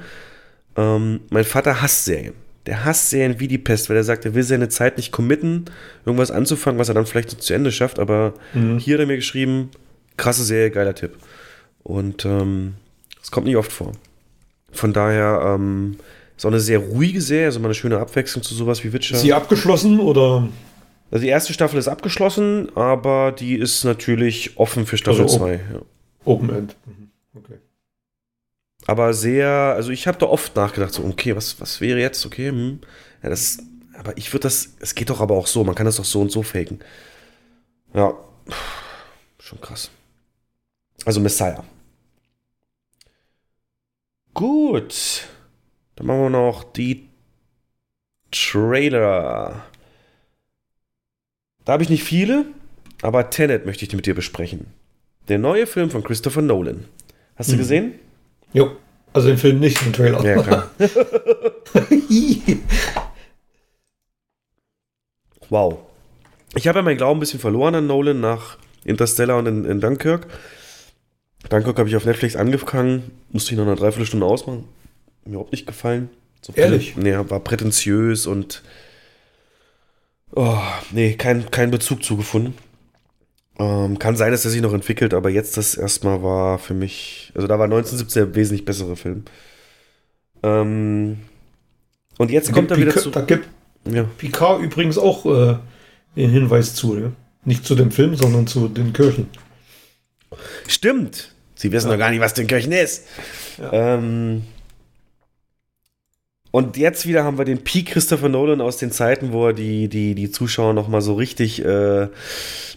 Ähm, 0.77 1.21
mein 1.31 1.45
Vater 1.45 1.83
hasst 1.83 2.05
Serien. 2.05 2.35
Der 2.67 2.85
hasst 2.85 3.11
Serien 3.11 3.39
wie 3.39 3.49
die 3.49 3.59
Pest, 3.59 3.89
weil 3.89 3.97
er 3.97 4.05
sagt, 4.05 4.25
er 4.25 4.35
will 4.35 4.43
seine 4.43 4.69
Zeit 4.69 4.97
nicht 4.97 5.13
committen, 5.13 5.67
irgendwas 6.05 6.31
anzufangen, 6.31 6.79
was 6.79 6.89
er 6.89 6.95
dann 6.95 7.07
vielleicht 7.07 7.31
zu 7.31 7.55
Ende 7.55 7.71
schafft. 7.71 7.99
Aber 7.99 8.35
mhm. 8.55 8.79
hier 8.79 8.95
hat 8.95 9.01
er 9.01 9.07
mir 9.07 9.17
geschrieben, 9.17 9.71
krasse 10.17 10.45
Serie, 10.45 10.71
geiler 10.71 10.95
Tipp. 10.95 11.17
Und 11.83 12.25
ähm, 12.25 12.75
das 13.21 13.31
kommt 13.31 13.47
nicht 13.47 13.57
oft 13.57 13.73
vor. 13.73 13.93
Von 14.77 14.93
daher 14.93 15.55
ähm, 15.55 15.97
ist 16.37 16.45
auch 16.45 16.51
eine 16.51 16.61
sehr 16.61 16.79
ruhige 16.79 17.21
Serie, 17.21 17.47
also 17.47 17.61
mal 17.61 17.67
eine 17.67 17.75
schöne 17.75 17.99
Abwechslung 17.99 18.43
zu 18.43 18.55
sowas 18.55 18.85
wie 18.85 18.93
Witcher. 18.93 19.17
Ist 19.17 19.23
sie 19.23 19.33
abgeschlossen 19.33 20.01
oder? 20.01 20.49
Also 21.11 21.23
die 21.23 21.29
erste 21.29 21.53
Staffel 21.53 21.79
ist 21.79 21.89
abgeschlossen, 21.89 22.69
aber 22.77 23.33
die 23.33 23.55
ist 23.55 23.85
natürlich 23.85 24.59
offen 24.59 24.87
für 24.87 24.97
Staffel 24.97 25.29
2. 25.29 25.51
Also 25.51 25.75
ja. 25.75 25.81
Open 26.25 26.51
End. 26.51 26.77
Mhm. 26.85 27.11
Okay 27.35 27.59
aber 28.87 29.13
sehr, 29.15 29.49
also 29.49 29.91
ich 29.91 30.07
habe 30.07 30.19
da 30.19 30.27
oft 30.27 30.55
nachgedacht, 30.57 30.93
so, 30.93 31.05
okay, 31.05 31.35
was, 31.35 31.61
was 31.61 31.81
wäre 31.81 31.99
jetzt, 31.99 32.25
okay, 32.25 32.49
hm, 32.49 32.81
ja, 33.23 33.29
das, 33.29 33.59
aber 33.99 34.17
ich 34.17 34.33
würde 34.33 34.45
das, 34.45 34.75
es 34.81 34.95
geht 34.95 35.11
doch 35.11 35.21
aber 35.21 35.35
auch 35.35 35.49
so, 35.49 35.65
man 35.65 35.75
kann 35.75 35.87
das 35.87 35.97
doch 35.97 36.05
so 36.05 36.21
und 36.21 36.31
so 36.31 36.43
faken. 36.43 36.79
Ja, 37.95 38.15
schon 39.39 39.61
krass. 39.61 39.91
Also 41.05 41.21
Messiah. 41.21 41.65
Gut, 44.37 45.27
dann 45.95 46.09
machen 46.09 46.25
wir 46.25 46.31
noch 46.31 46.63
die 46.63 47.09
Trailer. 48.31 49.65
Da 51.65 51.73
habe 51.73 51.83
ich 51.83 51.89
nicht 51.89 52.05
viele, 52.05 52.45
aber 53.01 53.31
Tenet 53.31 53.65
möchte 53.65 53.87
ich 53.87 53.95
mit 53.95 54.05
dir 54.05 54.15
besprechen. 54.15 54.67
Der 55.29 55.39
neue 55.39 55.67
Film 55.67 55.89
von 55.89 56.05
Christopher 56.05 56.43
Nolan. 56.43 56.85
Hast 57.37 57.49
du 57.49 57.55
hm. 57.55 57.59
gesehen? 57.59 57.95
Jo, 58.53 58.77
also 59.15 59.29
den 59.29 59.39
Film 59.39 59.59
nicht, 59.59 59.83
den 59.83 59.95
Trailer. 59.95 60.23
Ja, 60.23 60.43
klar. 60.43 60.71
wow. 65.49 65.79
Ich 66.55 66.69
habe 66.69 66.81
ja 66.81 66.83
meinen 66.83 66.99
Glauben 66.99 67.17
ein 67.17 67.21
bisschen 67.21 67.41
verloren 67.41 67.75
an 67.75 67.87
Nolan 67.87 68.21
nach 68.21 68.59
Interstellar 68.85 69.39
und 69.39 69.47
in, 69.47 69.65
in 69.65 69.81
Dunkirk. 69.81 70.27
Dunkirk 71.49 71.79
habe 71.79 71.89
ich 71.89 71.97
auf 71.97 72.05
Netflix 72.05 72.37
angefangen, 72.37 73.11
musste 73.31 73.53
ich 73.53 73.59
noch 73.59 73.67
eine 73.67 73.77
Dreiviertelstunde 73.77 74.27
ausmachen. 74.27 74.65
Mir 75.25 75.33
überhaupt 75.33 75.53
nicht 75.53 75.67
gefallen. 75.67 76.11
So 76.43 76.53
Ehrlich? 76.55 76.97
Nee, 76.97 77.17
war 77.17 77.41
prätentiös 77.41 78.27
und 78.27 78.63
oh, 80.35 80.59
nee, 80.93 81.15
kein, 81.15 81.51
kein 81.51 81.71
Bezug 81.71 82.05
zugefunden. 82.05 82.55
Ähm, 83.59 83.99
kann 83.99 84.17
sein, 84.17 84.33
dass 84.33 84.45
er 84.45 84.51
sich 84.51 84.61
noch 84.61 84.75
entwickelt, 84.75 85.15
aber 85.15 85.31
jetzt 85.31 85.57
das 85.57 85.77
erstmal 85.77 86.23
war 86.23 86.59
für 86.59 86.75
mich, 86.75 87.33
also 87.35 87.47
da 87.49 87.59
war 87.59 87.65
1917 87.65 88.23
der 88.23 88.35
wesentlich 88.35 88.65
bessere 88.65 88.97
Film. 88.97 89.25
Ähm, 90.43 91.19
und 92.19 92.31
jetzt 92.31 92.49
da 92.49 92.53
kommt 92.53 92.71
er 92.71 92.77
wieder 92.77 92.95
zu. 92.95 93.11
Da 93.11 93.23
gibt 93.23 93.49
ja. 93.91 94.05
Picard 94.19 94.63
übrigens 94.63 94.99
auch 94.99 95.25
äh, 95.27 95.57
den 96.17 96.31
Hinweis 96.31 96.75
zu, 96.75 96.99
ja? 96.99 97.13
Nicht 97.45 97.65
zu 97.65 97.75
dem 97.75 97.91
Film, 97.91 98.17
sondern 98.17 98.47
zu 98.47 98.69
den 98.69 98.93
Kirchen. 98.93 99.29
Stimmt. 100.67 101.33
Sie 101.57 101.73
wissen 101.73 101.89
ja. 101.89 101.95
noch 101.95 101.99
gar 101.99 102.11
nicht, 102.11 102.21
was 102.21 102.35
den 102.35 102.47
Kirchen 102.47 102.73
ist. 102.73 103.07
Ja. 103.59 103.73
Ähm, 103.73 104.43
und 106.53 106.77
jetzt 106.77 107.07
wieder 107.07 107.25
haben 107.25 107.39
wir 107.39 107.45
den 107.45 107.65
Peak 107.65 107.89
Christopher 107.89 108.29
Nolan 108.29 108.61
aus 108.61 108.77
den 108.77 108.91
Zeiten, 108.91 109.33
wo 109.33 109.49
er 109.49 109.53
die, 109.53 109.89
die, 109.89 110.15
die 110.15 110.31
Zuschauer 110.31 110.73
noch 110.73 110.89
mal 110.89 111.03
so 111.03 111.15
richtig 111.15 111.63
äh, 111.65 112.09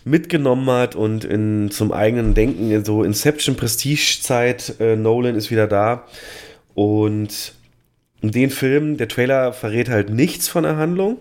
mitgenommen 0.04 0.70
hat 0.70 0.96
und 0.96 1.24
in, 1.24 1.72
zum 1.72 1.94
eigenen 1.94 2.34
Denken, 2.34 2.72
in 2.72 2.84
so 2.84 3.04
Inception 3.04 3.56
Prestige-Zeit, 3.56 4.76
äh, 4.80 4.96
Nolan 4.96 5.36
ist 5.36 5.52
wieder 5.52 5.68
da. 5.68 6.06
Und 6.74 7.54
in 8.22 8.32
den 8.32 8.50
Film, 8.50 8.98
der 8.98 9.08
Trailer 9.08 9.54
verrät 9.54 9.88
halt 9.88 10.10
nichts 10.10 10.48
von 10.48 10.64
der 10.64 10.76
Handlung. 10.76 11.18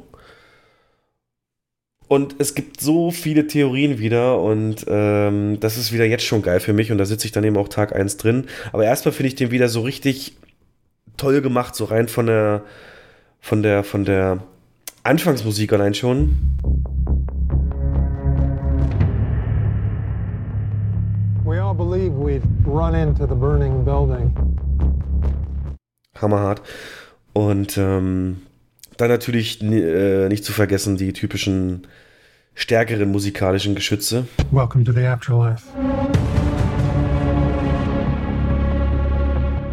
Und 2.08 2.36
es 2.38 2.54
gibt 2.54 2.80
so 2.80 3.10
viele 3.10 3.46
Theorien 3.46 3.98
wieder 3.98 4.40
und 4.40 4.86
ähm, 4.88 5.60
das 5.60 5.76
ist 5.76 5.92
wieder 5.92 6.06
jetzt 6.06 6.24
schon 6.24 6.40
geil 6.40 6.58
für 6.58 6.72
mich 6.72 6.90
und 6.90 6.96
da 6.96 7.04
sitze 7.04 7.26
ich 7.26 7.32
dann 7.32 7.44
eben 7.44 7.58
auch 7.58 7.68
Tag 7.68 7.94
1 7.94 8.16
drin. 8.16 8.46
Aber 8.72 8.84
erstmal 8.84 9.12
finde 9.12 9.28
ich 9.28 9.34
den 9.34 9.50
wieder 9.50 9.68
so 9.68 9.82
richtig 9.82 10.34
toll 11.18 11.42
gemacht, 11.42 11.74
so 11.74 11.84
rein 11.84 12.08
von 12.08 12.26
der, 12.26 12.62
von 13.40 13.62
der, 13.62 13.84
von 13.84 14.06
der 14.06 14.42
Anfangsmusik 15.02 15.70
allein 15.74 15.92
schon. 15.92 16.36
We 21.44 21.62
all 21.62 21.74
believe 21.74 22.12
we'd 22.12 22.42
run 22.66 22.94
into 22.94 23.26
the 23.26 23.34
burning 23.34 23.84
building. 23.84 24.34
Hammerhart. 26.20 26.62
Und 27.34 27.76
ähm, 27.76 28.38
dann 28.98 29.08
natürlich 29.08 29.62
äh, 29.62 30.28
nicht 30.28 30.44
zu 30.44 30.52
vergessen 30.52 30.96
die 30.96 31.12
typischen 31.12 31.86
stärkeren 32.54 33.10
musikalischen 33.10 33.74
Geschütze. 33.74 34.26
Welcome 34.50 34.84
to 34.84 34.92
the 34.92 35.06
afterlife. 35.06 35.62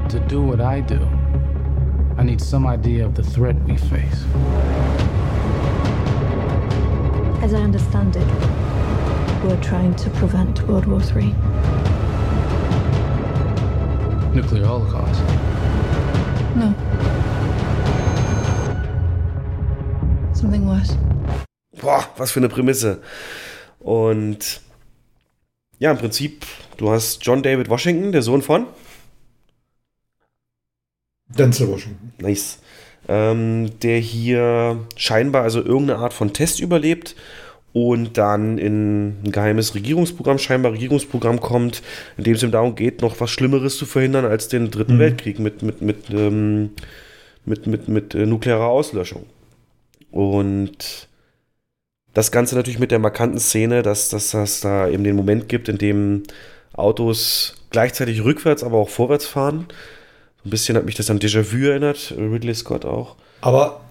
To 0.09 0.19
do 0.29 0.41
what 0.41 0.61
I 0.61 0.81
do, 0.81 0.99
I 2.17 2.23
need 2.23 2.39
some 2.39 2.67
idea 2.67 3.05
of 3.05 3.15
the 3.15 3.23
threat 3.23 3.55
we 3.67 3.75
face. 3.75 4.23
As 7.41 7.51
I 7.51 7.63
understand 7.63 8.15
it, 8.15 8.27
we're 9.43 9.59
trying 9.61 9.95
to 9.95 10.09
prevent 10.11 10.61
World 10.67 10.85
War 10.85 11.01
III. 11.01 11.33
Nuclear 14.35 14.65
holocaust. 14.65 15.21
No. 16.55 16.73
Something 20.35 20.67
worse. 20.67 20.97
Boah, 21.81 22.05
was 22.17 22.31
für 22.31 22.39
eine 22.39 22.49
Prämisse. 22.49 23.01
Und 23.79 24.61
ja, 25.79 25.91
im 25.91 25.97
Prinzip, 25.97 26.45
du 26.77 26.89
hast 26.91 27.25
John 27.25 27.41
David 27.41 27.69
Washington, 27.69 28.11
der 28.11 28.21
Sohn 28.21 28.41
von 28.41 28.67
Denzel 31.27 31.69
Washington. 31.69 32.13
Nice. 32.19 32.59
Ähm, 33.07 33.71
der 33.81 33.99
hier 33.99 34.85
scheinbar 34.97 35.43
also 35.43 35.63
irgendeine 35.63 35.99
Art 35.99 36.13
von 36.13 36.33
Test 36.33 36.59
überlebt 36.59 37.15
und 37.71 38.17
dann 38.17 38.57
in 38.57 39.23
ein 39.23 39.31
geheimes 39.31 39.75
Regierungsprogramm, 39.75 40.37
scheinbar 40.37 40.71
Regierungsprogramm 40.73 41.39
kommt, 41.39 41.81
in 42.17 42.23
dem 42.23 42.35
es 42.35 42.43
ihm 42.43 42.51
darum 42.51 42.75
geht, 42.75 43.01
noch 43.01 43.19
was 43.19 43.29
Schlimmeres 43.31 43.77
zu 43.77 43.85
verhindern 43.85 44.25
als 44.25 44.47
den 44.47 44.71
Dritten 44.71 44.95
Mhm. 44.95 44.99
Weltkrieg 44.99 45.39
mit, 45.39 45.61
mit, 45.61 45.81
mit, 45.81 46.09
ähm, 46.09 46.71
mit, 47.45 47.67
mit, 47.67 47.87
mit 47.87 48.15
äh, 48.15 48.25
nuklearer 48.25 48.67
Auslöschung. 48.67 49.25
Und 50.15 51.09
das 52.13 52.31
Ganze 52.31 52.55
natürlich 52.55 52.79
mit 52.79 52.89
der 52.89 52.99
markanten 52.99 53.37
Szene, 53.37 53.81
dass, 53.81 54.07
dass 54.07 54.31
das 54.31 54.61
da 54.61 54.87
eben 54.87 55.03
den 55.03 55.17
Moment 55.17 55.49
gibt, 55.49 55.67
in 55.67 55.77
dem 55.77 56.23
Autos 56.71 57.55
gleichzeitig 57.69 58.23
rückwärts, 58.23 58.63
aber 58.63 58.77
auch 58.77 58.87
vorwärts 58.87 59.25
fahren. 59.25 59.65
So 60.37 60.47
ein 60.47 60.51
bisschen 60.51 60.77
hat 60.77 60.85
mich 60.85 60.95
das 60.95 61.09
an 61.09 61.19
Déjà-vu 61.19 61.67
erinnert, 61.67 62.13
Ridley 62.17 62.55
Scott 62.55 62.85
auch. 62.85 63.17
Aber 63.41 63.81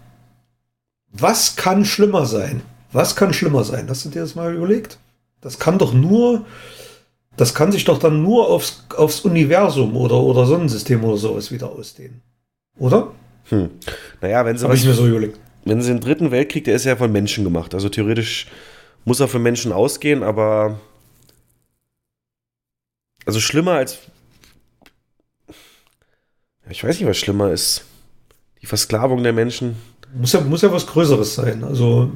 was 1.13 1.57
kann 1.57 1.85
schlimmer 1.85 2.25
sein? 2.25 2.63
Was 2.91 3.17
kann 3.17 3.35
schlimmer 3.35 3.63
sein? 3.63 3.87
Hast 3.91 4.07
du 4.07 4.09
dir 4.09 4.23
das 4.23 4.35
mal 4.35 4.55
überlegt? 4.55 4.97
Das 5.43 5.59
kann 5.59 5.77
doch 5.77 5.93
nur, 5.93 6.47
das 7.37 7.55
kann 7.55 7.71
sich 7.71 7.85
doch 7.85 7.99
dann 7.99 8.23
nur 8.23 8.49
aufs, 8.49 8.87
aufs 8.97 9.21
Universum 9.21 9.95
oder, 9.95 10.17
oder 10.17 10.47
Sonnensystem 10.47 11.05
oder 11.05 11.19
sowas 11.19 11.53
wieder 11.53 11.71
ausdehnen. 11.71 12.23
Oder? 12.79 13.13
Hm. 13.51 13.69
Naja, 14.23 14.47
wenn 14.47 14.57
sie 14.57 14.65
Hab 14.65 14.73
ich 14.73 14.87
mir 14.87 14.95
so 14.95 15.07
überlegt. 15.07 15.39
Wenn 15.65 15.81
sie 15.81 15.93
den 15.93 16.01
dritten 16.01 16.31
Weltkrieg, 16.31 16.65
der 16.65 16.75
ist 16.75 16.85
ja 16.85 16.97
von 16.97 17.11
Menschen 17.11 17.45
gemacht. 17.45 17.75
Also 17.75 17.89
theoretisch 17.89 18.47
muss 19.05 19.21
er 19.21 19.29
für 19.29 19.39
Menschen 19.39 19.73
ausgehen, 19.73 20.23
aber 20.23 20.79
also 23.27 23.41
schlimmer 23.41 23.73
als 23.73 23.99
ich 26.71 26.83
weiß 26.83 26.99
nicht, 26.99 27.09
was 27.09 27.19
schlimmer 27.19 27.51
ist. 27.51 27.85
Die 28.63 28.67
Versklavung 28.67 29.23
der 29.23 29.33
Menschen. 29.33 29.77
Muss 30.15 30.33
ja, 30.33 30.41
muss 30.41 30.63
ja 30.63 30.73
was 30.73 30.87
Größeres 30.87 31.35
sein. 31.35 31.63
Also, 31.65 32.11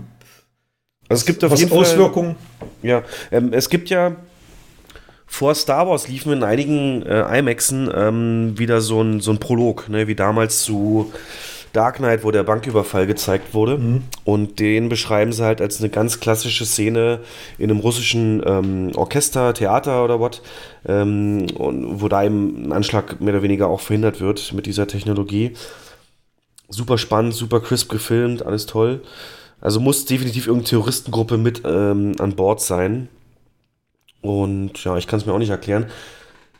also 1.09 1.21
es 1.21 1.27
gibt 1.27 1.45
auf 1.45 1.51
was 1.51 1.61
jeden 1.61 1.71
Fall 1.71 1.81
Auswirkungen. 1.81 2.37
Ja, 2.83 3.03
ähm, 3.31 3.53
es 3.53 3.69
gibt 3.69 3.91
ja 3.91 4.17
vor 5.27 5.55
Star 5.55 5.87
Wars 5.87 6.09
liefen 6.09 6.33
in 6.33 6.43
einigen 6.43 7.03
äh, 7.03 7.39
IMAXen 7.39 7.91
ähm, 7.95 8.59
wieder 8.59 8.81
so 8.81 9.03
ein, 9.03 9.21
so 9.21 9.31
ein 9.31 9.39
Prolog, 9.39 9.89
ne, 9.91 10.07
wie 10.07 10.15
damals 10.15 10.63
zu 10.63 11.13
Dark 11.73 11.97
Knight, 11.97 12.25
wo 12.25 12.31
der 12.31 12.43
Banküberfall 12.43 13.07
gezeigt 13.07 13.55
wurde. 13.55 14.03
Und 14.25 14.59
den 14.59 14.89
beschreiben 14.89 15.33
sie 15.33 15.45
halt 15.45 15.61
als 15.61 15.81
eine 15.81 15.91
ganz 15.91 16.21
klassische 16.21 16.67
Szene 16.67 17.21
in 17.59 17.71
einem 17.71 17.81
russischen 17.81 18.43
ähm, 18.47 18.93
Orchester, 18.95 19.55
Theater 19.55 20.05
oder 20.05 20.21
was, 20.21 20.43
ähm, 20.87 21.47
und 21.55 22.01
wo 22.01 22.09
da 22.09 22.25
eben 22.25 22.67
ein 22.67 22.73
Anschlag 22.73 23.21
mehr 23.21 23.35
oder 23.35 23.43
weniger 23.43 23.69
auch 23.69 23.81
verhindert 23.81 24.21
wird 24.21 24.53
mit 24.53 24.67
dieser 24.67 24.87
Technologie. 24.87 25.53
Super 26.69 26.99
spannend, 26.99 27.35
super 27.35 27.61
crisp 27.61 27.91
gefilmt, 27.91 28.45
alles 28.45 28.67
toll. 28.67 29.03
Also 29.61 29.81
muss 29.81 30.05
definitiv 30.05 30.47
irgendeine 30.47 30.71
Terroristengruppe 30.71 31.39
mit 31.39 31.63
ähm, 31.65 32.15
an 32.19 32.37
Bord 32.37 32.61
sein. 32.61 33.09
Und 34.21 34.83
ja, 34.85 34.97
ich 34.97 35.07
kann 35.07 35.19
es 35.19 35.27
mir 35.27 35.33
auch 35.33 35.39
nicht 35.39 35.51
erklären. 35.51 35.87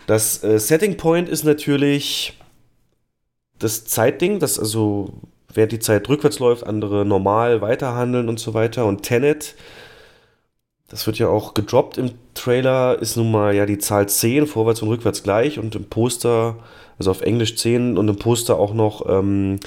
Das 0.07 0.43
äh, 0.43 0.59
Setting 0.59 0.97
Point 0.97 1.29
ist 1.29 1.45
natürlich 1.45 2.39
das 3.59 3.85
Zeitding, 3.85 4.39
dass 4.39 4.59
also 4.59 5.13
während 5.53 5.73
die 5.73 5.79
Zeit 5.79 6.09
rückwärts 6.09 6.39
läuft, 6.39 6.67
andere 6.67 7.05
normal 7.05 7.61
weiterhandeln 7.61 8.29
und 8.29 8.39
so 8.39 8.55
weiter. 8.55 8.87
Und 8.87 9.03
Tenet, 9.03 9.55
das 10.89 11.07
wird 11.07 11.19
ja 11.19 11.29
auch 11.29 11.55
gedroppt 11.55 11.99
im 11.99 12.13
Trailer, 12.35 12.99
ist 13.01 13.17
nun 13.17 13.31
mal 13.31 13.55
ja 13.55 13.67
die 13.67 13.79
Zahl 13.79 14.09
10, 14.09 14.47
vorwärts 14.47 14.83
und 14.83 14.89
rückwärts 14.89 15.23
gleich. 15.23 15.59
Und 15.59 15.75
im 15.75 15.85
Poster, 15.85 16.57
also 16.99 17.11
auf 17.11 17.23
Englisch 17.23 17.57
10 17.57 17.99
und 17.99 18.09
im 18.09 18.17
Poster 18.17 18.59
auch 18.59 18.75
noch 18.75 19.09
ähm, 19.09 19.59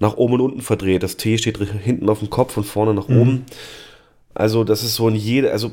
nach 0.00 0.16
oben 0.16 0.34
und 0.34 0.40
unten 0.40 0.60
verdreht. 0.60 1.02
Das 1.02 1.16
T 1.16 1.38
steht 1.38 1.58
hinten 1.58 2.08
auf 2.08 2.20
dem 2.20 2.30
Kopf 2.30 2.56
und 2.56 2.64
vorne 2.64 2.94
nach 2.94 3.08
Mhm. 3.08 3.20
oben. 3.20 3.46
Also 4.34 4.62
das 4.64 4.84
ist 4.84 4.94
so 4.94 5.08
in 5.08 5.16
jede, 5.16 5.50
also 5.50 5.72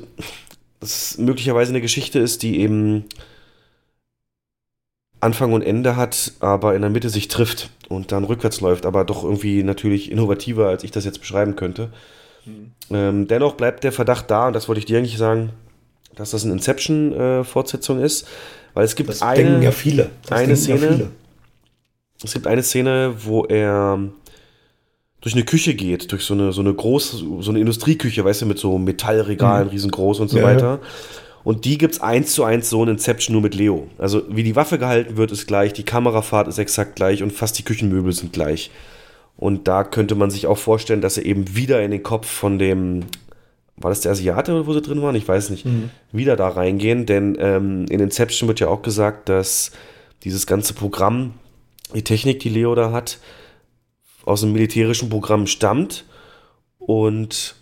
das 0.79 1.17
möglicherweise 1.17 1.69
eine 1.69 1.81
Geschichte 1.81 2.19
ist, 2.19 2.41
die 2.41 2.59
eben 2.59 3.05
Anfang 5.25 5.51
und 5.53 5.61
Ende 5.61 5.95
hat, 5.95 6.31
aber 6.39 6.75
in 6.75 6.81
der 6.81 6.89
Mitte 6.91 7.09
sich 7.09 7.27
trifft 7.27 7.69
und 7.89 8.11
dann 8.11 8.23
rückwärts 8.23 8.61
läuft, 8.61 8.85
aber 8.85 9.03
doch 9.05 9.23
irgendwie 9.23 9.63
natürlich 9.63 10.11
innovativer, 10.11 10.67
als 10.67 10.83
ich 10.83 10.91
das 10.91 11.03
jetzt 11.05 11.19
beschreiben 11.19 11.55
könnte. 11.55 11.89
Ähm, 12.91 13.27
dennoch 13.27 13.55
bleibt 13.55 13.83
der 13.83 13.91
Verdacht 13.91 14.29
da, 14.29 14.47
und 14.47 14.53
das 14.53 14.67
wollte 14.67 14.79
ich 14.79 14.85
dir 14.85 14.99
eigentlich 14.99 15.17
sagen, 15.17 15.49
dass 16.15 16.29
das 16.31 16.43
eine 16.43 16.53
Inception-Fortsetzung 16.53 17.99
ist, 18.01 18.27
weil 18.75 18.85
es 18.85 18.95
gibt 18.95 19.09
Das 19.09 19.21
eine, 19.21 19.43
denken 19.43 19.61
ja 19.63 19.71
viele. 19.71 20.09
Das 20.23 20.31
eine 20.39 20.53
denken 20.53 20.69
ja 20.71 20.77
Szene, 20.77 20.93
viele. 20.95 21.09
es 22.23 22.33
gibt 22.33 22.47
eine 22.47 22.63
Szene, 22.63 23.13
wo 23.25 23.45
er 23.45 23.99
durch 25.21 25.33
eine 25.33 25.43
Küche 25.43 25.73
geht, 25.73 26.11
durch 26.11 26.23
so 26.23 26.35
eine, 26.35 26.53
so 26.53 26.61
eine 26.61 26.73
große, 26.73 27.17
so 27.39 27.49
eine 27.49 27.59
Industrieküche, 27.59 28.23
weißt 28.23 28.43
du, 28.43 28.45
mit 28.45 28.59
so 28.59 28.77
Metallregalen, 28.77 29.65
Mhm. 29.67 29.71
riesengroß 29.71 30.19
und 30.19 30.29
so 30.29 30.37
Ja, 30.37 30.51
ja. 30.51 30.79
Und 31.45 31.63
die 31.63 31.77
gibt's 31.77 32.01
eins 32.01 32.33
zu 32.33 32.43
eins 32.43 32.69
so 32.69 32.83
in 32.83 32.89
Inception 32.89 33.33
nur 33.33 33.41
mit 33.43 33.55
Leo. 33.55 33.87
Also 33.99 34.23
wie 34.29 34.43
die 34.43 34.55
Waffe 34.55 34.77
gehalten 34.79 35.15
wird, 35.15 35.31
ist 35.31 35.45
gleich, 35.47 35.71
die 35.73 35.83
Kamerafahrt 35.83 36.47
ist 36.47 36.57
exakt 36.57 36.95
gleich 36.95 37.21
und 37.23 37.31
fast 37.31 37.57
die 37.57 37.63
Küchenmöbel 37.63 38.11
sind 38.11 38.33
gleich. 38.33 38.71
Und 39.37 39.67
da 39.67 39.83
könnte 39.83 40.15
man 40.15 40.31
sich 40.31 40.47
auch 40.47 40.57
vorstellen, 40.57 41.01
dass 41.01 41.17
er 41.17 41.25
eben 41.25 41.55
wieder 41.55 41.81
in 41.83 41.91
den 41.91 42.01
Kopf 42.03 42.27
von 42.27 42.57
dem, 42.57 43.01
war 43.77 43.89
das 43.91 44.01
der 44.01 44.13
Asiate, 44.13 44.65
wo 44.65 44.73
sie 44.73 44.81
drin 44.81 45.01
waren? 45.03 45.15
Ich 45.15 45.27
weiß 45.27 45.51
nicht, 45.51 45.65
Mhm. 45.65 45.91
wieder 46.11 46.35
da 46.35 46.47
reingehen, 46.49 47.05
denn 47.05 47.37
ähm, 47.39 47.85
in 47.89 47.99
Inception 47.99 48.47
wird 48.47 48.59
ja 48.59 48.67
auch 48.67 48.81
gesagt, 48.81 49.29
dass 49.29 49.71
dieses 50.23 50.47
ganze 50.47 50.73
Programm, 50.73 51.33
die 51.93 52.03
Technik, 52.03 52.39
die 52.39 52.49
Leo 52.49 52.73
da 52.73 52.91
hat, 52.91 53.19
aus 54.25 54.41
einem 54.41 54.53
militärischen 54.53 55.09
Programm 55.09 55.45
stammt 55.45 56.05
und 56.79 57.55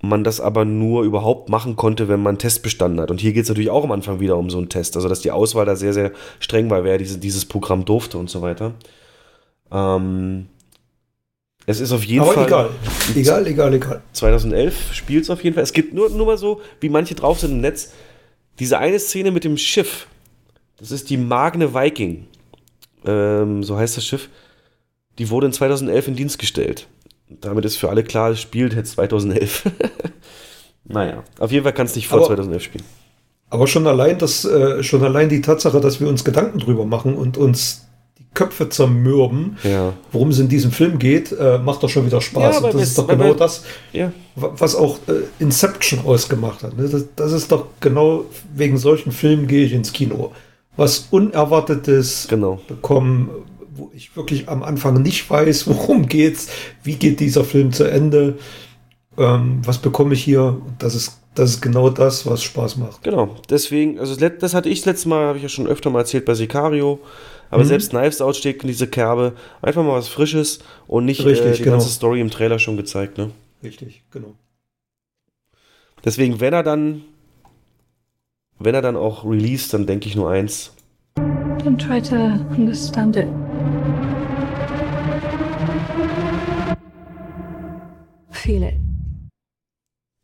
man 0.00 0.24
das 0.24 0.40
aber 0.40 0.64
nur 0.64 1.02
überhaupt 1.02 1.48
machen 1.48 1.76
konnte, 1.76 2.08
wenn 2.08 2.22
man 2.22 2.32
einen 2.32 2.38
Test 2.38 2.62
bestanden 2.62 3.00
hat. 3.00 3.10
Und 3.10 3.20
hier 3.20 3.32
geht 3.32 3.44
es 3.44 3.48
natürlich 3.48 3.70
auch 3.70 3.84
am 3.84 3.92
Anfang 3.92 4.20
wieder 4.20 4.36
um 4.36 4.50
so 4.50 4.58
einen 4.58 4.68
Test. 4.68 4.96
Also, 4.96 5.08
dass 5.08 5.20
die 5.20 5.30
Auswahl 5.30 5.66
da 5.66 5.76
sehr, 5.76 5.92
sehr 5.92 6.12
streng 6.38 6.70
war, 6.70 6.84
wer 6.84 6.98
diese, 6.98 7.18
dieses 7.18 7.44
Programm 7.44 7.84
durfte 7.84 8.18
und 8.18 8.30
so 8.30 8.40
weiter. 8.40 8.74
Ähm, 9.72 10.46
es 11.66 11.80
ist 11.80 11.92
auf 11.92 12.04
jeden 12.04 12.22
Aber 12.22 12.32
Fall. 12.32 12.46
egal. 12.46 12.70
Egal, 13.14 13.46
egal, 13.46 13.74
egal. 13.74 14.02
2011 14.12 14.94
spielt 14.94 15.24
es 15.24 15.30
auf 15.30 15.42
jeden 15.42 15.54
Fall. 15.54 15.64
Es 15.64 15.72
gibt 15.72 15.92
nur, 15.92 16.08
nur 16.10 16.26
mal 16.26 16.38
so, 16.38 16.60
wie 16.80 16.88
manche 16.88 17.14
drauf 17.14 17.40
sind 17.40 17.52
im 17.52 17.60
Netz, 17.60 17.92
diese 18.58 18.78
eine 18.78 18.98
Szene 18.98 19.30
mit 19.32 19.44
dem 19.44 19.58
Schiff. 19.58 20.06
Das 20.78 20.90
ist 20.92 21.10
die 21.10 21.16
Magne 21.16 21.74
Viking. 21.74 22.26
Ähm, 23.04 23.62
so 23.62 23.76
heißt 23.76 23.96
das 23.96 24.06
Schiff. 24.06 24.28
Die 25.18 25.28
wurde 25.30 25.48
in 25.48 25.52
2011 25.52 26.08
in 26.08 26.16
Dienst 26.16 26.38
gestellt. 26.38 26.86
Damit 27.40 27.64
ist 27.64 27.76
für 27.76 27.88
alle 27.90 28.02
klar, 28.04 28.34
spielt 28.36 28.74
jetzt 28.74 28.92
2011. 28.92 29.64
naja, 30.84 31.22
auf 31.38 31.52
jeden 31.52 31.64
Fall 31.64 31.72
kann 31.74 31.86
es 31.86 31.94
nicht 31.96 32.08
vor 32.08 32.18
Aber- 32.18 32.26
2011 32.28 32.62
spielen. 32.62 32.84
Aber 33.50 33.66
schon 33.66 33.86
allein 33.86 34.18
das, 34.18 34.44
äh, 34.44 34.82
schon 34.82 35.02
allein 35.02 35.30
die 35.30 35.40
Tatsache, 35.40 35.80
dass 35.80 36.00
wir 36.00 36.08
uns 36.08 36.22
Gedanken 36.22 36.58
drüber 36.58 36.84
machen 36.84 37.14
und 37.16 37.38
uns 37.38 37.86
die 38.18 38.26
Köpfe 38.34 38.68
zermürben, 38.68 39.56
Ja. 39.62 39.94
worum 40.12 40.28
es 40.28 40.38
in 40.38 40.50
diesem 40.50 40.70
Film 40.70 40.98
geht, 40.98 41.32
äh, 41.32 41.56
macht 41.58 41.82
doch 41.82 41.88
schon 41.88 42.04
wieder 42.04 42.20
Spaß. 42.20 42.56
Ja, 42.56 42.58
Und 42.60 42.66
das 42.66 42.74
wir- 42.74 42.82
ist 42.82 42.98
doch 42.98 43.06
genau 43.08 43.24
wir- 43.24 43.34
das, 43.34 43.64
Ja. 43.94 44.12
wa- 44.36 44.52
was 44.58 44.74
auch 44.74 44.98
äh, 45.08 45.22
Inception 45.42 46.00
ausgemacht 46.04 46.62
hat. 46.62 46.76
Ne? 46.76 46.88
Das, 46.90 47.04
das 47.16 47.32
ist 47.32 47.50
doch 47.50 47.68
genau 47.80 48.26
wegen 48.54 48.76
solchen 48.76 49.12
Filmen 49.12 49.46
gehe 49.46 49.64
ich 49.64 49.72
ins 49.72 49.94
Kino. 49.94 50.32
Was 50.76 51.08
Unerwartetes 51.10 52.26
Genau. 52.28 52.60
bekommen, 52.68 53.30
wo 53.78 53.90
ich 53.94 54.16
wirklich 54.16 54.48
am 54.48 54.62
Anfang 54.62 55.00
nicht 55.02 55.28
weiß, 55.30 55.66
worum 55.68 56.06
geht's, 56.06 56.48
wie 56.82 56.96
geht 56.96 57.20
dieser 57.20 57.44
Film 57.44 57.72
zu 57.72 57.84
Ende, 57.84 58.38
ähm, 59.16 59.60
was 59.64 59.78
bekomme 59.78 60.14
ich 60.14 60.22
hier. 60.22 60.60
Das 60.78 60.94
ist, 60.94 61.20
das 61.34 61.50
ist 61.50 61.60
genau 61.62 61.88
das, 61.88 62.26
was 62.26 62.42
Spaß 62.42 62.76
macht. 62.76 63.02
Genau, 63.04 63.36
deswegen, 63.48 63.98
also 63.98 64.16
das 64.16 64.54
hatte 64.54 64.68
ich 64.68 64.80
das 64.80 64.86
letzte 64.86 65.08
Mal, 65.08 65.26
habe 65.26 65.38
ich 65.38 65.42
ja 65.44 65.48
schon 65.48 65.66
öfter 65.66 65.90
mal 65.90 66.00
erzählt 66.00 66.24
bei 66.24 66.34
Sicario, 66.34 67.00
aber 67.50 67.62
Mhm. 67.64 67.68
selbst 67.68 67.90
Knives 67.90 68.20
Out 68.20 68.36
steht 68.36 68.62
in 68.62 68.68
diese 68.68 68.86
Kerbe. 68.88 69.32
Einfach 69.62 69.82
mal 69.82 69.94
was 69.94 70.08
Frisches 70.08 70.58
und 70.86 71.04
nicht 71.04 71.20
äh, 71.20 71.28
Richtig, 71.28 71.56
die 71.56 71.62
genau. 71.62 71.76
ganze 71.76 71.90
Story 71.90 72.20
im 72.20 72.30
Trailer 72.30 72.58
schon 72.58 72.76
gezeigt. 72.76 73.16
Ne? 73.16 73.30
Richtig, 73.62 74.02
genau. 74.10 74.34
Deswegen, 76.04 76.40
wenn 76.40 76.52
er 76.52 76.62
dann, 76.62 77.02
wenn 78.58 78.74
er 78.74 78.82
dann 78.82 78.96
auch 78.96 79.24
released, 79.24 79.72
dann 79.72 79.86
denke 79.86 80.08
ich 80.08 80.14
nur 80.16 80.30
eins. 80.30 80.72
Don't 81.16 81.78
try 81.78 82.00
to 82.00 82.14
understand 82.54 83.16
it. 83.16 83.26
It. 88.44 88.74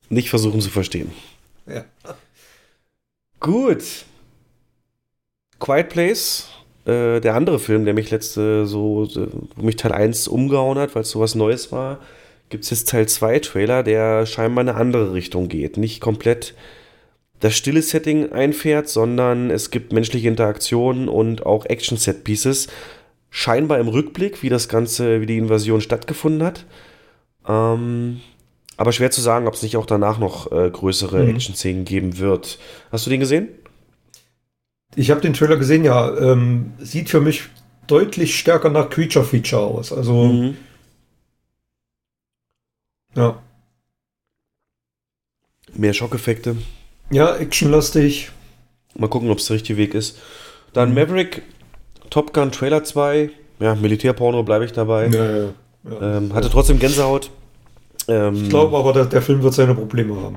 Nicht 0.08 0.30
versuchen 0.30 0.60
zu 0.60 0.70
verstehen. 0.70 1.10
Ja. 1.66 1.84
Gut. 3.40 3.82
Quiet 5.58 5.88
Place, 5.90 6.48
äh, 6.86 7.20
der 7.20 7.34
andere 7.34 7.58
Film, 7.58 7.84
der 7.84 7.94
mich 7.94 8.10
letzte 8.10 8.66
so, 8.66 9.04
so- 9.04 9.28
wo 9.56 9.62
mich 9.62 9.76
Teil 9.76 9.92
1 9.92 10.28
umgehauen 10.28 10.78
hat, 10.78 10.94
weil 10.94 11.02
es 11.02 11.10
sowas 11.10 11.34
Neues 11.34 11.70
war, 11.72 12.00
gibt 12.48 12.64
es 12.64 12.70
jetzt 12.70 12.88
Teil 12.88 13.06
2 13.08 13.38
Trailer, 13.40 13.82
der 13.82 14.26
scheinbar 14.26 14.62
in 14.62 14.68
eine 14.70 14.78
andere 14.78 15.12
Richtung 15.12 15.48
geht. 15.48 15.76
Nicht 15.76 16.00
komplett 16.00 16.54
das 17.40 17.54
stille 17.56 17.82
Setting 17.82 18.32
einfährt, 18.32 18.88
sondern 18.88 19.50
es 19.50 19.70
gibt 19.70 19.92
menschliche 19.92 20.28
Interaktionen 20.28 21.08
und 21.08 21.44
auch 21.44 21.66
Action-Set-Pieces. 21.66 22.68
Scheinbar 23.36 23.80
im 23.80 23.88
Rückblick, 23.88 24.44
wie 24.44 24.48
das 24.48 24.68
Ganze, 24.68 25.20
wie 25.20 25.26
die 25.26 25.38
Invasion 25.38 25.80
stattgefunden 25.80 26.44
hat. 26.44 26.66
Ähm, 27.48 28.20
aber 28.76 28.92
schwer 28.92 29.10
zu 29.10 29.20
sagen, 29.20 29.48
ob 29.48 29.54
es 29.54 29.62
nicht 29.62 29.76
auch 29.76 29.86
danach 29.86 30.18
noch 30.18 30.52
äh, 30.52 30.70
größere 30.70 31.24
Mhm. 31.24 31.30
Action-Szenen 31.30 31.84
geben 31.84 32.18
wird. 32.18 32.60
Hast 32.92 33.06
du 33.06 33.10
den 33.10 33.18
gesehen? 33.18 33.48
Ich 34.94 35.10
habe 35.10 35.20
den 35.20 35.32
Trailer 35.32 35.56
gesehen, 35.56 35.82
ja. 35.84 36.16
Ähm, 36.16 36.74
sieht 36.78 37.10
für 37.10 37.20
mich 37.20 37.42
deutlich 37.88 38.38
stärker 38.38 38.70
nach 38.70 38.88
Creature 38.88 39.24
Feature 39.24 39.62
aus. 39.62 39.92
Also, 39.92 40.26
Mhm. 40.26 40.56
ja. 43.16 43.42
Mehr 45.74 45.92
Schockeffekte. 45.92 46.56
Ja, 47.10 47.34
actionlastig. 47.34 48.30
Mal 48.96 49.08
gucken, 49.08 49.28
ob 49.30 49.38
es 49.38 49.46
der 49.46 49.56
richtige 49.56 49.76
Weg 49.76 49.92
ist. 49.94 50.18
Dann 50.72 50.94
Maverick, 50.94 51.42
Top 52.14 52.32
Gun 52.32 52.52
Trailer 52.52 52.84
2. 52.84 53.28
Ja, 53.58 53.74
Militärporno 53.74 54.44
bleibe 54.44 54.64
ich 54.64 54.70
dabei. 54.70 55.08
Ja, 55.08 55.24
ja, 55.24 55.48
ja. 55.82 56.16
Ähm, 56.18 56.32
hatte 56.32 56.48
trotzdem 56.48 56.78
Gänsehaut. 56.78 57.28
Ähm, 58.06 58.36
Ich 58.36 58.50
glaube 58.50 58.76
aber, 58.76 58.92
der, 58.92 59.06
der 59.06 59.20
Film 59.20 59.42
wird 59.42 59.52
seine 59.52 59.74
Probleme 59.74 60.14
haben. 60.20 60.36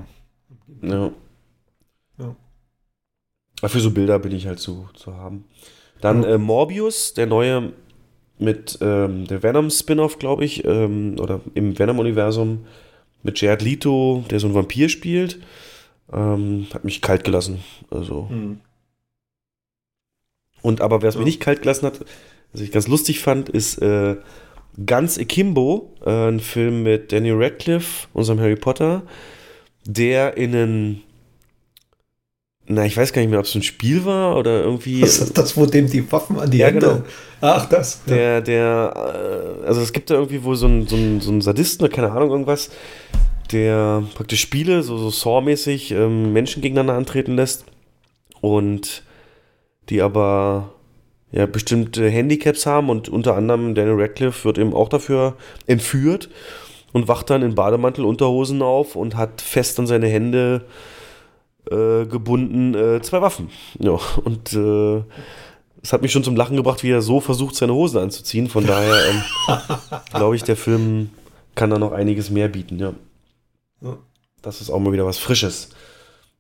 Ja. 0.82 1.12
Ja. 2.18 2.36
Aber 3.62 3.70
für 3.70 3.80
so 3.80 3.92
Bilder 3.92 4.18
bin 4.18 4.32
ich 4.32 4.48
halt 4.48 4.58
zu, 4.58 4.90
zu 4.96 5.16
haben. 5.16 5.44
Dann 6.02 6.24
äh, 6.24 6.40
Morbius, 6.40 7.14
der 7.14 7.28
neue 7.28 7.74
mit 8.40 8.80
ähm, 8.82 9.28
der 9.28 9.44
Venom-Spin-Off, 9.44 10.18
glaube 10.18 10.46
ich, 10.46 10.66
ähm, 10.66 11.18
oder 11.20 11.42
im 11.54 11.78
Venom-Universum 11.78 12.66
mit 13.22 13.40
Jared 13.40 13.62
Leto, 13.62 14.24
der 14.32 14.40
so 14.40 14.48
einen 14.48 14.56
Vampir 14.56 14.90
spielt. 14.90 15.38
Ähm, 16.12 16.66
hat 16.74 16.86
mich 16.86 17.04
kalt 17.04 17.24
gelassen. 17.24 17.60
Also. 17.92 18.30
Mhm. 18.32 18.62
Und 20.62 20.82
aber 20.82 21.02
wer 21.02 21.10
es 21.10 21.18
mir 21.18 21.24
nicht 21.24 21.40
kalt 21.40 21.62
gelassen 21.62 21.86
hat, 21.86 22.00
was 22.52 22.62
ich 22.62 22.72
ganz 22.72 22.88
lustig 22.88 23.20
fand, 23.20 23.50
ist 23.50 23.82
äh, 23.82 24.16
Ganz 24.86 25.18
Akimbo, 25.18 25.94
äh, 26.06 26.28
ein 26.30 26.40
Film 26.40 26.84
mit 26.84 27.12
Daniel 27.12 27.36
Radcliffe, 27.38 28.08
unserem 28.14 28.40
Harry 28.40 28.56
Potter, 28.56 29.02
der 29.86 30.38
in 30.38 30.56
einen, 30.56 31.04
na, 32.68 32.86
ich 32.86 32.96
weiß 32.98 33.12
gar 33.14 33.22
nicht 33.22 33.32
mehr, 33.32 33.40
ob 33.40 33.46
es 33.46 33.56
ein 33.56 33.64
Spiel 33.64 34.06
war 34.06 34.38
oder 34.38 34.62
irgendwie. 34.62 35.02
Das 35.02 35.20
ist 35.20 35.38
das, 35.38 35.56
wo 35.58 35.66
dem 35.66 35.90
die 35.90 36.12
Waffen 36.12 36.38
an 36.40 36.52
die 36.52 36.58
Ja, 36.60 36.68
Hände. 36.68 36.80
genau. 36.88 37.02
Ach, 37.42 37.68
das. 37.70 38.02
Ja. 38.08 38.14
Der, 38.16 38.42
der, 38.42 39.62
äh, 39.64 39.66
also 39.68 39.82
es 39.82 39.94
gibt 39.94 40.10
da 40.10 40.16
irgendwie 40.16 40.44
wohl 40.44 40.56
so 40.56 40.68
einen 40.68 40.86
so 40.88 40.96
einen- 40.96 41.22
so 41.22 41.32
einen 41.32 41.42
Sadisten 41.42 41.84
oder 41.86 41.94
keine 41.96 42.12
Ahnung, 42.12 42.30
irgendwas, 42.32 42.70
der 43.52 44.04
praktisch 44.16 44.42
Spiele, 44.42 44.84
so, 44.84 44.98
so 44.98 45.10
Saw-mäßig, 45.10 45.92
ähm, 45.92 46.34
Menschen 46.34 46.62
gegeneinander 46.62 46.94
antreten 46.96 47.36
lässt 47.36 47.66
und 48.42 49.04
die 49.90 50.02
aber 50.02 50.74
ja 51.32 51.46
bestimmte 51.46 52.10
Handicaps 52.10 52.66
haben 52.66 52.90
und 52.90 53.10
unter 53.10 53.36
anderem 53.36 53.76
Daniel 53.76 54.00
Radcliffe 54.00 54.46
wird 54.46 54.58
eben 54.58 54.74
auch 54.74 54.90
dafür 54.90 55.36
entführt 55.66 56.30
und 56.94 57.08
wacht 57.08 57.30
dann 57.30 57.42
in 57.42 57.56
Bademantel, 57.56 58.06
Unterhosen 58.06 58.62
auf 58.62 58.96
und 58.96 59.16
hat 59.16 59.42
fest 59.42 59.80
an 59.80 59.88
seine 59.88 60.08
Hände 60.08 60.66
äh, 61.70 62.06
gebunden 62.06 62.76
äh, 62.76 63.02
zwei 63.02 63.22
Waffen. 63.22 63.50
Ja, 63.80 64.00
und 64.24 64.54
äh, 64.54 65.04
es 65.84 65.94
hat 65.94 66.02
mich 66.02 66.12
schon 66.12 66.24
zum 66.24 66.36
Lachen 66.36 66.56
gebracht, 66.56 66.84
wie 66.84 66.92
er 66.92 67.02
so 67.02 67.20
versucht, 67.20 67.56
seine 67.56 67.74
Hosen 67.74 68.00
anzuziehen. 68.00 68.48
Von 68.48 68.66
daher 68.68 68.96
ähm, 69.10 69.22
glaube 70.14 70.36
ich, 70.36 70.44
der 70.44 70.56
Film 70.56 71.12
kann 71.56 71.70
da 71.70 71.78
noch 71.78 71.92
einiges 71.92 72.30
mehr 72.30 72.48
bieten. 72.48 72.80
Ja. 72.80 72.94
Ja. 73.82 73.98
Das 74.42 74.62
ist 74.62 74.70
auch 74.70 74.80
mal 74.80 74.94
wieder 74.94 75.06
was 75.06 75.18
Frisches. 75.18 75.70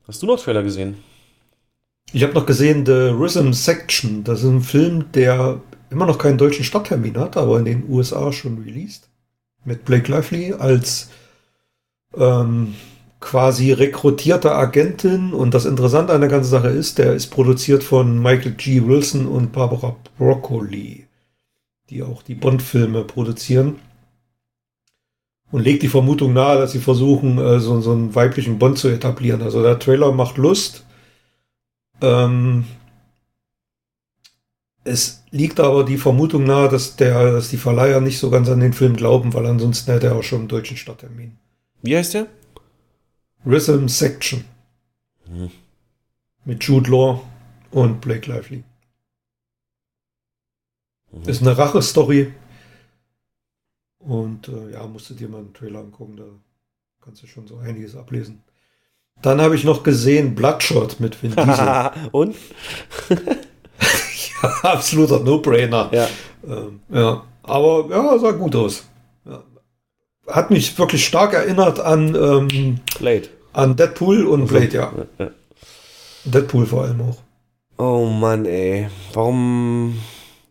Hast 0.07 0.21
du 0.21 0.27
noch 0.27 0.39
Trailer 0.39 0.63
gesehen? 0.63 1.03
Ich 2.13 2.23
habe 2.23 2.33
noch 2.33 2.45
gesehen 2.45 2.85
The 2.85 3.09
Rhythm 3.09 3.51
Section. 3.51 4.23
Das 4.23 4.39
ist 4.39 4.49
ein 4.49 4.61
Film, 4.61 5.11
der 5.13 5.59
immer 5.89 6.05
noch 6.05 6.17
keinen 6.17 6.37
deutschen 6.37 6.63
Starttermin 6.63 7.17
hat, 7.17 7.35
aber 7.35 7.59
in 7.59 7.65
den 7.65 7.89
USA 7.89 8.31
schon 8.31 8.63
released. 8.63 9.09
Mit 9.65 9.83
Blake 9.83 10.09
Lively 10.09 10.53
als 10.53 11.09
ähm, 12.15 12.75
quasi 13.19 13.73
rekrutierte 13.73 14.53
Agentin. 14.53 15.33
Und 15.33 15.53
das 15.53 15.65
Interessante 15.65 16.13
an 16.13 16.21
der 16.21 16.29
ganzen 16.29 16.49
Sache 16.49 16.69
ist, 16.69 16.97
der 16.97 17.13
ist 17.13 17.27
produziert 17.27 17.83
von 17.83 18.21
Michael 18.21 18.53
G. 18.53 18.85
Wilson 18.85 19.27
und 19.27 19.51
Barbara 19.51 19.97
Broccoli, 20.17 21.07
die 21.89 22.03
auch 22.03 22.23
die 22.23 22.35
Bond-Filme 22.35 23.03
produzieren. 23.03 23.79
Und 25.51 25.63
legt 25.63 25.83
die 25.83 25.87
Vermutung 25.89 26.33
nahe, 26.33 26.57
dass 26.57 26.71
sie 26.71 26.79
versuchen, 26.79 27.37
äh, 27.37 27.59
so, 27.59 27.79
so 27.81 27.91
einen 27.91 28.15
weiblichen 28.15 28.59
Bond 28.59 28.77
zu 28.77 28.87
etablieren. 28.87 29.41
Also 29.41 29.61
der 29.61 29.79
Trailer 29.79 30.13
macht 30.13 30.37
Lust. 30.37 30.85
Ähm, 32.01 32.65
es 34.83 35.23
liegt 35.31 35.59
aber 35.59 35.83
die 35.83 35.97
Vermutung 35.97 36.45
nahe, 36.45 36.69
dass, 36.69 36.95
der, 36.95 37.31
dass 37.31 37.49
die 37.49 37.57
Verleiher 37.57 37.99
nicht 37.99 38.19
so 38.19 38.29
ganz 38.29 38.47
an 38.49 38.59
den 38.59 38.73
Film 38.73 38.95
glauben, 38.95 39.33
weil 39.33 39.45
ansonsten 39.45 39.91
hätte 39.91 40.07
er 40.07 40.15
auch 40.15 40.23
schon 40.23 40.39
einen 40.39 40.47
deutschen 40.47 40.77
Starttermin. 40.77 41.37
Wie 41.81 41.95
heißt 41.95 42.13
der? 42.13 42.27
Rhythm 43.45 43.87
Section. 43.87 44.45
Hm. 45.25 45.51
Mit 46.45 46.63
Jude 46.63 46.89
Law 46.89 47.21
und 47.71 47.99
Blake 48.01 48.31
Lively. 48.31 48.63
Mhm. 51.11 51.29
Ist 51.29 51.41
eine 51.41 51.57
Rache-Story. 51.57 52.33
Und 53.99 54.47
äh, 54.47 54.71
ja, 54.71 54.87
musst 54.87 55.09
du 55.09 55.13
dir 55.13 55.27
mal 55.27 55.39
einen 55.39 55.53
Trailer 55.53 55.79
angucken, 55.79 56.15
da 56.17 56.25
kannst 57.01 57.23
du 57.23 57.27
schon 57.27 57.47
so 57.47 57.57
einiges 57.57 57.95
ablesen. 57.95 58.41
Dann 59.21 59.41
habe 59.41 59.55
ich 59.55 59.63
noch 59.63 59.83
gesehen 59.83 60.35
Bloodshot 60.35 60.99
mit 60.99 61.21
Vin 61.21 61.31
Diesel. 61.35 61.91
und? 62.11 62.35
ja, 64.43 64.49
absoluter 64.63 65.19
No-Brainer. 65.19 65.89
Ja. 65.91 66.07
Ähm, 66.47 66.79
ja. 66.89 67.23
Aber 67.43 67.85
ja, 67.89 68.19
sah 68.19 68.31
gut 68.31 68.55
aus. 68.55 68.85
Ja. 69.25 69.43
Hat 70.27 70.51
mich 70.51 70.77
wirklich 70.77 71.05
stark 71.05 71.33
erinnert 71.33 71.79
an, 71.79 72.13
ähm, 72.15 72.79
Blade. 72.99 73.29
an 73.53 73.75
Deadpool 73.75 74.25
und 74.27 74.47
Blade, 74.47 74.69
ja. 74.75 74.91
ja. 75.17 75.29
Deadpool 76.25 76.65
vor 76.65 76.83
allem 76.83 77.01
auch. 77.01 77.17
Oh 77.77 78.05
Mann, 78.07 78.45
ey. 78.45 78.87
Warum. 79.13 79.97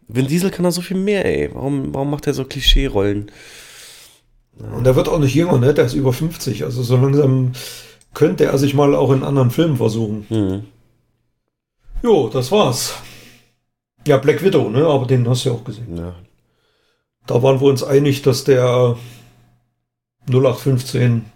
Vin 0.09 0.27
Diesel 0.29 0.51
kann 0.51 0.65
da 0.65 0.71
so 0.71 0.81
viel 0.83 0.97
mehr, 0.97 1.25
ey. 1.25 1.51
Warum, 1.53 1.93
warum 1.95 2.11
macht 2.11 2.27
er 2.27 2.35
so 2.35 2.45
Klischee-Rollen? 2.45 3.31
Und 4.59 4.85
der 4.85 4.97
wird 4.97 5.09
auch 5.09 5.19
nicht 5.19 5.35
jünger, 5.35 5.59
ne? 5.59 5.75
Der 5.75 5.85
ist 5.85 5.95
über 5.95 6.13
50. 6.13 6.65
Also 6.65 6.83
so 6.83 6.97
langsam 6.97 7.53
könnte 8.17 8.47
er 8.47 8.57
sich 8.57 8.73
mal 8.73 8.95
auch 8.95 9.13
in 9.13 9.23
anderen 9.23 9.51
Filmen 9.51 9.77
versuchen. 9.77 10.27
Mhm. 10.31 10.67
Jo, 12.03 12.31
das 12.31 12.51
war's. 12.51 12.95
Ja, 14.07 14.17
Black 14.17 14.43
Widow, 14.43 14.71
ne? 14.71 14.87
Aber 14.87 15.05
den 15.05 15.29
hast 15.29 15.45
du 15.45 15.51
ja 15.51 15.55
auch 15.55 15.65
gesehen. 15.65 15.99
Ja. 15.99 16.15
Da 17.27 17.43
waren 17.43 17.61
wir 17.61 17.67
uns 17.67 17.85
einig, 17.85 18.23
dass 18.23 18.45
der 18.45 18.97
0815 20.31 21.27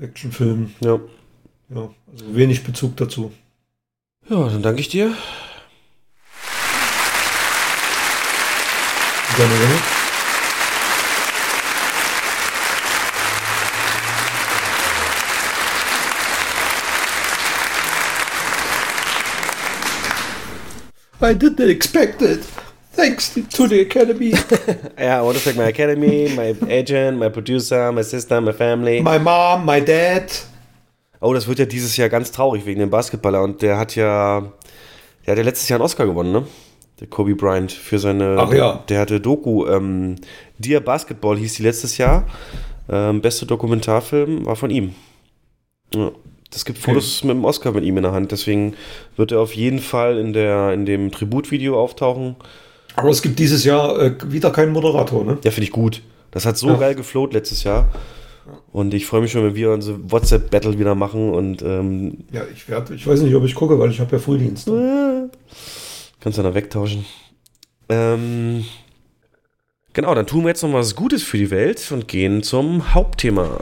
Actionfilm. 0.00 0.74
Ja. 0.80 0.98
Ja, 1.68 1.90
also 2.10 2.34
wenig 2.34 2.64
Bezug 2.64 2.96
dazu. 2.96 3.32
Ja, 4.30 4.48
dann 4.48 4.62
danke 4.62 4.80
ich 4.80 4.88
dir. 4.88 5.14
Gerne, 9.36 9.54
gerne. 9.58 9.95
I 21.20 21.32
didn't 21.34 21.70
expect 21.70 22.22
it. 22.22 22.44
Thanks 22.92 23.34
to 23.34 23.66
the 23.68 23.80
Academy. 23.80 24.32
Yeah, 24.98 25.18
I 25.18 25.22
want 25.22 25.36
to 25.36 25.42
thank 25.42 25.56
my 25.56 25.68
academy, 25.68 26.28
my 26.34 26.54
agent, 26.68 27.18
my 27.18 27.28
producer, 27.28 27.92
my 27.92 28.02
sister, 28.02 28.40
my 28.40 28.52
family. 28.52 29.02
My 29.02 29.18
mom, 29.18 29.66
my 29.66 29.80
dad. 29.80 30.32
Oh, 31.20 31.34
das 31.34 31.46
wird 31.46 31.58
ja 31.58 31.66
dieses 31.66 31.96
Jahr 31.96 32.08
ganz 32.08 32.32
traurig 32.32 32.64
wegen 32.64 32.80
dem 32.80 32.90
Basketballer. 32.90 33.42
Und 33.42 33.60
der 33.60 33.78
hat 33.78 33.96
ja, 33.96 34.40
der 35.26 35.32
hat 35.32 35.38
ja 35.38 35.44
letztes 35.44 35.68
Jahr 35.68 35.78
einen 35.78 35.84
Oscar 35.84 36.06
gewonnen, 36.06 36.32
ne? 36.32 36.46
Der 37.00 37.08
Kobe 37.08 37.34
Bryant 37.34 37.72
für 37.72 37.98
seine. 37.98 38.36
Ach 38.38 38.52
ja. 38.52 38.82
Der 38.88 39.00
hatte 39.00 39.20
Doku. 39.20 39.66
Ähm, 39.66 40.16
Dear 40.58 40.80
Basketball 40.80 41.36
hieß 41.36 41.54
die 41.54 41.62
letztes 41.62 41.98
Jahr. 41.98 42.24
Ähm, 42.88 43.20
beste 43.20 43.44
Dokumentarfilm 43.44 44.46
war 44.46 44.56
von 44.56 44.70
ihm. 44.70 44.94
Ja. 45.94 46.12
Es 46.54 46.64
gibt 46.64 46.78
Okay. 46.78 46.92
Fotos 46.94 47.22
mit 47.24 47.36
dem 47.36 47.44
Oscar 47.44 47.72
mit 47.72 47.84
ihm 47.84 47.96
in 47.96 48.02
der 48.04 48.12
Hand. 48.12 48.32
Deswegen 48.32 48.74
wird 49.16 49.32
er 49.32 49.40
auf 49.40 49.52
jeden 49.54 49.78
Fall 49.80 50.18
in, 50.18 50.32
der, 50.32 50.72
in 50.72 50.86
dem 50.86 51.10
Tributvideo 51.10 51.78
auftauchen. 51.78 52.36
Aber 52.94 53.10
es 53.10 53.20
gibt 53.20 53.38
dieses 53.38 53.64
Jahr 53.64 53.98
äh, 54.00 54.14
wieder 54.26 54.50
keinen 54.50 54.72
Moderator, 54.72 55.24
ne? 55.24 55.38
Ja, 55.44 55.50
finde 55.50 55.64
ich 55.64 55.70
gut. 55.72 56.02
Das 56.30 56.46
hat 56.46 56.56
so 56.56 56.68
Ja. 56.68 56.74
geil 56.76 56.94
gefloht 56.94 57.32
letztes 57.34 57.62
Jahr. 57.64 57.88
Und 58.72 58.94
ich 58.94 59.06
freue 59.06 59.22
mich 59.22 59.32
schon, 59.32 59.42
wenn 59.44 59.54
wir 59.56 59.72
unsere 59.72 59.98
WhatsApp-Battle 60.10 60.78
wieder 60.78 60.94
machen 60.94 61.30
und 61.30 61.62
ähm, 61.62 62.24
Ja, 62.32 62.42
ich 62.54 62.68
werde, 62.68 62.94
ich 62.94 63.06
weiß 63.06 63.20
nicht, 63.22 63.34
ob 63.34 63.44
ich 63.44 63.54
gucke, 63.54 63.78
weil 63.78 63.90
ich 63.90 63.98
habe 64.00 64.12
ja 64.12 64.18
Frühdienst. 64.20 64.70
kannst 66.20 66.38
du 66.38 66.42
dann 66.42 66.54
wegtauschen. 66.54 67.04
Ähm, 67.88 68.64
genau, 69.92 70.14
dann 70.14 70.26
tun 70.26 70.42
wir 70.42 70.48
jetzt 70.48 70.62
noch 70.62 70.72
was 70.72 70.94
Gutes 70.94 71.22
für 71.24 71.38
die 71.38 71.50
Welt 71.50 71.90
und 71.90 72.06
gehen 72.08 72.42
zum 72.42 72.94
Hauptthema. 72.94 73.58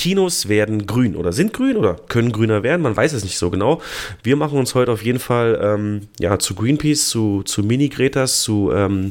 Kinos 0.00 0.48
werden 0.48 0.86
grün 0.86 1.14
oder 1.14 1.30
sind 1.30 1.52
grün 1.52 1.76
oder 1.76 1.94
können 2.08 2.32
grüner 2.32 2.62
werden, 2.62 2.80
man 2.80 2.96
weiß 2.96 3.12
es 3.12 3.22
nicht 3.22 3.36
so 3.36 3.50
genau. 3.50 3.82
Wir 4.22 4.34
machen 4.34 4.58
uns 4.58 4.74
heute 4.74 4.92
auf 4.92 5.04
jeden 5.04 5.18
Fall 5.18 5.60
ähm, 5.62 6.08
ja, 6.18 6.38
zu 6.38 6.54
Greenpeace, 6.54 7.10
zu, 7.10 7.42
zu 7.42 7.62
Mini-Gretas, 7.62 8.40
zu 8.40 8.72
ähm, 8.72 9.10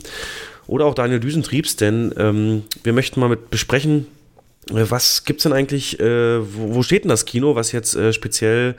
oder 0.66 0.88
auch 0.88 0.96
Daniel 0.96 1.20
Düsentriebs, 1.20 1.76
denn 1.76 2.12
ähm, 2.18 2.64
wir 2.82 2.94
möchten 2.94 3.20
mal 3.20 3.30
mit 3.30 3.52
besprechen, 3.52 4.08
äh, 4.72 4.86
was 4.90 5.26
gibt's 5.26 5.44
denn 5.44 5.54
eigentlich, 5.54 6.00
äh, 6.00 6.40
wo, 6.40 6.74
wo 6.74 6.82
steht 6.82 7.04
denn 7.04 7.10
das 7.10 7.26
Kino, 7.26 7.54
was 7.54 7.72
jetzt 7.72 7.96
äh, 7.96 8.12
speziell 8.12 8.74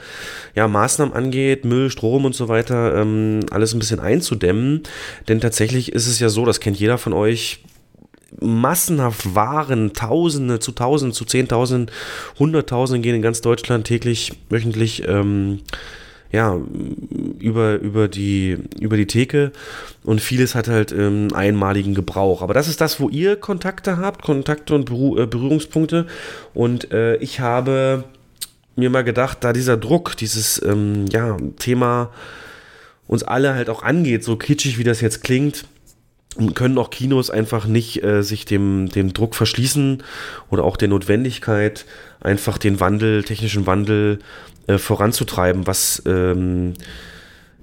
ja, 0.56 0.66
Maßnahmen 0.66 1.14
angeht, 1.14 1.64
Müll, 1.64 1.90
Strom 1.90 2.24
und 2.24 2.34
so 2.34 2.48
weiter, 2.48 3.00
ähm, 3.00 3.38
alles 3.52 3.72
ein 3.72 3.78
bisschen 3.78 4.00
einzudämmen? 4.00 4.82
Denn 5.28 5.40
tatsächlich 5.40 5.92
ist 5.92 6.08
es 6.08 6.18
ja 6.18 6.28
so, 6.28 6.44
das 6.44 6.58
kennt 6.58 6.76
jeder 6.76 6.98
von 6.98 7.12
euch, 7.12 7.60
massenhaft 8.40 9.34
Waren, 9.34 9.92
Tausende 9.92 10.60
zu 10.60 10.72
Tausenden, 10.72 11.14
zu 11.14 11.24
Zehntausenden, 11.24 11.94
Hunderttausenden 12.38 13.02
gehen 13.02 13.16
in 13.16 13.22
ganz 13.22 13.40
Deutschland 13.40 13.86
täglich, 13.86 14.32
wöchentlich, 14.48 15.06
ähm, 15.08 15.60
ja, 16.32 16.56
über, 17.40 17.74
über, 17.80 18.06
die, 18.06 18.56
über 18.78 18.96
die 18.96 19.06
Theke 19.06 19.50
und 20.04 20.20
vieles 20.20 20.54
hat 20.54 20.68
halt 20.68 20.92
ähm, 20.92 21.28
einmaligen 21.34 21.94
Gebrauch. 21.94 22.42
Aber 22.42 22.54
das 22.54 22.68
ist 22.68 22.80
das, 22.80 23.00
wo 23.00 23.08
ihr 23.08 23.34
Kontakte 23.36 23.96
habt, 23.98 24.22
Kontakte 24.22 24.74
und 24.76 24.84
Beru 24.84 25.18
äh, 25.18 25.26
Berührungspunkte. 25.26 26.06
Und 26.54 26.92
äh, 26.92 27.16
ich 27.16 27.40
habe 27.40 28.04
mir 28.76 28.90
mal 28.90 29.02
gedacht, 29.02 29.38
da 29.40 29.52
dieser 29.52 29.76
Druck, 29.76 30.16
dieses 30.16 30.62
ähm, 30.62 31.06
ja, 31.10 31.36
Thema 31.58 32.10
uns 33.08 33.24
alle 33.24 33.54
halt 33.54 33.68
auch 33.68 33.82
angeht, 33.82 34.22
so 34.22 34.36
kitschig 34.36 34.78
wie 34.78 34.84
das 34.84 35.00
jetzt 35.00 35.24
klingt, 35.24 35.64
können 36.54 36.78
auch 36.78 36.90
Kinos 36.90 37.30
einfach 37.30 37.66
nicht 37.66 38.02
äh, 38.04 38.22
sich 38.22 38.44
dem, 38.44 38.88
dem 38.88 39.12
Druck 39.12 39.34
verschließen 39.34 40.02
oder 40.48 40.64
auch 40.64 40.76
der 40.76 40.88
Notwendigkeit, 40.88 41.86
einfach 42.20 42.56
den 42.56 42.78
Wandel, 42.80 43.24
technischen 43.24 43.66
Wandel 43.66 44.20
äh, 44.66 44.78
voranzutreiben, 44.78 45.66
was 45.66 46.02
ähm, 46.06 46.74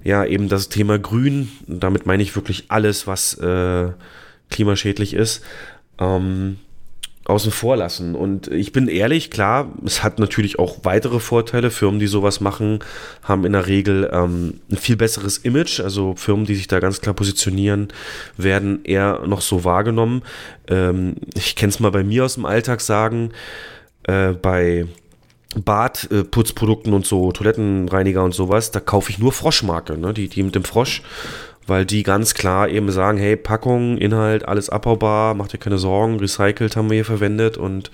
ja 0.04 0.24
eben 0.24 0.48
das 0.48 0.68
Thema 0.68 0.98
Grün, 0.98 1.50
damit 1.66 2.06
meine 2.06 2.22
ich 2.22 2.36
wirklich 2.36 2.66
alles, 2.68 3.06
was 3.06 3.34
äh, 3.38 3.88
klimaschädlich 4.50 5.14
ist, 5.14 5.42
ähm, 5.98 6.58
außen 7.28 7.52
vor 7.52 7.76
lassen. 7.76 8.14
Und 8.14 8.48
ich 8.48 8.72
bin 8.72 8.88
ehrlich, 8.88 9.30
klar, 9.30 9.70
es 9.84 10.02
hat 10.02 10.18
natürlich 10.18 10.58
auch 10.58 10.78
weitere 10.82 11.20
Vorteile. 11.20 11.70
Firmen, 11.70 12.00
die 12.00 12.06
sowas 12.06 12.40
machen, 12.40 12.80
haben 13.22 13.44
in 13.44 13.52
der 13.52 13.66
Regel 13.66 14.10
ähm, 14.12 14.60
ein 14.70 14.76
viel 14.78 14.96
besseres 14.96 15.38
Image. 15.38 15.80
Also 15.80 16.14
Firmen, 16.16 16.46
die 16.46 16.54
sich 16.54 16.68
da 16.68 16.80
ganz 16.80 17.00
klar 17.00 17.14
positionieren, 17.14 17.88
werden 18.38 18.84
eher 18.84 19.26
noch 19.26 19.42
so 19.42 19.64
wahrgenommen. 19.64 20.22
Ähm, 20.68 21.16
ich 21.34 21.54
kenne 21.54 21.70
es 21.70 21.80
mal 21.80 21.90
bei 21.90 22.02
mir 22.02 22.24
aus 22.24 22.34
dem 22.34 22.46
Alltag 22.46 22.80
sagen, 22.80 23.30
äh, 24.04 24.32
bei 24.32 24.86
Badputzprodukten 25.54 26.92
und 26.92 27.06
so, 27.06 27.32
Toilettenreiniger 27.32 28.22
und 28.22 28.34
sowas, 28.34 28.70
da 28.70 28.80
kaufe 28.80 29.10
ich 29.10 29.18
nur 29.18 29.32
Froschmarke, 29.32 29.96
ne? 29.96 30.12
die, 30.12 30.28
die 30.28 30.42
mit 30.42 30.54
dem 30.54 30.64
Frosch, 30.64 31.02
weil 31.68 31.84
die 31.84 32.02
ganz 32.02 32.34
klar 32.34 32.68
eben 32.68 32.90
sagen, 32.90 33.18
hey, 33.18 33.36
Packung, 33.36 33.98
Inhalt, 33.98 34.48
alles 34.48 34.70
abbaubar, 34.70 35.34
macht 35.34 35.52
dir 35.52 35.58
keine 35.58 35.78
Sorgen, 35.78 36.18
recycelt 36.18 36.76
haben 36.76 36.88
wir 36.88 36.96
hier 36.96 37.04
verwendet 37.04 37.56
und 37.56 37.90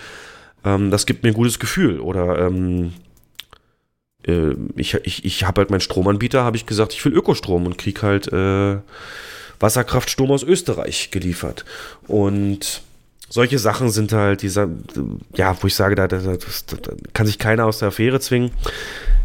ähm, 0.65 0.91
das 0.91 1.07
gibt 1.07 1.23
mir 1.23 1.31
ein 1.31 1.35
gutes 1.35 1.59
Gefühl. 1.59 2.01
Oder 2.01 2.39
ähm, 2.47 2.93
äh, 4.27 4.55
ich, 4.77 4.95
ich, 4.95 5.25
ich 5.25 5.45
habe 5.45 5.61
halt 5.61 5.71
meinen 5.71 5.81
Stromanbieter, 5.81 6.45
habe 6.45 6.57
ich 6.57 6.67
gesagt, 6.67 6.93
ich 6.93 7.05
will 7.05 7.13
Ökostrom 7.13 7.67
und 7.67 7.79
krieg 7.79 8.03
halt 8.03 8.33
äh, 8.33 8.79
Wasserkraftstrom 9.61 10.31
aus 10.31 10.43
Österreich 10.43 11.11
geliefert. 11.11 11.65
Und 12.07 12.83
solche 13.29 13.59
Sachen 13.59 13.91
sind 13.91 14.13
halt 14.13 14.43
dieser, 14.43 14.69
ja, 15.35 15.57
wo 15.61 15.67
ich 15.67 15.75
sage, 15.75 15.95
da, 15.95 16.07
da, 16.07 16.19
da, 16.19 16.37
da 16.37 16.93
kann 17.13 17.27
sich 17.27 17.39
keiner 17.39 17.67
aus 17.67 17.79
der 17.79 17.89
Affäre 17.89 18.21
zwingen. 18.21 18.53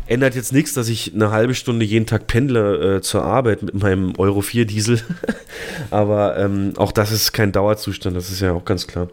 Ändert 0.10 0.34
jetzt 0.34 0.54
nichts, 0.54 0.74
dass 0.74 0.90
ich 0.90 1.14
eine 1.14 1.30
halbe 1.30 1.54
Stunde 1.54 1.86
jeden 1.86 2.08
Tag 2.08 2.26
pendle 2.26 2.96
äh, 2.98 3.02
zur 3.02 3.24
Arbeit 3.24 3.62
mit 3.62 3.76
meinem 3.76 4.16
Euro 4.18 4.42
4 4.42 4.66
Diesel. 4.66 5.00
Aber 5.92 6.36
ähm, 6.38 6.74
auch 6.78 6.92
das 6.92 7.12
ist 7.12 7.32
kein 7.32 7.52
Dauerzustand, 7.52 8.18
das 8.18 8.32
ist 8.32 8.40
ja 8.40 8.54
auch 8.54 8.66
ganz 8.66 8.88
klar. 8.88 9.10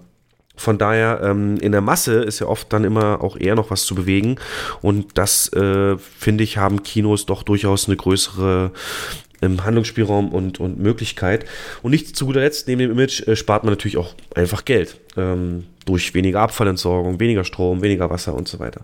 Von 0.57 0.79
daher, 0.79 1.21
ähm, 1.23 1.59
in 1.59 1.73
der 1.73 1.83
Masse 1.83 2.23
ist 2.23 2.39
ja 2.39 2.47
oft 2.47 2.73
dann 2.73 2.85
immer 2.85 3.23
auch 3.23 3.37
eher 3.37 3.55
noch 3.55 3.71
was 3.71 3.85
zu 3.85 3.95
bewegen. 3.95 4.37
Und 4.81 5.19
das, 5.19 5.53
äh, 5.53 5.99
finde 5.99 6.45
ich, 6.45 6.57
haben 6.57 6.83
Kinos 6.83 7.27
doch 7.27 7.43
durchaus 7.43 7.89
eine 7.89 7.97
größere 7.97 8.73
ähm, 9.43 9.65
Handlungsspielraum 9.65 10.33
und, 10.33 10.61
und 10.61 10.79
Möglichkeit. 10.79 11.45
Und 11.83 11.91
nicht 11.91 12.17
zu 12.17 12.25
guter 12.25 12.41
Letzt, 12.41 12.69
neben 12.69 12.79
dem 12.79 12.93
Image 12.93 13.21
äh, 13.29 13.37
spart 13.37 13.65
man 13.65 13.73
natürlich 13.75 13.99
auch 13.99 14.15
einfach 14.35 14.65
Geld. 14.65 14.99
Ähm, 15.19 15.65
durch 15.85 16.15
weniger 16.15 16.41
Abfallentsorgung, 16.41 17.21
weniger 17.21 17.45
Strom, 17.45 17.83
weniger 17.83 18.09
Wasser 18.09 18.35
und 18.35 18.49
so 18.49 18.59
weiter. 18.59 18.81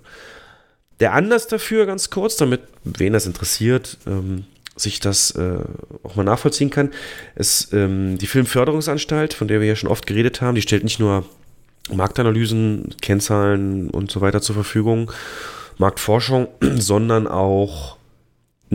Der 1.03 1.15
Anlass 1.15 1.49
dafür, 1.49 1.85
ganz 1.85 2.11
kurz, 2.11 2.37
damit 2.37 2.61
wen 2.85 3.13
das 3.13 3.27
interessiert, 3.27 3.99
ähm, 4.07 4.45
sich 4.77 5.01
das 5.01 5.33
äh, 5.33 5.59
auch 6.05 6.15
mal 6.15 6.23
nachvollziehen 6.23 6.71
kann, 6.71 6.93
ist 7.35 7.73
ähm, 7.73 8.19
die 8.19 8.29
Filmförderungsanstalt, 8.29 9.35
von 9.35 9.49
der 9.49 9.61
wir 9.61 9.67
ja 9.67 9.75
schon 9.75 9.91
oft 9.91 10.07
geredet 10.07 10.41
haben. 10.41 10.55
Die 10.55 10.63
stellt 10.63 10.85
nicht 10.85 11.01
nur 11.01 11.25
Marktanalysen, 11.93 12.95
Kennzahlen 13.03 13.91
und 13.91 14.13
so 14.13 14.21
weiter 14.21 14.41
zur 14.43 14.55
Verfügung, 14.55 15.11
Marktforschung, 15.77 16.47
sondern 16.77 17.27
auch 17.27 17.97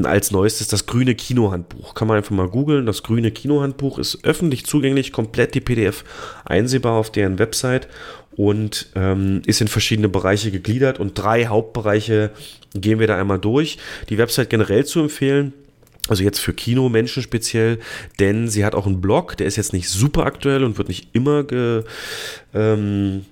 als 0.03 0.31
neuestes 0.31 0.67
das 0.67 0.85
grüne 0.85 1.15
Kinohandbuch. 1.15 1.95
Kann 1.95 2.09
man 2.09 2.17
einfach 2.17 2.31
mal 2.31 2.49
googeln. 2.49 2.85
Das 2.85 3.03
grüne 3.03 3.31
Kinohandbuch 3.31 3.99
ist 3.99 4.25
öffentlich 4.25 4.65
zugänglich, 4.65 5.13
komplett 5.13 5.55
die 5.55 5.61
PDF 5.61 6.03
einsehbar 6.43 6.99
auf 6.99 7.09
deren 7.09 7.39
Website 7.39 7.87
und 8.37 8.87
ähm, 8.95 9.41
ist 9.47 9.61
in 9.61 9.67
verschiedene 9.67 10.07
Bereiche 10.07 10.51
gegliedert 10.51 10.99
und 10.99 11.17
drei 11.17 11.47
Hauptbereiche 11.47 12.29
gehen 12.73 12.99
wir 12.99 13.07
da 13.07 13.19
einmal 13.19 13.39
durch. 13.39 13.79
Die 14.09 14.17
Website 14.17 14.49
generell 14.49 14.85
zu 14.85 15.01
empfehlen. 15.01 15.53
Also 16.07 16.23
jetzt 16.23 16.39
für 16.39 16.53
Kinomenschen 16.53 17.21
speziell, 17.21 17.79
denn 18.19 18.47
sie 18.47 18.63
hat 18.63 18.75
auch 18.75 18.85
einen 18.85 19.01
Blog, 19.01 19.35
der 19.35 19.47
ist 19.47 19.57
jetzt 19.57 19.73
nicht 19.73 19.89
super 19.89 20.25
aktuell 20.25 20.63
und 20.63 20.77
wird 20.77 20.87
nicht 20.87 21.09
immer 21.11 21.43
ge, 21.43 21.83
ähm, 22.53 23.25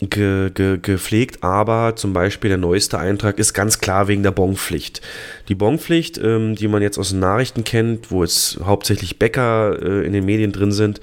ge, 0.00 0.50
ge, 0.50 0.78
gepflegt, 0.82 1.44
aber 1.44 1.94
zum 1.94 2.12
Beispiel 2.12 2.48
der 2.48 2.58
neueste 2.58 2.98
Eintrag 2.98 3.38
ist 3.38 3.54
ganz 3.54 3.78
klar 3.78 4.08
wegen 4.08 4.24
der 4.24 4.32
Bonpflicht. 4.32 5.02
Die 5.48 5.54
Bonpflicht, 5.54 6.18
ähm, 6.18 6.56
die 6.56 6.66
man 6.66 6.82
jetzt 6.82 6.98
aus 6.98 7.10
den 7.10 7.20
Nachrichten 7.20 7.62
kennt, 7.62 8.10
wo 8.10 8.24
jetzt 8.24 8.58
hauptsächlich 8.64 9.20
Bäcker 9.20 9.80
äh, 9.80 10.04
in 10.04 10.12
den 10.12 10.24
Medien 10.24 10.50
drin 10.50 10.72
sind, 10.72 11.00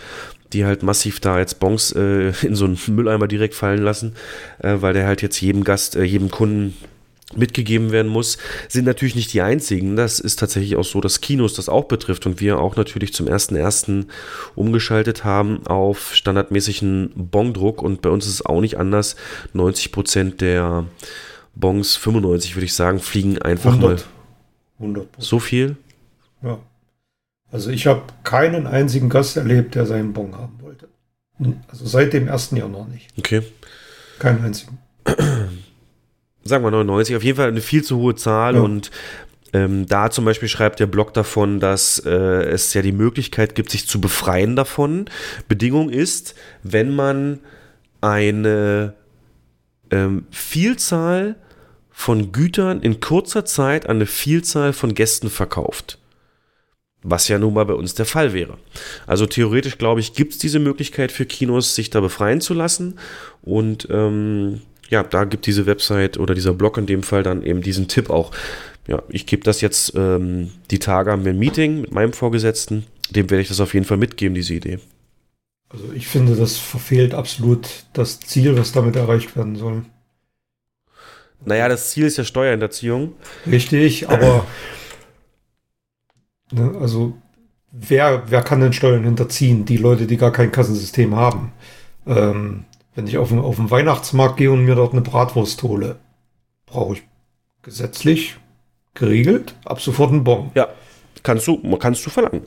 die 0.54 0.66
halt 0.66 0.84
massiv 0.84 1.20
da 1.20 1.40
jetzt 1.40 1.60
Bons 1.60 1.92
äh, 1.94 2.34
in 2.42 2.56
so 2.56 2.66
einen 2.66 2.80
Mülleimer 2.88 3.28
direkt 3.28 3.56
fallen 3.56 3.82
lassen, 3.82 4.16
äh, 4.60 4.78
weil 4.80 4.94
der 4.94 5.08
halt 5.08 5.22
jetzt 5.22 5.40
jedem 5.42 5.64
Gast, 5.64 5.96
äh, 5.96 6.04
jedem 6.04 6.32
Kunden 6.32 6.76
mitgegeben 7.36 7.92
werden 7.92 8.12
muss, 8.12 8.38
sind 8.68 8.86
natürlich 8.86 9.16
nicht 9.16 9.34
die 9.34 9.42
einzigen. 9.42 9.96
Das 9.96 10.20
ist 10.20 10.40
tatsächlich 10.40 10.76
auch 10.76 10.84
so, 10.84 11.02
dass 11.02 11.22
Kinos 11.22 11.54
das 11.54 11.70
auch 11.70 11.86
betrifft 11.86 12.26
und 12.26 12.42
wir 12.42 12.60
auch 12.60 12.76
natürlich 12.76 13.14
zum 13.14 13.28
1.1. 13.28 14.08
umgeschaltet 14.56 15.24
haben 15.24 15.66
auf 15.66 16.14
standardmäßigen 16.14 17.12
Bongdruck 17.16 17.82
und 17.82 18.02
bei 18.02 18.10
uns 18.10 18.26
ist 18.26 18.34
es 18.34 18.46
auch 18.46 18.62
nicht 18.62 18.78
anders. 18.78 19.16
90 19.54 19.92
Prozent 19.92 20.42
der 20.42 20.86
Bongs, 21.56 21.96
95 21.96 22.56
würde 22.56 22.66
ich 22.66 22.74
sagen, 22.74 23.00
fliegen 23.00 23.42
einfach 23.42 23.74
100. 23.74 24.00
mal. 24.00 24.04
100 24.80 25.08
So 25.18 25.40
viel? 25.40 25.78
Ja. 26.42 26.60
Also 27.52 27.70
ich 27.70 27.88
habe 27.88 28.04
keinen 28.24 28.66
einzigen 28.68 29.10
Gast 29.10 29.38
erlebt, 29.38 29.76
der 29.76 29.86
seinen 29.86 30.14
Bon 30.14 30.36
haben 30.36 30.60
wollte. 30.62 30.88
Also 31.68 31.86
seit 31.86 32.14
dem 32.14 32.28
ersten 32.28 32.56
Jahr 32.56 32.70
noch 32.70 32.88
nicht. 32.88 33.08
Okay. 33.18 33.42
Keinen 34.20 34.44
einzigen. 34.44 34.78
Sagen 36.44 36.64
wir 36.64 36.72
99, 36.72 37.16
auf 37.16 37.24
jeden 37.24 37.38
Fall 37.38 37.50
eine 37.50 37.62
viel 37.62 37.84
zu 37.84 37.98
hohe 37.98 38.16
Zahl 38.16 38.56
Ja. 38.56 38.62
und 38.62 38.90
ähm, 39.54 39.86
da 39.86 40.10
zum 40.10 40.24
Beispiel 40.24 40.48
schreibt 40.48 40.80
der 40.80 40.88
Blog 40.88 41.14
davon, 41.14 41.60
dass 41.60 42.00
äh, 42.06 42.10
es 42.10 42.74
ja 42.74 42.82
die 42.82 42.94
Möglichkeit 42.94 43.54
gibt, 43.54 43.70
sich 43.70 43.86
zu 43.88 44.00
befreien 44.00 44.56
davon. 44.56 45.06
Bedingung 45.50 45.90
ist, 45.90 46.36
wenn 46.64 46.96
man 46.96 47.40
eine 48.00 48.94
ähm, 49.92 50.26
Vielzahl 50.32 51.36
von 51.90 52.32
Gütern 52.32 52.82
in 52.82 53.02
kurzer 53.02 53.44
Zeit 53.46 53.88
an 53.88 53.98
eine 53.98 54.06
Vielzahl 54.06 54.72
von 54.74 54.96
Gästen 54.96 55.30
verkauft. 55.30 56.00
Was 57.04 57.28
ja 57.28 57.40
nun 57.40 57.54
mal 57.54 57.66
bei 57.66 57.74
uns 57.74 57.96
der 57.96 58.06
Fall 58.06 58.34
wäre. 58.34 58.58
Also 59.08 59.26
theoretisch, 59.26 59.78
glaube 59.78 60.00
ich, 60.00 60.14
gibt 60.14 60.34
es 60.34 60.38
diese 60.38 60.60
Möglichkeit 60.60 61.12
für 61.12 61.26
Kinos, 61.26 61.74
sich 61.74 61.90
da 61.90 62.00
befreien 62.00 62.42
zu 62.42 62.54
lassen. 62.54 63.00
Und 63.42 63.88
ähm, 63.90 64.62
ja, 64.90 65.02
da 65.02 65.24
gibt 65.24 65.48
diese 65.48 65.66
Website 65.66 66.20
oder 66.20 66.36
dieser 66.36 66.54
Blog 66.54 66.78
in 66.78 66.86
dem 66.86 67.02
Fall 67.02 67.24
dann 67.24 67.44
eben 67.44 67.62
diesen 67.62 67.88
Tipp 67.88 68.10
auch. 68.10 68.32
Ja, 68.88 69.02
ich 69.10 69.26
gebe 69.26 69.44
das 69.44 69.62
jetzt, 69.62 69.94
ähm, 69.96 70.52
die 70.70 70.80
Tage 70.80 71.12
ein 71.14 71.24
Meeting 71.24 71.82
mit 71.82 71.92
meinem 71.92 72.14
Vorgesetzten. 72.14 72.86
Dem 73.10 73.30
werde 73.30 73.42
ich 73.42 73.48
das 73.48 73.60
auf 73.60 73.74
jeden 73.74 73.86
Fall 73.86 73.98
mitgeben, 73.98 74.36
diese 74.36 74.54
Idee. 74.54 74.80
Also 75.70 75.92
ich 75.94 76.08
finde, 76.08 76.36
das 76.36 76.58
verfehlt 76.58 77.14
absolut 77.14 77.68
das 77.94 78.20
Ziel, 78.20 78.58
was 78.58 78.74
damit 78.74 78.96
erreicht 78.96 79.36
werden 79.38 79.56
soll. 79.56 79.86
Naja, 81.46 81.70
das 81.70 81.92
Ziel 81.92 82.06
ist 82.06 82.18
ja 82.18 82.24
Steuerhinterziehung. 82.24 83.14
Richtig, 83.48 84.10
aber 84.10 84.46
ne, 86.52 86.74
also 86.80 87.14
wer, 87.72 88.24
wer 88.28 88.42
kann 88.42 88.60
denn 88.62 88.74
Steuern 88.74 89.04
hinterziehen? 89.04 89.66
Die 89.66 89.78
Leute, 89.78 90.08
die 90.08 90.18
gar 90.18 90.32
kein 90.32 90.52
Kassensystem 90.52 91.16
haben. 91.16 91.52
Ähm, 92.08 92.66
wenn 92.96 93.08
ich 93.08 93.18
auf 93.18 93.30
den, 93.30 93.40
auf 93.40 93.56
den 93.56 93.72
Weihnachtsmarkt 93.72 94.38
gehe 94.38 94.52
und 94.52 94.66
mir 94.66 94.76
dort 94.76 94.92
eine 94.94 95.02
Bratwurst 95.02 95.62
hole, 95.64 95.96
brauche 96.66 96.96
ich 96.96 97.04
gesetzlich 97.62 98.36
geregelt 98.94 99.56
ab 99.66 99.80
sofort 99.82 100.12
einen 100.12 100.24
Bon. 100.24 100.52
Ja, 100.56 100.68
kannst 101.24 101.48
du, 101.48 101.58
kannst 101.78 102.06
du 102.06 102.10
verlangen. 102.10 102.42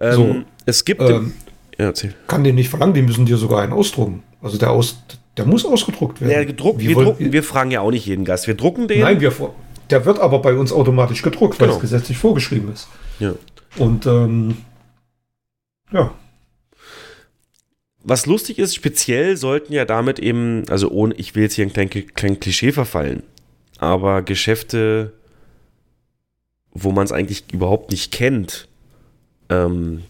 Ähm, 0.00 0.12
So, 0.14 0.36
es 0.66 0.84
gibt. 0.84 1.00
ähm, 1.02 1.32
ja, 1.78 1.86
erzähl. 1.86 2.14
Kann 2.26 2.44
den 2.44 2.54
nicht 2.56 2.68
verlangen, 2.68 2.94
die 2.94 3.02
müssen 3.02 3.26
dir 3.26 3.36
sogar 3.36 3.62
einen 3.62 3.72
ausdrucken. 3.72 4.22
Also 4.42 4.58
der, 4.58 4.70
aus, 4.70 4.98
der 5.36 5.46
muss 5.46 5.64
ausgedruckt 5.64 6.20
werden. 6.20 6.32
Ja, 6.32 6.44
gedruckt, 6.44 6.80
wir, 6.80 6.94
wollen- 6.94 7.06
drucken, 7.06 7.32
wir 7.32 7.42
fragen 7.42 7.70
ja 7.70 7.80
auch 7.80 7.90
nicht 7.90 8.06
jeden 8.06 8.24
Gast. 8.24 8.46
Wir 8.46 8.54
drucken 8.54 8.88
den. 8.88 9.00
Nein, 9.00 9.20
wir, 9.20 9.32
der 9.90 10.04
wird 10.04 10.18
aber 10.20 10.40
bei 10.40 10.54
uns 10.54 10.72
automatisch 10.72 11.22
gedruckt, 11.22 11.58
weil 11.60 11.68
Genau. 11.68 11.76
es 11.76 11.80
gesetzlich 11.82 12.18
vorgeschrieben 12.18 12.72
ist. 12.72 12.88
Ja. 13.18 13.34
Und 13.76 14.06
ähm, 14.06 14.58
ja, 15.92 16.14
Was 18.08 18.26
lustig 18.26 18.60
ist, 18.60 18.74
speziell 18.74 19.36
sollten 19.36 19.72
ja 19.72 19.84
damit 19.84 20.20
eben, 20.20 20.62
also 20.68 20.90
ohne, 20.90 21.14
ich 21.14 21.34
will 21.34 21.42
jetzt 21.42 21.54
hier 21.54 21.66
ein 21.66 21.72
klein, 21.72 21.90
klein 21.90 22.38
Klischee 22.38 22.70
verfallen, 22.70 23.24
aber 23.78 24.22
Geschäfte, 24.22 25.12
wo 26.70 26.92
man 26.92 27.04
es 27.04 27.10
eigentlich 27.10 27.52
überhaupt 27.52 27.90
nicht 27.90 28.12
kennt, 28.12 28.68
ähm, 29.48 30.04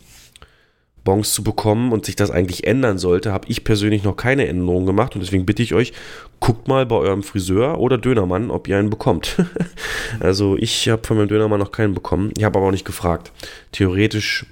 Bons 1.06 1.32
zu 1.32 1.42
bekommen 1.42 1.92
und 1.92 2.04
sich 2.04 2.16
das 2.16 2.30
eigentlich 2.30 2.66
ändern 2.66 2.98
sollte, 2.98 3.32
habe 3.32 3.48
ich 3.48 3.64
persönlich 3.64 4.02
noch 4.02 4.16
keine 4.16 4.46
Änderungen 4.46 4.84
gemacht 4.84 5.14
und 5.14 5.22
deswegen 5.22 5.46
bitte 5.46 5.62
ich 5.62 5.72
euch, 5.72 5.94
guckt 6.40 6.68
mal 6.68 6.84
bei 6.84 6.96
eurem 6.96 7.22
Friseur 7.22 7.78
oder 7.78 7.96
Dönermann, 7.96 8.50
ob 8.50 8.68
ihr 8.68 8.76
einen 8.76 8.90
bekommt. 8.90 9.36
also 10.20 10.56
ich 10.58 10.90
habe 10.90 11.06
von 11.06 11.16
meinem 11.16 11.28
Dönermann 11.28 11.60
noch 11.60 11.72
keinen 11.72 11.94
bekommen, 11.94 12.32
ich 12.36 12.44
habe 12.44 12.58
aber 12.58 12.68
auch 12.68 12.72
nicht 12.72 12.84
gefragt. 12.84 13.32
Theoretisch, 13.72 14.44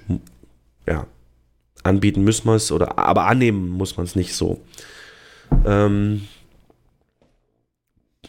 ja, 0.87 1.05
anbieten 1.83 2.23
müssen 2.23 2.47
wir 2.47 2.55
es 2.55 2.71
oder 2.71 2.97
aber 2.97 3.25
annehmen 3.27 3.69
muss 3.69 3.97
man 3.97 4.05
es 4.05 4.15
nicht 4.15 4.33
so. 4.33 4.59
Ähm, 5.65 6.23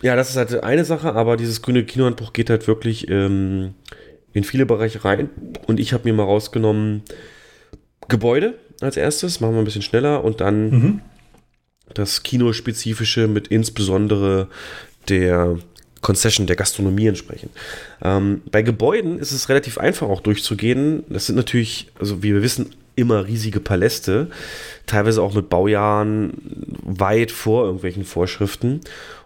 ja, 0.02 0.16
das 0.16 0.30
ist 0.30 0.36
halt 0.36 0.62
eine 0.62 0.84
Sache, 0.84 1.14
aber 1.14 1.36
dieses 1.36 1.62
grüne 1.62 1.84
Kinohandbuch 1.84 2.32
geht 2.32 2.50
halt 2.50 2.66
wirklich 2.66 3.08
ähm, 3.08 3.74
in 4.32 4.44
viele 4.44 4.66
Bereiche 4.66 5.05
rein 5.05 5.30
und 5.68 5.80
ich 5.80 5.92
habe 5.92 6.05
mir 6.05 6.12
mal 6.12 6.24
rausgenommen 6.24 7.02
Gebäude 8.09 8.55
als 8.81 8.97
erstes, 8.97 9.41
machen 9.41 9.55
wir 9.55 9.60
ein 9.60 9.65
bisschen 9.65 9.83
schneller 9.83 10.25
und 10.25 10.41
dann 10.41 10.70
Mhm. 10.70 11.01
das 11.94 12.23
Kinospezifische 12.23 13.28
mit 13.28 13.49
insbesondere 13.49 14.49
der 15.09 15.59
Concession, 16.02 16.47
der 16.47 16.57
Gastronomie 16.57 17.07
entsprechend. 17.07 17.51
Ähm, 18.02 18.43
bei 18.51 18.62
Gebäuden 18.62 19.18
ist 19.18 19.33
es 19.33 19.49
relativ 19.49 19.78
einfach 19.78 20.09
auch 20.09 20.20
durchzugehen. 20.20 21.05
Das 21.09 21.26
sind 21.26 21.36
natürlich, 21.36 21.89
also 21.99 22.23
wie 22.23 22.35
wir 22.35 22.43
wissen, 22.43 22.75
immer 22.97 23.26
riesige 23.26 23.60
Paläste, 23.60 24.28
teilweise 24.86 25.20
auch 25.23 25.35
mit 25.35 25.49
Baujahren 25.49 26.33
weit 26.83 27.31
vor 27.31 27.65
irgendwelchen 27.65 28.05
Vorschriften. 28.05 28.81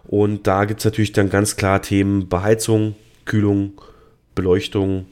Und 0.07 0.47
da 0.47 0.65
gibt 0.65 0.79
es 0.81 0.85
natürlich 0.85 1.13
dann 1.13 1.29
ganz 1.29 1.55
klar 1.55 1.81
Themen 1.81 2.27
Beheizung, 2.27 2.95
Kühlung, 3.25 3.73
Beleuchtung 4.35 5.05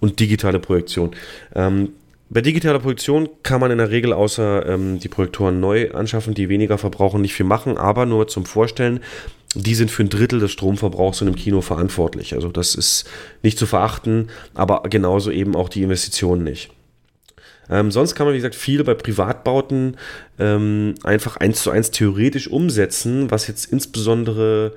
und 0.00 0.20
digitale 0.20 0.58
Projektion. 0.58 1.10
Ähm, 1.54 1.90
bei 2.30 2.42
digitaler 2.42 2.78
Projektion 2.78 3.28
kann 3.42 3.60
man 3.60 3.70
in 3.70 3.78
der 3.78 3.90
Regel 3.90 4.12
außer 4.12 4.66
ähm, 4.66 4.98
die 4.98 5.08
Projektoren 5.08 5.60
neu 5.60 5.90
anschaffen, 5.92 6.34
die 6.34 6.48
weniger 6.48 6.76
verbrauchen, 6.76 7.22
nicht 7.22 7.34
viel 7.34 7.46
machen, 7.46 7.78
aber 7.78 8.04
nur 8.04 8.28
zum 8.28 8.44
Vorstellen, 8.44 9.00
die 9.54 9.74
sind 9.74 9.90
für 9.90 10.02
ein 10.02 10.10
Drittel 10.10 10.40
des 10.40 10.52
Stromverbrauchs 10.52 11.22
in 11.22 11.28
einem 11.28 11.36
Kino 11.36 11.62
verantwortlich. 11.62 12.34
Also 12.34 12.48
das 12.48 12.74
ist 12.74 13.08
nicht 13.42 13.58
zu 13.58 13.66
verachten, 13.66 14.28
aber 14.54 14.82
genauso 14.90 15.30
eben 15.30 15.56
auch 15.56 15.70
die 15.70 15.82
Investitionen 15.82 16.44
nicht. 16.44 16.70
Ähm, 17.70 17.90
sonst 17.90 18.14
kann 18.14 18.26
man, 18.26 18.34
wie 18.34 18.38
gesagt, 18.38 18.54
viel 18.54 18.84
bei 18.84 18.94
Privatbauten 18.94 19.96
ähm, 20.38 20.94
einfach 21.02 21.36
eins 21.38 21.62
zu 21.62 21.70
eins 21.70 21.90
theoretisch 21.90 22.48
umsetzen, 22.48 23.30
was 23.30 23.46
jetzt 23.46 23.72
insbesondere 23.72 24.74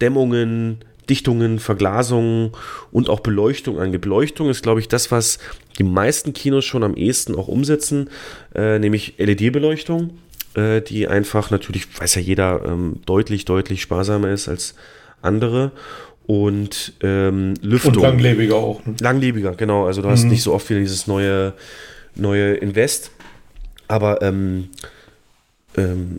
Dämmungen, 0.00 0.84
Dichtungen, 1.08 1.58
Verglasungen 1.58 2.52
und 2.92 3.08
auch 3.08 3.20
Beleuchtung 3.20 3.78
angeht. 3.78 4.00
Beleuchtung 4.02 4.48
ist, 4.50 4.62
glaube 4.62 4.80
ich, 4.80 4.88
das, 4.88 5.10
was 5.10 5.38
die 5.78 5.84
meisten 5.84 6.32
Kinos 6.32 6.64
schon 6.64 6.82
am 6.84 6.94
ehesten 6.94 7.34
auch 7.34 7.48
umsetzen, 7.48 8.10
äh, 8.54 8.78
nämlich 8.78 9.14
LED-Beleuchtung, 9.18 10.18
äh, 10.54 10.80
die 10.80 11.08
einfach 11.08 11.50
natürlich, 11.50 11.86
weiß 12.00 12.16
ja 12.16 12.20
jeder, 12.20 12.62
ähm, 12.66 13.00
deutlich, 13.06 13.44
deutlich 13.44 13.82
sparsamer 13.82 14.30
ist 14.30 14.48
als 14.48 14.74
andere. 15.22 15.72
Und 16.26 16.92
ähm, 17.02 17.54
Lüftung. 17.62 17.94
Und 17.94 18.02
langlebiger 18.02 18.56
auch. 18.56 18.84
Ne? 18.84 18.94
Langlebiger, 19.00 19.52
genau. 19.52 19.86
Also 19.86 20.02
du 20.02 20.10
hast 20.10 20.24
Mhm. 20.24 20.30
nicht 20.30 20.42
so 20.42 20.52
oft 20.52 20.68
wieder 20.68 20.80
dieses 20.80 21.06
neue, 21.06 21.54
neue 22.16 22.52
Invest. 22.54 23.12
Aber 23.86 24.20
ähm, 24.20 24.68
ähm, 25.76 26.18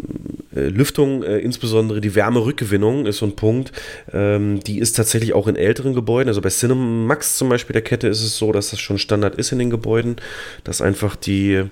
äh, 0.56 0.68
Lüftung, 0.68 1.24
äh, 1.24 1.40
insbesondere 1.40 2.02
die 2.02 2.16
Wärmerückgewinnung, 2.16 3.06
ist 3.06 3.18
so 3.18 3.26
ein 3.26 3.36
Punkt. 3.36 3.72
Ähm, 4.14 4.60
die 4.62 4.80
ist 4.80 4.96
tatsächlich 4.96 5.34
auch 5.34 5.48
in 5.48 5.56
älteren 5.56 5.94
Gebäuden. 5.94 6.30
Also 6.30 6.42
bei 6.42 6.50
Cinemax 6.50 7.38
zum 7.38 7.50
Beispiel 7.50 7.74
der 7.74 7.82
Kette 7.82 8.08
ist 8.08 8.22
es 8.22 8.38
so, 8.38 8.52
dass 8.52 8.72
das 8.72 8.80
schon 8.80 8.98
Standard 8.98 9.36
ist 9.36 9.52
in 9.52 9.60
den 9.60 9.70
Gebäuden, 9.70 10.18
dass 10.64 10.82
einfach 10.82 11.16
die 11.16 11.64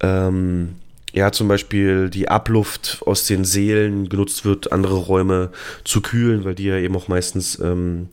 ähm, 0.00 0.76
ja, 1.12 1.32
zum 1.32 1.48
Beispiel 1.48 2.10
die 2.10 2.28
Abluft 2.28 3.02
aus 3.04 3.24
den 3.24 3.44
Sälen 3.44 4.08
genutzt 4.08 4.44
wird, 4.44 4.72
andere 4.72 4.96
Räume 4.96 5.50
zu 5.84 6.02
kühlen, 6.02 6.44
weil 6.44 6.54
die 6.54 6.64
ja 6.64 6.76
eben 6.76 6.94
auch 6.96 7.08
meistens 7.08 7.58
ähm, 7.58 8.08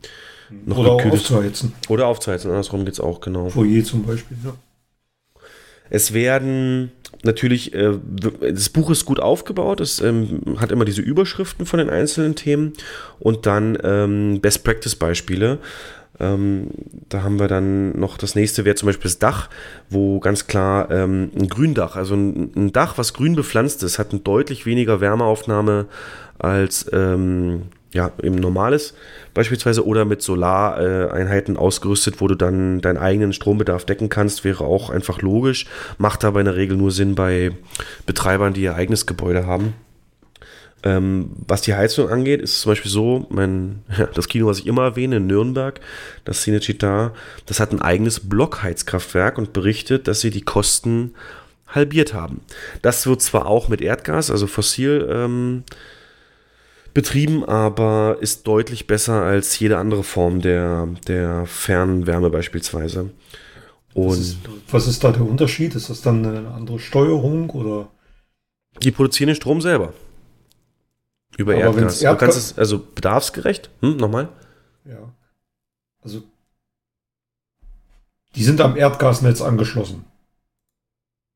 noch 0.66 0.78
Oder 0.78 0.92
auch 0.92 1.06
aufzuheizen. 1.06 1.74
Oder 1.90 2.08
aufzuheizen, 2.08 2.52
andersrum 2.52 2.86
geht 2.86 2.94
es 2.94 3.00
auch, 3.00 3.20
genau. 3.22 3.50
Foyer 3.50 3.84
zum 3.84 4.04
Beispiel. 4.04 4.38
Ja. 4.44 4.56
Es 5.90 6.14
werden 6.14 6.92
natürlich, 7.26 7.74
äh, 7.74 7.94
das 8.40 8.70
Buch 8.70 8.90
ist 8.90 9.06
gut 9.06 9.20
aufgebaut, 9.20 9.82
es 9.82 10.00
ähm, 10.00 10.42
hat 10.58 10.72
immer 10.72 10.86
diese 10.86 11.02
Überschriften 11.02 11.66
von 11.66 11.80
den 11.80 11.90
einzelnen 11.90 12.36
Themen 12.36 12.74
und 13.20 13.46
dann 13.46 13.78
ähm, 13.84 14.40
Best 14.42 14.64
Practice 14.64 14.96
Beispiele. 14.96 15.60
Ähm, 16.18 16.70
da 17.10 17.24
haben 17.24 17.40
wir 17.40 17.50
dann 17.50 18.00
noch 18.00 18.18
das 18.18 18.36
nächste 18.36 18.64
wäre 18.64 18.76
zum 18.76 18.88
Beispiel 18.88 19.10
das 19.10 19.20
Dach, 19.20 19.50
wo 19.90 20.20
ganz 20.22 20.48
klar 20.48 20.90
ähm, 20.90 21.32
ein 21.36 21.50
Gründach, 21.50 21.98
also 21.98 22.16
ein, 22.16 22.52
ein 22.56 22.72
Dach, 22.72 22.98
was 22.98 23.14
grün 23.14 23.36
bepflanzt 23.36 23.84
ist, 23.84 24.00
hat 24.00 24.12
eine 24.12 24.22
deutlich 24.22 24.66
weniger 24.66 25.02
Wärmeaufnahme 25.02 25.88
als 26.40 26.90
ähm, 26.94 27.64
ja, 27.96 28.12
eben 28.22 28.36
normales 28.36 28.94
beispielsweise 29.34 29.86
oder 29.86 30.04
mit 30.04 30.22
Solareinheiten 30.22 31.56
ausgerüstet, 31.56 32.20
wo 32.20 32.28
du 32.28 32.36
dann 32.36 32.82
deinen 32.82 32.98
eigenen 32.98 33.32
Strombedarf 33.32 33.86
decken 33.86 34.10
kannst, 34.10 34.44
wäre 34.44 34.66
auch 34.66 34.90
einfach 34.90 35.22
logisch, 35.22 35.66
macht 35.98 36.26
aber 36.26 36.42
in 36.42 36.46
der 36.46 36.58
Regel 36.58 36.76
nur 36.76 36.92
Sinn 36.92 37.16
bei 37.16 37.52
Betreibern, 38.06 38.54
die 38.54 38.64
ihr 38.64 38.76
eigenes 38.76 39.06
Gebäude 39.06 39.48
haben. 39.48 39.74
Ähm, 40.84 41.32
was 41.48 41.62
die 41.62 41.74
Heizung 41.74 42.10
angeht, 42.10 42.42
ist 42.42 42.52
es 42.52 42.62
zum 42.62 42.74
Beispiel 42.74 42.92
so, 42.92 43.28
mein, 43.30 43.84
ja, 43.98 44.08
das 44.08 44.28
Kino, 44.28 44.48
was 44.48 44.60
ich 44.60 44.68
immer 44.68 44.84
erwähne, 44.84 45.18
in 45.18 45.28
Nürnberg, 45.28 45.80
das 46.26 46.46
Cinecittà, 46.46 47.12
das 47.46 47.62
hat 47.62 47.72
ein 47.72 47.82
eigenes 47.82 48.20
Blockheizkraftwerk 48.20 49.38
und 49.38 49.54
berichtet, 49.54 50.10
dass 50.10 50.20
sie 50.20 50.32
die 50.32 50.44
Kosten 50.44 51.16
halbiert 51.68 52.14
haben. 52.14 52.42
Das 52.82 53.08
wird 53.08 53.22
zwar 53.22 53.46
auch 53.46 53.70
mit 53.70 53.82
Erdgas, 53.82 54.30
also 54.30 54.48
fossil, 54.48 55.08
ähm, 55.10 55.64
betrieben, 56.96 57.44
aber 57.46 58.18
ist 58.22 58.48
deutlich 58.48 58.88
besser 58.88 59.22
als 59.22 59.60
jede 59.60 59.78
andere 59.78 60.04
Form 60.04 60.42
der, 60.42 60.88
der 61.08 61.46
Fernwärme 61.46 62.32
beispielsweise. 62.32 63.12
Und 63.94 64.18
ist, 64.18 64.38
was 64.72 64.88
ist 64.88 65.04
da 65.04 65.12
der 65.12 65.22
Unterschied? 65.22 65.76
Ist 65.76 65.90
das 65.92 66.02
dann 66.02 66.26
eine 66.26 66.48
andere 66.52 66.80
Steuerung 66.80 67.52
oder? 67.52 67.90
Die 68.82 68.92
produzieren 68.92 69.28
den 69.28 69.36
Strom 69.36 69.62
selber. 69.62 69.94
Über 71.38 71.54
Aber 71.54 71.62
Erdgas. 71.62 71.82
wenn's 71.82 72.00
Du 72.00 72.06
Erdgas- 72.08 72.18
kannst 72.20 72.38
es, 72.38 72.58
also 72.58 72.80
bedarfsgerecht. 72.80 73.70
Hm, 73.82 73.98
nochmal? 73.98 74.30
Ja. 74.86 75.14
Also 76.02 76.24
die 78.36 78.44
sind 78.44 78.60
am 78.62 78.76
Erdgasnetz 78.76 79.42
angeschlossen. 79.42 80.06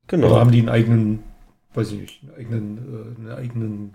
Genau. 0.06 0.28
Oder 0.28 0.40
haben 0.40 0.52
die 0.52 0.58
einen 0.58 0.68
eigenen, 0.68 1.22
weiß 1.74 1.92
ich 1.92 2.00
nicht, 2.00 2.22
einen 2.24 2.34
eigenen, 2.34 2.78
äh, 2.78 3.20
einen 3.20 3.30
eigenen 3.30 3.94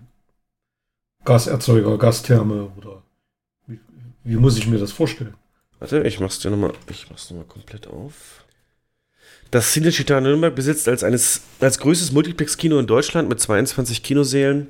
Gaserzeuger, 1.25 1.97
Gastherme 1.97 2.71
oder 2.77 3.01
wie, 3.67 3.79
wie 4.23 4.35
muss 4.35 4.57
ich 4.57 4.67
mir 4.67 4.77
das 4.77 4.91
vorstellen? 4.91 5.33
Warte, 5.79 6.03
ich 6.03 6.19
mach's 6.19 6.39
dir 6.39 6.51
nochmal, 6.51 6.73
ich 6.89 7.09
mach's 7.09 7.29
nochmal 7.29 7.47
komplett 7.47 7.87
auf. 7.87 8.45
Das 9.51 9.73
Cinecittà 9.73 10.21
Nürnberg 10.21 10.55
besitzt 10.55 10.87
als, 10.87 11.03
eines, 11.03 11.41
als 11.59 11.79
größtes 11.79 12.11
Multiplex-Kino 12.11 12.79
in 12.79 12.87
Deutschland 12.87 13.29
mit 13.29 13.39
22 13.39 14.03
Kinosälen 14.03 14.67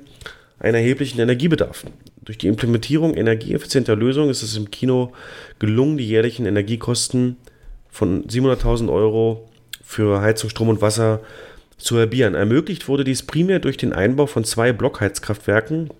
einen 0.58 0.76
erheblichen 0.76 1.20
Energiebedarf. 1.20 1.84
Durch 2.22 2.38
die 2.38 2.48
Implementierung 2.48 3.14
energieeffizienter 3.14 3.94
Lösungen 3.94 4.30
ist 4.30 4.42
es 4.42 4.56
im 4.56 4.70
Kino 4.70 5.12
gelungen, 5.58 5.96
die 5.96 6.08
jährlichen 6.08 6.46
Energiekosten 6.46 7.36
von 7.88 8.24
700.000 8.24 8.92
Euro 8.92 9.48
für 9.82 10.20
Heizung, 10.20 10.50
Strom 10.50 10.68
und 10.68 10.80
Wasser 10.80 11.20
zu 11.78 11.96
halbieren. 11.96 12.34
Ermöglicht 12.34 12.88
wurde 12.88 13.04
dies 13.04 13.22
primär 13.22 13.60
durch 13.60 13.76
den 13.76 13.92
Einbau 13.92 14.26
von 14.26 14.44
zwei 14.44 14.72
Blockheizkraftwerken, 14.72 15.90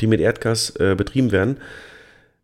die 0.00 0.06
mit 0.06 0.20
Erdgas 0.20 0.70
äh, 0.76 0.94
betrieben 0.96 1.32
werden. 1.32 1.58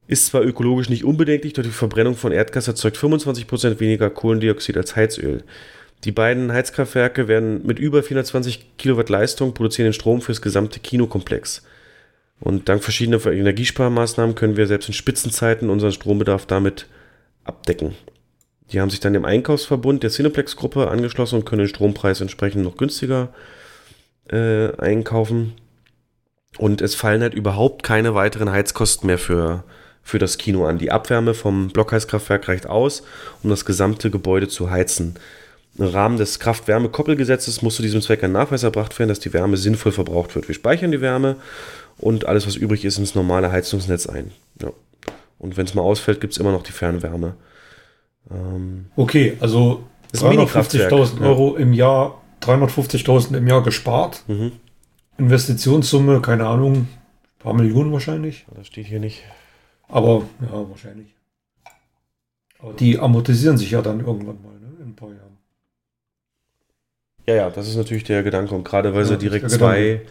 Ist 0.07 0.27
zwar 0.27 0.43
ökologisch 0.43 0.89
nicht 0.89 1.05
unbedenklich, 1.05 1.53
doch 1.53 1.63
die 1.63 1.71
Verbrennung 1.71 2.17
von 2.17 2.33
Erdgas 2.33 2.69
erzeugt 2.69 2.97
25% 2.97 3.81
weniger 3.81 4.11
Kohlendioxid 4.11 4.77
als 4.77 4.97
Heizöl. 4.97 5.45
Die 6.05 6.13
beiden 6.13 6.53
Heizkraftwerke 6.53 7.29
werden 7.29 7.65
mit 7.65 7.79
über 7.79 8.03
420 8.03 8.77
Kilowatt 8.77 9.09
Leistung 9.09 9.55
produzieren 9.55 9.87
den 9.87 9.93
Strom 9.93 10.21
fürs 10.21 10.43
gesamte 10.43 10.81
Kinokomplex. 10.81 11.63
Und 12.41 12.69
dank 12.69 12.83
verschiedener 12.83 13.25
Energiesparmaßnahmen 13.25 14.35
können 14.35 14.57
wir 14.57 14.67
selbst 14.67 14.89
in 14.89 14.95
Spitzenzeiten 14.95 15.71
unseren 15.71 15.93
Strombedarf 15.93 16.45
damit 16.45 16.87
abdecken. 17.45 17.95
Die 18.73 18.81
haben 18.81 18.91
sich 18.91 18.99
dann 18.99 19.13
dem 19.13 19.25
Einkaufsverbund 19.25 20.03
der 20.03 20.11
Cineplex-Gruppe 20.11 20.89
angeschlossen 20.89 21.37
und 21.37 21.45
können 21.45 21.61
den 21.61 21.69
Strompreis 21.69 22.21
entsprechend 22.21 22.65
noch 22.65 22.77
günstiger 22.77 23.33
äh, 24.29 24.75
einkaufen. 24.77 25.53
Und 26.59 26.81
es 26.81 26.95
fallen 26.95 27.23
halt 27.23 27.35
überhaupt 27.35 27.83
keine 27.83 28.15
weiteren 28.15 28.51
Heizkosten 28.51 29.07
mehr 29.07 29.19
für, 29.19 29.65
für 30.03 30.19
das 30.19 30.39
Kino 30.39 30.67
an. 30.67 30.79
Die 30.79 30.91
Abwärme 30.93 31.35
vom 31.35 31.69
Blockheizkraftwerk 31.69 32.49
reicht 32.49 32.67
aus, 32.67 33.03
um 33.43 33.51
das 33.51 33.65
gesamte 33.65 34.11
Gebäude 34.11 34.49
zu 34.49 34.71
heizen. 34.71 35.15
Im 35.79 35.87
Rahmen 35.87 36.19
des 36.19 36.39
Kraft-Wärme-Koppelgesetzes 36.39 37.63
muss 37.63 37.77
zu 37.77 37.83
diesem 37.83 38.03
Zweck 38.03 38.23
ein 38.23 38.33
Nachweis 38.33 38.63
erbracht 38.63 38.99
werden, 38.99 39.09
dass 39.09 39.21
die 39.21 39.33
Wärme 39.33 39.57
sinnvoll 39.57 39.93
verbraucht 39.93 40.35
wird. 40.35 40.49
Wir 40.49 40.55
speichern 40.55 40.93
die 40.93 41.01
Wärme 41.01 41.37
und 41.97 42.27
alles, 42.27 42.47
was 42.47 42.57
übrig 42.57 42.85
ist, 42.85 42.99
ins 42.99 43.15
normale 43.15 43.51
Heizungsnetz 43.51 44.07
ein. 44.07 44.33
Ja. 44.61 44.71
Und 45.39 45.57
wenn 45.57 45.65
es 45.65 45.75
mal 45.75 45.83
ausfällt, 45.83 46.21
gibt 46.21 46.35
es 46.35 46.39
immer 46.39 46.53
noch 46.53 46.63
die 46.63 46.73
Fernwärme. 46.73 47.35
Ähm, 48.31 48.87
Okay, 48.97 49.37
also 49.41 49.85
Das 50.11 50.21
ist 50.21 50.27
ein 50.27 50.37
Mini-Kraftwerk, 50.37 50.93
350.000 50.93 51.21
ja. 51.21 51.27
Euro 51.27 51.57
im 51.57 51.73
Jahr, 51.73 52.21
350.000 52.43 53.39
im 53.39 53.47
Jahr 53.47 53.63
gespart. 53.63 54.25
Mhm. 54.29 54.53
Investitionssumme, 55.23 56.21
keine 56.21 56.47
Ahnung, 56.47 56.75
ein 56.75 56.89
paar 57.39 57.55
Millionen 57.55 57.93
wahrscheinlich. 57.93 58.45
Das 58.57 58.67
steht 58.67 58.87
hier 58.87 58.99
nicht. 58.99 59.23
Aber 59.89 60.25
ja, 60.41 60.69
wahrscheinlich. 60.69 61.15
Aber 62.59 62.73
die 62.75 62.99
amortisieren 62.99 63.57
sich 63.57 63.71
ja 63.71 63.83
dann 63.83 64.01
irgendwann 64.01 64.43
mal, 64.43 64.55
ne? 64.55 64.73
In 64.81 64.91
ein 64.91 64.97
paar 64.97 65.11
Jahren. 65.11 65.39
Ja, 67.27 67.35
ja, 67.35 67.51
das 67.51 67.69
ist 67.69 67.77
natürlich 67.77 68.05
der 68.05 68.23
Gedanke. 68.25 68.55
Und 68.55 68.65
gerade 68.65 68.95
weil 68.95 69.03
Ja, 69.03 69.09
sie 69.09 69.19
direkt 69.19 69.49
zwei, 69.51 70.03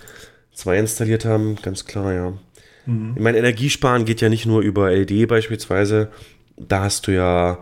zwei 0.53 0.77
installiert 0.77 1.25
haben, 1.25 1.57
ganz 1.61 1.85
klar, 1.85 2.13
ja. 2.13 2.33
Mhm. 2.85 3.13
Ich 3.15 3.21
meine, 3.21 3.37
Energiesparen 3.37 4.05
geht 4.05 4.21
ja 4.21 4.29
nicht 4.29 4.45
nur 4.45 4.61
über 4.61 4.91
LED 4.91 5.27
beispielsweise. 5.27 6.09
Da 6.57 6.83
hast 6.83 7.07
du 7.07 7.11
ja 7.11 7.59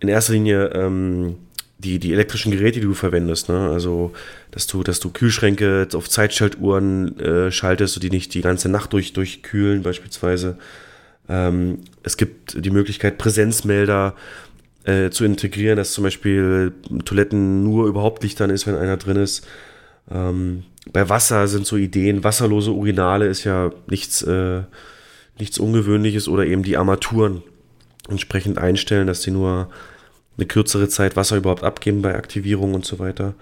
in 0.00 0.08
erster 0.08 0.32
Linie 0.32 0.66
ähm, 0.74 1.36
die, 1.80 1.98
die 1.98 2.12
elektrischen 2.12 2.52
Geräte, 2.52 2.80
die 2.80 2.86
du 2.86 2.94
verwendest. 2.94 3.48
Ne? 3.48 3.70
Also, 3.70 4.12
dass 4.50 4.66
du, 4.66 4.82
dass 4.82 5.00
du 5.00 5.10
Kühlschränke 5.10 5.88
auf 5.94 6.08
Zeitschaltuhren 6.08 7.18
äh, 7.18 7.50
schaltest 7.50 7.96
und 7.96 8.02
die 8.02 8.10
nicht 8.10 8.34
die 8.34 8.42
ganze 8.42 8.68
Nacht 8.68 8.92
durch, 8.92 9.12
durchkühlen 9.12 9.82
beispielsweise. 9.82 10.58
Ähm, 11.28 11.78
es 12.02 12.16
gibt 12.16 12.64
die 12.64 12.70
Möglichkeit, 12.70 13.18
Präsenzmelder 13.18 14.14
äh, 14.84 15.10
zu 15.10 15.24
integrieren, 15.24 15.76
dass 15.76 15.92
zum 15.92 16.04
Beispiel 16.04 16.72
Toiletten 17.04 17.62
nur 17.62 17.86
überhaupt 17.86 18.22
Licht 18.22 18.40
an 18.40 18.50
ist, 18.50 18.66
wenn 18.66 18.76
einer 18.76 18.96
drin 18.96 19.16
ist. 19.16 19.46
Ähm, 20.10 20.64
bei 20.92 21.08
Wasser 21.08 21.46
sind 21.48 21.66
so 21.66 21.76
Ideen, 21.76 22.24
wasserlose 22.24 22.72
Urinale 22.72 23.26
ist 23.26 23.44
ja 23.44 23.70
nichts, 23.86 24.22
äh, 24.22 24.62
nichts 25.38 25.58
Ungewöhnliches 25.58 26.28
oder 26.28 26.46
eben 26.46 26.62
die 26.62 26.76
Armaturen 26.76 27.42
entsprechend 28.08 28.58
einstellen, 28.58 29.06
dass 29.06 29.20
die 29.20 29.30
nur 29.30 29.70
eine 30.40 30.46
kürzere 30.46 30.88
Zeit 30.88 31.16
Wasser 31.16 31.36
überhaupt 31.36 31.62
abgeben 31.62 32.02
bei 32.02 32.14
Aktivierung 32.14 32.74
und 32.74 32.84
so 32.84 32.98
weiter. 32.98 33.34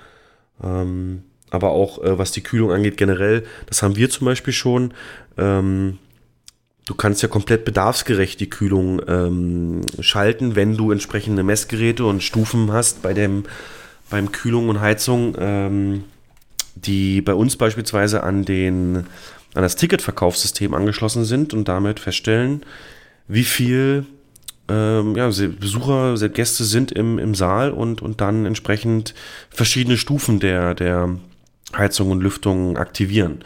Ähm, 0.62 1.22
aber 1.50 1.70
auch 1.70 2.02
äh, 2.02 2.18
was 2.18 2.32
die 2.32 2.42
Kühlung 2.42 2.72
angeht 2.72 2.96
generell, 2.96 3.44
das 3.66 3.82
haben 3.82 3.96
wir 3.96 4.10
zum 4.10 4.26
Beispiel 4.26 4.52
schon. 4.52 4.92
Ähm, 5.38 5.98
du 6.84 6.94
kannst 6.94 7.22
ja 7.22 7.28
komplett 7.28 7.64
bedarfsgerecht 7.64 8.40
die 8.40 8.50
Kühlung 8.50 9.00
ähm, 9.06 9.82
schalten, 10.00 10.56
wenn 10.56 10.76
du 10.76 10.90
entsprechende 10.90 11.42
Messgeräte 11.42 12.04
und 12.04 12.22
Stufen 12.22 12.72
hast 12.72 13.02
bei 13.02 13.14
dem 13.14 13.44
beim 14.10 14.32
Kühlung 14.32 14.70
und 14.70 14.80
Heizung, 14.80 15.36
ähm, 15.38 16.04
die 16.74 17.20
bei 17.20 17.34
uns 17.34 17.56
beispielsweise 17.56 18.22
an 18.22 18.44
den 18.44 19.06
an 19.54 19.62
das 19.62 19.76
Ticketverkaufssystem 19.76 20.74
angeschlossen 20.74 21.24
sind 21.24 21.54
und 21.54 21.68
damit 21.68 22.00
feststellen, 22.00 22.62
wie 23.26 23.44
viel 23.44 24.06
ähm, 24.68 25.16
ja, 25.16 25.26
Besucher, 25.26 26.16
Gäste 26.28 26.64
sind 26.64 26.92
im, 26.92 27.18
im 27.18 27.34
Saal 27.34 27.70
und, 27.70 28.02
und 28.02 28.20
dann 28.20 28.44
entsprechend 28.44 29.14
verschiedene 29.50 29.96
Stufen 29.96 30.40
der, 30.40 30.74
der 30.74 31.16
Heizung 31.76 32.10
und 32.10 32.20
Lüftung 32.20 32.76
aktivieren. 32.76 33.44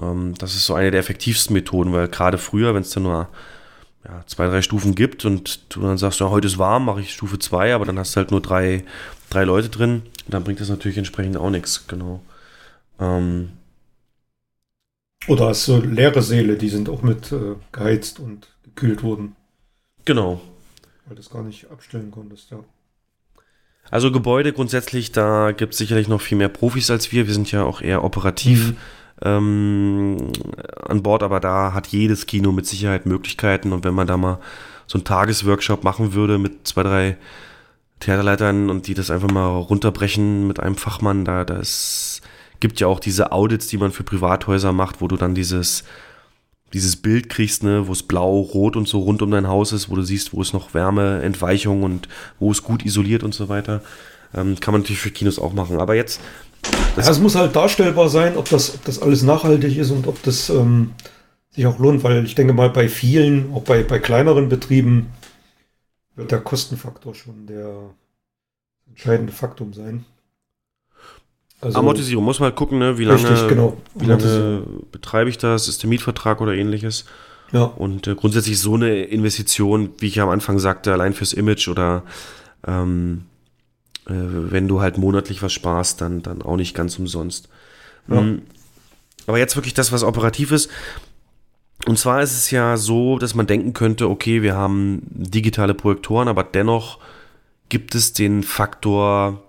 Ähm, 0.00 0.34
das 0.38 0.54
ist 0.54 0.66
so 0.66 0.74
eine 0.74 0.90
der 0.90 1.00
effektivsten 1.00 1.54
Methoden, 1.54 1.92
weil 1.92 2.08
gerade 2.08 2.38
früher, 2.38 2.74
wenn 2.74 2.82
es 2.82 2.90
dann 2.90 3.04
nur 3.04 3.28
ja, 4.04 4.22
zwei, 4.26 4.48
drei 4.48 4.62
Stufen 4.62 4.94
gibt 4.94 5.24
und 5.24 5.74
du 5.74 5.80
dann 5.80 5.98
sagst, 5.98 6.20
ja, 6.20 6.28
heute 6.28 6.46
ist 6.46 6.58
warm, 6.58 6.84
mache 6.84 7.00
ich 7.00 7.12
Stufe 7.12 7.38
2, 7.38 7.74
aber 7.74 7.84
dann 7.84 7.98
hast 7.98 8.14
du 8.14 8.18
halt 8.18 8.30
nur 8.30 8.42
drei, 8.42 8.84
drei 9.30 9.44
Leute 9.44 9.68
drin, 9.68 10.02
dann 10.28 10.44
bringt 10.44 10.60
das 10.60 10.68
natürlich 10.68 10.98
entsprechend 10.98 11.36
auch 11.36 11.50
nichts, 11.50 11.86
genau. 11.86 12.20
Ähm, 13.00 13.50
Oder 15.26 15.48
hast 15.48 15.68
du 15.68 15.78
leere 15.78 16.20
Säle, 16.20 16.56
die 16.56 16.68
sind 16.68 16.88
auch 16.88 17.02
mit 17.02 17.32
äh, 17.32 17.54
geheizt 17.72 18.20
und 18.20 18.48
gekühlt 18.64 19.02
worden, 19.02 19.36
genau. 20.04 20.40
Weil 21.06 21.16
du 21.16 21.22
das 21.22 21.30
gar 21.30 21.42
nicht 21.42 21.70
abstellen 21.70 22.10
konntest, 22.10 22.50
ja. 22.50 22.58
Also 23.90 24.10
Gebäude 24.10 24.52
grundsätzlich, 24.52 25.12
da 25.12 25.52
gibt 25.52 25.74
es 25.74 25.78
sicherlich 25.78 26.08
noch 26.08 26.20
viel 26.20 26.38
mehr 26.38 26.48
Profis 26.48 26.90
als 26.90 27.12
wir. 27.12 27.26
Wir 27.26 27.34
sind 27.34 27.52
ja 27.52 27.64
auch 27.64 27.82
eher 27.82 28.02
operativ 28.02 28.70
Mhm. 28.70 28.76
ähm, 29.22 30.32
an 30.88 31.02
Bord, 31.02 31.22
aber 31.22 31.38
da 31.38 31.74
hat 31.74 31.88
jedes 31.88 32.26
Kino 32.26 32.50
mit 32.50 32.66
Sicherheit 32.66 33.04
Möglichkeiten. 33.06 33.72
Und 33.72 33.84
wenn 33.84 33.94
man 33.94 34.06
da 34.06 34.16
mal 34.16 34.40
so 34.86 34.98
einen 34.98 35.04
Tagesworkshop 35.04 35.84
machen 35.84 36.14
würde 36.14 36.38
mit 36.38 36.66
zwei, 36.66 36.82
drei 36.82 37.16
Theaterleitern 38.00 38.70
und 38.70 38.86
die 38.86 38.94
das 38.94 39.10
einfach 39.10 39.30
mal 39.30 39.48
runterbrechen 39.48 40.46
mit 40.46 40.60
einem 40.60 40.76
Fachmann, 40.76 41.24
da 41.24 41.44
das 41.44 42.22
gibt 42.60 42.80
ja 42.80 42.86
auch 42.86 43.00
diese 43.00 43.32
Audits, 43.32 43.66
die 43.68 43.76
man 43.76 43.92
für 43.92 44.02
Privathäuser 44.04 44.72
macht, 44.72 45.00
wo 45.00 45.08
du 45.08 45.16
dann 45.16 45.34
dieses 45.34 45.84
dieses 46.74 46.96
Bild 46.96 47.28
kriegst, 47.28 47.62
ne, 47.62 47.86
wo 47.86 47.92
es 47.92 48.02
blau, 48.02 48.40
rot 48.40 48.76
und 48.76 48.88
so 48.88 48.98
rund 48.98 49.22
um 49.22 49.30
dein 49.30 49.48
Haus 49.48 49.72
ist, 49.72 49.88
wo 49.88 49.96
du 49.96 50.02
siehst, 50.02 50.34
wo 50.34 50.42
es 50.42 50.52
noch 50.52 50.74
Wärme, 50.74 51.22
Entweichung 51.22 51.84
und 51.84 52.08
wo 52.40 52.50
es 52.50 52.62
gut 52.62 52.84
isoliert 52.84 53.22
und 53.22 53.32
so 53.32 53.48
weiter. 53.48 53.80
Ähm, 54.34 54.58
kann 54.58 54.72
man 54.72 54.82
natürlich 54.82 55.00
für 55.00 55.12
Kinos 55.12 55.38
auch 55.38 55.52
machen. 55.52 55.78
Aber 55.78 55.94
jetzt. 55.94 56.20
Ja, 56.96 57.08
es 57.08 57.20
muss 57.20 57.36
halt 57.36 57.54
darstellbar 57.54 58.08
sein, 58.08 58.36
ob 58.36 58.48
das, 58.48 58.74
ob 58.74 58.84
das 58.84 59.00
alles 59.00 59.22
nachhaltig 59.22 59.76
ist 59.76 59.90
und 59.90 60.06
ob 60.06 60.22
das 60.24 60.50
ähm, 60.50 60.90
sich 61.50 61.66
auch 61.66 61.78
lohnt, 61.78 62.02
weil 62.02 62.24
ich 62.24 62.34
denke 62.34 62.52
mal, 62.52 62.70
bei 62.70 62.88
vielen, 62.88 63.52
auch 63.54 63.62
bei, 63.62 63.82
bei 63.82 63.98
kleineren 64.00 64.48
Betrieben, 64.48 65.06
wird 66.16 66.32
der 66.32 66.40
Kostenfaktor 66.40 67.14
schon 67.14 67.46
der 67.46 67.90
entscheidende 68.88 69.32
Faktum 69.32 69.72
sein. 69.72 70.04
Also- 71.64 71.78
Amortisierung, 71.78 72.24
muss 72.24 72.40
man 72.40 72.48
halt 72.48 72.56
gucken, 72.56 72.78
ne, 72.78 72.98
wie 72.98 73.04
lange, 73.04 73.28
Richtig, 73.28 73.48
genau. 73.48 73.76
wie 73.94 74.06
lange 74.06 74.62
betreibe 74.92 75.30
ich 75.30 75.38
das, 75.38 75.68
ist 75.68 75.82
der 75.82 75.88
Mietvertrag 75.88 76.40
oder 76.40 76.52
ähnliches. 76.54 77.04
Ja. 77.52 77.62
Und 77.64 78.06
äh, 78.06 78.14
grundsätzlich 78.14 78.58
so 78.58 78.74
eine 78.74 79.04
Investition, 79.04 79.90
wie 79.98 80.06
ich 80.06 80.16
ja 80.16 80.24
am 80.24 80.30
Anfang 80.30 80.58
sagte, 80.58 80.92
allein 80.92 81.12
fürs 81.14 81.32
Image 81.32 81.68
oder 81.68 82.02
ähm, 82.66 83.22
äh, 84.06 84.12
wenn 84.12 84.68
du 84.68 84.80
halt 84.80 84.98
monatlich 84.98 85.42
was 85.42 85.52
sparst, 85.52 86.00
dann, 86.00 86.22
dann 86.22 86.42
auch 86.42 86.56
nicht 86.56 86.74
ganz 86.74 86.98
umsonst. 86.98 87.48
Ja. 88.08 88.20
Mm, 88.20 88.42
Aber 89.26 89.38
jetzt 89.38 89.56
wirklich 89.56 89.74
das, 89.74 89.92
was 89.92 90.02
operativ 90.02 90.50
ist. 90.52 90.70
Und 91.86 91.98
zwar 91.98 92.22
ist 92.22 92.32
es 92.32 92.50
ja 92.50 92.76
so, 92.76 93.18
dass 93.18 93.34
man 93.34 93.46
denken 93.46 93.72
könnte, 93.72 94.08
okay, 94.08 94.42
wir 94.42 94.54
haben 94.54 95.02
digitale 95.10 95.74
Projektoren, 95.74 96.28
aber 96.28 96.42
dennoch 96.44 96.98
gibt 97.68 97.94
es 97.94 98.12
den 98.12 98.42
Faktor 98.42 99.42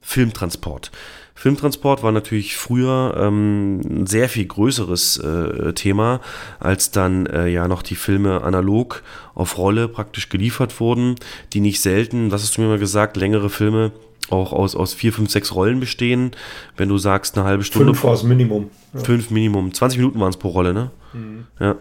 Filmtransport. 0.00 0.90
Filmtransport 1.34 2.02
war 2.02 2.12
natürlich 2.12 2.56
früher 2.56 3.14
ähm, 3.16 3.80
ein 3.80 4.06
sehr 4.06 4.28
viel 4.28 4.44
größeres 4.44 5.18
äh, 5.18 5.72
Thema, 5.72 6.20
als 6.60 6.90
dann 6.90 7.26
äh, 7.26 7.48
ja 7.48 7.68
noch 7.68 7.82
die 7.82 7.94
Filme 7.94 8.42
analog 8.42 9.02
auf 9.34 9.58
Rolle 9.58 9.88
praktisch 9.88 10.28
geliefert 10.28 10.78
wurden, 10.78 11.16
die 11.52 11.60
nicht 11.60 11.80
selten, 11.80 12.30
was 12.30 12.42
hast 12.42 12.56
du 12.56 12.62
mir 12.62 12.68
mal 12.68 12.78
gesagt, 12.78 13.16
längere 13.16 13.50
Filme 13.50 13.92
auch 14.30 14.52
aus, 14.52 14.76
aus 14.76 14.94
vier, 14.94 15.12
fünf, 15.12 15.30
sechs 15.30 15.54
Rollen 15.54 15.80
bestehen. 15.80 16.32
Wenn 16.76 16.88
du 16.88 16.98
sagst, 16.98 17.36
eine 17.36 17.46
halbe 17.46 17.64
Stunde. 17.64 17.92
Fünf 17.92 18.04
war 18.04 18.12
das 18.12 18.22
Minimum. 18.22 18.70
Ja. 18.94 19.00
Fünf 19.00 19.30
Minimum. 19.30 19.74
20 19.74 19.98
Minuten 19.98 20.20
waren 20.20 20.30
es 20.30 20.36
pro 20.36 20.48
Rolle, 20.48 20.72
ne? 20.72 20.90
Mhm. 21.12 21.46
Ja. 21.58 21.76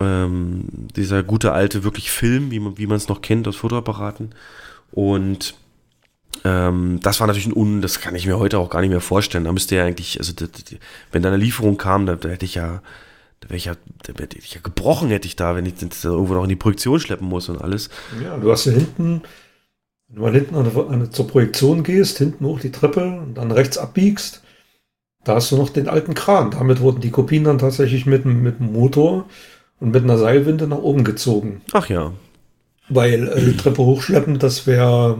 Ähm, 0.00 0.64
dieser 0.94 1.22
gute 1.22 1.52
alte 1.52 1.84
wirklich 1.84 2.10
Film, 2.10 2.50
wie 2.50 2.86
man 2.86 2.96
es 2.96 3.08
noch 3.08 3.22
kennt 3.22 3.48
aus 3.48 3.56
Fotoapparaten. 3.56 4.34
Und 4.92 5.54
ähm, 6.44 7.00
das 7.02 7.20
war 7.20 7.26
natürlich 7.26 7.46
ein 7.46 7.56
Un, 7.56 7.82
das 7.82 8.00
kann 8.00 8.14
ich 8.14 8.26
mir 8.26 8.38
heute 8.38 8.58
auch 8.58 8.70
gar 8.70 8.80
nicht 8.80 8.90
mehr 8.90 9.00
vorstellen. 9.00 9.44
Da 9.44 9.52
müsste 9.52 9.76
ja 9.76 9.84
eigentlich, 9.84 10.18
also 10.18 10.32
wenn 11.12 11.22
da 11.22 11.28
eine 11.28 11.38
Lieferung 11.38 11.76
kam, 11.76 12.06
da, 12.06 12.16
da 12.16 12.28
hätte 12.28 12.44
ich 12.44 12.54
ja, 12.54 12.82
da 13.40 13.48
wäre 13.48 13.56
ich 13.56 13.66
ja, 13.66 13.74
da 14.02 14.12
hätte 14.22 14.38
ich 14.38 14.54
ja 14.54 14.60
gebrochen, 14.62 15.08
hätte 15.08 15.26
ich 15.26 15.36
da, 15.36 15.54
wenn 15.54 15.66
ich 15.66 15.74
das 15.74 16.04
irgendwo 16.04 16.34
noch 16.34 16.44
in 16.44 16.48
die 16.48 16.56
Projektion 16.56 17.00
schleppen 17.00 17.28
muss 17.28 17.48
und 17.48 17.60
alles. 17.60 17.90
Ja, 18.22 18.36
du 18.36 18.50
hast 18.50 18.66
ja 18.66 18.72
hinten, 18.72 19.22
wenn 20.08 20.16
du 20.16 20.22
mal 20.22 20.32
hinten 20.32 20.54
an, 20.54 20.70
an, 20.88 21.12
zur 21.12 21.26
Projektion 21.26 21.82
gehst, 21.82 22.18
hinten 22.18 22.44
hoch 22.44 22.60
die 22.60 22.72
Treppe 22.72 23.04
und 23.04 23.34
dann 23.34 23.50
rechts 23.50 23.78
abbiegst, 23.78 24.42
da 25.24 25.34
hast 25.34 25.50
du 25.50 25.56
noch 25.56 25.70
den 25.70 25.88
alten 25.88 26.14
Kran. 26.14 26.52
Damit 26.52 26.80
wurden 26.80 27.00
die 27.00 27.10
Kopien 27.10 27.44
dann 27.44 27.58
tatsächlich 27.58 28.06
mit, 28.06 28.24
mit 28.24 28.60
dem 28.60 28.72
Motor 28.72 29.26
und 29.80 29.90
mit 29.92 30.04
einer 30.04 30.18
Seilwinde 30.18 30.68
nach 30.68 30.78
oben 30.78 31.02
gezogen. 31.02 31.62
Ach 31.72 31.88
ja. 31.88 32.12
Weil 32.88 33.28
äh, 33.28 33.44
die 33.44 33.56
Treppe 33.56 33.82
hochschleppen, 33.82 34.38
das 34.38 34.66
wäre 34.68 35.18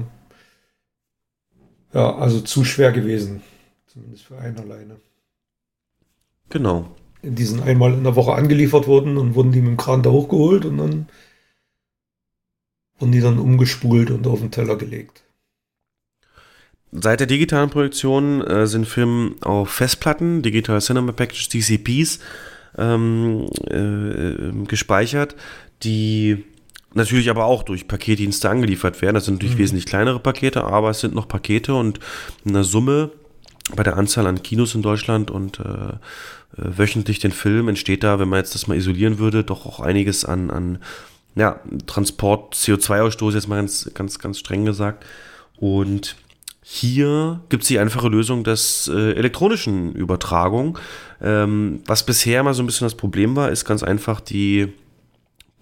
ja, 1.97 2.15
also 2.17 2.41
zu 2.41 2.65
schwer 2.65 2.93
gewesen. 2.93 3.43
Zumindest 3.87 4.25
für 4.25 4.39
einen 4.39 4.59
alleine. 4.59 4.97
Genau. 6.51 6.95
Die 7.23 7.45
sind 7.45 7.63
einmal 7.63 7.95
in 7.95 8.05
der 8.05 8.15
Woche 8.15 8.35
angeliefert 8.35 8.87
worden 8.87 9.17
und 9.17 9.35
wurden 9.35 9.51
die 9.51 9.61
mit 9.61 9.71
dem 9.71 9.77
Kran 9.79 10.03
da 10.03 10.11
hochgeholt 10.11 10.67
und 10.67 10.77
dann 10.77 11.09
wurden 12.99 13.13
die 13.13 13.21
dann 13.21 13.39
umgespult 13.39 14.11
und 14.11 14.27
auf 14.27 14.41
den 14.41 14.51
Teller 14.51 14.77
gelegt. 14.77 15.23
Seit 16.93 17.21
der 17.21 17.27
digitalen 17.27 17.71
Projektion 17.71 18.43
äh, 18.43 18.67
sind 18.67 18.87
Filme 18.87 19.35
auf 19.41 19.71
Festplatten, 19.71 20.43
Digital 20.43 20.81
Cinema 20.81 21.13
Packages, 21.13 21.49
DCPs, 21.49 22.21
ähm, 22.77 23.49
äh, 23.71 24.67
gespeichert, 24.67 25.35
die 25.83 26.45
natürlich 26.97 27.31
aber 27.31 27.45
auch 27.45 27.63
durch 27.63 27.89
Paketdienste 27.89 28.51
angeliefert 28.51 29.03
werden. 29.03 29.15
Das 29.15 29.27
sind 29.27 29.35
natürlich 29.35 29.57
mhm. 29.57 29.61
wesentlich 29.61 29.87
kleinere 29.87 30.19
Pakete, 30.19 30.65
aber 30.65 30.91
es 30.91 31.01
sind 31.01 31.15
noch 31.15 31.29
Pakete 31.29 31.75
und 31.75 32.01
eine 32.47 32.65
Summe 32.65 33.11
bei 33.75 33.83
der 33.83 33.97
Anzahl 33.97 34.27
an 34.27 34.43
Kinos 34.43 34.75
in 34.75 34.83
Deutschland 34.83 35.31
und 35.31 35.61
äh, 35.61 35.63
äh 35.63 35.99
wöchentlich 36.57 37.19
den 37.19 37.33
Film 37.33 37.69
entsteht 37.69 38.03
da, 38.03 38.19
wenn 38.19 38.29
man 38.29 38.39
jetzt 38.39 38.55
das 38.55 38.67
mal 38.67 38.77
isolieren 38.77 39.19
würde, 39.19 39.45
doch 39.45 39.67
auch 39.67 39.81
einiges 39.81 40.25
an, 40.25 40.51
an 40.51 40.79
ja, 41.35 41.61
Transport, 41.87 42.55
CO2-Ausstoß, 42.55 43.35
jetzt 43.35 43.49
mal 43.49 43.57
ganz, 43.57 43.91
ganz, 43.93 44.19
ganz 44.19 44.39
streng 44.39 44.65
gesagt. 44.65 45.05
Und 45.57 46.17
hier 46.63 47.41
gibt 47.49 47.63
es 47.63 47.69
die 47.69 47.79
einfache 47.79 48.09
Lösung 48.09 48.43
des 48.43 48.89
äh, 48.89 49.13
elektronischen 49.13 49.95
Übertragung. 49.95 50.79
Ähm, 51.21 51.81
was 51.87 52.07
bisher 52.07 52.43
mal 52.43 52.55
so 52.55 52.63
ein 52.63 52.67
bisschen 52.67 52.87
das 52.87 52.97
Problem 52.97 53.37
war, 53.37 53.51
ist 53.51 53.65
ganz 53.65 53.83
einfach 53.83 54.21
die 54.21 54.73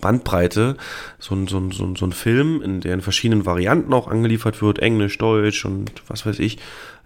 Bandbreite, 0.01 0.77
so 1.19 1.35
ein, 1.35 1.47
so, 1.47 1.59
ein, 1.59 1.71
so, 1.71 1.85
ein, 1.85 1.97
so 1.97 2.07
ein 2.07 2.13
Film, 2.13 2.63
in 2.63 2.81
der 2.81 2.95
in 2.95 3.01
verschiedenen 3.01 3.47
Varianten 3.47 3.93
auch 3.93 4.09
angeliefert 4.09 4.61
wird, 4.61 4.79
Englisch, 4.79 5.19
Deutsch 5.19 5.65
und 5.65 5.91
was 6.09 6.27
weiß 6.27 6.39
ich, 6.41 6.59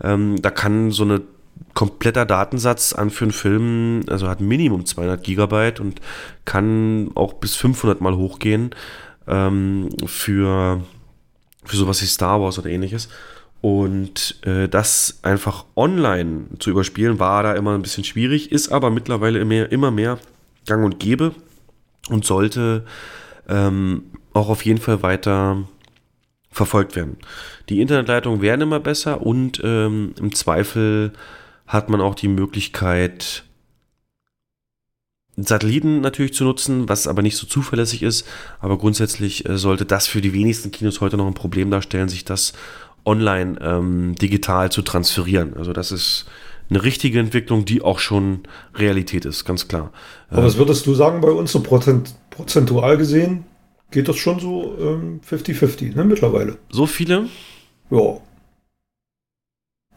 ähm, 0.02 0.40
da 0.42 0.50
kann 0.50 0.90
so 0.90 1.04
eine 1.04 1.22
kompletter 1.74 2.24
Datensatz 2.24 2.92
an 2.92 3.10
für 3.10 3.24
einen 3.24 3.32
Film, 3.32 4.04
also 4.08 4.28
hat 4.28 4.40
Minimum 4.40 4.84
200 4.84 5.22
Gigabyte 5.22 5.80
und 5.80 6.00
kann 6.44 7.10
auch 7.14 7.34
bis 7.34 7.56
500 7.56 8.00
mal 8.00 8.16
hochgehen 8.16 8.70
ähm, 9.26 9.88
für, 10.06 10.82
für 11.64 11.76
sowas 11.76 12.02
wie 12.02 12.06
Star 12.06 12.40
Wars 12.40 12.58
oder 12.58 12.70
ähnliches. 12.70 13.08
Und 13.60 14.38
äh, 14.46 14.68
das 14.68 15.18
einfach 15.22 15.64
online 15.74 16.44
zu 16.60 16.70
überspielen, 16.70 17.18
war 17.18 17.42
da 17.42 17.54
immer 17.54 17.74
ein 17.74 17.82
bisschen 17.82 18.04
schwierig, 18.04 18.52
ist 18.52 18.70
aber 18.70 18.90
mittlerweile 18.90 19.40
immer, 19.40 19.70
immer 19.70 19.90
mehr 19.90 20.18
gang 20.66 20.84
und 20.84 21.00
gäbe 21.00 21.34
und 22.08 22.24
sollte 22.24 22.84
ähm, 23.48 24.04
auch 24.32 24.48
auf 24.48 24.64
jeden 24.64 24.80
Fall 24.80 25.02
weiter 25.02 25.64
verfolgt 26.50 26.96
werden. 26.96 27.16
Die 27.68 27.80
Internetleitungen 27.80 28.40
werden 28.40 28.62
immer 28.62 28.80
besser 28.80 29.22
und 29.22 29.60
ähm, 29.62 30.14
im 30.18 30.34
Zweifel 30.34 31.12
hat 31.66 31.90
man 31.90 32.00
auch 32.00 32.14
die 32.14 32.28
Möglichkeit, 32.28 33.44
Satelliten 35.36 36.00
natürlich 36.00 36.34
zu 36.34 36.44
nutzen, 36.44 36.88
was 36.88 37.06
aber 37.06 37.22
nicht 37.22 37.36
so 37.36 37.46
zuverlässig 37.46 38.02
ist. 38.02 38.26
Aber 38.60 38.76
grundsätzlich 38.78 39.48
äh, 39.48 39.56
sollte 39.56 39.84
das 39.84 40.06
für 40.06 40.20
die 40.20 40.32
wenigsten 40.32 40.72
Kinos 40.72 41.00
heute 41.00 41.16
noch 41.16 41.26
ein 41.26 41.34
Problem 41.34 41.70
darstellen, 41.70 42.08
sich 42.08 42.24
das 42.24 42.54
online 43.04 43.58
ähm, 43.60 44.14
digital 44.16 44.72
zu 44.72 44.82
transferieren. 44.82 45.54
Also 45.56 45.72
das 45.72 45.92
ist 45.92 46.26
eine 46.70 46.82
richtige 46.82 47.18
Entwicklung, 47.18 47.64
die 47.64 47.82
auch 47.82 47.98
schon 47.98 48.40
Realität 48.74 49.24
ist, 49.24 49.44
ganz 49.44 49.68
klar. 49.68 49.92
Aber 50.30 50.44
was 50.44 50.58
würdest 50.58 50.86
du 50.86 50.94
sagen 50.94 51.20
bei 51.20 51.30
uns 51.30 51.52
so 51.52 51.62
prozent, 51.62 52.14
prozentual 52.30 52.96
gesehen? 52.96 53.44
Geht 53.90 54.08
das 54.08 54.16
schon 54.16 54.38
so 54.38 54.76
50-50, 55.28 55.82
ähm, 55.82 55.94
ne, 55.94 56.04
mittlerweile? 56.04 56.58
So 56.70 56.86
viele? 56.86 57.28
Ja. 57.90 58.18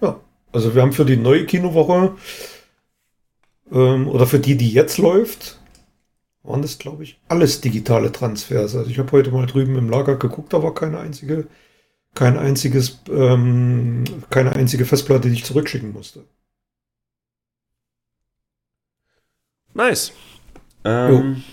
Ja. 0.01 0.19
Also 0.53 0.73
wir 0.75 0.81
haben 0.81 0.93
für 0.93 1.05
die 1.05 1.17
neue 1.17 1.45
Kinowoche 1.45 2.15
ähm, 3.71 4.07
oder 4.07 4.25
für 4.27 4.39
die, 4.39 4.55
die 4.55 4.71
jetzt 4.71 4.97
läuft, 4.97 5.59
waren 6.43 6.61
das, 6.61 6.77
glaube 6.77 7.03
ich, 7.03 7.19
alles 7.27 7.61
digitale 7.61 8.11
Transfers. 8.11 8.75
Also 8.75 8.89
ich 8.89 8.99
habe 8.99 9.11
heute 9.11 9.31
mal 9.31 9.45
drüben 9.45 9.77
im 9.77 9.89
Lager 9.89 10.15
geguckt, 10.15 10.53
da 10.53 10.63
war 10.63 10.73
keine 10.73 10.99
einzige, 10.99 11.47
kein 12.15 12.37
einziges, 12.37 12.99
ähm, 13.09 14.03
keine 14.29 14.55
einzige 14.55 14.85
Festplatte, 14.85 15.29
die 15.29 15.35
ich 15.35 15.45
zurückschicken 15.45 15.91
musste. 15.93 16.25
Nice. 19.73 20.11
Ähm, 20.83 21.43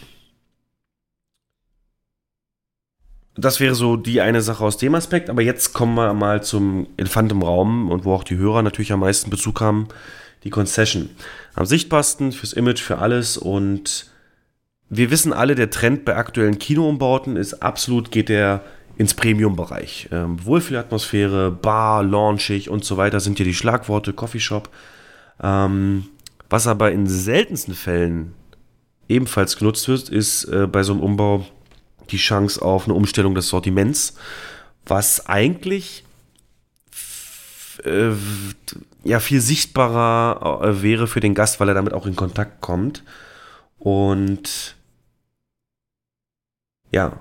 das 3.37 3.61
wäre 3.61 3.75
so 3.75 3.97
die 3.97 4.21
eine 4.21 4.43
Sache 4.43 4.65
aus 4.65 4.79
dem 4.79 4.95
Aspekt, 4.95 5.31
aber 5.31 5.43
jetzt 5.43 5.73
kommen 5.73 5.95
wir 5.95 6.13
mal 6.15 6.43
zum 6.43 6.89
Elefant 6.97 7.31
im 7.31 7.43
Raum 7.43 7.91
und 7.91 8.05
wo 8.05 8.15
auch 8.15 8.25
die 8.25 8.37
Hörer 8.37 8.63
natürlich 8.63 8.93
am 8.93 9.01
meisten 9.01 9.31
Bezug 9.31 9.61
haben, 9.61 9.89
die 10.45 10.51
Concession. 10.51 11.11
Am 11.55 11.67
sichtbarsten 11.67 12.33
fürs 12.33 12.53
Image, 12.53 12.81
für 12.81 12.99
alles 12.99 13.37
und 13.37 14.11
wir 14.91 15.11
wissen 15.11 15.33
alle, 15.33 15.55
der 15.55 15.71
Trend 15.71 16.05
bei 16.05 16.17
aktuellen 16.17 16.59
Kinoumbauten 16.59 17.37
ist 17.37 17.63
absolut, 17.63 18.11
geht 18.11 18.29
der 18.29 18.63
ins 18.97 19.15
Premium-Bereich. 19.15 20.09
Ähm, 20.11 20.45
Wohlfühlatmosphäre, 20.45 21.53
Bar, 21.53 22.03
launchig 22.03 22.69
und 22.69 22.85
so 22.85 22.97
weiter 22.97 23.21
sind 23.21 23.37
hier 23.37 23.47
die 23.47 23.55
Schlagworte, 23.55 24.13
Coffeeshop. 24.13 24.69
Ähm, 25.41 26.07
was 26.51 26.67
aber 26.67 26.93
in 26.93 27.07
seltensten 27.07 27.75
Fällen 27.75 28.35
ebenfalls 29.09 29.57
genutzt 29.57 29.89
wird, 29.89 30.09
ist 30.09 30.45
äh, 30.45 30.67
bei 30.67 30.83
so 30.83 30.93
einem 30.93 31.03
Umbau 31.03 31.47
die 32.11 32.17
Chance 32.17 32.63
auf 32.63 32.85
eine 32.85 32.95
Umstellung 32.95 33.35
des 33.35 33.49
Sortiments, 33.49 34.15
was 34.87 35.27
eigentlich 35.27 36.05
äh, 37.85 38.13
ja 39.05 39.21
viel 39.21 39.41
sichtbarer 39.41 40.63
äh, 40.63 40.83
wäre 40.83 41.07
für 41.07 41.21
den 41.21 41.35
Gast, 41.35 41.61
weil 41.61 41.69
er 41.69 41.75
damit 41.75 41.93
auch 41.93 42.07
in 42.07 42.17
Kontakt 42.17 42.61
kommt. 42.61 43.05
Und 43.79 44.77
ja, 46.93 47.19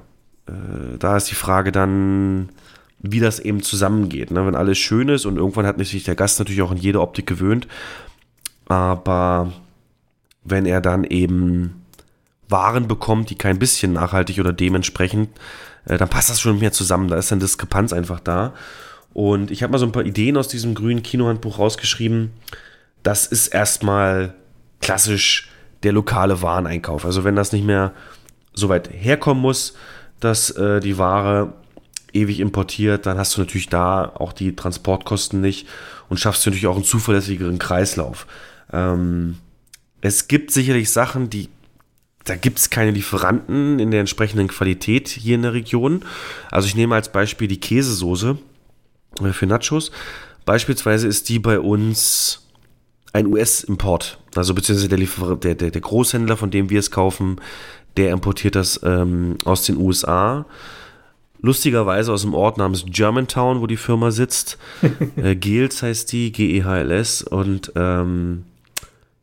äh, 0.48 0.98
da 0.98 1.18
ist 1.18 1.30
die 1.30 1.36
Frage 1.36 1.72
dann, 1.72 2.50
wie 3.00 3.20
das 3.20 3.40
eben 3.40 3.62
zusammengeht. 3.62 4.32
Ne? 4.32 4.46
Wenn 4.46 4.56
alles 4.56 4.78
schön 4.78 5.10
ist 5.10 5.26
und 5.26 5.38
irgendwann 5.38 5.66
hat 5.66 5.78
sich 5.86 6.04
der 6.04 6.16
Gast 6.16 6.40
natürlich 6.40 6.62
auch 6.62 6.72
in 6.72 6.78
jede 6.78 7.02
Optik 7.02 7.28
gewöhnt, 7.28 7.68
aber 8.68 9.52
wenn 10.44 10.66
er 10.66 10.82
dann 10.82 11.04
eben 11.04 11.86
Waren 12.50 12.88
bekommt, 12.88 13.30
die 13.30 13.36
kein 13.36 13.60
bisschen 13.60 13.94
nachhaltig 13.94 14.40
oder 14.40 14.54
dementsprechend, 14.54 15.30
äh, 15.86 15.98
dann 15.98 16.10
passt 16.10 16.30
das 16.30 16.40
schon 16.40 16.60
mehr 16.60 16.72
zusammen. 16.72 17.10
Da 17.10 17.18
ist 17.18 17.32
dann 17.32 17.40
Diskrepanz 17.40 17.92
einfach 17.94 18.20
da. 18.20 18.54
Und 19.14 19.52
ich 19.52 19.64
habe 19.64 19.72
mal 19.72 19.80
so 19.80 19.86
ein 19.86 19.92
paar 19.92 20.06
Ideen 20.06 20.38
aus 20.38 20.48
diesem 20.48 20.76
grünen 20.76 21.04
Kinohandbuch 21.04 21.60
rausgeschrieben. 21.60 22.32
Das 23.04 23.26
ist 23.26 23.48
erstmal 23.48 24.34
klassisch 24.80 25.50
der 25.84 25.92
lokale 25.92 26.42
Wareneinkauf. 26.42 27.06
Also 27.06 27.24
wenn 27.24 27.36
das 27.36 27.52
nicht 27.52 27.66
mehr 27.66 27.94
so 28.54 28.70
weit 28.70 28.90
herkommen 28.92 29.42
muss, 29.42 29.74
dass 30.20 30.50
äh, 30.52 30.80
die 30.80 30.98
Ware 30.98 31.54
ewig 32.14 32.40
importiert, 32.40 33.06
dann 33.06 33.18
hast 33.18 33.36
du 33.36 33.42
natürlich 33.42 33.70
da 33.70 34.12
auch 34.16 34.34
die 34.34 34.56
Transportkosten 34.56 35.42
nicht 35.42 35.68
und 36.10 36.20
schaffst 36.20 36.46
natürlich 36.46 36.68
auch 36.68 36.76
einen 36.76 36.86
zuverlässigeren 36.86 37.60
Kreislauf. 37.60 38.28
Ähm, 38.72 39.38
es 40.02 40.28
gibt 40.28 40.52
sicherlich 40.52 40.92
Sachen, 40.92 41.30
die 41.30 41.50
da 42.28 42.36
gibt 42.36 42.60
es 42.60 42.70
keine 42.70 42.92
Lieferanten 42.92 43.80
in 43.80 43.92
der 43.92 44.02
entsprechenden 44.02 44.50
Qualität 44.50 45.08
hier 45.08 45.36
in 45.36 45.44
der 45.44 45.54
Region. 45.54 46.04
Also 46.52 46.68
ich 46.68 46.76
nehme 46.76 46.94
als 46.94 47.10
Beispiel 47.10 47.48
die 47.48 47.60
Käsesoße 47.60 48.38
äh, 49.22 49.32
für 49.32 49.48
Nachos. 49.48 49.92
Beispielsweise 50.46 51.08
ist 51.08 51.30
die 51.30 51.40
bei 51.40 51.60
uns 51.60 52.46
ein 53.14 53.28
US-Import. 53.28 54.20
Also 54.36 54.54
beziehungsweise 54.54 54.90
der, 54.90 54.98
Liefer 54.98 55.38
der, 55.38 55.56
der, 55.56 55.72
der 55.72 55.82
Großhändler, 55.82 56.38
von 56.38 56.52
dem 56.52 56.70
wir 56.70 56.80
es 56.80 56.92
kaufen, 56.92 57.40
der 57.96 58.12
importiert 58.12 58.56
das 58.56 58.80
ähm, 58.84 59.38
aus 59.46 59.64
den 59.64 59.78
USA. 59.78 60.46
Lustigerweise 61.42 62.12
aus 62.12 62.24
dem 62.24 62.34
Ort 62.34 62.58
namens 62.58 62.84
Germantown, 62.88 63.62
wo 63.62 63.68
die 63.68 63.78
Firma 63.78 64.12
sitzt. 64.12 64.58
äh, 65.16 65.36
Gehls 65.36 65.82
heißt 65.82 66.12
die, 66.12 66.32
G-E-H-L-S. 66.32 67.24
Und 67.24 67.72
ähm, 67.76 68.44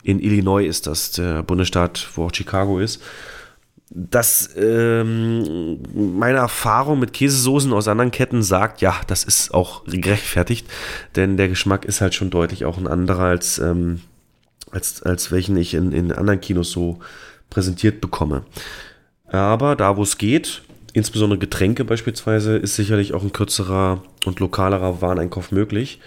in 0.04 0.20
Illinois 0.20 0.66
ist 0.66 0.86
das, 0.86 1.12
der 1.12 1.42
Bundesstaat, 1.42 2.08
wo 2.14 2.26
auch 2.26 2.34
Chicago 2.34 2.78
ist. 2.78 3.02
Das, 3.90 4.50
ähm, 4.56 5.78
meine 5.94 6.38
Erfahrung 6.38 6.98
mit 6.98 7.12
Käsesoßen 7.12 7.72
aus 7.72 7.88
anderen 7.88 8.10
Ketten 8.10 8.42
sagt, 8.42 8.80
ja, 8.80 8.94
das 9.06 9.24
ist 9.24 9.54
auch 9.54 9.84
gerechtfertigt, 9.86 10.66
denn 11.16 11.36
der 11.36 11.48
Geschmack 11.48 11.84
ist 11.84 12.00
halt 12.00 12.14
schon 12.14 12.30
deutlich 12.30 12.64
auch 12.64 12.76
ein 12.76 12.86
anderer 12.86 13.24
als, 13.24 13.58
ähm, 13.58 14.00
als, 14.70 15.02
als 15.02 15.30
welchen 15.30 15.56
ich 15.56 15.74
in, 15.74 15.92
in 15.92 16.12
anderen 16.12 16.40
Kinos 16.40 16.70
so 16.70 16.98
präsentiert 17.50 18.00
bekomme. 18.00 18.44
Aber 19.26 19.76
da, 19.76 19.96
wo 19.96 20.02
es 20.02 20.18
geht, 20.18 20.62
insbesondere 20.92 21.38
Getränke 21.38 21.84
beispielsweise, 21.84 22.56
ist 22.56 22.76
sicherlich 22.76 23.14
auch 23.14 23.22
ein 23.22 23.32
kürzerer 23.32 24.02
und 24.26 24.40
lokalerer 24.40 25.00
Wareneinkauf 25.00 25.50
möglich. 25.52 26.00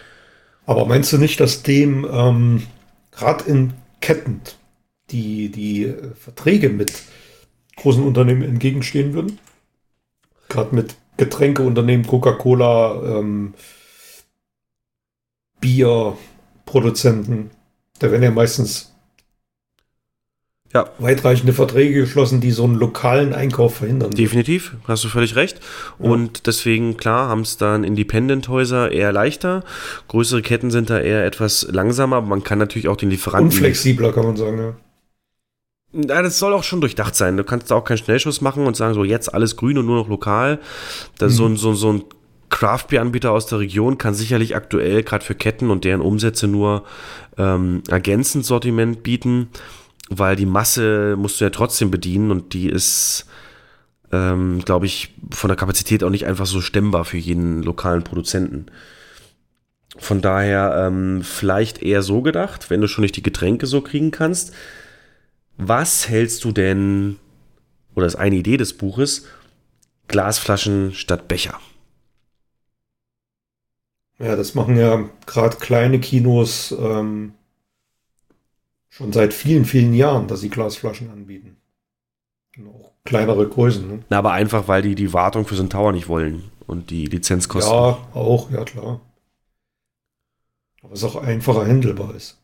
Aber 0.65 0.85
meinst 0.85 1.13
du 1.13 1.17
nicht, 1.17 1.39
dass 1.39 1.63
dem 1.63 2.05
ähm, 2.11 2.63
gerade 3.11 3.45
in 3.45 3.73
Ketten 4.01 4.41
die, 5.09 5.49
die 5.49 5.85
äh, 5.85 6.13
Verträge 6.15 6.69
mit 6.69 6.93
großen 7.75 8.03
Unternehmen 8.03 8.43
entgegenstehen 8.43 9.13
würden? 9.13 9.39
Gerade 10.49 10.75
mit 10.75 10.95
Getränkeunternehmen, 11.17 12.05
Coca-Cola, 12.05 13.19
ähm, 13.19 13.53
Bierproduzenten. 15.59 17.51
Da 17.99 18.11
werden 18.11 18.23
ja 18.23 18.31
meistens 18.31 18.93
ja. 20.73 20.89
weitreichende 20.99 21.53
Verträge 21.53 22.01
geschlossen, 22.01 22.41
die 22.41 22.51
so 22.51 22.63
einen 22.63 22.75
lokalen 22.75 23.33
Einkauf 23.33 23.77
verhindern. 23.77 24.11
Definitiv, 24.11 24.75
hast 24.87 25.03
du 25.03 25.09
völlig 25.09 25.35
recht. 25.35 25.59
Ja. 25.99 26.09
Und 26.09 26.47
deswegen, 26.47 26.97
klar, 26.97 27.29
haben 27.29 27.41
es 27.41 27.57
dann 27.57 27.83
Independent-Häuser 27.83 28.91
eher 28.91 29.11
leichter. 29.11 29.63
Größere 30.07 30.41
Ketten 30.41 30.71
sind 30.71 30.89
da 30.89 30.99
eher 30.99 31.25
etwas 31.25 31.67
langsamer, 31.71 32.17
aber 32.17 32.27
man 32.27 32.43
kann 32.43 32.59
natürlich 32.59 32.87
auch 32.87 32.97
den 32.97 33.09
Lieferanten. 33.09 33.51
Unflexibler, 33.51 34.11
kann 34.11 34.25
man 34.25 34.37
sagen, 34.37 34.57
ja. 34.59 34.75
Ja, 35.93 36.21
das 36.21 36.37
soll 36.37 36.53
auch 36.53 36.63
schon 36.63 36.81
durchdacht 36.81 37.15
sein. 37.15 37.37
Du 37.37 37.45
kannst 37.45 37.71
da 37.71 37.75
auch 37.75 37.85
keinen 37.85 37.97
Schnellschuss 37.97 38.41
machen 38.41 38.67
und 38.67 38.75
sagen, 38.75 38.93
so 38.93 39.05
jetzt 39.05 39.33
alles 39.33 39.55
grün 39.55 39.77
und 39.77 39.85
nur 39.85 39.95
noch 39.95 40.09
lokal. 40.09 40.59
Das 41.17 41.33
mhm. 41.33 41.37
so, 41.37 41.45
ein, 41.45 41.57
so, 41.57 41.73
so 41.73 41.93
ein 41.93 42.03
Craft-Bier-Anbieter 42.49 43.31
aus 43.31 43.47
der 43.47 43.59
Region 43.59 43.97
kann 43.97 44.13
sicherlich 44.13 44.55
aktuell 44.55 45.03
gerade 45.03 45.23
für 45.23 45.35
Ketten 45.35 45.69
und 45.69 45.85
deren 45.85 46.01
Umsätze 46.01 46.47
nur 46.47 46.83
ähm, 47.37 47.83
ergänzend 47.87 48.45
Sortiment 48.45 49.01
bieten 49.01 49.49
weil 50.09 50.35
die 50.35 50.45
Masse 50.45 51.15
musst 51.17 51.39
du 51.39 51.45
ja 51.45 51.49
trotzdem 51.49 51.91
bedienen 51.91 52.31
und 52.31 52.53
die 52.53 52.69
ist, 52.69 53.25
ähm, 54.11 54.61
glaube 54.63 54.85
ich, 54.85 55.13
von 55.31 55.49
der 55.49 55.57
Kapazität 55.57 56.03
auch 56.03 56.09
nicht 56.09 56.25
einfach 56.25 56.45
so 56.45 56.61
stemmbar 56.61 57.05
für 57.05 57.17
jeden 57.17 57.63
lokalen 57.63 58.03
Produzenten. 58.03 58.67
Von 59.97 60.21
daher 60.21 60.87
ähm, 60.87 61.23
vielleicht 61.23 61.81
eher 61.81 62.03
so 62.03 62.21
gedacht, 62.21 62.69
wenn 62.69 62.81
du 62.81 62.87
schon 62.87 63.01
nicht 63.01 63.15
die 63.15 63.23
Getränke 63.23 63.65
so 63.65 63.81
kriegen 63.81 64.11
kannst. 64.11 64.53
Was 65.57 66.07
hältst 66.07 66.43
du 66.43 66.51
denn, 66.51 67.17
oder 67.95 68.05
ist 68.05 68.15
eine 68.15 68.35
Idee 68.35 68.57
des 68.57 68.73
Buches, 68.73 69.25
Glasflaschen 70.07 70.93
statt 70.93 71.27
Becher? 71.27 71.59
Ja, 74.19 74.35
das 74.35 74.55
machen 74.55 74.77
ja 74.77 75.09
gerade 75.25 75.57
kleine 75.57 75.99
Kinos 75.99 76.75
ähm, 76.79 77.33
Schon 78.97 79.13
seit 79.13 79.31
vielen, 79.31 79.65
vielen 79.65 79.93
Jahren, 79.93 80.27
dass 80.27 80.41
sie 80.41 80.49
Glasflaschen 80.49 81.11
anbieten. 81.11 81.57
Und 82.57 82.69
auch 82.69 82.93
kleinere 83.05 83.47
Größen. 83.47 83.87
Ne? 83.87 83.99
Na, 84.09 84.17
aber 84.17 84.31
einfach, 84.31 84.67
weil 84.67 84.81
die 84.81 84.95
die 84.95 85.13
Wartung 85.13 85.45
für 85.45 85.53
so 85.53 85.61
einen 85.61 85.69
Tower 85.69 85.91
nicht 85.91 86.07
wollen 86.07 86.45
und 86.65 86.89
die 86.89 87.05
Lizenzkosten. 87.05 87.71
Ja, 87.71 87.99
auch, 88.15 88.49
ja 88.49 88.63
klar. 88.63 89.01
Aber 90.81 90.93
es 90.93 91.03
auch 91.03 91.15
einfacher 91.15 91.67
handelbar 91.67 92.15
ist. 92.15 92.39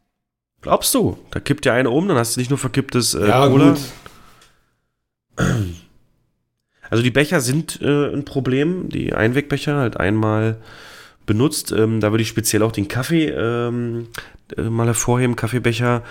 Glaubst 0.61 0.93
du? 0.93 1.17
Da 1.31 1.39
kippt 1.39 1.65
ja 1.65 1.73
einer 1.73 1.91
um, 1.91 2.07
dann 2.07 2.17
hast 2.17 2.35
du 2.35 2.39
nicht 2.39 2.51
nur 2.51 2.59
verkipptes 2.59 3.15
äh, 3.15 3.27
ja, 3.27 3.47
Cola. 3.47 3.71
Gut. 3.71 3.81
Also 6.89 7.01
die 7.01 7.09
Becher 7.09 7.41
sind 7.41 7.81
äh, 7.81 8.13
ein 8.13 8.23
Problem, 8.23 8.87
die 8.89 9.13
Einwegbecher 9.15 9.77
halt 9.77 9.97
einmal 9.97 10.57
benutzt. 11.25 11.71
Ähm, 11.71 11.99
da 11.99 12.11
würde 12.11 12.21
ich 12.21 12.27
speziell 12.27 12.61
auch 12.61 12.71
den 12.71 12.87
Kaffee 12.87 13.29
ähm, 13.29 14.09
äh, 14.55 14.61
mal 14.61 14.85
hervorheben, 14.85 15.35
Kaffeebecher. 15.35 16.03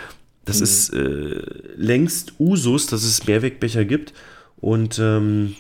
Das 0.45 0.59
mhm. 0.59 0.65
ist 0.65 0.93
äh, 0.93 1.41
längst 1.77 2.35
Usus, 2.39 2.87
dass 2.87 3.05
es 3.05 3.27
Mehrwegbecher 3.27 3.85
gibt 3.85 4.13
und 4.61 4.99
ähm, 4.99 5.55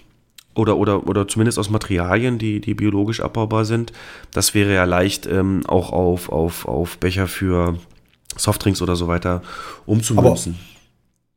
oder, 0.54 0.76
oder, 0.76 1.08
oder 1.08 1.26
zumindest 1.28 1.58
aus 1.58 1.70
Materialien, 1.70 2.38
die, 2.38 2.60
die 2.60 2.74
biologisch 2.74 3.20
abbaubar 3.20 3.64
sind. 3.64 3.94
Das 4.32 4.52
wäre 4.54 4.74
ja 4.74 4.84
leicht 4.84 5.24
ähm, 5.26 5.62
auch 5.66 5.92
auf, 5.92 6.28
auf, 6.30 6.68
auf 6.68 6.98
Becher 6.98 7.26
für 7.26 7.78
Softdrinks 8.36 8.82
oder 8.82 8.94
so 8.96 9.08
weiter 9.08 9.40
umzumünzen. 9.86 10.58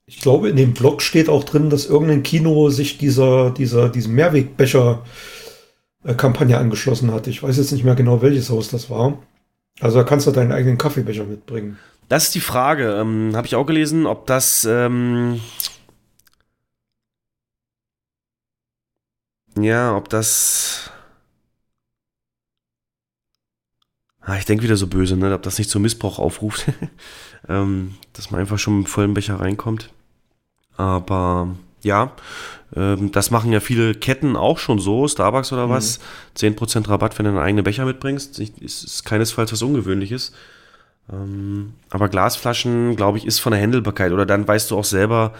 ich 0.06 0.20
glaube, 0.20 0.50
in 0.50 0.58
dem 0.58 0.74
Blog 0.74 1.02
steht 1.02 1.30
auch 1.30 1.46
drin, 1.46 1.70
dass 1.70 1.86
irgendein 1.86 2.24
Kino 2.24 2.70
sich 2.70 2.98
dieser, 2.98 3.52
dieser, 3.52 3.88
diesem 3.90 4.16
Mehrwegbecher-Kampagne 4.16 6.58
angeschlossen 6.58 7.12
hat. 7.12 7.28
Ich 7.28 7.44
weiß 7.44 7.56
jetzt 7.58 7.72
nicht 7.72 7.86
mehr 7.86 7.96
genau, 7.96 8.22
welches 8.22 8.50
Haus 8.50 8.68
das 8.70 8.90
war. 8.90 9.20
Also 9.80 9.98
da 9.98 10.04
kannst 10.04 10.28
du 10.28 10.32
deinen 10.32 10.52
eigenen 10.52 10.78
Kaffeebecher 10.78 11.24
mitbringen. 11.26 11.78
Das 12.08 12.26
ist 12.26 12.36
die 12.36 12.42
Frage. 12.42 12.96
Ähm, 12.96 13.36
Habe 13.36 13.48
ich 13.48 13.56
auch 13.56 13.66
gelesen, 13.66 14.06
ob 14.06 14.28
das. 14.28 14.66
Ähm 14.66 15.42
ja, 19.58 19.96
ob 19.96 20.10
das. 20.10 20.92
Ah, 24.22 24.38
ich 24.38 24.46
denke 24.46 24.64
wieder 24.64 24.76
so 24.76 24.88
böse, 24.88 25.16
ne? 25.16 25.34
ob 25.34 25.44
das 25.44 25.60
nicht 25.60 25.70
zum 25.70 25.84
Missbrauch 25.84 26.18
aufruft. 26.18 26.66
ähm, 27.48 27.96
dass 28.14 28.32
man 28.32 28.42
einfach 28.42 28.58
schon 28.58 28.80
mit 28.80 28.90
vollen 28.90 29.14
Becher 29.14 29.40
reinkommt. 29.40 29.92
Aber 30.78 31.56
ja, 31.84 32.12
ähm, 32.76 33.12
das 33.12 33.30
machen 33.30 33.52
ja 33.52 33.60
viele 33.60 33.94
Ketten 33.94 34.36
auch 34.36 34.58
schon 34.58 34.80
so, 34.80 35.08
Starbucks 35.08 35.54
oder 35.54 35.70
was. 35.70 36.00
Mhm. 36.36 36.56
10% 36.56 36.90
Rabatt, 36.90 37.18
wenn 37.18 37.26
du 37.26 37.32
einen 37.32 37.40
eigenen 37.40 37.64
Becher 37.64 37.86
mitbringst. 37.86 38.40
Ist, 38.40 38.60
ist 38.60 39.06
keinesfalls 39.06 39.52
was 39.52 39.62
Ungewöhnliches. 39.62 40.34
Ähm, 41.12 41.74
aber 41.90 42.10
Glasflaschen, 42.10 42.96
glaube 42.96 43.18
ich, 43.18 43.26
ist 43.26 43.40
von 43.40 43.52
der 43.52 43.62
Händelbarkeit. 43.62 44.12
Oder 44.12 44.26
dann 44.26 44.48
weißt 44.48 44.72
du 44.72 44.78
auch 44.78 44.84
selber, 44.84 45.34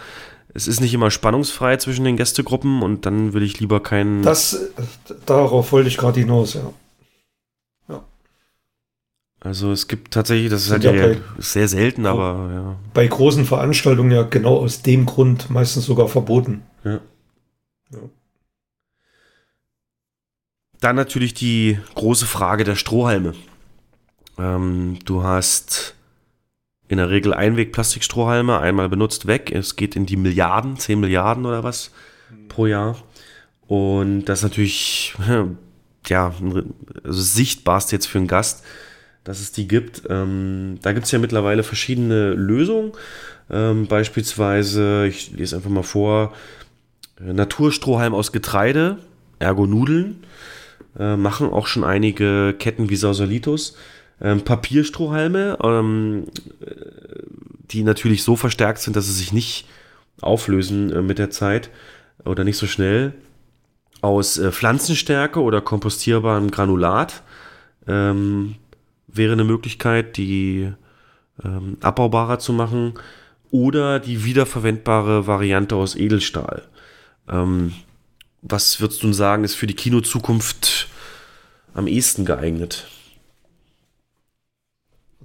es 0.54 0.66
ist 0.68 0.80
nicht 0.80 0.94
immer 0.94 1.10
spannungsfrei 1.10 1.76
zwischen 1.76 2.04
den 2.04 2.16
Gästegruppen 2.16 2.82
und 2.82 3.04
dann 3.04 3.32
will 3.32 3.42
ich 3.42 3.60
lieber 3.60 3.82
keinen. 3.82 4.22
Das, 4.22 4.70
darauf 5.26 5.72
wollte 5.72 5.88
ich 5.88 5.96
gerade 5.96 6.20
hinaus, 6.20 6.54
ja. 6.54 6.72
ja. 7.88 8.04
Also 9.40 9.72
es 9.72 9.86
gibt 9.86 10.14
tatsächlich, 10.14 10.50
das 10.50 10.64
ist 10.64 10.70
halt 10.70 10.84
ja 10.84 10.92
bei, 10.92 11.18
sehr 11.38 11.68
selten, 11.68 12.06
aber 12.06 12.50
ja. 12.52 12.76
Bei 12.94 13.06
großen 13.06 13.44
Veranstaltungen 13.44 14.12
ja 14.12 14.22
genau 14.22 14.56
aus 14.56 14.82
dem 14.82 15.04
Grund 15.04 15.50
meistens 15.50 15.84
sogar 15.84 16.08
verboten. 16.08 16.62
Ja. 16.84 17.00
ja. 17.90 17.98
Dann 20.80 20.96
natürlich 20.96 21.34
die 21.34 21.78
große 21.96 22.26
Frage 22.26 22.64
der 22.64 22.76
Strohhalme. 22.76 23.34
Ähm, 24.38 24.98
du 25.04 25.22
hast 25.22 25.94
in 26.88 26.98
der 26.98 27.10
Regel 27.10 27.34
Einweg-Plastikstrohhalme, 27.34 28.58
einmal 28.58 28.88
benutzt 28.88 29.26
weg. 29.26 29.50
Es 29.52 29.76
geht 29.76 29.96
in 29.96 30.06
die 30.06 30.16
Milliarden, 30.16 30.76
10 30.76 31.00
Milliarden 31.00 31.46
oder 31.46 31.64
was 31.64 31.90
pro 32.48 32.66
Jahr. 32.66 32.96
Und 33.66 34.26
das 34.26 34.40
ist 34.40 34.44
natürlich, 34.44 35.14
ja, 36.06 36.32
also 37.04 37.20
sichtbarst 37.20 37.92
jetzt 37.92 38.06
für 38.06 38.18
einen 38.18 38.28
Gast, 38.28 38.64
dass 39.24 39.40
es 39.40 39.50
die 39.50 39.66
gibt. 39.66 40.02
Ähm, 40.08 40.78
da 40.82 40.92
gibt 40.92 41.06
es 41.06 41.12
ja 41.12 41.18
mittlerweile 41.18 41.64
verschiedene 41.64 42.30
Lösungen. 42.30 42.92
Ähm, 43.50 43.86
beispielsweise, 43.86 45.06
ich 45.06 45.32
lese 45.32 45.56
einfach 45.56 45.70
mal 45.70 45.82
vor, 45.82 46.32
Naturstrohhalm 47.18 48.14
aus 48.14 48.30
Getreide, 48.30 48.98
ergo 49.38 49.66
Nudeln, 49.66 50.24
äh, 50.98 51.16
machen 51.16 51.50
auch 51.50 51.66
schon 51.66 51.82
einige 51.82 52.54
Ketten 52.58 52.90
wie 52.90 52.96
Sausalitos 52.96 53.76
ähm, 54.20 54.42
Papierstrohhalme, 54.42 55.58
ähm, 55.62 56.26
die 57.70 57.82
natürlich 57.82 58.22
so 58.22 58.36
verstärkt 58.36 58.80
sind, 58.80 58.96
dass 58.96 59.06
sie 59.06 59.12
sich 59.12 59.32
nicht 59.32 59.66
auflösen 60.20 60.92
äh, 60.92 61.02
mit 61.02 61.18
der 61.18 61.30
Zeit 61.30 61.70
oder 62.24 62.44
nicht 62.44 62.56
so 62.56 62.66
schnell. 62.66 63.14
Aus 64.00 64.38
äh, 64.38 64.52
Pflanzenstärke 64.52 65.40
oder 65.40 65.60
kompostierbarem 65.60 66.50
Granulat 66.50 67.22
ähm, 67.86 68.56
wäre 69.08 69.32
eine 69.32 69.44
Möglichkeit, 69.44 70.16
die 70.16 70.72
ähm, 71.44 71.76
abbaubarer 71.80 72.38
zu 72.38 72.52
machen. 72.52 72.94
oder 73.50 74.00
die 74.00 74.24
wiederverwendbare 74.24 75.26
Variante 75.26 75.76
aus 75.76 75.94
Edelstahl. 75.94 76.62
Ähm, 77.28 77.72
was 78.42 78.80
würdest 78.80 79.02
du 79.02 79.12
sagen, 79.12 79.44
ist 79.44 79.54
für 79.54 79.66
die 79.66 79.74
Kinozukunft 79.74 80.88
am 81.74 81.86
ehesten 81.86 82.24
geeignet? 82.24 82.88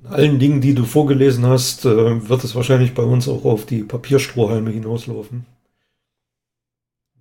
Allen 0.03 0.39
Dingen, 0.39 0.61
die 0.61 0.73
du 0.73 0.83
vorgelesen 0.85 1.45
hast, 1.45 1.85
äh, 1.85 2.27
wird 2.29 2.43
es 2.43 2.55
wahrscheinlich 2.55 2.93
bei 2.93 3.03
uns 3.03 3.27
auch 3.27 3.45
auf 3.45 3.65
die 3.65 3.83
Papierstrohhalme 3.83 4.71
hinauslaufen. 4.71 5.45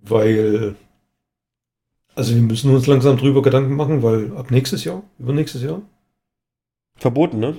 Weil, 0.01 0.75
also 2.15 2.33
wir 2.33 2.41
müssen 2.41 2.73
uns 2.73 2.87
langsam 2.87 3.17
drüber 3.17 3.41
Gedanken 3.41 3.75
machen, 3.75 4.01
weil 4.01 4.35
ab 4.35 4.49
nächstes 4.51 4.83
Jahr, 4.83 5.03
übernächstes 5.19 5.61
Jahr, 5.61 5.81
Verboten, 6.95 7.39
ne? 7.39 7.57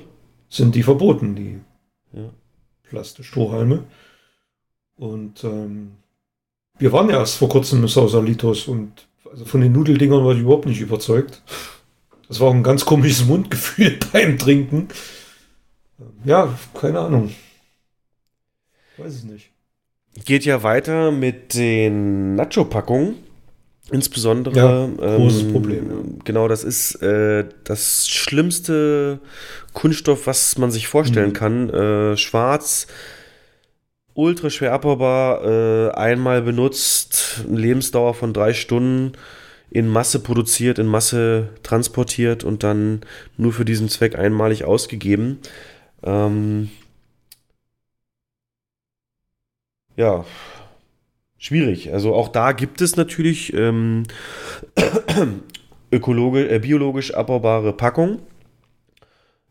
sind 0.48 0.74
die 0.74 0.82
verboten, 0.82 1.34
die 1.34 1.60
Ja. 2.12 2.30
Plastikstrohhalme. 2.84 3.84
Und 4.96 5.42
ähm, 5.44 5.92
wir 6.78 6.92
waren 6.92 7.08
ja 7.10 7.18
erst 7.18 7.36
vor 7.36 7.48
kurzem 7.48 7.80
im 7.80 7.88
Sausalitos 7.88 8.68
und 8.68 9.08
also 9.30 9.44
von 9.44 9.60
den 9.62 9.72
Nudeldingern 9.72 10.24
war 10.24 10.34
ich 10.34 10.40
überhaupt 10.40 10.66
nicht 10.66 10.80
überzeugt. 10.80 11.42
Das 12.32 12.40
war 12.40 12.48
auch 12.48 12.54
ein 12.54 12.62
ganz 12.62 12.86
komisches 12.86 13.26
Mundgefühl 13.26 13.98
beim 14.14 14.38
Trinken. 14.38 14.88
Ja, 16.24 16.58
keine 16.72 17.00
Ahnung. 17.00 17.34
Weiß 18.96 19.16
es 19.16 19.24
nicht. 19.24 19.50
Geht 20.24 20.46
ja 20.46 20.62
weiter 20.62 21.10
mit 21.12 21.52
den 21.52 22.34
Nacho-Packungen. 22.34 23.16
Insbesondere. 23.90 24.56
Ja, 24.56 25.16
großes 25.18 25.52
Problem, 25.52 25.90
ja. 25.90 25.96
Genau, 26.24 26.48
das 26.48 26.64
ist 26.64 27.02
äh, 27.02 27.44
das 27.64 28.08
schlimmste 28.08 29.20
Kunststoff, 29.74 30.26
was 30.26 30.56
man 30.56 30.70
sich 30.70 30.86
vorstellen 30.88 31.30
Mhm. 31.30 31.34
kann. 31.34 31.68
Äh, 31.68 32.16
schwarz, 32.16 32.86
ultra 34.14 34.48
schwer 34.48 34.72
abbaubar, 34.72 35.44
äh, 35.44 35.90
einmal 35.90 36.40
benutzt, 36.40 37.42
eine 37.46 37.58
Lebensdauer 37.60 38.14
von 38.14 38.32
drei 38.32 38.54
Stunden, 38.54 39.12
in 39.72 39.88
Masse 39.88 40.20
produziert, 40.20 40.78
in 40.78 40.86
Masse 40.86 41.48
transportiert 41.62 42.44
und 42.44 42.62
dann 42.62 43.00
nur 43.38 43.54
für 43.54 43.64
diesen 43.64 43.88
Zweck 43.88 44.18
einmalig 44.18 44.64
ausgegeben. 44.64 45.38
Ähm, 46.02 46.68
ja, 49.96 50.26
schwierig. 51.38 51.90
Also 51.90 52.14
auch 52.14 52.28
da 52.28 52.52
gibt 52.52 52.82
es 52.82 52.96
natürlich 52.96 53.54
ähm, 53.54 54.02
ökologisch, 55.90 56.50
äh, 56.50 56.58
biologisch 56.58 57.14
abbaubare 57.14 57.72
Packungen. 57.72 58.18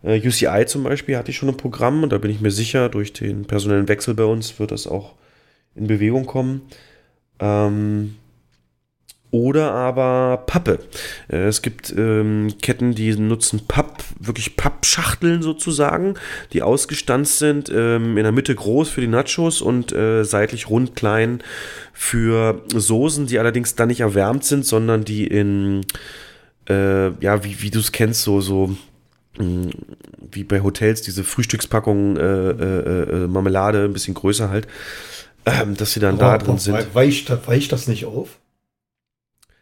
Äh, 0.03 0.19
UCI 0.19 0.65
zum 0.67 0.83
Beispiel 0.83 1.17
hatte 1.17 1.31
ich 1.31 1.37
schon 1.37 1.49
ein 1.49 1.57
Programm 1.57 2.03
und 2.03 2.11
da 2.11 2.19
bin 2.19 2.29
ich 2.29 2.41
mir 2.41 2.51
sicher, 2.51 2.89
durch 2.89 3.11
den 3.11 3.45
personellen 3.45 3.87
Wechsel 3.87 4.13
bei 4.13 4.25
uns 4.25 4.59
wird 4.59 4.69
das 4.69 4.85
auch 4.85 5.15
in 5.73 5.87
Bewegung 5.87 6.27
kommen. 6.27 6.61
Ähm, 7.39 8.17
oder 9.31 9.71
aber 9.71 10.43
Pappe. 10.45 10.79
Äh, 11.29 11.45
Es 11.47 11.61
gibt 11.61 11.93
ähm, 11.97 12.53
Ketten, 12.61 12.93
die 12.93 13.15
nutzen 13.15 13.61
Papp, 13.67 14.03
wirklich 14.19 14.57
Pappschachteln 14.57 15.41
sozusagen, 15.41 16.15
die 16.53 16.61
ausgestanzt 16.61 17.39
sind, 17.39 17.71
ähm, 17.73 18.17
in 18.17 18.23
der 18.23 18.33
Mitte 18.33 18.53
groß 18.53 18.89
für 18.89 19.01
die 19.01 19.07
Nachos 19.07 19.61
und 19.61 19.93
äh, 19.93 20.23
seitlich 20.25 20.69
rund 20.69 20.95
klein 20.95 21.41
für 21.93 22.61
Soßen, 22.75 23.27
die 23.27 23.39
allerdings 23.39 23.75
dann 23.75 23.87
nicht 23.87 24.01
erwärmt 24.01 24.43
sind, 24.43 24.65
sondern 24.65 25.05
die 25.05 25.25
in, 25.27 25.85
äh, 26.69 27.09
ja, 27.23 27.43
wie, 27.45 27.61
wie 27.61 27.69
du 27.71 27.79
es 27.79 27.91
kennst, 27.93 28.23
so, 28.23 28.41
so 28.41 28.75
mh, 29.37 29.69
wie 30.31 30.43
bei 30.43 30.61
Hotels, 30.61 31.01
diese 31.03 31.23
Frühstückspackungen, 31.23 32.17
äh, 32.17 32.49
äh, 32.51 33.23
äh, 33.23 33.27
Marmelade, 33.27 33.85
ein 33.85 33.93
bisschen 33.93 34.13
größer 34.13 34.49
halt, 34.49 34.67
ähm, 35.45 35.75
dass 35.77 35.93
sie 35.93 35.99
dann 36.01 36.17
da 36.17 36.33
Aber 36.33 36.43
drin 36.43 36.57
sind. 36.57 36.73
wei- 36.73 36.87
Weicht, 36.93 37.31
weicht 37.47 37.71
das 37.71 37.87
nicht 37.87 38.05
auf? 38.05 38.37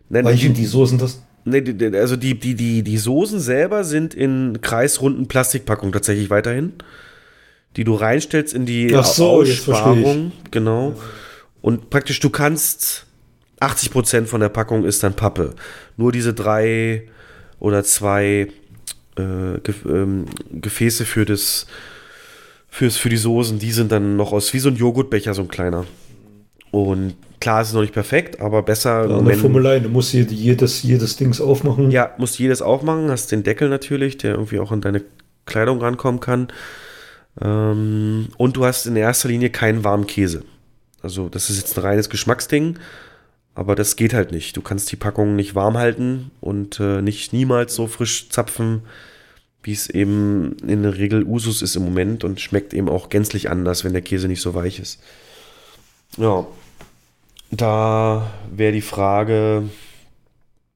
Nein, 0.09 0.25
Weichen 0.25 0.53
die 0.53 0.65
Soßen 0.65 0.97
das? 0.97 1.21
Nee, 1.45 1.63
also 1.95 2.15
die, 2.15 2.37
die, 2.39 2.55
die, 2.55 2.83
die 2.83 2.97
Soßen 2.97 3.39
selber 3.39 3.83
sind 3.83 4.13
in 4.13 4.59
kreisrunden 4.61 5.27
Plastikpackungen 5.27 5.93
tatsächlich 5.93 6.29
weiterhin, 6.29 6.73
die 7.75 7.83
du 7.83 7.95
reinstellst 7.95 8.53
in 8.53 8.65
die 8.65 8.93
Ach 8.95 9.05
so. 9.05 9.41
Aussparung. 9.41 10.31
Genau. 10.51 10.95
Und 11.61 11.89
praktisch 11.89 12.19
du 12.19 12.29
kannst 12.29 13.05
80% 13.61 14.25
von 14.25 14.41
der 14.41 14.49
Packung 14.49 14.85
ist 14.85 15.03
dann 15.03 15.15
Pappe. 15.15 15.55
Nur 15.97 16.11
diese 16.11 16.33
drei 16.33 17.07
oder 17.59 17.83
zwei 17.83 18.47
äh, 19.17 19.59
Ge 19.63 19.75
ähm, 19.85 20.25
Gefäße 20.51 21.05
für 21.05 21.25
das 21.25 21.67
fürs, 22.69 22.97
für 22.97 23.09
die 23.09 23.17
Soßen, 23.17 23.59
die 23.59 23.71
sind 23.71 23.91
dann 23.91 24.15
noch 24.15 24.31
aus 24.31 24.53
wie 24.53 24.59
so 24.59 24.69
ein 24.69 24.75
Joghurtbecher, 24.75 25.33
so 25.33 25.41
ein 25.41 25.47
kleiner. 25.47 25.85
Und 26.71 27.15
klar, 27.39 27.61
es 27.61 27.69
ist 27.69 27.73
noch 27.73 27.81
nicht 27.81 27.93
perfekt, 27.93 28.41
aber 28.41 28.63
besser. 28.63 29.09
Ja, 29.09 29.17
eine 29.17 29.33
Fummelei, 29.35 29.79
du 29.79 29.89
musst 29.89 30.11
hier 30.11 30.23
jedes, 30.23 30.83
jedes 30.83 31.15
Dings 31.15 31.41
aufmachen. 31.41 31.91
Ja, 31.91 32.13
musst 32.17 32.39
jedes 32.39 32.61
aufmachen, 32.61 33.09
hast 33.09 33.31
den 33.31 33.43
Deckel 33.43 33.69
natürlich, 33.69 34.17
der 34.17 34.31
irgendwie 34.31 34.59
auch 34.59 34.71
an 34.71 34.81
deine 34.81 35.03
Kleidung 35.45 35.81
rankommen 35.81 36.19
kann. 36.19 36.49
Ähm, 37.41 38.27
und 38.37 38.57
du 38.57 38.65
hast 38.65 38.85
in 38.85 38.95
erster 38.95 39.29
Linie 39.29 39.49
keinen 39.49 39.83
warmen 39.83 40.07
Käse. 40.07 40.43
Also, 41.01 41.29
das 41.29 41.49
ist 41.49 41.57
jetzt 41.57 41.77
ein 41.77 41.83
reines 41.83 42.09
Geschmacksding, 42.09 42.77
aber 43.55 43.75
das 43.75 43.95
geht 43.95 44.13
halt 44.13 44.31
nicht. 44.31 44.57
Du 44.57 44.61
kannst 44.61 44.91
die 44.91 44.97
Packung 44.97 45.35
nicht 45.35 45.55
warm 45.55 45.77
halten 45.77 46.31
und 46.41 46.79
äh, 46.79 47.01
nicht 47.01 47.31
niemals 47.31 47.75
so 47.75 47.87
frisch 47.87 48.29
zapfen, 48.29 48.81
wie 49.63 49.73
es 49.73 49.89
eben 49.89 50.57
in 50.65 50.83
der 50.83 50.97
Regel 50.97 51.23
Usus 51.23 51.61
ist 51.61 51.75
im 51.75 51.83
Moment 51.83 52.23
und 52.23 52.39
schmeckt 52.39 52.73
eben 52.73 52.89
auch 52.89 53.09
gänzlich 53.09 53.49
anders, 53.49 53.83
wenn 53.83 53.93
der 53.93 54.01
Käse 54.01 54.27
nicht 54.27 54.41
so 54.41 54.53
weich 54.53 54.79
ist. 54.79 55.01
Ja, 56.17 56.47
da 57.51 58.31
wäre 58.51 58.73
die 58.73 58.81
Frage, 58.81 59.69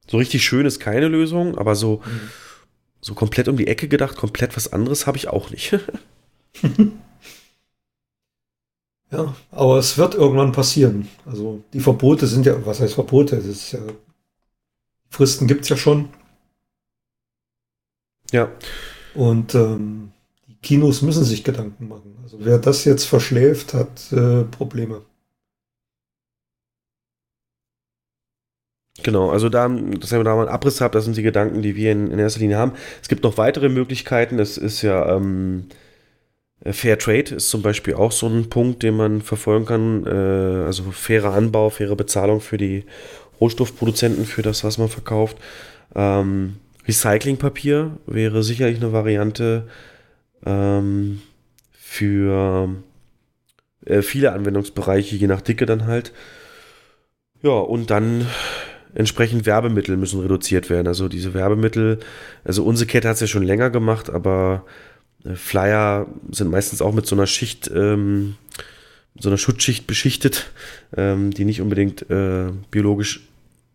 so 0.08 0.18
richtig 0.18 0.44
schön 0.44 0.66
ist 0.66 0.80
keine 0.80 1.08
Lösung, 1.08 1.58
aber 1.58 1.76
so, 1.76 2.02
so 3.02 3.14
komplett 3.14 3.48
um 3.48 3.58
die 3.58 3.68
Ecke 3.68 3.88
gedacht, 3.88 4.18
komplett 4.18 4.56
was 4.56 4.74
anderes 4.74 5.08
habe 5.08 5.18
ich 5.18 5.28
auch 5.28 5.50
nicht. 5.50 5.78
Ja, 9.14 9.36
aber 9.52 9.78
es 9.78 9.98
wird 10.00 10.16
irgendwann 10.16 10.54
passieren. 10.54 11.08
Also 11.24 11.62
die 11.72 11.80
Verbote 11.80 12.26
sind 12.26 12.48
ja, 12.48 12.66
was 12.66 12.80
heißt 12.80 12.96
Verbote? 12.96 13.36
Das 13.36 13.46
ist 13.46 13.72
ja, 13.72 13.80
Fristen 15.10 15.46
gibt 15.46 15.62
es 15.62 15.70
ja 15.70 15.78
schon. 15.78 16.10
Ja. 18.32 18.50
Und 19.14 19.54
ähm, 19.54 20.12
die 20.48 20.56
Kinos 20.56 21.04
müssen 21.04 21.24
sich 21.24 21.44
Gedanken 21.44 21.88
machen. 21.88 22.16
Also 22.24 22.40
wer 22.42 22.58
das 22.58 22.86
jetzt 22.86 23.06
verschläft, 23.06 23.76
hat 23.76 24.12
äh, 24.12 24.46
Probleme. 24.46 25.02
Genau, 29.04 29.30
also 29.30 29.50
da, 29.50 29.68
dass 29.68 30.12
ihr 30.12 30.24
da 30.24 30.36
mal 30.36 30.44
einen 30.44 30.56
Abriss 30.56 30.82
habt, 30.82 30.96
das 30.96 31.06
sind 31.06 31.18
die 31.18 31.24
Gedanken, 31.24 31.62
die 31.62 31.76
wir 31.76 31.92
in, 31.92 32.10
in 32.10 32.20
erster 32.20 32.40
Linie 32.40 32.58
haben. 32.58 32.74
Es 33.02 33.10
gibt 33.10 33.24
noch 33.24 33.38
weitere 33.38 33.70
Möglichkeiten. 33.70 34.40
Es 34.40 34.58
ist 34.58 34.82
ja 34.82 35.16
ähm, 35.16 35.66
Fair 36.72 36.98
Trade 36.98 37.36
ist 37.36 37.50
zum 37.50 37.62
Beispiel 37.62 37.96
auch 37.96 38.14
so 38.14 38.28
ein 38.28 38.50
Punkt, 38.50 38.84
den 38.84 38.96
man 38.96 39.22
verfolgen 39.22 39.66
kann. 39.66 40.06
Äh, 40.06 40.66
also 40.66 40.84
fairer 40.92 41.34
Anbau, 41.34 41.70
faire 41.70 41.96
Bezahlung 41.96 42.40
für 42.40 42.58
die 42.58 42.86
Rohstoffproduzenten 43.42 44.26
für 44.26 44.42
das, 44.42 44.64
was 44.64 44.78
man 44.78 44.88
verkauft. 44.88 45.38
Ähm, 45.94 46.56
Recyclingpapier 46.88 47.98
wäre 48.06 48.44
sicherlich 48.44 48.78
eine 48.78 48.94
Variante 48.94 49.68
ähm, 50.46 51.22
für 51.74 52.70
äh, 53.86 54.02
viele 54.02 54.32
Anwendungsbereiche, 54.32 55.18
je 55.18 55.28
nach 55.28 55.42
Dicke 55.42 55.66
dann 55.66 55.88
halt. 55.88 56.14
Ja, 57.42 57.52
und 57.52 57.90
dann 57.90 58.26
entsprechend 58.96 59.46
Werbemittel 59.46 59.98
müssen 59.98 60.22
reduziert 60.22 60.70
werden. 60.70 60.88
Also 60.88 61.08
diese 61.08 61.34
Werbemittel, 61.34 62.00
also 62.44 62.64
unsere 62.64 62.88
Kette 62.88 63.08
hat 63.08 63.16
es 63.16 63.22
ja 63.22 63.28
schon 63.28 63.44
länger 63.44 63.70
gemacht, 63.70 64.10
aber 64.10 64.66
äh, 65.26 65.36
Flyer 65.36 66.08
sind 66.32 66.52
meistens 66.52 66.82
auch 66.82 66.94
mit 66.94 67.06
so 67.06 67.16
einer 67.16 67.28
Schicht, 67.28 67.70
ähm, 67.74 68.36
so 69.18 69.30
einer 69.30 69.38
Schutzschicht 69.38 69.88
beschichtet, 69.88 70.52
ähm, 70.96 71.32
die 71.32 71.46
nicht 71.46 71.62
unbedingt 71.62 72.10
äh, 72.10 72.52
biologisch 72.72 73.28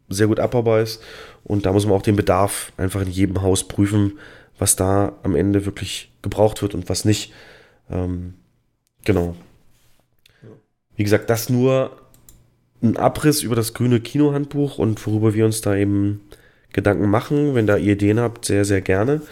sehr 0.08 0.26
gut 0.26 0.40
abbaubar 0.40 0.80
ist. 0.80 1.02
Und 1.44 1.66
da 1.66 1.72
muss 1.72 1.86
man 1.86 1.94
auch 1.94 2.02
den 2.02 2.16
Bedarf 2.16 2.72
einfach 2.76 3.02
in 3.02 3.10
jedem 3.10 3.42
Haus 3.42 3.66
prüfen, 3.68 4.18
was 4.58 4.76
da 4.76 5.12
am 5.22 5.34
Ende 5.36 5.66
wirklich 5.66 6.10
gebraucht 6.22 6.62
wird 6.62 6.74
und 6.74 6.88
was 6.88 7.05
nicht. 7.05 7.32
Ähm, 7.90 8.34
genau. 9.05 9.36
Wie 10.97 11.05
gesagt, 11.05 11.30
das 11.30 11.48
nur 11.48 11.97
ein 12.82 12.97
Abriss 12.97 13.42
über 13.42 13.57
das 13.57 13.74
grüne 13.74 14.00
Kinohandbuch 14.00 14.78
und 14.78 15.05
worüber 15.07 15.34
wir 15.34 15.44
uns 15.44 15.60
da 15.60 15.74
eben 15.74 16.20
Gedanken 16.73 17.10
machen. 17.10 17.55
Wenn 17.55 17.66
da 17.66 17.76
ihr 17.76 17.94
Ideen 17.94 18.20
habt, 18.20 18.44
sehr, 18.44 18.65
sehr 18.65 18.81
gerne. 18.81 19.23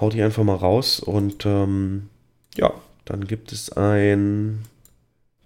Haut 0.00 0.12
die 0.12 0.22
einfach 0.22 0.44
mal 0.44 0.56
raus 0.56 1.00
und 1.00 1.46
ähm, 1.46 2.08
ja, 2.56 2.72
dann 3.04 3.26
gibt 3.26 3.52
es 3.52 3.72
ein 3.72 4.64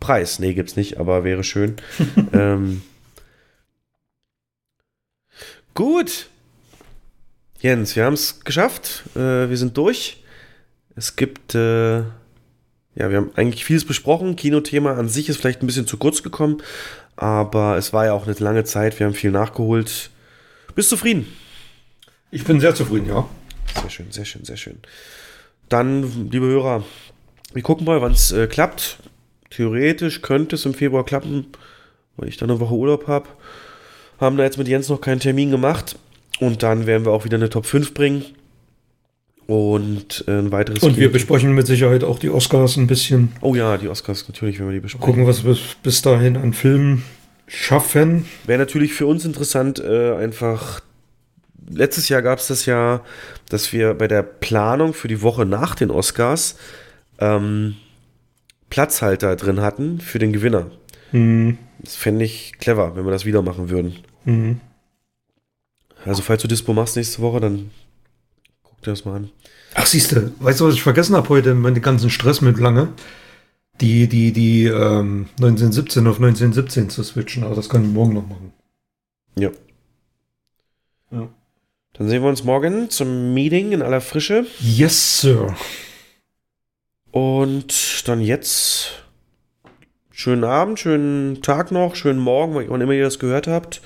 Preis. 0.01 0.39
Nee, 0.39 0.55
gibt's 0.55 0.77
nicht, 0.77 0.99
aber 0.99 1.25
wäre 1.25 1.45
schön. 1.45 1.77
ähm, 2.33 2.83
gut. 5.75 6.29
Jens, 7.61 7.97
wir 7.97 8.05
haben 8.05 8.15
es 8.15 8.41
geschafft. 8.45 9.05
Äh, 9.15 9.49
wir 9.49 9.57
sind 9.57 9.77
durch. 9.77 10.23
Es 10.95 11.17
gibt 11.17 11.55
äh, 11.55 12.03
ja, 12.99 13.11
wir 13.11 13.19
haben 13.19 13.31
eigentlich 13.37 13.65
vieles 13.65 13.85
besprochen. 13.85 14.35
Kinothema 14.35 14.95
an 14.95 15.09
sich 15.09 15.29
ist 15.29 15.37
vielleicht 15.37 15.63
ein 15.63 15.67
bisschen 15.67 15.87
zu 15.87 15.99
kurz 15.99 16.25
gekommen, 16.25 16.61
aber 17.19 17.77
es 17.77 17.93
war 17.93 18.07
ja 18.07 18.13
auch 18.13 18.27
eine 18.27 18.37
lange 18.39 18.63
Zeit. 18.63 18.99
Wir 18.99 19.07
haben 19.07 19.15
viel 19.15 19.33
nachgeholt. 19.33 20.11
Bist 20.77 20.93
du 20.93 20.97
zufrieden? 20.97 21.27
Ich 22.31 22.45
bin 22.45 22.61
sehr 22.61 22.77
zufrieden, 22.77 23.09
ja. 23.09 23.29
Sehr 23.81 23.91
schön, 23.91 24.07
sehr 24.13 24.25
schön, 24.25 24.45
sehr 24.45 24.57
schön. 24.57 24.79
Dann, 25.69 26.31
liebe 26.31 26.47
Hörer, 26.47 26.85
wir 27.53 27.63
gucken 27.63 27.87
mal, 27.87 28.01
wann 28.01 28.13
es 28.13 28.31
äh, 28.31 28.47
klappt. 28.47 28.99
Theoretisch 29.51 30.23
könnte 30.23 30.55
es 30.55 30.65
im 30.65 30.75
Februar 30.75 31.05
klappen, 31.05 31.47
weil 32.17 32.29
ich 32.29 32.37
dann 32.37 32.51
eine 32.51 32.61
Woche 32.61 32.75
Urlaub 32.75 33.09
habe. 33.09 33.29
Haben 34.21 34.37
da 34.37 34.45
jetzt 34.45 34.59
mit 34.59 34.69
Jens 34.69 34.89
noch 34.89 35.01
keinen 35.01 35.21
Termin 35.21 35.51
gemacht. 35.51 35.99
Und 36.39 36.63
dann 36.63 36.87
werden 36.87 37.05
wir 37.05 37.11
auch 37.11 37.25
wieder 37.25 37.37
eine 37.37 37.51
Top 37.51 37.67
5 37.67 37.95
bringen. 37.95 38.25
Und 39.49 40.25
äh, 40.29 40.33
ein 40.33 40.53
weiteres. 40.53 40.83
Und 40.83 40.99
wir 40.99 41.11
besprechen 41.11 41.55
mit 41.55 41.67
Sicherheit 41.67 42.05
auch 42.05 42.19
die 42.19 42.29
Oscars 42.29 42.77
ein 42.77 42.87
bisschen. 42.87 43.33
Oh 43.41 43.55
ja, 43.55 43.79
die 43.79 43.89
Oscars 43.89 44.29
natürlich, 44.29 44.61
wenn 44.61 44.67
wir 44.67 44.75
die 44.75 44.81
besprechen. 44.81 45.07
Gucken, 45.07 45.27
was 45.27 45.43
wir 45.43 45.57
bis 45.83 46.03
dahin 46.03 46.37
an 46.37 46.53
Filmen 46.53 47.03
schaffen. 47.47 48.27
Wäre 48.45 48.59
natürlich 48.59 48.93
für 48.93 49.07
uns 49.07 49.25
interessant, 49.25 49.79
äh, 49.81 50.15
einfach. 50.17 50.83
Letztes 51.71 52.11
Jahr 52.11 52.21
gab 52.21 52.41
es 52.41 52.49
das 52.49 52.67
ja, 52.67 53.03
dass 53.49 53.73
wir 53.73 53.95
bei 53.95 54.07
der 54.07 54.23
Planung 54.23 54.93
für 54.93 55.09
die 55.09 55.23
Woche 55.23 55.47
nach 55.47 55.75
den 55.75 55.91
Oscars 55.91 56.57
ähm, 57.19 57.77
Platzhalter 58.69 59.35
drin 59.37 59.63
hatten 59.63 59.99
für 59.99 60.19
den 60.19 60.35
Gewinner. 60.35 60.71
Mhm. 61.13 61.57
Das 61.79 61.97
fände 61.97 62.23
ich 62.23 62.53
clever, 62.59 62.97
wenn 62.97 63.07
wir 63.07 63.13
das 63.13 63.25
wieder 63.25 63.41
machen 63.41 63.71
würden. 63.71 63.97
Mhm. 64.27 64.61
Also, 66.05 66.21
falls 66.21 66.43
du 66.43 66.49
Dispo 66.49 66.75
machst 66.75 66.97
nächste 66.97 67.23
Woche, 67.23 67.41
dann 67.41 67.71
das 68.83 69.05
mal 69.05 69.17
an. 69.17 69.31
Ach, 69.75 69.87
siehst 69.87 70.13
du, 70.13 70.33
weißt 70.41 70.61
du, 70.61 70.67
was 70.67 70.75
ich 70.75 70.83
vergessen 70.83 71.17
habe 71.17 71.29
heute, 71.29 71.55
meinen 71.55 71.81
ganzen 71.83 72.11
Stress 72.11 72.41
mit 72.41 72.59
lange? 72.59 72.89
Die, 73.81 74.09
die, 74.09 74.33
die 74.33 74.65
ähm, 74.65 75.29
1917 75.39 76.07
auf 76.07 76.17
1917 76.17 76.91
zu 76.91 77.03
switchen, 77.03 77.45
aber 77.45 77.55
das 77.55 77.69
kann 77.69 77.85
ich 77.85 77.91
morgen 77.91 78.15
noch 78.15 78.27
machen. 78.27 78.53
Ja. 79.37 79.51
Ja. 81.13 81.29
Dann 81.93 82.09
sehen 82.09 82.23
wir 82.23 82.29
uns 82.29 82.45
morgen 82.45 82.91
zum 82.91 83.35
Meeting 83.35 83.73
in 83.73 83.83
aller 83.83 84.01
Frische. 84.01 84.47
Yes, 84.61 85.21
Sir. 85.21 85.55
Und 87.11 88.09
dann 88.09 88.21
jetzt 88.21 89.05
schönen 90.11 90.45
Abend, 90.45 90.81
schönen 90.81 91.43
Tag 91.43 91.71
noch, 91.71 91.95
schönen 91.95 92.19
Morgen, 92.19 92.55
wann 92.69 92.81
immer 92.81 92.93
ihr 92.93 93.05
das 93.05 93.19
gehört 93.19 93.47
habt. 93.47 93.81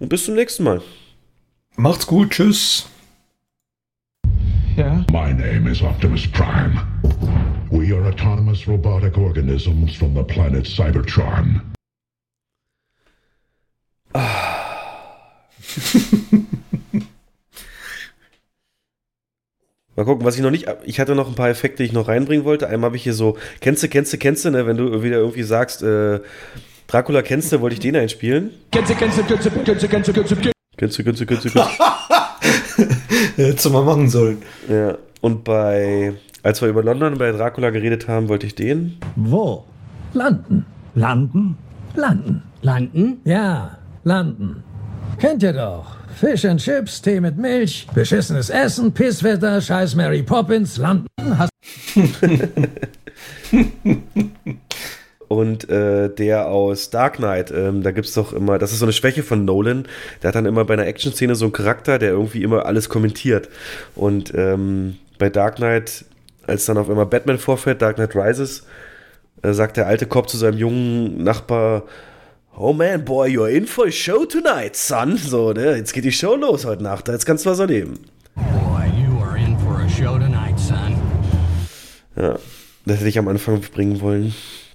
Und 0.00 0.08
bis 0.08 0.24
zum 0.24 0.34
nächsten 0.34 0.64
Mal. 0.64 0.82
Macht's 1.76 2.06
gut, 2.06 2.30
tschüss. 2.30 2.86
Yeah? 4.76 5.04
My 5.12 5.32
name 5.32 5.68
is 5.68 5.82
Optimus 5.82 6.26
Prime. 6.26 6.80
We 7.70 7.92
are 7.92 8.04
autonomous 8.06 8.66
robotic 8.66 9.16
organisms 9.16 9.94
from 9.94 10.14
the 10.14 10.24
planet 10.24 10.66
Cybertron. 10.66 11.60
Mal 19.96 20.04
gucken, 20.04 20.24
was 20.24 20.34
ich 20.34 20.42
noch 20.42 20.50
nicht. 20.50 20.66
Ich 20.84 20.98
hatte 20.98 21.14
noch 21.14 21.28
ein 21.28 21.36
paar 21.36 21.50
Effekte, 21.50 21.84
die 21.84 21.86
ich 21.86 21.92
noch 21.92 22.08
reinbringen 22.08 22.44
wollte. 22.44 22.68
Einmal 22.68 22.88
habe 22.88 22.96
ich 22.96 23.04
hier 23.04 23.14
so, 23.14 23.38
kennst 23.60 23.84
du, 23.84 23.88
kennst 23.88 24.12
du, 24.12 24.18
kennst 24.18 24.44
du, 24.44 24.50
ne? 24.50 24.66
Wenn 24.66 24.76
du 24.76 25.04
wieder 25.04 25.18
irgendwie 25.18 25.44
sagst, 25.44 25.84
äh, 25.84 26.18
Dracula 26.88 27.22
kennst 27.22 27.52
du, 27.52 27.60
wollte 27.60 27.74
ich 27.74 27.80
den 27.80 27.94
einspielen. 27.94 28.50
Kennst 28.72 28.90
du, 28.90 28.94
kennst 28.96 29.18
du, 29.18 29.22
kennst 29.22 29.46
du, 29.46 29.50
kennst 29.50 29.82
du, 29.84 29.88
kennst 29.88 30.08
du, 30.08 30.12
kennst 30.12 30.30
du, 30.32 30.52
Kennst 30.76 30.98
du, 30.98 31.04
kennst 31.04 31.20
du, 31.20 31.26
kennst 31.26 31.44
du, 31.44 31.50
kennst 31.50 31.78
du. 31.78 31.84
Hättest 33.36 33.64
du 33.64 33.70
mal 33.70 33.84
machen 33.84 34.08
sollen. 34.08 34.38
Ja. 34.68 34.96
Und 35.20 35.44
bei, 35.44 36.14
als 36.42 36.60
wir 36.60 36.68
über 36.68 36.82
London 36.82 37.18
bei 37.18 37.32
Dracula 37.32 37.70
geredet 37.70 38.08
haben, 38.08 38.28
wollte 38.28 38.46
ich 38.46 38.54
den. 38.54 38.98
Wo? 39.16 39.64
Landen. 40.12 40.66
Landen? 40.94 41.56
Landen. 41.94 42.42
Landen? 42.62 43.20
Ja, 43.24 43.78
landen. 44.04 44.62
Kennt 45.18 45.42
ihr 45.42 45.52
doch. 45.52 45.96
Fish 46.14 46.44
and 46.44 46.60
Chips, 46.60 47.02
Tee 47.02 47.20
mit 47.20 47.36
Milch, 47.36 47.88
beschissenes 47.92 48.50
Essen, 48.50 48.92
Pisswetter, 48.92 49.60
scheiß 49.60 49.96
Mary 49.96 50.22
Poppins, 50.22 50.76
landen. 50.76 51.08
Und 55.34 55.68
äh, 55.68 56.08
der 56.08 56.46
aus 56.46 56.90
Dark 56.90 57.16
Knight, 57.16 57.50
ähm, 57.50 57.82
da 57.82 57.90
gibt 57.90 58.06
es 58.06 58.14
doch 58.14 58.32
immer, 58.32 58.58
das 58.58 58.72
ist 58.72 58.78
so 58.78 58.84
eine 58.84 58.92
Schwäche 58.92 59.24
von 59.24 59.44
Nolan, 59.44 59.86
der 60.22 60.28
hat 60.28 60.36
dann 60.36 60.46
immer 60.46 60.64
bei 60.64 60.74
einer 60.74 60.86
Action-Szene 60.86 61.34
so 61.34 61.46
einen 61.46 61.52
Charakter, 61.52 61.98
der 61.98 62.10
irgendwie 62.10 62.42
immer 62.42 62.66
alles 62.66 62.88
kommentiert. 62.88 63.48
Und 63.96 64.32
ähm, 64.34 64.96
bei 65.18 65.30
Dark 65.30 65.56
Knight, 65.56 66.04
als 66.46 66.66
dann 66.66 66.78
auf 66.78 66.88
einmal 66.88 67.06
Batman 67.06 67.38
vorfährt, 67.38 67.82
Dark 67.82 67.96
Knight 67.96 68.14
Rises, 68.14 68.64
äh, 69.42 69.52
sagt 69.52 69.76
der 69.76 69.88
alte 69.88 70.06
Cop 70.06 70.28
zu 70.28 70.36
seinem 70.36 70.58
jungen 70.58 71.24
Nachbar, 71.24 71.82
Oh 72.56 72.72
man, 72.72 73.04
boy, 73.04 73.28
you're 73.28 73.50
in 73.50 73.66
for 73.66 73.86
a 73.86 73.90
show 73.90 74.24
tonight, 74.24 74.76
son. 74.76 75.16
So, 75.16 75.52
ne, 75.52 75.76
jetzt 75.76 75.92
geht 75.92 76.04
die 76.04 76.12
Show 76.12 76.36
los 76.36 76.64
heute 76.64 76.84
Nacht, 76.84 77.08
jetzt 77.08 77.26
kannst 77.26 77.44
du 77.44 77.50
was 77.50 77.58
erleben. 77.58 77.98
Boy, 78.36 78.86
you 78.96 79.18
are 79.20 79.36
in 79.36 79.58
for 79.58 79.80
a 79.80 79.88
show 79.88 80.16
tonight, 80.16 80.56
son. 80.56 80.94
Ja, 82.14 82.38
das 82.86 82.98
hätte 82.98 83.08
ich 83.08 83.18
am 83.18 83.26
Anfang 83.26 83.60
bringen 83.60 84.00
wollen. 84.00 84.32